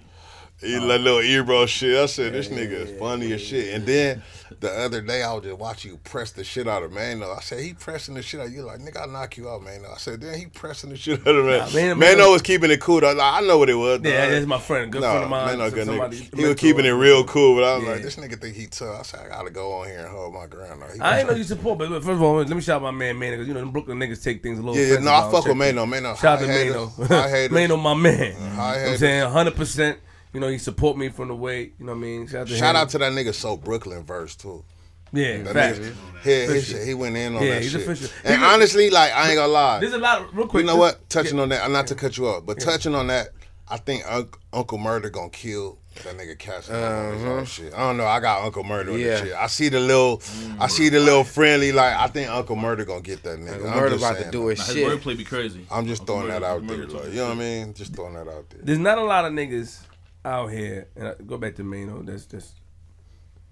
He 0.64 0.76
Uh, 0.76 0.85
that 0.88 1.02
little 1.02 1.22
Ebro 1.22 1.65
shit. 1.65 1.98
I 1.98 2.06
said 2.07 2.34
this 2.34 2.48
nigga 2.48 2.72
is 2.88 2.99
funny 2.99 3.31
as 3.34 3.41
shit. 3.41 3.73
And 3.73 3.85
then 3.85 4.22
the 4.60 4.72
other 4.72 5.02
day 5.02 5.23
I 5.23 5.34
was 5.34 5.44
just 5.44 5.57
watching 5.57 5.91
you 5.91 5.98
press 5.98 6.31
the 6.31 6.44
shit 6.44 6.68
out 6.68 6.84
of 6.84 6.91
Mano. 6.91 7.34
I 7.34 7.41
said 7.41 7.60
he 7.61 7.73
pressing 7.73 8.14
the 8.15 8.22
shit 8.22 8.40
out. 8.40 8.52
You 8.52 8.61
like 8.64 8.80
nigga, 8.80 8.98
I'll 9.02 9.10
knock 9.10 9.35
you 9.38 9.49
out, 9.49 9.61
Mano. 9.64 9.91
I 9.94 9.98
said 9.98 10.22
then 10.22 10.38
he 10.40 10.45
pressing 10.45 10.90
the 10.91 10.95
shit 10.95 11.19
out 11.27 11.35
of 11.35 11.45
Nah, 11.45 11.69
man. 11.73 11.98
Man- 11.99 12.18
Mano 12.18 12.31
was 12.31 12.41
keeping 12.41 12.72
it 12.72 12.80
cool. 12.80 13.02
Though. 13.02 13.11
Like, 13.14 13.44
I 13.44 13.45
know 13.45 13.57
what 13.57 13.69
it 13.69 13.73
was. 13.76 13.99
Yeah, 14.03 14.30
that's 14.30 14.45
my 14.45 14.60
friend, 14.60 14.91
good 14.91 15.02
friend 15.02 15.23
of 15.23 15.30
mine. 15.30 15.45
Man, 15.48 15.57
no 15.60 15.72
good 15.72 15.88
nigga. 15.88 16.35
He 16.38 16.45
was 16.45 16.56
keeping 16.56 16.85
it 16.85 16.91
real 16.91 17.23
cool, 17.26 17.56
but 17.56 17.64
I 17.64 17.76
was 17.76 17.84
Yeah. 17.84 17.91
like, 17.94 18.02
this 18.03 18.15
nigga 18.15 18.40
think 18.40 18.56
he 18.56 18.68
tough. 18.68 18.99
I 18.99 19.03
said 19.03 19.19
I 19.26 19.27
gotta 19.30 19.49
go 19.49 19.73
on 19.73 19.88
here 19.88 19.99
and 19.99 20.07
hold 20.07 20.34
my 20.34 20.45
ground. 20.48 20.81
Though. 20.81 20.94
He 20.94 20.99
I 21.02 21.19
ain't 21.19 21.30
know 21.30 21.35
you 21.35 21.44
support, 21.44 21.77
but 21.80 21.90
first 21.90 22.07
of 22.07 22.22
all, 22.22 22.35
let 22.38 22.49
me 22.49 22.61
shout 22.61 22.77
out 22.77 22.84
my 22.84 22.91
man 22.91 23.18
Mano 23.18 23.31
because 23.31 23.48
you 23.48 23.53
know 23.53 23.60
them 23.60 23.72
Brooklyn 23.72 23.99
niggas 23.99 24.23
take 24.23 24.41
things 24.41 24.60
a 24.60 24.61
little. 24.61 24.80
Yeah, 24.80 24.94
yeah, 24.94 24.99
no, 24.99 25.11
I 25.14 25.30
fuck 25.31 25.45
with 25.45 25.57
Mano. 25.57 25.85
Mano, 25.85 26.15
Shout 26.15 26.41
out 26.41 26.45
to 26.45 26.48
Mano. 26.48 27.49
Mano, 27.52 27.76
my 27.77 27.94
man. 27.95 28.34
You 28.34 28.56
know 28.56 28.64
I'm 28.91 28.98
saying 28.98 29.23
100. 29.23 29.56
percent 29.56 29.99
You 30.34 30.40
know 30.40 30.48
he 30.48 30.58
support 30.58 30.98
me 30.98 31.10
from 31.10 31.28
the 31.28 31.36
way. 31.36 31.72
You 31.80 31.86
know 31.86 31.92
what 31.94 32.00
I 32.00 32.02
mean. 32.02 32.28
Shout 32.28 32.42
out 32.42 32.48
to 32.48 32.56
Shout 32.58 32.76
out 32.76 32.90
to 32.90 32.98
that 33.00 33.12
nigga 33.12 33.34
So 33.34 33.56
Brooklyn 33.58 34.04
verse 34.04 34.36
too. 34.36 34.64
yeah. 35.12 35.44
That 35.44 35.54
Facts. 35.54 35.80
nigga, 35.80 35.94
he, 36.24 36.30
his 36.54 36.86
he 36.88 36.94
went 36.96 37.16
in 37.16 37.36
on 37.36 37.44
Yeah, 37.44 37.50
that 37.56 37.62
he's 37.62 37.72
shit. 37.72 37.82
official. 37.82 38.10
And 38.24 38.40
He- 38.42 38.46
honestly, 38.48 38.90
like 38.90 39.12
I 39.14 39.30
ain't 39.30 39.38
gonna 39.38 39.52
lie. 39.52 39.80
There's 39.80 39.94
a 39.94 39.98
lot. 40.00 40.22
Of, 40.22 40.36
real 40.36 40.48
quick. 40.48 40.62
You 40.62 40.68
know 40.68 40.76
what? 40.76 41.08
Touching 41.10 41.40
on 41.40 41.50
that, 41.50 41.64
I'm 41.64 41.72
not 41.72 41.88
to 41.88 41.96
cut 41.96 42.18
you 42.18 42.28
off, 42.28 42.46
but 42.46 42.60
touching 42.60 42.96
on 42.96 43.08
that, 43.08 43.30
I 43.70 43.78
think 43.78 44.04
Unc 44.10 44.36
Uncle 44.52 44.78
Murda 44.80 45.12
gonna 45.12 45.30
kill 45.30 45.78
that 46.04 46.18
nigga 46.18 46.40
Cassie. 46.40 46.74
uh 46.74 47.46
Shit. 47.46 47.72
I 47.76 47.78
don't 47.82 47.98
know. 47.98 48.08
I 48.08 48.20
got 48.20 48.42
Uncle 48.44 48.64
Murda 48.64 48.94
on 48.94 49.00
Yeah. 49.00 49.06
this 49.10 49.20
shit. 49.22 49.34
I 49.34 49.46
see 49.46 49.70
the 49.70 49.80
little, 49.80 50.20
I 50.60 50.66
see 50.68 50.90
the 50.90 51.00
little 51.00 51.24
friendly. 51.24 51.72
Like 51.72 51.94
I 51.96 52.08
think 52.08 52.30
Uncle 52.32 52.56
Murda 52.56 52.88
gonna 52.88 53.02
get 53.02 53.22
that 53.22 53.38
nigga. 53.38 53.66
I'm 53.72 53.78
Murder 53.78 53.98
just 53.98 54.04
about 54.12 54.18
to 54.24 54.32
do 54.32 54.48
his 54.48 54.58
Nah, 54.58 54.66
his 54.66 54.74
shit. 54.74 54.88
wordplay 54.88 55.16
be 55.16 55.24
crazy. 55.24 55.68
I'm 55.70 55.86
just 55.86 56.08
throwing 56.08 56.30
that 56.30 56.42
Murder- 56.42 56.46
out 56.48 56.68
there. 56.68 56.88
Like, 56.88 57.10
you 57.10 57.18
know 57.18 57.28
what 57.28 57.36
I 57.38 57.40
mean? 57.40 57.74
Just 57.76 57.94
throwing 57.94 58.16
that 58.16 58.28
out 58.28 58.50
there. 58.50 58.62
There's 58.64 58.80
not 58.80 58.98
a 58.98 59.04
lot 59.04 59.26
of 59.26 59.34
niggas 59.34 59.78
out 60.26 60.52
here, 60.52 60.88
and 60.95 61.08
I 61.08 61.14
go 61.26 61.38
back 61.38 61.56
to 61.56 61.64
Mano. 61.64 62.04
That's 62.04 62.26
that's 62.26 62.54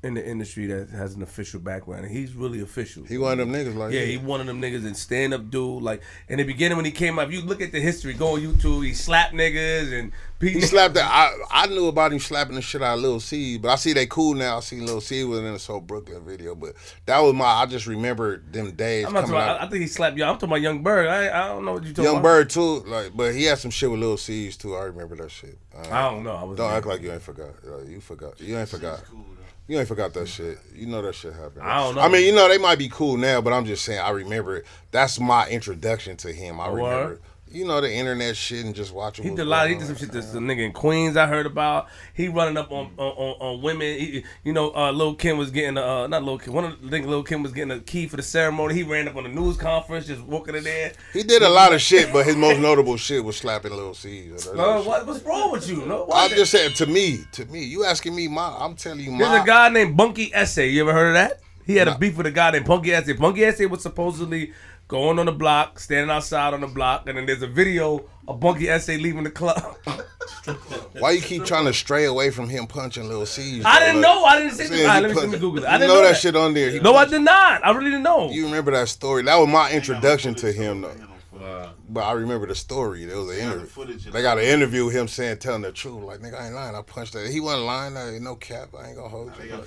in 0.03 0.15
the 0.15 0.27
industry 0.27 0.65
that 0.65 0.89
has 0.89 1.13
an 1.13 1.21
official 1.21 1.59
background, 1.59 2.05
and 2.05 2.11
he's 2.11 2.33
really 2.33 2.59
official. 2.59 3.03
He 3.03 3.19
one 3.19 3.33
of 3.33 3.37
them 3.37 3.53
niggas 3.53 3.75
like 3.75 3.93
Yeah, 3.93 4.01
he 4.01 4.17
one 4.17 4.41
of 4.41 4.47
them 4.47 4.59
niggas 4.59 4.85
and 4.85 4.97
stand 4.97 5.33
up 5.33 5.51
dude. 5.51 5.83
Like 5.83 6.01
in 6.27 6.37
the 6.39 6.43
beginning 6.43 6.75
when 6.75 6.85
he 6.85 6.91
came 6.91 7.19
up, 7.19 7.31
you 7.31 7.41
look 7.41 7.61
at 7.61 7.71
the 7.71 7.79
history, 7.79 8.13
go 8.13 8.33
on 8.33 8.41
YouTube, 8.41 8.83
he 8.83 8.93
slapped 8.93 9.33
niggas 9.33 9.97
and 9.97 10.11
beat 10.39 10.53
He 10.53 10.61
slapped 10.61 10.95
that. 10.95 11.05
I 11.05 11.63
I 11.63 11.67
knew 11.67 11.87
about 11.87 12.13
him 12.13 12.19
slapping 12.19 12.55
the 12.55 12.61
shit 12.63 12.81
out 12.81 12.95
of 12.95 13.01
Lil 13.01 13.19
Cease, 13.19 13.59
but 13.59 13.69
I 13.69 13.75
see 13.75 13.93
they 13.93 14.07
cool 14.07 14.33
now. 14.33 14.57
I 14.57 14.59
see 14.61 14.79
Lil 14.81 15.01
Cease 15.01 15.23
was 15.25 15.39
in 15.39 15.45
a 15.45 15.59
So 15.59 15.79
Brooklyn 15.79 16.25
video, 16.25 16.55
but 16.55 16.73
that 17.05 17.19
was 17.19 17.33
my. 17.35 17.45
I 17.45 17.67
just 17.67 17.85
remember 17.85 18.37
them 18.37 18.71
days 18.71 19.05
I'm 19.05 19.13
not 19.13 19.25
coming 19.25 19.35
talking 19.35 19.49
out. 19.49 19.55
about, 19.57 19.61
I, 19.61 19.65
I 19.67 19.69
think 19.69 19.81
he 19.81 19.87
slapped 19.87 20.17
you. 20.17 20.23
I'm 20.23 20.33
talking 20.33 20.49
about 20.49 20.61
Young 20.61 20.81
Bird. 20.81 21.07
I, 21.07 21.27
I 21.27 21.47
don't 21.49 21.63
know 21.63 21.73
what 21.73 21.83
you 21.83 21.93
talking 21.93 22.05
about. 22.05 22.11
Young 22.11 22.19
about. 22.21 22.23
Bird 22.23 22.49
too, 22.49 22.79
like, 22.87 23.11
but 23.15 23.35
he 23.35 23.43
had 23.43 23.59
some 23.59 23.69
shit 23.69 23.91
with 23.91 23.99
Lil 23.99 24.17
Cease 24.17 24.57
too. 24.57 24.75
I 24.75 24.85
remember 24.85 25.15
that 25.17 25.29
shit. 25.29 25.59
Uh, 25.75 25.87
I 25.91 26.09
don't 26.09 26.23
know. 26.23 26.35
I 26.35 26.43
was 26.43 26.57
don't 26.57 26.71
act 26.71 26.87
like 26.87 27.01
you 27.01 27.11
ain't 27.11 27.21
forgot. 27.21 27.51
Uh, 27.65 27.83
you 27.83 28.01
forgot. 28.01 28.41
You 28.41 28.57
ain't 28.57 28.67
forgot. 28.67 29.03
You 29.67 29.79
ain't 29.79 29.87
forgot 29.87 30.13
that 30.15 30.27
shit. 30.27 30.57
You 30.75 30.87
know 30.87 31.01
that 31.01 31.15
shit 31.15 31.33
happened. 31.33 31.63
I 31.63 31.77
don't 31.83 31.95
know. 31.95 32.01
I 32.01 32.09
mean, 32.09 32.25
you 32.25 32.33
know 32.33 32.47
they 32.49 32.57
might 32.57 32.77
be 32.77 32.89
cool 32.89 33.15
now, 33.15 33.39
but 33.41 33.53
I'm 33.53 33.65
just 33.65 33.85
saying. 33.85 33.99
I 33.99 34.09
remember 34.09 34.57
it. 34.57 34.65
That's 34.91 35.19
my 35.19 35.47
introduction 35.47 36.17
to 36.17 36.33
him. 36.33 36.59
I 36.59 36.67
Oh, 36.67 36.73
remember. 36.73 37.19
You 37.51 37.65
know 37.65 37.81
the 37.81 37.91
internet 37.91 38.37
shit 38.37 38.63
and 38.63 38.73
just 38.73 38.93
watching. 38.93 39.23
He 39.25 39.31
did 39.31 39.39
a 39.39 39.45
lot. 39.45 39.67
He 39.67 39.75
did 39.75 39.85
some 39.85 39.97
shit. 39.97 40.11
This 40.11 40.27
nigga 40.27 40.65
in 40.65 40.71
Queens 40.71 41.17
I 41.17 41.27
heard 41.27 41.45
about. 41.45 41.87
He 42.13 42.29
running 42.29 42.55
up 42.55 42.71
on 42.71 42.91
on, 42.97 43.11
on, 43.11 43.35
on 43.39 43.61
women. 43.61 43.99
He, 43.99 44.23
you 44.43 44.53
know, 44.53 44.73
uh, 44.73 44.91
Lil 44.91 45.15
Kim 45.15 45.37
was 45.37 45.51
getting 45.51 45.77
uh 45.77 46.07
not 46.07 46.23
Lil 46.23 46.37
Kim. 46.37 46.53
One 46.53 46.63
of 46.63 46.81
the 46.81 46.89
think 46.89 47.07
Lil 47.07 47.23
Kim 47.23 47.43
was 47.43 47.51
getting 47.51 47.71
a 47.71 47.79
key 47.79 48.07
for 48.07 48.15
the 48.15 48.23
ceremony. 48.23 48.75
He 48.75 48.83
ran 48.83 49.07
up 49.07 49.17
on 49.17 49.23
the 49.23 49.29
news 49.29 49.57
conference, 49.57 50.07
just 50.07 50.21
walking 50.21 50.55
in 50.55 50.63
there. 50.63 50.93
He 51.11 51.23
did 51.23 51.41
a 51.41 51.49
lot 51.49 51.73
of 51.73 51.81
shit, 51.81 52.13
but 52.13 52.25
his 52.25 52.37
most 52.37 52.59
notable 52.59 52.95
shit 52.95 53.23
was 53.23 53.35
slapping 53.35 53.71
Lil 53.71 53.93
Cease. 53.95 54.47
Uh, 54.47 54.81
what, 54.83 55.05
what's 55.05 55.21
wrong 55.23 55.51
with 55.51 55.69
you? 55.69 55.85
No, 55.85 56.07
I'm 56.13 56.29
just 56.31 56.51
saying 56.51 56.73
to 56.75 56.85
me, 56.85 57.25
to 57.33 57.45
me. 57.45 57.63
You 57.65 57.83
asking 57.83 58.15
me 58.15 58.27
my? 58.29 58.55
I'm 58.59 58.75
telling 58.75 59.01
you 59.01 59.17
There's 59.17 59.41
a 59.41 59.45
guy 59.45 59.67
named 59.69 59.97
Bunky 59.97 60.31
Essay. 60.33 60.69
You 60.69 60.81
ever 60.81 60.93
heard 60.93 61.09
of 61.09 61.13
that? 61.15 61.41
He 61.65 61.75
had 61.75 61.87
a 61.87 61.97
beef 61.97 62.17
with 62.17 62.25
a 62.25 62.31
guy 62.31 62.51
named 62.51 62.65
Bunky 62.65 62.91
Essay. 62.91 63.13
Bunky 63.13 63.43
Essay 63.43 63.65
was 63.65 63.81
supposedly 63.81 64.53
going 64.91 65.17
on 65.19 65.25
the 65.25 65.31
block, 65.31 65.79
standing 65.79 66.11
outside 66.11 66.53
on 66.53 66.59
the 66.59 66.67
block, 66.67 67.07
and 67.07 67.17
then 67.17 67.25
there's 67.25 67.41
a 67.41 67.47
video 67.47 68.03
of 68.27 68.41
Bunky 68.41 68.67
Essay 68.67 68.97
leaving 68.97 69.23
the 69.23 69.31
club. 69.31 69.77
Why 70.99 71.11
you 71.11 71.21
keep 71.21 71.45
trying 71.45 71.63
to 71.65 71.73
stray 71.73 72.03
away 72.03 72.29
from 72.29 72.49
him 72.49 72.67
punching 72.67 73.07
Lil 73.07 73.25
Cease? 73.25 73.63
I 73.63 73.79
didn't 73.79 74.01
know. 74.01 74.25
I 74.25 74.39
didn't 74.39 74.55
see. 74.55 74.81
All 74.81 74.87
right, 74.89 75.01
let 75.01 75.15
me, 75.15 75.15
let 75.15 75.29
me 75.29 75.39
Google 75.39 75.63
it. 75.63 75.67
I 75.69 75.77
didn't 75.77 75.87
know 75.87 75.95
know 75.95 76.01
that 76.01 76.09
that 76.15 76.19
shit 76.19 76.35
on 76.35 76.53
there. 76.53 76.69
He 76.69 76.79
No, 76.81 76.93
I 76.95 77.05
did 77.05 77.21
not. 77.21 77.65
I 77.65 77.71
really 77.71 77.91
didn't 77.91 78.03
know. 78.03 78.31
You 78.31 78.45
remember 78.45 78.71
that 78.71 78.89
story? 78.89 79.23
That 79.23 79.37
was 79.37 79.47
my 79.47 79.71
introduction 79.71 80.35
to 80.35 80.51
him, 80.51 80.81
though. 80.81 80.93
But 81.89 82.01
I 82.01 82.11
remember 82.13 82.47
the 82.47 82.55
story. 82.55 83.05
There 83.05 83.17
was 83.17 83.29
an 83.29 83.43
interview. 83.43 83.65
footage 83.67 84.05
They 84.05 84.21
got 84.21 84.37
an 84.37 84.45
interview 84.45 84.85
with 84.85 84.95
him 84.95 85.07
saying, 85.07 85.39
telling 85.39 85.61
the 85.61 85.71
truth. 85.71 86.03
Like, 86.03 86.19
nigga, 86.19 86.39
I 86.39 86.45
ain't 86.45 86.55
lying. 86.55 86.75
I 86.75 86.81
punched 86.81 87.13
that. 87.13 87.29
He 87.29 87.39
wasn't 87.39 87.65
lying. 87.65 87.97
I 87.97 88.17
no 88.19 88.35
cap. 88.35 88.69
I 88.77 88.87
ain't 88.87 88.97
gonna 88.97 89.09
hold 89.09 89.33
They 89.35 89.47
you. 89.47 89.63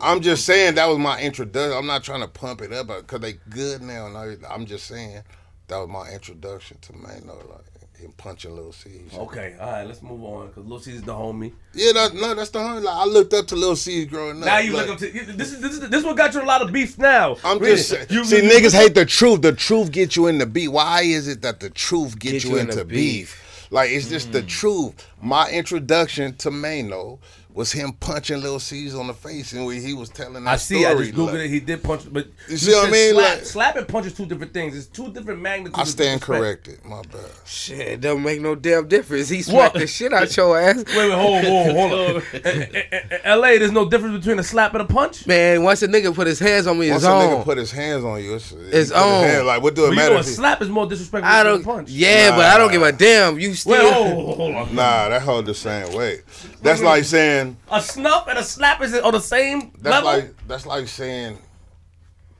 I'm 0.00 0.20
just 0.20 0.44
saying 0.44 0.74
that 0.74 0.86
was 0.88 0.98
my 0.98 1.20
introduction. 1.20 1.76
I'm 1.76 1.86
not 1.86 2.02
trying 2.04 2.20
to 2.20 2.28
pump 2.28 2.60
it 2.62 2.72
up 2.72 2.88
because 2.88 3.20
they 3.20 3.34
good 3.50 3.82
now. 3.82 4.06
And 4.06 4.16
I, 4.16 4.36
I'm 4.52 4.66
just 4.66 4.86
saying 4.86 5.22
that 5.68 5.76
was 5.78 5.88
my 5.88 6.10
introduction 6.10 6.78
to 6.82 6.92
Mano, 6.96 7.36
like 7.48 7.71
him 8.02 8.12
punching 8.16 8.54
Lil 8.54 8.72
Cease. 8.72 9.12
Okay, 9.14 9.54
all 9.60 9.72
right, 9.72 9.86
let's 9.86 10.02
move 10.02 10.22
on 10.24 10.48
because 10.48 10.64
Lil 10.66 10.80
Cease 10.80 10.94
is 10.96 11.02
the 11.02 11.12
homie. 11.14 11.52
Yeah, 11.74 11.92
that, 11.92 12.14
no, 12.14 12.34
that's 12.34 12.50
the 12.50 12.62
hundred. 12.62 12.82
Like, 12.84 12.96
I 12.96 13.04
looked 13.06 13.32
up 13.32 13.46
to 13.48 13.56
Lil 13.56 13.76
Cease 13.76 14.06
growing 14.08 14.40
up. 14.40 14.46
Now 14.46 14.58
you 14.58 14.72
like, 14.72 14.86
look 14.88 14.94
up 14.94 14.98
to 15.00 15.10
this 15.32 15.52
is 15.52 15.60
this 15.60 15.72
is 15.72 15.88
this 15.88 16.04
what 16.04 16.16
got 16.16 16.34
you 16.34 16.42
a 16.42 16.44
lot 16.44 16.62
of 16.62 16.72
beefs 16.72 16.98
now. 16.98 17.36
I'm 17.44 17.58
Really. 17.58 17.76
just 17.76 17.88
saying. 17.88 18.06
You- 18.10 18.24
see, 18.24 18.42
you- 18.44 18.50
niggas 18.50 18.74
hate 18.74 18.94
the 18.94 19.06
truth. 19.06 19.42
The 19.42 19.52
truth 19.52 19.90
get 19.92 20.16
you 20.16 20.26
into 20.26 20.46
beef. 20.46 20.70
Why 20.70 21.02
is 21.02 21.28
it 21.28 21.42
that 21.42 21.60
the 21.60 21.70
truth 21.70 22.18
get, 22.18 22.32
Get 22.32 22.44
you, 22.44 22.50
you 22.50 22.56
into 22.58 22.72
into 22.72 22.84
beef. 22.84 22.96
beef? 23.32 23.68
Like 23.70 23.90
it's 23.90 24.08
just 24.08 24.28
Mm. 24.28 24.32
the 24.32 24.42
truth. 24.42 25.06
My 25.22 25.48
introduction 25.50 26.34
to 26.36 26.50
Mano 26.50 27.20
was 27.54 27.70
him 27.70 27.92
punching 27.92 28.40
Lil 28.40 28.58
Cease 28.58 28.94
on 28.94 29.06
the 29.08 29.12
face, 29.14 29.52
and 29.52 29.66
we, 29.66 29.78
he 29.80 29.92
was 29.92 30.08
telling 30.08 30.44
that 30.44 30.50
I 30.50 30.56
see. 30.56 30.86
I 30.86 30.90
story. 30.92 31.06
just 31.06 31.18
googled 31.18 31.26
like, 31.32 31.34
it. 31.40 31.48
He 31.50 31.60
did 31.60 31.82
punch, 31.82 32.02
but 32.10 32.26
You 32.48 32.56
see 32.56 32.72
what 32.72 32.88
I 32.88 32.90
mean? 32.90 33.12
Slap, 33.14 33.34
Like- 33.36 33.44
slap 33.44 33.76
and 33.76 33.86
punch 33.88 34.06
is 34.06 34.14
two 34.14 34.24
different 34.24 34.54
things. 34.54 34.74
It's 34.76 34.86
two 34.86 35.12
different 35.12 35.42
magnitudes. 35.42 35.78
I 35.78 35.84
stand 35.84 36.22
corrected. 36.22 36.82
My 36.84 37.02
bad. 37.02 37.20
Shit, 37.44 37.78
it 37.80 38.00
don't 38.00 38.22
make 38.22 38.40
no 38.40 38.54
damn 38.54 38.88
difference. 38.88 39.28
He 39.28 39.42
What? 39.52 39.74
the 39.74 39.86
shit 39.86 40.12
out 40.14 40.34
your 40.34 40.58
ass. 40.58 40.76
Wait, 40.76 40.96
wait, 40.96 41.10
hold, 41.12 41.44
hold, 41.44 41.76
hold 41.76 41.92
on. 41.92 42.22
In- 42.32 42.62
in- 42.62 42.72
in 42.72 43.20
L.A., 43.24 43.58
there's 43.58 43.70
no 43.72 43.88
difference 43.88 44.18
between 44.18 44.38
a 44.38 44.42
slap 44.42 44.72
and 44.72 44.80
a 44.82 44.86
punch. 44.86 45.26
Man, 45.26 45.62
once 45.62 45.82
a 45.82 45.88
nigga 45.88 46.14
put 46.14 46.26
his 46.26 46.38
hands 46.38 46.66
on 46.66 46.78
me, 46.78 46.90
Once 46.90 47.02
it's 47.02 47.08
a 47.08 47.12
on. 47.12 47.28
nigga 47.28 47.44
put 47.44 47.58
his 47.58 47.70
hands 47.70 48.02
on 48.04 48.22
you, 48.22 48.34
it's, 48.36 48.48
he 48.50 48.56
It's 48.56 48.90
on. 48.92 49.24
hand- 49.24 49.46
like, 49.46 49.62
what 49.62 49.74
do 49.74 49.82
But 49.82 49.86
it 49.88 49.90
you 49.90 49.96
matter? 49.96 50.10
know, 50.12 50.16
a 50.16 50.20
if 50.20 50.26
he- 50.26 50.32
slap 50.32 50.62
is 50.62 50.70
more 50.70 50.86
disrespectful 50.86 51.30
I 51.30 51.42
than 51.42 51.52
a 51.52 51.54
don't. 51.56 51.64
punch. 51.64 51.90
Yeah, 51.90 52.30
but 52.34 52.46
I 52.46 52.56
don't 52.56 52.72
give 52.72 52.82
a 52.82 52.92
damn. 52.92 53.38
You 53.38 53.52
still. 53.54 53.72
Wait, 53.72 53.92
hold, 53.92 54.36
hold 54.36 54.54
on. 54.54 54.74
Nah, 54.74 55.10
that 55.10 55.20
hold 55.20 55.44
the 55.44 55.54
same 55.54 55.92
way. 55.94 56.20
That's 56.62 56.80
like 56.80 57.04
saying. 57.04 57.41
A 57.70 57.80
snuff 57.82 58.26
and 58.28 58.38
a 58.38 58.42
slap 58.44 58.80
is 58.82 58.94
on 58.98 59.12
the 59.12 59.20
same 59.20 59.72
That's 59.80 60.04
level. 60.04 60.10
like 60.10 60.46
that's 60.48 60.66
like 60.66 60.88
saying 60.88 61.38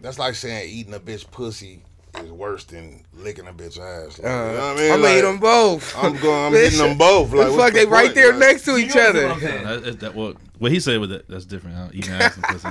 that's 0.00 0.18
like 0.18 0.34
saying 0.34 0.68
eating 0.70 0.94
a 0.94 1.00
bitch 1.00 1.30
pussy 1.30 1.82
is 2.22 2.30
worse 2.30 2.64
than 2.64 3.04
licking 3.14 3.46
a 3.46 3.52
bitch 3.52 3.78
ass. 3.78 4.18
Like, 4.18 4.18
you 4.18 4.24
know 4.24 4.46
what 4.52 4.56
I 4.56 4.58
Uh, 4.58 4.70
I'm 4.72 4.76
mean? 4.76 4.88
gonna 4.90 5.02
Like, 5.02 5.16
eat 5.18 5.20
them 5.22 5.38
both. 5.38 5.96
I'm 5.96 6.16
going. 6.18 6.54
I'm 6.54 6.54
eating 6.66 6.78
them 6.78 6.98
both. 6.98 7.32
Like 7.32 7.46
the 7.46 7.52
what 7.52 7.60
fuck, 7.60 7.72
the 7.72 7.78
they 7.80 7.86
right 7.86 8.14
there 8.14 8.30
Like, 8.32 8.38
next 8.40 8.64
to 8.66 8.76
each 8.76 8.94
understand 8.96 9.14
what 9.16 9.24
I'm 9.24 9.30
other. 9.32 9.40
saying? 9.40 9.64
That, 9.64 9.84
that, 9.84 10.00
that, 10.00 10.14
what, 10.14 10.36
what 10.58 10.72
he 10.72 10.80
said 10.80 11.00
with 11.00 11.10
that, 11.10 11.28
that's 11.28 11.44
different. 11.46 11.76
Huh? 11.76 11.88
Eating 11.92 12.12
ass 12.14 12.34
and 12.36 12.44
pussy. 12.44 12.68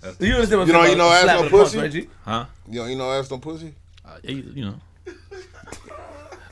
That's, 0.00 0.20
You 0.20 0.34
understand 0.34 0.60
what 0.60 0.66
You 0.68 0.72
know- 0.72 0.84
you 0.84 0.96
know 0.96 1.06
about 1.08 1.16
ass 1.18 1.26
no 1.26 1.42
and 1.42 1.50
punch, 1.50 1.62
pussy? 1.64 1.78
right, 1.78 1.92
G? 1.92 2.08
huh? 2.24 2.44
You 2.68 2.80
know, 2.80 2.86
you 2.86 2.96
know, 2.96 3.12
ass 3.12 3.30
no 3.30 3.38
pussy. 3.38 3.74
Uh, 4.04 4.10
you 4.22 4.52
you 4.54 4.64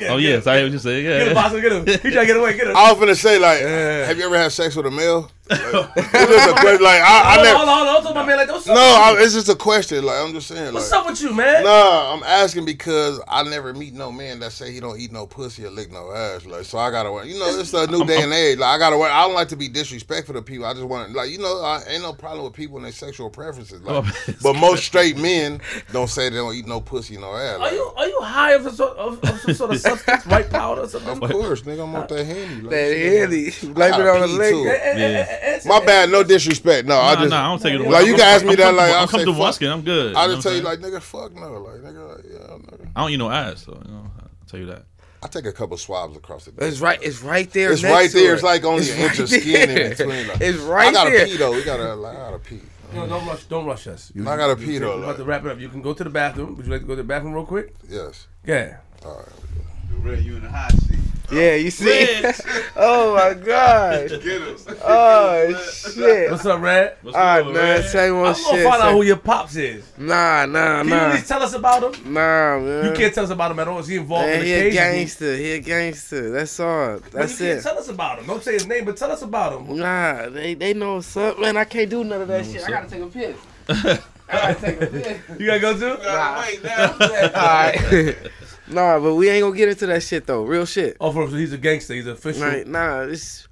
know. 0.01 0.15
Oh 0.15 0.17
yes, 0.19 0.47
I 0.47 0.57
hear 0.57 0.65
what 0.67 0.73
you 0.73 0.79
say. 0.79 1.03
Get 1.03 1.21
him, 1.23 1.29
Yeah. 1.29 1.35
Bosco, 1.35 1.61
get 1.61 1.73
him. 1.73 1.87
He 1.87 1.97
trying 2.11 2.13
to 2.13 2.27
get 2.27 2.37
away, 2.37 2.57
get 2.57 2.67
him. 2.69 2.77
I 2.77 2.93
was 2.93 3.01
finna 3.03 3.17
say 3.17 3.39
like, 3.39 3.61
have 3.61 4.17
you 4.19 4.25
ever 4.25 4.37
had 4.39 4.53
sex 4.53 4.75
with 4.77 4.87
a 4.87 4.91
male? 4.91 5.31
Like, 5.49 5.91
it's 5.97 6.13
just 6.13 6.49
a 6.51 6.53
question. 6.61 6.83
Like 6.83 7.01
I, 7.01 7.05
I 7.05 7.35
Hold 7.37 7.39
on, 7.39 7.45
never. 7.45 7.57
hold 7.59 7.69
on, 7.69 7.77
hold 7.77 7.89
on. 7.89 8.05
Don't 8.05 8.15
talk 8.15 8.27
like. 8.27 8.49
What's? 8.49 8.67
No, 8.67 8.75
I, 8.75 9.17
it's 9.19 9.35
just 9.35 9.49
a 9.49 9.55
question. 9.55 10.05
Like 10.05 10.17
I'm 10.25 10.33
just 10.33 10.49
saying. 10.49 10.75
What's 10.75 10.91
like, 10.91 11.01
up 11.01 11.07
with 11.07 11.21
you, 11.23 11.35
man? 11.35 11.65
Nah, 11.65 12.15
I'm 12.15 12.23
asking 12.23 12.65
because 12.65 13.21
I 13.29 13.43
never 13.45 13.73
meet 13.73 13.95
no 13.95 14.11
man 14.11 14.41
that 14.41 14.53
say 14.53 14.73
he 14.73 14.81
don't 14.81 14.99
eat 15.01 15.13
no 15.13 15.27
pussy 15.27 15.65
or 15.65 15.71
lick 15.71 15.93
no 15.93 16.13
ass. 16.13 16.47
Like, 16.47 16.65
so 16.65 16.79
I 16.79 16.91
gotta. 16.91 17.09
You 17.27 17.39
know, 17.39 17.47
it's 17.59 17.73
a 17.73 17.87
new 17.87 18.05
day 18.05 18.23
and 18.23 18.33
age. 18.33 18.59
Like, 18.59 18.77
I 18.77 18.79
gotta. 18.79 18.97
I 18.97 19.23
don't 19.27 19.35
like 19.35 19.49
to 19.49 19.57
be 19.57 19.69
disrespectful 19.69 20.35
to 20.35 20.43
people. 20.43 20.67
I 20.67 20.73
just 20.75 20.85
want, 20.85 21.13
like, 21.13 21.31
you 21.31 21.39
know, 21.39 21.63
I 21.63 21.83
ain't 21.89 22.03
no 22.03 22.13
problem 22.13 22.45
with 22.45 22.55
people 22.55 22.77
and 22.77 22.85
their 22.85 22.93
sexual 22.93 23.31
preferences. 23.31 23.83
Like, 23.83 24.05
Oh, 24.05 24.33
but 24.43 24.55
most 24.55 24.85
straight 24.85 25.17
men 25.17 25.61
don't 25.93 26.09
say 26.09 26.29
they 26.29 26.37
don't 26.37 26.55
eat 26.55 26.67
no 26.67 26.81
pussy, 26.81 27.17
or 27.17 27.21
no 27.21 27.35
ass. 27.37 27.61
Are 27.61 27.73
you 27.73 27.93
are 27.97 28.07
you 28.09 28.21
high 28.23 28.53
of 28.53 28.63
some 28.65 28.75
sort 28.75 28.97
of, 28.97 29.23
of 29.25 29.41
some 29.41 29.55
sort 29.55 29.71
of 29.75 29.81
substance, 29.81 30.27
white 30.27 30.51
powder 30.51 30.83
or 30.83 30.89
something? 30.89 31.23
of 31.23 31.31
course, 31.31 31.63
nigga, 31.63 31.85
I'm 31.85 31.95
on 31.95 32.07
that 32.09 32.25
handy. 32.27 32.63
Like, 32.63 32.71
That 32.71 32.93
shit, 32.93 33.19
handy. 33.21 33.47
I 33.49 33.73
Blame 33.73 34.01
it 34.01 34.07
on 34.07 34.21
the 34.21 34.27
pee, 34.27 34.33
leg. 34.55 35.27
Too. 35.41 35.69
Yeah. 35.69 35.79
My 35.79 35.85
bad, 35.85 36.11
no 36.11 36.23
disrespect. 36.23 36.87
No, 36.87 36.99
I 36.99 37.15
Nah, 37.15 37.21
just. 37.21 37.31
nah, 37.31 37.45
I 37.45 37.49
don't 37.49 37.63
take 37.63 37.81
it. 37.81 37.89
Like, 37.89 38.07
you 38.07 38.13
can 38.15 38.23
ask 38.23 38.45
me 38.45 38.53
I'm 38.53 38.57
that, 38.57 38.75
like, 38.75 38.91
I'll 38.93 39.03
I'm 39.03 39.07
say, 39.09 39.11
comfortable 39.13 39.33
with 39.33 39.39
my 39.41 39.47
fuck. 39.47 39.55
skin. 39.55 39.71
I'm 39.71 39.83
good. 39.83 40.15
I 40.15 40.27
just 40.29 40.43
tell 40.43 40.55
you, 40.55 40.63
like, 40.63 40.79
nigga, 40.81 41.01
fuck 41.03 41.35
no. 41.35 41.53
Like, 41.63 41.81
nigga, 41.83 42.25
yeah, 42.33 42.39
nigga. 42.57 42.89
I 42.97 43.01
don't 43.03 43.11
eat 43.11 43.17
no 43.17 43.31
ass, 43.31 43.65
so 43.65 43.81
you 43.85 43.91
know. 43.93 44.11
I'll 44.21 44.29
tell 44.49 44.61
you 44.61 44.67
that. 44.67 44.85
I 45.23 45.29
take 45.29 45.47
a 45.47 45.53
couple 45.53 45.77
swabs 45.77 46.17
across 46.17 46.45
the 46.45 46.53
It's 46.65 46.79
right. 46.81 46.99
It's 47.03 47.23
right 47.23 47.51
there. 47.51 47.73
It's 47.73 47.83
next 47.83 47.93
right 47.95 48.13
there. 48.13 48.31
it. 48.33 48.35
It's 48.35 48.43
like 48.43 48.65
only 48.65 48.83
It's 48.83 48.93
an 48.93 48.99
inch 49.01 49.19
of 49.19 49.29
skin 49.29 49.71
in 49.71 49.91
between. 49.91 50.29
Like, 50.29 50.41
It's 50.41 50.59
right 50.59 50.89
I 50.89 50.93
gotta 50.93 51.11
there. 51.11 51.27
pee 51.27 51.37
though. 51.37 51.53
We 51.53 51.65
gotta. 51.65 51.95
Like, 51.95 52.17
I 52.17 52.21
gotta 52.21 52.39
pee. 52.39 52.61
No, 52.95 53.07
don't 53.09 53.27
rush. 53.27 53.45
Don't 53.45 53.67
rush 53.67 53.87
us. 53.89 54.13
You, 54.15 54.29
I 54.29 54.37
gotta 54.37 54.61
you- 54.61 54.67
pee, 54.67 54.73
you- 54.75 54.79
though, 54.81 54.99
We're 54.99 55.03
about 55.05 55.17
to 55.17 55.25
wrap 55.25 55.45
it 55.45 55.51
up. 55.51 55.59
You 55.59 55.69
can 55.69 55.83
go 55.83 55.93
to 55.95 56.05
the 56.05 56.11
bathroom. 56.11 56.55
Would 56.57 56.67
you 56.67 56.73
like 56.73 56.83
to 56.83 56.87
go 56.87 56.93
to 56.95 57.03
the 57.03 57.09
bathroom 57.09 57.33
real 57.33 57.45
quick? 57.47 57.75
Yes. 57.89 58.27
Yeah. 58.47 58.77
All 59.05 59.25
right. 60.05 60.21
You 60.23 60.37
in 60.37 60.43
the 60.43 60.51
hot 60.51 60.71
seat. 60.73 60.99
Yeah, 61.31 61.55
you 61.57 61.71
see? 61.71 62.23
Oh 62.79 63.15
my 63.15 63.33
god. 63.35 64.09
Get 64.11 64.23
him. 64.23 64.57
Oh 64.85 65.71
shit. 65.95 66.31
What's 66.31 66.45
up, 66.47 66.61
Red? 66.61 66.97
What's 67.03 67.17
man. 67.17 67.45
good, 67.45 67.55
nah, 67.55 67.61
Red? 67.61 67.85
same 67.87 68.13
I'm 68.13 68.19
old 68.19 68.37
gonna 68.37 68.63
find 68.63 68.83
out 68.83 68.93
who 68.93 69.03
your 69.03 69.17
pops 69.17 69.57
is. 69.57 69.85
Nah, 69.97 70.47
nah, 70.47 70.79
Can 70.79 70.89
you 70.89 70.95
nah. 70.95 71.01
at 71.07 71.13
least 71.15 71.29
tell 71.29 71.43
us 71.43 71.55
about 71.55 71.83
him? 71.83 72.13
Nah, 72.13 72.59
man. 72.61 72.85
You 72.85 72.93
can't 72.93 73.15
tell 73.15 73.25
us 73.25 73.31
about 73.31 73.51
him 73.51 73.59
at 73.59 73.69
all. 73.69 73.79
Is 73.79 73.87
he 73.89 73.97
involved 73.97 74.27
Man, 74.29 74.41
in 74.41 74.47
he 74.47 74.53
the 74.53 74.69
a 74.69 74.71
gangster. 74.73 75.37
He 75.37 75.53
a 75.53 75.59
gangster. 75.61 76.31
That's 76.31 76.61
all. 76.61 76.99
But 77.01 77.13
That's 77.13 77.41
you 77.41 77.47
can't 77.47 77.59
it. 77.59 77.63
tell 77.63 77.79
us 77.79 77.89
about 77.89 78.19
him. 78.19 78.27
Don't 78.27 78.43
say 78.43 78.53
his 78.53 78.67
name, 78.67 78.85
but 78.85 78.97
tell 78.97 79.11
us 79.11 79.23
about 79.23 79.59
him. 79.59 79.77
Nah, 79.79 80.29
they 80.29 80.55
they 80.55 80.75
know 80.75 80.97
what's 80.97 81.17
up, 81.17 81.39
man. 81.41 81.57
I 81.57 81.65
can't 81.65 81.89
do 81.91 82.05
none 82.05 82.21
of 82.21 82.29
that 82.29 82.45
shit. 82.45 82.63
I 82.65 82.71
gotta 82.71 82.89
take 82.89 83.03
a 83.03 83.07
piss. 83.07 83.37
I 83.69 83.99
gotta 84.29 84.55
take 84.61 84.83
a 84.83 84.87
piss. 84.87 85.19
You 85.41 85.47
gotta 85.47 85.61
go 85.61 85.73
too? 85.75 86.03
Gotta 86.03 86.41
wait 86.41 86.63
now. 86.63 86.93
Alright. 87.35 88.17
Nah, 88.69 88.99
but 88.99 89.15
we 89.15 89.29
ain't 89.29 89.43
gonna 89.43 89.57
get 89.57 89.69
into 89.69 89.87
that 89.87 90.03
shit 90.03 90.27
though. 90.27 90.43
Real 90.43 90.67
shit. 90.67 90.97
Oh, 91.01 91.13
for, 91.13 91.29
he's 91.29 91.53
a 91.53 91.59
gangster. 91.59 91.95
He's 91.95 92.07
a 92.07 92.13
official. 92.13 92.49
Like, 92.49 92.67
nah, 92.67 93.03
it's 93.03 93.49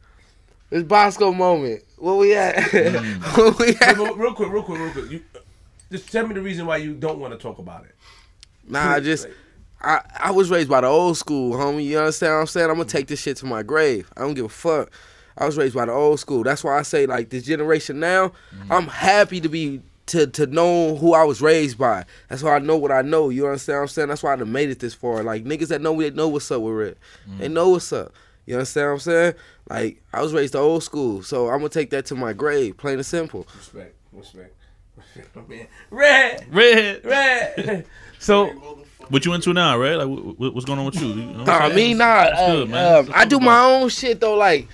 it's 0.70 0.84
Bosco 0.84 1.32
moment. 1.32 1.82
Where 1.98 2.14
we 2.14 2.34
at? 2.34 2.56
Mm. 2.56 3.58
We 3.58 3.76
at? 3.80 3.96
but 3.96 4.18
real 4.18 4.34
quick, 4.34 4.50
real 4.50 4.62
quick, 4.62 4.78
real 4.78 4.90
quick. 4.90 5.10
You, 5.10 5.22
just 5.90 6.10
tell 6.10 6.26
me 6.26 6.34
the 6.34 6.42
reason 6.42 6.66
why 6.66 6.78
you 6.78 6.94
don't 6.94 7.18
want 7.18 7.32
to 7.32 7.38
talk 7.38 7.58
about 7.58 7.84
it. 7.84 7.94
Nah, 8.66 8.92
I 8.92 9.00
just 9.00 9.28
I, 9.80 10.00
I 10.18 10.30
was 10.30 10.50
raised 10.50 10.68
by 10.68 10.80
the 10.80 10.86
old 10.86 11.16
school, 11.16 11.54
homie. 11.54 11.84
You 11.84 11.98
understand 11.98 12.34
what 12.34 12.40
I'm 12.40 12.46
saying? 12.46 12.70
I'm 12.70 12.76
gonna 12.76 12.88
take 12.88 13.06
this 13.06 13.20
shit 13.20 13.36
to 13.38 13.46
my 13.46 13.62
grave. 13.62 14.10
I 14.16 14.20
don't 14.20 14.34
give 14.34 14.46
a 14.46 14.48
fuck. 14.48 14.90
I 15.36 15.46
was 15.46 15.56
raised 15.56 15.74
by 15.74 15.86
the 15.86 15.92
old 15.92 16.20
school. 16.20 16.42
That's 16.42 16.62
why 16.64 16.78
I 16.78 16.82
say 16.82 17.06
like 17.06 17.30
this 17.30 17.44
generation 17.44 18.00
now, 18.00 18.32
I'm 18.70 18.86
happy 18.86 19.40
to 19.40 19.48
be 19.48 19.82
to 20.06 20.26
to 20.26 20.46
know 20.46 20.96
who 20.96 21.14
I 21.14 21.24
was 21.24 21.40
raised 21.40 21.78
by. 21.78 22.04
That's 22.28 22.42
why 22.42 22.54
I 22.54 22.58
know 22.58 22.76
what 22.76 22.90
I 22.92 23.02
know. 23.02 23.30
You 23.30 23.46
understand 23.46 23.76
what 23.78 23.82
I'm 23.82 23.88
saying? 23.88 24.08
That's 24.08 24.22
why 24.22 24.32
I 24.32 24.36
done 24.36 24.52
made 24.52 24.70
it 24.70 24.78
this 24.80 24.94
far. 24.94 25.22
Like 25.22 25.44
niggas 25.44 25.68
that 25.68 25.80
know 25.80 25.94
me, 25.94 26.08
they 26.08 26.14
know 26.16 26.28
what's 26.28 26.50
up 26.50 26.60
with 26.62 26.88
it. 26.88 26.98
They 27.38 27.48
know 27.48 27.70
what's 27.70 27.92
up. 27.92 28.12
You 28.46 28.56
understand 28.56 28.88
what 28.88 28.92
I'm 28.94 29.00
saying? 29.00 29.34
Like 29.70 30.02
I 30.12 30.20
was 30.20 30.32
raised 30.34 30.52
the 30.54 30.58
old 30.58 30.82
school, 30.82 31.22
so 31.22 31.48
I'm 31.48 31.58
gonna 31.58 31.70
take 31.70 31.90
that 31.90 32.04
to 32.06 32.14
my 32.14 32.32
grave, 32.34 32.76
plain 32.76 32.96
and 32.96 33.06
simple. 33.06 33.46
Respect, 33.56 33.94
respect, 34.12 34.54
respect, 34.96 35.48
man. 35.48 35.66
Red, 35.90 36.46
Red. 36.52 37.04
red. 37.04 37.86
so, 38.18 38.46
What 39.08 39.24
you 39.24 39.32
into 39.32 39.54
now, 39.54 39.78
Red? 39.78 39.96
Like, 39.96 40.08
wh- 40.08 40.36
wh- 40.36 40.54
what's 40.54 40.66
going 40.66 40.78
on 40.78 40.84
with 40.86 40.96
you? 41.00 41.08
you 41.08 41.14
know 41.14 41.38
what 41.38 41.46
Nah, 41.46 41.52
I'm 41.58 41.72
saying? 41.72 41.76
me 41.76 41.94
not. 41.94 42.24
That's 42.30 42.40
good, 42.50 42.68
uh, 42.68 42.70
man. 42.70 42.94
um, 43.06 43.10
I 43.14 43.24
do 43.24 43.40
my 43.40 43.60
own 43.64 43.88
shit 43.88 44.20
though. 44.20 44.36
Like, 44.36 44.68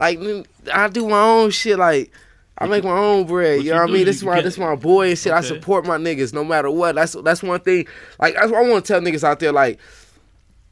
like 0.00 0.18
mm, 0.18 0.44
I 0.72 0.88
do 0.88 1.08
my 1.08 1.20
own 1.22 1.50
shit. 1.52 1.78
Like, 1.78 2.10
I 2.58 2.66
make 2.66 2.84
my 2.84 2.96
own 2.96 3.26
bread. 3.26 3.58
What 3.58 3.64
You 3.66 3.72
know 3.72 3.80
what 3.80 3.90
I 3.90 3.92
mean? 3.92 4.04
This 4.06 4.16
is 4.16 4.22
you 4.22 4.28
my 4.28 4.40
this 4.40 4.54
is 4.54 4.58
my 4.58 4.76
boy 4.76 5.10
and 5.10 5.18
shit. 5.18 5.32
I 5.32 5.42
support 5.42 5.86
my 5.86 5.98
niggas 5.98 6.32
no 6.32 6.44
matter 6.44 6.70
what. 6.70 6.94
That's 6.94 7.14
that's 7.22 7.42
one 7.42 7.60
thing. 7.60 7.86
Like, 8.18 8.34
that's 8.34 8.50
what 8.50 8.64
I 8.64 8.68
want 8.68 8.84
to 8.84 8.92
tell 8.92 9.00
niggas 9.00 9.24
out 9.24 9.40
there. 9.40 9.52
Like, 9.52 9.78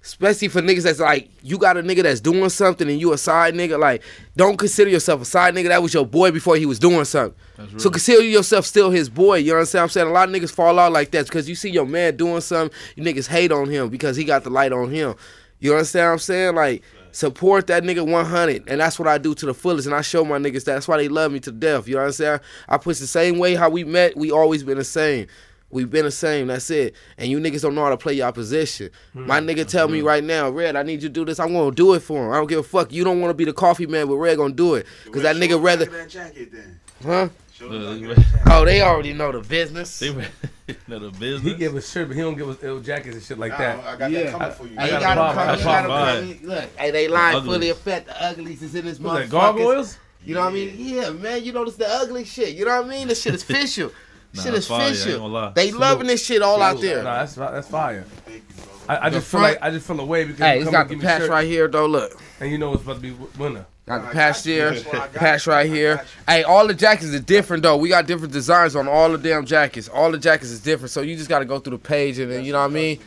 Especially 0.05 0.49
for 0.49 0.61
niggas 0.61 0.83
that's 0.83 1.01
like, 1.01 1.31
you 1.43 1.57
got 1.57 1.79
a 1.79 1.83
nigga 1.83 2.03
that's 2.03 2.21
doing 2.21 2.51
something 2.51 2.91
and 2.91 3.01
you 3.01 3.15
a 3.15 3.19
side 3.19 3.55
nigga. 3.55 3.79
Like, 3.79 4.03
don't 4.37 4.59
consider 4.59 4.91
yourself 4.91 5.23
a 5.23 5.25
side 5.25 5.55
nigga. 5.55 5.69
That 5.69 5.83
was 5.83 5.95
your 5.95 6.05
boy 6.05 6.31
before 6.31 6.57
he 6.57 6.67
was 6.67 6.79
doing 6.79 7.07
something. 7.07 7.35
So 7.79 7.89
consider 7.89 8.23
yourself 8.23 8.67
still 8.67 8.91
his 8.91 9.09
boy. 9.09 9.37
You 9.37 9.53
know 9.53 9.61
what 9.61 9.75
I'm 9.75 9.89
saying? 9.89 10.07
A 10.07 10.13
lot 10.13 10.29
of 10.29 10.35
niggas 10.35 10.53
fall 10.53 10.79
out 10.79 10.93
like 10.93 11.11
that 11.13 11.25
because 11.25 11.49
you 11.49 11.55
see 11.55 11.71
your 11.71 11.87
man 11.87 12.17
doing 12.17 12.43
something, 12.43 12.79
you 12.97 13.03
niggas 13.03 13.29
hate 13.29 13.51
on 13.51 13.71
him 13.71 13.89
because 13.89 14.15
he 14.15 14.25
got 14.25 14.45
the 14.45 14.51
light 14.51 14.75
on 14.75 14.91
him. 14.91 15.15
You 15.59 15.73
understand 15.73 16.09
what 16.09 16.13
I'm 16.13 16.19
saying? 16.19 16.55
Like, 16.55 16.83
support 17.15 17.69
that 17.69 17.83
nigga 17.85 18.07
100. 18.07 18.69
And 18.69 18.81
that's 18.81 18.99
what 18.99 19.09
I 19.09 19.19
do 19.19 19.35
to 19.35 19.47
the 19.47 19.55
fullest. 19.55 19.87
And 19.87 19.95
I 19.95 20.03
show 20.03 20.25
my 20.25 20.39
niggas 20.39 20.65
that. 20.65 20.75
That's 20.75 20.89
why 20.89 20.97
they 20.97 21.09
love 21.09 21.33
me 21.33 21.41
to 21.41 21.53
death. 21.53 21.87
You 21.87 21.95
know 21.95 22.01
what 22.01 22.07
I'm 22.07 22.13
saying? 22.13 22.41
I 22.69 22.77
push 22.77 22.99
the 22.99 23.07
same 23.07 23.39
way 23.39 23.55
how 23.55 23.71
we 23.71 23.85
met. 23.85 24.17
We 24.17 24.31
always 24.31 24.63
been 24.63 24.79
the 24.79 24.85
same. 24.85 25.29
We've 25.71 25.91
been 25.91 26.05
the 26.05 26.11
same. 26.11 26.49
That's 26.49 26.71
it. 26.71 26.95
And 27.19 27.29
you 27.29 27.39
niggas 27.39 27.63
don't 27.63 27.75
know 27.75 27.83
how 27.83 27.91
to 27.91 27.97
play 27.97 28.15
your 28.15 28.31
position. 28.31 28.91
Mm, 29.15 29.27
my 29.27 29.41
nigga 29.41 29.67
tell 29.67 29.89
me 29.89 30.03
mm. 30.03 30.05
right 30.05 30.23
now, 30.23 30.49
Red, 30.49 30.77
I 30.77 30.85
need 30.85 31.03
you 31.03 31.09
to 31.09 31.13
do 31.13 31.25
this. 31.25 31.41
I'm 31.41 31.53
gonna 31.53 31.73
do 31.75 31.95
it 31.95 32.01
for 32.01 32.27
him. 32.27 32.33
I 32.33 32.37
don't 32.37 32.47
give 32.47 32.61
a 32.61 32.63
fuck. 32.63 32.93
You 32.93 33.03
don't 33.03 33.21
want 33.21 33.31
to 33.31 33.35
be 33.35 33.45
the 33.45 33.53
coffee 33.53 33.87
man, 33.87 34.07
but 34.07 34.15
Red 34.17 34.37
gonna 34.37 34.55
do 34.55 34.75
it. 34.75 34.87
Cause 35.11 35.23
that 35.23 35.35
nigga 35.35 35.61
rather, 35.61 35.87
that 35.87 36.09
jacket 36.09 36.53
then. 36.53 36.81
huh? 37.03 37.29
Show 37.57 37.69
the 37.69 37.77
Uh, 37.77 37.95
nigga 37.95 38.15
that 38.17 38.25
jacket. 38.25 38.41
Oh, 38.51 38.65
they 38.65 38.81
already 38.83 39.13
know 39.13 39.31
the 39.31 39.41
business. 39.41 39.99
They 40.01 40.11
know 40.89 40.99
the 40.99 41.11
business. 41.11 41.43
He 41.43 41.55
give 41.55 41.77
us 41.77 41.89
shirt, 41.91 42.09
but 42.09 42.17
he 42.17 42.23
don't 42.23 42.37
give 42.37 42.49
us 42.49 42.57
ill 42.63 42.81
jackets 42.81 43.15
and 43.15 43.25
shit 43.25 43.39
like 43.39 43.53
Nah, 43.53 43.59
that. 43.59 43.79
I 43.85 43.97
got 43.97 44.11
Yeah. 44.11 44.23
that 44.25 44.33
coming 44.33 44.51
for 44.53 44.65
you. 44.67 44.71
Hey, 44.71 44.77
got 44.77 44.91
you 44.91 44.97
a 44.97 45.01
gotta 45.01 45.15
problem. 45.21 45.35
come. 45.37 45.49
I 45.49 45.57
got 45.57 45.65
gotta 45.65 45.87
a 45.87 45.89
come. 45.89 46.37
problem. 46.39 46.49
Look, 46.49 46.77
hey, 46.79 46.91
they 46.91 47.09
line 47.09 47.35
Ugly. 47.37 47.49
fully 47.53 47.69
affect 47.71 48.07
the 48.09 48.23
uglies 48.25 48.63
is 48.63 48.75
in 48.75 48.85
this 48.87 48.99
What's 48.99 49.15
that, 49.15 49.27
motherfucker. 49.29 49.31
gargoyles? 49.31 49.99
You 50.25 50.35
know 50.35 50.41
what 50.41 50.49
I 50.51 50.53
mean? 50.53 50.75
Yeah, 50.79 51.11
man. 51.11 51.45
You 51.45 51.53
notice 51.53 51.77
the 51.77 51.87
ugly 51.89 52.25
shit. 52.25 52.57
You 52.57 52.65
know 52.65 52.81
what 52.81 52.87
I 52.87 52.89
mean? 52.89 53.09
This 53.09 53.23
shit 53.23 53.35
is 53.35 53.43
official. 53.49 53.93
Nah, 54.33 54.43
shit 54.43 54.55
is 54.55 54.67
fire, 54.67 54.91
official. 54.91 55.31
gonna. 55.31 55.53
They 55.55 55.71
loving 55.71 56.07
this 56.09 56.25
shit 56.25 56.43
all 56.43 56.61
out 56.61 56.81
there. 56.81 57.05
Nah, 57.05 57.19
that's 57.21 57.35
that's 57.37 57.69
fire. 57.69 58.03
Thank 58.25 58.43
you, 58.49 58.55
bro. 58.65 58.73
I, 58.89 59.07
I 59.07 59.11
The 59.11 59.17
just 59.19 59.31
feel 59.31 59.41
like 59.43 59.59
I 59.63 59.71
just 59.71 59.87
feel 59.87 60.01
away 60.01 60.25
because 60.25 60.41
Hey, 60.41 60.55
you 60.57 60.63
it's 60.63 60.65
come 60.65 60.73
got 60.73 60.89
the 60.89 60.97
patch 60.99 61.29
right 61.29 61.47
here 61.47 61.69
though. 61.69 61.87
Look, 61.87 62.19
and 62.41 62.51
you 62.51 62.59
know 62.59 62.73
it's 62.75 62.83
about 62.83 62.97
to 62.97 63.01
be 63.03 63.11
w- 63.11 63.31
winter. 63.39 63.67
Got 63.87 64.03
the 64.03 64.09
I 64.09 64.13
patch 64.13 64.37
got 64.37 64.45
there, 64.45 64.71
That's 64.71 64.85
why 64.85 64.93
I 64.93 64.99
got 64.99 65.13
patch 65.15 65.47
right 65.47 65.67
here. 65.71 66.05
Hey, 66.29 66.43
all 66.43 66.67
the 66.67 66.75
jackets 66.75 67.07
is 67.11 67.21
different 67.23 67.63
though. 67.63 67.77
We 67.77 67.89
got 67.89 68.07
different 68.07 68.33
designs 68.33 68.75
on 68.77 68.89
all 68.89 69.11
the 69.11 69.19
damn 69.19 69.45
jackets. 69.47 69.89
All 69.89 70.11
the 70.11 70.19
jackets 70.19 70.51
is 70.51 70.61
different, 70.61 70.91
so 70.91 71.01
you 71.03 71.17
just 71.17 71.29
gotta 71.29 71.45
go 71.45 71.59
through 71.59 71.77
the 71.77 71.83
page 71.83 72.19
and 72.19 72.31
then 72.31 72.45
you 72.45 72.53
know 72.53 72.61
what 72.61 72.71
I 72.71 72.75
mean, 72.75 72.99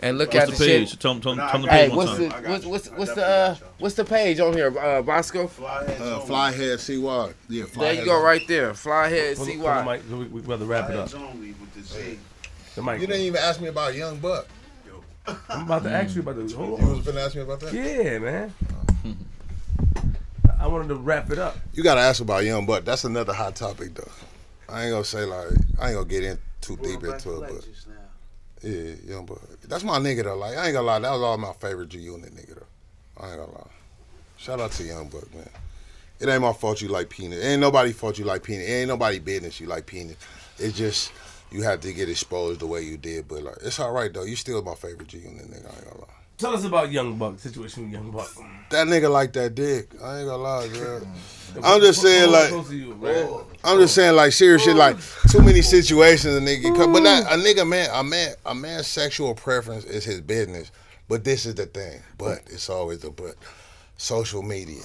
and 0.00 0.18
look 0.18 0.34
at 0.34 0.48
What's 0.48 0.58
the, 0.58 0.64
the 0.64 0.70
shit. 0.70 0.88
page? 0.90 0.98
Tell 0.98 1.14
them, 1.14 1.22
tell 1.22 1.34
them, 1.36 1.48
tell 1.48 1.60
them 1.60 1.62
the 1.62 1.72
I 1.72 1.76
page 1.78 1.90
Hey, 1.90 1.96
what's 1.96 2.10
time. 2.12 2.20
the 2.20 2.26
I 2.36 2.40
got 2.40 2.50
what's 2.50 2.66
what's 2.66 2.88
what's 2.90 3.14
the 3.14 3.26
uh 3.26 3.56
what's 3.78 3.94
the 3.94 4.04
page 4.04 4.40
on 4.40 4.52
here, 4.52 4.78
uh, 4.78 5.00
Bosco? 5.02 5.46
Fly 5.46 5.84
heads 5.84 6.00
Uh. 6.00 6.20
Flyhead 6.20 6.80
CY. 6.80 7.32
Yeah, 7.48 7.64
There 7.76 7.92
you 7.94 8.04
go, 8.04 8.22
right 8.22 8.46
there. 8.46 8.72
Flyhead, 8.72 9.36
Pull- 9.36 9.44
see 9.46 9.52
pull 9.52 9.60
the 9.62 9.64
why. 9.68 9.84
mic, 9.96 10.02
so 10.08 10.16
we, 10.18 10.24
we 10.26 10.40
rather 10.42 10.66
wrap 10.66 10.90
it 10.90 10.96
up. 10.96 11.08
Fly 11.08 11.20
heads 11.20 11.34
only 11.34 11.48
with 11.52 11.74
the 11.74 11.82
Z. 11.82 12.18
The 12.74 12.82
mic. 12.82 13.00
You 13.00 13.06
didn't 13.06 13.22
even 13.22 13.40
ask 13.42 13.58
me 13.60 13.68
about 13.68 13.94
Young 13.94 14.18
Buck. 14.18 14.46
I'm 15.48 15.62
about 15.62 15.82
to 15.84 15.90
ask 15.90 16.14
you 16.14 16.20
about 16.20 16.36
the. 16.36 16.54
Hold 16.54 16.78
You 16.80 16.86
on. 16.86 16.96
was 16.98 17.06
finna 17.06 17.24
ask 17.24 17.34
me 17.34 17.40
about 17.40 17.60
that? 17.60 17.72
Yeah, 17.72 18.18
man. 18.18 18.52
I 20.66 20.68
wanted 20.68 20.88
to 20.88 20.96
wrap 20.96 21.30
it 21.30 21.38
up. 21.38 21.56
You 21.74 21.84
gotta 21.84 22.00
ask 22.00 22.20
about 22.20 22.44
Young 22.44 22.66
Buck. 22.66 22.84
That's 22.84 23.04
another 23.04 23.32
hot 23.32 23.54
topic 23.54 23.94
though. 23.94 24.10
I 24.68 24.82
ain't 24.82 24.90
gonna 24.90 25.04
say 25.04 25.24
like 25.24 25.46
I 25.80 25.90
ain't 25.90 25.94
gonna 25.94 26.04
get 26.06 26.24
in 26.24 26.38
too 26.60 26.76
deep 26.78 27.04
into 27.04 27.36
it, 27.36 27.40
but 27.40 27.64
just 27.64 27.86
now. 27.86 27.94
yeah, 28.64 28.94
Young 29.06 29.26
Buck. 29.26 29.40
That's 29.68 29.84
my 29.84 29.98
nigga 30.00 30.24
though. 30.24 30.34
Like 30.34 30.56
I 30.58 30.64
ain't 30.66 30.74
gonna 30.74 30.88
lie, 30.88 30.98
that 30.98 31.12
was 31.12 31.22
all 31.22 31.38
my 31.38 31.52
favorite 31.52 31.90
G 31.90 32.00
Unit 32.00 32.34
nigga 32.34 32.56
though. 32.56 33.22
I 33.24 33.28
ain't 33.28 33.38
gonna 33.38 33.52
lie. 33.52 33.70
Shout 34.38 34.58
out 34.58 34.72
to 34.72 34.82
Young 34.82 35.06
Buck, 35.06 35.32
man. 35.32 35.48
It 36.18 36.28
ain't 36.28 36.42
my 36.42 36.52
fault 36.52 36.82
you 36.82 36.88
like 36.88 37.10
peanut. 37.10 37.38
It 37.38 37.44
ain't 37.44 37.60
nobody 37.60 37.92
fault 37.92 38.18
you 38.18 38.24
like 38.24 38.42
peanut. 38.42 38.68
It 38.68 38.72
ain't 38.72 38.88
nobody 38.88 39.20
business 39.20 39.60
you 39.60 39.68
like 39.68 39.86
peanut. 39.86 40.16
It's 40.58 40.76
just 40.76 41.12
you 41.52 41.62
have 41.62 41.78
to 41.82 41.92
get 41.92 42.08
exposed 42.08 42.58
the 42.58 42.66
way 42.66 42.82
you 42.82 42.96
did. 42.96 43.28
But 43.28 43.44
like 43.44 43.58
it's 43.62 43.78
all 43.78 43.92
right 43.92 44.12
though. 44.12 44.24
You 44.24 44.34
still 44.34 44.60
my 44.62 44.74
favorite 44.74 45.06
G 45.06 45.18
Unit 45.18 45.48
nigga. 45.48 45.72
I 45.72 45.76
ain't 45.76 45.84
gonna 45.84 46.00
lie. 46.00 46.25
Tell 46.38 46.54
us 46.54 46.64
about 46.64 46.92
Young 46.92 47.16
Buck 47.16 47.38
situation 47.38 47.84
with 47.84 47.92
Young 47.92 48.10
Buck. 48.10 48.30
That 48.70 48.86
nigga 48.86 49.10
like 49.10 49.32
that 49.34 49.54
dick. 49.54 49.90
I 50.02 50.18
ain't 50.18 50.28
gonna 50.28 50.36
lie, 50.36 50.68
bro. 50.68 51.00
I'm 51.64 51.80
just 51.80 52.02
saying, 52.02 52.30
like, 52.30 52.50
you, 52.70 52.94
man. 52.96 53.28
I'm 53.64 53.78
just 53.78 53.94
saying, 53.94 54.14
like, 54.14 54.32
serious 54.32 54.62
shit, 54.62 54.76
like, 54.76 54.98
too 55.30 55.40
many 55.40 55.62
situations 55.62 56.36
a 56.36 56.40
nigga 56.40 56.76
come. 56.76 56.92
But 56.92 57.02
not, 57.02 57.22
a 57.24 57.36
nigga, 57.36 57.66
man, 57.66 57.88
a 57.92 58.04
man, 58.04 58.34
a 58.44 58.54
man's 58.54 58.86
sexual 58.86 59.34
preference 59.34 59.84
is 59.84 60.04
his 60.04 60.20
business. 60.20 60.70
But 61.08 61.24
this 61.24 61.46
is 61.46 61.54
the 61.54 61.66
thing. 61.66 62.02
But 62.18 62.42
it's 62.48 62.68
always 62.68 63.00
the 63.00 63.10
but. 63.10 63.36
Social 63.98 64.42
media, 64.42 64.82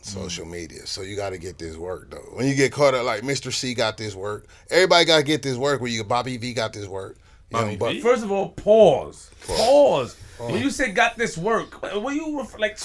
social 0.00 0.46
media. 0.46 0.86
So 0.86 1.02
you 1.02 1.14
got 1.14 1.30
to 1.30 1.38
get 1.38 1.58
this 1.58 1.76
work 1.76 2.10
though. 2.10 2.24
When 2.32 2.46
you 2.46 2.54
get 2.54 2.72
caught 2.72 2.94
up, 2.94 3.04
like 3.04 3.20
Mr. 3.20 3.52
Cee 3.52 3.74
got 3.74 3.98
this 3.98 4.14
work. 4.14 4.46
Everybody 4.70 5.04
got 5.04 5.18
to 5.18 5.22
get 5.22 5.42
this 5.42 5.58
work. 5.58 5.82
where 5.82 5.90
you 5.90 6.02
Bobby 6.04 6.38
V 6.38 6.54
got 6.54 6.72
this 6.72 6.86
work. 6.86 7.18
Bobby 7.50 7.72
know, 7.72 7.76
but 7.76 7.92
V? 7.92 8.00
First 8.00 8.24
of 8.24 8.32
all, 8.32 8.48
pause. 8.48 9.30
Pause. 9.46 10.16
Oh. 10.38 10.52
When 10.52 10.62
you 10.62 10.70
say 10.70 10.92
got 10.92 11.16
this 11.16 11.36
work, 11.38 11.82
what 11.82 12.14
you 12.14 12.38
refer, 12.38 12.58
like 12.58 12.78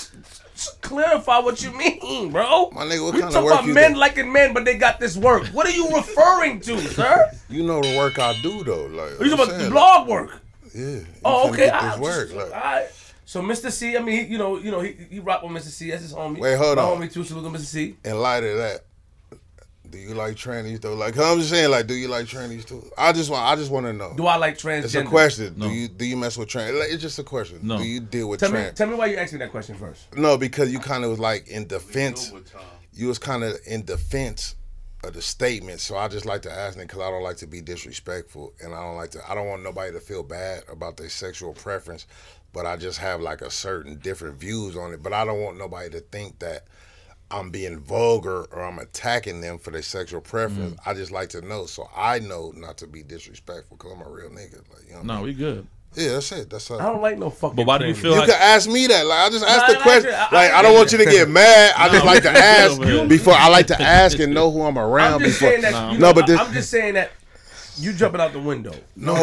clarify 0.81 1.39
what 1.39 1.61
you 1.63 1.71
mean, 1.71 2.31
bro? 2.31 2.69
My 2.71 2.83
nigga, 2.85 3.03
what 3.05 3.13
we 3.15 3.21
kind 3.21 3.35
of 3.35 3.43
work 3.43 3.53
about 3.53 3.65
you 3.65 3.73
men 3.73 3.93
do? 3.93 3.99
liking 3.99 4.31
men, 4.31 4.53
but 4.53 4.65
they 4.65 4.77
got 4.77 4.99
this 4.99 5.17
work. 5.17 5.47
What 5.47 5.67
are 5.67 5.71
you 5.71 5.89
referring 5.95 6.59
to, 6.61 6.79
sir? 6.95 7.31
you 7.49 7.63
know 7.63 7.81
the 7.81 7.97
work 7.97 8.19
I 8.19 8.39
do 8.41 8.63
though. 8.63 8.85
Like, 8.85 9.11
oh, 9.11 9.17
Are 9.19 9.25
you 9.25 9.35
talking 9.35 9.55
about 9.55 9.71
blog 9.71 10.07
work? 10.07 10.41
Yeah. 10.73 10.99
Oh, 11.25 11.49
okay. 11.49 11.65
Get 11.65 11.73
I, 11.73 11.89
this 11.91 11.99
work. 11.99 12.33
Like, 12.33 12.53
I- 12.53 12.87
so 13.25 13.41
Mr. 13.41 13.71
Cee, 13.71 13.95
I 13.95 14.01
mean, 14.01 14.25
he, 14.25 14.31
you 14.33 14.37
know, 14.37 14.57
you 14.57 14.71
know, 14.71 14.81
he, 14.81 14.91
he 15.09 15.19
rock 15.21 15.41
with 15.41 15.53
Mr. 15.53 15.69
Cee. 15.69 15.89
That's 15.91 16.01
his 16.01 16.13
homie. 16.13 16.37
Wait, 16.39 16.57
hold 16.57 16.75
My 16.75 16.83
on. 16.83 16.99
homie 17.01 17.09
too. 17.11 17.23
Salute 17.23 17.43
to 17.49 17.57
Mr. 17.57 17.63
Cee. 17.65 17.95
in 18.03 18.19
light 18.19 18.43
of 18.43 18.57
that, 18.57 18.81
do 19.91 19.97
you 19.97 20.13
like 20.13 20.35
trannies 20.35 20.81
though? 20.81 20.95
Like 20.95 21.17
I'm 21.17 21.37
just 21.37 21.49
saying, 21.51 21.69
like, 21.69 21.85
do 21.87 21.93
you 21.93 22.07
like 22.07 22.25
trannies 22.25 22.65
too? 22.65 22.83
I 22.97 23.11
just 23.11 23.29
want, 23.29 23.43
I 23.43 23.55
just 23.55 23.69
want 23.69 23.85
to 23.85 23.93
know. 23.93 24.13
Do 24.15 24.25
I 24.25 24.37
like 24.37 24.57
transgender? 24.57 24.83
It's 24.85 24.95
a 24.95 25.03
question. 25.03 25.53
No. 25.57 25.67
Do 25.67 25.73
you 25.73 25.87
do 25.87 26.05
you 26.05 26.17
mess 26.17 26.37
with 26.37 26.49
trans? 26.49 26.75
Like, 26.75 26.89
it's 26.89 27.01
just 27.01 27.19
a 27.19 27.23
question. 27.23 27.59
No. 27.61 27.77
Do 27.77 27.83
you 27.83 27.99
deal 27.99 28.29
with 28.29 28.39
Tell 28.39 28.49
me, 28.49 28.59
trans? 28.59 28.77
tell 28.77 28.87
me 28.87 28.95
why 28.95 29.07
you 29.07 29.17
asked 29.17 29.33
me 29.33 29.39
that 29.39 29.51
question 29.51 29.75
first. 29.75 30.15
no, 30.15 30.37
because 30.37 30.71
you 30.71 30.79
kind 30.79 31.03
of 31.03 31.09
was 31.11 31.19
like 31.19 31.47
in 31.47 31.67
defense. 31.67 32.33
You 32.93 33.07
was 33.07 33.19
kind 33.19 33.43
of 33.43 33.55
in 33.67 33.85
defense 33.85 34.55
of 35.03 35.13
the 35.13 35.21
statement. 35.21 35.79
So 35.79 35.97
I 35.97 36.07
just 36.07 36.25
like 36.25 36.41
to 36.43 36.51
ask 36.51 36.77
it 36.77 36.81
because 36.81 36.99
I 36.99 37.09
don't 37.09 37.23
like 37.23 37.37
to 37.37 37.47
be 37.47 37.61
disrespectful, 37.61 38.53
and 38.61 38.73
I 38.73 38.81
don't 38.81 38.95
like 38.95 39.11
to. 39.11 39.29
I 39.29 39.35
don't 39.35 39.47
want 39.47 39.63
nobody 39.63 39.91
to 39.93 39.99
feel 39.99 40.23
bad 40.23 40.63
about 40.71 40.97
their 40.97 41.09
sexual 41.09 41.53
preference, 41.53 42.07
but 42.53 42.65
I 42.65 42.77
just 42.77 42.99
have 42.99 43.21
like 43.21 43.41
a 43.41 43.49
certain 43.51 43.97
different 43.99 44.39
views 44.39 44.75
on 44.77 44.93
it. 44.93 45.01
But 45.03 45.13
I 45.13 45.25
don't 45.25 45.41
want 45.41 45.57
nobody 45.57 45.89
to 45.91 45.99
think 45.99 46.39
that. 46.39 46.65
I'm 47.31 47.49
being 47.49 47.79
vulgar 47.79 48.43
or 48.51 48.63
I'm 48.63 48.79
attacking 48.79 49.41
them 49.41 49.57
for 49.57 49.71
their 49.71 49.81
sexual 49.81 50.21
preference. 50.21 50.75
Mm. 50.75 50.79
I 50.85 50.93
just 50.93 51.11
like 51.11 51.29
to 51.29 51.41
know, 51.41 51.65
so 51.65 51.89
I 51.95 52.19
know 52.19 52.51
not 52.55 52.77
to 52.79 52.87
be 52.87 53.03
disrespectful 53.03 53.77
because 53.77 53.93
I'm 53.93 54.01
a 54.01 54.09
real 54.09 54.29
nigga. 54.29 54.57
Like, 54.73 54.85
you 54.87 54.91
know 54.93 54.97
what 54.97 55.03
I 55.03 55.07
No, 55.07 55.15
mean? 55.15 55.23
we 55.23 55.33
good. 55.33 55.67
Yeah, 55.93 56.13
that's 56.13 56.31
it. 56.31 56.49
That's 56.49 56.71
all. 56.71 56.79
I 56.79 56.85
don't 56.85 57.01
like 57.01 57.17
no 57.17 57.29
fucking. 57.29 57.55
But 57.57 57.65
why 57.65 57.77
do 57.77 57.85
you 57.85 57.93
trannies. 57.93 57.97
feel 57.97 58.13
You 58.13 58.19
like- 58.19 58.29
can 58.29 58.41
ask 58.41 58.69
me 58.69 58.87
that. 58.87 59.05
Like 59.05 59.19
I 59.27 59.29
just 59.29 59.45
asked 59.45 59.67
No, 59.67 59.73
the 59.73 59.79
question. 59.81 60.11
like. 60.11 60.19
I- 60.31 60.35
like 60.35 60.51
I 60.53 60.59
I 60.59 60.61
don't 60.61 60.73
want 60.73 60.91
you 60.93 60.97
to 60.99 61.05
get 61.05 61.27
mad. 61.29 61.73
I 61.77 61.89
just 61.89 62.05
like 62.05 62.23
to 62.23 62.29
ask 62.31 62.79
before. 63.09 63.33
I 63.33 63.49
like 63.49 63.67
to 63.67 63.81
ask 63.81 64.17
and 64.19 64.33
know 64.33 64.49
who 64.51 64.61
I'm 64.63 64.77
around 64.77 65.15
I'm 65.15 65.19
just 65.19 65.39
before. 65.39 65.49
saying 65.49 65.61
that. 65.63 65.71
Nah. 65.71 65.91
you 65.91 65.97
No, 65.99 66.13
but 66.13 66.27
this- 66.27 66.39
I'm 66.39 66.53
just 66.53 66.69
saying 66.69 66.93
that 66.93 67.11
you 67.81 67.93
jumping 67.93 68.21
out 68.21 68.31
the 68.33 68.39
window. 68.39 68.73
No, 68.95 69.15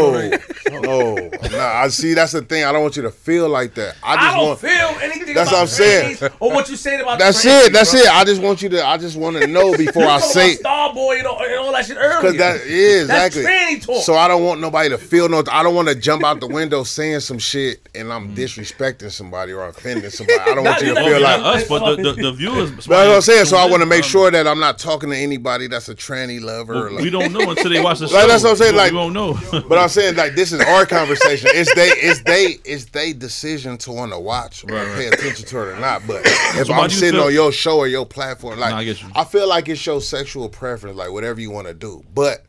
no, 0.70 1.14
nah. 1.50 1.58
I 1.82 1.88
see. 1.88 2.14
That's 2.14 2.32
the 2.32 2.42
thing. 2.42 2.64
I 2.64 2.72
don't 2.72 2.82
want 2.82 2.96
you 2.96 3.02
to 3.02 3.10
feel 3.10 3.48
like 3.48 3.74
that. 3.74 3.96
I 4.02 4.16
just 4.16 4.26
I, 4.28 4.36
don't 4.36 4.46
want. 4.48 4.60
feel 4.60 4.70
anything. 5.02 5.34
That's 5.34 5.50
about 5.50 5.56
what 5.56 5.62
I'm 5.62 5.66
saying. 5.68 6.16
Or 6.40 6.52
what 6.52 6.68
you 6.68 6.76
said 6.76 7.00
about 7.00 7.18
That's 7.18 7.44
it. 7.44 7.72
That's 7.72 7.92
bro. 7.92 8.00
it. 8.00 8.08
I 8.08 8.24
just 8.24 8.42
want 8.42 8.62
you 8.62 8.68
to. 8.70 8.86
I 8.86 8.96
just 8.98 9.16
want 9.16 9.36
to 9.36 9.46
know 9.46 9.76
before 9.76 10.04
I 10.06 10.18
say. 10.18 10.56
about 10.58 10.94
Starboy 10.94 11.18
and 11.18 11.26
all, 11.26 11.42
and 11.42 11.54
all 11.54 11.72
that 11.72 11.86
shit 11.86 11.96
earlier. 11.96 12.20
Because 12.20 12.36
that 12.38 12.66
yeah, 12.68 13.04
That's 13.04 13.36
exactly. 13.36 13.42
tranny 13.44 13.82
talk. 13.84 14.02
So 14.02 14.14
I 14.14 14.26
don't 14.28 14.44
want 14.44 14.60
nobody 14.60 14.88
to 14.90 14.98
feel 14.98 15.28
no. 15.28 15.42
I 15.50 15.62
don't 15.62 15.74
want 15.74 15.88
to 15.88 15.94
jump 15.94 16.24
out 16.24 16.40
the 16.40 16.48
window 16.48 16.82
saying 16.82 17.20
some 17.20 17.38
shit 17.38 17.88
and 17.94 18.12
I'm 18.12 18.34
disrespecting 18.34 19.10
somebody 19.10 19.52
or 19.52 19.66
offending 19.68 20.10
somebody. 20.10 20.40
I 20.40 20.54
don't 20.54 20.64
want 20.64 20.80
you 20.80 20.94
to 20.94 21.04
feel 21.04 21.20
like. 21.20 21.40
us, 21.40 21.68
but 21.68 21.96
the, 21.96 22.02
the, 22.02 22.22
the 22.22 22.32
viewers. 22.32 22.70
That's 22.72 22.88
what 22.88 22.98
I'm 23.08 23.20
saying. 23.20 23.44
So 23.46 23.56
I 23.56 23.66
want 23.68 23.82
to 23.82 23.86
make 23.86 24.02
Um, 24.04 24.08
sure 24.08 24.30
that 24.30 24.46
I'm 24.46 24.60
not 24.60 24.78
talking 24.78 25.10
to 25.10 25.16
anybody 25.16 25.66
that's 25.68 25.88
a 25.88 25.94
tranny 25.94 26.40
lover. 26.40 26.74
well, 26.74 26.92
like, 26.94 27.02
we 27.04 27.10
don't 27.10 27.32
know 27.32 27.50
until 27.50 27.70
they 27.70 27.80
watch 27.82 27.98
the 27.98 28.08
show. 28.08 28.14
Like, 28.14 28.28
that's 28.28 28.44
what 28.48 28.60
I'm 28.60 28.64
saying, 28.66 28.76
like- 28.76 28.92
we 28.92 28.98
won't 28.98 29.14
know. 29.14 29.34
But 29.68 29.78
I'm 29.78 29.88
saying 29.88 30.16
like 30.16 30.34
this 30.34 30.52
is 30.52 30.60
our 30.60 30.86
conversation. 30.86 31.50
It's 31.52 31.72
they 31.74 31.88
it's 31.88 32.22
they 32.22 32.58
it's 32.64 32.86
they 32.86 33.12
decision 33.12 33.78
to 33.78 33.92
want 33.92 34.12
to 34.12 34.18
watch 34.18 34.64
or 34.64 34.68
Right, 34.74 34.86
right. 34.86 34.96
pay 34.96 35.06
attention 35.08 35.46
to 35.46 35.56
it 35.62 35.76
or 35.76 35.80
not. 35.80 36.02
But 36.06 36.22
if 36.24 36.66
So 36.66 36.72
I'm 36.74 36.90
sitting 36.90 37.14
feel- 37.18 37.24
on 37.28 37.32
your 37.32 37.52
show 37.52 37.78
or 37.78 37.88
your 37.88 38.06
platform, 38.06 38.58
like 38.60 38.70
Nah, 38.70 38.78
I. 39.16 39.20
I 39.22 39.24
feel 39.24 39.48
like 39.48 39.68
it's 39.68 39.84
your 39.86 40.00
sexual 40.00 40.48
preference, 40.48 40.96
like 40.96 41.10
whatever 41.10 41.40
you 41.40 41.50
want 41.50 41.66
to 41.68 41.74
do. 41.74 42.02
But 42.14 42.44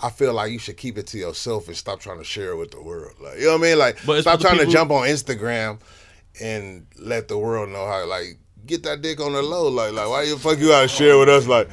I 0.00 0.10
feel 0.10 0.32
like 0.32 0.52
you 0.52 0.58
should 0.60 0.76
keep 0.76 0.96
it 0.96 1.06
to 1.08 1.18
yourself 1.18 1.66
and 1.66 1.76
stop 1.76 1.98
trying 2.00 2.18
to 2.18 2.24
share 2.24 2.50
it 2.52 2.56
with 2.56 2.70
the 2.70 2.80
world. 2.80 3.14
Like 3.20 3.38
you 3.38 3.46
know 3.46 3.52
what 3.58 3.66
I 3.66 3.68
mean? 3.70 3.78
Like 3.78 3.98
stop 4.22 4.40
trying 4.40 4.58
to 4.58 4.66
jump 4.66 4.90
on 4.92 5.08
Instagram 5.08 5.80
and 6.40 6.86
let 6.98 7.26
the 7.28 7.36
world 7.38 7.70
know 7.70 7.84
how 7.86 8.06
like 8.06 8.38
get 8.68 8.82
that 8.84 9.02
dick 9.02 9.20
on 9.20 9.32
the 9.32 9.42
low. 9.42 9.68
Like, 9.68 9.92
like 9.92 10.08
why 10.08 10.28
the 10.28 10.36
fuck 10.38 10.58
you 10.58 10.68
gotta 10.68 10.88
share 10.88 11.18
with 11.18 11.28
us? 11.28 11.46
Like, 11.46 11.68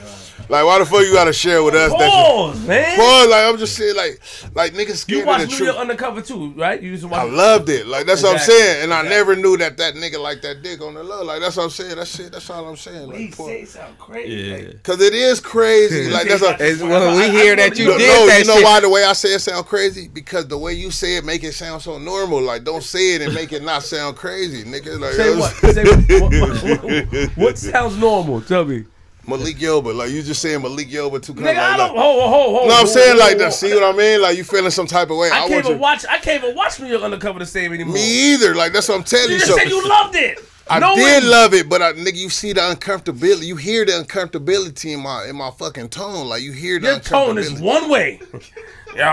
like 0.49 0.63
why 0.65 0.80
the 0.80 0.85
fuck 0.85 1.01
you 1.01 1.13
gotta 1.13 1.34
share 1.34 1.63
with 1.63 1.76
us? 1.76 1.91
that 1.91 1.99
shit? 1.99 2.09
Pause, 2.09 2.67
man. 2.67 2.97
Pause. 2.97 3.27
Like 3.30 3.43
I'm 3.45 3.57
just 3.57 3.76
saying, 3.76 3.95
like, 3.95 4.19
like 4.53 4.73
niggas 4.73 4.97
scared 4.97 5.17
You 5.17 5.22
of 5.23 5.27
watch 5.27 5.41
the 5.41 5.47
New 5.47 5.55
truth. 5.57 5.67
York 5.69 5.80
Undercover 5.80 6.22
too, 6.22 6.51
right? 6.53 6.81
You 6.81 6.91
used 6.91 7.03
to 7.03 7.07
watch. 7.09 7.22
I 7.22 7.23
loved 7.26 7.69
it. 7.69 7.88
Like 7.88 8.05
that's 8.05 8.23
what 8.23 8.34
I'm 8.34 8.39
saying. 8.39 8.84
And 8.84 8.93
I 8.93 9.01
never 9.03 9.35
knew 9.35 9.57
that 9.57 9.77
that 9.77 9.95
nigga 9.95 10.22
like 10.22 10.41
that 10.43 10.61
dick 10.61 10.81
on 10.81 10.93
the 10.93 11.03
low. 11.03 11.23
Like 11.23 11.41
that's 11.41 11.57
what 11.57 11.63
I'm 11.63 11.69
saying. 11.72 11.95
That's 11.95 12.15
shit. 12.15 12.31
That's 12.31 12.49
all 12.49 12.67
I'm 12.67 12.76
saying. 12.77 13.11
He 13.13 13.26
Like, 13.27 13.38
pause. 13.38 13.47
say 13.47 13.65
sound 13.65 13.97
crazy. 13.97 14.34
Yeah. 14.35 14.55
Like, 14.57 14.84
Cause 14.84 15.01
it 15.01 15.13
is 15.13 15.39
crazy. 15.39 16.09
Like 16.15 16.27
that's 16.27 16.43
a, 16.43 16.55
It's 16.59 16.81
when 16.81 17.17
we 17.17 17.30
hear 17.30 17.55
that 17.55 17.77
you 17.77 17.85
no, 17.88 17.97
did 17.97 18.07
no, 18.07 18.27
that 18.27 18.39
you 18.39 18.45
know 18.45 18.55
shit. 18.55 18.63
why 18.63 18.80
the 18.80 18.89
way 18.89 19.03
I 19.03 19.13
say 19.13 19.30
it 19.34 19.39
sound 19.39 19.65
crazy? 19.65 20.07
Because 20.07 20.47
the 20.47 20.57
way 20.57 20.73
you 20.73 20.91
say 20.91 21.17
it 21.17 21.26
make 21.26 21.43
it 21.43 21.53
sound 21.53 21.81
so 21.81 21.97
normal. 21.97 22.41
Like 22.41 22.63
don't 22.63 22.84
say 22.84 23.15
it 23.15 23.22
and 23.22 23.34
make 23.34 23.51
it 23.51 23.63
not 23.63 23.81
sound 23.84 24.15
crazy, 24.15 24.63
nigga. 24.63 24.99
Like 24.99 25.13
Say 25.13 25.35
what? 25.35 25.51
Say 25.73 25.84
what, 25.84 26.31
what, 26.31 26.63
what, 26.63 26.84
what 27.36 27.57
sounds 27.57 27.98
normal? 27.98 28.41
Tell 28.41 28.66
me. 28.66 28.86
Malik 29.28 29.57
Gilbert. 29.57 29.94
Like 29.95 30.12
you 30.12 30.22
just 30.22 30.41
saying 30.41 30.62
Malik 30.62 30.90
Gilbert 30.90 31.24
too. 31.24 31.34
Nigga, 31.34 31.57
I 31.57 31.78
don't. 31.78 31.95
like, 31.95 32.03
Hold, 32.03 32.22
hold, 32.30 32.32
hold. 32.56 32.68
no, 32.68 32.74
I'm 32.74 32.78
hold, 32.86 32.90
saying 32.90 33.18
hold, 33.18 33.20
like 33.20 33.38
that. 33.40 33.53
See 33.53 33.74
what 33.74 33.84
I 33.84 33.98
mean? 33.98 34.22
Like 34.22 34.38
you 34.38 34.44
feeling 34.44 34.70
some 34.72 34.86
type 34.88 35.10
of 35.10 35.18
way. 35.18 35.30
I 35.32 35.48
can't 35.48 35.66
even 35.66 35.72
you. 35.74 35.78
watch. 35.80 36.06
I 36.07 36.20
can't 36.20 36.44
even 36.44 36.56
watch 36.56 36.80
New 36.80 36.88
York 36.88 37.02
Undercover 37.02 37.40
the 37.40 37.45
same 37.45 37.74
anymore. 37.74 37.95
Me 37.95 38.34
either. 38.34 38.53
Like 38.53 38.72
that's 38.74 38.88
what 38.88 38.95
I'm 38.99 39.03
telling 39.03 39.30
You 39.30 39.34
you. 39.36 39.40
just 39.40 39.52
So 39.52 39.57
said 39.57 39.70
you 39.70 39.88
loved 39.88 40.16
it. 40.16 40.40
I 40.68 40.80
No 40.80 40.96
did 40.96 41.22
one- 41.24 41.32
love 41.32 41.54
it, 41.54 41.70
but 41.70 41.82
I, 41.82 41.94
nigga, 41.94 42.16
you 42.16 42.30
see 42.30 42.52
the 42.54 42.62
uncomfortability. 42.62 43.44
You 43.46 43.56
hear 43.56 43.86
the 43.86 43.92
uncomfortability 43.94 44.94
in 44.94 45.02
my 45.02 45.26
in 45.26 45.36
my 45.36 45.52
fucking 45.52 45.90
tone. 45.90 46.28
Like 46.28 46.42
you 46.42 46.52
hear 46.54 46.80
the 46.80 46.88
Your 46.88 47.00
tone 47.00 47.38
is 47.38 47.54
one 47.62 47.90
way. 47.90 48.20
Yo, 48.96 49.04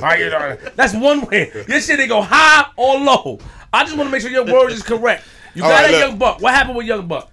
how 0.00 0.14
you 0.16 0.30
doing? 0.30 0.58
That's 0.76 0.94
one 0.94 1.22
way. 1.26 1.50
Your 1.68 1.80
shit 1.80 1.98
they 1.98 2.06
go 2.06 2.22
high 2.22 2.66
or 2.76 2.98
low. 2.98 3.38
I 3.72 3.84
just 3.84 3.96
want 3.96 4.08
to 4.08 4.12
make 4.12 4.22
sure 4.22 4.30
your 4.30 4.44
word 4.46 4.70
is 4.72 4.82
correct. 4.82 5.24
You 5.54 5.64
All 5.64 5.70
got 5.70 5.82
right, 5.82 5.88
a 5.88 5.92
look. 5.92 6.00
young 6.00 6.18
buck. 6.18 6.40
What 6.40 6.54
happened 6.54 6.76
with 6.76 6.86
young 6.86 7.06
buck? 7.06 7.30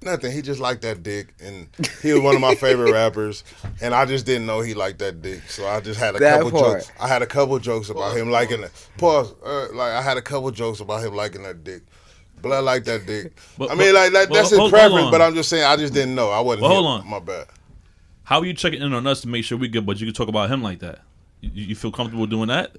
Nothing. 0.00 0.30
He 0.32 0.42
just 0.42 0.60
liked 0.60 0.82
that 0.82 1.02
dick, 1.02 1.34
and 1.42 1.66
he 2.02 2.12
was 2.12 2.22
one 2.22 2.34
of 2.36 2.40
my 2.40 2.54
favorite 2.54 2.92
rappers. 2.94 3.42
And 3.80 3.92
I 3.94 4.04
just 4.04 4.26
didn't 4.26 4.46
know 4.46 4.60
he 4.60 4.72
liked 4.74 5.00
that 5.00 5.22
dick, 5.22 5.42
so 5.48 5.66
I 5.66 5.80
just 5.80 5.98
had 5.98 6.14
a 6.14 6.18
That 6.20 6.42
couple 6.42 6.60
part. 6.60 6.80
jokes. 6.82 6.92
I 7.00 7.08
had 7.08 7.22
a 7.22 7.26
couple 7.26 7.58
jokes 7.58 7.88
about 7.90 8.16
him 8.16 8.30
liking 8.30 8.62
it. 8.62 8.70
Pause. 8.96 9.34
Uh, 9.44 9.66
like 9.74 9.92
I 9.92 10.00
had 10.02 10.16
a 10.16 10.22
couple 10.22 10.50
jokes 10.52 10.78
about 10.80 11.04
him 11.04 11.14
liking 11.14 11.42
that 11.42 11.64
dick. 11.64 11.82
But 12.40 12.52
I 12.52 12.60
like 12.60 12.84
that 12.84 13.06
dick. 13.06 13.32
But- 13.58 13.72
I 13.72 13.74
mean, 13.74 13.92
like 13.92 14.12
that, 14.12 14.28
but- 14.28 14.34
that's 14.36 14.50
hold- 14.50 14.50
his 14.50 14.58
hold 14.58 14.70
preference. 14.70 15.04
on. 15.06 15.10
But 15.10 15.20
I'm 15.22 15.34
just 15.34 15.48
saying, 15.48 15.64
I 15.64 15.76
just 15.76 15.92
didn't 15.92 16.14
know. 16.14 16.30
I 16.30 16.38
wasn't. 16.40 16.60
But 16.62 16.68
hold 16.68 16.86
on. 16.86 17.08
My 17.08 17.18
bad. 17.18 17.46
How 18.22 18.38
are 18.38 18.44
you 18.46 18.54
checking 18.54 18.80
in 18.82 18.92
on 18.92 19.06
us 19.06 19.22
to 19.22 19.28
make 19.28 19.44
sure 19.44 19.58
we 19.58 19.66
good, 19.66 19.84
but 19.84 19.98
you 20.00 20.06
can 20.06 20.14
talk 20.14 20.28
about 20.28 20.48
him 20.48 20.62
like 20.62 20.78
that? 20.78 21.00
You, 21.40 21.50
you 21.70 21.74
feel 21.74 21.90
comfortable 21.90 22.26
doing 22.26 22.48
that? 22.48 22.76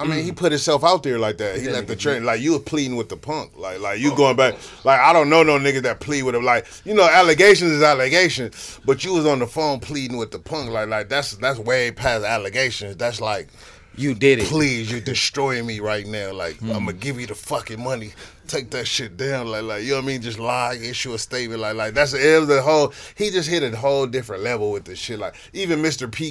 I 0.00 0.04
mean, 0.04 0.24
he 0.24 0.32
mm. 0.32 0.36
put 0.36 0.50
himself 0.50 0.82
out 0.82 1.02
there 1.02 1.18
like 1.18 1.36
that. 1.38 1.60
He 1.60 1.68
left 1.68 1.86
the 1.86 1.94
train 1.94 2.24
like 2.24 2.40
you 2.40 2.52
were 2.52 2.58
pleading 2.58 2.96
with 2.96 3.10
the 3.10 3.18
punk, 3.18 3.52
like 3.58 3.80
like 3.80 4.00
you 4.00 4.12
oh. 4.12 4.16
going 4.16 4.34
back. 4.34 4.54
Like 4.82 4.98
I 4.98 5.12
don't 5.12 5.28
know 5.28 5.42
no 5.42 5.58
nigga 5.58 5.82
that 5.82 6.00
plead 6.00 6.22
with 6.22 6.34
him. 6.34 6.42
Like 6.42 6.66
you 6.84 6.94
know, 6.94 7.06
allegations 7.06 7.72
is 7.72 7.82
allegations, 7.82 8.80
but 8.86 9.04
you 9.04 9.12
was 9.12 9.26
on 9.26 9.40
the 9.40 9.46
phone 9.46 9.78
pleading 9.78 10.16
with 10.16 10.30
the 10.30 10.38
punk. 10.38 10.70
Like 10.70 10.88
like 10.88 11.10
that's 11.10 11.36
that's 11.36 11.58
way 11.58 11.90
past 11.90 12.24
allegations. 12.24 12.96
That's 12.96 13.20
like, 13.20 13.48
You 13.94 14.14
did 14.14 14.38
it. 14.38 14.46
please, 14.46 14.90
you're 14.90 15.02
destroying 15.02 15.66
me 15.66 15.80
right 15.80 16.06
now. 16.06 16.32
Like 16.32 16.56
hmm. 16.56 16.70
I'm 16.70 16.86
gonna 16.86 16.94
give 16.94 17.20
you 17.20 17.26
the 17.26 17.34
fucking 17.34 17.82
money. 17.82 18.12
Take 18.50 18.70
that 18.70 18.88
shit 18.88 19.16
down. 19.16 19.46
Like 19.46 19.62
like 19.62 19.84
you 19.84 19.90
know 19.90 19.98
what 19.98 20.02
I 20.02 20.06
mean. 20.08 20.22
Just 20.22 20.40
lie, 20.40 20.74
issue 20.74 21.14
a 21.14 21.18
statement. 21.18 21.60
Like 21.60 21.76
like 21.76 21.94
that's 21.94 22.14
it 22.14 22.48
the 22.48 22.60
whole. 22.60 22.92
He 23.14 23.30
just 23.30 23.48
hit 23.48 23.62
a 23.62 23.76
whole 23.76 24.08
different 24.08 24.42
level 24.42 24.72
with 24.72 24.84
this 24.84 24.98
shit. 24.98 25.20
Like 25.20 25.36
even 25.52 25.78
Mr. 25.78 26.10
P. 26.10 26.30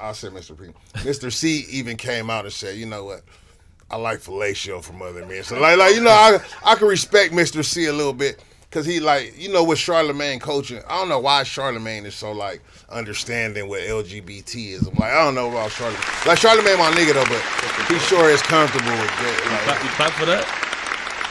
I 0.00 0.12
said 0.12 0.30
Mr. 0.30 0.56
P. 0.56 0.72
Mr. 1.00 1.32
Cee. 1.32 1.66
even 1.70 1.96
came 1.96 2.30
out 2.30 2.44
and 2.44 2.54
said, 2.54 2.78
you 2.78 2.86
know 2.86 3.04
what. 3.04 3.22
I 3.90 3.96
like 3.96 4.20
fellatio 4.20 4.80
from 4.80 5.02
other 5.02 5.26
men. 5.26 5.42
So 5.42 5.58
like, 5.58 5.76
like 5.76 5.96
you 5.96 6.02
know, 6.02 6.10
I 6.10 6.38
I 6.64 6.76
can 6.76 6.86
respect 6.86 7.34
Mr. 7.34 7.64
Cee 7.64 7.86
a 7.86 7.92
little 7.92 8.12
bit 8.12 8.44
because 8.70 8.86
he 8.86 9.00
like 9.00 9.34
you 9.36 9.52
know 9.52 9.64
with 9.64 9.80
Charlemagne 9.80 10.38
coaching. 10.38 10.80
I 10.86 10.98
don't 10.98 11.08
know 11.08 11.18
why 11.18 11.42
Charlemagne 11.42 12.06
is 12.06 12.14
so 12.14 12.30
like 12.30 12.62
understanding 12.90 13.68
what 13.68 13.80
LGBT 13.80 14.74
is. 14.74 14.86
I'm 14.86 14.94
like 14.94 15.10
I 15.10 15.24
don't 15.24 15.34
know 15.34 15.50
about 15.50 15.72
Charlemagne. 15.72 16.00
Like 16.24 16.38
Charlemagne 16.38 16.78
my 16.78 16.92
nigga 16.92 17.14
though, 17.14 17.24
but 17.24 17.92
he 17.92 17.98
sure 17.98 18.30
is 18.30 18.40
comfortable 18.40 18.92
with 18.92 19.00
that. 19.00 19.62
Clap, 19.64 19.82
you 19.82 19.90
clap 19.90 20.12
for 20.12 20.26
that? 20.26 20.69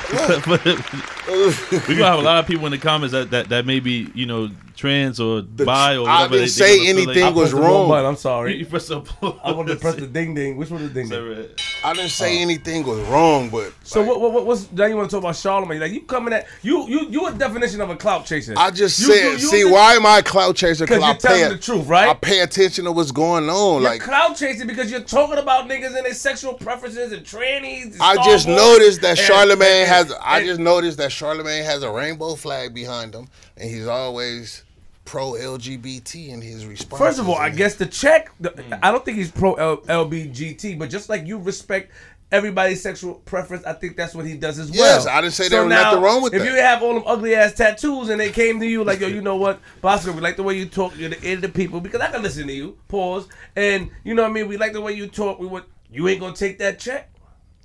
but, 0.46 0.64
but, 0.64 1.16
we 1.30 1.96
gonna 1.96 2.06
have 2.06 2.20
a 2.20 2.24
lot 2.24 2.40
of 2.40 2.48
people 2.48 2.66
in 2.66 2.72
the 2.72 2.78
comments 2.78 3.12
that, 3.14 3.32
that, 3.32 3.50
that 3.50 3.66
may 3.66 3.80
be 3.80 4.10
you 4.14 4.26
know 4.26 4.50
trans 4.76 5.20
or 5.20 5.42
bi 5.42 5.96
or 5.96 6.02
whatever. 6.04 6.10
I 6.10 6.22
whatever. 6.22 6.30
didn't 6.30 6.32
they- 6.32 6.40
they 6.40 6.48
say 6.48 6.78
gonna 6.78 6.90
anything 7.02 7.24
like- 7.26 7.36
was 7.36 7.52
wrong 7.54 7.64
wrong. 7.64 7.90
button, 7.90 8.06
I'm 8.06 8.12
You 8.14 8.18
sorry. 8.18 8.64
press 8.66 8.88
the 8.88 9.02
I 9.44 9.52
wanted 9.52 9.74
to 9.74 9.80
press 9.80 9.96
the 9.96 10.08
ding 10.08 10.34
ding. 10.34 10.56
Which 10.56 10.70
one 10.70 10.82
is 10.82 10.94
the 10.94 11.02
ding 11.02 11.10
ding? 11.10 11.48
I 11.84 11.94
didn't 11.94 12.10
say 12.12 12.38
oh. 12.40 12.42
anything 12.42 12.86
was 12.86 13.00
wrong, 13.08 13.50
but 13.50 13.74
So 13.84 14.00
like, 14.00 14.10
what, 14.10 14.22
what, 14.22 14.32
what? 14.34 14.46
What's 14.46 14.72
now? 14.72 14.86
You 14.86 14.96
want 14.96 15.10
to 15.10 15.16
talk 15.18 15.24
about 15.24 15.36
Charlemagne? 15.36 15.80
Like 15.82 15.92
you 15.92 16.02
coming 16.02 16.34
at 16.34 16.48
you? 16.62 16.88
You 16.88 17.08
you 17.10 17.28
a 17.28 17.34
definition 17.34 17.82
of 17.82 17.90
a 17.90 17.96
clout 17.98 18.26
chaser? 18.26 18.54
I 18.58 18.72
just 18.72 19.00
You- 19.02 19.08
said, 19.14 19.24
you- 19.26 19.32
you 19.32 19.38
see, 19.40 19.66
why 19.66 19.94
am 19.96 20.06
I 20.06 20.20
a 20.20 20.24
clout 20.24 20.56
chaser? 20.56 20.86
Because 20.86 21.04
I 21.04 21.08
you're 21.10 21.18
telling 21.18 21.44
pay, 21.44 21.50
the 21.50 21.58
truth, 21.58 21.88
right? 21.88 22.10
I 22.10 22.14
pay 22.14 22.40
attention 22.40 22.86
to 22.86 22.92
what's 22.94 23.12
going 23.12 23.50
on. 23.50 23.82
You're 23.82 23.92
Like 23.92 24.02
clout 24.02 24.38
chasing 24.38 24.66
because 24.68 24.90
you're 24.92 25.02
talking 25.02 25.38
about 25.40 25.68
niggas 25.68 25.88
and 25.96 26.06
their 26.06 26.14
sexual 26.14 26.54
preferences 26.54 27.12
and 27.12 27.26
trannies. 27.26 27.94
And 27.94 28.02
I 28.02 28.16
just 28.24 28.48
noticed 28.48 29.02
that 29.02 29.18
and- 29.18 29.28
Charlemagne 29.28 29.82
and- 29.82 29.90
has. 29.90 30.14
I 30.22 30.46
just 30.46 30.60
noticed 30.62 30.98
that 31.00 31.12
Charlemagne 31.20 31.66
has 31.66 31.84
a 31.84 31.92
rainbow 31.92 32.36
flag 32.36 32.74
behind 32.74 33.14
him, 33.14 33.28
and 33.58 33.70
he's 33.70 33.88
always 33.88 34.64
pro 35.04 35.34
LGBT 35.34 36.30
in 36.30 36.40
his 36.40 36.66
response. 36.66 36.98
First 36.98 37.20
of 37.20 37.28
all, 37.28 37.36
I 37.36 37.50
guess 37.50 37.76
the 37.76 37.86
check. 37.86 38.32
The, 38.40 38.52
hmm. 38.52 38.76
I 38.82 38.90
don't 38.90 39.04
think 39.04 39.18
he's 39.18 39.30
pro 39.30 39.56
LGBT, 39.56 40.80
but 40.80 40.90
just 40.90 41.10
like 41.10 41.28
you 41.28 41.38
respect 41.38 41.92
everybody's 42.32 42.82
sexual 42.82 43.16
preference, 43.16 43.66
I 43.66 43.74
think 43.74 43.98
that's 43.98 44.16
what 44.16 44.26
he 44.26 44.36
does 44.38 44.60
as 44.60 44.72
well. 44.72 44.80
Yes, 44.80 45.08
I 45.08 45.20
didn't 45.20 45.34
say 45.34 45.50
there 45.50 45.66
was 45.66 45.70
nothing 45.70 46.02
wrong 46.02 46.24
with 46.24 46.34
if 46.34 46.40
that. 46.40 46.48
If 46.48 46.54
you 46.54 46.62
have 46.62 46.82
all 46.82 46.94
them 46.94 47.04
ugly 47.06 47.36
ass 47.36 47.52
tattoos 47.52 48.08
and 48.08 48.18
they 48.18 48.32
came 48.32 48.62
to 48.62 48.66
you 48.66 48.86
like, 48.86 49.02
yo, 49.02 49.08
you 49.08 49.22
know 49.22 49.36
what, 49.36 49.60
Bosco, 49.82 50.14
we 50.14 50.22
like 50.22 50.38
the 50.38 50.44
way 50.44 50.58
you 50.58 50.68
talk. 50.68 50.96
You're 50.98 51.10
the 51.10 51.28
ear 51.28 51.36
of 51.36 51.42
the 51.42 51.50
people 51.50 51.82
because 51.82 52.00
I 52.00 52.12
can 52.12 52.24
listen 52.24 52.48
to 52.48 52.54
you. 52.54 52.78
Pause. 52.88 53.28
And 53.58 53.92
you 54.06 54.14
know 54.14 54.22
what 54.22 54.32
I 54.32 54.34
mean. 54.34 54.48
We 54.48 54.56
like 54.56 54.72
the 54.72 54.80
way 54.80 54.94
you 54.94 55.08
talk. 55.08 55.38
We 55.38 55.48
want 55.48 55.66
you 55.92 56.08
ain't 56.08 56.22
gonna 56.22 56.34
take 56.34 56.60
that 56.60 56.80
check. 56.80 57.12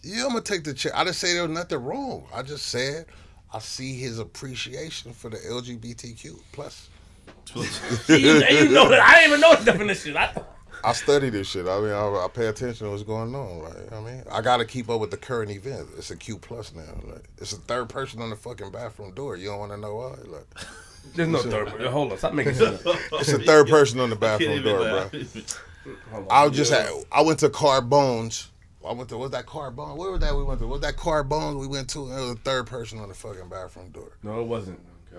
Yeah, 0.03 0.25
I'm 0.25 0.31
gonna 0.31 0.41
take 0.41 0.65
the 0.65 0.75
check. 0.75 0.93
I 0.93 1.05
didn't 1.05 1.17
say 1.17 1.35
there 1.35 1.47
was 1.47 1.57
nothing 1.57 1.79
wrong. 1.79 2.27
I 2.35 2.43
just 2.43 2.67
said 2.67 3.07
I 3.55 3.61
see 3.61 3.95
his 3.95 4.19
appreciation 4.19 5.13
for 5.13 5.31
the 5.31 5.37
LGBTQ 5.37 6.41
plus. 6.51 6.89
you, 7.55 8.17
you 8.17 8.69
know 8.71 8.89
that 8.89 9.01
I 9.01 9.21
didn't 9.21 9.29
even 9.29 9.41
know 9.41 9.55
the 9.55 9.65
definition. 9.65 10.17
I, 10.17 10.35
I 10.83 10.93
study 10.93 11.31
this 11.31 11.49
shit. 11.49 11.69
I 11.69 11.81
mean, 11.81 11.93
I, 11.93 12.05
I 12.05 12.27
pay 12.33 12.49
attention 12.49 12.87
to 12.87 12.91
what's 12.91 13.05
going 13.05 13.33
on. 13.33 13.61
Like, 13.61 13.93
I 13.93 14.01
mean, 14.01 14.25
I 14.31 14.41
got 14.41 14.57
to 14.57 14.65
keep 14.65 14.91
up 14.91 15.01
with 15.01 15.13
the 15.13 15.17
current 15.17 15.53
event. 15.53 15.87
It's 15.97 16.11
a 16.11 16.17
Q 16.17 16.37
plus 16.37 16.75
now. 16.75 16.83
Like, 17.05 17.23
it's 17.39 17.53
a 17.53 17.57
third 17.57 17.89
person 17.89 18.21
on 18.21 18.31
the 18.31 18.37
fucking 18.37 18.73
bathroom 18.73 19.15
door. 19.15 19.37
You 19.37 19.51
don't 19.51 19.61
want 19.61 19.73
to 19.73 19.79
know 19.79 19.95
why? 19.95 20.17
Like, 20.27 20.67
there's 21.15 21.29
no 21.29 21.39
third. 21.39 21.69
person. 21.69 21.87
Hold 21.87 22.13
on, 22.13 22.19
stop 22.19 22.35
making 22.35 22.55
sense. 22.55 22.83
it's 23.13 23.33
a 23.33 23.39
third 23.39 23.69
person 23.69 24.01
on 24.01 24.11
the 24.11 24.17
bathroom 24.17 24.65
door, 24.65 24.79
bro. 24.79 26.25
I 26.29 26.45
was 26.45 26.57
just 26.57 26.73
at, 26.73 26.91
I 27.13 27.23
went 27.23 27.39
to 27.39 27.51
Carbones. 27.51 28.51
I 28.87 28.93
went 28.93 29.09
to 29.11 29.19
what's 29.19 29.33
that 29.33 29.47
Carbone? 29.47 29.97
Where 29.97 30.11
was 30.11 30.21
that 30.21 30.35
we 30.35 30.43
went 30.45 30.61
to? 30.61 30.67
What 30.67 30.81
that 30.83 30.97
Carbones 30.97 31.57
we 31.57 31.67
went 31.67 31.89
to? 31.91 32.05
And 32.11 32.13
it 32.19 32.21
was 32.21 32.31
a 32.33 32.37
third 32.37 32.67
person 32.67 32.99
on 32.99 33.09
the 33.09 33.15
fucking 33.15 33.49
bathroom 33.49 33.91
door. 33.91 34.19
No, 34.23 34.41
it 34.41 34.47
wasn't. 34.47 34.79
Oh, 35.15 35.19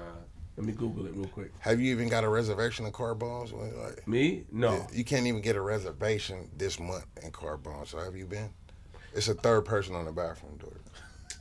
Let 0.57 0.65
me 0.65 0.73
Google 0.73 1.05
it 1.07 1.13
real 1.15 1.27
quick. 1.27 1.51
Have 1.59 1.79
you 1.79 1.91
even 1.91 2.09
got 2.09 2.23
a 2.23 2.29
reservation 2.29 2.85
in 2.85 2.91
Carbones? 2.91 3.51
Like, 3.53 4.07
Me? 4.07 4.43
No. 4.51 4.85
you 4.93 5.03
can't 5.03 5.25
even 5.27 5.41
get 5.41 5.55
a 5.55 5.61
reservation 5.61 6.49
this 6.57 6.79
month 6.79 7.05
in 7.23 7.31
Carbones. 7.31 7.89
So 7.89 7.99
have 7.99 8.15
you 8.15 8.25
been? 8.25 8.49
It's 9.13 9.27
a 9.29 9.33
third 9.33 9.65
person 9.65 9.95
on 9.95 10.05
the 10.05 10.11
bathroom 10.11 10.57
door. 10.57 10.73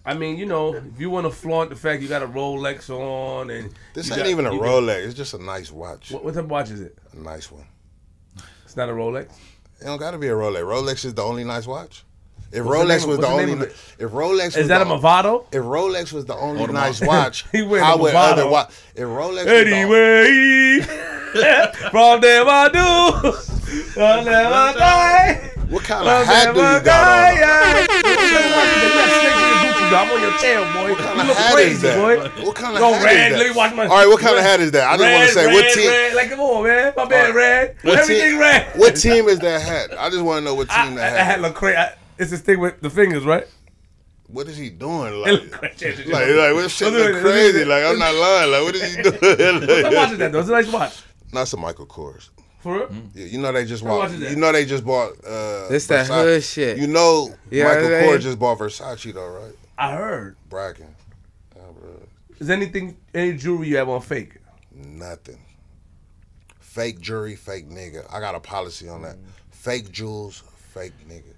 I 0.06 0.14
mean, 0.14 0.36
you 0.36 0.44
know, 0.46 0.74
if 0.74 1.00
you 1.00 1.08
want 1.10 1.26
to 1.26 1.30
flaunt 1.30 1.70
the 1.70 1.76
fact 1.76 2.02
you 2.02 2.08
got 2.08 2.22
a 2.22 2.26
Rolex 2.26 2.90
on 2.90 3.48
and 3.50 3.72
This 3.94 4.10
ain't 4.10 4.18
got- 4.18 4.26
even 4.28 4.46
a 4.46 4.50
Rolex. 4.50 5.04
It's 5.06 5.14
just 5.14 5.34
a 5.34 5.42
nice 5.42 5.72
watch. 5.72 6.10
What, 6.10 6.24
what 6.24 6.34
type 6.34 6.44
of 6.44 6.50
watch 6.50 6.70
is 6.70 6.80
it? 6.80 6.98
A 7.14 7.16
nice 7.18 7.50
one. 7.50 7.64
It's 8.64 8.76
not 8.76 8.88
a 8.88 8.92
Rolex. 8.92 9.30
It 9.80 9.84
don't 9.84 9.98
got 9.98 10.12
to 10.12 10.18
be 10.18 10.28
a 10.28 10.32
Rolex. 10.32 10.62
Rolex 10.62 11.04
is 11.04 11.14
the 11.14 11.22
only 11.22 11.42
nice 11.44 11.66
watch. 11.66 12.04
If 12.54 12.64
What's 12.64 12.78
the 12.78 12.84
name 12.86 12.98
Rolex 13.00 13.06
was 13.06 13.16
the 13.16 13.22
the 13.22 13.28
only, 13.28 13.46
name 13.46 13.62
if 13.62 14.10
Rolex 14.10 14.44
was 14.44 14.56
Is 14.56 14.68
that 14.68 14.80
a 14.80 14.84
the, 14.84 14.90
Movado? 14.96 15.44
If 15.52 15.62
Rolex 15.62 16.12
was 16.12 16.24
the 16.24 16.34
only 16.36 16.66
nice 16.72 17.00
watch, 17.00 17.44
He 17.52 17.62
wearing 17.62 17.84
how 17.84 17.96
a 17.96 17.98
would 18.02 18.14
Movado. 18.14 18.32
other 18.32 18.48
watch? 18.48 18.70
If 18.94 19.02
Rolex 19.02 19.36
was 19.36 19.44
the, 19.46 19.74
Anyway, 19.74 20.80
from 21.90 22.20
them 22.20 22.46
I 22.48 22.68
do, 22.72 23.32
from 23.92 24.24
them 24.24 24.52
I 24.52 24.72
die. 24.78 25.50
what 25.68 25.82
kind 25.82 26.06
of 26.08 26.26
hat 26.26 26.54
do 26.54 26.60
you 26.60 26.80
got 26.80 27.32
on? 27.34 28.74
I'm 29.96 30.10
on 30.10 30.20
your 30.22 30.36
tail, 30.38 30.64
boy. 30.72 30.90
What 30.90 30.98
kind 30.98 31.14
you 31.16 31.20
of 31.22 31.28
look 31.28 31.36
hat 31.36 31.52
crazy, 31.54 31.70
is 31.72 31.82
that? 31.82 31.96
boy. 31.98 32.44
What 32.46 32.56
kind 32.56 32.74
of 32.74 32.80
Go 32.80 32.92
hat 32.94 33.04
red, 33.04 33.32
is 33.32 33.38
let 33.38 33.46
me 33.46 33.52
that? 33.52 33.56
watch 33.56 33.74
my- 33.74 33.86
All 33.86 33.96
right, 33.96 34.06
what 34.08 34.20
kind 34.20 34.36
of 34.36 34.42
hat 34.42 34.60
is 34.60 34.70
that? 34.72 34.88
I 34.90 34.96
just 34.96 35.12
want 35.12 35.28
to 35.28 35.34
say 35.34 35.46
red, 35.46 35.54
what 35.54 35.72
team. 35.74 35.88
red. 35.88 36.14
Like, 36.14 36.30
come 36.30 36.40
on, 36.40 36.64
man. 36.64 36.92
My 36.96 37.04
bad, 37.04 37.20
Alright. 37.30 37.34
red. 37.36 37.76
What 37.82 37.98
Everything 38.00 38.30
team, 38.32 38.40
red. 38.40 38.66
What 38.78 38.96
team 38.96 39.28
is 39.28 39.38
that 39.40 39.60
hat? 39.62 39.90
I 39.98 40.10
just 40.10 40.22
want 40.22 40.38
to 40.38 40.44
know 40.44 40.54
what 40.54 40.68
team 40.68 40.76
I, 40.78 40.94
that 40.96 41.04
I 41.14 41.16
hat. 41.18 41.26
had 41.26 41.36
is. 41.38 41.42
look 41.42 41.54
crazy. 41.54 41.78
It's 42.18 42.30
this 42.30 42.40
thing 42.40 42.60
with 42.60 42.80
the 42.80 42.90
fingers, 42.90 43.24
right? 43.24 43.46
What 44.28 44.48
is 44.48 44.56
he 44.56 44.70
doing? 44.70 45.14
Like, 45.20 45.32
look 45.32 45.50
crazy. 45.50 46.04
like, 46.10 46.28
like 46.28 46.54
what 46.54 46.70
shit 46.70 46.92
Look 46.92 47.00
at 47.02 47.06
look 47.06 47.08
it, 47.10 47.12
look 47.12 47.16
at 47.16 47.22
crazy? 47.22 47.64
Like, 47.64 47.84
I'm 47.84 47.98
not 47.98 48.14
lying. 48.14 48.50
Like, 48.50 48.62
what 48.62 48.74
is 48.74 48.94
he 48.96 49.02
doing? 49.68 49.86
I'm 49.86 49.94
watching 49.94 50.18
that 50.18 50.32
though. 50.32 50.40
It's 50.40 50.48
a 50.48 50.52
nice 50.52 50.72
watch. 50.72 51.02
That's 51.32 51.52
a 51.52 51.56
Michael 51.56 51.86
Kors. 51.86 52.30
For 52.60 52.74
real? 52.78 52.86
Mm-hmm. 52.86 53.18
Yeah, 53.18 53.26
you 53.26 53.38
know 53.38 53.52
they 53.52 53.64
just 53.66 53.82
How 53.82 53.90
bought. 53.90 54.02
much 54.04 54.12
is 54.12 54.20
that? 54.20 54.30
You 54.30 54.36
know 54.36 54.52
they 54.52 54.64
just 54.64 54.84
bought. 54.84 55.12
Uh, 55.24 55.68
This 55.68 55.86
that 55.88 56.06
Versace. 56.06 56.22
hood 56.24 56.42
shit. 56.42 56.78
You 56.78 56.86
know 56.86 57.34
Yeah, 57.50 57.64
Michael 57.64 57.88
they- 57.88 58.02
Kors 58.06 58.20
just 58.20 58.38
bought 58.38 58.58
Versace 58.58 59.12
though, 59.12 59.28
right? 59.28 59.52
I 59.76 59.92
heard. 59.92 60.36
Bragging. 60.48 60.94
Ah, 61.56 61.60
is 62.38 62.48
anything 62.48 62.96
any 63.12 63.34
jewelry 63.34 63.68
you 63.68 63.76
have 63.76 63.88
on 63.90 64.00
fake? 64.00 64.38
Nothing. 64.72 65.40
Fake 66.60 67.00
jewelry, 67.00 67.36
fake 67.36 67.68
nigga. 67.68 68.06
I 68.12 68.20
got 68.20 68.34
a 68.34 68.40
policy 68.40 68.88
on 68.88 69.02
that. 69.02 69.16
Mm. 69.16 69.24
Fake 69.50 69.92
jewels, 69.92 70.42
fake 70.72 70.92
nigga. 71.08 71.33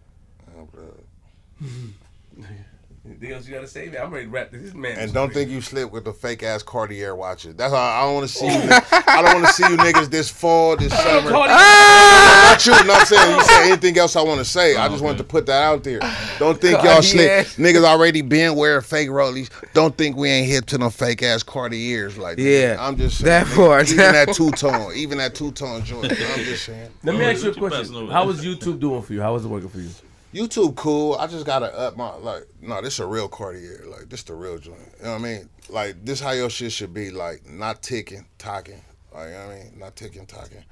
Anything 3.09 3.33
else 3.33 3.47
you 3.47 3.55
gotta 3.55 3.69
say, 3.69 3.89
man? 3.89 4.03
I'm 4.03 4.11
ready 4.11 4.27
to 4.27 4.31
wrap 4.33 4.51
this 4.51 4.75
man. 4.75 4.99
And 4.99 5.13
don't 5.13 5.33
think 5.33 5.49
you 5.49 5.61
slip 5.61 5.93
with 5.93 6.05
the 6.05 6.13
fake 6.13 6.43
ass 6.43 6.65
Cartier 6.65 7.15
watches. 7.15 7.55
That's 7.55 7.73
all. 7.73 7.79
I 7.79 8.03
don't 8.03 8.15
want 8.15 8.29
to 8.29 8.35
see 8.35 8.47
you. 8.47 8.53
I 8.53 9.23
don't 9.23 9.41
want 9.41 9.47
to 9.47 9.53
see 9.53 9.63
you 9.63 9.77
niggas 9.77 10.11
this 10.11 10.29
fall, 10.29 10.77
this 10.77 10.93
summer. 11.03 11.31
Not 11.31 12.67
you. 12.67 12.73
Not 12.85 13.07
saying 13.07 13.37
you 13.37 13.45
say 13.45 13.69
anything 13.71 13.97
else 13.97 14.17
I 14.17 14.23
want 14.23 14.39
to 14.41 14.45
say. 14.45 14.75
I 14.75 14.89
just 14.89 15.05
wanted 15.05 15.19
to 15.19 15.25
put 15.25 15.47
that 15.47 15.63
out 15.63 15.85
there. 15.85 16.01
Don't 16.41 16.61
think 16.61 16.83
y'all 16.83 17.01
slip. 17.01 17.47
Niggas 17.47 17.85
already 17.85 18.23
been 18.23 18.57
wearing 18.57 18.83
fake 18.83 19.09
rollies. 19.09 19.51
Don't 19.73 19.97
think 19.97 20.17
we 20.17 20.29
ain't 20.29 20.49
hip 20.49 20.67
to 20.67 20.79
them 20.79 20.91
fake 20.91 21.23
ass 21.23 21.45
Cartiers 21.45 22.19
like 22.19 22.39
that. 22.39 22.43
Yeah, 22.43 22.77
I'm 22.81 22.97
just 22.97 23.19
saying. 23.19 23.27
that 23.29 23.47
nigga, 23.47 23.57
part. 23.57 23.89
Even 23.89 24.13
that 24.13 24.29
two 24.35 24.51
tone. 24.51 24.93
Even 24.97 25.19
that 25.19 25.35
two 25.37 25.53
tone 25.53 25.85
joint. 25.85 26.11
I'm 26.11 26.45
just 26.45 26.65
saying. 26.65 26.91
Let 27.05 27.15
me 27.15 27.25
ask 27.25 27.45
you 27.45 27.51
a 27.51 27.55
question. 27.55 27.95
passing? 27.95 28.09
How 28.09 28.27
was 28.27 28.45
YouTube 28.45 28.81
doing 28.81 29.03
for 29.03 29.13
you? 29.13 29.23
How 29.23 29.33
was 29.33 29.45
it 29.45 29.49
working 29.49 29.69
for 29.69 29.79
you? 29.79 29.91
YouTube 30.35 30.75
cool. 30.77 31.15
I 31.15 31.27
just 31.27 31.47
gotta 31.47 31.73
up 31.77 31.97
my 31.97 32.15
like. 32.17 32.47
No, 32.61 32.81
this 32.83 32.99
a 32.99 33.07
real 33.07 33.29
Cartier. 33.29 33.85
Like 33.87 34.09
this 34.09 34.23
the 34.25 34.35
real 34.35 34.59
joint. 34.59 34.79
You 34.99 35.05
know 35.05 35.13
what 35.13 35.21
I 35.21 35.23
mean? 35.23 35.49
Like 35.69 36.05
this 36.05 36.21
how 36.21 36.33
your 36.33 36.51
shit 36.51 36.73
should 36.73 36.93
be. 36.93 37.11
Like 37.11 37.49
not 37.49 37.83
ticking, 37.83 38.27
talking. 38.39 38.81
Like 39.15 39.29
you 39.29 39.33
know 39.35 39.47
what 39.47 39.55
I 39.55 39.59
mean, 39.59 39.79
not 39.79 39.97
ticking, 39.97 40.27
talking. 40.27 40.63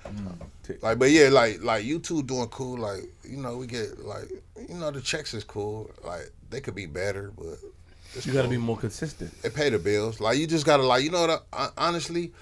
Tick. 0.62 0.82
Like, 0.82 0.98
but 0.98 1.10
yeah, 1.10 1.28
like 1.31 1.62
like 1.62 1.85
YouTube 1.85 2.26
doing 2.26 2.48
cool. 2.48 2.78
Like 2.78 3.05
you 3.22 3.39
know, 3.39 3.56
we 3.56 3.66
get 3.66 3.98
like 4.05 4.31
you 4.68 4.74
know 4.74 4.90
the 4.90 5.01
checks 5.01 5.32
is 5.32 5.44
cool. 5.44 5.90
Like 6.05 6.31
they 6.51 6.60
could 6.60 6.74
be 6.74 6.86
better, 6.86 7.32
but 7.36 7.56
it's 8.14 8.26
You 8.26 8.32
gotta 8.32 8.44
cool. 8.48 8.51
be 8.51 8.59
more 8.59 8.76
consistent. 8.76 9.40
They 9.43 9.48
pay 9.51 9.70
the 9.70 9.78
bills. 9.78 10.20
Like 10.20 10.36
you 10.36 10.47
just 10.47 10.66
gotta 10.66 10.82
like 10.82 11.05
you 11.05 11.10
know 11.10 11.26
what? 11.26 11.47
I, 11.52 11.68
honestly, 11.78 12.32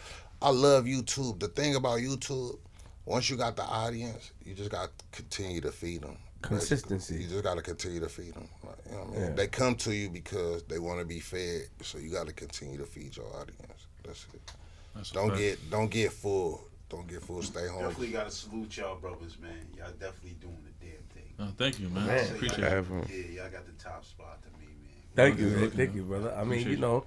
I 0.40 0.50
love 0.50 0.86
YouTube. 0.86 1.38
The 1.38 1.48
thing 1.48 1.76
about 1.76 2.00
YouTube, 2.00 2.58
once 3.04 3.30
you 3.30 3.36
got 3.36 3.54
the 3.54 3.62
audience, 3.62 4.32
you 4.44 4.54
just 4.54 4.70
got 4.70 4.90
to 4.98 5.04
continue 5.12 5.60
to 5.60 5.70
feed 5.70 6.02
them. 6.02 6.16
Consistency. 6.42 7.14
You 7.22 7.28
just 7.28 7.44
got 7.44 7.54
to 7.56 7.62
continue 7.62 8.00
to 8.00 8.08
feed 8.08 8.34
them. 8.34 8.48
Like, 8.64 8.76
you 8.86 8.92
know 8.92 8.98
what 9.04 9.08
I 9.08 9.12
mean? 9.12 9.20
Yeah. 9.28 9.34
They 9.34 9.46
come 9.46 9.74
to 9.76 9.94
you 9.94 10.08
because 10.10 10.62
they 10.64 10.78
want 10.78 10.98
to 11.00 11.04
be 11.04 11.20
fed. 11.20 11.62
So 11.82 11.98
you 11.98 12.10
got 12.10 12.26
to 12.26 12.32
continue 12.32 12.78
to 12.78 12.86
feed 12.86 13.16
your 13.16 13.26
audience. 13.36 13.86
That's 14.04 14.26
it. 14.34 14.52
That's 14.94 15.10
Don't 15.10 15.28
fact. 15.28 15.40
get 15.40 15.70
don't 15.70 15.90
get 15.90 16.12
full. 16.12 16.60
Don't 16.90 17.08
get 17.08 17.22
full. 17.22 17.42
Stay 17.42 17.66
home. 17.66 17.82
Definitely 17.84 18.08
gotta 18.08 18.30
salute 18.30 18.76
y'all 18.76 18.96
brothers, 18.96 19.38
man. 19.40 19.52
Y'all 19.76 19.90
definitely 19.92 20.36
doing 20.40 20.58
the 20.64 20.86
damn 20.86 21.02
thing. 21.14 21.32
Oh, 21.38 21.48
thank 21.56 21.80
you, 21.80 21.88
man. 21.88 22.06
Man. 22.06 22.26
Say 22.26 22.34
Appreciate 22.34 22.58
y'all- 22.58 23.02
it. 23.02 23.08
Yeah, 23.08 23.42
y'all 23.42 23.50
got 23.50 23.64
the 23.64 23.72
top 23.82 24.04
spot 24.04 24.42
to 24.42 24.48
me, 24.60 24.66
man. 24.66 24.92
Thank 25.14 25.38
you, 25.40 25.46
man. 25.46 25.70
Thank 25.70 25.94
you, 25.94 26.02
brother. 26.02 26.30
I 26.32 26.40
mean, 26.42 26.44
Appreciate 26.60 26.64
you 26.66 26.70
you. 26.72 26.76
know, 26.82 27.04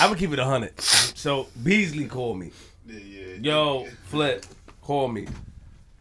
I'm 0.00 0.08
gonna 0.08 0.18
keep 0.18 0.32
it 0.32 0.38
a 0.40 0.44
hundred. 0.44 0.80
So 0.80 1.46
Beasley 1.62 2.06
called 2.06 2.38
me. 2.38 2.50
Yeah, 2.86 2.98
yeah. 2.98 3.34
Yo, 3.40 3.86
Flip, 4.06 4.44
call 4.82 5.06
me. 5.08 5.28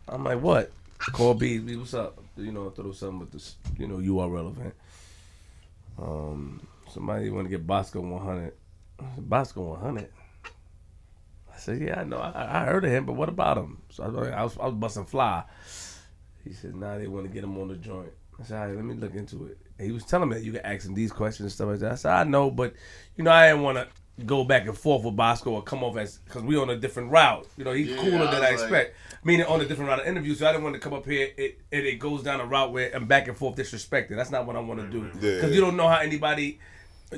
I'm 0.08 0.24
like, 0.24 0.42
what? 0.42 0.72
Call 1.12 1.34
Beasley. 1.34 1.76
What's 1.76 1.94
up? 1.94 2.18
You 2.38 2.52
know, 2.52 2.70
throw 2.70 2.92
something 2.92 3.20
with 3.20 3.32
this. 3.32 3.56
You 3.78 3.88
know, 3.88 4.00
you 4.00 4.20
are 4.20 4.30
relevant. 4.30 4.74
Um, 6.00 6.66
somebody 6.92 7.30
want 7.30 7.46
to 7.46 7.50
get 7.50 7.68
Bosco 7.68 8.02
100. 8.02 8.54
Said, 9.00 9.30
Bosco 9.30 9.62
100. 9.74 10.10
I 11.54 11.58
said, 11.58 11.82
yeah, 11.82 12.00
I 12.00 12.04
know. 12.04 12.18
I, 12.18 12.62
I 12.62 12.66
heard 12.66 12.86
of 12.86 12.92
him, 12.92 13.06
but 13.06 13.14
what 13.14 13.30
about 13.30 13.58
him? 13.58 13.82
So 13.90 14.04
I 14.04 14.08
was, 14.08 14.28
I 14.30 14.44
was, 14.44 14.58
I 14.58 14.66
was 14.66 14.74
busting 14.76 15.06
fly. 15.06 15.44
He 16.44 16.54
said, 16.54 16.76
nah, 16.76 16.98
they 16.98 17.08
want 17.08 17.26
to 17.28 17.32
get 17.32 17.44
him 17.44 17.58
on 17.60 17.68
the 17.68 17.76
joint. 17.76 18.12
I 18.40 18.44
said, 18.44 18.60
all 18.62 18.68
right, 18.68 18.76
let 18.76 18.86
me 18.86 18.96
look 18.96 19.14
into 19.14 19.46
it. 19.46 19.58
And 19.78 19.86
he 19.88 19.94
was 19.94 20.04
telling 20.04 20.30
me 20.30 20.36
that 20.36 20.44
you 20.44 20.52
can 20.54 20.66
ask 20.66 20.86
him 20.86 20.94
these 20.94 21.12
questions 21.12 21.42
and 21.46 21.52
stuff 21.52 21.68
like 21.68 21.80
that. 21.80 21.92
I 21.92 21.96
said, 21.96 22.12
I 22.14 22.24
know, 22.24 22.50
but 22.50 22.74
you 23.16 23.24
know, 23.24 23.32
I 23.32 23.50
didn't 23.50 23.62
want 23.64 23.78
to 23.78 23.88
go 24.26 24.44
back 24.44 24.66
and 24.68 24.78
forth 24.78 25.04
with 25.04 25.16
Bosco 25.16 25.52
or 25.52 25.64
come 25.64 25.84
off 25.84 25.98
as 25.98 26.18
because 26.18 26.44
we 26.44 26.58
on 26.58 26.70
a 26.70 26.76
different 26.78 27.12
route. 27.12 27.48
You 27.58 27.64
know, 27.66 27.72
he's 27.74 27.88
Yeah, 27.90 27.98
cooler 27.98 28.28
I 28.28 28.32
than 28.32 28.36
I 28.36 28.40
like- 28.40 28.54
expect. 28.54 28.96
Meaning 29.26 29.46
on 29.46 29.62
a 29.62 29.66
different 29.66 29.90
route 29.90 30.02
of 30.02 30.08
interview, 30.08 30.36
so 30.36 30.48
I 30.48 30.52
didn't 30.52 30.64
want 30.66 30.76
to 30.76 30.80
come 30.82 30.94
up 30.94 31.06
here 31.06 31.30
it, 31.38 31.60
and 31.72 31.86
it 31.86 31.98
goes 32.00 32.24
down 32.24 32.42
a 32.42 32.46
route 32.46 32.72
where 32.74 32.92
I'm 32.94 33.06
back 33.06 33.28
and 33.30 33.38
forth 33.38 33.56
disrespected. 33.56 34.16
That's 34.18 34.32
not 34.32 34.46
what 34.46 34.56
I 34.56 34.60
want 34.60 34.82
to 34.82 34.88
do 34.88 35.02
because 35.04 35.24
Yeah. 35.44 35.48
you 35.48 35.62
don't 35.62 35.78
know 35.78 35.88
how 35.88 36.00
anybody, 36.00 36.60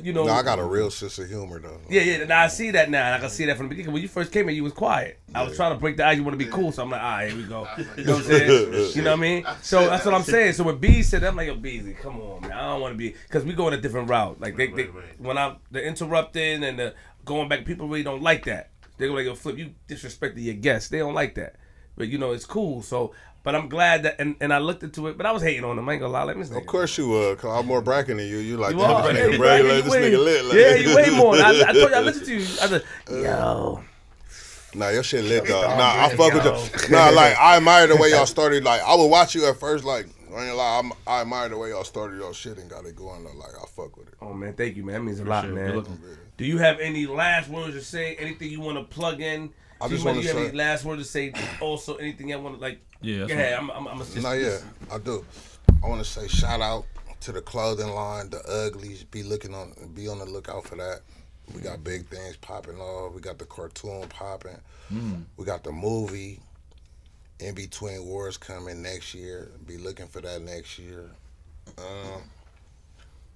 you 0.03 0.14
know. 0.14 0.23
No, 0.26 0.34
I 0.34 0.44
got 0.44 0.60
a 0.60 0.64
real 0.64 0.91
sense 0.91 1.18
of 1.18 1.27
humor 1.27 1.60
though. 1.60 1.80
Yeah, 1.90 2.02
yeah. 2.02 2.23
Now 2.26 2.41
I 2.44 2.48
see 2.48 2.69
that 2.72 2.91
now. 2.91 3.06
and 3.06 3.15
I 3.15 3.19
can 3.19 3.30
see 3.30 3.45
that 3.45 3.57
from 3.57 3.68
the 3.68 3.69
beginning. 3.69 3.91
When 3.94 4.03
you 4.03 4.07
first 4.07 4.32
came 4.32 4.48
in, 4.49 4.53
you 4.56 4.64
was 4.64 4.73
quiet. 4.73 5.19
I 5.34 5.41
was 5.44 5.56
trying 5.56 5.73
to 5.73 5.80
break 5.80 5.98
the 5.98 6.06
ice. 6.06 6.18
You 6.18 6.23
want 6.23 6.38
to 6.40 6.45
be 6.45 6.52
cool, 6.52 6.72
so 6.72 6.84
I'm 6.84 6.91
like, 6.91 7.02
all 7.02 7.10
right, 7.10 7.30
here 7.32 7.38
we 7.38 7.44
go. 7.48 7.68
You 7.98 8.03
know 8.03 8.14
what 8.14 8.22
I'm 8.22 8.27
saying? 8.27 8.91
You 8.95 9.02
know 9.02 9.11
what 9.11 9.19
I 9.19 9.22
mean? 9.22 9.45
So 9.64 9.88
that's 9.90 10.06
what 10.06 10.14
I'm 10.14 10.23
saying. 10.23 10.53
So 10.53 10.64
when 10.64 10.77
B 10.77 11.02
said, 11.02 11.22
that, 11.22 11.30
I'm 11.30 11.36
like, 11.36 11.48
yo, 11.48 11.56
Beasley, 11.56 11.94
come 11.94 12.22
on, 12.22 12.41
man. 12.41 12.52
I 12.52 12.61
don't 12.72 12.82
want 12.82 12.94
to 12.94 12.98
be 12.99 13.15
because 13.27 13.44
we 13.45 13.53
go 13.53 13.68
in 13.68 13.73
a 13.73 13.82
different 13.82 14.10
route. 14.10 14.40
Like 14.40 14.56
they, 14.57 14.68
they 14.68 14.84
Right, 14.84 14.94
right. 14.95 15.19
when 15.22 15.38
I'm 15.40 15.56
the 15.72 15.84
interrupting 15.84 16.64
and 16.64 16.77
the 16.77 16.94
going 17.23 17.49
back, 17.49 17.65
people 17.65 17.88
really 17.88 18.03
don't 18.03 18.22
like 18.22 18.45
that. 18.45 18.69
They 18.98 19.07
go 19.07 19.14
like, 19.14 19.26
yo, 19.26 19.34
Flip, 19.34 19.57
you 19.57 19.72
disrespected 19.88 20.44
your 20.44 20.53
guests. 20.53 20.90
They 20.90 20.99
don't 20.99 21.15
like 21.15 21.34
that. 21.36 21.56
But 21.97 22.07
you 22.09 22.17
know, 22.17 22.31
it's 22.31 22.45
cool. 22.45 22.81
So, 22.81 23.13
but 23.43 23.55
I'm 23.55 23.69
glad 23.69 24.03
that, 24.03 24.15
and, 24.19 24.35
and 24.41 24.51
I 24.53 24.57
looked 24.57 24.84
into 24.84 25.07
it, 25.07 25.17
but 25.17 25.26
I 25.26 25.31
was 25.31 25.41
hating 25.43 25.63
on 25.63 25.77
him. 25.80 25.88
I 25.88 25.93
ain't 25.93 26.01
gonna 26.01 26.11
lie, 26.13 26.23
like 26.23 26.38
this 26.38 26.49
nigga. 26.49 26.57
Of 26.61 26.65
course 26.65 26.97
you 26.97 27.07
would, 27.09 27.38
cause 27.38 27.57
I'm 27.59 27.65
more 27.67 27.81
bragging 27.81 28.17
than 28.17 28.27
you. 28.27 28.38
You 28.38 28.57
like 28.57 28.73
You 28.73 28.80
damn, 28.80 28.91
are. 28.91 29.13
this 29.13 29.17
Yeah, 29.17 29.23
nigga 29.27 29.31
you 29.34 29.38
bragging 29.38 29.65
way- 29.67 29.76
like 29.76 29.84
this 29.85 29.93
way- 29.93 30.11
nigga 30.11 30.23
lit. 30.26 30.45
Like. 30.45 30.57
Yeah, 30.57 30.76
you 30.76 30.95
way 30.95 31.09
more. 31.17 31.35
I, 31.35 31.49
I 31.67 31.73
told 31.73 31.76
you 31.91 31.95
I 31.95 31.99
listened 32.01 32.26
to 32.26 32.34
you. 32.34 32.41
I 32.41 32.67
said, 32.67 32.84
uh, 33.09 33.15
yo. 33.15 33.84
Nah, 34.73 34.89
your 34.89 35.03
shit 35.03 35.23
lit 35.23 35.45
though. 35.47 35.61
Nah, 35.61 35.67
I 35.69 36.07
man, 36.09 36.17
fuck 36.17 36.34
with 36.34 36.43
yo. 36.43 36.57
you. 36.85 36.89
Nah, 36.89 37.09
like 37.09 37.38
I 37.38 37.55
admire 37.57 37.88
the 37.88 37.95
way 37.95 38.09
y'all 38.09 38.26
started. 38.26 38.63
Like 38.65 38.81
I 38.81 38.93
would 38.95 39.07
watch 39.07 39.34
you 39.34 39.45
at 39.47 39.57
first. 39.57 39.85
Like 39.85 40.05
I 40.05 40.27
ain't 40.27 40.34
gonna 40.34 40.55
lie, 40.55 40.80
I'm, 40.84 40.91
I 41.07 41.22
admire 41.22 41.47
the 41.47 41.57
way 41.57 41.69
y'all 41.69 41.85
started 41.85 42.17
your 42.17 42.34
shit 42.34 42.57
and 42.57 42.69
got 42.69 42.85
it 42.85 42.93
going. 42.97 43.23
Though. 43.23 43.31
Like 43.39 43.51
I 43.55 43.65
fuck 43.67 43.95
with 43.95 44.09
it. 44.09 44.15
Oh 44.22 44.34
man, 44.34 44.53
thank 44.53 44.76
you, 44.76 44.84
man. 44.84 44.95
That 44.95 45.03
means 45.03 45.19
a 45.22 45.23
lot, 45.23 45.45
Appreciate 45.45 45.69
it. 45.76 45.76
man. 45.89 45.97
Do 46.35 46.43
you 46.43 46.57
have 46.57 46.81
any 46.81 47.05
last 47.07 47.49
words 47.49 47.73
to 47.76 47.81
say? 47.81 48.15
Anything 48.17 48.51
you 48.51 48.59
want 48.59 48.77
to 48.77 48.84
plug 48.84 49.22
in? 49.22 49.51
I 49.81 49.88
just 49.89 50.02
Do 50.03 50.07
wanna 50.10 50.22
you 50.22 50.27
have 50.27 50.38
say- 50.38 50.47
any 50.47 50.57
last 50.57 50.85
words 50.85 51.03
to 51.03 51.07
say? 51.10 51.34
Also, 51.61 51.95
anything 51.95 52.34
I 52.34 52.38
want 52.38 52.56
to 52.56 52.61
like? 52.61 52.80
Yeah, 53.02 53.26
Yeah, 53.27 53.57
I'm, 53.60 53.69
I'm, 53.72 53.88
I'm 53.88 53.97
just. 53.99 54.15
Nah, 54.22 54.31
yeah, 54.31 54.57
I 54.91 54.97
do. 54.97 55.26
I 55.84 55.88
want 55.88 56.03
to 56.03 56.10
say 56.10 56.27
shout 56.27 56.61
out 56.61 56.85
to 57.22 57.31
the 57.31 57.41
clothing 57.41 57.89
line, 57.89 58.30
the 58.30 58.39
Uglies. 58.49 59.03
Be 59.03 59.22
looking 59.23 59.53
on, 59.53 59.73
be 59.93 60.07
on 60.07 60.19
the 60.19 60.26
lookout 60.26 60.65
for 60.65 60.76
that. 60.77 61.02
We 61.53 61.61
got 61.61 61.84
big 61.84 62.07
things 62.07 62.38
popping 62.38 62.77
off. 62.80 63.14
We 63.14 63.22
got 63.22 63.38
the 63.38 63.45
cartoon 63.45 64.07
popping. 64.10 64.57
We 65.38 65.45
got 65.45 65.64
the 65.64 65.72
movie. 65.72 66.39
In 67.41 67.53
between 67.53 68.06
wars 68.06 68.38
coming 68.38 68.81
next 68.81 69.14
year. 69.14 69.52
Be 69.68 69.77
looking 69.77 70.07
for 70.07 70.22
that 70.22 70.41
next 70.41 70.80
year. 70.80 71.10
Um, 71.77 72.22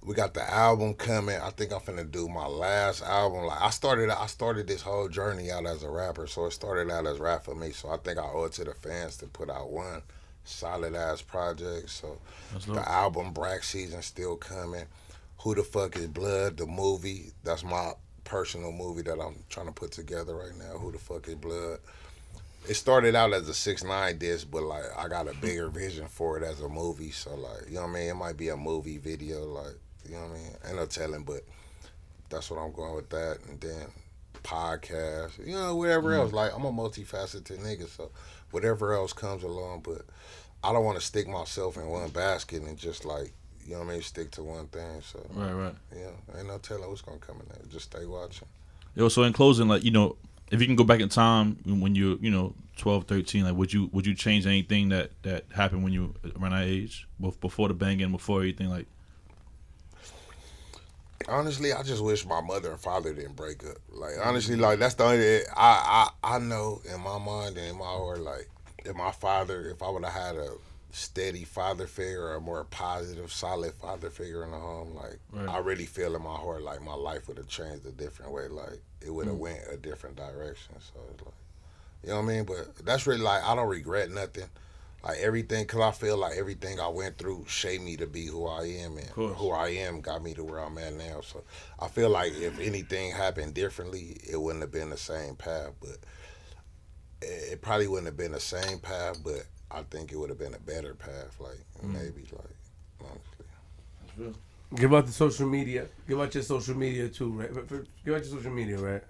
we 0.02 0.14
got 0.14 0.32
the 0.34 0.50
album 0.50 0.94
coming. 0.94 1.36
I 1.36 1.50
think 1.50 1.72
I'm 1.72 1.80
finna 1.80 2.10
do 2.10 2.28
my 2.28 2.46
last 2.46 3.02
album. 3.02 3.44
Like 3.44 3.60
I 3.60 3.70
started, 3.70 4.10
I 4.10 4.26
started 4.26 4.66
this 4.66 4.82
whole 4.82 5.08
journey 5.08 5.50
out 5.50 5.66
as 5.66 5.82
a 5.82 5.90
rapper, 5.90 6.26
so 6.26 6.46
it 6.46 6.52
started 6.52 6.90
out 6.90 7.06
as 7.06 7.18
rap 7.18 7.44
for 7.44 7.54
me. 7.54 7.70
So 7.70 7.90
I 7.90 7.98
think 7.98 8.18
I 8.18 8.22
owe 8.22 8.44
it 8.44 8.52
to 8.52 8.64
the 8.64 8.74
fans 8.74 9.16
to 9.18 9.26
put 9.26 9.50
out 9.50 9.70
one 9.70 10.02
solid 10.44 10.94
ass 10.94 11.20
project. 11.20 11.90
So 11.90 12.18
That's 12.52 12.64
dope. 12.64 12.76
the 12.76 12.88
album 12.90 13.32
Brack 13.32 13.62
season 13.62 14.00
still 14.02 14.36
coming. 14.36 14.86
Who 15.40 15.54
the 15.54 15.62
fuck 15.62 15.96
is 15.96 16.06
Blood? 16.06 16.56
The 16.56 16.66
movie. 16.66 17.32
That's 17.44 17.62
my 17.64 17.92
personal 18.24 18.72
movie 18.72 19.02
that 19.02 19.20
I'm 19.20 19.36
trying 19.48 19.66
to 19.66 19.72
put 19.72 19.92
together 19.92 20.34
right 20.34 20.56
now. 20.56 20.78
Who 20.78 20.92
the 20.92 20.98
fuck 20.98 21.28
is 21.28 21.34
Blood? 21.34 21.78
It 22.68 22.74
started 22.74 23.14
out 23.14 23.32
as 23.32 23.48
a 23.48 23.54
six 23.54 23.84
nine 23.84 24.18
disc, 24.18 24.48
but 24.50 24.62
like 24.62 24.84
I 24.96 25.08
got 25.08 25.28
a 25.28 25.34
bigger 25.36 25.68
vision 25.68 26.06
for 26.08 26.38
it 26.38 26.44
as 26.44 26.60
a 26.60 26.68
movie. 26.68 27.10
So 27.10 27.34
like 27.34 27.68
you 27.68 27.74
know 27.74 27.82
what 27.82 27.90
I 27.90 27.92
mean. 27.92 28.08
It 28.08 28.14
might 28.14 28.36
be 28.38 28.48
a 28.48 28.56
movie 28.56 28.98
video, 28.98 29.44
like 29.44 29.76
you 30.10 30.16
know 30.16 30.22
what 30.22 30.30
I 30.30 30.34
mean. 30.34 30.52
Ain't 30.66 30.76
no 30.76 30.86
telling, 30.86 31.22
but 31.22 31.42
that's 32.28 32.50
what 32.50 32.58
I'm 32.58 32.72
going 32.72 32.96
with 32.96 33.10
that. 33.10 33.38
And 33.48 33.60
then 33.60 33.86
podcast, 34.42 35.46
you 35.46 35.54
know, 35.54 35.76
whatever 35.76 36.10
mm. 36.10 36.16
else. 36.16 36.32
Like 36.32 36.52
I'm 36.54 36.64
a 36.64 36.72
multifaceted 36.72 37.58
nigga, 37.58 37.88
so 37.88 38.10
whatever 38.50 38.92
else 38.92 39.12
comes 39.12 39.42
along. 39.42 39.82
But 39.84 40.02
I 40.64 40.72
don't 40.72 40.84
want 40.84 40.98
to 40.98 41.04
stick 41.04 41.28
myself 41.28 41.76
in 41.76 41.86
one 41.86 42.08
basket 42.08 42.62
and 42.62 42.76
just 42.76 43.04
like 43.04 43.32
you 43.64 43.74
know 43.74 43.80
what 43.80 43.90
I 43.90 43.92
mean, 43.92 44.02
stick 44.02 44.30
to 44.32 44.42
one 44.42 44.66
thing. 44.66 45.00
So 45.02 45.24
Right, 45.32 45.52
right. 45.52 45.74
yeah, 45.94 46.38
ain't 46.38 46.48
no 46.48 46.58
telling 46.58 46.88
what's 46.88 47.02
gonna 47.02 47.18
come 47.18 47.36
in 47.36 47.46
there. 47.48 47.62
Just 47.70 47.92
stay 47.92 48.04
watching. 48.04 48.48
Yo, 48.96 49.08
so 49.08 49.22
in 49.22 49.32
closing, 49.32 49.68
like 49.68 49.84
you 49.84 49.92
know, 49.92 50.16
if 50.50 50.60
you 50.60 50.66
can 50.66 50.76
go 50.76 50.84
back 50.84 51.00
in 51.00 51.08
time 51.08 51.56
when 51.64 51.94
you're, 51.94 52.16
you 52.16 52.30
know, 52.30 52.54
12, 52.78 53.04
13, 53.04 53.44
like 53.44 53.54
would 53.54 53.72
you 53.72 53.88
would 53.92 54.06
you 54.06 54.14
change 54.14 54.46
anything 54.46 54.88
that 54.88 55.10
that 55.22 55.44
happened 55.54 55.84
when 55.84 55.92
you 55.92 56.14
were 56.24 56.30
around 56.40 56.52
that 56.52 56.66
age, 56.66 57.06
both 57.20 57.40
before 57.40 57.68
the 57.68 57.74
banging, 57.74 58.10
before 58.10 58.38
everything, 58.38 58.68
like? 58.68 58.86
Honestly, 61.30 61.72
I 61.72 61.82
just 61.82 62.02
wish 62.02 62.26
my 62.26 62.40
mother 62.40 62.72
and 62.72 62.80
father 62.80 63.14
didn't 63.14 63.36
break 63.36 63.64
up. 63.64 63.76
Like 63.90 64.12
mm-hmm. 64.12 64.28
honestly, 64.28 64.56
like 64.56 64.78
that's 64.78 64.94
the 64.94 65.04
only 65.04 65.40
I 65.56 66.08
I 66.22 66.36
I 66.36 66.38
know 66.38 66.82
in 66.92 67.00
my 67.00 67.18
mind 67.18 67.56
and 67.56 67.68
in 67.68 67.78
my 67.78 67.84
heart, 67.84 68.20
like 68.20 68.48
if 68.84 68.94
my 68.94 69.12
father, 69.12 69.70
if 69.70 69.82
I 69.82 69.90
would 69.90 70.04
have 70.04 70.12
had 70.12 70.36
a 70.36 70.50
steady 70.92 71.44
father 71.44 71.86
figure 71.86 72.24
or 72.24 72.34
a 72.34 72.40
more 72.40 72.64
positive, 72.64 73.32
solid 73.32 73.72
father 73.74 74.10
figure 74.10 74.44
in 74.44 74.50
the 74.50 74.58
home, 74.58 74.94
like 74.94 75.20
Right. 75.32 75.48
I 75.48 75.58
really 75.58 75.86
feel 75.86 76.16
in 76.16 76.22
my 76.22 76.34
heart 76.34 76.62
like 76.62 76.82
my 76.82 76.94
life 76.94 77.28
would 77.28 77.36
have 77.36 77.48
changed 77.48 77.86
a 77.86 77.92
different 77.92 78.32
way. 78.32 78.48
Like 78.48 78.82
it 79.00 79.10
would 79.10 79.26
have 79.26 79.36
mm. 79.36 79.40
went 79.40 79.60
a 79.70 79.76
different 79.76 80.16
direction. 80.16 80.74
So 80.80 81.00
it's 81.14 81.24
like 81.24 81.34
you 82.02 82.10
know 82.10 82.16
what 82.16 82.22
I 82.22 82.34
mean? 82.34 82.44
But 82.44 82.84
that's 82.84 83.06
really 83.06 83.22
like 83.22 83.44
I 83.44 83.54
don't 83.54 83.68
regret 83.68 84.10
nothing. 84.10 84.48
Like 85.02 85.18
everything, 85.18 85.66
cause 85.66 85.80
I 85.80 85.90
feel 85.92 86.16
like 86.18 86.36
everything 86.36 86.78
I 86.80 86.88
went 86.88 87.16
through 87.18 87.46
shaped 87.48 87.82
me 87.82 87.96
to 87.96 88.06
be 88.06 88.26
who 88.26 88.46
I 88.46 88.64
am, 88.64 88.98
and 88.98 89.06
who 89.36 89.50
I 89.50 89.68
am 89.70 90.00
got 90.00 90.22
me 90.22 90.34
to 90.34 90.44
where 90.44 90.60
I'm 90.60 90.76
at 90.78 90.94
now. 90.94 91.20
So 91.22 91.42
I 91.78 91.88
feel 91.88 92.10
like 92.10 92.32
if 92.34 92.58
anything 92.60 93.12
happened 93.12 93.54
differently, 93.54 94.18
it 94.30 94.40
wouldn't 94.40 94.62
have 94.62 94.72
been 94.72 94.90
the 94.90 94.96
same 94.98 95.36
path, 95.36 95.72
but 95.80 95.98
it, 97.22 97.52
it 97.52 97.62
probably 97.62 97.88
wouldn't 97.88 98.06
have 98.06 98.16
been 98.16 98.32
the 98.32 98.40
same 98.40 98.78
path, 98.78 99.18
but 99.24 99.46
I 99.70 99.82
think 99.84 100.12
it 100.12 100.16
would 100.18 100.30
have 100.30 100.38
been 100.38 100.54
a 100.54 100.58
better 100.58 100.94
path, 100.94 101.36
like 101.40 101.60
Mm. 101.82 101.94
maybe, 101.94 102.28
like 102.32 103.08
honestly. 103.10 104.34
Give 104.74 104.92
out 104.94 105.06
the 105.06 105.12
social 105.12 105.48
media. 105.48 105.86
Give 106.06 106.20
out 106.20 106.34
your 106.34 106.42
social 106.42 106.76
media 106.76 107.08
too, 107.08 107.30
right? 107.30 107.52
But 107.52 107.68
Give 108.04 108.14
out 108.14 108.22
your 108.22 108.24
social 108.24 108.52
media, 108.52 108.76
right? 108.78 109.02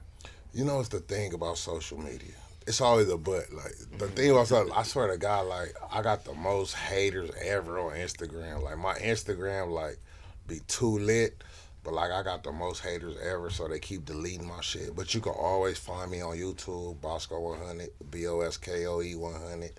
You 0.54 0.64
know, 0.64 0.80
it's 0.80 0.88
the 0.88 1.00
thing 1.00 1.34
about 1.34 1.58
social 1.58 1.98
media. 1.98 2.34
It's 2.70 2.80
always 2.80 3.08
a 3.08 3.16
but. 3.16 3.52
Like 3.52 3.74
the 3.98 4.06
thing 4.06 4.30
about 4.30 4.46
social- 4.46 4.72
I 4.72 4.84
swear 4.84 5.08
to 5.08 5.18
God, 5.18 5.48
like 5.48 5.74
I 5.90 6.02
got 6.02 6.24
the 6.24 6.34
most 6.34 6.76
haters 6.76 7.32
ever 7.42 7.80
on 7.80 7.94
Instagram. 7.94 8.62
Like 8.62 8.78
my 8.78 8.94
Instagram, 8.94 9.72
like 9.72 9.98
be 10.46 10.60
too 10.68 11.00
lit, 11.00 11.42
but 11.82 11.94
like 11.94 12.12
I 12.12 12.22
got 12.22 12.44
the 12.44 12.52
most 12.52 12.84
haters 12.84 13.16
ever, 13.20 13.50
so 13.50 13.66
they 13.66 13.80
keep 13.80 14.04
deleting 14.04 14.46
my 14.46 14.60
shit. 14.60 14.94
But 14.94 15.12
you 15.12 15.20
can 15.20 15.32
always 15.32 15.78
find 15.78 16.12
me 16.12 16.20
on 16.20 16.36
YouTube, 16.36 17.00
Bosco 17.00 17.40
100, 17.40 17.90
B 18.08 18.28
O 18.28 18.38
S 18.38 18.56
K 18.56 18.86
O 18.86 19.02
E 19.02 19.16
100, 19.16 19.72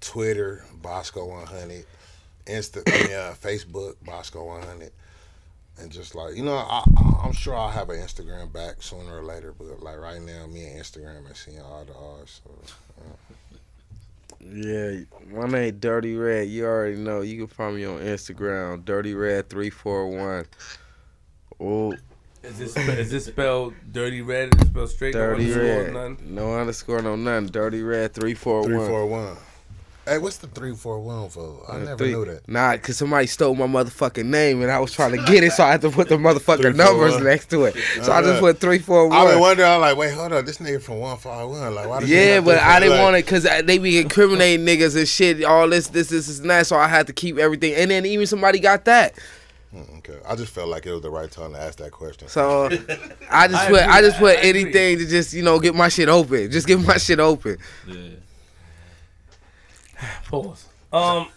Twitter, 0.00 0.64
Bosco 0.80 1.26
100, 1.26 1.84
Insta, 2.46 2.78
uh, 2.86 3.34
Facebook, 3.34 3.96
Bosco 4.04 4.44
100 4.44 4.92
and 5.80 5.90
just 5.90 6.14
like 6.14 6.36
you 6.36 6.44
know, 6.44 6.56
I, 6.56 6.82
I 6.96 7.20
I'm 7.24 7.32
sure 7.32 7.54
I'll 7.56 7.68
have 7.68 7.90
an 7.90 7.96
Instagram 8.00 8.52
back 8.52 8.82
sooner 8.82 9.18
or 9.18 9.22
later, 9.22 9.54
but 9.56 9.82
like 9.82 9.98
right 9.98 10.20
now, 10.20 10.46
me 10.46 10.64
and 10.64 10.80
Instagram 10.80 11.30
are 11.30 11.34
seeing 11.34 11.60
all 11.60 11.84
the 11.84 11.94
odds. 11.94 12.40
So 12.44 12.50
Yeah, 14.40 15.00
my 15.32 15.46
name 15.46 15.78
Dirty 15.78 16.16
Red. 16.16 16.48
You 16.48 16.64
already 16.66 16.96
know. 16.96 17.20
You 17.20 17.38
can 17.38 17.46
find 17.46 17.76
me 17.76 17.84
on 17.84 17.98
Instagram, 18.00 18.84
Dirty 18.84 19.14
Red 19.14 19.48
three 19.48 19.70
four 19.70 20.08
one. 20.08 20.46
Oh, 21.60 21.92
Is 22.42 22.58
this 22.58 22.76
is 22.76 23.10
this 23.10 23.26
spelled 23.26 23.74
dirty 23.92 24.22
red? 24.22 24.54
Is 24.54 24.62
it 24.62 24.66
spelled 24.68 24.88
straight? 24.90 25.14
No 25.14 25.20
Dirty 25.20 25.52
underscore, 25.52 25.84
Red. 25.84 25.92
none? 25.92 26.16
No 26.34 26.54
underscore, 26.58 27.02
no 27.02 27.16
none. 27.16 27.46
Dirty 27.46 27.82
Red 27.82 28.14
three 28.14 28.32
four 28.34 28.64
three 28.64 28.76
one. 28.78 28.88
four 28.88 29.06
one. 29.06 29.36
Hey, 30.10 30.18
what's 30.18 30.38
the 30.38 30.48
three 30.48 30.74
four 30.74 30.98
one 30.98 31.28
for? 31.28 31.64
I 31.70 31.78
never 31.78 31.96
Three- 31.96 32.10
knew 32.12 32.24
that. 32.24 32.48
Nah, 32.48 32.76
cause 32.78 32.96
somebody 32.96 33.26
stole 33.28 33.54
my 33.54 33.66
motherfucking 33.68 34.24
name 34.24 34.60
and 34.60 34.70
I 34.70 34.80
was 34.80 34.92
trying 34.92 35.12
to 35.12 35.18
get 35.24 35.44
it, 35.44 35.52
so 35.52 35.62
I 35.62 35.70
had 35.70 35.80
to 35.82 35.90
put 35.90 36.08
the 36.08 36.16
motherfucking 36.18 36.62
Three, 36.62 36.72
numbers 36.72 37.14
one. 37.14 37.24
next 37.24 37.48
to 37.50 37.64
it. 37.66 37.76
So 38.02 38.10
I 38.10 38.20
just 38.20 38.40
put 38.40 38.58
three 38.58 38.80
four 38.80 39.08
one. 39.08 39.16
I've 39.16 39.28
been 39.28 39.38
wondering. 39.40 39.70
I'm 39.70 39.80
like, 39.80 39.96
wait, 39.96 40.12
hold 40.12 40.32
on, 40.32 40.44
this 40.44 40.58
nigga 40.58 40.82
from 40.82 40.98
one 40.98 41.16
five 41.18 41.48
one. 41.48 41.74
Like, 41.74 41.88
why? 41.88 42.00
Yeah, 42.00 42.40
but 42.40 42.58
I 42.58 42.80
didn't 42.80 42.96
like- 42.96 43.02
want 43.04 43.16
it 43.16 43.24
because 43.24 43.44
they 43.44 43.78
be 43.78 43.98
incriminating 43.98 44.66
niggas 44.66 44.96
and 44.96 45.06
shit. 45.06 45.44
All 45.44 45.68
this, 45.68 45.86
this, 45.88 46.08
this, 46.08 46.26
this, 46.26 46.40
and 46.40 46.50
that. 46.50 46.66
So 46.66 46.76
I 46.76 46.88
had 46.88 47.06
to 47.06 47.12
keep 47.12 47.38
everything. 47.38 47.74
And 47.74 47.90
then 47.90 48.04
even 48.04 48.26
somebody 48.26 48.58
got 48.58 48.84
that. 48.86 49.14
Mm, 49.74 49.98
Okay, 49.98 50.18
I 50.28 50.34
just 50.34 50.52
felt 50.52 50.68
like 50.68 50.86
it 50.86 50.92
was 50.92 51.02
the 51.02 51.10
right 51.10 51.30
time 51.30 51.52
to 51.52 51.60
ask 51.60 51.78
that 51.78 51.92
question. 51.92 52.26
So 52.26 52.64
I 53.30 53.46
just 53.46 53.62
I 53.62 53.68
put, 53.68 53.80
I 53.86 54.00
just 54.00 54.18
put 54.18 54.36
I 54.36 54.40
agree. 54.40 54.62
anything 54.62 54.98
to 54.98 55.06
just 55.06 55.32
you 55.32 55.44
know 55.44 55.60
get 55.60 55.76
my 55.76 55.88
shit 55.88 56.08
open. 56.08 56.50
Just 56.50 56.66
get 56.66 56.80
my 56.84 56.96
shit 56.96 57.20
open. 57.20 57.58
Yeah. 57.86 57.94
Pause. 60.28 60.66
Um, 60.92 61.28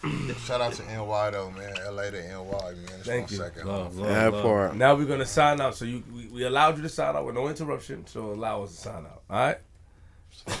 Shout 0.46 0.60
out 0.60 0.72
to 0.74 0.82
NY 0.82 1.30
though, 1.30 1.50
man. 1.50 1.74
LA 1.94 2.10
to 2.10 2.20
NY, 2.22 2.44
man. 2.50 2.74
It's 2.98 3.06
Thank 3.06 3.30
you. 3.30 3.36
second 3.36 3.68
Love, 3.68 3.94
home. 3.94 4.02
love, 4.02 4.08
That 4.10 4.32
love. 4.32 4.42
part. 4.42 4.76
now 4.76 4.94
we're 4.96 5.04
gonna 5.04 5.24
sign 5.26 5.60
out. 5.60 5.76
So 5.76 5.84
you 5.84 6.02
we, 6.12 6.26
we 6.26 6.44
allowed 6.44 6.76
you 6.76 6.82
to 6.82 6.88
sign 6.88 7.14
out 7.14 7.24
with 7.24 7.36
no 7.36 7.46
interruption. 7.48 8.04
So 8.06 8.32
allow 8.32 8.64
us 8.64 8.70
to 8.74 8.76
sign 8.76 9.04
out. 9.06 9.22
All 9.30 9.36
right. 9.38 9.58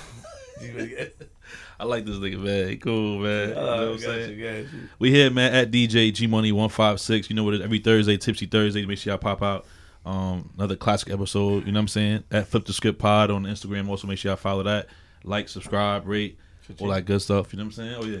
You 0.62 0.72
really 0.72 0.88
get- 0.90 1.16
I 1.80 1.84
like 1.84 2.04
this 2.04 2.16
nigga, 2.16 2.38
man. 2.38 2.78
Cool, 2.78 3.18
man. 3.18 3.48
you 3.48 3.54
know 3.56 3.60
what 3.64 3.78
I'm 3.94 3.98
saying? 3.98 4.38
you. 4.38 4.68
We 5.00 5.10
here, 5.10 5.28
man, 5.28 5.52
at 5.52 5.72
DJ 5.72 6.12
G 6.14 6.28
Money 6.28 6.52
one 6.52 6.68
five 6.68 7.00
six. 7.00 7.28
You 7.28 7.34
know 7.34 7.42
what? 7.42 7.54
It 7.54 7.58
is. 7.58 7.64
Every 7.64 7.80
Thursday, 7.80 8.16
Tipsy 8.16 8.46
Thursday. 8.46 8.86
Make 8.86 8.98
sure 8.98 9.10
y'all 9.12 9.18
pop 9.18 9.42
out. 9.42 9.66
Um, 10.06 10.50
another 10.56 10.76
classic 10.76 11.10
episode. 11.10 11.66
You 11.66 11.72
know 11.72 11.78
what 11.78 11.82
I'm 11.82 11.88
saying? 11.88 12.24
At 12.30 12.46
Flip 12.46 12.64
the 12.64 12.72
Script 12.72 13.00
Pod 13.00 13.32
on 13.32 13.42
Instagram. 13.44 13.88
Also, 13.88 14.06
make 14.06 14.18
sure 14.18 14.30
y'all 14.30 14.36
follow 14.36 14.62
that. 14.62 14.86
Like, 15.24 15.48
subscribe, 15.48 16.06
rate, 16.06 16.38
all 16.80 16.88
that 16.88 17.04
good 17.04 17.20
stuff. 17.22 17.52
You 17.52 17.58
know 17.58 17.64
what 17.66 17.78
I'm 17.78 17.96
saying? 17.96 17.96
Oh 17.98 18.04
yeah. 18.04 18.20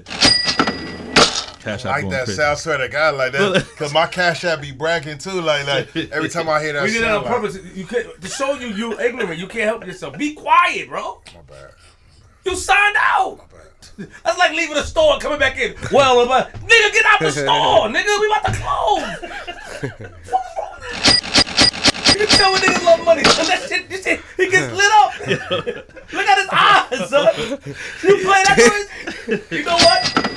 Cash 1.60 1.86
I 1.86 1.88
out 1.88 1.92
like 1.94 2.00
going 2.02 2.10
that 2.12 2.24
crazy. 2.26 2.36
sound. 2.36 2.58
Swear 2.58 2.76
to 2.78 2.88
God, 2.88 3.14
like 3.16 3.32
that, 3.32 3.66
cause 3.78 3.92
my 3.94 4.06
cash 4.06 4.44
app 4.44 4.60
be 4.60 4.70
bragging 4.70 5.16
too. 5.16 5.40
Like, 5.40 5.66
like 5.66 5.96
every 6.12 6.28
time 6.28 6.46
I 6.48 6.60
hear 6.62 6.74
that, 6.74 6.82
We 6.84 6.90
did 6.92 7.02
that 7.04 7.14
on 7.16 7.24
sound, 7.24 7.42
like, 7.42 7.52
purpose. 7.52 7.76
You 7.76 7.86
can't 7.86 8.20
to 8.20 8.28
show 8.28 8.52
you 8.54 8.66
you 8.68 9.00
ignorant. 9.00 9.38
You 9.38 9.46
can't 9.46 9.64
help 9.64 9.86
yourself. 9.86 10.18
Be 10.18 10.34
quiet, 10.34 10.88
bro. 10.90 11.22
My 11.34 11.40
bad. 11.42 11.70
You 12.44 12.54
signed 12.54 12.96
out. 12.98 13.38
My 13.38 13.44
bad. 13.44 14.10
That's 14.24 14.36
like 14.38 14.50
leaving 14.52 14.74
the 14.74 14.82
store 14.82 15.14
and 15.14 15.22
coming 15.22 15.38
back 15.38 15.56
in. 15.58 15.74
Well, 15.90 16.26
but- 16.26 16.52
nigga, 16.54 16.92
get 16.92 17.04
out 17.06 17.20
the 17.20 17.30
store, 17.32 17.46
nigga. 17.88 18.20
We 18.20 18.26
about 18.26 18.44
to 18.44 18.52
close. 18.60 20.10
What's 20.30 20.56
wrong 20.58 20.70
with 20.80 20.90
that? 20.90 22.03
You 22.20 22.26
can 22.26 22.28
tell 22.38 22.52
when 22.52 22.60
niggas 22.62 22.84
love 22.84 23.04
money. 23.04 23.24
son. 23.24 23.46
That 23.46 23.68
shit, 23.68 23.90
you 23.90 23.96
see, 23.96 24.18
he 24.36 24.50
gets 24.50 24.72
lit 24.72 24.92
up. 24.92 25.12
Look 26.12 26.26
at 26.26 26.38
his 26.38 26.48
eyes, 26.52 27.10
son. 27.10 27.34
You 28.02 28.24
play 28.24 28.42
that 28.44 28.56
noise? 29.28 29.40
You 29.50 29.64
know 29.64 29.74
what? 29.74 30.30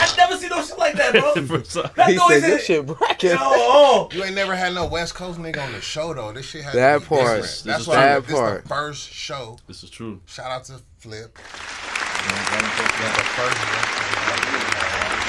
I 0.00 0.14
never 0.16 0.36
see 0.36 0.48
no 0.48 0.62
shit 0.62 0.78
like 0.78 0.94
that, 0.94 1.12
bro. 1.12 1.34
That 1.96 2.08
He 2.08 2.14
noise 2.16 2.28
said 2.40 2.42
this 2.42 2.60
is. 2.60 2.64
shit 2.66 2.86
bracket. 2.86 3.36
Oh, 3.38 4.08
oh. 4.10 4.16
You 4.16 4.24
ain't 4.24 4.34
never 4.34 4.54
had 4.56 4.74
no 4.74 4.86
West 4.86 5.14
Coast 5.14 5.38
nigga 5.38 5.62
on 5.64 5.72
the 5.72 5.80
show 5.80 6.14
though. 6.14 6.32
This 6.32 6.46
shit 6.46 6.62
had 6.64 6.74
That 6.74 6.94
to 6.94 7.00
be 7.00 7.06
part. 7.06 7.20
different. 7.20 7.42
This 7.42 7.62
That's 7.62 7.80
is 7.82 7.88
why 7.88 7.94
that 7.96 8.26
this 8.26 8.34
part. 8.36 8.62
the 8.62 8.68
first 8.68 9.10
show. 9.12 9.58
This 9.66 9.82
is 9.82 9.90
true. 9.90 10.20
Shout 10.26 10.50
out 10.50 10.64
to 10.64 10.80
Flip. 10.98 11.36
That's 11.36 13.16
the 13.16 13.24
first 13.36 13.58
one. 13.58 13.84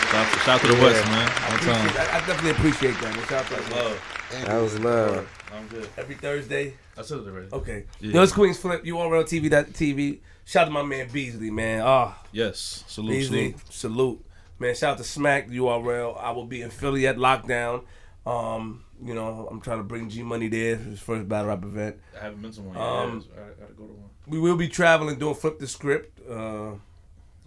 Shout 0.10 0.26
out 0.26 0.34
to, 0.34 0.40
shout 0.40 0.56
out 0.56 0.62
to 0.62 0.68
the 0.68 0.82
West, 0.82 1.06
man. 1.06 1.30
One 1.30 1.60
time. 1.60 1.90
I, 1.98 2.18
I 2.18 2.26
definitely 2.26 2.52
appreciate 2.52 2.94
that. 3.02 3.16
man. 3.16 3.26
Shout 3.28 3.44
out 3.44 3.48
to 3.48 3.56
that. 3.56 3.72
love. 3.76 4.46
That 4.46 4.62
was 4.62 4.80
love. 4.80 5.28
I'm 5.56 5.68
good. 5.68 5.88
Every 5.98 6.16
Thursday. 6.16 6.74
I 6.98 7.02
said 7.02 7.20
it 7.20 7.28
already. 7.28 7.48
Okay. 7.52 7.86
Yeah. 8.00 8.22
It's 8.24 8.32
Queens 8.32 8.58
Flip. 8.58 8.84
URL 8.84 9.24
TV. 9.24 9.50
That 9.50 9.74
TV. 9.74 10.20
Shout 10.46 10.64
out 10.64 10.66
to 10.66 10.72
my 10.72 10.84
man 10.84 11.08
Beasley, 11.12 11.52
man. 11.52 11.82
Ah, 11.84 12.22
Yes. 12.32 12.84
Salute, 12.88 13.12
Beasley. 13.12 13.52
salute. 13.52 13.74
Salute. 13.74 14.26
Man, 14.60 14.76
shout 14.76 14.92
out 14.94 14.98
to 14.98 15.04
Smack 15.04 15.48
URL. 15.50 16.20
I 16.22 16.32
will 16.32 16.46
be 16.46 16.62
in 16.62 16.70
Philly 16.70 17.08
at 17.08 17.18
lockdown. 17.18 17.84
Um, 18.26 18.84
you 19.04 19.14
know, 19.16 19.48
I'm 19.50 19.62
trying 19.62 19.78
to 19.78 19.84
bring 19.84 20.10
G 20.10 20.22
Money 20.24 20.50
there 20.50 20.78
for 20.78 20.84
his 20.84 21.00
first 21.00 21.30
battle 21.30 21.48
rap 21.48 21.64
event. 21.64 21.98
I 22.20 22.24
haven't 22.24 22.42
been 22.42 22.52
to 22.52 22.62
one 22.62 22.76
yet. 22.76 22.84
Um, 22.86 23.26
yet. 23.36 23.44
I 23.44 23.62
gotta 23.62 23.74
go 23.74 23.86
to 23.86 23.94
one. 23.94 24.10
We 24.28 24.40
will 24.40 24.58
be 24.58 24.68
traveling, 24.68 25.18
doing 25.18 25.36
flip 25.36 25.60
the 25.60 25.68
script. 25.68 26.20
Uh, 26.30 26.72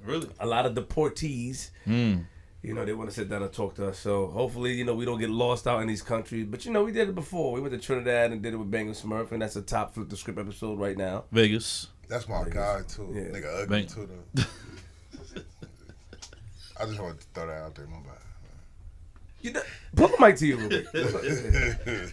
Really? 0.04 0.28
a 0.40 0.46
lot 0.46 0.66
of 0.66 0.74
deportees. 0.74 1.70
Mm. 1.86 2.24
You 2.62 2.74
know, 2.74 2.84
they 2.84 2.92
want 2.92 3.10
to 3.10 3.14
sit 3.14 3.28
down 3.28 3.42
and 3.42 3.52
talk 3.52 3.74
to 3.76 3.88
us. 3.88 3.98
So 3.98 4.28
hopefully, 4.28 4.72
you 4.72 4.84
know, 4.84 4.94
we 4.94 5.04
don't 5.04 5.18
get 5.18 5.30
lost 5.30 5.66
out 5.66 5.82
in 5.82 5.88
these 5.88 6.02
countries. 6.02 6.46
But 6.48 6.64
you 6.64 6.70
know, 6.70 6.84
we 6.84 6.92
did 6.92 7.08
it 7.08 7.14
before. 7.14 7.52
We 7.52 7.60
went 7.60 7.74
to 7.74 7.80
Trinidad 7.80 8.30
and 8.30 8.40
did 8.40 8.54
it 8.54 8.56
with 8.56 8.70
Bang 8.70 8.86
and 8.86 8.96
Smurf, 8.96 9.32
and 9.32 9.42
that's 9.42 9.56
a 9.56 9.62
top 9.62 9.94
flip 9.94 10.08
the 10.08 10.16
script 10.16 10.38
episode 10.38 10.78
right 10.78 10.96
now. 10.96 11.24
Vegas. 11.32 11.88
That's 12.08 12.28
my 12.28 12.44
guy 12.48 12.82
too. 12.86 13.10
Yeah. 13.12 13.36
Nigga 13.36 13.62
ugly 13.62 13.66
Bang. 13.66 13.86
too 13.86 14.08
though. 14.34 14.42
I 16.80 16.86
just 16.86 17.00
want 17.00 17.20
to 17.20 17.26
throw 17.34 17.46
that 17.46 17.52
out 17.52 17.74
there, 17.74 17.86
my 17.86 17.96
bad. 17.98 18.18
You 19.40 19.52
know, 19.52 19.62
pull 19.96 20.08
the 20.08 20.16
mic 20.20 20.36
to 20.36 20.46
you, 20.46 20.56
real 20.56 20.68
quick. 20.68 20.86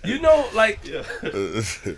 You 0.05 0.19
know, 0.19 0.47
like 0.55 0.79
yeah. 0.83 1.03
Crazy, 1.21 1.95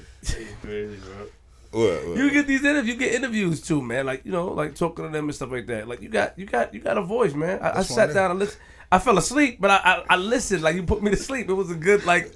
bro. 0.61 1.28
What, 1.72 2.07
what? 2.07 2.18
you 2.18 2.30
get 2.31 2.48
these 2.48 2.64
interviews, 2.65 2.93
you 2.95 2.99
get 2.99 3.14
interviews 3.14 3.61
too, 3.61 3.81
man. 3.81 4.06
Like 4.06 4.26
you 4.26 4.31
know, 4.31 4.48
like 4.48 4.76
talking 4.76 5.06
to 5.06 5.11
them 5.11 5.26
and 5.26 5.35
stuff 5.35 5.52
like 5.52 5.68
that. 5.68 5.88
Like 5.88 6.02
you 6.02 6.10
got, 6.10 6.38
you 6.38 6.45
got, 6.45 6.73
you 6.73 6.81
got 6.81 6.98
a 6.98 7.02
voice, 7.02 7.34
man. 7.34 7.60
I, 7.61 7.80
I 7.80 7.81
sat 7.84 8.14
down 8.14 8.31
and 8.31 8.39
listened. 8.39 8.61
I 8.91 8.99
fell 8.99 9.18
asleep, 9.18 9.57
but 9.61 9.72
I, 9.72 9.77
I, 9.77 10.03
I 10.10 10.18
listened. 10.18 10.64
Like 10.64 10.76
you 10.76 10.84
put 10.84 11.02
me 11.02 11.11
to 11.11 11.18
sleep. 11.18 11.49
It 11.49 11.53
was 11.53 11.72
a 11.72 11.76
good, 11.76 12.03
like, 12.06 12.34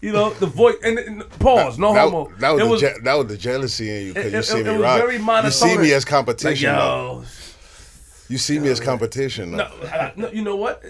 you 0.00 0.10
know, 0.10 0.30
the 0.30 0.46
voice 0.46 0.76
and, 0.82 0.98
and 0.98 1.28
pause, 1.38 1.78
no 1.78 1.92
that, 1.92 2.04
homo. 2.10 2.32
that 2.38 2.52
was, 2.52 2.62
it 2.62 2.64
the 2.64 2.76
je- 2.94 3.00
that 3.04 3.14
was 3.14 3.26
the 3.26 3.36
jealousy 3.36 3.90
in 3.90 4.06
you 4.06 4.14
because 4.14 4.32
you 4.32 4.42
see 4.42 4.60
it 4.60 4.64
me 4.64 4.72
was 4.72 4.80
rock. 4.80 5.00
very 5.00 5.18
You 5.44 5.50
see 5.50 5.76
me 5.76 5.92
as 5.92 6.06
competition. 6.06 6.74
though. 6.74 7.20
yo, 7.20 7.24
You 8.30 8.38
see 8.38 8.58
me 8.58 8.68
as 8.70 8.80
competition. 8.80 9.50
No, 9.50 9.64
I, 9.64 10.12
no, 10.16 10.30
you 10.30 10.42
know 10.42 10.56
what? 10.56 10.82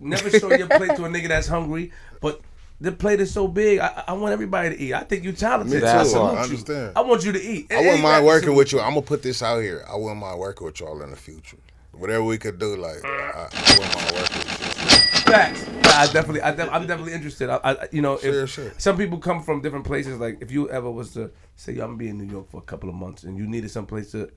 Never 0.00 0.30
show 0.30 0.50
your 0.54 0.68
plate 0.68 0.96
to 0.96 1.04
a 1.04 1.08
nigga 1.08 1.28
that's 1.28 1.48
hungry, 1.48 1.92
but 2.22 2.40
the 2.80 2.92
plate 2.92 3.20
is 3.20 3.32
so 3.32 3.48
big. 3.48 3.80
I, 3.80 4.04
I 4.08 4.12
want 4.12 4.32
everybody 4.32 4.70
to 4.76 4.80
eat. 4.82 4.94
I 4.94 5.02
think 5.04 5.24
you're 5.24 5.32
talented. 5.32 5.74
Me 5.74 5.80
too. 5.80 5.86
I 5.86 6.00
I 6.00 6.04
salute 6.04 6.32
you. 6.32 6.38
understand. 6.38 6.92
I 6.96 7.00
want 7.00 7.24
you 7.24 7.32
to 7.32 7.42
eat. 7.42 7.72
I 7.72 7.78
wouldn't 7.80 8.02
mind 8.02 8.24
working 8.26 8.54
with 8.54 8.72
you. 8.72 8.80
I'm 8.80 8.90
gonna 8.90 9.02
put 9.02 9.22
this 9.22 9.42
out 9.42 9.60
here. 9.62 9.84
I 9.88 9.96
wouldn't 9.96 10.20
mind 10.20 10.38
working 10.38 10.64
with 10.66 10.80
y'all 10.80 11.00
in 11.02 11.10
the 11.10 11.16
future. 11.16 11.58
Whatever 11.92 12.22
we 12.24 12.38
could 12.38 12.58
do, 12.58 12.76
like 12.76 13.04
I, 13.04 13.48
I 13.52 13.74
wouldn't 13.76 13.94
mind 13.94 14.12
working 14.12 14.36
with 14.38 15.24
Facts. 15.28 15.66
I 15.84 16.06
definitely, 16.12 16.40
I 16.42 16.52
def- 16.52 16.70
I'm 16.72 16.86
definitely 16.86 17.12
interested. 17.12 17.50
I, 17.50 17.58
I 17.62 17.88
you 17.92 18.00
know, 18.00 18.14
if 18.14 18.22
Sure, 18.22 18.46
sure. 18.46 18.72
some 18.78 18.96
people 18.96 19.18
come 19.18 19.42
from 19.42 19.60
different 19.60 19.84
places, 19.84 20.18
like 20.18 20.38
if 20.40 20.50
you 20.50 20.70
ever 20.70 20.90
was 20.90 21.12
to 21.14 21.30
say, 21.56 21.72
"Yo, 21.72 21.82
I'm 21.82 21.88
gonna 21.90 21.98
be 21.98 22.08
in 22.08 22.16
New 22.18 22.24
York 22.32 22.50
for 22.50 22.58
a 22.58 22.62
couple 22.62 22.88
of 22.88 22.94
months," 22.94 23.24
and 23.24 23.36
you 23.36 23.46
needed 23.46 23.70
some 23.70 23.84
place 23.84 24.12
to 24.12 24.30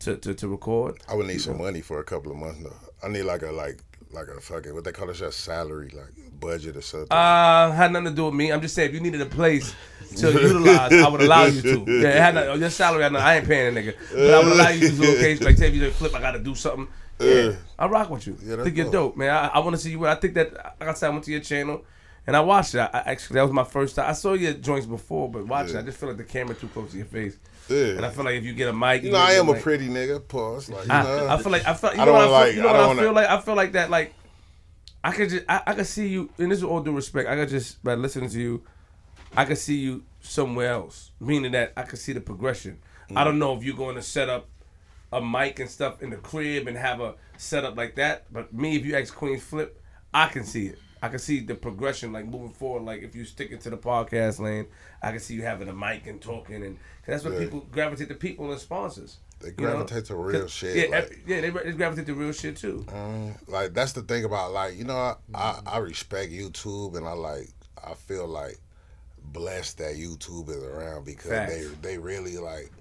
to, 0.00 0.16
to, 0.16 0.34
to 0.34 0.48
record. 0.48 0.98
I 1.08 1.14
would 1.14 1.26
need 1.26 1.40
some 1.40 1.56
money 1.58 1.80
for 1.80 2.00
a 2.00 2.04
couple 2.04 2.32
of 2.32 2.36
months 2.38 2.62
though. 2.62 2.76
I 3.02 3.08
need 3.08 3.22
like 3.22 3.42
a 3.42 3.50
like 3.52 3.80
like 4.16 4.28
a 4.28 4.40
fucking 4.40 4.74
what 4.74 4.84
they 4.84 4.92
call 4.92 5.10
it, 5.10 5.14
just 5.14 5.40
salary, 5.40 5.92
like 5.94 6.40
budget 6.40 6.76
or 6.76 6.80
something. 6.82 7.08
Uh, 7.10 7.70
had 7.72 7.92
nothing 7.92 8.06
to 8.06 8.14
do 8.14 8.24
with 8.26 8.34
me. 8.34 8.50
I'm 8.50 8.60
just 8.60 8.74
saying, 8.74 8.88
if 8.88 8.94
you 8.94 9.00
needed 9.00 9.20
a 9.20 9.26
place 9.26 9.74
to 10.16 10.32
utilize, 10.32 10.92
I 10.92 11.08
would 11.08 11.20
allow 11.20 11.44
you 11.44 11.62
to. 11.62 11.84
Yeah, 11.86 12.08
it 12.08 12.16
had 12.16 12.34
nothing, 12.34 12.60
your 12.60 12.70
salary. 12.70 13.04
I, 13.04 13.08
know, 13.10 13.18
I 13.18 13.36
ain't 13.36 13.46
paying 13.46 13.76
a 13.76 13.80
nigga, 13.80 13.94
but 14.10 14.34
I 14.34 14.38
would 14.42 14.52
allow 14.52 14.68
you 14.70 14.88
to 14.90 14.96
a 14.96 15.06
location. 15.12 15.44
Like, 15.44 15.56
say 15.56 15.68
if 15.68 15.74
you 15.74 15.80
just 15.80 15.98
flip, 15.98 16.14
I 16.14 16.20
got 16.20 16.32
to 16.32 16.38
do 16.40 16.54
something. 16.54 16.88
Yeah, 17.20 17.52
I 17.78 17.86
rock 17.86 18.10
with 18.10 18.26
you. 18.26 18.36
Yeah, 18.42 18.62
think 18.62 18.76
you're 18.76 18.86
dope. 18.86 18.92
dope, 18.92 19.16
man. 19.16 19.30
I, 19.30 19.48
I 19.48 19.58
want 19.60 19.74
to 19.76 19.80
see 19.80 19.90
you. 19.90 20.06
I 20.06 20.16
think 20.16 20.34
that 20.34 20.52
like 20.80 20.88
I 20.88 20.92
said, 20.94 21.06
I 21.06 21.10
went 21.10 21.24
to 21.24 21.30
your 21.30 21.40
channel 21.40 21.82
and 22.26 22.36
I 22.36 22.40
watched 22.40 22.74
it. 22.74 22.80
I, 22.80 22.90
I 22.92 22.98
actually 23.12 23.34
that 23.34 23.42
was 23.42 23.52
my 23.52 23.64
first 23.64 23.96
time. 23.96 24.08
I 24.08 24.12
saw 24.12 24.34
your 24.34 24.52
joints 24.52 24.86
before, 24.86 25.30
but 25.30 25.46
watching, 25.46 25.74
Yeah. 25.74 25.80
I 25.80 25.84
just 25.84 25.98
feel 25.98 26.10
like 26.10 26.18
the 26.18 26.24
camera 26.24 26.54
too 26.54 26.68
close 26.68 26.90
to 26.90 26.96
your 26.96 27.06
face, 27.06 27.38
yeah. 27.68 27.96
and 27.96 28.04
I 28.06 28.10
feel 28.10 28.24
like 28.24 28.34
if 28.36 28.44
you 28.44 28.52
get 28.54 28.68
a 28.68 28.72
mic, 28.72 29.02
you 29.02 29.10
know, 29.12 29.18
I 29.18 29.32
am 29.32 29.48
a 29.48 29.54
pretty 29.60 29.88
nigga. 29.88 30.26
Pause. 30.26 30.70
Like, 30.70 30.86
you 30.86 30.92
I, 30.92 31.02
know, 31.02 31.28
I 31.28 31.42
feel 31.42 31.52
like 31.52 31.66
I 31.66 31.74
feel. 31.74 31.94
You 31.94 32.00
I 32.00 32.04
know 32.04 32.12
what 32.12 32.22
I 32.22 32.24
feel, 32.26 32.32
like- 32.32 32.54
you 32.56 32.62
know 32.62 32.68
I 32.68 32.72
what 32.72 32.80
I 32.80 32.86
wanna- 32.86 33.02
feel 33.02 33.12
like. 33.12 33.28
I 33.28 33.40
feel 33.40 33.54
like 33.54 33.72
that. 33.72 33.90
Like 33.90 34.14
I 35.04 35.12
could 35.12 35.28
just 35.30 35.44
I, 35.48 35.62
I 35.66 35.74
could 35.74 35.86
see 35.86 36.08
you, 36.08 36.30
and 36.38 36.50
this 36.50 36.58
is 36.58 36.64
all 36.64 36.80
due 36.80 36.92
respect. 36.92 37.28
I 37.28 37.36
could 37.36 37.48
just 37.48 37.82
by 37.84 37.94
listening 37.94 38.30
to 38.30 38.40
you, 38.40 38.62
I 39.36 39.44
could 39.44 39.58
see 39.58 39.76
you 39.76 40.04
somewhere 40.20 40.70
else. 40.72 41.10
Meaning 41.20 41.52
that 41.52 41.72
I 41.76 41.82
could 41.82 41.98
see 41.98 42.12
the 42.12 42.20
progression. 42.20 42.78
I 43.14 43.22
don't 43.22 43.38
know 43.38 43.56
if 43.56 43.62
you're 43.62 43.76
going 43.76 43.94
to 43.94 44.02
set 44.02 44.28
up 44.28 44.48
a 45.12 45.20
mic 45.22 45.60
and 45.60 45.70
stuff 45.70 46.02
in 46.02 46.10
the 46.10 46.16
crib 46.16 46.66
and 46.66 46.76
have 46.76 47.00
a 47.00 47.14
setup 47.36 47.76
like 47.76 47.94
that. 47.96 48.24
But 48.32 48.52
me, 48.52 48.74
if 48.74 48.84
you 48.84 48.96
ask 48.96 49.14
Queen 49.14 49.38
Flip, 49.38 49.80
I 50.12 50.26
can 50.26 50.42
see 50.44 50.66
it. 50.66 50.78
I 51.02 51.08
can 51.08 51.18
see 51.18 51.40
the 51.40 51.54
progression, 51.54 52.12
like 52.12 52.26
moving 52.26 52.50
forward. 52.52 52.84
Like 52.84 53.02
if 53.02 53.14
you 53.14 53.24
stick 53.24 53.50
it 53.52 53.60
to 53.62 53.70
the 53.70 53.76
podcast 53.76 54.38
lane, 54.40 54.66
I 55.02 55.10
can 55.10 55.20
see 55.20 55.34
you 55.34 55.42
having 55.42 55.68
a 55.68 55.72
mic 55.74 56.06
and 56.06 56.20
talking, 56.20 56.64
and 56.64 56.78
that's 57.06 57.22
what 57.24 57.34
Yeah. 57.34 57.40
people 57.40 57.66
gravitate 57.70 58.08
to 58.08 58.14
people 58.14 58.50
and 58.50 58.60
sponsors. 58.60 59.18
They 59.40 59.48
you 59.48 59.54
know? 59.58 59.72
gravitate 59.72 60.06
to 60.06 60.16
real 60.16 60.48
shit, 60.48 60.88
Yeah, 60.90 60.96
like- 60.98 61.20
yeah, 61.26 61.42
they, 61.42 61.50
they 61.50 61.72
gravitate 61.72 62.06
to 62.06 62.14
real 62.14 62.32
shit 62.32 62.56
too. 62.56 62.86
Um, 62.92 63.34
like 63.46 63.74
that's 63.74 63.92
the 63.92 64.00
thing 64.02 64.24
about 64.24 64.52
like 64.52 64.76
you 64.76 64.84
know 64.84 64.96
I, 64.96 65.16
I 65.34 65.60
I 65.66 65.78
respect 65.78 66.32
YouTube 66.32 66.96
and 66.96 67.06
I 67.06 67.12
like 67.12 67.50
I 67.86 67.92
feel 67.94 68.26
like 68.26 68.58
blessed 69.22 69.76
that 69.78 69.96
YouTube 69.96 70.48
is 70.48 70.62
around 70.62 71.04
because 71.04 71.30
Facts. 71.30 71.52
they 71.52 71.64
they 71.82 71.98
really 71.98 72.38
like 72.38 72.72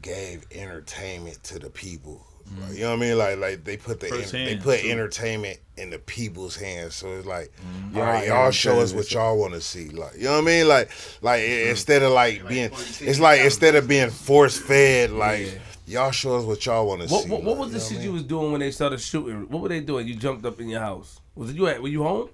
gave 0.00 0.44
entertainment 0.52 1.42
to 1.44 1.58
the 1.58 1.70
people. 1.70 2.24
Like, 2.60 2.74
you 2.74 2.80
know 2.82 2.90
what 2.90 2.96
I 2.96 3.00
mean? 3.00 3.18
Like 3.18 3.38
like 3.38 3.64
they 3.64 3.76
put 3.76 4.00
the 4.00 4.06
en- 4.08 4.12
Firsthand, 4.14 4.48
they 4.48 4.56
put 4.56 4.80
too. 4.80 4.90
entertainment 4.90 5.58
in 5.76 5.90
the 5.90 5.98
people's 5.98 6.56
hands. 6.56 6.94
So 6.94 7.08
it's 7.16 7.26
like, 7.26 7.50
Mm-hmm. 7.56 7.96
all 7.98 8.02
right, 8.04 8.26
y'all 8.28 8.50
show 8.50 8.80
us 8.80 8.92
what 8.92 9.10
y'all 9.12 9.38
want 9.38 9.54
to 9.54 9.60
see. 9.60 9.88
Like 9.88 10.16
you 10.16 10.24
know 10.24 10.32
what 10.32 10.38
I 10.38 10.46
mean? 10.46 10.68
Like 10.68 10.90
like 11.22 11.40
i- 11.40 11.68
instead 11.70 12.02
of 12.02 12.12
like 12.12 12.46
being, 12.48 12.70
it's 13.00 13.20
like 13.20 13.40
instead 13.40 13.74
of 13.74 13.88
being 13.88 14.10
force 14.10 14.58
fed, 14.58 15.10
like 15.12 15.60
y'all 15.86 16.10
show 16.10 16.36
us 16.36 16.44
what 16.44 16.64
y'all 16.66 16.86
want 16.86 17.02
to 17.02 17.08
see. 17.08 17.14
what, 17.14 17.42
what 17.42 17.44
like, 17.44 17.58
was 17.58 17.72
the 17.72 17.78
you 17.78 17.84
shit 17.84 17.92
I 17.92 17.94
mean? 17.96 18.02
you 18.04 18.12
was 18.12 18.22
doing 18.22 18.52
when 18.52 18.60
they 18.60 18.70
started 18.70 19.00
shooting? 19.00 19.48
What 19.48 19.62
were 19.62 19.68
they 19.68 19.80
doing? 19.80 20.06
You 20.06 20.14
jumped 20.14 20.44
up 20.46 20.60
in 20.60 20.68
your 20.68 20.80
house. 20.80 21.20
Was 21.34 21.50
it 21.50 21.56
you 21.56 21.66
at? 21.66 21.80
Were 21.82 21.88
you 21.88 22.02
home? 22.02 22.28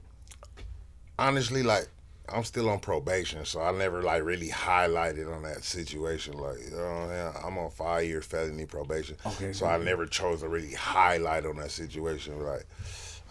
honestly, 1.18 1.62
like 1.62 1.88
I'm 2.32 2.44
still 2.44 2.68
on 2.70 2.80
probation, 2.80 3.44
so 3.44 3.60
I 3.60 3.72
never 3.72 4.02
like 4.02 4.22
really 4.22 4.48
highlighted 4.48 5.34
on 5.34 5.42
that 5.42 5.64
situation. 5.64 6.34
Like, 6.34 6.58
you 6.64 6.76
know, 6.76 7.32
I'm 7.44 7.56
on 7.58 7.70
five 7.70 8.04
year 8.04 8.20
felony 8.20 8.66
probation, 8.66 9.16
Okay, 9.26 9.52
so 9.52 9.66
I 9.66 9.78
never 9.78 10.06
chose 10.06 10.40
to 10.40 10.48
really 10.48 10.74
highlight 10.74 11.46
on 11.46 11.56
that 11.56 11.70
situation. 11.70 12.40
Like, 12.44 12.66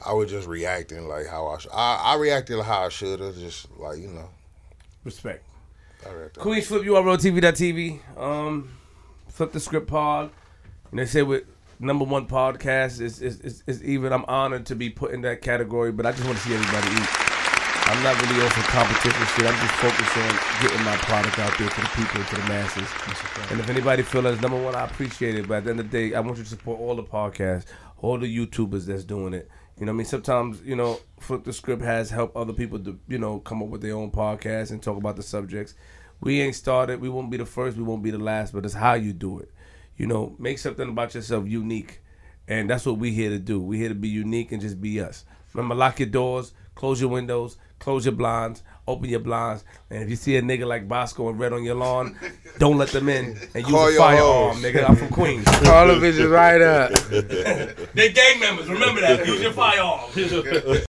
I 0.05 0.13
was 0.13 0.29
just 0.29 0.47
reacting 0.47 1.07
like 1.07 1.27
how 1.27 1.47
I 1.47 1.57
sh- 1.57 1.67
I, 1.73 1.95
I 1.95 2.15
reacted 2.15 2.61
how 2.63 2.85
I 2.85 2.89
should 2.89 3.19
have, 3.19 3.37
just 3.37 3.67
like 3.77 3.99
you 3.99 4.07
know. 4.09 4.29
Respect. 5.03 5.43
Queens 6.37 6.67
Flip 6.67 6.83
URL 6.83 7.17
TV.tv. 7.17 7.99
Um, 8.19 8.77
Flip 9.29 9.51
the 9.51 9.59
Script 9.59 9.87
Pod. 9.87 10.31
And 10.91 10.99
they 10.99 11.05
say 11.05 11.21
with 11.21 11.43
number 11.79 12.05
one 12.05 12.27
podcast 12.27 13.01
is 13.01 13.21
is, 13.21 13.39
is 13.41 13.63
is 13.67 13.83
even. 13.83 14.13
I'm 14.13 14.25
honored 14.25 14.65
to 14.67 14.75
be 14.75 14.89
put 14.89 15.11
in 15.11 15.21
that 15.21 15.41
category, 15.41 15.91
but 15.91 16.05
I 16.05 16.11
just 16.11 16.25
want 16.25 16.37
to 16.37 16.43
see 16.43 16.53
everybody 16.53 16.95
eat. 16.95 17.26
I'm 17.89 18.03
not 18.03 18.21
really 18.21 18.43
on 18.43 18.51
some 18.51 18.63
competition 18.63 19.25
shit. 19.35 19.45
I'm 19.47 19.59
just 19.59 19.75
focused 19.75 20.17
on 20.17 20.61
getting 20.61 20.83
my 20.83 20.95
product 20.97 21.39
out 21.39 21.57
there 21.57 21.69
to 21.69 21.81
the 21.81 21.87
people, 21.95 22.23
to 22.23 22.35
the 22.35 22.47
masses. 22.47 22.89
And 23.51 23.59
if 23.59 23.69
anybody 23.69 24.03
feel 24.03 24.21
that 24.23 24.41
number 24.41 24.61
one, 24.61 24.75
I 24.75 24.85
appreciate 24.85 25.35
it. 25.35 25.47
But 25.47 25.59
at 25.59 25.63
the 25.63 25.69
end 25.71 25.79
of 25.79 25.89
the 25.89 25.97
day, 25.97 26.15
I 26.15 26.19
want 26.19 26.37
you 26.37 26.43
to 26.43 26.49
support 26.49 26.79
all 26.79 26.95
the 26.95 27.03
podcasts, 27.03 27.65
all 27.99 28.17
the 28.17 28.27
YouTubers 28.27 28.85
that's 28.85 29.03
doing 29.03 29.33
it. 29.33 29.49
You 29.79 29.85
know 29.85 29.91
what 29.91 29.95
I 29.95 29.97
mean? 29.97 30.05
Sometimes, 30.05 30.61
you 30.63 30.75
know, 30.75 30.99
Flip 31.19 31.43
the 31.43 31.53
Script 31.53 31.81
has 31.83 32.09
helped 32.09 32.35
other 32.35 32.53
people 32.53 32.79
to, 32.79 32.99
you 33.07 33.19
know, 33.19 33.39
come 33.39 33.61
up 33.61 33.69
with 33.69 33.81
their 33.81 33.95
own 33.95 34.11
podcasts 34.11 34.71
and 34.71 34.81
talk 34.81 34.97
about 34.97 35.15
the 35.15 35.23
subjects. 35.23 35.75
We 36.19 36.41
ain't 36.41 36.55
started. 36.55 36.99
We 36.99 37.09
won't 37.09 37.29
be 37.29 37.37
the 37.37 37.45
first. 37.45 37.77
We 37.77 37.83
won't 37.83 38.03
be 38.03 38.11
the 38.11 38.17
last. 38.17 38.53
But 38.53 38.65
it's 38.65 38.73
how 38.73 38.95
you 38.95 39.13
do 39.13 39.39
it. 39.39 39.51
You 39.95 40.07
know, 40.07 40.35
make 40.39 40.59
something 40.59 40.89
about 40.89 41.15
yourself 41.15 41.47
unique. 41.47 42.01
And 42.47 42.69
that's 42.69 42.85
what 42.85 42.97
we 42.97 43.11
here 43.11 43.29
to 43.29 43.39
do. 43.39 43.61
We 43.61 43.77
here 43.77 43.89
to 43.89 43.95
be 43.95 44.07
unique 44.07 44.51
and 44.51 44.61
just 44.61 44.81
be 44.81 44.99
us. 44.99 45.25
Remember, 45.53 45.75
lock 45.75 45.99
your 45.99 46.09
doors, 46.09 46.53
close 46.75 46.99
your 46.99 47.09
windows, 47.09 47.57
close 47.79 48.05
your 48.05 48.15
blinds, 48.15 48.63
open 48.87 49.09
your 49.09 49.19
blinds. 49.19 49.63
And 49.89 50.03
if 50.03 50.09
you 50.09 50.15
see 50.15 50.37
a 50.37 50.41
nigga 50.41 50.65
like 50.65 50.87
Bosco 50.87 51.29
and 51.29 51.39
Red 51.39 51.53
on 51.53 51.63
your 51.63 51.75
lawn, 51.75 52.17
don't 52.57 52.77
let 52.77 52.89
them 52.89 53.09
in 53.09 53.37
and 53.53 53.63
use 53.63 53.71
Call 53.71 53.87
a 53.89 53.97
firearm, 53.97 54.57
nigga. 54.57 54.89
I'm 54.89 54.95
from 54.95 55.09
Queens. 55.09 55.47
All 55.47 55.87
the 55.87 55.95
bitches 55.95 56.31
right 56.31 56.61
up. 56.61 56.91
they 57.93 58.11
gang 58.11 58.39
members. 58.39 58.69
Remember 58.69 59.01
that. 59.01 59.25
Use 59.25 59.41
your 59.41 59.53
firearm. 59.53 60.09